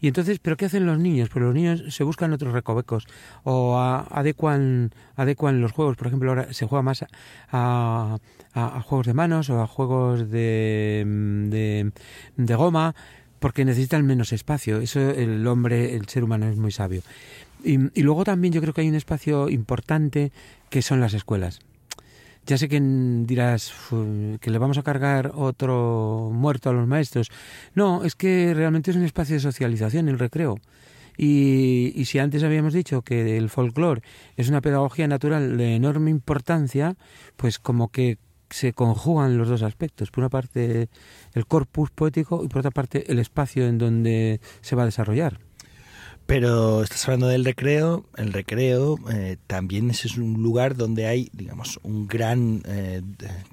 Y 0.00 0.08
entonces, 0.08 0.38
¿pero 0.40 0.56
qué 0.56 0.64
hacen 0.64 0.86
los 0.86 0.98
niños? 0.98 1.28
Pues 1.28 1.44
los 1.44 1.54
niños 1.54 1.94
se 1.94 2.02
buscan 2.02 2.32
otros 2.32 2.54
recovecos 2.54 3.06
o 3.44 3.78
adecuan, 3.78 4.90
adecuan 5.16 5.60
los 5.60 5.72
juegos. 5.72 5.96
Por 5.96 6.06
ejemplo, 6.06 6.30
ahora 6.30 6.52
se 6.54 6.66
juega 6.66 6.82
más 6.82 7.04
a, 7.52 8.18
a, 8.54 8.80
juegos 8.80 9.06
de 9.06 9.14
manos 9.14 9.50
o 9.50 9.60
a 9.60 9.66
juegos 9.66 10.30
de, 10.30 11.04
de, 11.50 11.92
de 12.36 12.54
goma 12.54 12.96
porque 13.38 13.64
necesitan 13.64 14.06
menos 14.06 14.32
espacio. 14.32 14.80
Eso 14.80 15.10
el 15.10 15.46
hombre, 15.46 15.94
el 15.94 16.08
ser 16.08 16.24
humano 16.24 16.48
es 16.48 16.56
muy 16.56 16.72
sabio. 16.72 17.02
Y, 17.64 18.02
luego 18.02 18.24
también 18.24 18.52
yo 18.52 18.60
creo 18.60 18.72
que 18.72 18.82
hay 18.82 18.88
un 18.88 18.94
espacio 18.94 19.48
importante 19.48 20.32
que 20.70 20.82
son 20.82 21.00
las 21.00 21.14
escuelas. 21.14 21.60
Ya 22.46 22.58
sé 22.58 22.68
que 22.68 22.80
dirás 22.80 23.72
que 24.40 24.50
le 24.50 24.58
vamos 24.58 24.78
a 24.78 24.84
cargar 24.84 25.32
otro 25.34 26.30
muerto 26.32 26.70
a 26.70 26.72
los 26.72 26.86
maestros. 26.86 27.30
No, 27.74 28.04
es 28.04 28.14
que 28.14 28.54
realmente 28.54 28.92
es 28.92 28.96
un 28.96 29.02
espacio 29.02 29.34
de 29.34 29.40
socialización, 29.40 30.08
el 30.08 30.18
recreo. 30.18 30.60
Y, 31.18 31.92
y 31.96 32.04
si 32.04 32.18
antes 32.18 32.44
habíamos 32.44 32.72
dicho 32.72 33.02
que 33.02 33.36
el 33.36 33.48
folclore 33.48 34.02
es 34.36 34.48
una 34.48 34.60
pedagogía 34.60 35.08
natural 35.08 35.56
de 35.56 35.74
enorme 35.74 36.10
importancia, 36.10 36.94
pues 37.36 37.58
como 37.58 37.88
que 37.88 38.18
se 38.50 38.72
conjugan 38.72 39.38
los 39.38 39.48
dos 39.48 39.62
aspectos. 39.62 40.10
Por 40.10 40.22
una 40.22 40.30
parte 40.30 40.88
el 41.34 41.46
corpus 41.46 41.90
poético 41.90 42.44
y 42.44 42.48
por 42.48 42.60
otra 42.60 42.70
parte 42.70 43.10
el 43.10 43.18
espacio 43.18 43.66
en 43.66 43.78
donde 43.78 44.40
se 44.60 44.76
va 44.76 44.82
a 44.82 44.86
desarrollar. 44.86 45.40
Pero 46.26 46.82
estás 46.82 47.04
hablando 47.06 47.28
del 47.28 47.44
recreo. 47.44 48.04
El 48.16 48.32
recreo 48.32 48.98
eh, 49.12 49.36
también 49.46 49.90
es 49.90 50.16
un 50.16 50.42
lugar 50.42 50.76
donde 50.76 51.06
hay, 51.06 51.30
digamos, 51.32 51.78
un 51.84 52.08
gran 52.08 52.62
eh, 52.66 53.02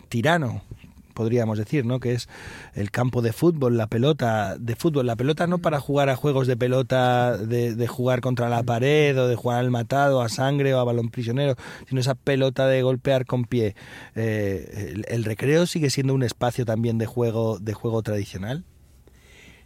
tirano, 0.10 0.64
podríamos 1.14 1.58
decir, 1.58 1.86
¿no? 1.86 2.00
Que 2.00 2.14
es 2.14 2.28
el 2.74 2.92
campo 2.92 3.22
de 3.22 3.34
fútbol, 3.34 3.78
la 3.78 3.88
pelota 3.88 4.58
de 4.58 4.76
fútbol. 4.76 5.06
La 5.06 5.16
pelota 5.16 5.48
no 5.48 5.60
para 5.60 5.80
jugar 5.80 6.10
a 6.10 6.16
juegos 6.16 6.48
de 6.48 6.58
pelota, 6.58 7.38
de, 7.38 7.88
jugar 7.88 8.22
contra 8.22 8.50
la 8.50 8.64
pared 8.64 9.18
o 9.20 9.28
de 9.28 9.36
jugar 9.36 9.60
al 9.60 9.72
matado, 9.72 10.22
a 10.22 10.30
sangre 10.30 10.74
o 10.74 10.80
a 10.80 10.84
balón 10.84 11.10
prisionero, 11.10 11.56
sino 11.88 12.02
esa 12.02 12.16
pelota 12.16 12.68
de 12.68 12.82
golpear 12.82 13.26
con 13.26 13.46
pie. 13.46 13.76
Eh, 14.16 15.04
el, 15.08 15.24
recreo 15.24 15.66
sigue 15.66 15.90
siendo 15.90 16.14
un 16.14 16.24
espacio 16.24 16.66
también 16.66 16.98
de 16.98 17.06
juego, 17.06 17.60
de 17.60 17.74
juego 17.74 18.02
tradicional. 18.02 18.64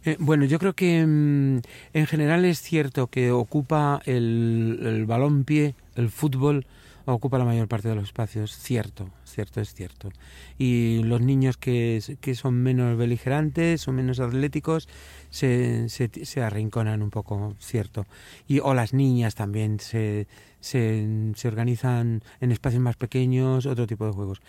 Eh, 0.04 0.16
bueno, 0.20 0.44
yo 0.44 0.58
creo 0.58 0.74
que 0.74 1.04
mm, 1.04 1.60
en 1.92 2.06
general 2.06 2.44
es 2.44 2.60
cierto 2.60 3.08
que 3.08 3.32
ocupa 3.32 4.00
el 4.04 5.04
balón 5.06 5.44
pie, 5.44 5.74
el 5.96 6.08
fútbol, 6.08 6.66
ocupa 7.12 7.38
la 7.38 7.44
mayor 7.44 7.68
parte 7.68 7.88
de 7.88 7.94
los 7.94 8.04
espacios, 8.04 8.56
cierto, 8.56 9.08
cierto, 9.24 9.60
es 9.60 9.74
cierto. 9.74 10.10
Y 10.58 11.02
los 11.04 11.20
niños 11.20 11.56
que, 11.56 12.02
que 12.20 12.34
son 12.34 12.54
menos 12.54 12.96
beligerantes 12.96 13.86
o 13.88 13.92
menos 13.92 14.20
atléticos 14.20 14.88
se, 15.30 15.88
se, 15.88 16.42
arrinconan 16.42 17.02
un 17.02 17.10
poco, 17.10 17.54
cierto. 17.60 18.06
Y, 18.46 18.60
o 18.60 18.74
las 18.74 18.92
niñas 18.92 19.34
también 19.34 19.80
se, 19.80 20.26
se, 20.60 21.32
se 21.34 21.48
organizan 21.48 22.22
en 22.40 22.52
espacios 22.52 22.82
más 22.82 22.96
pequeños, 22.96 23.66
otro 23.66 23.86
tipo 23.86 24.06
de 24.06 24.12
juegos. 24.12 24.40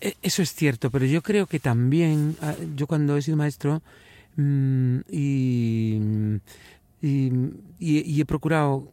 E, 0.00 0.16
eso 0.22 0.42
es 0.42 0.54
cierto, 0.54 0.90
pero 0.90 1.06
yo 1.06 1.22
creo 1.22 1.46
que 1.46 1.60
también, 1.60 2.36
ah, 2.42 2.54
yo 2.76 2.86
cuando 2.86 3.16
he 3.16 3.22
sido 3.22 3.36
maestro 3.36 3.82
mm, 4.36 4.98
y, 5.10 5.98
y, 7.00 8.20
he 8.20 8.24
procurado 8.24 8.88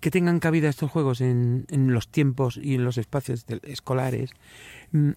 que 0.00 0.10
tengan 0.10 0.40
cabida 0.40 0.68
estos 0.68 0.90
juegos 0.90 1.20
en, 1.20 1.66
en 1.68 1.92
los 1.92 2.08
tiempos 2.08 2.58
y 2.62 2.74
en 2.74 2.84
los 2.84 2.98
espacios 2.98 3.44
escolares, 3.62 4.30
mm, 4.92 5.10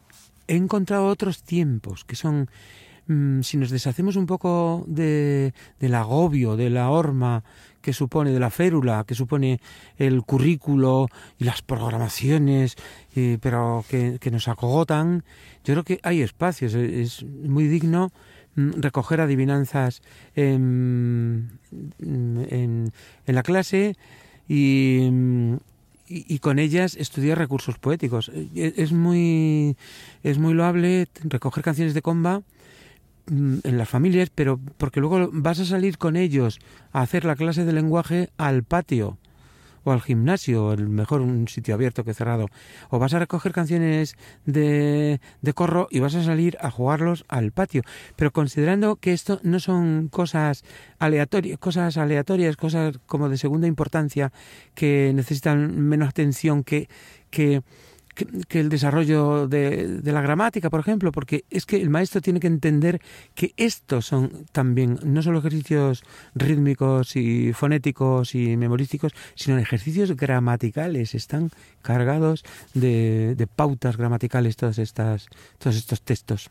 he 0.47 0.55
encontrado 0.55 1.07
otros 1.07 1.43
tiempos 1.43 2.05
que 2.05 2.15
son, 2.15 2.49
mm, 3.07 3.41
si 3.41 3.57
nos 3.57 3.69
deshacemos 3.69 4.15
un 4.15 4.25
poco 4.25 4.83
de, 4.87 5.53
del 5.79 5.95
agobio, 5.95 6.55
de 6.55 6.69
la 6.69 6.89
horma 6.89 7.43
que 7.81 7.93
supone, 7.93 8.31
de 8.31 8.39
la 8.39 8.49
férula 8.49 9.03
que 9.05 9.13
supone 9.13 9.59
el 9.97 10.23
currículo 10.23 11.07
y 11.37 11.43
las 11.43 11.61
programaciones, 11.61 12.77
pero 13.41 13.83
que, 13.89 14.31
nos 14.31 14.47
acogotan, 14.47 15.25
yo 15.65 15.73
creo 15.73 15.83
que 15.83 15.99
hay 16.01 16.21
espacios, 16.21 16.73
es 16.75 17.23
muy 17.23 17.67
digno 17.67 18.11
recoger 18.55 19.21
adivinanzas 19.21 20.01
en, 20.35 21.59
en, 21.99 22.91
la 23.25 23.43
clase 23.43 23.95
y, 24.47 25.09
y, 26.07 26.39
con 26.39 26.59
ellas 26.59 26.95
estudiar 26.95 27.37
recursos 27.37 27.77
poéticos. 27.79 28.29
E, 28.33 28.73
es 28.77 28.91
muy, 28.91 29.75
es 30.23 30.37
muy 30.37 30.53
loable 30.53 31.07
recoger 31.23 31.63
canciones 31.63 31.93
de 31.93 32.01
comba 32.01 32.41
mm, 33.27 33.59
en 33.63 33.77
las 33.77 33.89
familias, 33.89 34.29
pero 34.33 34.59
porque 34.77 34.99
luego 34.99 35.29
vas 35.31 35.59
a 35.59 35.65
salir 35.65 35.97
con 35.97 36.15
ellos 36.15 36.59
a 36.91 37.01
hacer 37.01 37.25
la 37.25 37.35
clase 37.35 37.65
de 37.65 37.73
lenguaje 37.73 38.29
al 38.37 38.63
patio 38.63 39.17
o 39.83 39.91
al 39.91 40.01
gimnasio, 40.01 40.73
el 40.73 40.89
mejor 40.89 41.21
un 41.21 41.47
sitio 41.47 41.75
abierto 41.75 42.03
que 42.03 42.13
cerrado, 42.13 42.47
o 42.89 42.99
vas 42.99 43.13
a 43.13 43.19
recoger 43.19 43.51
canciones 43.51 44.15
de, 44.45 45.19
de 45.41 45.53
corro 45.53 45.87
y 45.89 45.99
vas 45.99 46.15
a 46.15 46.23
salir 46.23 46.57
a 46.61 46.71
jugarlos 46.71 47.25
al 47.27 47.51
patio. 47.51 47.83
Pero 48.15 48.31
considerando 48.31 48.95
que 48.95 49.13
esto 49.13 49.39
no 49.43 49.59
son 49.59 50.07
cosas 50.09 50.63
aleatorias, 50.99 51.59
cosas 51.59 51.97
aleatorias, 51.97 52.55
cosas 52.55 52.99
como 53.05 53.29
de 53.29 53.37
segunda 53.37 53.67
importancia 53.67 54.31
que 54.75 55.11
necesitan 55.13 55.79
menos 55.81 56.09
atención 56.09 56.63
que, 56.63 56.87
que 58.13 58.59
el 58.59 58.69
desarrollo 58.69 59.47
de, 59.47 60.01
la 60.03 60.21
gramática, 60.21 60.69
por 60.69 60.79
ejemplo, 60.79 61.11
porque 61.11 61.45
es 61.49 61.65
que 61.65 61.81
el 61.81 61.89
maestro 61.89 62.21
tiene 62.21 62.39
que 62.39 62.47
entender 62.47 63.01
que 63.35 63.53
estos 63.57 64.05
son 64.05 64.45
también 64.51 64.99
no 65.03 65.21
solo 65.21 65.39
ejercicios 65.39 66.03
rítmicos 66.35 67.15
y 67.15 67.53
fonéticos 67.53 68.35
y 68.35 68.55
memorísticos, 68.57 69.13
sino 69.35 69.57
ejercicios 69.57 70.15
gramaticales. 70.15 71.15
Están 71.15 71.49
cargados 71.81 72.43
de, 72.73 73.35
de 73.35 73.47
pautas 73.47 73.97
gramaticales 73.97 74.55
todas 74.55 74.77
estas, 74.77 75.27
todos 75.57 75.75
estos 75.75 76.01
textos. 76.01 76.49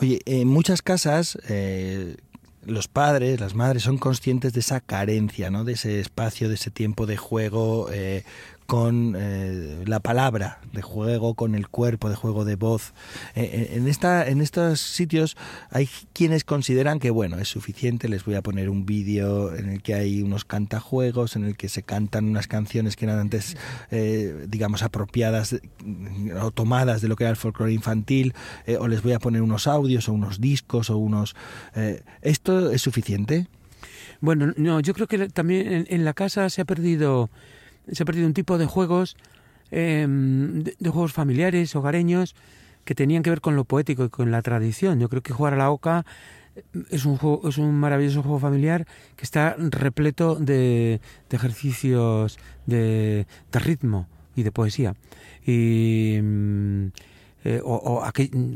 Oye, 0.00 0.20
en 0.26 0.48
muchas 0.48 0.82
casas 0.82 1.38
eh, 1.48 2.16
los 2.64 2.88
padres, 2.88 3.40
las 3.40 3.54
madres 3.54 3.82
son 3.82 3.98
conscientes 3.98 4.52
de 4.52 4.60
esa 4.60 4.80
carencia, 4.80 5.50
¿no? 5.50 5.64
De 5.64 5.72
ese 5.72 6.00
espacio, 6.00 6.48
de 6.48 6.54
ese 6.54 6.70
tiempo 6.70 7.06
de 7.06 7.16
juego 7.16 7.88
eh, 7.90 8.24
con 8.68 9.16
eh, 9.16 9.82
la 9.86 9.98
palabra 9.98 10.60
de 10.74 10.82
juego, 10.82 11.32
con 11.32 11.54
el 11.54 11.68
cuerpo 11.68 12.10
de 12.10 12.16
juego 12.16 12.44
de 12.44 12.54
voz. 12.54 12.92
Eh, 13.34 13.40
eh, 13.44 13.68
en, 13.76 13.88
esta, 13.88 14.28
en 14.28 14.42
estos 14.42 14.80
sitios 14.80 15.38
hay 15.70 15.88
quienes 16.12 16.44
consideran 16.44 16.98
que 16.98 17.08
bueno, 17.08 17.38
es 17.38 17.48
suficiente, 17.48 18.10
les 18.10 18.26
voy 18.26 18.34
a 18.34 18.42
poner 18.42 18.68
un 18.68 18.84
vídeo 18.84 19.56
en 19.56 19.70
el 19.70 19.82
que 19.82 19.94
hay 19.94 20.20
unos 20.20 20.44
cantajuegos, 20.44 21.34
en 21.34 21.46
el 21.46 21.56
que 21.56 21.70
se 21.70 21.82
cantan 21.82 22.26
unas 22.26 22.46
canciones 22.46 22.96
que 22.96 23.06
eran 23.06 23.18
antes, 23.18 23.56
digamos, 24.48 24.82
apropiadas 24.82 25.56
o 26.38 26.50
tomadas 26.50 27.00
de 27.00 27.08
lo 27.08 27.16
que 27.16 27.24
era 27.24 27.30
el 27.30 27.36
folclore 27.36 27.72
infantil, 27.72 28.34
o 28.78 28.86
les 28.86 29.02
voy 29.02 29.14
a 29.14 29.18
poner 29.18 29.40
unos 29.40 29.66
audios 29.66 30.10
o 30.10 30.12
unos 30.12 30.42
discos 30.42 30.90
o 30.90 30.98
unos... 30.98 31.34
¿Esto 32.20 32.70
es 32.70 32.82
suficiente? 32.82 33.46
Bueno, 34.20 34.52
no, 34.58 34.80
yo 34.80 34.92
creo 34.92 35.06
que 35.06 35.30
también 35.30 35.86
en 35.88 36.04
la 36.04 36.12
casa 36.12 36.50
se 36.50 36.60
ha 36.60 36.64
perdido 36.66 37.30
se 37.92 38.02
ha 38.02 38.06
perdido 38.06 38.26
un 38.26 38.34
tipo 38.34 38.58
de 38.58 38.66
juegos, 38.66 39.16
em, 39.70 40.62
de, 40.62 40.90
juegos 40.90 41.12
familiares, 41.12 41.74
hogareños, 41.76 42.34
que 42.84 42.94
tenían 42.94 43.22
que 43.22 43.30
ver 43.30 43.40
con 43.40 43.56
lo 43.56 43.64
poético 43.64 44.04
y 44.04 44.08
con 44.08 44.30
la 44.30 44.42
tradición. 44.42 44.98
Yo 45.00 45.08
creo 45.08 45.22
que 45.22 45.32
jugar 45.32 45.54
a 45.54 45.56
la 45.56 45.70
oca 45.70 46.06
es 46.90 47.04
un, 47.04 47.16
juego, 47.16 47.48
es 47.48 47.58
un 47.58 47.74
maravilloso 47.74 48.22
juego 48.22 48.38
familiar 48.38 48.86
que 49.16 49.24
está 49.24 49.54
repleto 49.58 50.34
de, 50.36 51.00
de 51.28 51.36
ejercicios 51.36 52.38
de, 52.66 53.26
de, 53.52 53.58
ritmo 53.58 54.08
y 54.34 54.42
de 54.42 54.52
poesía. 54.52 54.94
Y, 55.46 56.18
mm, 56.22 56.86
eh, 57.48 57.62
o, 57.64 58.02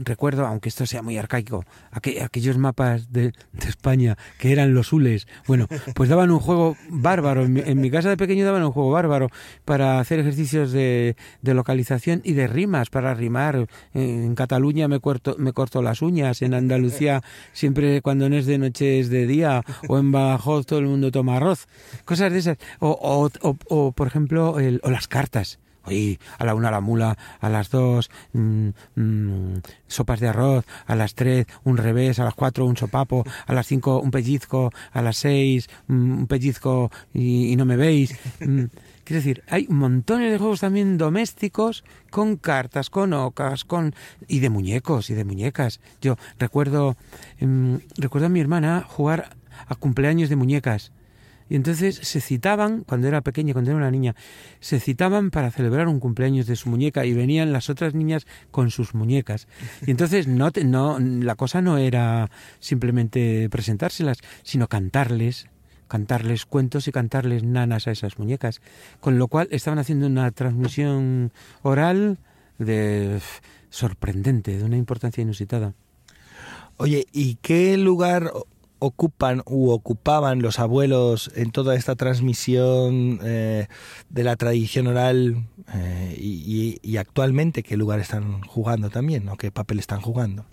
recuerdo, 0.04 0.44
aunque 0.44 0.68
esto 0.68 0.84
sea 0.84 1.00
muy 1.00 1.16
arcaico, 1.16 1.64
aquellos 1.90 2.58
mapas 2.58 3.10
de, 3.10 3.32
España 3.66 4.18
que 4.38 4.52
eran 4.52 4.74
los 4.74 4.92
hules, 4.92 5.26
bueno, 5.46 5.66
pues 5.94 6.10
daban 6.10 6.30
un 6.30 6.40
juego 6.40 6.76
bárbaro, 6.90 7.44
en 7.44 7.80
mi, 7.80 7.90
casa 7.90 8.10
de 8.10 8.18
pequeño 8.18 8.44
daban 8.44 8.62
un 8.62 8.72
juego 8.72 8.90
bárbaro 8.90 9.30
para 9.64 9.98
hacer 9.98 10.20
ejercicios 10.20 10.72
de, 10.72 11.16
localización 11.42 12.20
y 12.22 12.34
de 12.34 12.46
rimas, 12.48 12.90
para 12.90 13.14
rimar. 13.14 13.66
En 13.94 14.34
Cataluña 14.34 14.88
me 14.88 15.00
corto, 15.00 15.36
me 15.38 15.54
corto 15.54 15.80
las 15.80 16.02
uñas, 16.02 16.42
en 16.42 16.52
Andalucía 16.52 17.22
siempre 17.54 18.02
cuando 18.02 18.28
no 18.28 18.36
es 18.36 18.44
de 18.44 18.58
noche 18.58 19.00
es 19.00 19.08
de 19.08 19.26
día, 19.26 19.64
o 19.88 19.98
en 19.98 20.12
Badajoz 20.12 20.66
todo 20.66 20.80
el 20.80 20.86
mundo 20.86 21.10
toma 21.10 21.38
arroz, 21.38 21.66
cosas 22.04 22.30
de 22.30 22.40
esas. 22.40 22.58
O, 22.78 23.30
o 23.40 23.92
por 23.92 24.06
ejemplo, 24.06 24.54
o 24.82 24.90
las 24.90 25.08
cartas. 25.08 25.61
Oye, 25.84 26.18
a 26.38 26.44
la 26.44 26.54
una 26.54 26.70
la 26.70 26.80
mula, 26.80 27.18
a 27.40 27.48
las 27.48 27.70
dos 27.70 28.10
mm, 28.32 28.68
mm, 28.94 29.62
sopas 29.86 30.20
de 30.20 30.28
arroz, 30.28 30.64
a 30.86 30.94
las 30.94 31.14
tres 31.14 31.46
un 31.64 31.76
revés, 31.76 32.18
a 32.18 32.24
las 32.24 32.34
cuatro 32.34 32.66
un 32.66 32.76
sopapo, 32.76 33.24
a 33.46 33.52
las 33.52 33.66
cinco 33.66 34.00
un 34.00 34.10
pellizco, 34.10 34.70
a 34.92 35.02
las 35.02 35.16
seis 35.16 35.68
mm, 35.88 36.18
un 36.20 36.26
pellizco 36.26 36.90
y, 37.12 37.54
no 37.56 37.64
me 37.64 37.76
veis. 37.76 38.16
Quiero 38.38 39.18
decir, 39.18 39.42
hay 39.48 39.66
montones 39.68 40.30
de 40.30 40.38
juegos 40.38 40.60
también 40.60 40.96
domésticos 40.96 41.84
con 42.10 42.36
cartas, 42.36 42.88
con 42.88 43.12
ocas, 43.12 43.64
con 43.64 43.94
y 44.28 44.38
de 44.38 44.48
muñecos 44.48 45.10
y 45.10 45.14
de 45.14 45.24
muñecas. 45.24 45.80
Yo 46.00 46.16
recuerdo 46.38 46.96
recuerdo 47.96 48.26
a 48.26 48.30
mi 48.30 48.40
hermana 48.40 48.84
jugar 48.88 49.36
a 49.66 49.74
cumpleaños 49.74 50.28
de 50.28 50.36
muñecas 50.36 50.92
y 51.52 51.56
entonces 51.56 51.96
se 51.96 52.22
citaban, 52.22 52.82
cuando 52.82 53.08
era 53.08 53.20
pequeña, 53.20 53.52
cuando 53.52 53.72
era 53.72 53.76
una 53.76 53.90
niña, 53.90 54.16
se 54.60 54.80
citaban 54.80 55.30
para 55.30 55.50
celebrar 55.50 55.86
un 55.86 56.00
cumpleaños 56.00 56.46
de 56.46 56.56
su 56.56 56.70
muñeca 56.70 57.04
y 57.04 57.12
venían 57.12 57.52
las 57.52 57.68
otras 57.68 57.92
niñas 57.92 58.26
con 58.50 58.70
sus 58.70 58.94
muñecas. 58.94 59.48
Y 59.86 59.90
entonces 59.90 60.26
no, 60.26 60.50
no 60.64 60.98
la 60.98 61.34
cosa 61.34 61.60
no 61.60 61.76
era 61.76 62.30
simplemente 62.58 63.50
presentárselas, 63.50 64.20
sino 64.42 64.66
cantarles, 64.66 65.50
cantarles 65.88 66.46
cuentos 66.46 66.88
y 66.88 66.92
cantarles 66.92 67.44
nanas 67.44 67.86
a 67.86 67.90
esas 67.90 68.18
muñecas. 68.18 68.62
Con 69.00 69.18
lo 69.18 69.28
cual 69.28 69.48
estaban 69.50 69.78
haciendo 69.78 70.06
una 70.06 70.30
transmisión 70.30 71.32
oral 71.60 72.16
de 72.58 73.20
sorprendente, 73.68 74.56
de 74.56 74.64
una 74.64 74.78
importancia 74.78 75.20
inusitada. 75.20 75.74
Oye, 76.78 77.06
¿y 77.12 77.34
qué 77.42 77.76
lugar 77.76 78.32
ocupan 78.82 79.42
u 79.46 79.70
ocupaban 79.70 80.42
los 80.42 80.58
abuelos 80.58 81.30
en 81.36 81.52
toda 81.52 81.76
esta 81.76 81.94
transmisión 81.94 83.20
eh, 83.22 83.68
de 84.10 84.24
la 84.24 84.34
tradición 84.34 84.88
oral 84.88 85.46
eh, 85.72 86.16
y, 86.18 86.96
actualmente 86.96 87.62
qué 87.62 87.76
lugar 87.76 88.00
están 88.00 88.42
jugando 88.42 88.90
también 88.90 89.28
o 89.28 89.36
qué 89.36 89.52
papel 89.52 89.78
están 89.78 90.00
jugando? 90.00 90.44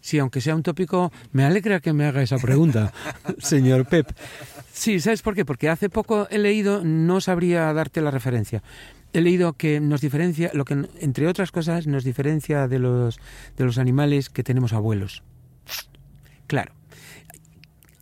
Sí, 0.00 0.18
aunque 0.18 0.40
sea 0.40 0.56
un 0.56 0.62
tópico, 0.62 1.12
me 1.30 1.44
alegra 1.44 1.80
que 1.80 1.92
me 1.92 2.06
haga 2.06 2.22
esa 2.22 2.38
pregunta, 2.38 2.92
señor 3.38 3.86
Pep. 3.86 4.10
Sí, 4.72 4.98
¿sabes 4.98 5.22
por 5.22 5.34
qué? 5.34 5.44
Porque 5.44 5.68
hace 5.68 5.90
poco 5.90 6.26
he 6.30 6.38
leído, 6.38 6.82
no 6.82 7.20
sabría 7.20 7.72
darte 7.72 8.00
la 8.00 8.10
referencia, 8.10 8.62
he 9.12 9.20
leído 9.20 9.52
que 9.52 9.78
nos 9.78 10.00
diferencia, 10.00 10.50
lo 10.54 10.64
que 10.64 10.88
entre 11.00 11.28
otras 11.28 11.52
cosas 11.52 11.86
nos 11.86 12.02
diferencia 12.02 12.66
de 12.66 12.78
los, 12.78 13.20
de 13.56 13.64
los 13.64 13.76
animales 13.78 14.30
que 14.30 14.42
tenemos 14.42 14.72
abuelos. 14.72 15.22
Claro. 16.46 16.72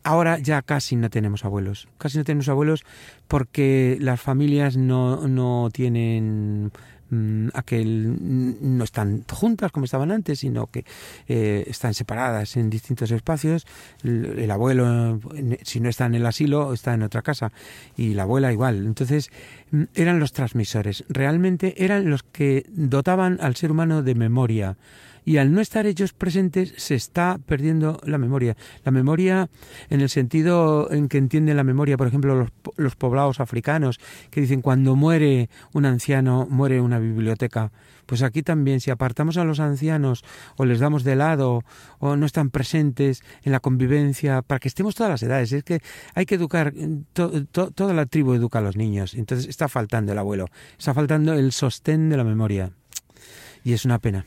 Ahora 0.02 0.38
ya 0.38 0.62
casi 0.62 0.96
no 0.96 1.10
tenemos 1.10 1.44
abuelos. 1.44 1.88
Casi 1.98 2.18
no 2.18 2.24
tenemos 2.24 2.48
abuelos 2.48 2.84
porque 3.28 3.96
las 4.00 4.20
familias 4.20 4.76
no, 4.76 5.28
no 5.28 5.68
tienen 5.72 6.72
Mm, 7.10 7.48
aquel 7.54 8.16
no 8.78 8.84
están 8.84 9.24
juntas 9.28 9.72
como 9.72 9.84
estaban 9.84 10.12
antes, 10.12 10.38
sino 10.38 10.68
que 10.68 10.84
eh, 11.26 11.64
están 11.66 11.92
separadas 11.92 12.56
en 12.56 12.70
distintos 12.70 13.10
espacios. 13.10 13.66
El, 14.04 14.50
abuelo, 14.50 15.20
si 15.62 15.80
no 15.80 15.88
está 15.88 16.06
en 16.06 16.14
el 16.14 16.26
asilo, 16.26 16.72
está 16.72 16.94
en 16.94 17.02
otra 17.02 17.22
casa 17.22 17.50
y 17.96 18.14
la 18.14 18.22
abuela 18.22 18.52
igual. 18.52 18.86
Entonces 18.86 19.30
mm, 19.72 19.82
eran 19.96 20.20
los 20.20 20.32
transmisores, 20.32 21.04
realmente 21.08 21.84
eran 21.84 22.08
los 22.10 22.22
que 22.22 22.64
dotaban 22.68 23.38
al 23.40 23.56
ser 23.56 23.72
humano 23.72 24.02
de 24.02 24.14
memoria 24.14 24.76
y 25.24 25.36
al 25.36 25.52
no 25.52 25.60
estar 25.60 25.86
ellos 25.86 26.12
presentes 26.12 26.74
se 26.76 26.94
está 26.94 27.38
perdiendo 27.46 28.00
la 28.04 28.18
memoria. 28.18 28.56
La 28.84 28.92
memoria 28.92 29.48
en 29.88 30.00
el 30.00 30.08
sentido 30.08 30.90
en 30.90 31.08
que 31.08 31.18
entienden 31.18 31.56
la 31.56 31.64
memoria, 31.64 31.96
por 31.96 32.06
ejemplo, 32.06 32.34
los, 32.34 32.50
los 32.76 32.96
poblados 32.96 33.40
africanos, 33.40 33.98
que 34.30 34.40
dicen 34.40 34.62
cuando 34.62 34.96
muere 34.96 35.50
un 35.72 35.84
anciano, 35.84 36.46
muere 36.50 36.80
una 36.80 36.98
biblioteca. 36.98 37.72
Pues 38.10 38.22
aquí 38.22 38.42
también, 38.42 38.80
si 38.80 38.90
apartamos 38.90 39.36
a 39.36 39.44
los 39.44 39.60
ancianos 39.60 40.24
o 40.56 40.64
les 40.64 40.80
damos 40.80 41.04
de 41.04 41.14
lado 41.14 41.62
o 42.00 42.16
no 42.16 42.26
están 42.26 42.50
presentes 42.50 43.22
en 43.44 43.52
la 43.52 43.60
convivencia, 43.60 44.42
para 44.42 44.58
que 44.58 44.66
estemos 44.66 44.96
todas 44.96 45.10
las 45.10 45.22
edades, 45.22 45.52
es 45.52 45.62
que 45.62 45.80
hay 46.14 46.26
que 46.26 46.34
educar, 46.34 46.74
toda 47.12 47.94
la 47.94 48.06
tribu 48.06 48.34
educa 48.34 48.58
a 48.58 48.62
los 48.62 48.76
niños, 48.76 49.14
entonces 49.14 49.46
está 49.48 49.68
faltando 49.68 50.10
el 50.10 50.18
abuelo, 50.18 50.46
está 50.76 50.92
faltando 50.92 51.34
el 51.34 51.52
sostén 51.52 52.08
de 52.08 52.16
la 52.16 52.24
memoria. 52.24 52.72
Y 53.62 53.74
es 53.74 53.84
una 53.84 54.00
pena. 54.00 54.24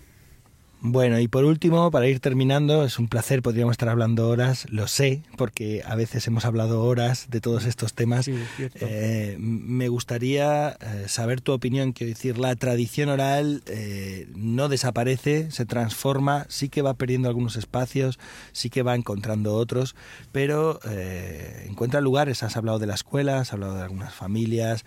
Bueno, 0.85 1.17
y 1.17 1.29
por 1.29 1.45
último, 1.45 1.91
para 1.91 2.07
ir 2.07 2.19
terminando, 2.19 2.83
es 2.83 2.99
un 2.99 3.07
placer, 3.07 3.41
podríamos 3.41 3.71
estar 3.71 3.87
hablando 3.87 4.27
horas, 4.27 4.65
lo 4.69 4.89
sé, 4.89 5.23
porque 5.37 5.81
a 5.85 5.95
veces 5.95 6.27
hemos 6.27 6.43
hablado 6.43 6.83
horas 6.83 7.27
de 7.29 7.39
todos 7.39 7.63
estos 7.63 7.93
temas. 7.93 8.27
eh, 8.59 9.37
me 9.39 9.87
gustaría 9.87 10.71
eh, 10.71 11.05
saber 11.07 11.39
tu 11.39 11.53
opinión, 11.53 11.93
quiero 11.93 12.09
decir, 12.09 12.37
la 12.37 12.53
tradición 12.57 13.07
oral 13.07 13.63
eh, 13.67 14.27
no 14.35 14.67
desaparece, 14.67 15.51
se 15.51 15.65
transforma, 15.65 16.47
sí 16.49 16.67
que 16.67 16.81
va 16.81 16.95
perdiendo 16.95 17.29
algunos 17.29 17.55
espacios, 17.55 18.19
sí 18.51 18.69
que 18.69 18.83
va 18.83 18.93
encontrando 18.93 19.55
otros, 19.55 19.95
pero 20.33 20.81
eh, 20.83 21.65
encuentra 21.69 22.01
lugares, 22.01 22.43
has 22.43 22.57
hablado 22.57 22.79
de 22.79 22.87
la 22.87 22.95
escuela, 22.95 23.39
has 23.39 23.53
hablado 23.53 23.75
de 23.75 23.83
algunas 23.83 24.13
familias, 24.13 24.83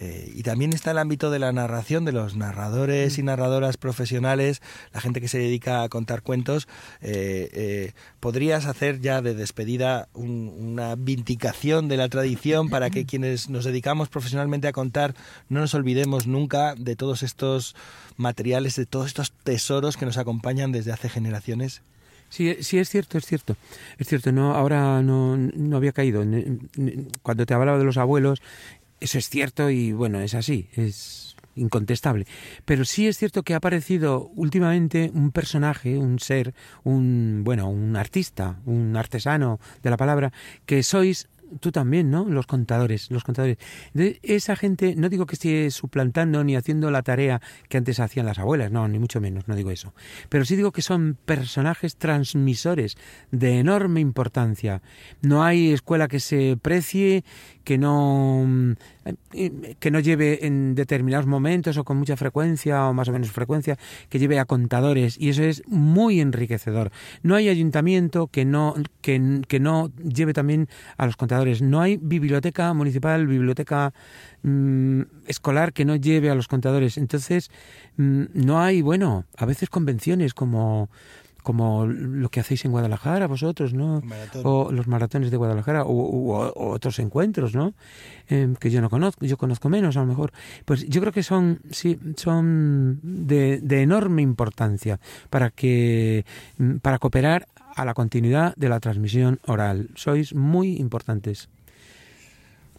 eh, 0.00 0.32
y 0.34 0.42
también 0.42 0.72
está 0.72 0.92
el 0.92 0.98
ámbito 0.98 1.30
de 1.30 1.38
la 1.38 1.52
narración, 1.52 2.04
de 2.04 2.12
los 2.12 2.36
narradores 2.36 3.18
y 3.18 3.22
narradoras 3.22 3.76
profesionales, 3.76 4.62
la 4.92 5.00
gente 5.00 5.20
que 5.20 5.28
se 5.28 5.38
dedica 5.38 5.82
a 5.82 5.88
contar 5.88 6.22
cuentos. 6.22 6.68
Eh, 7.00 7.48
eh, 7.52 7.92
¿Podrías 8.20 8.66
hacer 8.66 9.00
ya 9.00 9.22
de 9.22 9.34
despedida 9.34 10.08
una 10.14 10.94
vindicación 10.94 11.88
de 11.88 11.96
la 11.96 12.08
tradición 12.08 12.68
para 12.68 12.90
que 12.90 13.06
quienes 13.06 13.48
nos 13.48 13.64
dedicamos 13.64 14.08
profesionalmente 14.08 14.68
a 14.68 14.72
contar 14.72 15.14
no 15.48 15.60
nos 15.60 15.74
olvidemos 15.74 16.26
nunca 16.26 16.74
de 16.76 16.94
todos 16.94 17.22
estos 17.22 17.74
materiales, 18.16 18.76
de 18.76 18.86
todos 18.86 19.08
estos 19.08 19.32
tesoros 19.32 19.96
que 19.96 20.06
nos 20.06 20.18
acompañan 20.18 20.70
desde 20.70 20.92
hace 20.92 21.08
generaciones? 21.08 21.82
Sí, 22.30 22.56
sí, 22.60 22.78
es 22.78 22.90
cierto, 22.90 23.16
es 23.16 23.24
cierto. 23.24 23.56
Es 23.96 24.06
cierto, 24.06 24.32
no, 24.32 24.54
ahora 24.54 25.02
no, 25.02 25.36
no 25.36 25.76
había 25.76 25.92
caído. 25.92 26.22
Cuando 27.22 27.46
te 27.46 27.54
hablaba 27.54 27.78
de 27.78 27.84
los 27.84 27.96
abuelos 27.96 28.42
eso 29.00 29.18
es 29.18 29.28
cierto 29.28 29.70
y 29.70 29.92
bueno, 29.92 30.20
es 30.20 30.34
así, 30.34 30.68
es 30.74 31.36
incontestable. 31.54 32.26
Pero 32.64 32.84
sí 32.84 33.06
es 33.06 33.18
cierto 33.18 33.42
que 33.42 33.54
ha 33.54 33.58
aparecido 33.58 34.30
últimamente 34.34 35.10
un 35.14 35.30
personaje, 35.32 35.98
un 35.98 36.18
ser, 36.18 36.54
un 36.84 37.42
bueno, 37.44 37.68
un 37.68 37.96
artista, 37.96 38.60
un 38.64 38.96
artesano 38.96 39.60
de 39.82 39.90
la 39.90 39.96
palabra, 39.96 40.32
que 40.66 40.82
sois 40.82 41.28
tú 41.60 41.72
también, 41.72 42.10
¿no? 42.10 42.24
Los 42.28 42.46
contadores, 42.46 43.10
los 43.10 43.24
contadores. 43.24 43.58
Esa 44.22 44.56
gente, 44.56 44.94
no 44.96 45.08
digo 45.08 45.26
que 45.26 45.34
esté 45.34 45.70
suplantando 45.70 46.44
ni 46.44 46.56
haciendo 46.56 46.90
la 46.90 47.02
tarea 47.02 47.40
que 47.68 47.78
antes 47.78 48.00
hacían 48.00 48.26
las 48.26 48.38
abuelas, 48.38 48.70
no, 48.70 48.86
ni 48.88 48.98
mucho 48.98 49.20
menos, 49.20 49.48
no 49.48 49.56
digo 49.56 49.70
eso. 49.70 49.94
Pero 50.28 50.44
sí 50.44 50.56
digo 50.56 50.72
que 50.72 50.82
son 50.82 51.16
personajes 51.24 51.96
transmisores 51.96 52.96
de 53.30 53.58
enorme 53.58 54.00
importancia. 54.00 54.82
No 55.22 55.42
hay 55.44 55.72
escuela 55.72 56.08
que 56.08 56.20
se 56.20 56.58
precie, 56.60 57.24
que 57.64 57.78
no 57.78 58.46
eh, 58.46 58.76
que 59.80 59.90
no 59.90 60.00
lleve 60.00 60.46
en 60.46 60.74
determinados 60.74 61.26
momentos 61.26 61.76
o 61.76 61.84
con 61.84 61.96
mucha 61.96 62.16
frecuencia 62.16 62.86
o 62.86 62.94
más 62.94 63.08
o 63.08 63.12
menos 63.12 63.30
frecuencia, 63.30 63.78
que 64.08 64.18
lleve 64.18 64.38
a 64.38 64.44
contadores 64.44 65.16
y 65.18 65.30
eso 65.30 65.42
es 65.42 65.62
muy 65.66 66.20
enriquecedor. 66.20 66.90
No 67.22 67.34
hay 67.34 67.48
ayuntamiento 67.48 68.26
que 68.26 68.44
no 68.44 68.74
que, 69.00 69.42
que 69.46 69.60
no 69.60 69.90
lleve 69.96 70.32
también 70.32 70.68
a 70.96 71.06
los 71.06 71.16
contadores 71.16 71.58
no 71.60 71.80
hay 71.80 71.96
biblioteca 71.96 72.72
municipal, 72.74 73.26
biblioteca 73.26 73.92
mm, 74.42 75.02
escolar 75.26 75.72
que 75.72 75.84
no 75.84 75.96
lleve 75.96 76.30
a 76.30 76.34
los 76.34 76.48
contadores. 76.48 76.98
Entonces, 76.98 77.50
mm, 77.96 78.24
no 78.34 78.60
hay, 78.60 78.82
bueno, 78.82 79.24
a 79.36 79.46
veces 79.46 79.68
convenciones 79.68 80.34
como 80.34 80.88
como 81.48 81.86
lo 81.86 82.28
que 82.28 82.40
hacéis 82.40 82.66
en 82.66 82.72
Guadalajara 82.72 83.26
vosotros, 83.26 83.72
¿no? 83.72 84.02
O 84.44 84.70
los 84.70 84.86
maratones 84.86 85.30
de 85.30 85.38
Guadalajara 85.38 85.84
o, 85.86 86.52
otros 86.54 86.98
encuentros, 86.98 87.54
¿no? 87.54 87.72
Em, 88.28 88.54
que 88.54 88.68
yo 88.68 88.82
no 88.82 88.90
conozco, 88.90 89.24
yo 89.24 89.38
conozco 89.38 89.70
menos 89.70 89.96
a 89.96 90.00
lo 90.00 90.06
mejor. 90.08 90.30
Pues 90.66 90.86
yo 90.86 91.00
creo 91.00 91.10
que 91.10 91.22
son 91.22 91.60
sí 91.70 91.98
son 92.16 93.00
de, 93.02 93.60
de 93.62 93.80
enorme 93.80 94.20
importancia 94.20 95.00
para 95.30 95.48
que 95.48 96.26
mm, 96.58 96.84
para 96.84 96.98
cooperar 96.98 97.48
a 97.74 97.86
la 97.86 97.94
continuidad 97.94 98.54
de 98.56 98.68
la 98.68 98.78
transmisión 98.78 99.40
oral. 99.46 99.88
Sois 99.94 100.34
muy 100.34 100.76
importantes. 100.76 101.48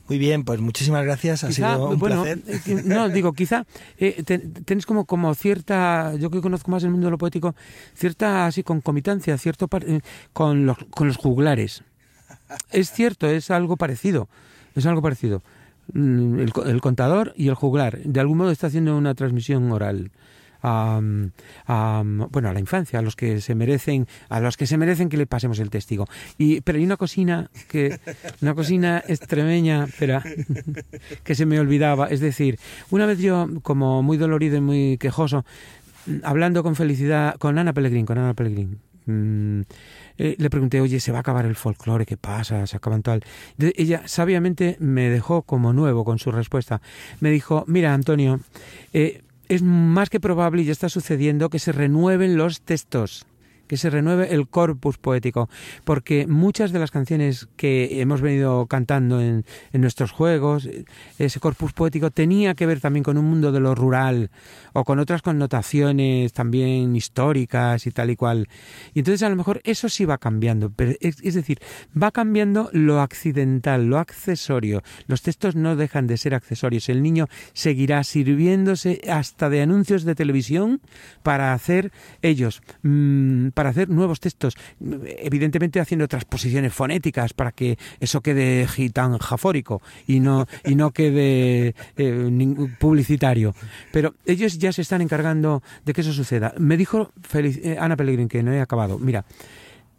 Muy 0.10 0.18
bien, 0.18 0.44
pues 0.44 0.60
muchísimas 0.60 1.06
gracias. 1.06 1.44
Ha 1.44 1.52
sido 1.52 1.90
un 1.90 2.00
placer. 2.00 2.40
Eh, 2.48 2.82
no, 2.84 3.10
digo, 3.10 3.32
quizá 3.34 3.66
eh, 4.00 4.24
tenéis 4.66 4.88
como, 4.88 5.06
como 5.06 5.36
cierta, 5.36 6.16
yo 6.16 6.32
que 6.32 6.42
conozco 6.42 6.72
más 6.72 6.84
el 6.84 6.90
mundo 6.90 7.06
de 7.08 7.12
lo 7.12 7.20
poético, 7.20 7.56
cierta 7.94 8.48
así 8.48 8.64
concomitancia, 8.64 9.38
cierto 9.38 9.70
eh, 9.86 10.02
con, 10.34 10.66
los, 10.66 10.78
con 10.90 11.08
los 11.08 11.18
juglares. 11.18 11.84
Es 12.72 12.92
cierto, 12.92 13.28
es 13.28 13.52
algo 13.52 13.78
parecido. 13.78 14.28
Es 14.76 14.88
algo 14.88 15.04
parecido. 15.04 15.44
Mm, 15.94 16.40
el, 16.40 16.54
el 16.66 16.82
contador 16.82 17.34
y 17.38 17.50
el 17.50 17.54
juglar. 17.54 18.00
De 18.00 18.20
algún 18.20 18.40
modo 18.40 18.50
está 18.50 18.66
haciendo 18.66 18.98
una 18.98 19.14
transmisión 19.14 19.72
oral 19.72 20.12
a, 20.62 21.00
bueno 22.04 22.50
a 22.50 22.54
la 22.54 22.60
infancia 22.60 23.00
a 23.00 23.02
los 23.02 23.16
que 23.16 23.42
se 23.42 23.56
merecen 23.56 24.08
a 24.30 24.40
los 24.40 24.58
que 24.58 24.68
se 24.68 24.78
merecen 24.78 25.10
que 25.10 25.18
le 25.18 25.26
pasemos 25.26 25.60
el 25.60 25.70
testigo 25.70 26.08
y 26.38 26.62
pero 26.62 26.78
hay 26.78 26.84
una 26.84 26.98
cocina 26.98 27.50
que 27.68 28.00
una 28.42 28.54
cocina 28.54 29.04
extremeña 29.08 29.88
pero 29.98 30.22
que 31.24 31.36
se 31.36 31.46
me 31.46 31.60
olvidaba 31.60 32.08
es 32.08 32.20
decir 32.20 32.60
una 32.90 33.06
vez 33.06 33.20
yo 33.20 33.48
como 33.62 34.04
muy 34.04 34.18
dolorido 34.18 34.58
y 34.58 34.62
muy 34.62 34.98
quejoso 34.98 35.46
hablando 36.24 36.64
con 36.64 36.76
felicidad 36.76 37.36
con 37.36 37.58
Ana 37.58 37.74
Pellegrín 37.74 38.06
con 38.06 38.18
Ana 38.18 38.34
Pellegrín 38.34 38.80
mm, 39.06 39.62
eh, 40.20 40.36
le 40.38 40.50
pregunté, 40.50 40.82
oye, 40.82 41.00
¿se 41.00 41.14
va 41.14 41.20
a 41.20 41.22
acabar 41.22 41.46
el 41.46 41.56
folclore? 41.56 42.06
¿Qué 42.06 42.18
pasa? 42.18 42.68
¿Se 42.68 42.76
acaban 42.76 43.02
tal? 43.02 43.24
ella 43.58 44.04
sabiamente 44.06 44.76
me 44.80 45.10
dejó 45.10 45.44
como 45.44 45.72
nuevo 45.72 46.04
con 46.04 46.20
su 46.20 46.30
respuesta. 46.30 46.82
Me 47.22 47.32
dijo, 47.32 47.64
mira, 47.68 47.94
Antonio, 47.94 48.42
eh, 48.92 49.22
es 49.50 49.62
más 49.62 50.10
que 50.10 50.20
probable 50.20 50.62
y 50.62 50.66
ya 50.66 50.72
está 50.72 50.88
sucediendo 50.90 51.50
que 51.50 51.60
se 51.60 51.72
renueven 51.72 52.38
los 52.38 52.62
textos 52.62 53.26
que 53.70 53.78
se 53.78 53.92
renueve 53.92 54.34
el 54.34 54.50
corpus 54.50 54.98
poético, 54.98 55.48
porque 55.86 56.26
muchas 56.26 56.72
de 56.72 56.80
las 56.80 56.90
canciones 56.90 57.48
que 57.56 58.02
hemos 58.02 58.20
venido 58.20 58.66
cantando 58.66 59.22
en, 59.22 59.46
nuestros 59.74 60.12
juegos, 60.12 60.68
ese 61.20 61.40
corpus 61.40 61.72
poético 61.72 62.10
tenía 62.10 62.56
que 62.56 62.66
ver 62.66 62.82
también 62.82 63.04
con 63.04 63.18
un 63.18 63.26
mundo 63.26 63.52
de 63.52 63.60
lo 63.60 63.76
rural 63.76 64.32
o 64.74 64.84
con 64.84 64.98
otras 64.98 65.22
connotaciones 65.22 66.34
también 66.34 66.96
históricas 66.96 67.86
y 67.86 67.92
tal 67.92 68.10
y 68.10 68.16
cual. 68.16 68.50
Y 68.96 69.00
entonces 69.00 69.22
a 69.22 69.30
lo 69.30 69.36
mejor 69.36 69.62
eso 69.64 69.88
sí 69.88 70.04
va 70.04 70.18
cambiando, 70.18 70.72
pero 70.72 70.94
es, 71.00 71.18
es 71.22 71.36
decir, 71.36 71.60
va 71.96 72.10
cambiando 72.10 72.72
lo 72.74 73.02
accidental, 73.02 73.86
lo 73.86 74.00
accesorio. 74.00 74.82
Los 75.06 75.22
textos 75.22 75.56
no 75.56 75.76
dejan 75.76 76.08
de 76.08 76.18
ser 76.18 76.34
accesorios. 76.34 76.90
El 76.90 77.04
niño 77.04 77.28
seguirá 77.54 78.04
sirviéndose 78.04 79.02
hasta 79.10 79.50
de 79.50 79.62
anuncios 79.62 80.04
de 80.06 80.16
televisión 80.16 80.82
para 81.22 81.54
hacer 81.54 81.92
ellos, 82.24 82.62
mm, 82.82 83.50
para 83.60 83.72
hacer 83.72 83.90
nuevos 83.90 84.22
textos, 84.22 84.56
evidentemente 84.80 85.82
haciendo 85.82 86.08
transposiciones 86.08 86.74
fonéticas 86.74 87.34
para 87.34 87.52
que 87.52 87.78
eso 88.00 88.22
quede 88.22 88.66
tan 88.94 89.18
jafórico 89.18 89.82
y 90.08 90.22
no, 90.22 90.48
y 90.64 90.76
no 90.76 90.92
quede 90.92 91.76
eh, 91.98 92.68
publicitario. 92.80 93.54
Pero 93.92 94.16
ellos 94.26 94.60
ya 94.60 94.72
se 94.72 94.82
están 94.82 95.02
encargando 95.02 95.62
de 95.84 95.92
que 95.92 96.00
eso 96.00 96.14
suceda. 96.14 96.54
Me 96.58 96.78
dijo 96.78 97.12
eh, 97.34 97.76
Ana 97.78 97.98
Pellegrin, 97.98 98.30
que 98.30 98.44
no 98.44 98.54
he 98.54 98.62
acabado, 98.62 98.98
mira, 98.98 99.26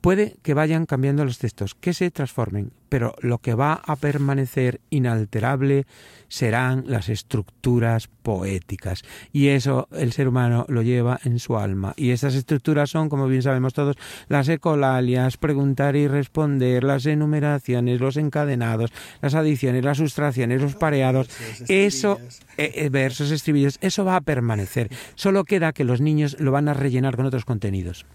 Puede 0.00 0.36
que 0.42 0.54
vayan 0.54 0.86
cambiando 0.86 1.26
los 1.26 1.38
textos, 1.38 1.74
que 1.74 1.92
se 1.92 2.10
transformen, 2.10 2.72
pero 2.88 3.14
lo 3.20 3.36
que 3.38 3.54
va 3.54 3.74
a 3.74 3.96
permanecer 3.96 4.80
inalterable 4.88 5.84
serán 6.28 6.84
las 6.86 7.10
estructuras 7.10 8.08
poéticas. 8.22 9.02
Y 9.30 9.48
eso 9.48 9.88
el 9.92 10.12
ser 10.12 10.28
humano 10.28 10.64
lo 10.68 10.80
lleva 10.80 11.20
en 11.24 11.38
su 11.38 11.58
alma. 11.58 11.92
Y 11.96 12.12
esas 12.12 12.34
estructuras 12.34 12.88
son, 12.88 13.10
como 13.10 13.26
bien 13.26 13.42
sabemos 13.42 13.74
todos, 13.74 13.96
las 14.28 14.48
ecolalias, 14.48 15.36
preguntar 15.36 15.96
y 15.96 16.08
responder, 16.08 16.82
las 16.82 17.04
enumeraciones, 17.04 18.00
los 18.00 18.16
encadenados, 18.16 18.92
las 19.20 19.34
adiciones, 19.34 19.84
las 19.84 19.98
sustracciones, 19.98 20.62
los 20.62 20.76
pareados. 20.76 21.28
Eso, 21.68 22.18
eh, 22.56 22.72
eh, 22.74 22.88
versos, 22.88 23.30
estribillos, 23.32 23.76
eso 23.82 24.06
va 24.06 24.16
a 24.16 24.20
permanecer. 24.22 24.88
Solo 25.14 25.44
queda 25.44 25.72
que 25.74 25.84
los 25.84 26.00
niños 26.00 26.40
lo 26.40 26.52
van 26.52 26.68
a 26.68 26.74
rellenar 26.74 27.16
con 27.16 27.26
otros 27.26 27.44
contenidos. 27.44 28.06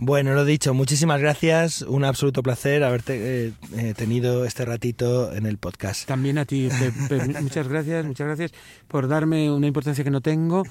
Bueno, 0.00 0.32
lo 0.32 0.44
dicho, 0.44 0.74
muchísimas 0.74 1.20
gracias. 1.20 1.82
Un 1.82 2.04
absoluto 2.04 2.40
placer 2.44 2.84
haberte 2.84 3.46
eh, 3.48 3.52
eh, 3.76 3.94
tenido 3.96 4.44
este 4.44 4.64
ratito 4.64 5.34
en 5.34 5.44
el 5.44 5.58
podcast. 5.58 6.06
También 6.06 6.38
a 6.38 6.44
ti, 6.44 6.68
muchas 7.42 7.66
gracias, 7.66 8.06
muchas 8.06 8.28
gracias 8.28 8.52
por 8.86 9.08
darme 9.08 9.50
una 9.50 9.66
importancia 9.66 10.04
que 10.04 10.10
no 10.12 10.20
tengo 10.20 10.62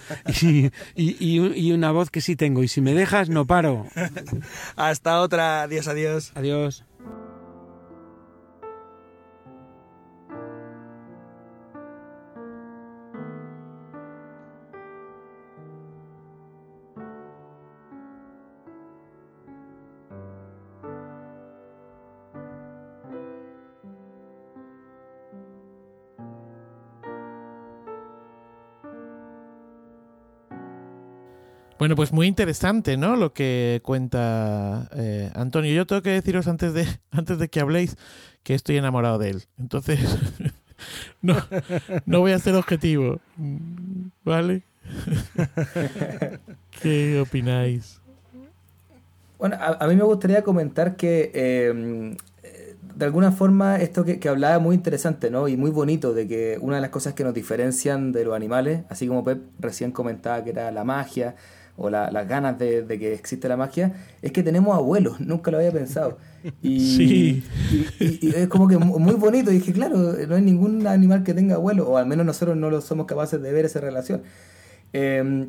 y, 0.42 0.72
y 0.96 1.72
una 1.74 1.92
voz 1.92 2.10
que 2.10 2.22
sí 2.22 2.38
tengo. 2.38 2.64
Y 2.64 2.70
si 2.70 2.80
me 2.80 2.94
dejas, 2.94 3.28
no 3.28 3.46
paro. 3.46 3.86
Hasta 4.78 5.20
otra. 5.20 5.64
Adiós, 5.64 5.90
adiós. 5.90 6.32
Adiós. 6.34 6.87
Bueno, 31.80 31.96
pues 31.96 32.12
muy 32.12 32.26
interesante, 32.26 32.98
¿no? 32.98 33.16
Lo 33.16 33.34
que 33.34 33.82
cuenta 33.84 34.90
eh, 34.96 35.32
Antonio. 35.36 35.72
Yo 35.74 35.86
tengo 35.86 36.02
que 36.02 36.10
deciros 36.10 36.48
antes 36.48 36.74
de, 36.74 36.88
antes 37.12 37.38
de 37.38 37.50
que 37.50 37.60
habléis 37.60 37.98
que 38.44 38.56
estoy 38.56 38.78
enamorado 38.78 39.20
de 39.20 39.30
él. 39.30 39.44
Entonces, 39.60 40.00
no, 41.22 41.36
no 42.06 42.20
voy 42.20 42.32
a 42.32 42.40
ser 42.40 42.56
objetivo. 42.56 43.20
¿Vale? 44.24 44.64
¿Qué 46.82 47.20
opináis? 47.20 48.02
Bueno, 49.38 49.58
a, 49.60 49.86
mí 49.88 49.96
me 49.96 50.04
gustaría 50.04 50.42
comentar 50.44 50.96
que 50.96 51.32
em, 51.34 52.16
de 52.96 53.06
alguna 53.06 53.32
forma 53.32 53.76
esto 53.76 54.04
que, 54.04 54.20
que, 54.20 54.30
hablaba 54.30 54.58
muy 54.58 54.76
interesante, 54.76 55.30
¿no? 55.30 55.48
Y 55.48 55.58
muy 55.58 55.70
bonito 55.70 56.16
de 56.16 56.28
que 56.28 56.58
una 56.60 56.78
de 56.78 56.82
las 56.82 56.90
cosas 56.90 57.14
que 57.14 57.24
nos 57.24 57.36
diferencian 57.36 58.12
de 58.12 58.26
los 58.26 58.34
animales, 58.34 58.82
así 58.90 59.08
como 59.08 59.24
Pep 59.24 59.44
recién 59.60 59.92
comentaba 59.92 60.44
que 60.44 60.50
era 60.50 60.72
la 60.72 60.84
magia, 60.84 61.36
o 61.78 61.90
las 61.90 62.28
ganas 62.28 62.60
de, 62.60 62.86
que 62.88 63.14
existe 63.14 63.48
la 63.48 63.56
magia, 63.56 63.94
es 64.22 64.32
que 64.32 64.44
tenemos 64.44 64.76
abuelos, 64.76 65.20
nunca 65.22 65.52
lo 65.52 65.58
había 65.58 65.72
pensado. 65.72 66.18
Y, 66.62 66.80
sí. 66.80 67.44
y, 68.00 68.36
es 68.36 68.48
como 68.48 68.68
que 68.68 68.78
muy 68.78 69.16
bonito, 69.16 69.52
y 69.52 69.56
dije, 69.56 69.74
claro, 69.74 69.98
no 69.98 70.36
hay 70.36 70.42
ningún 70.42 70.86
animal 70.88 71.24
que 71.24 71.34
tenga 71.34 71.56
abuelos, 71.56 71.88
o 71.88 71.98
al 71.98 72.06
menos 72.06 72.26
nosotros 72.26 72.58
no 72.58 72.70
lo 72.70 72.82
somos 72.82 73.06
capaces 73.06 73.42
de 73.42 73.52
ver 73.52 73.66
esa 73.66 73.80
relación. 73.80 74.22
Eh, 74.94 75.48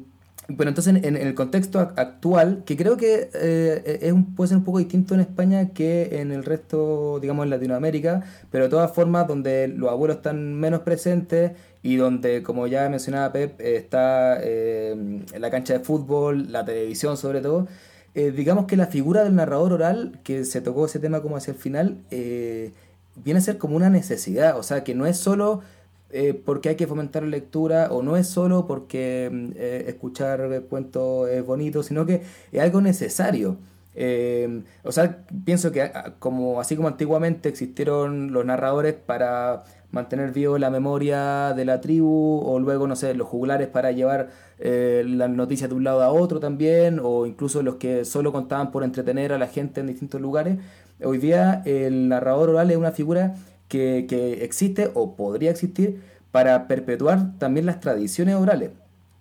bueno, 0.50 0.70
entonces 0.70 1.04
en, 1.04 1.14
el 1.14 1.34
contexto 1.34 1.78
actual, 1.78 2.62
que 2.64 2.74
creo 2.74 2.96
que 2.96 3.28
eh, 3.34 3.98
es 4.00 4.14
puede 4.34 4.48
ser 4.48 4.56
un 4.56 4.64
poco 4.64 4.78
distinto 4.78 5.12
en 5.12 5.20
España 5.20 5.74
que 5.74 6.20
en 6.20 6.32
el 6.32 6.42
resto, 6.42 7.18
digamos, 7.20 7.44
en 7.44 7.50
Latinoamérica, 7.50 8.22
pero 8.50 8.64
de 8.64 8.70
todas 8.70 8.90
formas 8.92 9.28
donde 9.28 9.68
los 9.68 9.90
abuelos 9.90 10.18
están 10.18 10.54
menos 10.54 10.80
presentes 10.80 11.52
y 11.92 11.96
donde, 11.96 12.42
como 12.42 12.66
ya 12.66 12.88
mencionaba 12.88 13.32
Pep, 13.32 13.60
está 13.60 14.38
eh, 14.42 15.22
la 15.38 15.50
cancha 15.50 15.74
de 15.74 15.80
fútbol, 15.80 16.52
la 16.52 16.64
televisión 16.64 17.16
sobre 17.16 17.40
todo, 17.40 17.66
eh, 18.14 18.30
digamos 18.30 18.66
que 18.66 18.76
la 18.76 18.86
figura 18.86 19.24
del 19.24 19.34
narrador 19.34 19.72
oral, 19.72 20.20
que 20.24 20.44
se 20.44 20.60
tocó 20.60 20.86
ese 20.86 20.98
tema 20.98 21.22
como 21.22 21.36
hacia 21.36 21.52
el 21.52 21.58
final, 21.58 21.98
viene 22.10 23.38
a 23.38 23.40
ser 23.40 23.58
como 23.58 23.76
una 23.76 23.90
necesidad, 23.90 24.58
o 24.58 24.62
sea, 24.62 24.84
que 24.84 24.94
no 24.94 25.06
es 25.06 25.16
solo 25.16 25.62
eh, 26.10 26.32
porque 26.32 26.70
hay 26.70 26.76
que 26.76 26.86
fomentar 26.86 27.22
la 27.22 27.28
lectura 27.28 27.88
o 27.90 28.02
no 28.02 28.16
es 28.16 28.26
solo 28.26 28.66
porque 28.66 29.30
eh, 29.56 29.84
escuchar 29.88 30.62
cuentos 30.68 31.28
es 31.28 31.44
bonito, 31.44 31.82
sino 31.82 32.06
que 32.06 32.22
es 32.50 32.60
algo 32.62 32.80
necesario. 32.80 33.58
Eh, 33.94 34.62
o 34.84 34.92
sea, 34.92 35.24
pienso 35.44 35.72
que 35.72 35.90
como 36.18 36.60
así 36.60 36.76
como 36.76 36.88
antiguamente 36.88 37.48
existieron 37.48 38.32
los 38.32 38.44
narradores 38.44 38.94
para 38.94 39.64
mantener 39.90 40.32
vivo 40.32 40.58
la 40.58 40.70
memoria 40.70 41.54
de 41.54 41.64
la 41.64 41.80
tribu 41.80 42.40
o 42.44 42.58
luego, 42.58 42.86
no 42.86 42.96
sé, 42.96 43.14
los 43.14 43.26
jugulares 43.26 43.68
para 43.68 43.92
llevar 43.92 44.28
las 44.58 45.30
noticias 45.30 45.70
de 45.70 45.76
un 45.76 45.84
lado 45.84 46.02
a 46.02 46.10
otro 46.10 46.40
también 46.40 47.00
o 47.02 47.26
incluso 47.26 47.62
los 47.62 47.76
que 47.76 48.04
solo 48.04 48.32
contaban 48.32 48.72
por 48.72 48.82
entretener 48.82 49.32
a 49.32 49.38
la 49.38 49.46
gente 49.46 49.80
en 49.80 49.86
distintos 49.86 50.20
lugares. 50.20 50.58
Hoy 51.02 51.18
día 51.18 51.62
el 51.64 52.08
narrador 52.08 52.50
oral 52.50 52.70
es 52.70 52.76
una 52.76 52.90
figura 52.90 53.36
que, 53.68 54.06
que 54.08 54.44
existe 54.44 54.90
o 54.94 55.14
podría 55.14 55.52
existir 55.52 56.00
para 56.32 56.66
perpetuar 56.66 57.38
también 57.38 57.66
las 57.66 57.80
tradiciones 57.80 58.34
orales. 58.34 58.70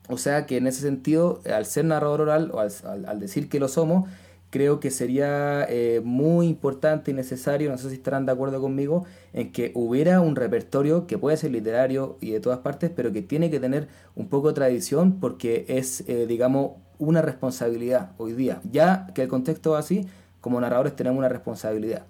O 0.09 0.17
sea 0.17 0.45
que 0.45 0.57
en 0.57 0.67
ese 0.67 0.81
sentido, 0.81 1.41
al 1.53 1.65
ser 1.65 1.85
narrador 1.85 2.21
oral 2.21 2.51
o 2.53 2.59
al, 2.59 3.19
decir 3.19 3.49
que 3.49 3.59
lo 3.59 3.67
somos, 3.67 4.09
creo 4.49 4.79
que 4.79 4.91
sería 4.91 5.65
eh, 5.69 6.01
muy 6.03 6.47
importante 6.47 7.11
y 7.11 7.13
necesario, 7.13 7.69
no 7.69 7.77
sé 7.77 7.89
si 7.89 7.95
estarán 7.95 8.25
de 8.25 8.31
acuerdo 8.31 8.61
conmigo, 8.61 9.05
en 9.33 9.51
que 9.51 9.71
hubiera 9.75 10.21
un 10.21 10.35
repertorio 10.35 11.07
que 11.07 11.17
puede 11.17 11.37
ser 11.37 11.51
literario 11.51 12.17
y 12.21 12.31
de 12.31 12.39
todas 12.39 12.59
partes, 12.59 12.91
pero 12.95 13.11
que 13.11 13.21
tiene 13.21 13.49
que 13.51 13.59
tener 13.59 13.87
un 14.15 14.29
poco 14.29 14.49
de 14.49 14.53
tradición 14.53 15.19
porque 15.19 15.65
es, 15.67 16.03
eh, 16.07 16.25
digamos, 16.27 16.71
una 16.97 17.21
responsabilidad 17.21 18.11
hoy 18.17 18.33
día. 18.33 18.61
Ya 18.71 19.07
que 19.13 19.23
el 19.23 19.27
contexto 19.27 19.77
es 19.77 19.85
así, 19.85 20.07
como 20.41 20.59
narradores 20.61 20.95
tenemos 20.95 21.19
una 21.19 21.29
responsabilidad. 21.29 22.05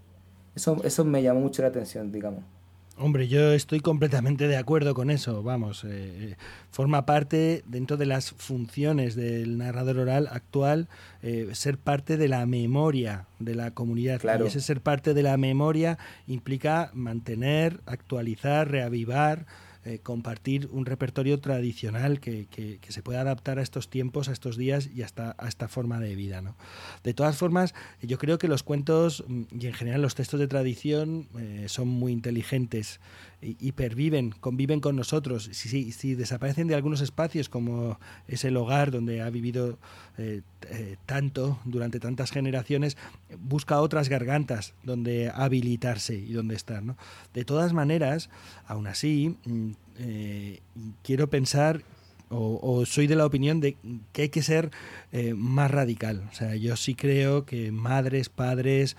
Eso, 0.56 0.78
eso 0.84 1.06
me 1.06 1.22
llamó 1.22 1.42
mucho 1.42 1.62
la 1.62 1.70
atención, 1.70 2.12
digamos. 2.12 2.44
Hombre, 3.00 3.28
yo 3.28 3.54
estoy 3.54 3.80
completamente 3.80 4.48
de 4.48 4.58
acuerdo 4.58 4.96
con 4.96 5.12
eso. 5.12 5.44
Vamos, 5.44 5.84
eh, 5.84 5.88
eh, 5.92 6.36
forma 6.72 7.06
parte 7.06 7.64
dentro 7.68 7.96
de 7.96 8.08
las 8.08 8.32
funciones 8.32 9.16
del 9.16 9.60
narrador 9.60 10.00
oral 10.00 10.28
actual 10.32 10.88
eh, 11.22 11.50
ser 11.54 11.78
parte 11.78 12.18
de 12.18 12.28
la 12.28 12.46
memoria 12.48 13.28
de 13.38 13.54
la 13.54 13.70
comunidad. 13.72 14.20
Claro. 14.20 14.46
Y 14.46 14.48
ese 14.48 14.62
ser 14.62 14.82
parte 14.82 15.14
de 15.14 15.22
la 15.22 15.38
memoria 15.38 16.00
implica 16.26 16.90
mantener, 16.94 17.82
actualizar, 17.86 18.72
reavivar 18.72 19.46
eh, 19.88 20.00
compartir 20.00 20.68
un 20.72 20.86
repertorio 20.86 21.40
tradicional 21.40 22.20
que, 22.20 22.48
que, 22.48 22.80
se 22.90 23.02
pueda 23.02 23.22
adaptar 23.22 23.58
a 23.58 23.62
estos 23.62 23.90
tiempos, 23.90 24.28
a 24.28 24.34
estos 24.34 24.58
días 24.58 24.90
y 24.94 25.02
hasta 25.02 25.34
a 25.38 25.48
esta 25.48 25.70
forma 25.70 26.00
de 26.02 26.14
vida. 26.14 26.42
¿no? 26.42 26.58
De 27.04 27.14
todas 27.14 27.38
formas, 27.38 27.74
yo 28.02 28.18
creo 28.18 28.38
que 28.38 28.50
los 28.50 28.64
cuentos 28.64 29.24
mm, 29.28 29.44
y 29.58 29.68
en 29.68 29.74
general 29.74 30.02
los 30.02 30.16
textos 30.16 30.42
de 30.42 30.48
tradición 30.48 31.30
eh, 31.40 31.66
son 31.70 31.88
muy 31.88 32.12
inteligentes 32.12 33.00
y, 33.40 33.72
perviven, 33.74 34.32
conviven 34.32 34.80
con 34.80 34.96
nosotros. 34.96 35.50
Si, 35.52 35.92
si, 35.92 36.16
desaparecen 36.16 36.68
de 36.68 36.74
algunos 36.74 37.02
espacios, 37.02 37.50
como 37.50 38.00
es 38.28 38.44
el 38.46 38.58
hogar 38.58 38.90
donde 38.90 39.22
ha 39.22 39.30
vivido 39.30 39.78
eh, 40.18 40.42
eh, 40.70 40.96
tanto 41.06 41.60
durante 41.64 42.00
tantas 42.00 42.32
generaciones, 42.32 42.98
busca 43.40 43.80
otras 43.80 44.10
gargantas 44.10 44.74
donde 44.84 45.32
habilitarse 45.34 46.16
y 46.16 46.34
donde 46.34 46.56
estar. 46.56 46.84
De 47.34 47.46
todas 47.46 47.74
maneras, 47.74 48.30
aún 48.66 48.88
así, 48.88 49.36
mm, 49.46 49.72
eh, 50.00 50.60
quiero 51.04 51.30
pensar 51.30 51.84
o, 52.30 52.86
soy 52.86 53.08
de 53.08 53.16
la 53.16 53.26
opinión 53.26 53.62
de 53.62 53.78
que 54.12 54.24
hay 54.24 54.30
que 54.30 54.42
ser 54.42 54.70
más 55.38 55.72
radical. 55.72 56.28
O 56.30 56.36
sea, 56.36 56.58
yo 56.58 56.76
sí 56.76 56.94
creo 56.94 57.46
que 57.46 57.72
madres, 57.72 58.28
padres, 58.28 58.98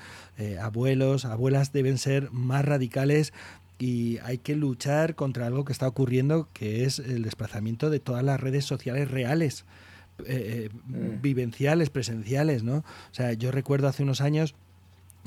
abuelos, 0.63 1.27
abuelas 1.27 1.71
deben 1.71 1.99
ser 1.99 2.31
más 2.33 2.65
radicales 2.65 3.35
y 3.79 4.19
hay 4.19 4.39
que 4.39 4.57
luchar 4.57 5.15
contra 5.15 5.47
algo 5.47 5.65
que 5.65 5.73
está 5.73 5.87
ocurriendo, 5.87 6.49
que 6.53 6.85
es 6.85 6.99
el 6.99 7.23
desplazamiento 7.23 7.91
de 7.91 8.01
todas 8.01 8.25
las 8.25 8.41
redes 8.41 8.65
sociales 8.65 9.11
reales, 9.11 9.65
eh, 10.27 10.69
eh, 10.73 10.77
mm. 10.87 11.23
vivenciales, 11.23 11.91
presenciales, 11.91 12.65
¿no? 12.65 12.79
O 12.79 13.13
sea, 13.13 13.33
yo 13.35 13.53
recuerdo 13.53 13.89
hace 13.89 14.03
unos 14.03 14.21
años 14.21 14.55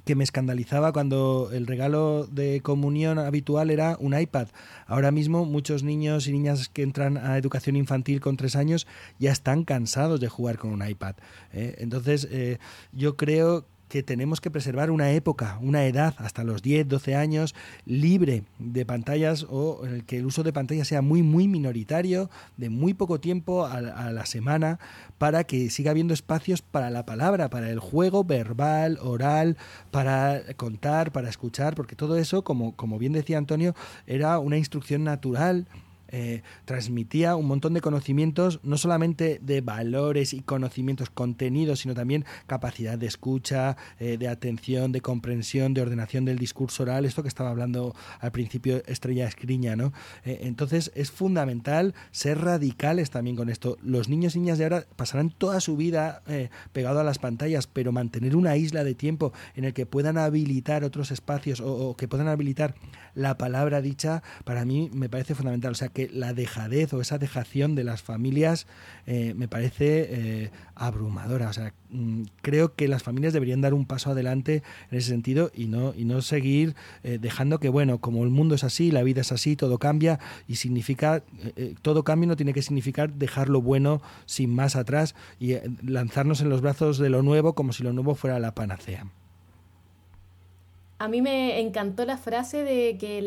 que 0.05 0.15
me 0.15 0.23
escandalizaba 0.23 0.91
cuando 0.91 1.49
el 1.53 1.67
regalo 1.67 2.25
de 2.25 2.61
comunión 2.61 3.19
habitual 3.19 3.69
era 3.69 3.97
un 3.99 4.19
iPad. 4.19 4.47
Ahora 4.87 5.11
mismo 5.11 5.45
muchos 5.45 5.83
niños 5.83 6.27
y 6.27 6.31
niñas 6.31 6.69
que 6.69 6.81
entran 6.81 7.17
a 7.17 7.37
educación 7.37 7.75
infantil 7.75 8.19
con 8.19 8.37
tres 8.37 8.55
años 8.55 8.87
ya 9.19 9.31
están 9.31 9.63
cansados 9.63 10.19
de 10.19 10.27
jugar 10.27 10.57
con 10.57 10.71
un 10.71 10.87
iPad. 10.87 11.15
¿eh? 11.53 11.75
Entonces 11.77 12.27
eh, 12.31 12.57
yo 12.91 13.15
creo 13.15 13.65
que 13.91 14.03
tenemos 14.03 14.39
que 14.39 14.49
preservar 14.49 14.89
una 14.89 15.11
época, 15.11 15.57
una 15.61 15.85
edad, 15.85 16.15
hasta 16.19 16.45
los 16.45 16.61
10, 16.61 16.87
12 16.87 17.13
años, 17.13 17.53
libre 17.85 18.43
de 18.57 18.85
pantallas 18.85 19.45
o 19.49 19.81
que 20.07 20.19
el 20.19 20.25
uso 20.25 20.43
de 20.43 20.53
pantallas 20.53 20.87
sea 20.87 21.01
muy, 21.01 21.23
muy 21.23 21.49
minoritario, 21.49 22.29
de 22.55 22.69
muy 22.69 22.93
poco 22.93 23.19
tiempo 23.19 23.65
a, 23.65 23.81
la 23.81 24.25
semana, 24.25 24.79
para 25.17 25.43
que 25.43 25.69
siga 25.69 25.91
habiendo 25.91 26.13
espacios 26.13 26.61
para 26.61 26.89
la 26.89 27.05
palabra, 27.05 27.49
para 27.49 27.69
el 27.69 27.79
juego 27.79 28.23
verbal, 28.23 28.97
oral, 29.01 29.57
para 29.91 30.41
contar, 30.55 31.11
para 31.11 31.27
escuchar, 31.27 31.75
porque 31.75 31.97
todo 31.97 32.15
eso, 32.15 32.45
como, 32.45 32.73
como 32.77 32.97
bien 32.97 33.11
decía 33.11 33.37
Antonio, 33.37 33.75
era 34.07 34.39
una 34.39 34.57
instrucción 34.57 35.03
natural 35.03 35.67
eh, 36.11 36.41
transmitía 36.65 37.35
un 37.35 37.47
montón 37.47 37.73
de 37.73 37.81
conocimientos, 37.81 38.59
no 38.63 38.77
solamente 38.77 39.39
de 39.41 39.61
valores 39.61 40.33
y 40.33 40.41
conocimientos 40.41 41.09
contenidos, 41.09 41.79
sino 41.79 41.93
también 41.93 42.25
capacidad 42.47 42.97
de 42.97 43.07
escucha, 43.07 43.77
eh, 43.99 44.17
de 44.17 44.27
atención, 44.27 44.91
de 44.91 45.01
comprensión, 45.01 45.73
de 45.73 45.81
ordenación 45.81 46.25
del 46.25 46.37
discurso 46.37 46.83
oral, 46.83 47.05
esto 47.05 47.21
que 47.21 47.29
estaba 47.29 47.49
hablando 47.49 47.95
al 48.19 48.31
principio 48.31 48.83
Estrella 48.85 49.27
Escriña, 49.27 49.75
¿no? 49.75 49.93
Eh, 50.25 50.39
entonces 50.43 50.91
es 50.95 51.11
fundamental 51.11 51.95
ser 52.11 52.39
radicales 52.39 53.09
también 53.09 53.35
con 53.35 53.49
esto. 53.49 53.77
Los 53.81 54.09
niños 54.09 54.35
y 54.35 54.39
niñas 54.39 54.57
de 54.57 54.65
ahora 54.65 54.85
pasarán 54.95 55.29
toda 55.29 55.59
su 55.61 55.77
vida 55.77 56.23
pegado 56.71 56.99
a 56.99 57.03
las 57.03 57.19
pantallas, 57.19 57.67
pero 57.67 57.91
mantener 57.91 58.35
una 58.35 58.55
isla 58.55 58.83
de 58.83 58.95
tiempo 58.95 59.33
en 59.55 59.65
el 59.65 59.73
que 59.73 59.85
puedan 59.85 60.17
habilitar 60.17 60.83
otros 60.83 61.11
espacios 61.11 61.61
o, 61.61 61.89
o 61.89 61.95
que 61.95 62.07
puedan 62.07 62.27
habilitar 62.27 62.75
la 63.13 63.37
palabra 63.37 63.81
dicha, 63.81 64.23
para 64.43 64.65
mí 64.65 64.89
me 64.93 65.09
parece 65.09 65.35
fundamental. 65.35 65.71
O 65.71 65.75
sea, 65.75 65.89
que 65.89 66.00
la 66.13 66.33
dejadez 66.33 66.93
o 66.93 67.01
esa 67.01 67.17
dejación 67.17 67.75
de 67.75 67.83
las 67.83 68.01
familias 68.01 68.67
eh, 69.05 69.33
me 69.35 69.47
parece 69.47 70.07
eh, 70.09 70.51
abrumadora. 70.75 71.49
O 71.49 71.53
sea, 71.53 71.73
mm, 71.89 72.23
creo 72.41 72.75
que 72.75 72.87
las 72.87 73.03
familias 73.03 73.33
deberían 73.33 73.61
dar 73.61 73.73
un 73.73 73.85
paso 73.85 74.11
adelante 74.11 74.63
en 74.89 74.97
ese 74.97 75.09
sentido 75.09 75.51
y 75.53 75.67
no, 75.67 75.93
y 75.95 76.05
no 76.05 76.21
seguir 76.21 76.75
eh, 77.03 77.17
dejando 77.21 77.59
que, 77.59 77.69
bueno, 77.69 77.99
como 77.99 78.23
el 78.23 78.29
mundo 78.29 78.55
es 78.55 78.63
así, 78.63 78.91
la 78.91 79.03
vida 79.03 79.21
es 79.21 79.31
así, 79.31 79.55
todo 79.55 79.77
cambia 79.79 80.19
y 80.47 80.55
significa, 80.55 81.23
todo 81.81 82.03
cambio 82.03 82.27
no 82.27 82.35
tiene 82.35 82.53
que 82.53 82.61
significar 82.61 83.13
dejar 83.13 83.49
lo 83.49 83.61
bueno 83.61 84.01
sin 84.25 84.53
más 84.53 84.75
atrás 84.75 85.15
y 85.39 85.55
lanzarnos 85.83 86.41
en 86.41 86.49
los 86.49 86.61
brazos 86.61 86.97
de 86.97 87.09
lo 87.09 87.21
nuevo 87.21 87.53
como 87.53 87.73
si 87.73 87.83
lo 87.83 87.93
nuevo 87.93 88.15
fuera 88.15 88.39
la 88.39 88.53
panacea. 88.55 89.05
A 91.01 91.07
mí 91.07 91.23
me 91.23 91.59
encantó 91.59 92.05
la 92.05 92.15
frase 92.15 92.63
de 92.63 92.95
que 92.99 93.17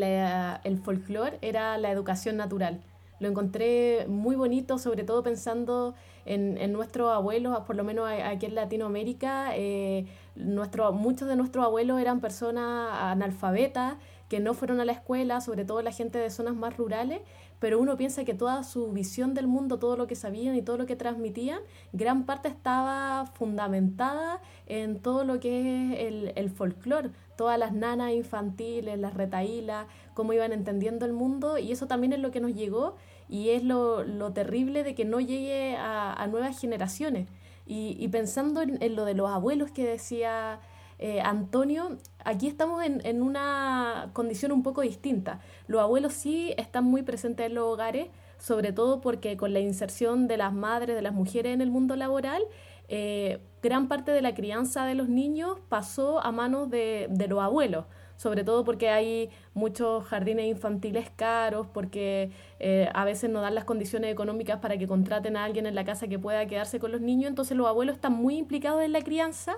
el 0.63 0.77
folclore 0.77 1.37
era 1.41 1.77
la 1.77 1.91
educación 1.91 2.37
natural. 2.37 2.79
Lo 3.19 3.27
encontré 3.27 4.05
muy 4.07 4.37
bonito, 4.37 4.77
sobre 4.77 5.03
todo 5.03 5.23
pensando 5.23 5.93
en, 6.25 6.71
nuestros 6.71 7.11
abuelos, 7.11 7.59
por 7.67 7.75
lo 7.75 7.83
menos 7.83 8.09
aquí 8.09 8.45
en 8.45 8.55
Latinoamérica. 8.55 9.57
Eh, 9.57 10.05
nuestro, 10.37 10.93
muchos 10.93 11.27
de 11.27 11.35
nuestros 11.35 11.65
abuelos 11.65 11.99
eran 11.99 12.21
personas 12.21 12.91
analfabetas 12.93 13.95
que 14.29 14.39
no 14.39 14.53
fueron 14.53 14.79
a 14.79 14.85
la 14.85 14.93
escuela, 14.93 15.41
sobre 15.41 15.65
todo 15.65 15.81
la 15.81 15.91
gente 15.91 16.17
de 16.17 16.29
zonas 16.29 16.55
más 16.55 16.77
rurales, 16.77 17.19
pero 17.59 17.79
uno 17.79 17.97
piensa 17.97 18.25
que 18.25 18.33
toda 18.33 18.63
su 18.63 18.91
visión 18.91 19.33
del 19.33 19.47
mundo, 19.47 19.79
todo 19.79 19.97
lo 19.97 20.07
que 20.07 20.15
sabían 20.15 20.55
y 20.55 20.61
todo 20.61 20.77
lo 20.77 20.85
que 20.85 20.95
transmitían, 20.95 21.59
gran 21.93 22.25
parte 22.25 22.47
estaba 22.47 23.25
fundamentada 23.33 24.41
en 24.67 24.99
todo 24.99 25.23
lo 25.23 25.39
que 25.39 25.93
es 25.93 25.99
el, 26.07 26.33
el 26.35 26.49
folclore, 26.49 27.11
todas 27.37 27.57
las 27.57 27.73
nanas 27.73 28.11
infantiles, 28.11 28.99
las 28.99 29.13
retaílas, 29.13 29.87
cómo 30.13 30.33
iban 30.33 30.53
entendiendo 30.53 31.05
el 31.05 31.13
mundo, 31.13 31.57
y 31.57 31.71
eso 31.71 31.87
también 31.87 32.13
es 32.13 32.19
lo 32.19 32.31
que 32.31 32.39
nos 32.39 32.53
llegó 32.53 32.95
y 33.27 33.49
es 33.49 33.63
lo, 33.63 34.03
lo 34.03 34.33
terrible 34.33 34.83
de 34.83 34.95
que 34.95 35.05
no 35.05 35.19
llegue 35.19 35.75
a, 35.77 36.27
nuevas 36.29 36.59
generaciones. 36.59 37.27
Y, 37.67 38.07
pensando 38.09 38.61
en, 38.61 38.77
en, 38.81 38.95
lo 38.95 39.05
de 39.05 39.15
los 39.15 39.29
abuelos 39.31 39.71
que 39.71 39.85
decía 39.85 40.59
eh, 40.99 41.21
Antonio, 41.21 41.97
aquí 42.25 42.47
estamos 42.47 42.83
en, 42.83 43.21
una 43.21 44.09
condición 44.13 44.51
un 44.51 44.63
poco 44.63 44.81
distinta. 44.81 45.39
Los 45.67 45.81
abuelos 45.81 46.13
sí 46.13 46.53
están 46.57 46.83
muy 46.83 47.03
presentes 47.03 47.45
en 47.45 47.55
los 47.55 47.65
hogares, 47.65 48.07
sobre 48.37 48.73
todo 48.73 48.99
porque 48.99 49.37
con 49.37 49.53
la 49.53 49.59
inserción 49.59 50.27
de 50.27 50.37
las 50.37 50.51
madres, 50.51 50.95
de 50.95 51.01
las 51.01 51.13
mujeres 51.13 51.53
en 51.53 51.61
el 51.61 51.69
mundo 51.69 51.95
laboral, 51.95 52.43
eh, 52.89 53.39
gran 53.61 53.87
parte 53.87 54.11
de 54.11 54.21
la 54.21 54.33
crianza 54.33 54.85
de 54.85 54.95
los 54.95 55.07
niños 55.07 55.57
pasó 55.69 56.19
a 56.19 56.31
manos 56.31 56.69
de, 56.69 57.07
los 57.29 57.39
abuelos 57.39 57.85
sobre 58.17 58.45
todo 58.45 58.63
porque 58.63 58.87
hay 58.87 59.29
muchos 59.53 60.05
jardines 60.05 60.45
infantiles 60.45 61.09
caros, 61.17 61.67
porque 61.67 62.31
eh, 62.59 62.87
a 62.93 63.03
veces 63.03 63.29
no 63.29 63.41
dan 63.41 63.55
las 63.55 63.65
condiciones 63.65 64.09
económicas 64.09 64.59
para 64.61 64.77
que 64.77 64.87
contraten 64.87 65.35
a 65.35 65.43
alguien 65.43 65.65
en 65.65 65.75
la 65.75 65.83
casa 65.83 66.07
que 66.07 66.17
pueda 66.17 66.45
quedarse 66.45 66.79
con 66.79 66.93
los 66.93 67.01
niños, 67.01 67.27
entonces 67.27 67.57
los 67.57 67.67
abuelos 67.67 67.95
están 67.95 68.13
muy 68.13 68.37
implicados 68.37 68.83
en 68.83 68.93
la 68.93 69.01
crianza 69.01 69.57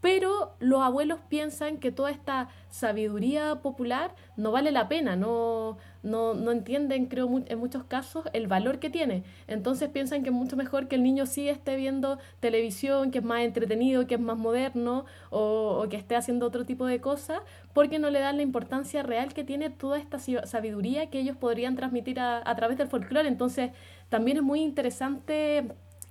pero 0.00 0.54
los 0.60 0.82
abuelos 0.82 1.18
piensan 1.28 1.78
que 1.78 1.90
toda 1.90 2.10
esta 2.10 2.48
sabiduría 2.70 3.56
popular 3.56 4.14
no 4.36 4.52
vale 4.52 4.70
la 4.70 4.88
pena, 4.88 5.16
no, 5.16 5.78
no, 6.02 6.34
no 6.34 6.52
entienden, 6.52 7.06
creo, 7.06 7.28
en 7.46 7.58
muchos 7.58 7.84
casos 7.84 8.24
el 8.32 8.46
valor 8.46 8.78
que 8.78 8.90
tiene. 8.90 9.24
Entonces 9.48 9.88
piensan 9.88 10.22
que 10.22 10.28
es 10.28 10.34
mucho 10.34 10.56
mejor 10.56 10.86
que 10.86 10.94
el 10.96 11.02
niño 11.02 11.26
sí 11.26 11.48
esté 11.48 11.76
viendo 11.76 12.18
televisión, 12.38 13.10
que 13.10 13.18
es 13.18 13.24
más 13.24 13.40
entretenido, 13.40 14.06
que 14.06 14.14
es 14.14 14.20
más 14.20 14.38
moderno, 14.38 15.04
o, 15.30 15.86
que 15.90 15.96
esté 15.96 16.14
haciendo 16.14 16.46
otro 16.46 16.64
tipo 16.64 16.86
de 16.86 17.00
cosas, 17.00 17.40
porque 17.72 17.98
no 17.98 18.10
le 18.10 18.20
dan 18.20 18.36
la 18.36 18.42
importancia 18.42 19.02
real 19.02 19.34
que 19.34 19.42
tiene 19.42 19.70
toda 19.70 19.98
esta 19.98 20.18
sabiduría 20.18 21.10
que 21.10 21.18
ellos 21.18 21.36
podrían 21.36 21.74
transmitir 21.74 22.20
a, 22.20 22.48
a 22.48 22.54
través 22.54 22.78
del 22.78 22.88
folclore. 22.88 23.28
Entonces 23.28 23.72
también 24.08 24.36
es 24.36 24.42
muy 24.44 24.60
interesante 24.60 25.66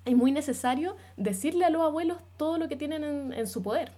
es 0.08 0.16
muy 0.16 0.32
necesario 0.32 0.96
decirle 1.18 1.66
a 1.66 1.70
los 1.70 1.82
abuelos 1.82 2.18
todo 2.38 2.58
lo 2.58 2.68
que 2.68 2.76
tienen 2.76 3.34
en, 3.34 3.48
su 3.48 3.62
poder. 3.62 3.92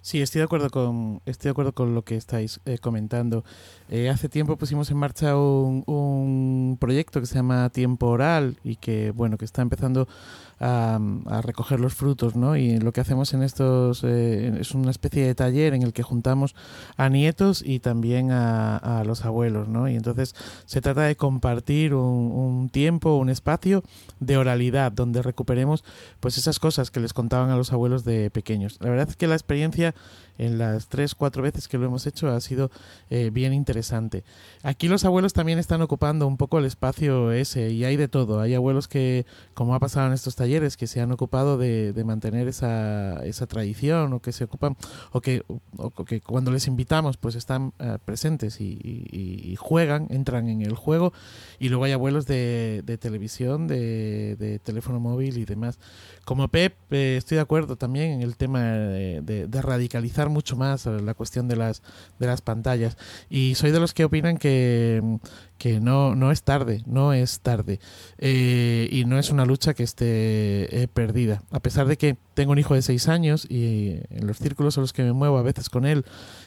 Sí, 0.00 0.20
estoy 0.20 0.40
de 0.40 0.44
acuerdo 0.44 0.68
con, 0.68 1.22
estoy 1.24 1.48
de 1.48 1.50
acuerdo 1.52 1.72
con 1.72 1.94
lo 1.94 2.02
que 2.02 2.16
estáis 2.16 2.60
eh, 2.66 2.78
comentando. 2.78 3.44
Eh, 3.88 4.10
hace 4.10 4.28
tiempo 4.28 4.56
pusimos 4.56 4.90
en 4.90 4.98
marcha 4.98 5.36
un, 5.36 5.82
un, 5.86 6.76
proyecto 6.78 7.20
que 7.20 7.26
se 7.26 7.36
llama 7.36 7.70
Tiempo 7.70 8.08
Oral 8.08 8.58
y 8.64 8.76
que 8.76 9.12
bueno 9.12 9.38
que 9.38 9.46
está 9.46 9.62
empezando 9.62 10.06
a, 10.60 10.98
recoger 11.42 11.80
los 11.80 11.94
frutos, 11.94 12.36
¿no? 12.36 12.56
Y 12.56 12.78
lo 12.78 12.92
que 12.92 13.00
hacemos 13.00 13.34
en 13.34 13.42
estos 13.42 14.02
eh, 14.04 14.56
es 14.60 14.72
una 14.72 14.90
especie 14.90 15.26
de 15.26 15.34
taller 15.34 15.74
en 15.74 15.82
el 15.82 15.92
que 15.92 16.02
juntamos 16.02 16.54
a 16.96 17.08
nietos 17.08 17.62
y 17.64 17.80
también 17.80 18.30
a, 18.30 19.02
los 19.04 19.24
abuelos, 19.24 19.68
¿no? 19.68 19.88
Y 19.88 19.96
entonces 19.96 20.34
se 20.66 20.80
trata 20.80 21.02
de 21.02 21.16
compartir 21.16 21.94
un, 21.94 22.68
tiempo, 22.70 23.16
un 23.16 23.28
espacio 23.28 23.82
de 24.20 24.36
oralidad 24.36 24.92
donde 24.92 25.22
recuperemos 25.22 25.84
pues 26.20 26.38
esas 26.38 26.58
cosas 26.58 26.90
que 26.90 27.00
les 27.00 27.12
contaban 27.12 27.50
a 27.50 27.56
los 27.56 27.72
abuelos 27.72 28.04
de 28.04 28.30
pequeños. 28.30 28.78
La 28.80 28.90
verdad 28.90 29.08
es 29.08 29.16
que 29.16 29.26
la 29.26 29.34
experiencia 29.34 29.94
en 30.38 30.58
las 30.58 30.88
tres, 30.88 31.14
cuatro 31.14 31.42
veces 31.42 31.68
que 31.68 31.78
lo 31.78 31.86
hemos 31.86 32.06
hecho 32.06 32.28
ha 32.28 32.40
sido 32.40 32.70
eh, 33.10 33.30
bien 33.32 33.52
interesante. 33.52 34.24
Aquí 34.62 34.88
los 34.88 35.04
abuelos 35.04 35.32
también 35.32 35.58
están 35.58 35.82
ocupando 35.82 36.26
un 36.26 36.36
poco 36.36 36.58
el 36.58 36.64
espacio 36.64 37.32
ese 37.32 37.70
y 37.70 37.84
hay 37.84 37.96
de 37.96 38.08
todo. 38.08 38.40
Hay 38.40 38.54
abuelos 38.54 38.88
que, 38.88 39.26
como 39.54 39.74
ha 39.74 39.80
pasado 39.80 40.08
en 40.08 40.12
estos 40.12 40.34
talleres, 40.34 40.43
que 40.76 40.86
se 40.86 41.00
han 41.00 41.10
ocupado 41.12 41.58
de, 41.58 42.02
mantener 42.04 42.48
esa, 42.48 43.24
esa, 43.24 43.46
tradición 43.46 44.12
o 44.12 44.20
que 44.20 44.32
se 44.32 44.44
ocupan 44.44 44.76
o 45.12 45.20
que, 45.20 45.42
que 46.06 46.20
cuando 46.20 46.50
les 46.50 46.66
invitamos 46.66 47.16
pues 47.16 47.34
están 47.34 47.72
eh, 47.78 47.98
presentes 48.04 48.60
y, 48.60 49.56
juegan, 49.58 50.06
entran 50.10 50.48
en 50.48 50.62
el 50.62 50.74
juego 50.74 51.12
y 51.58 51.68
luego 51.68 51.84
hay 51.84 51.92
abuelos 51.92 52.26
de, 52.26 52.82
televisión, 53.00 53.66
de, 53.66 54.60
teléfono 54.62 55.00
móvil 55.00 55.38
y 55.38 55.44
demás. 55.44 55.78
Como 56.24 56.48
Pep, 56.48 56.74
eh, 56.90 57.16
estoy 57.16 57.36
de 57.36 57.42
acuerdo 57.42 57.76
también 57.76 58.12
en 58.12 58.22
el 58.22 58.36
tema 58.36 58.62
de 58.62 59.62
radicalizar 59.62 60.28
mucho 60.28 60.56
más 60.56 60.86
la 60.86 61.14
cuestión 61.14 61.48
de 61.48 61.56
las, 61.56 61.82
de 62.18 62.26
las 62.26 62.40
pantallas. 62.40 62.96
Y 63.30 63.54
soy 63.54 63.70
de 63.70 63.80
los 63.80 63.94
que 63.94 64.04
opinan 64.04 64.36
que, 64.36 65.02
que 65.58 65.80
no, 65.80 66.14
no 66.14 66.30
es 66.30 66.42
tarde, 66.42 66.82
no 66.86 67.12
es 67.12 67.40
tarde. 67.40 67.80
Eh, 68.18 68.88
y 68.90 69.04
no 69.04 69.18
es 69.18 69.30
una 69.30 69.44
lucha 69.44 69.74
que 69.74 69.82
esté 69.82 70.82
eh, 70.82 70.88
perdida. 70.92 71.42
A 71.50 71.60
pesar 71.60 71.86
de 71.86 71.96
que 71.96 72.16
tengo 72.34 72.52
un 72.52 72.58
hijo 72.58 72.74
de 72.74 72.82
seis 72.82 73.08
años 73.08 73.46
y 73.48 74.00
en 74.10 74.26
los 74.26 74.38
círculos 74.38 74.76
en 74.76 74.82
los 74.82 74.92
que 74.92 75.02
me 75.02 75.12
muevo 75.12 75.38
a 75.38 75.42
veces 75.42 75.68
con 75.68 75.86
él, 75.86 76.04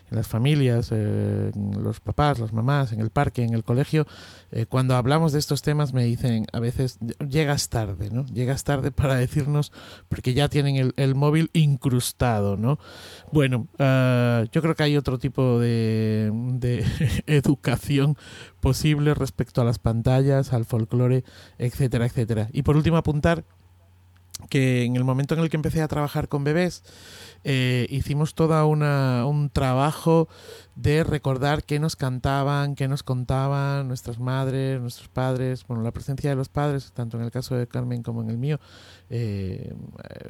las 0.10 0.28
familias, 0.28 0.90
eh, 0.92 1.52
los 1.80 2.00
papás, 2.00 2.40
las 2.40 2.54
mamás, 2.54 2.92
en 2.92 3.02
el 3.02 3.10
parque, 3.10 3.44
en 3.44 3.54
el 3.54 3.64
colegio, 3.64 4.08
eh, 4.52 4.66
cuando 4.66 4.96
hablamos 4.96 5.34
de 5.34 5.40
estos 5.40 5.62
temas 5.62 5.94
me 5.94 6.04
dicen 6.04 6.46
a 6.54 6.60
veces, 6.60 6.98
llegas 7.28 7.70
tarde, 7.70 8.10
¿no? 8.12 8.26
Llegas 8.28 8.64
tarde 8.64 8.92
para 8.92 9.16
decirnos, 9.16 9.72
porque 10.10 10.34
ya 10.34 10.50
tienen 10.50 10.94
el, 10.96 11.16
móvil 11.16 11.50
incrustado, 11.54 12.58
¿no? 12.58 12.80
Bueno, 13.32 13.68
ah, 13.80 14.44
yo 14.52 14.62
creo 14.62 14.76
que 14.76 14.84
hay 14.84 14.98
otro 14.98 15.18
tipo 15.18 15.60
de, 15.60 16.32
de 16.54 16.86
educación 17.28 18.18
posible 18.60 19.14
respecto 19.14 19.62
a 19.62 19.66
las 19.66 19.80
pantallas, 19.80 20.54
al 20.54 20.66
folclore, 20.66 21.24
etcétera, 21.58 22.06
etcétera. 22.06 22.50
Y 22.54 22.64
por 22.64 22.78
último 22.78 22.98
apuntar 22.98 23.46
que 24.50 24.84
en 24.84 24.96
el 24.96 25.04
momento 25.04 25.36
en 25.36 25.42
el 25.42 25.50
que 25.50 25.58
empecé 25.58 25.82
a 25.82 25.88
trabajar 25.88 26.28
con 26.28 26.44
bebés, 26.44 26.84
eh, 27.44 27.88
hicimos 27.90 28.36
todo 28.36 28.68
un 28.68 29.50
trabajo 29.52 30.28
de 30.76 31.04
recordar 31.04 31.64
qué 31.64 31.80
nos 31.80 31.96
cantaban, 31.96 32.76
qué 32.76 32.88
nos 32.88 33.04
contaban 33.04 33.88
nuestras 33.88 34.20
madres, 34.20 34.80
nuestros 34.80 35.08
padres, 35.08 35.66
bueno, 35.68 35.84
la 35.84 35.92
presencia 35.92 36.30
de 36.30 36.36
los 36.36 36.50
padres, 36.50 36.92
tanto 36.94 37.18
en 37.18 37.24
el 37.24 37.32
caso 37.32 37.56
de 37.56 37.68
Carmen 37.68 38.04
como 38.04 38.22
en 38.22 38.30
el 38.30 38.38
mío, 38.38 38.60
eh, 39.10 39.74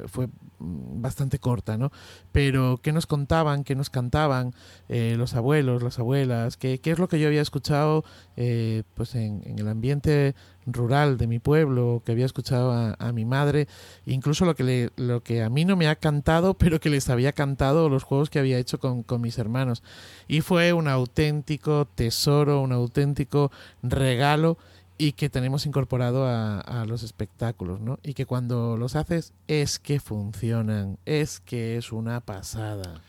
fue 0.06 0.28
bastante 0.60 1.38
corta, 1.38 1.76
¿no? 1.76 1.90
Pero 2.32 2.78
qué 2.82 2.92
nos 2.92 3.06
contaban, 3.06 3.64
qué 3.64 3.74
nos 3.74 3.90
cantaban 3.90 4.54
eh, 4.88 5.14
los 5.16 5.34
abuelos, 5.34 5.82
las 5.82 5.98
abuelas, 5.98 6.56
qué, 6.56 6.80
es 6.82 6.98
lo 6.98 7.08
que 7.08 7.18
yo 7.18 7.28
había 7.28 7.42
escuchado 7.42 8.04
eh, 8.36 8.82
pues 8.94 9.14
en, 9.14 9.42
el 9.58 9.68
ambiente 9.68 10.34
rural 10.66 11.16
de 11.16 11.26
mi 11.26 11.38
pueblo, 11.38 12.02
que 12.04 12.12
había 12.12 12.26
escuchado 12.26 12.72
a, 12.72 13.12
mi 13.12 13.24
madre, 13.24 13.68
incluso 14.04 14.44
lo 14.44 14.54
que, 14.54 14.90
lo 14.96 15.22
que 15.22 15.42
a 15.42 15.48
mí 15.48 15.64
no 15.64 15.76
me 15.76 15.88
ha 15.88 15.96
cantado, 15.96 16.54
pero 16.54 16.78
que 16.78 16.90
les 16.90 17.08
había 17.08 17.32
cantado 17.32 17.88
los 17.88 18.02
juegos 18.02 18.28
que 18.28 18.38
había 18.38 18.58
hecho 18.58 18.78
con 18.78 19.20
mis 19.20 19.38
hermanos. 19.38 19.82
Y 20.26 20.42
fue 20.42 20.72
un 20.72 20.88
auténtico 20.88 21.86
tesoro, 21.86 22.60
un 22.60 22.72
auténtico 22.72 23.50
regalo 23.82 24.58
y 24.98 25.12
que 25.12 25.30
tenemos 25.30 25.64
incorporado 25.64 26.26
a, 26.26 26.84
los 26.86 27.04
espectáculos, 27.04 27.80
¿no? 27.80 28.00
Y 28.02 28.14
que 28.14 28.26
cuando 28.26 28.76
los 28.76 28.96
haces 28.96 29.32
es 29.46 29.78
que 29.78 30.00
funcionan, 30.00 30.98
es 31.06 31.38
que 31.38 31.76
es 31.76 31.92
una 31.92 32.20
pasada. 32.20 33.00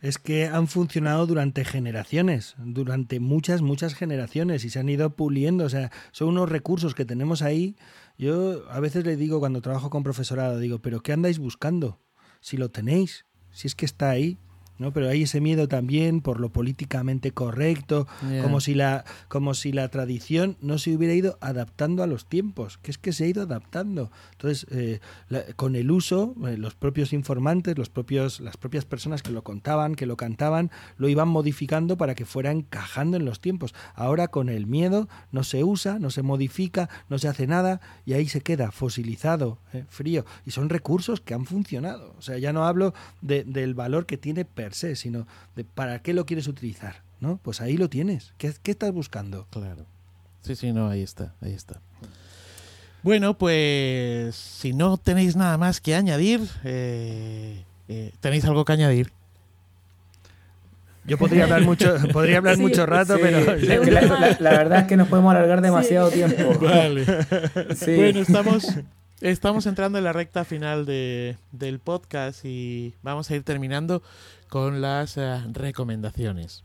Es 0.00 0.16
que 0.18 0.46
han 0.46 0.68
funcionado 0.68 1.26
durante 1.26 1.64
generaciones, 1.64 2.54
durante 2.58 3.20
muchas, 3.20 3.60
muchas 3.60 3.94
generaciones 3.94 4.64
y 4.64 4.70
se 4.70 4.78
han 4.78 4.88
ido 4.88 5.10
puliendo, 5.10 5.64
o 5.64 5.68
sea, 5.68 5.90
son 6.12 6.28
unos 6.28 6.48
recursos 6.48 6.94
que 6.94 7.04
tenemos 7.04 7.42
ahí. 7.42 7.76
Yo 8.16 8.62
a 8.70 8.80
veces 8.80 9.04
le 9.04 9.16
digo 9.16 9.38
cuando 9.38 9.60
trabajo 9.60 9.90
con 9.90 10.04
profesorado, 10.04 10.58
digo, 10.58 10.78
pero 10.78 11.02
¿qué 11.02 11.12
andáis 11.12 11.38
buscando? 11.38 12.00
Si 12.40 12.56
lo 12.56 12.70
tenéis, 12.70 13.26
si 13.50 13.66
es 13.66 13.74
que 13.74 13.84
está 13.84 14.10
ahí, 14.10 14.38
¿no? 14.78 14.92
Pero 14.92 15.08
hay 15.08 15.22
ese 15.22 15.40
miedo 15.40 15.68
también 15.68 16.20
por 16.20 16.40
lo 16.40 16.50
políticamente 16.50 17.32
correcto, 17.32 18.06
yeah. 18.28 18.42
como, 18.42 18.60
si 18.60 18.74
la, 18.74 19.04
como 19.28 19.54
si 19.54 19.72
la 19.72 19.88
tradición 19.88 20.56
no 20.60 20.78
se 20.78 20.94
hubiera 20.94 21.14
ido 21.14 21.38
adaptando 21.40 22.02
a 22.02 22.06
los 22.06 22.26
tiempos, 22.26 22.78
que 22.78 22.90
es 22.90 22.98
que 22.98 23.12
se 23.12 23.24
ha 23.24 23.26
ido 23.28 23.42
adaptando. 23.42 24.10
Entonces, 24.32 24.66
eh, 24.70 25.00
la, 25.28 25.42
con 25.56 25.76
el 25.76 25.90
uso, 25.90 26.34
eh, 26.46 26.56
los 26.56 26.74
propios 26.74 27.12
informantes, 27.12 27.76
los 27.76 27.90
propios, 27.90 28.40
las 28.40 28.56
propias 28.56 28.84
personas 28.84 29.22
que 29.22 29.30
lo 29.30 29.42
contaban, 29.42 29.94
que 29.94 30.06
lo 30.06 30.16
cantaban, 30.16 30.70
lo 30.96 31.08
iban 31.08 31.28
modificando 31.28 31.96
para 31.96 32.14
que 32.14 32.24
fuera 32.24 32.50
encajando 32.50 33.16
en 33.16 33.24
los 33.24 33.40
tiempos. 33.40 33.74
Ahora 33.94 34.28
con 34.28 34.48
el 34.48 34.66
miedo 34.66 35.08
no 35.32 35.44
se 35.44 35.64
usa, 35.64 35.98
no 35.98 36.10
se 36.10 36.22
modifica, 36.22 36.88
no 37.08 37.18
se 37.18 37.28
hace 37.28 37.46
nada 37.46 37.80
y 38.04 38.12
ahí 38.12 38.28
se 38.28 38.40
queda 38.40 38.70
fosilizado, 38.70 39.58
eh, 39.72 39.84
frío. 39.88 40.24
Y 40.46 40.52
son 40.52 40.68
recursos 40.68 41.20
que 41.20 41.34
han 41.34 41.46
funcionado. 41.46 42.14
O 42.18 42.22
sea, 42.22 42.38
ya 42.38 42.52
no 42.52 42.64
hablo 42.64 42.94
de, 43.20 43.44
del 43.44 43.74
valor 43.74 44.06
que 44.06 44.16
tiene 44.16 44.44
per 44.44 44.67
se, 44.74 44.96
sino 44.96 45.26
de 45.56 45.64
para 45.64 46.00
qué 46.00 46.14
lo 46.14 46.26
quieres 46.26 46.48
utilizar, 46.48 47.02
¿no? 47.20 47.38
Pues 47.42 47.60
ahí 47.60 47.76
lo 47.76 47.88
tienes. 47.88 48.32
¿Qué, 48.38 48.52
qué 48.62 48.70
estás 48.70 48.92
buscando? 48.92 49.46
Claro. 49.50 49.86
Sí, 50.42 50.56
sí, 50.56 50.72
no, 50.72 50.88
ahí 50.88 51.02
está, 51.02 51.34
ahí 51.40 51.52
está. 51.52 51.80
Bueno, 53.02 53.38
pues 53.38 54.34
si 54.34 54.72
no 54.72 54.96
tenéis 54.96 55.36
nada 55.36 55.56
más 55.56 55.80
que 55.80 55.94
añadir, 55.94 56.40
eh, 56.64 57.64
eh, 57.88 58.12
¿tenéis 58.20 58.44
algo 58.44 58.64
que 58.64 58.72
añadir? 58.72 59.12
Yo 61.04 61.16
podría 61.16 61.44
hablar 61.44 61.62
mucho, 61.62 61.96
podría 62.12 62.38
hablar 62.38 62.56
sí, 62.56 62.62
mucho 62.62 62.84
rato, 62.86 63.16
sí, 63.16 63.20
pero 63.22 63.40
la, 63.90 64.02
la, 64.02 64.36
la, 64.40 64.50
verdad 64.50 64.80
es 64.80 64.86
que 64.86 64.96
nos 64.96 65.08
podemos 65.08 65.30
alargar 65.30 65.60
demasiado 65.60 66.10
sí. 66.10 66.16
tiempo. 66.16 66.58
Vale. 66.60 67.06
Bueno, 67.86 68.20
estamos 68.20 68.66
Estamos 69.20 69.66
entrando 69.66 69.98
en 69.98 70.04
la 70.04 70.12
recta 70.12 70.44
final 70.44 70.86
de, 70.86 71.36
del 71.50 71.80
podcast 71.80 72.44
y 72.44 72.94
vamos 73.02 73.28
a 73.28 73.34
ir 73.34 73.42
terminando 73.42 74.00
con 74.48 74.80
las 74.80 75.16
uh, 75.16 75.52
recomendaciones. 75.52 76.64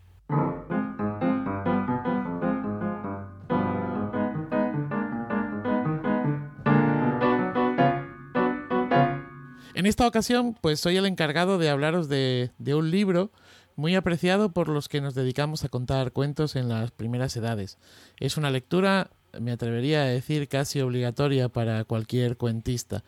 En 9.76 9.86
esta 9.86 10.08
ocasión, 10.08 10.56
pues 10.62 10.80
soy 10.80 10.98
el 10.98 11.06
encargado 11.06 11.58
de 11.58 11.70
hablaros 11.70 12.08
de, 12.08 12.52
de 12.58 12.74
un 12.74 12.90
libro 12.90 13.32
muy 13.76 13.96
apreciado 13.96 14.54
por 14.54 14.70
los 14.70 14.88
que 14.88 15.02
nos 15.02 15.16
dedicamos 15.16 15.64
a 15.64 15.70
contar 15.70 16.12
cuentos 16.12 16.56
en 16.56 16.70
las 16.70 16.92
primeras 16.92 17.36
edades. 17.36 17.78
Es 18.18 18.38
una 18.38 18.50
lectura 18.50 19.10
me 19.40 19.52
atrevería 19.52 20.04
a 20.04 20.06
decir 20.06 20.48
casi 20.48 20.82
obligatoria 20.82 21.50
para 21.50 21.84
cualquier 21.86 22.38
cuentista, 22.38 23.04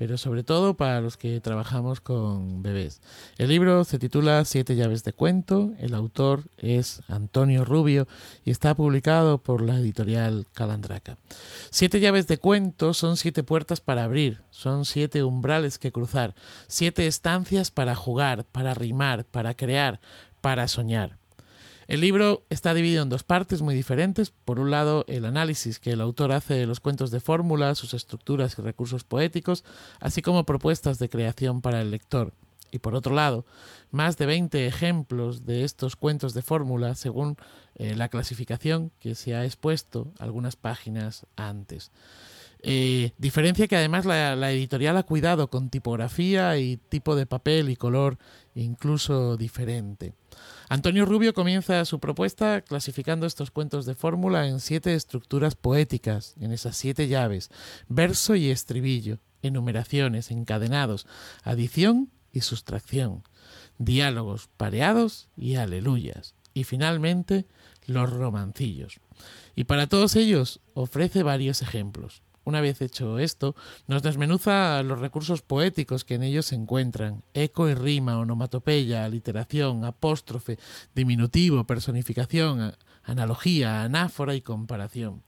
pero 0.00 0.16
sobre 0.16 0.42
todo 0.44 0.78
para 0.78 1.02
los 1.02 1.18
que 1.18 1.42
trabajamos 1.42 2.00
con 2.00 2.62
bebés. 2.62 3.02
El 3.36 3.50
libro 3.50 3.84
se 3.84 3.98
titula 3.98 4.46
Siete 4.46 4.74
llaves 4.74 5.04
de 5.04 5.12
cuento, 5.12 5.74
el 5.78 5.92
autor 5.92 6.44
es 6.56 7.02
Antonio 7.06 7.66
Rubio 7.66 8.08
y 8.42 8.50
está 8.50 8.74
publicado 8.74 9.36
por 9.36 9.60
la 9.60 9.76
editorial 9.76 10.46
Calandraca. 10.54 11.18
Siete 11.68 12.00
llaves 12.00 12.26
de 12.28 12.38
cuento 12.38 12.94
son 12.94 13.18
siete 13.18 13.42
puertas 13.42 13.82
para 13.82 14.04
abrir, 14.04 14.40
son 14.48 14.86
siete 14.86 15.22
umbrales 15.22 15.78
que 15.78 15.92
cruzar, 15.92 16.34
siete 16.66 17.06
estancias 17.06 17.70
para 17.70 17.94
jugar, 17.94 18.46
para 18.46 18.72
rimar, 18.72 19.26
para 19.26 19.52
crear, 19.52 20.00
para 20.40 20.66
soñar. 20.66 21.19
El 21.90 22.02
libro 22.02 22.44
está 22.50 22.72
dividido 22.72 23.02
en 23.02 23.08
dos 23.08 23.24
partes 23.24 23.62
muy 23.62 23.74
diferentes. 23.74 24.30
Por 24.30 24.60
un 24.60 24.70
lado, 24.70 25.04
el 25.08 25.24
análisis 25.24 25.80
que 25.80 25.90
el 25.90 26.00
autor 26.00 26.30
hace 26.30 26.54
de 26.54 26.66
los 26.66 26.78
cuentos 26.78 27.10
de 27.10 27.18
fórmula, 27.18 27.74
sus 27.74 27.94
estructuras 27.94 28.56
y 28.56 28.62
recursos 28.62 29.02
poéticos, 29.02 29.64
así 29.98 30.22
como 30.22 30.46
propuestas 30.46 31.00
de 31.00 31.08
creación 31.08 31.62
para 31.62 31.80
el 31.80 31.90
lector. 31.90 32.32
Y 32.70 32.78
por 32.78 32.94
otro 32.94 33.12
lado, 33.12 33.44
más 33.90 34.16
de 34.18 34.26
20 34.26 34.68
ejemplos 34.68 35.46
de 35.46 35.64
estos 35.64 35.96
cuentos 35.96 36.32
de 36.32 36.42
fórmula 36.42 36.94
según 36.94 37.36
eh, 37.74 37.96
la 37.96 38.08
clasificación 38.08 38.92
que 39.00 39.16
se 39.16 39.34
ha 39.34 39.44
expuesto 39.44 40.12
algunas 40.20 40.54
páginas 40.54 41.26
antes. 41.34 41.90
Eh, 42.62 43.10
diferencia 43.18 43.66
que 43.66 43.74
además 43.74 44.04
la, 44.04 44.36
la, 44.36 44.52
editorial 44.52 44.96
ha 44.96 45.02
cuidado 45.02 45.48
con 45.48 45.70
tipografía 45.70 46.56
y 46.58 46.76
tipo 46.76 47.16
de 47.16 47.26
papel 47.26 47.68
y 47.68 47.74
color 47.74 48.16
incluso 48.54 49.36
diferente. 49.36 50.12
Antonio 50.72 51.04
Rubio 51.04 51.34
comienza 51.34 51.84
su 51.84 51.98
propuesta 51.98 52.60
clasificando 52.60 53.26
estos 53.26 53.50
cuentos 53.50 53.86
de 53.86 53.96
fórmula 53.96 54.46
en 54.46 54.60
siete 54.60 54.94
estructuras 54.94 55.56
poéticas, 55.56 56.36
en 56.38 56.52
esas 56.52 56.76
siete 56.76 57.08
llaves, 57.08 57.50
verso 57.88 58.36
y 58.36 58.50
estribillo, 58.50 59.18
enumeraciones, 59.42 60.30
encadenados, 60.30 61.08
adición 61.42 62.12
y 62.30 62.42
sustracción, 62.42 63.24
diálogos 63.78 64.48
pareados 64.56 65.28
y 65.36 65.56
aleluyas, 65.56 66.36
y 66.54 66.62
finalmente 66.62 67.48
los 67.86 68.08
romancillos. 68.08 69.00
Y 69.56 69.64
para 69.64 69.88
todos 69.88 70.14
ellos 70.14 70.60
ofrece 70.74 71.24
varios 71.24 71.62
ejemplos. 71.62 72.22
Una 72.44 72.60
vez 72.60 72.80
hecho 72.80 73.18
esto, 73.18 73.54
nos 73.86 74.02
desmenuza 74.02 74.82
los 74.82 74.98
recursos 74.98 75.42
poéticos 75.42 76.04
que 76.04 76.14
en 76.14 76.22
ellos 76.22 76.46
se 76.46 76.54
encuentran, 76.54 77.22
eco 77.34 77.68
y 77.68 77.74
rima, 77.74 78.18
onomatopeya, 78.18 79.04
aliteración, 79.04 79.84
apóstrofe, 79.84 80.58
diminutivo, 80.94 81.64
personificación, 81.64 82.74
analogía, 83.04 83.82
anáfora 83.82 84.34
y 84.34 84.40
comparación. 84.40 85.22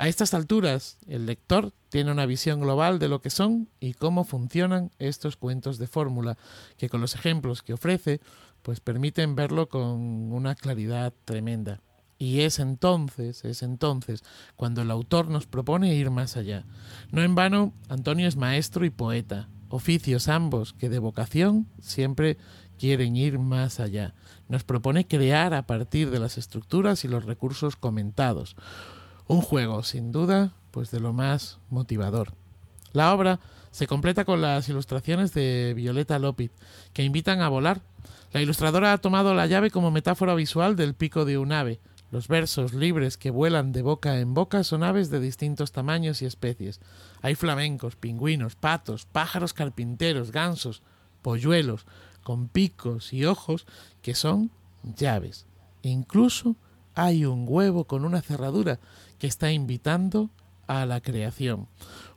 A 0.00 0.08
estas 0.08 0.32
alturas, 0.32 0.98
el 1.06 1.26
lector 1.26 1.72
tiene 1.90 2.10
una 2.10 2.24
visión 2.24 2.60
global 2.60 2.98
de 2.98 3.08
lo 3.08 3.20
que 3.20 3.28
son 3.28 3.68
y 3.80 3.92
cómo 3.92 4.24
funcionan 4.24 4.90
estos 4.98 5.36
cuentos 5.36 5.76
de 5.76 5.86
fórmula, 5.86 6.38
que 6.78 6.88
con 6.88 7.02
los 7.02 7.14
ejemplos 7.14 7.62
que 7.62 7.74
ofrece, 7.74 8.20
pues 8.62 8.80
permiten 8.80 9.36
verlo 9.36 9.68
con 9.68 10.32
una 10.32 10.54
claridad 10.54 11.12
tremenda. 11.26 11.80
Y 12.20 12.42
es 12.42 12.58
entonces, 12.58 13.46
es 13.46 13.62
entonces, 13.62 14.22
cuando 14.54 14.82
el 14.82 14.90
autor 14.90 15.28
nos 15.28 15.46
propone 15.46 15.94
ir 15.94 16.10
más 16.10 16.36
allá. 16.36 16.66
No 17.10 17.22
en 17.22 17.34
vano, 17.34 17.72
Antonio 17.88 18.28
es 18.28 18.36
maestro 18.36 18.84
y 18.84 18.90
poeta, 18.90 19.48
oficios 19.70 20.28
ambos 20.28 20.74
que 20.74 20.90
de 20.90 20.98
vocación 20.98 21.66
siempre 21.80 22.36
quieren 22.78 23.16
ir 23.16 23.38
más 23.38 23.80
allá. 23.80 24.12
Nos 24.48 24.64
propone 24.64 25.06
crear 25.06 25.54
a 25.54 25.66
partir 25.66 26.10
de 26.10 26.18
las 26.18 26.36
estructuras 26.36 27.06
y 27.06 27.08
los 27.08 27.24
recursos 27.24 27.74
comentados. 27.76 28.54
Un 29.26 29.40
juego, 29.40 29.82
sin 29.82 30.12
duda, 30.12 30.52
pues 30.72 30.90
de 30.90 31.00
lo 31.00 31.14
más 31.14 31.58
motivador. 31.70 32.34
La 32.92 33.14
obra 33.14 33.40
se 33.70 33.86
completa 33.86 34.26
con 34.26 34.42
las 34.42 34.68
ilustraciones 34.68 35.32
de 35.32 35.72
Violeta 35.74 36.18
López, 36.18 36.50
que 36.92 37.02
invitan 37.02 37.40
a 37.40 37.48
volar. 37.48 37.80
La 38.32 38.42
ilustradora 38.42 38.92
ha 38.92 38.98
tomado 38.98 39.32
la 39.32 39.46
llave 39.46 39.70
como 39.70 39.90
metáfora 39.90 40.34
visual 40.34 40.76
del 40.76 40.94
pico 40.94 41.24
de 41.24 41.38
un 41.38 41.52
ave, 41.52 41.80
los 42.10 42.26
versos 42.26 42.74
libres 42.74 43.16
que 43.16 43.30
vuelan 43.30 43.72
de 43.72 43.82
boca 43.82 44.18
en 44.18 44.34
boca 44.34 44.64
son 44.64 44.82
aves 44.82 45.10
de 45.10 45.20
distintos 45.20 45.72
tamaños 45.72 46.22
y 46.22 46.26
especies. 46.26 46.80
Hay 47.22 47.36
flamencos, 47.36 47.96
pingüinos, 47.96 48.56
patos, 48.56 49.06
pájaros 49.06 49.52
carpinteros, 49.52 50.32
gansos, 50.32 50.82
polluelos, 51.22 51.86
con 52.22 52.48
picos 52.48 53.12
y 53.12 53.24
ojos 53.24 53.66
que 54.02 54.14
son 54.14 54.50
llaves. 54.82 55.46
Incluso 55.82 56.56
hay 56.94 57.24
un 57.24 57.44
huevo 57.48 57.84
con 57.84 58.04
una 58.04 58.22
cerradura 58.22 58.80
que 59.18 59.26
está 59.26 59.52
invitando 59.52 60.30
a 60.66 60.86
la 60.86 61.00
creación. 61.00 61.68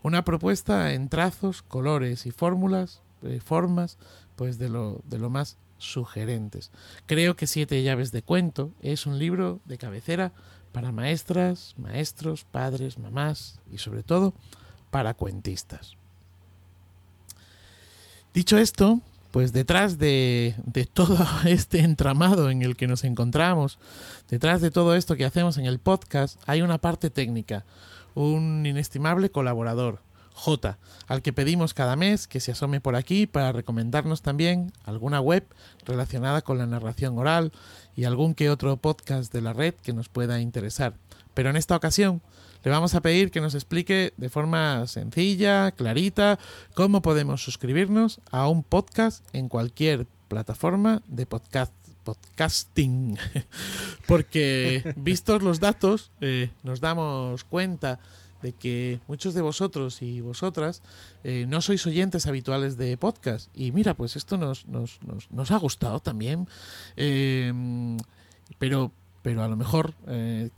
Una 0.01 0.23
propuesta 0.23 0.93
en 0.93 1.09
trazos, 1.09 1.61
colores 1.61 2.25
y 2.25 2.31
fórmulas, 2.31 3.01
eh, 3.21 3.39
formas, 3.43 3.97
pues 4.35 4.57
de 4.57 4.69
lo, 4.69 5.01
de 5.05 5.19
lo 5.19 5.29
más 5.29 5.57
sugerentes. 5.83 6.71
Creo 7.05 7.35
que 7.35 7.47
Siete 7.47 7.83
llaves 7.83 8.11
de 8.11 8.21
cuento 8.21 8.71
es 8.81 9.05
un 9.05 9.19
libro 9.19 9.59
de 9.65 9.77
cabecera 9.77 10.31
para 10.71 10.91
maestras, 10.91 11.75
maestros, 11.77 12.45
padres, 12.45 12.97
mamás 12.97 13.59
y 13.71 13.77
sobre 13.77 14.03
todo 14.03 14.33
para 14.89 15.13
cuentistas. 15.13 15.95
Dicho 18.33 18.57
esto, 18.57 19.01
pues 19.31 19.53
detrás 19.53 19.99
de, 19.99 20.55
de, 20.65 20.85
todo 20.85 21.17
este 21.45 21.79
entramado 21.79 22.49
en 22.49 22.61
el 22.61 22.75
que 22.75 22.87
nos 22.87 23.03
encontramos, 23.03 23.77
detrás 24.29 24.61
de 24.61 24.71
todo 24.71 24.95
esto 24.95 25.15
que 25.15 25.25
hacemos 25.25 25.57
en 25.57 25.65
el 25.65 25.79
podcast, 25.79 26.41
hay 26.47 26.61
una 26.61 26.79
parte 26.79 27.09
técnica, 27.09 27.65
un 28.15 28.65
inestimable 28.65 29.29
colaborador, 29.29 30.01
J, 30.33 30.77
al 31.07 31.21
que 31.21 31.33
pedimos 31.33 31.73
cada 31.73 31.95
mes 31.95 32.27
que 32.27 32.39
se 32.39 32.51
asome 32.51 32.81
por 32.81 32.95
aquí 32.95 33.27
para 33.27 33.51
recomendarnos 33.51 34.21
también 34.21 34.71
alguna 34.83 35.21
web 35.21 35.45
relacionada 35.85 36.41
con 36.41 36.57
la 36.57 36.65
narración 36.65 37.17
oral 37.17 37.51
y 37.95 38.05
algún 38.05 38.35
que 38.35 38.49
otro 38.49 38.77
podcast 38.77 39.31
de 39.31 39.41
la 39.41 39.53
red 39.53 39.73
que 39.75 39.93
nos 39.93 40.09
pueda 40.09 40.39
interesar. 40.41 40.95
Pero 41.33 41.49
en 41.49 41.55
esta 41.55 41.75
ocasión 41.75 42.21
le 42.63 42.71
vamos 42.71 42.95
a 42.95 43.01
pedir 43.01 43.31
que 43.31 43.41
nos 43.41 43.55
explique 43.55 44.13
de 44.17 44.29
forma 44.29 44.87
sencilla, 44.87 45.71
clarita, 45.71 46.39
cómo 46.73 47.01
podemos 47.01 47.43
suscribirnos 47.43 48.21
a 48.31 48.47
un 48.47 48.63
podcast 48.63 49.25
en 49.33 49.49
cualquier 49.49 50.07
plataforma 50.27 51.01
de 51.07 51.25
podcast 51.25 51.73
podcasting 52.03 53.17
porque 54.07 54.93
vistos 54.97 55.41
los 55.41 55.59
datos 55.59 56.11
eh, 56.21 56.49
nos 56.61 56.81
damos 56.81 57.43
cuenta 57.45 57.99
de 58.43 58.51
que 58.51 58.99
muchos 59.07 59.33
de 59.33 59.41
vosotros 59.41 60.01
y 60.01 60.21
vosotras 60.21 60.83
eh, 61.23 61.45
no 61.47 61.61
sois 61.61 61.87
oyentes 61.87 62.27
habituales 62.27 62.77
de 62.77 62.97
podcast. 62.97 63.49
Y 63.55 63.71
mira, 63.71 63.95
pues 63.95 64.15
esto 64.15 64.37
nos, 64.37 64.67
nos, 64.67 64.99
nos, 65.31 65.51
ha 65.51 65.57
gustado 65.57 66.01
también. 66.01 66.47
Eh, 66.97 67.51
pero, 68.59 68.91
pero 69.23 69.43
a 69.43 69.47
lo 69.47 69.55
mejor 69.55 69.95
eh, 70.07 70.49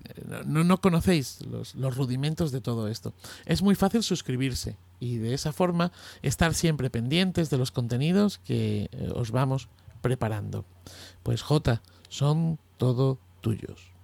no, 0.46 0.64
no, 0.64 0.82
conocéis 0.82 1.46
los, 1.46 1.76
los, 1.76 1.96
rudimentos 1.96 2.52
de 2.52 2.60
todo 2.60 2.88
esto. 2.88 3.14
Es 3.46 3.62
muy 3.62 3.76
fácil 3.76 4.02
suscribirse 4.02 4.76
y 5.00 5.18
de 5.18 5.36
esa 5.36 5.54
forma 5.54 5.92
estar 6.24 6.56
siempre 6.56 6.90
pendientes 6.90 7.52
de 7.52 7.60
los 7.60 7.72
contenidos 7.72 8.40
que 8.40 8.90
os 9.14 9.30
vamos 9.30 9.70
preparando. 10.02 10.66
Pues 11.22 11.44
J, 11.44 11.82
son 12.10 12.58
todo 12.78 13.20
tuyos. 13.42 13.95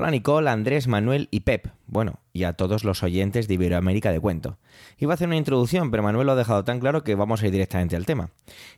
Hola 0.00 0.12
Nicole, 0.12 0.48
Andrés, 0.48 0.86
Manuel 0.86 1.28
y 1.30 1.40
Pep. 1.40 1.74
Bueno, 1.86 2.20
y 2.32 2.44
a 2.44 2.54
todos 2.54 2.84
los 2.84 3.02
oyentes 3.02 3.48
de 3.48 3.52
Iberoamérica 3.52 4.10
de 4.10 4.18
Cuento. 4.18 4.56
Iba 4.96 5.12
a 5.12 5.14
hacer 5.16 5.28
una 5.28 5.36
introducción, 5.36 5.90
pero 5.90 6.02
Manuel 6.02 6.24
lo 6.24 6.32
ha 6.32 6.36
dejado 6.36 6.64
tan 6.64 6.80
claro 6.80 7.04
que 7.04 7.14
vamos 7.14 7.42
a 7.42 7.46
ir 7.46 7.52
directamente 7.52 7.96
al 7.96 8.06
tema. 8.06 8.30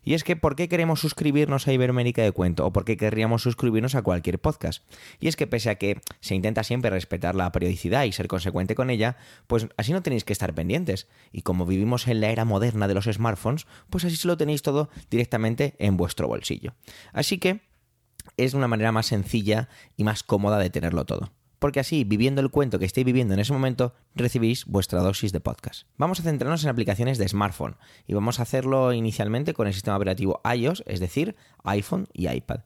Y 0.02 0.14
es 0.14 0.24
que, 0.24 0.34
¿por 0.34 0.56
qué 0.56 0.68
queremos 0.68 0.98
suscribirnos 0.98 1.68
a 1.68 1.72
Iberoamérica 1.72 2.22
de 2.22 2.32
Cuento? 2.32 2.66
¿O 2.66 2.72
por 2.72 2.84
qué 2.84 2.96
querríamos 2.96 3.40
suscribirnos 3.42 3.94
a 3.94 4.02
cualquier 4.02 4.40
podcast? 4.40 4.82
Y 5.20 5.28
es 5.28 5.36
que 5.36 5.46
pese 5.46 5.70
a 5.70 5.76
que 5.76 6.00
se 6.18 6.34
intenta 6.34 6.64
siempre 6.64 6.90
respetar 6.90 7.36
la 7.36 7.52
periodicidad 7.52 8.02
y 8.02 8.10
ser 8.10 8.26
consecuente 8.26 8.74
con 8.74 8.90
ella, 8.90 9.16
pues 9.46 9.68
así 9.76 9.92
no 9.92 10.02
tenéis 10.02 10.24
que 10.24 10.32
estar 10.32 10.52
pendientes. 10.54 11.06
Y 11.30 11.42
como 11.42 11.66
vivimos 11.66 12.08
en 12.08 12.20
la 12.20 12.30
era 12.30 12.44
moderna 12.44 12.88
de 12.88 12.94
los 12.94 13.04
smartphones, 13.04 13.68
pues 13.90 14.04
así 14.04 14.16
se 14.16 14.26
lo 14.26 14.36
tenéis 14.36 14.62
todo 14.62 14.90
directamente 15.08 15.76
en 15.78 15.96
vuestro 15.96 16.26
bolsillo. 16.26 16.74
Así 17.12 17.38
que 17.38 17.60
es 18.36 18.54
una 18.54 18.68
manera 18.68 18.92
más 18.92 19.06
sencilla 19.06 19.68
y 19.96 20.04
más 20.04 20.22
cómoda 20.22 20.58
de 20.58 20.70
tenerlo 20.70 21.04
todo. 21.04 21.32
Porque 21.58 21.78
así, 21.78 22.02
viviendo 22.02 22.40
el 22.40 22.50
cuento 22.50 22.80
que 22.80 22.84
estéis 22.84 23.04
viviendo 23.04 23.34
en 23.34 23.40
ese 23.40 23.52
momento, 23.52 23.94
recibís 24.16 24.64
vuestra 24.66 25.00
dosis 25.00 25.30
de 25.30 25.38
podcast. 25.38 25.86
Vamos 25.96 26.18
a 26.18 26.24
centrarnos 26.24 26.64
en 26.64 26.70
aplicaciones 26.70 27.18
de 27.18 27.28
smartphone 27.28 27.76
y 28.06 28.14
vamos 28.14 28.40
a 28.40 28.42
hacerlo 28.42 28.92
inicialmente 28.92 29.54
con 29.54 29.68
el 29.68 29.72
sistema 29.72 29.96
operativo 29.96 30.40
iOS, 30.44 30.82
es 30.86 30.98
decir, 30.98 31.36
iPhone 31.62 32.08
y 32.12 32.28
iPad. 32.28 32.62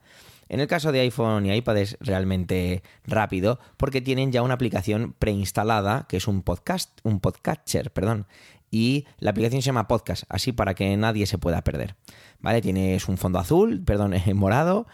En 0.49 0.61
el 0.61 0.67
caso 0.69 0.93
de 0.93 1.01
iPhone 1.01 1.45
y 1.45 1.53
iPad 1.53 1.77
es 1.77 1.99
realmente 2.01 2.83
rápido 3.05 3.59
porque 3.77 4.01
tienen 4.01 4.33
ya 4.33 4.43
una 4.43 4.55
aplicación 4.55 5.15
preinstalada 5.19 6.07
que 6.09 6.17
es 6.17 6.29
un 6.29 6.43
podcast, 6.43 6.99
un 7.03 7.21
podcatcher, 7.21 7.93
perdón, 7.93 8.27
y 8.71 9.07
la 9.19 9.31
aplicación 9.31 9.63
se 9.63 9.67
llama 9.67 9.89
Podcast, 9.89 10.25
así 10.29 10.53
para 10.53 10.75
que 10.75 10.97
nadie 10.97 11.27
se 11.27 11.39
pueda 11.39 11.63
perder. 11.63 11.97
¿Vale? 12.41 12.61
Tienes 12.61 13.09
un 13.09 13.17
fondo 13.17 13.39
azul, 13.39 13.83
perdón, 13.85 14.15
morado 14.35 14.87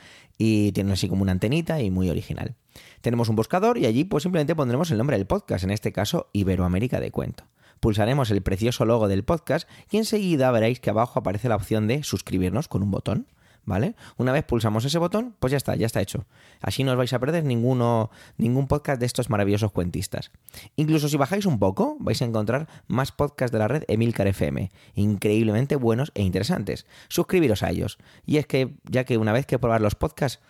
y 0.44 0.72
tiene 0.72 0.92
así 0.92 1.08
como 1.08 1.22
una 1.22 1.30
antenita 1.30 1.80
y 1.80 1.92
muy 1.92 2.10
original. 2.10 2.56
Tenemos 3.00 3.28
un 3.28 3.36
buscador 3.36 3.78
y 3.78 3.86
allí 3.86 4.02
pues 4.02 4.24
simplemente 4.24 4.56
pondremos 4.56 4.90
el 4.90 4.98
nombre 4.98 5.16
del 5.16 5.24
podcast, 5.24 5.62
en 5.62 5.70
este 5.70 5.92
caso 5.92 6.30
Iberoamérica 6.32 6.98
de 6.98 7.12
Cuento. 7.12 7.44
Pulsaremos 7.78 8.28
el 8.32 8.42
precioso 8.42 8.84
logo 8.84 9.06
del 9.06 9.22
podcast 9.22 9.68
y 9.92 9.98
enseguida 9.98 10.50
veréis 10.50 10.80
que 10.80 10.90
abajo 10.90 11.20
aparece 11.20 11.48
la 11.48 11.54
opción 11.54 11.86
de 11.86 12.02
suscribirnos 12.02 12.66
con 12.66 12.82
un 12.82 12.90
botón. 12.90 13.28
¿Vale? 13.64 13.94
Una 14.16 14.32
vez 14.32 14.44
pulsamos 14.44 14.84
ese 14.84 14.98
botón, 14.98 15.36
pues 15.38 15.52
ya 15.52 15.56
está, 15.56 15.76
ya 15.76 15.86
está 15.86 16.00
hecho. 16.00 16.26
Así 16.60 16.82
no 16.82 16.90
os 16.90 16.98
vais 16.98 17.12
a 17.12 17.20
perder 17.20 17.44
ninguno, 17.44 18.10
ningún 18.36 18.66
podcast 18.66 18.98
de 18.98 19.06
estos 19.06 19.30
maravillosos 19.30 19.70
cuentistas. 19.70 20.32
Incluso 20.74 21.08
si 21.08 21.16
bajáis 21.16 21.46
un 21.46 21.60
poco, 21.60 21.96
vais 22.00 22.20
a 22.22 22.24
encontrar 22.24 22.68
más 22.88 23.12
podcasts 23.12 23.52
de 23.52 23.60
la 23.60 23.68
red 23.68 23.84
Emilcar 23.86 24.26
FM, 24.26 24.72
increíblemente 24.94 25.76
buenos 25.76 26.10
e 26.14 26.22
interesantes. 26.22 26.86
Suscribiros 27.08 27.62
a 27.62 27.70
ellos. 27.70 27.98
Y 28.26 28.38
es 28.38 28.46
que, 28.46 28.74
ya 28.84 29.04
que 29.04 29.16
una 29.16 29.32
vez 29.32 29.46
que 29.46 29.60
probar 29.60 29.80
los 29.80 29.94
podcasts, 29.94 30.40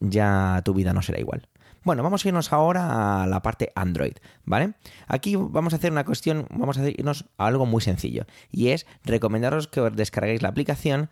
ya 0.00 0.60
tu 0.64 0.74
vida 0.74 0.92
no 0.92 1.00
será 1.00 1.18
igual. 1.18 1.48
Bueno, 1.82 2.02
vamos 2.02 2.24
a 2.24 2.28
irnos 2.28 2.52
ahora 2.52 3.22
a 3.22 3.26
la 3.26 3.40
parte 3.40 3.72
Android, 3.74 4.12
¿vale? 4.44 4.74
Aquí 5.06 5.36
vamos 5.36 5.72
a 5.72 5.76
hacer 5.76 5.92
una 5.92 6.04
cuestión, 6.04 6.46
vamos 6.50 6.76
a 6.76 6.86
irnos 6.86 7.24
a 7.38 7.46
algo 7.46 7.64
muy 7.64 7.80
sencillo, 7.80 8.26
y 8.50 8.68
es 8.68 8.86
recomendaros 9.02 9.66
que 9.66 9.80
descarguéis 9.88 10.42
la 10.42 10.50
aplicación 10.50 11.08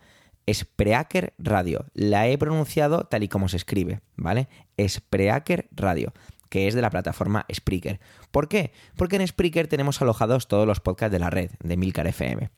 Spreaker 0.53 1.33
Radio. 1.37 1.85
La 1.93 2.27
he 2.27 2.37
pronunciado 2.37 3.05
tal 3.05 3.23
y 3.23 3.27
como 3.27 3.49
se 3.49 3.57
escribe, 3.57 4.01
¿vale? 4.15 4.47
Spreaker 4.79 5.67
Radio, 5.71 6.13
que 6.49 6.67
es 6.67 6.73
de 6.73 6.81
la 6.81 6.89
plataforma 6.89 7.45
Spreaker. 7.53 7.99
¿Por 8.31 8.47
qué? 8.47 8.71
Porque 8.95 9.15
en 9.15 9.27
Spreaker 9.27 9.67
tenemos 9.67 10.01
alojados 10.01 10.47
todos 10.47 10.67
los 10.67 10.79
podcasts 10.79 11.11
de 11.11 11.19
la 11.19 11.29
red, 11.29 11.51
de 11.61 11.77
Milcar 11.77 12.07
FM. 12.07 12.49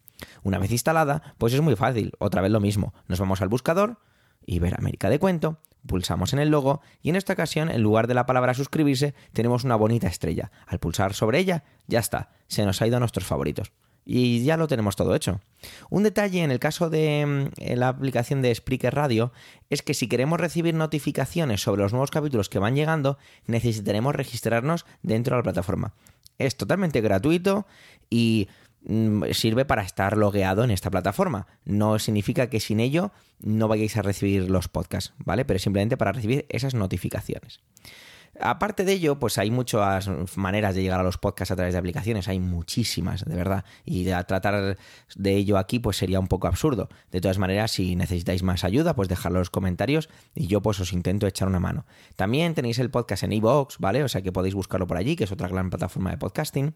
Una 0.43 0.59
vez 0.59 0.71
instalada, 0.71 1.35
pues 1.37 1.53
es 1.53 1.61
muy 1.61 1.75
fácil, 1.75 2.13
otra 2.19 2.41
vez 2.41 2.51
lo 2.51 2.59
mismo. 2.59 2.93
Nos 3.07 3.19
vamos 3.19 3.41
al 3.41 3.49
buscador, 3.49 3.99
Iberoamérica 4.45 5.09
de 5.09 5.19
Cuento, 5.19 5.59
pulsamos 5.85 6.33
en 6.33 6.39
el 6.39 6.49
logo 6.49 6.81
y 7.01 7.09
en 7.09 7.15
esta 7.15 7.33
ocasión, 7.33 7.69
en 7.71 7.81
lugar 7.81 8.07
de 8.07 8.13
la 8.13 8.25
palabra 8.25 8.53
suscribirse, 8.53 9.15
tenemos 9.33 9.63
una 9.63 9.75
bonita 9.75 10.07
estrella. 10.07 10.51
Al 10.67 10.79
pulsar 10.79 11.13
sobre 11.13 11.39
ella, 11.39 11.63
ya 11.87 11.99
está, 11.99 12.29
se 12.47 12.65
nos 12.65 12.81
ha 12.81 12.87
ido 12.87 12.97
a 12.97 12.99
nuestros 12.99 13.25
favoritos 13.25 13.71
y 14.05 14.43
ya 14.43 14.57
lo 14.57 14.67
tenemos 14.67 14.95
todo 14.95 15.15
hecho. 15.15 15.41
Un 15.89 16.03
detalle 16.03 16.43
en 16.43 16.51
el 16.51 16.59
caso 16.59 16.89
de 16.89 17.25
mm, 17.25 17.75
la 17.75 17.89
aplicación 17.89 18.41
de 18.41 18.53
Spreaker 18.53 18.93
Radio 18.93 19.31
es 19.69 19.81
que 19.81 19.93
si 19.93 20.07
queremos 20.07 20.39
recibir 20.39 20.73
notificaciones 20.73 21.61
sobre 21.61 21.81
los 21.81 21.91
nuevos 21.91 22.11
capítulos 22.11 22.49
que 22.49 22.59
van 22.59 22.75
llegando, 22.75 23.17
necesitaremos 23.45 24.15
registrarnos 24.15 24.85
dentro 25.03 25.35
de 25.35 25.39
la 25.39 25.43
plataforma. 25.43 25.93
Es 26.37 26.57
totalmente 26.57 27.01
gratuito 27.01 27.67
y 28.09 28.47
mm, 28.83 29.25
sirve 29.31 29.65
para 29.65 29.83
estar 29.83 30.17
logueado 30.17 30.63
en 30.63 30.71
esta 30.71 30.89
plataforma. 30.89 31.47
No 31.65 31.99
significa 31.99 32.49
que 32.49 32.59
sin 32.59 32.79
ello 32.79 33.11
no 33.39 33.67
vayáis 33.67 33.97
a 33.97 34.01
recibir 34.01 34.49
los 34.49 34.67
podcasts, 34.67 35.13
¿vale? 35.19 35.45
Pero 35.45 35.59
simplemente 35.59 35.97
para 35.97 36.11
recibir 36.11 36.45
esas 36.49 36.73
notificaciones. 36.73 37.59
Aparte 38.41 38.85
de 38.85 38.93
ello, 38.93 39.19
pues 39.19 39.37
hay 39.37 39.51
muchas 39.51 40.09
maneras 40.35 40.75
de 40.75 40.81
llegar 40.81 40.99
a 40.99 41.03
los 41.03 41.17
podcasts 41.17 41.51
a 41.51 41.55
través 41.55 41.73
de 41.73 41.79
aplicaciones, 41.79 42.27
hay 42.27 42.39
muchísimas, 42.39 43.25
de 43.25 43.35
verdad, 43.35 43.65
y 43.85 44.05
tratar 44.05 44.77
de 45.15 45.35
ello 45.35 45.57
aquí 45.57 45.79
pues 45.79 45.97
sería 45.97 46.19
un 46.19 46.27
poco 46.27 46.47
absurdo. 46.47 46.89
De 47.11 47.21
todas 47.21 47.37
maneras, 47.37 47.71
si 47.71 47.95
necesitáis 47.95 48.43
más 48.43 48.63
ayuda, 48.63 48.95
pues 48.95 49.09
dejadlo 49.09 49.37
en 49.37 49.41
los 49.41 49.49
comentarios 49.49 50.09
y 50.35 50.47
yo 50.47 50.61
pues 50.61 50.79
os 50.79 50.93
intento 50.93 51.27
echar 51.27 51.47
una 51.47 51.59
mano. 51.59 51.85
También 52.15 52.53
tenéis 52.53 52.79
el 52.79 52.89
podcast 52.89 53.23
en 53.23 53.33
iVoox, 53.33 53.77
¿vale? 53.79 54.03
O 54.03 54.07
sea 54.07 54.21
que 54.21 54.31
podéis 54.31 54.55
buscarlo 54.55 54.87
por 54.87 54.97
allí, 54.97 55.15
que 55.15 55.25
es 55.25 55.31
otra 55.31 55.47
gran 55.47 55.69
plataforma 55.69 56.11
de 56.11 56.17
podcasting. 56.17 56.73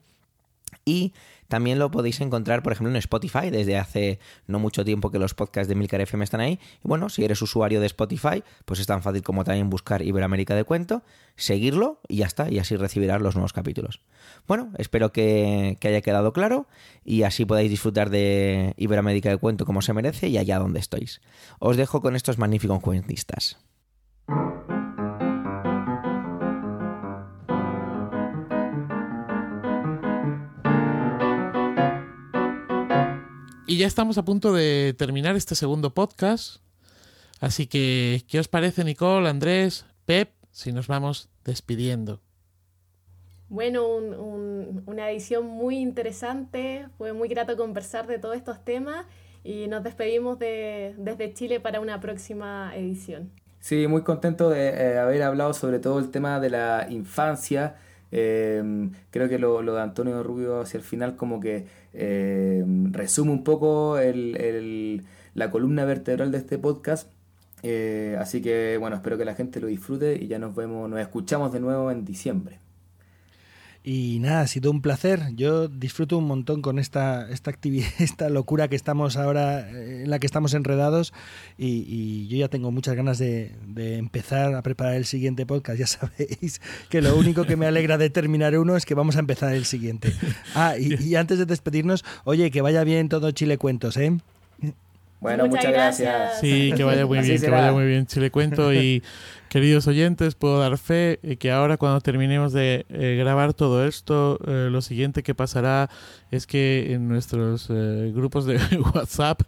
Y 0.83 1.13
también 1.47 1.79
lo 1.79 1.91
podéis 1.91 2.21
encontrar, 2.21 2.63
por 2.63 2.73
ejemplo, 2.73 2.89
en 2.89 2.97
Spotify, 2.97 3.49
desde 3.51 3.77
hace 3.77 4.19
no 4.47 4.59
mucho 4.59 4.83
tiempo 4.83 5.11
que 5.11 5.19
los 5.19 5.33
podcasts 5.33 5.67
de 5.67 5.75
Milcar 5.75 6.01
FM 6.01 6.23
están 6.23 6.41
ahí. 6.41 6.59
Y 6.83 6.87
bueno, 6.87 7.09
si 7.09 7.23
eres 7.23 7.41
usuario 7.41 7.79
de 7.79 7.85
Spotify, 7.85 8.43
pues 8.65 8.79
es 8.79 8.87
tan 8.87 9.01
fácil 9.01 9.21
como 9.21 9.43
también 9.43 9.69
buscar 9.69 10.01
Iberoamérica 10.01 10.55
de 10.55 10.63
Cuento, 10.63 11.03
seguirlo 11.35 11.99
y 12.07 12.17
ya 12.17 12.25
está, 12.25 12.51
y 12.51 12.59
así 12.59 12.75
recibirás 12.75 13.21
los 13.21 13.35
nuevos 13.35 13.53
capítulos. 13.53 14.01
Bueno, 14.47 14.71
espero 14.77 15.11
que, 15.11 15.77
haya 15.83 16.01
quedado 16.01 16.33
claro 16.33 16.67
y 17.03 17.23
así 17.23 17.45
podáis 17.45 17.69
disfrutar 17.69 18.09
de 18.09 18.73
Iberoamérica 18.77 19.29
de 19.29 19.37
Cuento 19.37 19.65
como 19.65 19.81
se 19.81 19.93
merece 19.93 20.29
y 20.29 20.37
allá 20.37 20.57
donde 20.57 20.79
estéis. 20.79 21.21
Os 21.59 21.77
dejo 21.77 22.01
con 22.01 22.15
estos 22.15 22.39
magníficos 22.39 22.79
cuentistas. 22.79 23.59
Y 33.75 33.79
ya 33.79 33.87
estamos 33.87 34.17
a 34.17 34.23
punto 34.23 34.53
de 34.53 34.95
terminar 34.97 35.35
este 35.35 35.53
segundo 35.53 35.93
podcast. 35.93 36.61
Así 37.41 37.67
que, 37.67 38.23
¿qué 38.25 38.39
os 38.39 38.47
parece, 38.47 38.85
Nicole, 38.85 39.27
Andrés, 39.27 39.85
Pep, 40.05 40.29
si 40.49 40.71
nos 40.71 40.87
vamos 40.87 41.27
despidiendo? 41.43 42.21
Bueno, 43.49 43.85
una 44.85 45.11
edición 45.11 45.45
muy 45.47 45.79
interesante. 45.79 46.87
Fue 46.97 47.11
muy 47.11 47.27
grato 47.27 47.57
conversar 47.57 48.07
de 48.07 48.17
todos 48.17 48.37
estos 48.37 48.63
temas 48.63 49.07
y 49.43 49.67
nos 49.67 49.83
despedimos 49.83 50.39
de, 50.39 50.95
desde 50.97 51.33
Chile 51.33 51.59
para 51.59 51.81
una 51.81 51.99
próxima 51.99 52.71
edición. 52.77 53.29
Sí, 53.59 53.87
muy 53.87 54.03
contento 54.03 54.49
de 54.49 54.69
eh, 54.69 54.99
haber 54.99 55.21
hablado 55.21 55.53
sobre 55.53 55.79
todo 55.79 55.99
el 55.99 56.11
tema 56.11 56.39
de 56.39 56.49
la 56.49 56.87
infancia. 56.89 57.75
Em, 58.17 58.91
creo 59.11 59.27
que 59.27 59.37
lo, 59.37 59.61
de 59.61 59.81
Antonio 59.81 60.23
Rubio 60.23 60.61
hacia 60.61 60.77
el 60.77 60.83
final 60.83 61.17
como 61.17 61.41
que 61.41 61.65
em, 61.97 62.91
resume 62.93 63.31
un 63.31 63.43
poco 63.43 63.97
la 65.33 65.51
columna 65.51 65.85
vertebral 65.85 66.31
de 66.31 66.37
este 66.39 66.57
podcast. 66.57 67.11
Eh, 67.63 68.15
así 68.19 68.41
que 68.41 68.77
bueno, 68.79 68.95
espero 68.97 69.17
que 69.17 69.25
la 69.25 69.35
gente 69.35 69.59
lo 69.59 69.67
disfrute 69.67 70.17
y 70.21 70.27
ya 70.27 70.39
nos 70.39 70.55
vemos, 70.55 70.89
nos 70.89 70.99
escuchamos 70.99 71.51
de 71.51 71.59
nuevo 71.59 71.91
en 71.91 72.05
diciembre. 72.05 72.59
Y 73.87 74.17
nada, 74.17 74.41
ha 74.41 74.47
sido 74.47 74.71
un 74.71 74.81
placer. 74.81 75.35
Yo 75.35 75.67
disfruto 75.67 76.17
un 76.17 76.25
montón 76.25 76.63
con 76.63 76.79
esta, 76.79 77.29
esta 77.29 77.51
actividad, 77.51 77.87
esta 77.99 78.29
locura 78.29 78.67
que 78.67 78.75
estamos 78.75 79.15
ahora, 79.15 79.69
eh, 79.69 80.01
en 80.03 80.09
la 80.09 80.17
que 80.17 80.25
estamos 80.25 80.55
enredados. 80.55 81.13
Y, 81.55 82.27
yo 82.27 82.37
ya 82.37 82.47
tengo 82.47 82.71
muchas 82.71 82.95
ganas 82.95 83.19
de, 83.19 83.53
empezar 83.75 84.55
a 84.55 84.63
preparar 84.63 84.95
el 84.95 85.05
siguiente 85.05 85.45
podcast. 85.45 85.77
Ya 85.77 85.85
sabéis 85.87 86.61
que 86.89 87.03
lo 87.03 87.15
único 87.15 87.43
que 87.45 87.57
me 87.57 87.67
alegra 87.67 87.99
de 87.99 88.09
terminar 88.09 88.57
uno 88.57 88.75
es 88.75 88.87
que 88.87 88.95
vamos 88.95 89.17
a 89.17 89.19
empezar 89.19 89.53
el 89.53 89.65
siguiente. 89.65 90.11
Ah, 90.55 90.75
y, 90.79 91.13
antes 91.13 91.37
de 91.37 91.45
despedirnos, 91.45 92.03
oye, 92.23 92.49
que 92.49 92.61
vaya 92.61 92.83
bien 92.83 93.07
todo 93.07 93.29
Chile 93.29 93.59
Cuentos, 93.59 93.97
¿eh? 93.97 94.17
Bueno, 95.25 95.47
muchas, 95.47 95.71
gracias. 95.71 96.39
Sí, 96.39 96.71
que 96.77 96.83
vaya 96.83 97.07
muy 97.07 97.17
bien, 97.17 97.41
que 97.41 97.49
vaya 97.49 97.71
muy 97.71 97.87
bien 97.87 98.05
Chile 98.05 98.29
Cuento 98.29 98.71
y 98.71 99.01
Queridos 99.55 99.87
oyentes, 99.87 100.35
puedo 100.35 100.59
dar 100.59 100.77
fe 100.77 101.17
que 101.39 101.49
ahora 101.49 101.77
cuando 101.77 102.01
terminemos 102.01 102.51
de 102.51 102.85
eh, 102.89 103.15
grabar 103.17 103.53
todo 103.53 103.87
esto, 103.87 104.37
eh, 104.45 104.67
lo 104.69 104.81
siguiente 104.81 105.23
que 105.23 105.33
pasará 105.33 105.89
es 106.29 106.45
que 106.45 106.91
en 106.91 107.07
nuestros 107.07 107.67
eh, 107.69 108.11
grupos 108.13 108.45
de 108.45 108.57
WhatsApp 108.93 109.43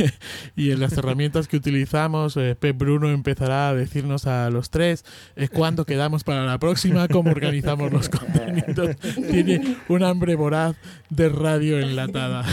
y 0.56 0.70
en 0.70 0.80
las 0.80 0.96
herramientas 0.96 1.46
que 1.46 1.58
utilizamos, 1.58 2.38
Pep 2.58 2.78
Bruno 2.78 3.10
empezará 3.10 3.68
a 3.68 3.74
decirnos 3.74 4.26
a 4.26 4.48
los 4.48 4.70
tres 4.70 5.04
cuándo 5.52 5.84
quedamos 5.84 6.24
para 6.24 6.46
la 6.46 6.58
próxima, 6.58 7.06
cómo 7.08 7.30
organizamos 7.30 7.92
los 7.92 8.08
contenidos. 8.08 8.96
Tiene 9.30 9.76
un 9.88 10.04
hambre 10.04 10.36
voraz 10.36 10.74
de 11.10 11.28
radio 11.28 11.78
enlatada. 11.78 12.46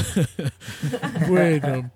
bueno. 1.29 1.89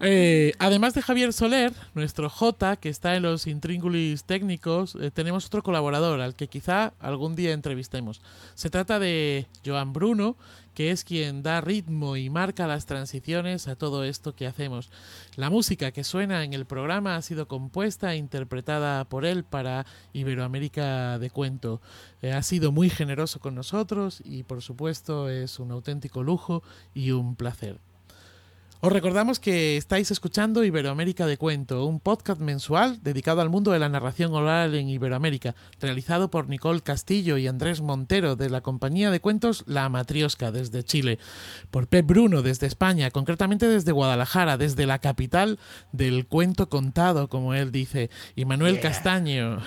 Eh, 0.00 0.52
además 0.58 0.92
de 0.94 1.02
Javier 1.02 1.32
Soler, 1.32 1.72
nuestro 1.94 2.28
J, 2.28 2.76
que 2.76 2.88
está 2.88 3.14
en 3.14 3.22
los 3.22 3.46
intríngulis 3.46 4.24
técnicos, 4.24 4.96
eh, 5.00 5.10
tenemos 5.12 5.46
otro 5.46 5.62
colaborador 5.62 6.20
al 6.20 6.34
que 6.34 6.48
quizá 6.48 6.94
algún 6.98 7.36
día 7.36 7.52
entrevistemos. 7.52 8.20
Se 8.54 8.70
trata 8.70 8.98
de 8.98 9.46
Joan 9.64 9.92
Bruno, 9.92 10.36
que 10.74 10.90
es 10.90 11.04
quien 11.04 11.44
da 11.44 11.60
ritmo 11.60 12.16
y 12.16 12.28
marca 12.28 12.66
las 12.66 12.86
transiciones 12.86 13.68
a 13.68 13.76
todo 13.76 14.02
esto 14.02 14.34
que 14.34 14.48
hacemos. 14.48 14.90
La 15.36 15.48
música 15.48 15.92
que 15.92 16.02
suena 16.02 16.42
en 16.42 16.52
el 16.52 16.66
programa 16.66 17.14
ha 17.14 17.22
sido 17.22 17.46
compuesta 17.46 18.12
e 18.12 18.16
interpretada 18.16 19.04
por 19.04 19.24
él 19.24 19.44
para 19.44 19.86
Iberoamérica 20.12 21.20
de 21.20 21.30
Cuento. 21.30 21.80
Eh, 22.20 22.32
ha 22.32 22.42
sido 22.42 22.72
muy 22.72 22.90
generoso 22.90 23.38
con 23.38 23.54
nosotros 23.54 24.20
y 24.24 24.42
por 24.42 24.60
supuesto 24.60 25.28
es 25.28 25.60
un 25.60 25.70
auténtico 25.70 26.24
lujo 26.24 26.64
y 26.94 27.12
un 27.12 27.36
placer. 27.36 27.78
Os 28.84 28.92
recordamos 28.92 29.40
que 29.40 29.78
estáis 29.78 30.10
escuchando 30.10 30.62
Iberoamérica 30.62 31.24
de 31.24 31.38
Cuento, 31.38 31.86
un 31.86 32.00
podcast 32.00 32.38
mensual 32.38 33.02
dedicado 33.02 33.40
al 33.40 33.48
mundo 33.48 33.70
de 33.70 33.78
la 33.78 33.88
narración 33.88 34.34
oral 34.34 34.74
en 34.74 34.90
Iberoamérica, 34.90 35.54
realizado 35.80 36.30
por 36.30 36.50
Nicole 36.50 36.82
Castillo 36.82 37.38
y 37.38 37.46
Andrés 37.46 37.80
Montero 37.80 38.36
de 38.36 38.50
la 38.50 38.60
compañía 38.60 39.10
de 39.10 39.20
cuentos 39.20 39.64
La 39.66 39.88
Matriosca 39.88 40.52
desde 40.52 40.84
Chile, 40.84 41.18
por 41.70 41.88
Pep 41.88 42.06
Bruno 42.06 42.42
desde 42.42 42.66
España, 42.66 43.10
concretamente 43.10 43.68
desde 43.68 43.90
Guadalajara, 43.90 44.58
desde 44.58 44.84
la 44.84 44.98
capital 44.98 45.58
del 45.92 46.26
cuento 46.26 46.68
contado, 46.68 47.30
como 47.30 47.54
él 47.54 47.72
dice, 47.72 48.10
y 48.36 48.44
Manuel 48.44 48.80
Castaño, 48.80 49.62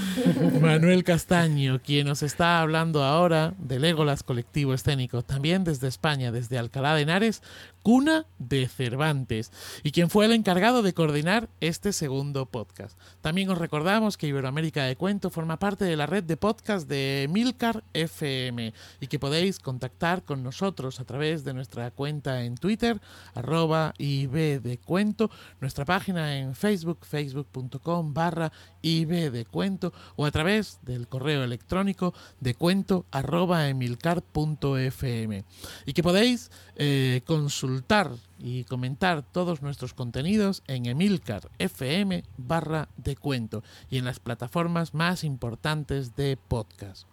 Manuel 0.62 1.04
Castaño, 1.04 1.82
quien 1.84 2.06
nos 2.06 2.22
está 2.22 2.62
hablando 2.62 3.04
ahora 3.04 3.52
del 3.58 3.84
Égolas 3.84 4.22
Colectivo 4.22 4.72
Escénico, 4.72 5.20
también 5.20 5.62
desde 5.62 5.88
España, 5.88 6.32
desde 6.32 6.56
Alcalá 6.56 6.94
de 6.94 7.02
Henares, 7.02 7.42
cuna 7.82 8.24
de 8.38 8.61
Cervantes, 8.68 9.50
y 9.82 9.90
quien 9.90 10.10
fue 10.10 10.26
el 10.26 10.32
encargado 10.32 10.82
de 10.82 10.94
coordinar 10.94 11.48
este 11.60 11.92
segundo 11.92 12.46
podcast. 12.46 12.98
También 13.20 13.50
os 13.50 13.58
recordamos 13.58 14.16
que 14.16 14.26
Iberoamérica 14.26 14.84
de 14.84 14.96
Cuento 14.96 15.30
forma 15.30 15.58
parte 15.58 15.84
de 15.84 15.96
la 15.96 16.06
red 16.06 16.24
de 16.24 16.36
podcast 16.36 16.88
de 16.88 17.28
Milcar 17.30 17.84
FM 17.92 18.72
y 19.00 19.06
que 19.06 19.18
podéis 19.18 19.58
contactar 19.58 20.22
con 20.24 20.42
nosotros 20.42 21.00
a 21.00 21.04
través 21.04 21.44
de 21.44 21.54
nuestra 21.54 21.90
cuenta 21.90 22.44
en 22.44 22.56
Twitter, 22.56 23.00
arroba 23.34 23.94
IB 23.98 24.60
de 24.60 24.78
Cuento, 24.78 25.30
nuestra 25.60 25.84
página 25.84 26.38
en 26.38 26.54
Facebook, 26.54 26.98
facebook.com 27.02 28.14
barra 28.14 28.52
IB 28.82 29.30
de 29.30 29.44
Cuento, 29.44 29.92
o 30.16 30.26
a 30.26 30.30
través 30.30 30.78
del 30.82 31.08
correo 31.08 31.44
electrónico 31.44 32.14
de 32.40 32.54
cuento 32.54 33.06
arroba 33.10 33.68
emilcar.fm. 33.68 35.44
Y 35.86 35.92
que 35.92 36.02
podéis 36.02 36.50
eh, 36.76 37.22
consultar 37.26 38.10
y 38.42 38.64
comentar 38.64 39.22
todos 39.22 39.62
nuestros 39.62 39.94
contenidos 39.94 40.64
en 40.66 40.86
Emilcar 40.86 41.48
FM 41.58 42.24
barra 42.36 42.88
de 42.96 43.14
cuento 43.14 43.62
y 43.88 43.98
en 43.98 44.04
las 44.04 44.18
plataformas 44.18 44.94
más 44.94 45.22
importantes 45.22 46.16
de 46.16 46.36
podcast. 46.36 47.06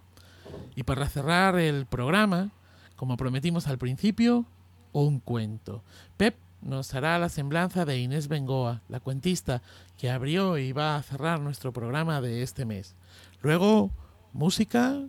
Y 0.75 0.83
para 0.83 1.07
cerrar 1.07 1.59
el 1.59 1.85
programa, 1.85 2.51
como 2.95 3.15
prometimos 3.15 3.67
al 3.67 3.77
principio, 3.77 4.47
un 4.91 5.19
cuento. 5.19 5.83
Pep 6.17 6.35
nos 6.61 6.95
hará 6.95 7.19
la 7.19 7.29
semblanza 7.29 7.85
de 7.85 7.99
Inés 7.99 8.27
Bengoa, 8.27 8.81
la 8.89 8.99
cuentista 8.99 9.61
que 9.99 10.09
abrió 10.09 10.57
y 10.57 10.71
va 10.71 10.95
a 10.95 11.03
cerrar 11.03 11.39
nuestro 11.39 11.71
programa 11.71 12.21
de 12.21 12.41
este 12.41 12.65
mes. 12.65 12.95
Luego, 13.41 13.91
música, 14.33 14.99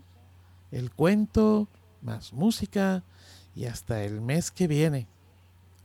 el 0.70 0.90
cuento, 0.90 1.66
más 2.02 2.34
música 2.34 3.04
y 3.56 3.64
hasta 3.64 4.04
el 4.04 4.20
mes 4.20 4.50
que 4.50 4.68
viene. 4.68 5.08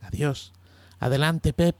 Adiós. 0.05 0.53
Adelante, 0.99 1.53
Pep. 1.53 1.75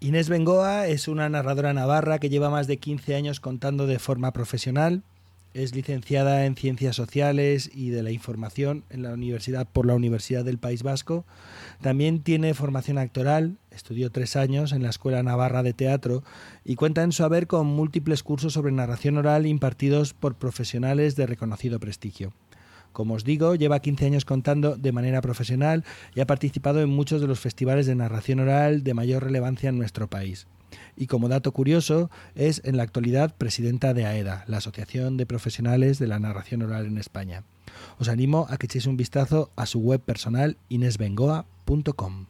Inés 0.00 0.28
Bengoa 0.28 0.86
es 0.86 1.08
una 1.08 1.28
narradora 1.28 1.72
navarra 1.72 2.18
que 2.18 2.28
lleva 2.28 2.50
más 2.50 2.66
de 2.66 2.76
15 2.76 3.14
años 3.14 3.40
contando 3.40 3.86
de 3.86 3.98
forma 3.98 4.32
profesional. 4.32 5.02
Es 5.54 5.74
licenciada 5.74 6.44
en 6.44 6.54
Ciencias 6.54 6.94
Sociales 6.94 7.70
y 7.72 7.88
de 7.88 8.02
la 8.02 8.10
Información 8.10 8.84
en 8.90 9.02
la 9.02 9.14
Universidad 9.14 9.66
por 9.66 9.86
la 9.86 9.94
Universidad 9.94 10.44
del 10.44 10.58
País 10.58 10.82
Vasco. 10.82 11.24
También 11.80 12.20
tiene 12.20 12.52
formación 12.52 12.98
actoral, 12.98 13.56
estudió 13.70 14.12
tres 14.12 14.36
años 14.36 14.72
en 14.72 14.82
la 14.82 14.90
Escuela 14.90 15.22
Navarra 15.22 15.62
de 15.62 15.72
Teatro 15.72 16.22
y 16.62 16.74
cuenta 16.74 17.02
en 17.02 17.12
su 17.12 17.24
haber 17.24 17.46
con 17.46 17.66
múltiples 17.66 18.22
cursos 18.22 18.52
sobre 18.52 18.72
narración 18.72 19.16
oral 19.16 19.46
impartidos 19.46 20.12
por 20.12 20.34
profesionales 20.34 21.16
de 21.16 21.26
reconocido 21.26 21.80
prestigio. 21.80 22.34
Como 22.96 23.12
os 23.12 23.24
digo, 23.24 23.54
lleva 23.54 23.80
15 23.80 24.06
años 24.06 24.24
contando 24.24 24.78
de 24.78 24.90
manera 24.90 25.20
profesional 25.20 25.84
y 26.14 26.20
ha 26.20 26.26
participado 26.26 26.80
en 26.80 26.88
muchos 26.88 27.20
de 27.20 27.26
los 27.26 27.40
festivales 27.40 27.84
de 27.84 27.94
narración 27.94 28.40
oral 28.40 28.84
de 28.84 28.94
mayor 28.94 29.22
relevancia 29.22 29.68
en 29.68 29.76
nuestro 29.76 30.08
país. 30.08 30.46
Y 30.96 31.06
como 31.06 31.28
dato 31.28 31.52
curioso, 31.52 32.10
es 32.34 32.62
en 32.64 32.78
la 32.78 32.84
actualidad 32.84 33.34
presidenta 33.36 33.92
de 33.92 34.06
AEDA, 34.06 34.44
la 34.46 34.56
Asociación 34.56 35.18
de 35.18 35.26
Profesionales 35.26 35.98
de 35.98 36.06
la 36.06 36.18
Narración 36.18 36.62
Oral 36.62 36.86
en 36.86 36.96
España. 36.96 37.42
Os 37.98 38.08
animo 38.08 38.46
a 38.48 38.56
que 38.56 38.64
echéis 38.64 38.86
un 38.86 38.96
vistazo 38.96 39.50
a 39.56 39.66
su 39.66 39.80
web 39.80 40.00
personal 40.00 40.56
inesbengoa.com. 40.70 42.28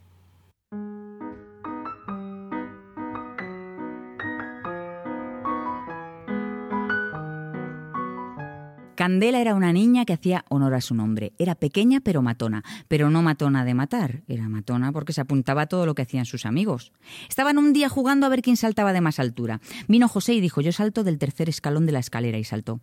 Candela 8.97 9.41
era 9.41 9.55
una 9.55 9.73
niña 9.73 10.05
que 10.05 10.15
hacía 10.15 10.45
honor 10.49 10.75
a 10.75 10.81
su 10.81 10.95
nombre. 10.95 11.33
Era 11.39 11.55
pequeña 11.55 12.01
pero 12.01 12.23
matona, 12.23 12.65
pero 12.89 13.11
no 13.11 13.23
matona 13.23 13.65
de 13.65 13.75
matar, 13.75 14.23
era 14.27 14.49
matona 14.49 14.91
porque 14.91 15.13
se 15.13 15.21
apuntaba 15.21 15.63
a 15.63 15.67
todo 15.67 15.87
lo 15.87 15.95
que 15.95 16.03
hacían 16.03 16.27
sus 16.27 16.47
amigos. 16.47 16.93
Estaban 17.29 17.59
un 17.59 17.73
día 17.73 17.89
jugando 17.89 18.27
a 18.27 18.29
ver 18.29 18.43
quién 18.43 18.57
saltaba 18.57 18.93
de 18.93 19.01
más 19.01 19.21
altura. 19.21 19.61
Vino 19.87 20.09
José 20.09 20.35
y 20.35 20.41
dijo, 20.41 20.61
yo 20.61 20.73
salto 20.73 21.05
del 21.05 21.19
tercer 21.19 21.49
escalón 21.49 21.87
de 21.87 21.93
la 21.93 22.01
escalera 22.01 22.39
y 22.39 22.45
saltó. 22.45 22.81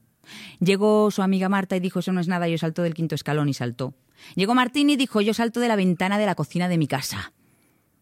Llegó 0.59 1.11
su 1.11 1.21
amiga 1.21 1.49
Marta 1.49 1.75
y 1.75 1.79
dijo, 1.79 1.99
eso 1.99 2.13
no 2.13 2.21
es 2.21 2.27
nada, 2.27 2.47
yo 2.47 2.57
salto 2.57 2.83
del 2.83 2.93
quinto 2.93 3.15
escalón 3.15 3.49
y 3.49 3.53
saltó. 3.53 3.93
Llegó 4.35 4.55
Martín 4.55 4.89
y 4.89 4.95
dijo, 4.95 5.19
yo 5.19 5.33
salto 5.33 5.59
de 5.59 5.67
la 5.67 5.75
ventana 5.75 6.17
de 6.17 6.25
la 6.25 6.35
cocina 6.35 6.69
de 6.69 6.77
mi 6.77 6.87
casa. 6.87 7.33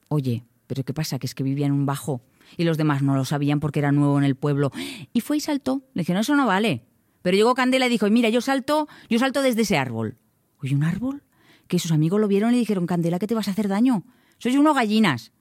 Oye, 0.07 0.43
pero 0.67 0.83
¿qué 0.83 0.93
pasa? 0.93 1.17
Que 1.17 1.25
es 1.25 1.33
que 1.33 1.43
vivía 1.43 1.65
en 1.65 1.71
un 1.71 1.85
bajo 1.85 2.21
y 2.57 2.63
los 2.63 2.77
demás 2.77 3.01
no 3.01 3.15
lo 3.15 3.25
sabían 3.25 3.59
porque 3.59 3.79
era 3.79 3.91
nuevo 3.91 4.17
en 4.17 4.23
el 4.23 4.35
pueblo. 4.35 4.71
Y 5.13 5.21
fue 5.21 5.37
y 5.37 5.39
saltó. 5.39 5.81
Le 5.93 6.01
dijeron, 6.01 6.21
eso 6.21 6.35
no 6.35 6.45
vale. 6.45 6.85
Pero 7.21 7.37
llegó 7.37 7.53
Candela 7.55 7.87
y 7.87 7.89
dijo, 7.89 8.09
mira, 8.09 8.29
yo 8.29 8.41
salto, 8.41 8.87
yo 9.09 9.19
salto 9.19 9.41
desde 9.41 9.61
ese 9.61 9.77
árbol. 9.77 10.17
Oye, 10.59 10.75
¿un 10.75 10.83
árbol? 10.83 11.23
que 11.71 11.79
sus 11.79 11.93
amigos 11.93 12.19
lo 12.19 12.27
vieron 12.27 12.53
y 12.53 12.59
dijeron, 12.59 12.85
Candela, 12.85 13.17
que 13.17 13.27
te 13.27 13.33
vas 13.33 13.47
a 13.47 13.51
hacer 13.51 13.69
daño. 13.69 14.03
Sois 14.39 14.57
unos 14.57 14.75
gallinas. 14.75 15.31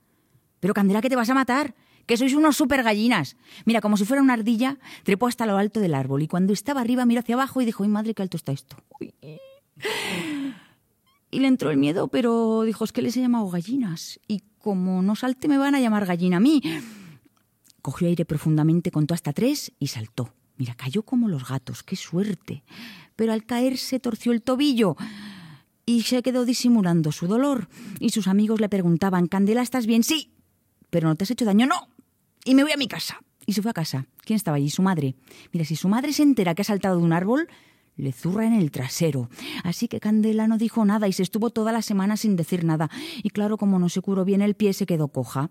Pero 0.61 0.73
Candela, 0.73 1.01
que 1.01 1.09
te 1.09 1.17
vas 1.17 1.29
a 1.29 1.33
matar. 1.33 1.75
Que 2.05 2.15
sois 2.15 2.33
unos 2.33 2.55
super 2.55 2.83
gallinas. 2.83 3.35
Mira, 3.65 3.81
como 3.81 3.97
si 3.97 4.05
fuera 4.05 4.23
una 4.23 4.31
ardilla, 4.33 4.79
trepó 5.03 5.27
hasta 5.27 5.45
lo 5.45 5.57
alto 5.57 5.81
del 5.81 5.93
árbol 5.93 6.23
y 6.23 6.29
cuando 6.29 6.53
estaba 6.53 6.79
arriba 6.79 7.05
miró 7.05 7.19
hacia 7.19 7.35
abajo 7.35 7.61
y 7.61 7.65
dijo, 7.65 7.83
¡ay 7.83 7.89
madre, 7.89 8.13
qué 8.13 8.21
alto 8.21 8.37
está 8.37 8.53
esto! 8.53 8.77
Y 11.33 11.39
le 11.39 11.47
entró 11.47 11.69
el 11.69 11.75
miedo, 11.75 12.07
pero 12.07 12.63
dijo, 12.63 12.85
es 12.85 12.93
que 12.93 13.01
les 13.01 13.17
he 13.17 13.19
llamado 13.19 13.49
gallinas. 13.49 14.21
Y 14.25 14.41
como 14.57 15.01
no 15.01 15.17
salte, 15.17 15.49
me 15.49 15.57
van 15.57 15.75
a 15.75 15.81
llamar 15.81 16.05
gallina 16.05 16.37
a 16.37 16.39
mí. 16.39 16.61
Cogió 17.81 18.07
aire 18.07 18.23
profundamente, 18.23 18.89
contó 18.89 19.13
hasta 19.13 19.33
tres 19.33 19.73
y 19.79 19.87
saltó. 19.87 20.33
Mira, 20.61 20.75
cayó 20.75 21.01
como 21.01 21.27
los 21.27 21.47
gatos, 21.47 21.81
qué 21.81 21.95
suerte. 21.95 22.63
Pero 23.15 23.33
al 23.33 23.47
caer 23.47 23.79
se 23.79 23.99
torció 23.99 24.31
el 24.31 24.43
tobillo 24.43 24.95
y 25.87 26.03
se 26.03 26.21
quedó 26.21 26.45
disimulando 26.45 27.11
su 27.11 27.25
dolor. 27.25 27.67
Y 27.99 28.11
sus 28.11 28.27
amigos 28.27 28.61
le 28.61 28.69
preguntaban, 28.69 29.25
Candela, 29.25 29.63
¿estás 29.63 29.87
bien? 29.87 30.03
Sí. 30.03 30.35
¿Pero 30.91 31.07
no 31.07 31.15
te 31.15 31.23
has 31.23 31.31
hecho 31.31 31.45
daño? 31.45 31.65
No. 31.65 31.87
Y 32.45 32.53
me 32.53 32.61
voy 32.61 32.73
a 32.73 32.77
mi 32.77 32.87
casa. 32.87 33.17
Y 33.47 33.53
se 33.53 33.63
fue 33.63 33.71
a 33.71 33.73
casa. 33.73 34.05
¿Quién 34.23 34.35
estaba 34.35 34.57
allí? 34.57 34.69
Su 34.69 34.83
madre. 34.83 35.15
Mira, 35.51 35.65
si 35.65 35.75
su 35.75 35.89
madre 35.89 36.13
se 36.13 36.21
entera 36.21 36.53
que 36.53 36.61
ha 36.61 36.65
saltado 36.65 36.97
de 36.97 37.03
un 37.03 37.11
árbol, 37.11 37.47
le 37.95 38.11
zurra 38.11 38.45
en 38.45 38.53
el 38.53 38.69
trasero. 38.69 39.31
Así 39.63 39.87
que 39.87 39.99
Candela 39.99 40.45
no 40.47 40.59
dijo 40.59 40.85
nada 40.85 41.07
y 41.07 41.13
se 41.13 41.23
estuvo 41.23 41.49
toda 41.49 41.71
la 41.71 41.81
semana 41.81 42.17
sin 42.17 42.35
decir 42.35 42.65
nada. 42.65 42.91
Y 43.23 43.31
claro, 43.31 43.57
como 43.57 43.79
no 43.79 43.89
se 43.89 44.01
curó 44.01 44.25
bien 44.25 44.43
el 44.43 44.53
pie, 44.53 44.73
se 44.73 44.85
quedó 44.85 45.07
coja. 45.07 45.49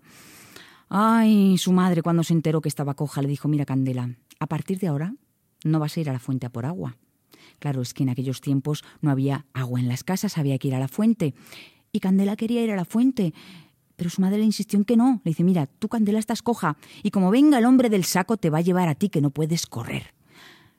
Ay, 0.87 1.57
su 1.57 1.73
madre, 1.73 2.01
cuando 2.01 2.23
se 2.23 2.31
enteró 2.31 2.61
que 2.61 2.69
estaba 2.69 2.93
coja, 2.93 3.21
le 3.21 3.27
dijo, 3.27 3.49
mira, 3.49 3.65
Candela, 3.65 4.15
a 4.41 4.47
partir 4.47 4.79
de 4.79 4.87
ahora 4.87 5.13
no 5.63 5.79
vas 5.79 5.95
a 5.95 6.01
ir 6.01 6.09
a 6.09 6.13
la 6.13 6.19
fuente 6.19 6.47
a 6.47 6.49
por 6.49 6.65
agua. 6.65 6.97
Claro, 7.59 7.83
es 7.83 7.93
que 7.93 8.01
en 8.01 8.09
aquellos 8.09 8.41
tiempos 8.41 8.83
no 8.99 9.11
había 9.11 9.45
agua 9.53 9.79
en 9.79 9.87
las 9.87 10.03
casas, 10.03 10.39
había 10.39 10.57
que 10.57 10.67
ir 10.67 10.73
a 10.73 10.79
la 10.79 10.87
fuente. 10.87 11.35
Y 11.91 11.99
Candela 11.99 12.35
quería 12.35 12.63
ir 12.63 12.71
a 12.71 12.75
la 12.75 12.85
fuente. 12.85 13.35
Pero 13.95 14.09
su 14.09 14.19
madre 14.19 14.39
le 14.39 14.45
insistió 14.45 14.79
en 14.79 14.85
que 14.85 14.97
no. 14.97 15.21
Le 15.23 15.29
dice, 15.29 15.43
mira, 15.43 15.67
tú 15.67 15.89
Candela 15.89 16.17
estás 16.17 16.41
coja, 16.41 16.75
y 17.03 17.11
como 17.11 17.29
venga 17.29 17.59
el 17.59 17.65
hombre 17.65 17.91
del 17.91 18.03
saco 18.03 18.35
te 18.35 18.49
va 18.49 18.57
a 18.57 18.61
llevar 18.61 18.89
a 18.89 18.95
ti 18.95 19.09
que 19.09 19.21
no 19.21 19.29
puedes 19.29 19.67
correr. 19.67 20.15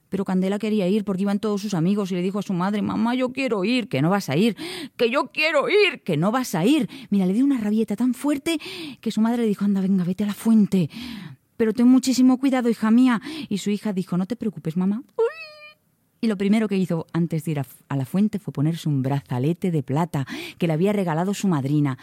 Pero 0.08 0.24
Candela 0.24 0.58
quería 0.58 0.88
ir 0.88 1.04
porque 1.04 1.22
iban 1.22 1.38
todos 1.38 1.62
sus 1.62 1.72
amigos 1.72 2.10
y 2.10 2.16
le 2.16 2.22
dijo 2.22 2.40
a 2.40 2.42
su 2.42 2.54
madre, 2.54 2.82
mamá, 2.82 3.14
yo 3.14 3.32
quiero 3.32 3.64
ir, 3.64 3.88
que 3.88 4.02
no 4.02 4.10
vas 4.10 4.28
a 4.28 4.36
ir, 4.36 4.56
que 4.96 5.08
yo 5.08 5.30
quiero 5.30 5.68
ir, 5.68 6.02
que 6.02 6.16
no 6.16 6.32
vas 6.32 6.56
a 6.56 6.66
ir. 6.66 6.90
Mira, 7.10 7.26
le 7.26 7.32
dio 7.32 7.44
una 7.44 7.60
rabieta 7.60 7.94
tan 7.94 8.12
fuerte 8.12 8.58
que 9.00 9.12
su 9.12 9.20
madre 9.20 9.42
le 9.42 9.48
dijo, 9.48 9.64
anda, 9.64 9.80
venga, 9.80 10.02
vete 10.02 10.24
a 10.24 10.26
la 10.26 10.34
fuente. 10.34 10.90
Pero 11.56 11.72
ten 11.72 11.88
muchísimo 11.88 12.38
cuidado, 12.38 12.68
hija 12.68 12.90
mía. 12.90 13.20
Y 13.48 13.58
su 13.58 13.70
hija 13.70 13.92
dijo, 13.92 14.16
no 14.16 14.26
te 14.26 14.36
preocupes, 14.36 14.76
mamá. 14.76 15.02
Y 16.24 16.28
lo 16.28 16.36
primero 16.36 16.68
que 16.68 16.76
hizo 16.76 17.06
antes 17.12 17.44
de 17.44 17.50
ir 17.50 17.58
a, 17.58 17.96
la 17.96 18.06
fuente 18.06 18.38
fue 18.38 18.52
ponerse 18.52 18.88
un 18.88 19.02
brazalete 19.02 19.72
de 19.72 19.82
plata 19.82 20.24
que 20.56 20.68
le 20.68 20.72
había 20.72 20.92
regalado 20.92 21.34
su 21.34 21.48
madrina. 21.48 21.98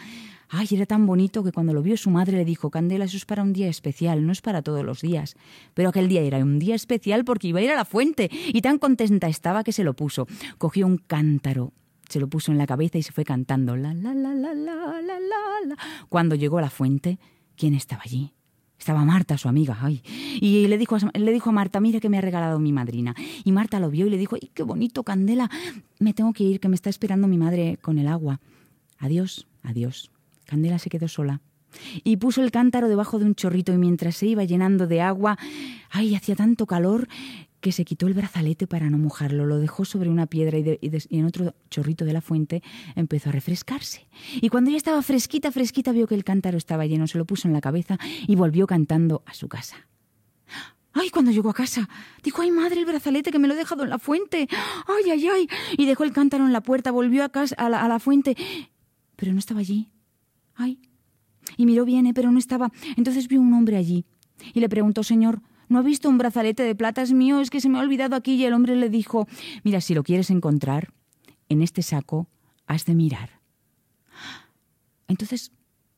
Ay, 0.50 0.68
era 0.72 0.84
tan 0.84 1.06
bonito 1.06 1.42
que 1.42 1.52
cuando 1.52 1.72
lo 1.72 1.80
vio 1.80 1.96
su 1.96 2.10
madre 2.10 2.36
le 2.36 2.44
dijo, 2.44 2.70
Candela, 2.70 3.06
eso 3.06 3.16
es 3.16 3.24
para 3.24 3.42
un 3.42 3.54
día 3.54 3.68
especial, 3.68 4.26
no 4.26 4.32
es 4.32 4.42
para 4.42 4.60
todos 4.60 4.84
los 4.84 5.00
días. 5.00 5.36
Pero 5.72 5.88
aquel 5.88 6.08
día 6.08 6.20
era 6.20 6.36
un 6.38 6.58
día 6.58 6.74
especial 6.74 7.24
porque 7.24 7.48
iba 7.48 7.60
a 7.60 7.62
ir 7.62 7.70
a 7.70 7.76
la 7.76 7.86
fuente 7.86 8.28
y 8.30 8.60
tan 8.60 8.78
contenta 8.78 9.26
estaba 9.26 9.64
que 9.64 9.72
se 9.72 9.84
lo 9.84 9.94
puso. 9.94 10.26
Cogió 10.58 10.86
un 10.86 10.98
cántaro, 10.98 11.72
se 12.06 12.20
lo 12.20 12.28
puso 12.28 12.52
en 12.52 12.58
la 12.58 12.66
cabeza 12.66 12.98
y 12.98 13.02
se 13.02 13.12
fue 13.12 13.24
cantando 13.24 13.74
la 13.74 13.94
la 13.94 14.12
la 14.12 14.34
la 14.34 14.52
la 14.52 15.00
la 15.00 15.18
la. 15.64 15.76
Cuando 16.10 16.34
llegó 16.34 16.58
a 16.58 16.62
la 16.62 16.70
fuente, 16.70 17.18
¿quién 17.56 17.72
estaba 17.72 18.02
allí? 18.04 18.34
Estaba 18.80 19.04
Marta, 19.04 19.36
su 19.36 19.46
amiga, 19.46 19.76
ay. 19.82 20.02
Y 20.40 20.66
le 20.66 20.78
dijo, 20.78 20.96
a, 20.96 21.18
le 21.18 21.32
dijo 21.32 21.50
a 21.50 21.52
Marta, 21.52 21.80
mira 21.80 22.00
que 22.00 22.08
me 22.08 22.16
ha 22.16 22.22
regalado 22.22 22.58
mi 22.58 22.72
madrina. 22.72 23.14
Y 23.44 23.52
Marta 23.52 23.78
lo 23.78 23.90
vio 23.90 24.06
y 24.06 24.10
le 24.10 24.16
dijo, 24.16 24.36
ay, 24.40 24.50
qué 24.54 24.62
bonito, 24.62 25.02
Candela. 25.02 25.50
Me 25.98 26.14
tengo 26.14 26.32
que 26.32 26.44
ir, 26.44 26.60
que 26.60 26.68
me 26.68 26.76
está 26.76 26.88
esperando 26.88 27.28
mi 27.28 27.36
madre 27.36 27.78
con 27.82 27.98
el 27.98 28.08
agua. 28.08 28.40
Adiós, 28.98 29.46
adiós. 29.62 30.10
Candela 30.46 30.78
se 30.78 30.88
quedó 30.88 31.08
sola. 31.08 31.42
Y 32.04 32.16
puso 32.16 32.42
el 32.42 32.50
cántaro 32.50 32.88
debajo 32.88 33.18
de 33.18 33.26
un 33.26 33.34
chorrito 33.34 33.70
y 33.70 33.76
mientras 33.76 34.16
se 34.16 34.26
iba 34.26 34.44
llenando 34.44 34.86
de 34.86 35.02
agua, 35.02 35.38
ay, 35.90 36.14
hacía 36.14 36.34
tanto 36.34 36.64
calor 36.64 37.06
que 37.60 37.72
se 37.72 37.84
quitó 37.84 38.06
el 38.06 38.14
brazalete 38.14 38.66
para 38.66 38.90
no 38.90 38.98
mojarlo, 38.98 39.46
lo 39.46 39.58
dejó 39.58 39.84
sobre 39.84 40.08
una 40.08 40.26
piedra 40.26 40.58
y, 40.58 40.78
en 41.10 41.24
otro 41.24 41.54
chorrito 41.68 42.04
de 42.04 42.12
la 42.12 42.20
fuente 42.20 42.62
empezó 42.96 43.28
a 43.28 43.32
refrescarse. 43.32 44.08
Y 44.40 44.48
cuando 44.48 44.70
ya 44.70 44.76
estaba 44.76 45.02
fresquita, 45.02 45.52
fresquita, 45.52 45.92
vio 45.92 46.06
que 46.06 46.14
el 46.14 46.24
cántaro 46.24 46.56
estaba 46.56 46.86
lleno, 46.86 47.06
se 47.06 47.18
lo 47.18 47.24
puso 47.24 47.48
en 47.48 47.54
la 47.54 47.60
cabeza 47.60 47.98
y 48.26 48.34
volvió 48.34 48.66
cantando 48.66 49.22
a 49.26 49.34
su 49.34 49.48
casa. 49.48 49.88
¡Ay! 50.92 51.10
Cuando 51.10 51.30
llegó 51.30 51.50
a 51.50 51.54
casa, 51.54 51.88
dijo, 52.24 52.42
¡ay, 52.42 52.50
madre, 52.50 52.80
el 52.80 52.86
brazalete 52.86 53.30
que 53.30 53.38
me 53.38 53.46
lo 53.46 53.54
he 53.54 53.56
dejado 53.56 53.84
en 53.84 53.90
la 53.90 53.98
fuente! 53.98 54.48
¡Ay, 54.88 55.10
ay, 55.10 55.28
ay! 55.28 55.48
Y 55.78 55.86
dejó 55.86 56.02
el 56.04 56.12
cántaro 56.12 56.44
en 56.44 56.52
la 56.52 56.62
puerta, 56.62 56.90
volvió 56.90 57.22
a, 57.22 57.28
casa, 57.28 57.54
a, 57.58 57.68
la, 57.68 57.82
a 57.82 57.88
la 57.88 58.00
fuente, 58.00 58.36
pero 59.14 59.32
no 59.32 59.38
estaba 59.38 59.60
allí. 59.60 59.92
¡Ay! 60.56 60.80
Y 61.56 61.66
miró 61.66 61.84
bien, 61.84 62.06
¿eh? 62.06 62.14
pero 62.14 62.30
no 62.32 62.38
estaba. 62.38 62.72
Entonces 62.96 63.28
vio 63.28 63.40
un 63.40 63.52
hombre 63.54 63.76
allí. 63.76 64.04
Y 64.54 64.60
le 64.60 64.68
preguntó, 64.68 65.02
Señor, 65.04 65.42
¿no 65.70 65.78
ha 65.78 65.82
visto 65.82 66.08
un 66.08 66.18
brazalete 66.18 66.64
de 66.64 66.74
plata? 66.74 67.00
Es 67.00 67.12
mío, 67.12 67.40
es 67.40 67.48
que 67.48 67.60
se 67.60 67.68
me 67.68 67.78
ha 67.78 67.82
olvidado 67.82 68.16
aquí. 68.16 68.34
Y 68.34 68.44
el 68.44 68.52
hombre 68.52 68.76
le 68.76 68.90
dijo, 68.90 69.26
mira, 69.62 69.80
si 69.80 69.94
lo 69.94 70.02
quieres 70.02 70.30
encontrar, 70.30 70.92
en 71.48 71.62
este 71.62 71.82
saco 71.82 72.28
has 72.66 72.84
de 72.84 72.94
mirar. 72.94 73.40
Entonces, 75.08 75.52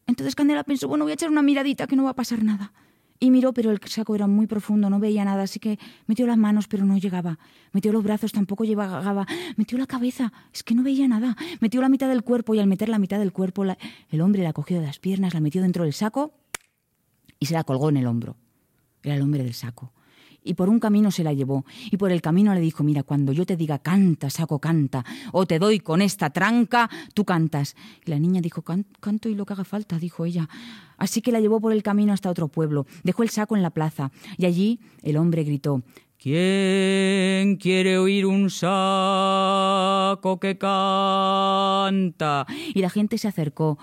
entonces 0.07 0.35
Candela 0.35 0.63
pensó, 0.63 0.89
bueno, 0.89 1.05
voy 1.05 1.13
a 1.13 1.15
echar 1.15 1.31
una 1.31 1.43
miradita, 1.43 1.87
que 1.87 1.97
no 1.97 2.05
va 2.05 2.11
a 2.11 2.15
pasar 2.15 2.45
nada. 2.45 2.73
Y 3.19 3.31
miró, 3.31 3.55
pero 3.55 3.71
el 3.71 3.81
saco 3.87 4.15
era 4.15 4.27
muy 4.27 4.47
profundo, 4.47 4.91
no 4.91 4.99
veía 4.99 5.25
nada, 5.25 5.45
así 5.45 5.59
que 5.59 5.79
metió 6.07 6.27
las 6.27 6.37
manos, 6.37 6.69
pero 6.69 6.85
no 6.85 6.99
llegaba. 6.99 7.39
Metió 7.73 7.93
los 7.93 8.03
brazos, 8.03 8.33
tampoco 8.33 8.65
llegaba. 8.65 9.27
Metió 9.57 9.79
la 9.79 9.87
cabeza, 9.87 10.33
es 10.53 10.63
que 10.63 10.75
no 10.75 10.83
veía 10.83 11.09
nada. 11.09 11.37
Metió 11.61 11.81
la 11.81 11.89
mitad 11.89 12.09
del 12.09 12.25
cuerpo 12.25 12.55
y 12.55 12.59
al 12.59 12.67
meter 12.67 12.89
la 12.89 12.99
mitad 12.99 13.19
del 13.19 13.33
cuerpo, 13.33 13.65
el 13.65 14.21
hombre 14.21 14.43
la 14.43 14.53
cogió 14.53 14.81
de 14.81 14.87
las 14.87 14.99
piernas, 14.99 15.35
la 15.35 15.41
metió 15.41 15.63
dentro 15.63 15.85
del 15.85 15.95
saco 15.95 16.35
y 17.39 17.47
se 17.47 17.55
la 17.55 17.65
colgó 17.65 17.89
en 17.89 17.97
el 17.97 18.07
hombro. 18.07 18.37
Era 19.03 19.15
el 19.17 19.23
hombre 19.23 19.43
del 19.43 19.55
saco 19.55 19.93
y 20.45 20.55
por 20.55 20.69
un 20.69 20.81
camino 20.81 21.11
se 21.11 21.25
la 21.25 21.33
llevó, 21.33 21.65
y 21.91 21.97
por 21.97 22.11
el 22.11 22.21
camino 22.21 22.53
le 22.55 22.61
dijo, 22.61 22.83
mira, 22.83 23.03
cuando 23.03 23.33
yo 23.33 23.47
te 23.47 23.57
diga 23.57 23.79
canta, 23.79 24.31
saco, 24.31 24.59
canta, 24.59 25.05
o 25.33 25.47
te 25.47 25.59
doy 25.59 25.81
con 25.81 26.03
esta 26.03 26.31
tranca, 26.31 26.91
tú 27.15 27.25
cantas. 27.25 27.77
Y 28.05 28.11
la 28.11 28.19
niña 28.19 28.41
dijo, 28.41 28.63
canto 28.63 29.29
y 29.29 29.35
lo 29.35 29.47
que 29.47 29.53
haga 29.53 29.65
falta, 29.65 29.99
dijo 29.99 30.25
ella. 30.25 30.49
Así 30.97 31.23
que 31.23 31.33
la 31.33 31.41
llevó 31.41 31.61
por 31.61 31.73
el 31.73 31.83
camino 31.83 32.13
hasta 32.13 32.31
otro 32.31 32.49
pueblo, 32.49 32.87
dejó 33.03 33.23
el 33.23 33.31
saco 33.31 33.57
en 33.57 33.63
la 33.63 33.71
plaza, 33.71 34.11
y 34.37 34.47
allí 34.47 34.81
el 35.03 35.17
hombre 35.17 35.45
gritó, 35.45 35.83
¿Quién 36.19 37.57
quiere 37.57 37.99
oír 37.99 38.27
un 38.27 38.49
saco 38.49 40.39
que 40.39 40.57
canta? 40.57 42.47
Y 42.75 42.81
la 42.81 42.91
gente 42.91 43.19
se 43.19 43.27
acercó 43.27 43.77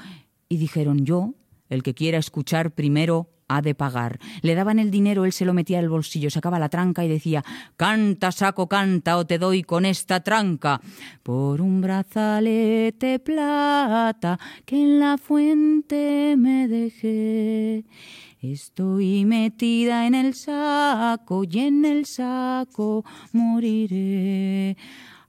y 0.48 0.56
dijeron, 0.56 1.06
yo, 1.06 1.33
el 1.67 1.83
que 1.83 1.93
quiera 1.93 2.17
escuchar 2.17 2.72
primero, 2.73 3.27
ha 3.49 3.61
de 3.61 3.75
pagar. 3.75 4.19
Le 4.41 4.55
daban 4.55 4.79
el 4.79 4.91
dinero, 4.91 5.25
él 5.25 5.33
se 5.33 5.43
lo 5.43 5.53
metía 5.53 5.79
al 5.79 5.89
bolsillo, 5.89 6.29
sacaba 6.29 6.59
la 6.59 6.69
tranca 6.69 7.03
y 7.03 7.09
decía, 7.09 7.43
canta, 7.75 8.31
saco, 8.31 8.67
canta, 8.67 9.17
o 9.17 9.25
te 9.25 9.37
doy 9.37 9.63
con 9.63 9.85
esta 9.85 10.21
tranca. 10.21 10.79
Por 11.23 11.59
un 11.59 11.81
brazalete 11.81 13.19
plata 13.19 14.39
que 14.65 14.77
en 14.77 14.99
la 14.99 15.17
fuente 15.17 16.35
me 16.37 16.67
dejé. 16.67 17.83
Estoy 18.41 19.25
metida 19.25 20.07
en 20.07 20.15
el 20.15 20.33
saco 20.33 21.43
y 21.43 21.59
en 21.59 21.83
el 21.83 22.05
saco 22.05 23.03
moriré. 23.33 24.77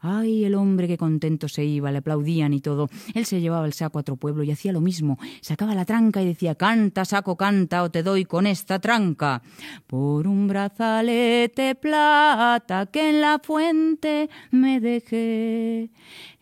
Ay, 0.03 0.47
el 0.47 0.55
hombre 0.55 0.89
que 0.89 0.97
contento 0.97 1.47
se 1.47 1.63
iba, 1.63 1.93
le 1.93 1.99
aplaudían 1.99 2.55
y 2.55 2.61
todo. 2.61 2.89
Él 3.13 3.27
se 3.27 3.41
llevaba 3.41 3.67
el 3.67 3.75
saco 3.75 3.99
a 3.99 4.01
otro 4.01 4.17
pueblo 4.17 4.43
y 4.43 4.51
hacía 4.51 4.73
lo 4.73 4.81
mismo. 4.81 5.19
Sacaba 5.43 5.75
la 5.75 5.85
tranca 5.85 6.23
y 6.23 6.27
decía, 6.27 6.55
canta, 6.55 7.05
saco, 7.05 7.37
canta, 7.37 7.83
o 7.83 7.91
te 7.91 8.03
doy 8.03 8.25
con 8.25 8.47
esta 8.47 8.79
tranca. 8.79 9.43
Por 9.87 10.27
un 10.27 10.49
brazalete 10.49 11.75
plata 11.75 12.87
que 12.87 13.11
en 13.11 13.21
la 13.21 13.41
fuente 13.43 14.31
me 14.51 14.81
dejé. 14.81 15.91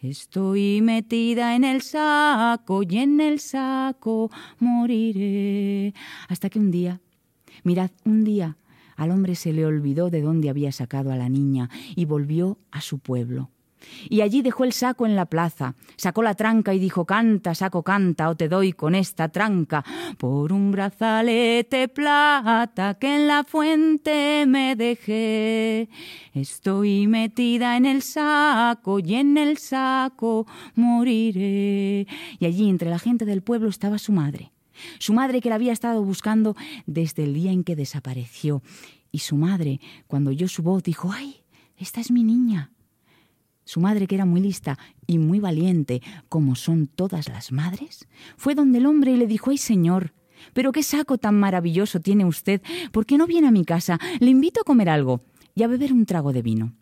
Estoy 0.01 0.81
metida 0.81 1.57
en 1.57 1.65
el 1.65 1.83
saco 1.83 2.85
y 2.89 2.99
en 2.99 3.21
el 3.21 3.41
saco 3.41 4.31
moriré. 4.61 5.95
Hasta 6.29 6.49
que 6.49 6.61
un 6.61 6.71
día, 6.71 7.01
mirad, 7.65 7.91
un 8.05 8.23
día, 8.23 8.57
al 8.99 9.13
hombre 9.13 9.37
se 9.37 9.53
le 9.53 9.65
olvidó 9.65 10.11
de 10.11 10.21
dónde 10.21 10.51
había 10.51 10.73
sacado 10.73 11.13
a 11.13 11.17
la 11.17 11.29
niña 11.29 11.71
y 11.95 12.05
volvió 12.05 12.59
a 12.73 12.81
su 12.81 12.99
pueblo. 12.99 13.49
Y 14.09 14.23
allí 14.23 14.43
dejó 14.43 14.65
el 14.65 14.73
saco 14.73 15.07
en 15.07 15.15
la 15.15 15.27
plaza, 15.27 15.77
sacó 15.97 16.23
la 16.23 16.35
tranca 16.35 16.75
y 16.75 16.81
dijo 16.81 17.05
Canta, 17.05 17.55
saco, 17.55 17.85
canta, 17.85 18.29
o 18.29 18.37
te 18.37 18.49
doy 18.49 18.73
con 18.73 18.97
esta 18.97 19.29
tranca, 19.29 19.85
por 20.19 20.53
un 20.53 20.73
brazalete 20.73 21.87
plata 21.87 22.95
que 22.95 23.15
en 23.15 23.29
la 23.29 23.45
fuente 23.45 24.45
me 24.49 24.75
dejé. 24.75 25.89
Estoy 26.35 27.07
metida 27.07 27.77
en 27.77 27.87
el 27.87 28.03
saco 28.03 28.99
y 28.99 29.15
en 29.15 29.39
el 29.39 29.59
saco 29.59 30.45
moriré. 30.75 32.09
Y 32.41 32.47
allí 32.47 32.69
entre 32.69 32.91
la 32.91 32.99
gente 32.99 33.25
del 33.25 33.43
pueblo 33.43 33.69
estaba 33.69 33.99
su 33.99 34.13
madre 34.13 34.51
su 34.99 35.13
madre 35.13 35.41
que 35.41 35.49
la 35.49 35.57
había 35.57 35.73
estado 35.73 36.03
buscando 36.03 36.57
desde 36.87 37.25
el 37.25 37.35
día 37.35 37.53
en 37.53 37.65
que 37.65 37.77
desapareció. 37.77 38.63
Y 39.11 39.21
su 39.21 39.37
madre, 39.37 39.81
cuando 40.07 40.31
oyó 40.31 40.49
su 40.49 40.63
voz, 40.63 40.83
dijo, 40.83 41.11
¡ay! 41.13 41.43
Esta 41.77 42.01
es 42.01 42.11
mi 42.11 42.25
niña. 42.25 42.73
Su 43.65 43.81
madre, 43.81 44.07
que 44.07 44.15
era 44.15 44.25
muy 44.25 44.41
lista 44.41 44.79
y 45.07 45.19
muy 45.19 45.41
valiente, 45.41 46.03
como 46.29 46.57
son 46.57 46.87
todas 46.87 47.29
las 47.29 47.53
madres, 47.53 48.09
fue 48.37 48.55
donde 48.55 48.79
el 48.79 48.87
hombre 48.87 49.13
y 49.13 49.17
le 49.17 49.27
dijo, 49.27 49.51
¡ay 49.51 49.59
señor! 49.59 50.15
Pero 50.53 50.73
qué 50.73 50.83
saco 50.83 51.19
tan 51.19 51.39
maravilloso 51.39 52.01
tiene 52.01 52.25
usted. 52.25 52.63
¿Por 52.93 53.07
qué 53.07 53.19
no 53.19 53.27
viene 53.27 53.49
a 53.49 53.53
mi 53.53 53.65
casa? 53.65 53.99
Le 54.21 54.31
invito 54.31 54.61
a 54.61 54.65
comer 54.65 54.89
algo 54.89 55.21
y 55.55 55.63
a 55.63 55.67
beber 55.67 55.93
un 55.93 56.07
trago 56.07 56.33
de 56.33 56.43
vino. 56.43 56.75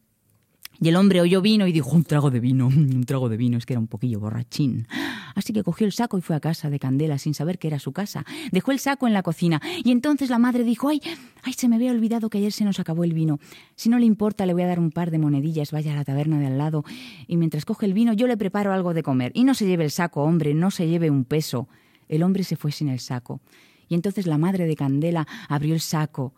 Y 0.81 0.89
el 0.89 0.97
hombre 0.97 1.21
oyó 1.21 1.41
vino 1.41 1.67
y 1.67 1.73
dijo, 1.73 1.91
un 1.91 2.05
trago 2.05 2.31
de 2.31 2.41
vino, 2.41 2.67
un 2.67 3.05
trago 3.05 3.29
de 3.29 3.37
vino, 3.37 3.59
es 3.59 3.67
que 3.67 3.73
era 3.73 3.81
un 3.81 3.87
poquillo 3.87 4.21
borrachín. 4.21 4.87
Así 5.35 5.53
que 5.53 5.63
cogió 5.63 5.87
el 5.87 5.93
saco 5.93 6.19
y 6.19 6.23
fue 6.23 6.37
a 6.37 6.41
casa 6.41 6.71
de 6.71 6.79
Candela 6.79 7.19
sin 7.19 7.35
saber 7.35 7.59
que 7.59 7.69
era 7.69 7.79
su 7.79 7.93
casa. 7.93 8.25
Dejó 8.53 8.73
el 8.73 8.79
saco 8.79 9.07
en 9.07 9.13
la 9.13 9.23
cocina 9.23 9.61
y 9.85 9.91
entonces 9.91 10.31
la 10.31 10.39
madre 10.39 10.65
dijo, 10.65 10.89
ay, 10.89 11.01
ay, 11.43 11.53
se 11.53 11.69
me 11.69 11.77
había 11.77 11.93
olvidado 11.93 12.31
que 12.31 12.39
ayer 12.39 12.53
se 12.53 12.65
nos 12.65 12.81
acabó 12.81 13.05
el 13.05 13.13
vino. 13.13 13.39
Si 13.75 13.89
no 13.89 13.99
le 13.99 14.07
importa, 14.07 14.47
le 14.47 14.55
voy 14.55 14.63
a 14.63 14.67
dar 14.67 14.81
un 14.81 14.91
par 14.91 15.11
de 15.11 15.19
monedillas, 15.19 15.73
vaya 15.73 15.93
a 15.93 15.97
la 15.97 16.05
taberna 16.05 16.39
de 16.39 16.47
al 16.47 16.59
lado 16.59 16.85
y 17.27 17.37
mientras 17.37 17.65
coge 17.65 17.87
el 17.87 17.95
vino 17.95 18.13
yo 18.13 18.27
le 18.27 18.37
preparo 18.37 18.73
algo 18.73 18.95
de 18.95 19.03
comer. 19.03 19.33
Y 19.35 19.45
no 19.45 19.55
se 19.55 19.67
lleve 19.67 19.85
el 19.85 19.91
saco, 19.91 20.23
hombre, 20.23 20.55
no 20.55 20.71
se 20.71 20.89
lleve 20.89 21.11
un 21.11 21.25
peso. 21.25 21.69
El 22.09 22.23
hombre 22.23 22.45
se 22.45 22.57
fue 22.57 22.73
sin 22.73 22.89
el 22.89 23.01
saco. 23.01 23.41
Y 23.89 23.95
entonces 23.95 24.27
la 24.27 24.39
madre 24.39 24.67
de 24.67 24.77
Candela 24.77 25.27
abrió 25.49 25.75
el 25.75 25.81
saco 25.81 26.35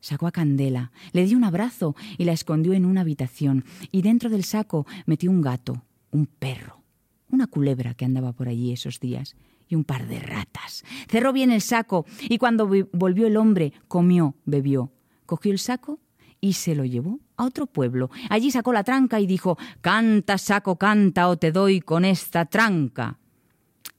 Sacó 0.00 0.26
a 0.26 0.32
Candela, 0.32 0.92
le 1.12 1.24
dio 1.24 1.36
un 1.36 1.44
abrazo 1.44 1.96
y 2.16 2.24
la 2.24 2.32
escondió 2.32 2.72
en 2.72 2.84
una 2.84 3.00
habitación, 3.00 3.64
y 3.90 4.02
dentro 4.02 4.30
del 4.30 4.44
saco 4.44 4.86
metió 5.06 5.30
un 5.30 5.40
gato, 5.40 5.84
un 6.10 6.26
perro, 6.26 6.82
una 7.30 7.46
culebra 7.46 7.94
que 7.94 8.04
andaba 8.04 8.32
por 8.32 8.48
allí 8.48 8.72
esos 8.72 9.00
días, 9.00 9.36
y 9.68 9.74
un 9.74 9.84
par 9.84 10.06
de 10.06 10.20
ratas. 10.20 10.84
Cerró 11.08 11.32
bien 11.32 11.50
el 11.50 11.60
saco, 11.60 12.06
y 12.20 12.38
cuando 12.38 12.68
volvió 12.92 13.26
el 13.26 13.36
hombre, 13.36 13.72
comió, 13.88 14.34
bebió, 14.44 14.92
cogió 15.26 15.52
el 15.52 15.58
saco 15.58 15.98
y 16.40 16.54
se 16.54 16.74
lo 16.74 16.84
llevó 16.84 17.20
a 17.36 17.44
otro 17.44 17.66
pueblo. 17.66 18.10
Allí 18.30 18.50
sacó 18.50 18.72
la 18.72 18.84
tranca 18.84 19.20
y 19.20 19.26
dijo 19.26 19.58
Canta, 19.80 20.38
saco, 20.38 20.76
canta, 20.76 21.28
o 21.28 21.36
te 21.36 21.52
doy 21.52 21.80
con 21.80 22.04
esta 22.04 22.44
tranca. 22.46 23.18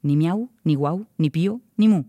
Ni 0.01 0.15
miau, 0.15 0.49
ni 0.63 0.75
guau, 0.75 1.07
ni 1.17 1.29
pío, 1.29 1.61
ni 1.75 1.87
mu. 1.87 2.05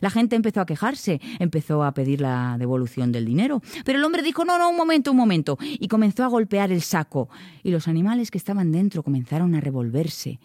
La 0.00 0.10
gente 0.10 0.36
empezó 0.36 0.60
a 0.60 0.66
quejarse, 0.66 1.20
empezó 1.38 1.84
a 1.84 1.92
pedir 1.92 2.20
la 2.20 2.56
devolución 2.58 3.12
del 3.12 3.24
dinero, 3.24 3.62
pero 3.84 3.98
el 3.98 4.04
hombre 4.04 4.22
dijo, 4.22 4.44
no, 4.44 4.58
no, 4.58 4.70
un 4.70 4.76
momento, 4.76 5.10
un 5.10 5.16
momento, 5.16 5.58
y 5.60 5.88
comenzó 5.88 6.24
a 6.24 6.28
golpear 6.28 6.72
el 6.72 6.82
saco, 6.82 7.28
y 7.62 7.70
los 7.70 7.88
animales 7.88 8.30
que 8.30 8.38
estaban 8.38 8.72
dentro 8.72 9.02
comenzaron 9.02 9.54
a 9.54 9.60
revolverse, 9.60 10.38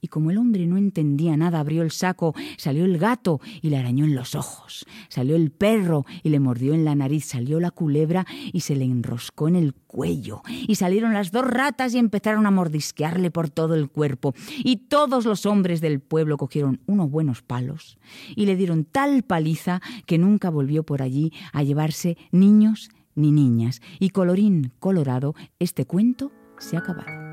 y 0.00 0.08
como 0.08 0.30
el 0.30 0.38
hombre 0.38 0.66
no 0.66 0.76
entendía 0.76 1.36
nada, 1.36 1.60
abrió 1.60 1.82
el 1.82 1.90
saco, 1.90 2.34
salió 2.56 2.84
el 2.84 2.98
gato 2.98 3.40
y 3.60 3.70
le 3.70 3.76
arañó 3.76 4.04
en 4.04 4.14
los 4.14 4.34
ojos, 4.34 4.86
salió 5.08 5.36
el 5.36 5.50
perro 5.50 6.06
y 6.22 6.30
le 6.30 6.40
mordió 6.40 6.74
en 6.74 6.84
la 6.84 6.94
nariz, 6.94 7.26
salió 7.26 7.60
la 7.60 7.70
culebra 7.70 8.26
y 8.52 8.60
se 8.60 8.76
le 8.76 8.84
enroscó 8.84 9.48
en 9.48 9.56
el 9.56 9.74
cuello, 9.74 10.42
y 10.48 10.76
salieron 10.76 11.12
las 11.12 11.32
dos 11.32 11.46
ratas 11.46 11.94
y 11.94 11.98
empezaron 11.98 12.46
a 12.46 12.50
mordisquearle 12.50 13.30
por 13.30 13.50
todo 13.50 13.74
el 13.74 13.90
cuerpo, 13.90 14.34
y 14.58 14.76
todos 14.88 15.24
los 15.24 15.46
hombres 15.46 15.80
del 15.80 16.00
pueblo 16.00 16.36
cogieron 16.36 16.80
unos 16.86 17.10
buenos 17.10 17.42
palos 17.42 17.98
y 18.36 18.46
le 18.46 18.56
dieron 18.56 18.84
tal 18.84 19.22
paliza 19.22 19.80
que 20.06 20.18
nunca 20.18 20.50
volvió 20.50 20.84
por 20.84 21.02
allí 21.02 21.32
a 21.52 21.62
llevarse 21.62 22.16
niños 22.30 22.90
ni 23.14 23.32
niñas, 23.32 23.82
y 23.98 24.10
colorín 24.10 24.72
colorado, 24.78 25.34
este 25.58 25.84
cuento 25.84 26.32
se 26.58 26.76
ha 26.76 26.78
acabado. 26.78 27.29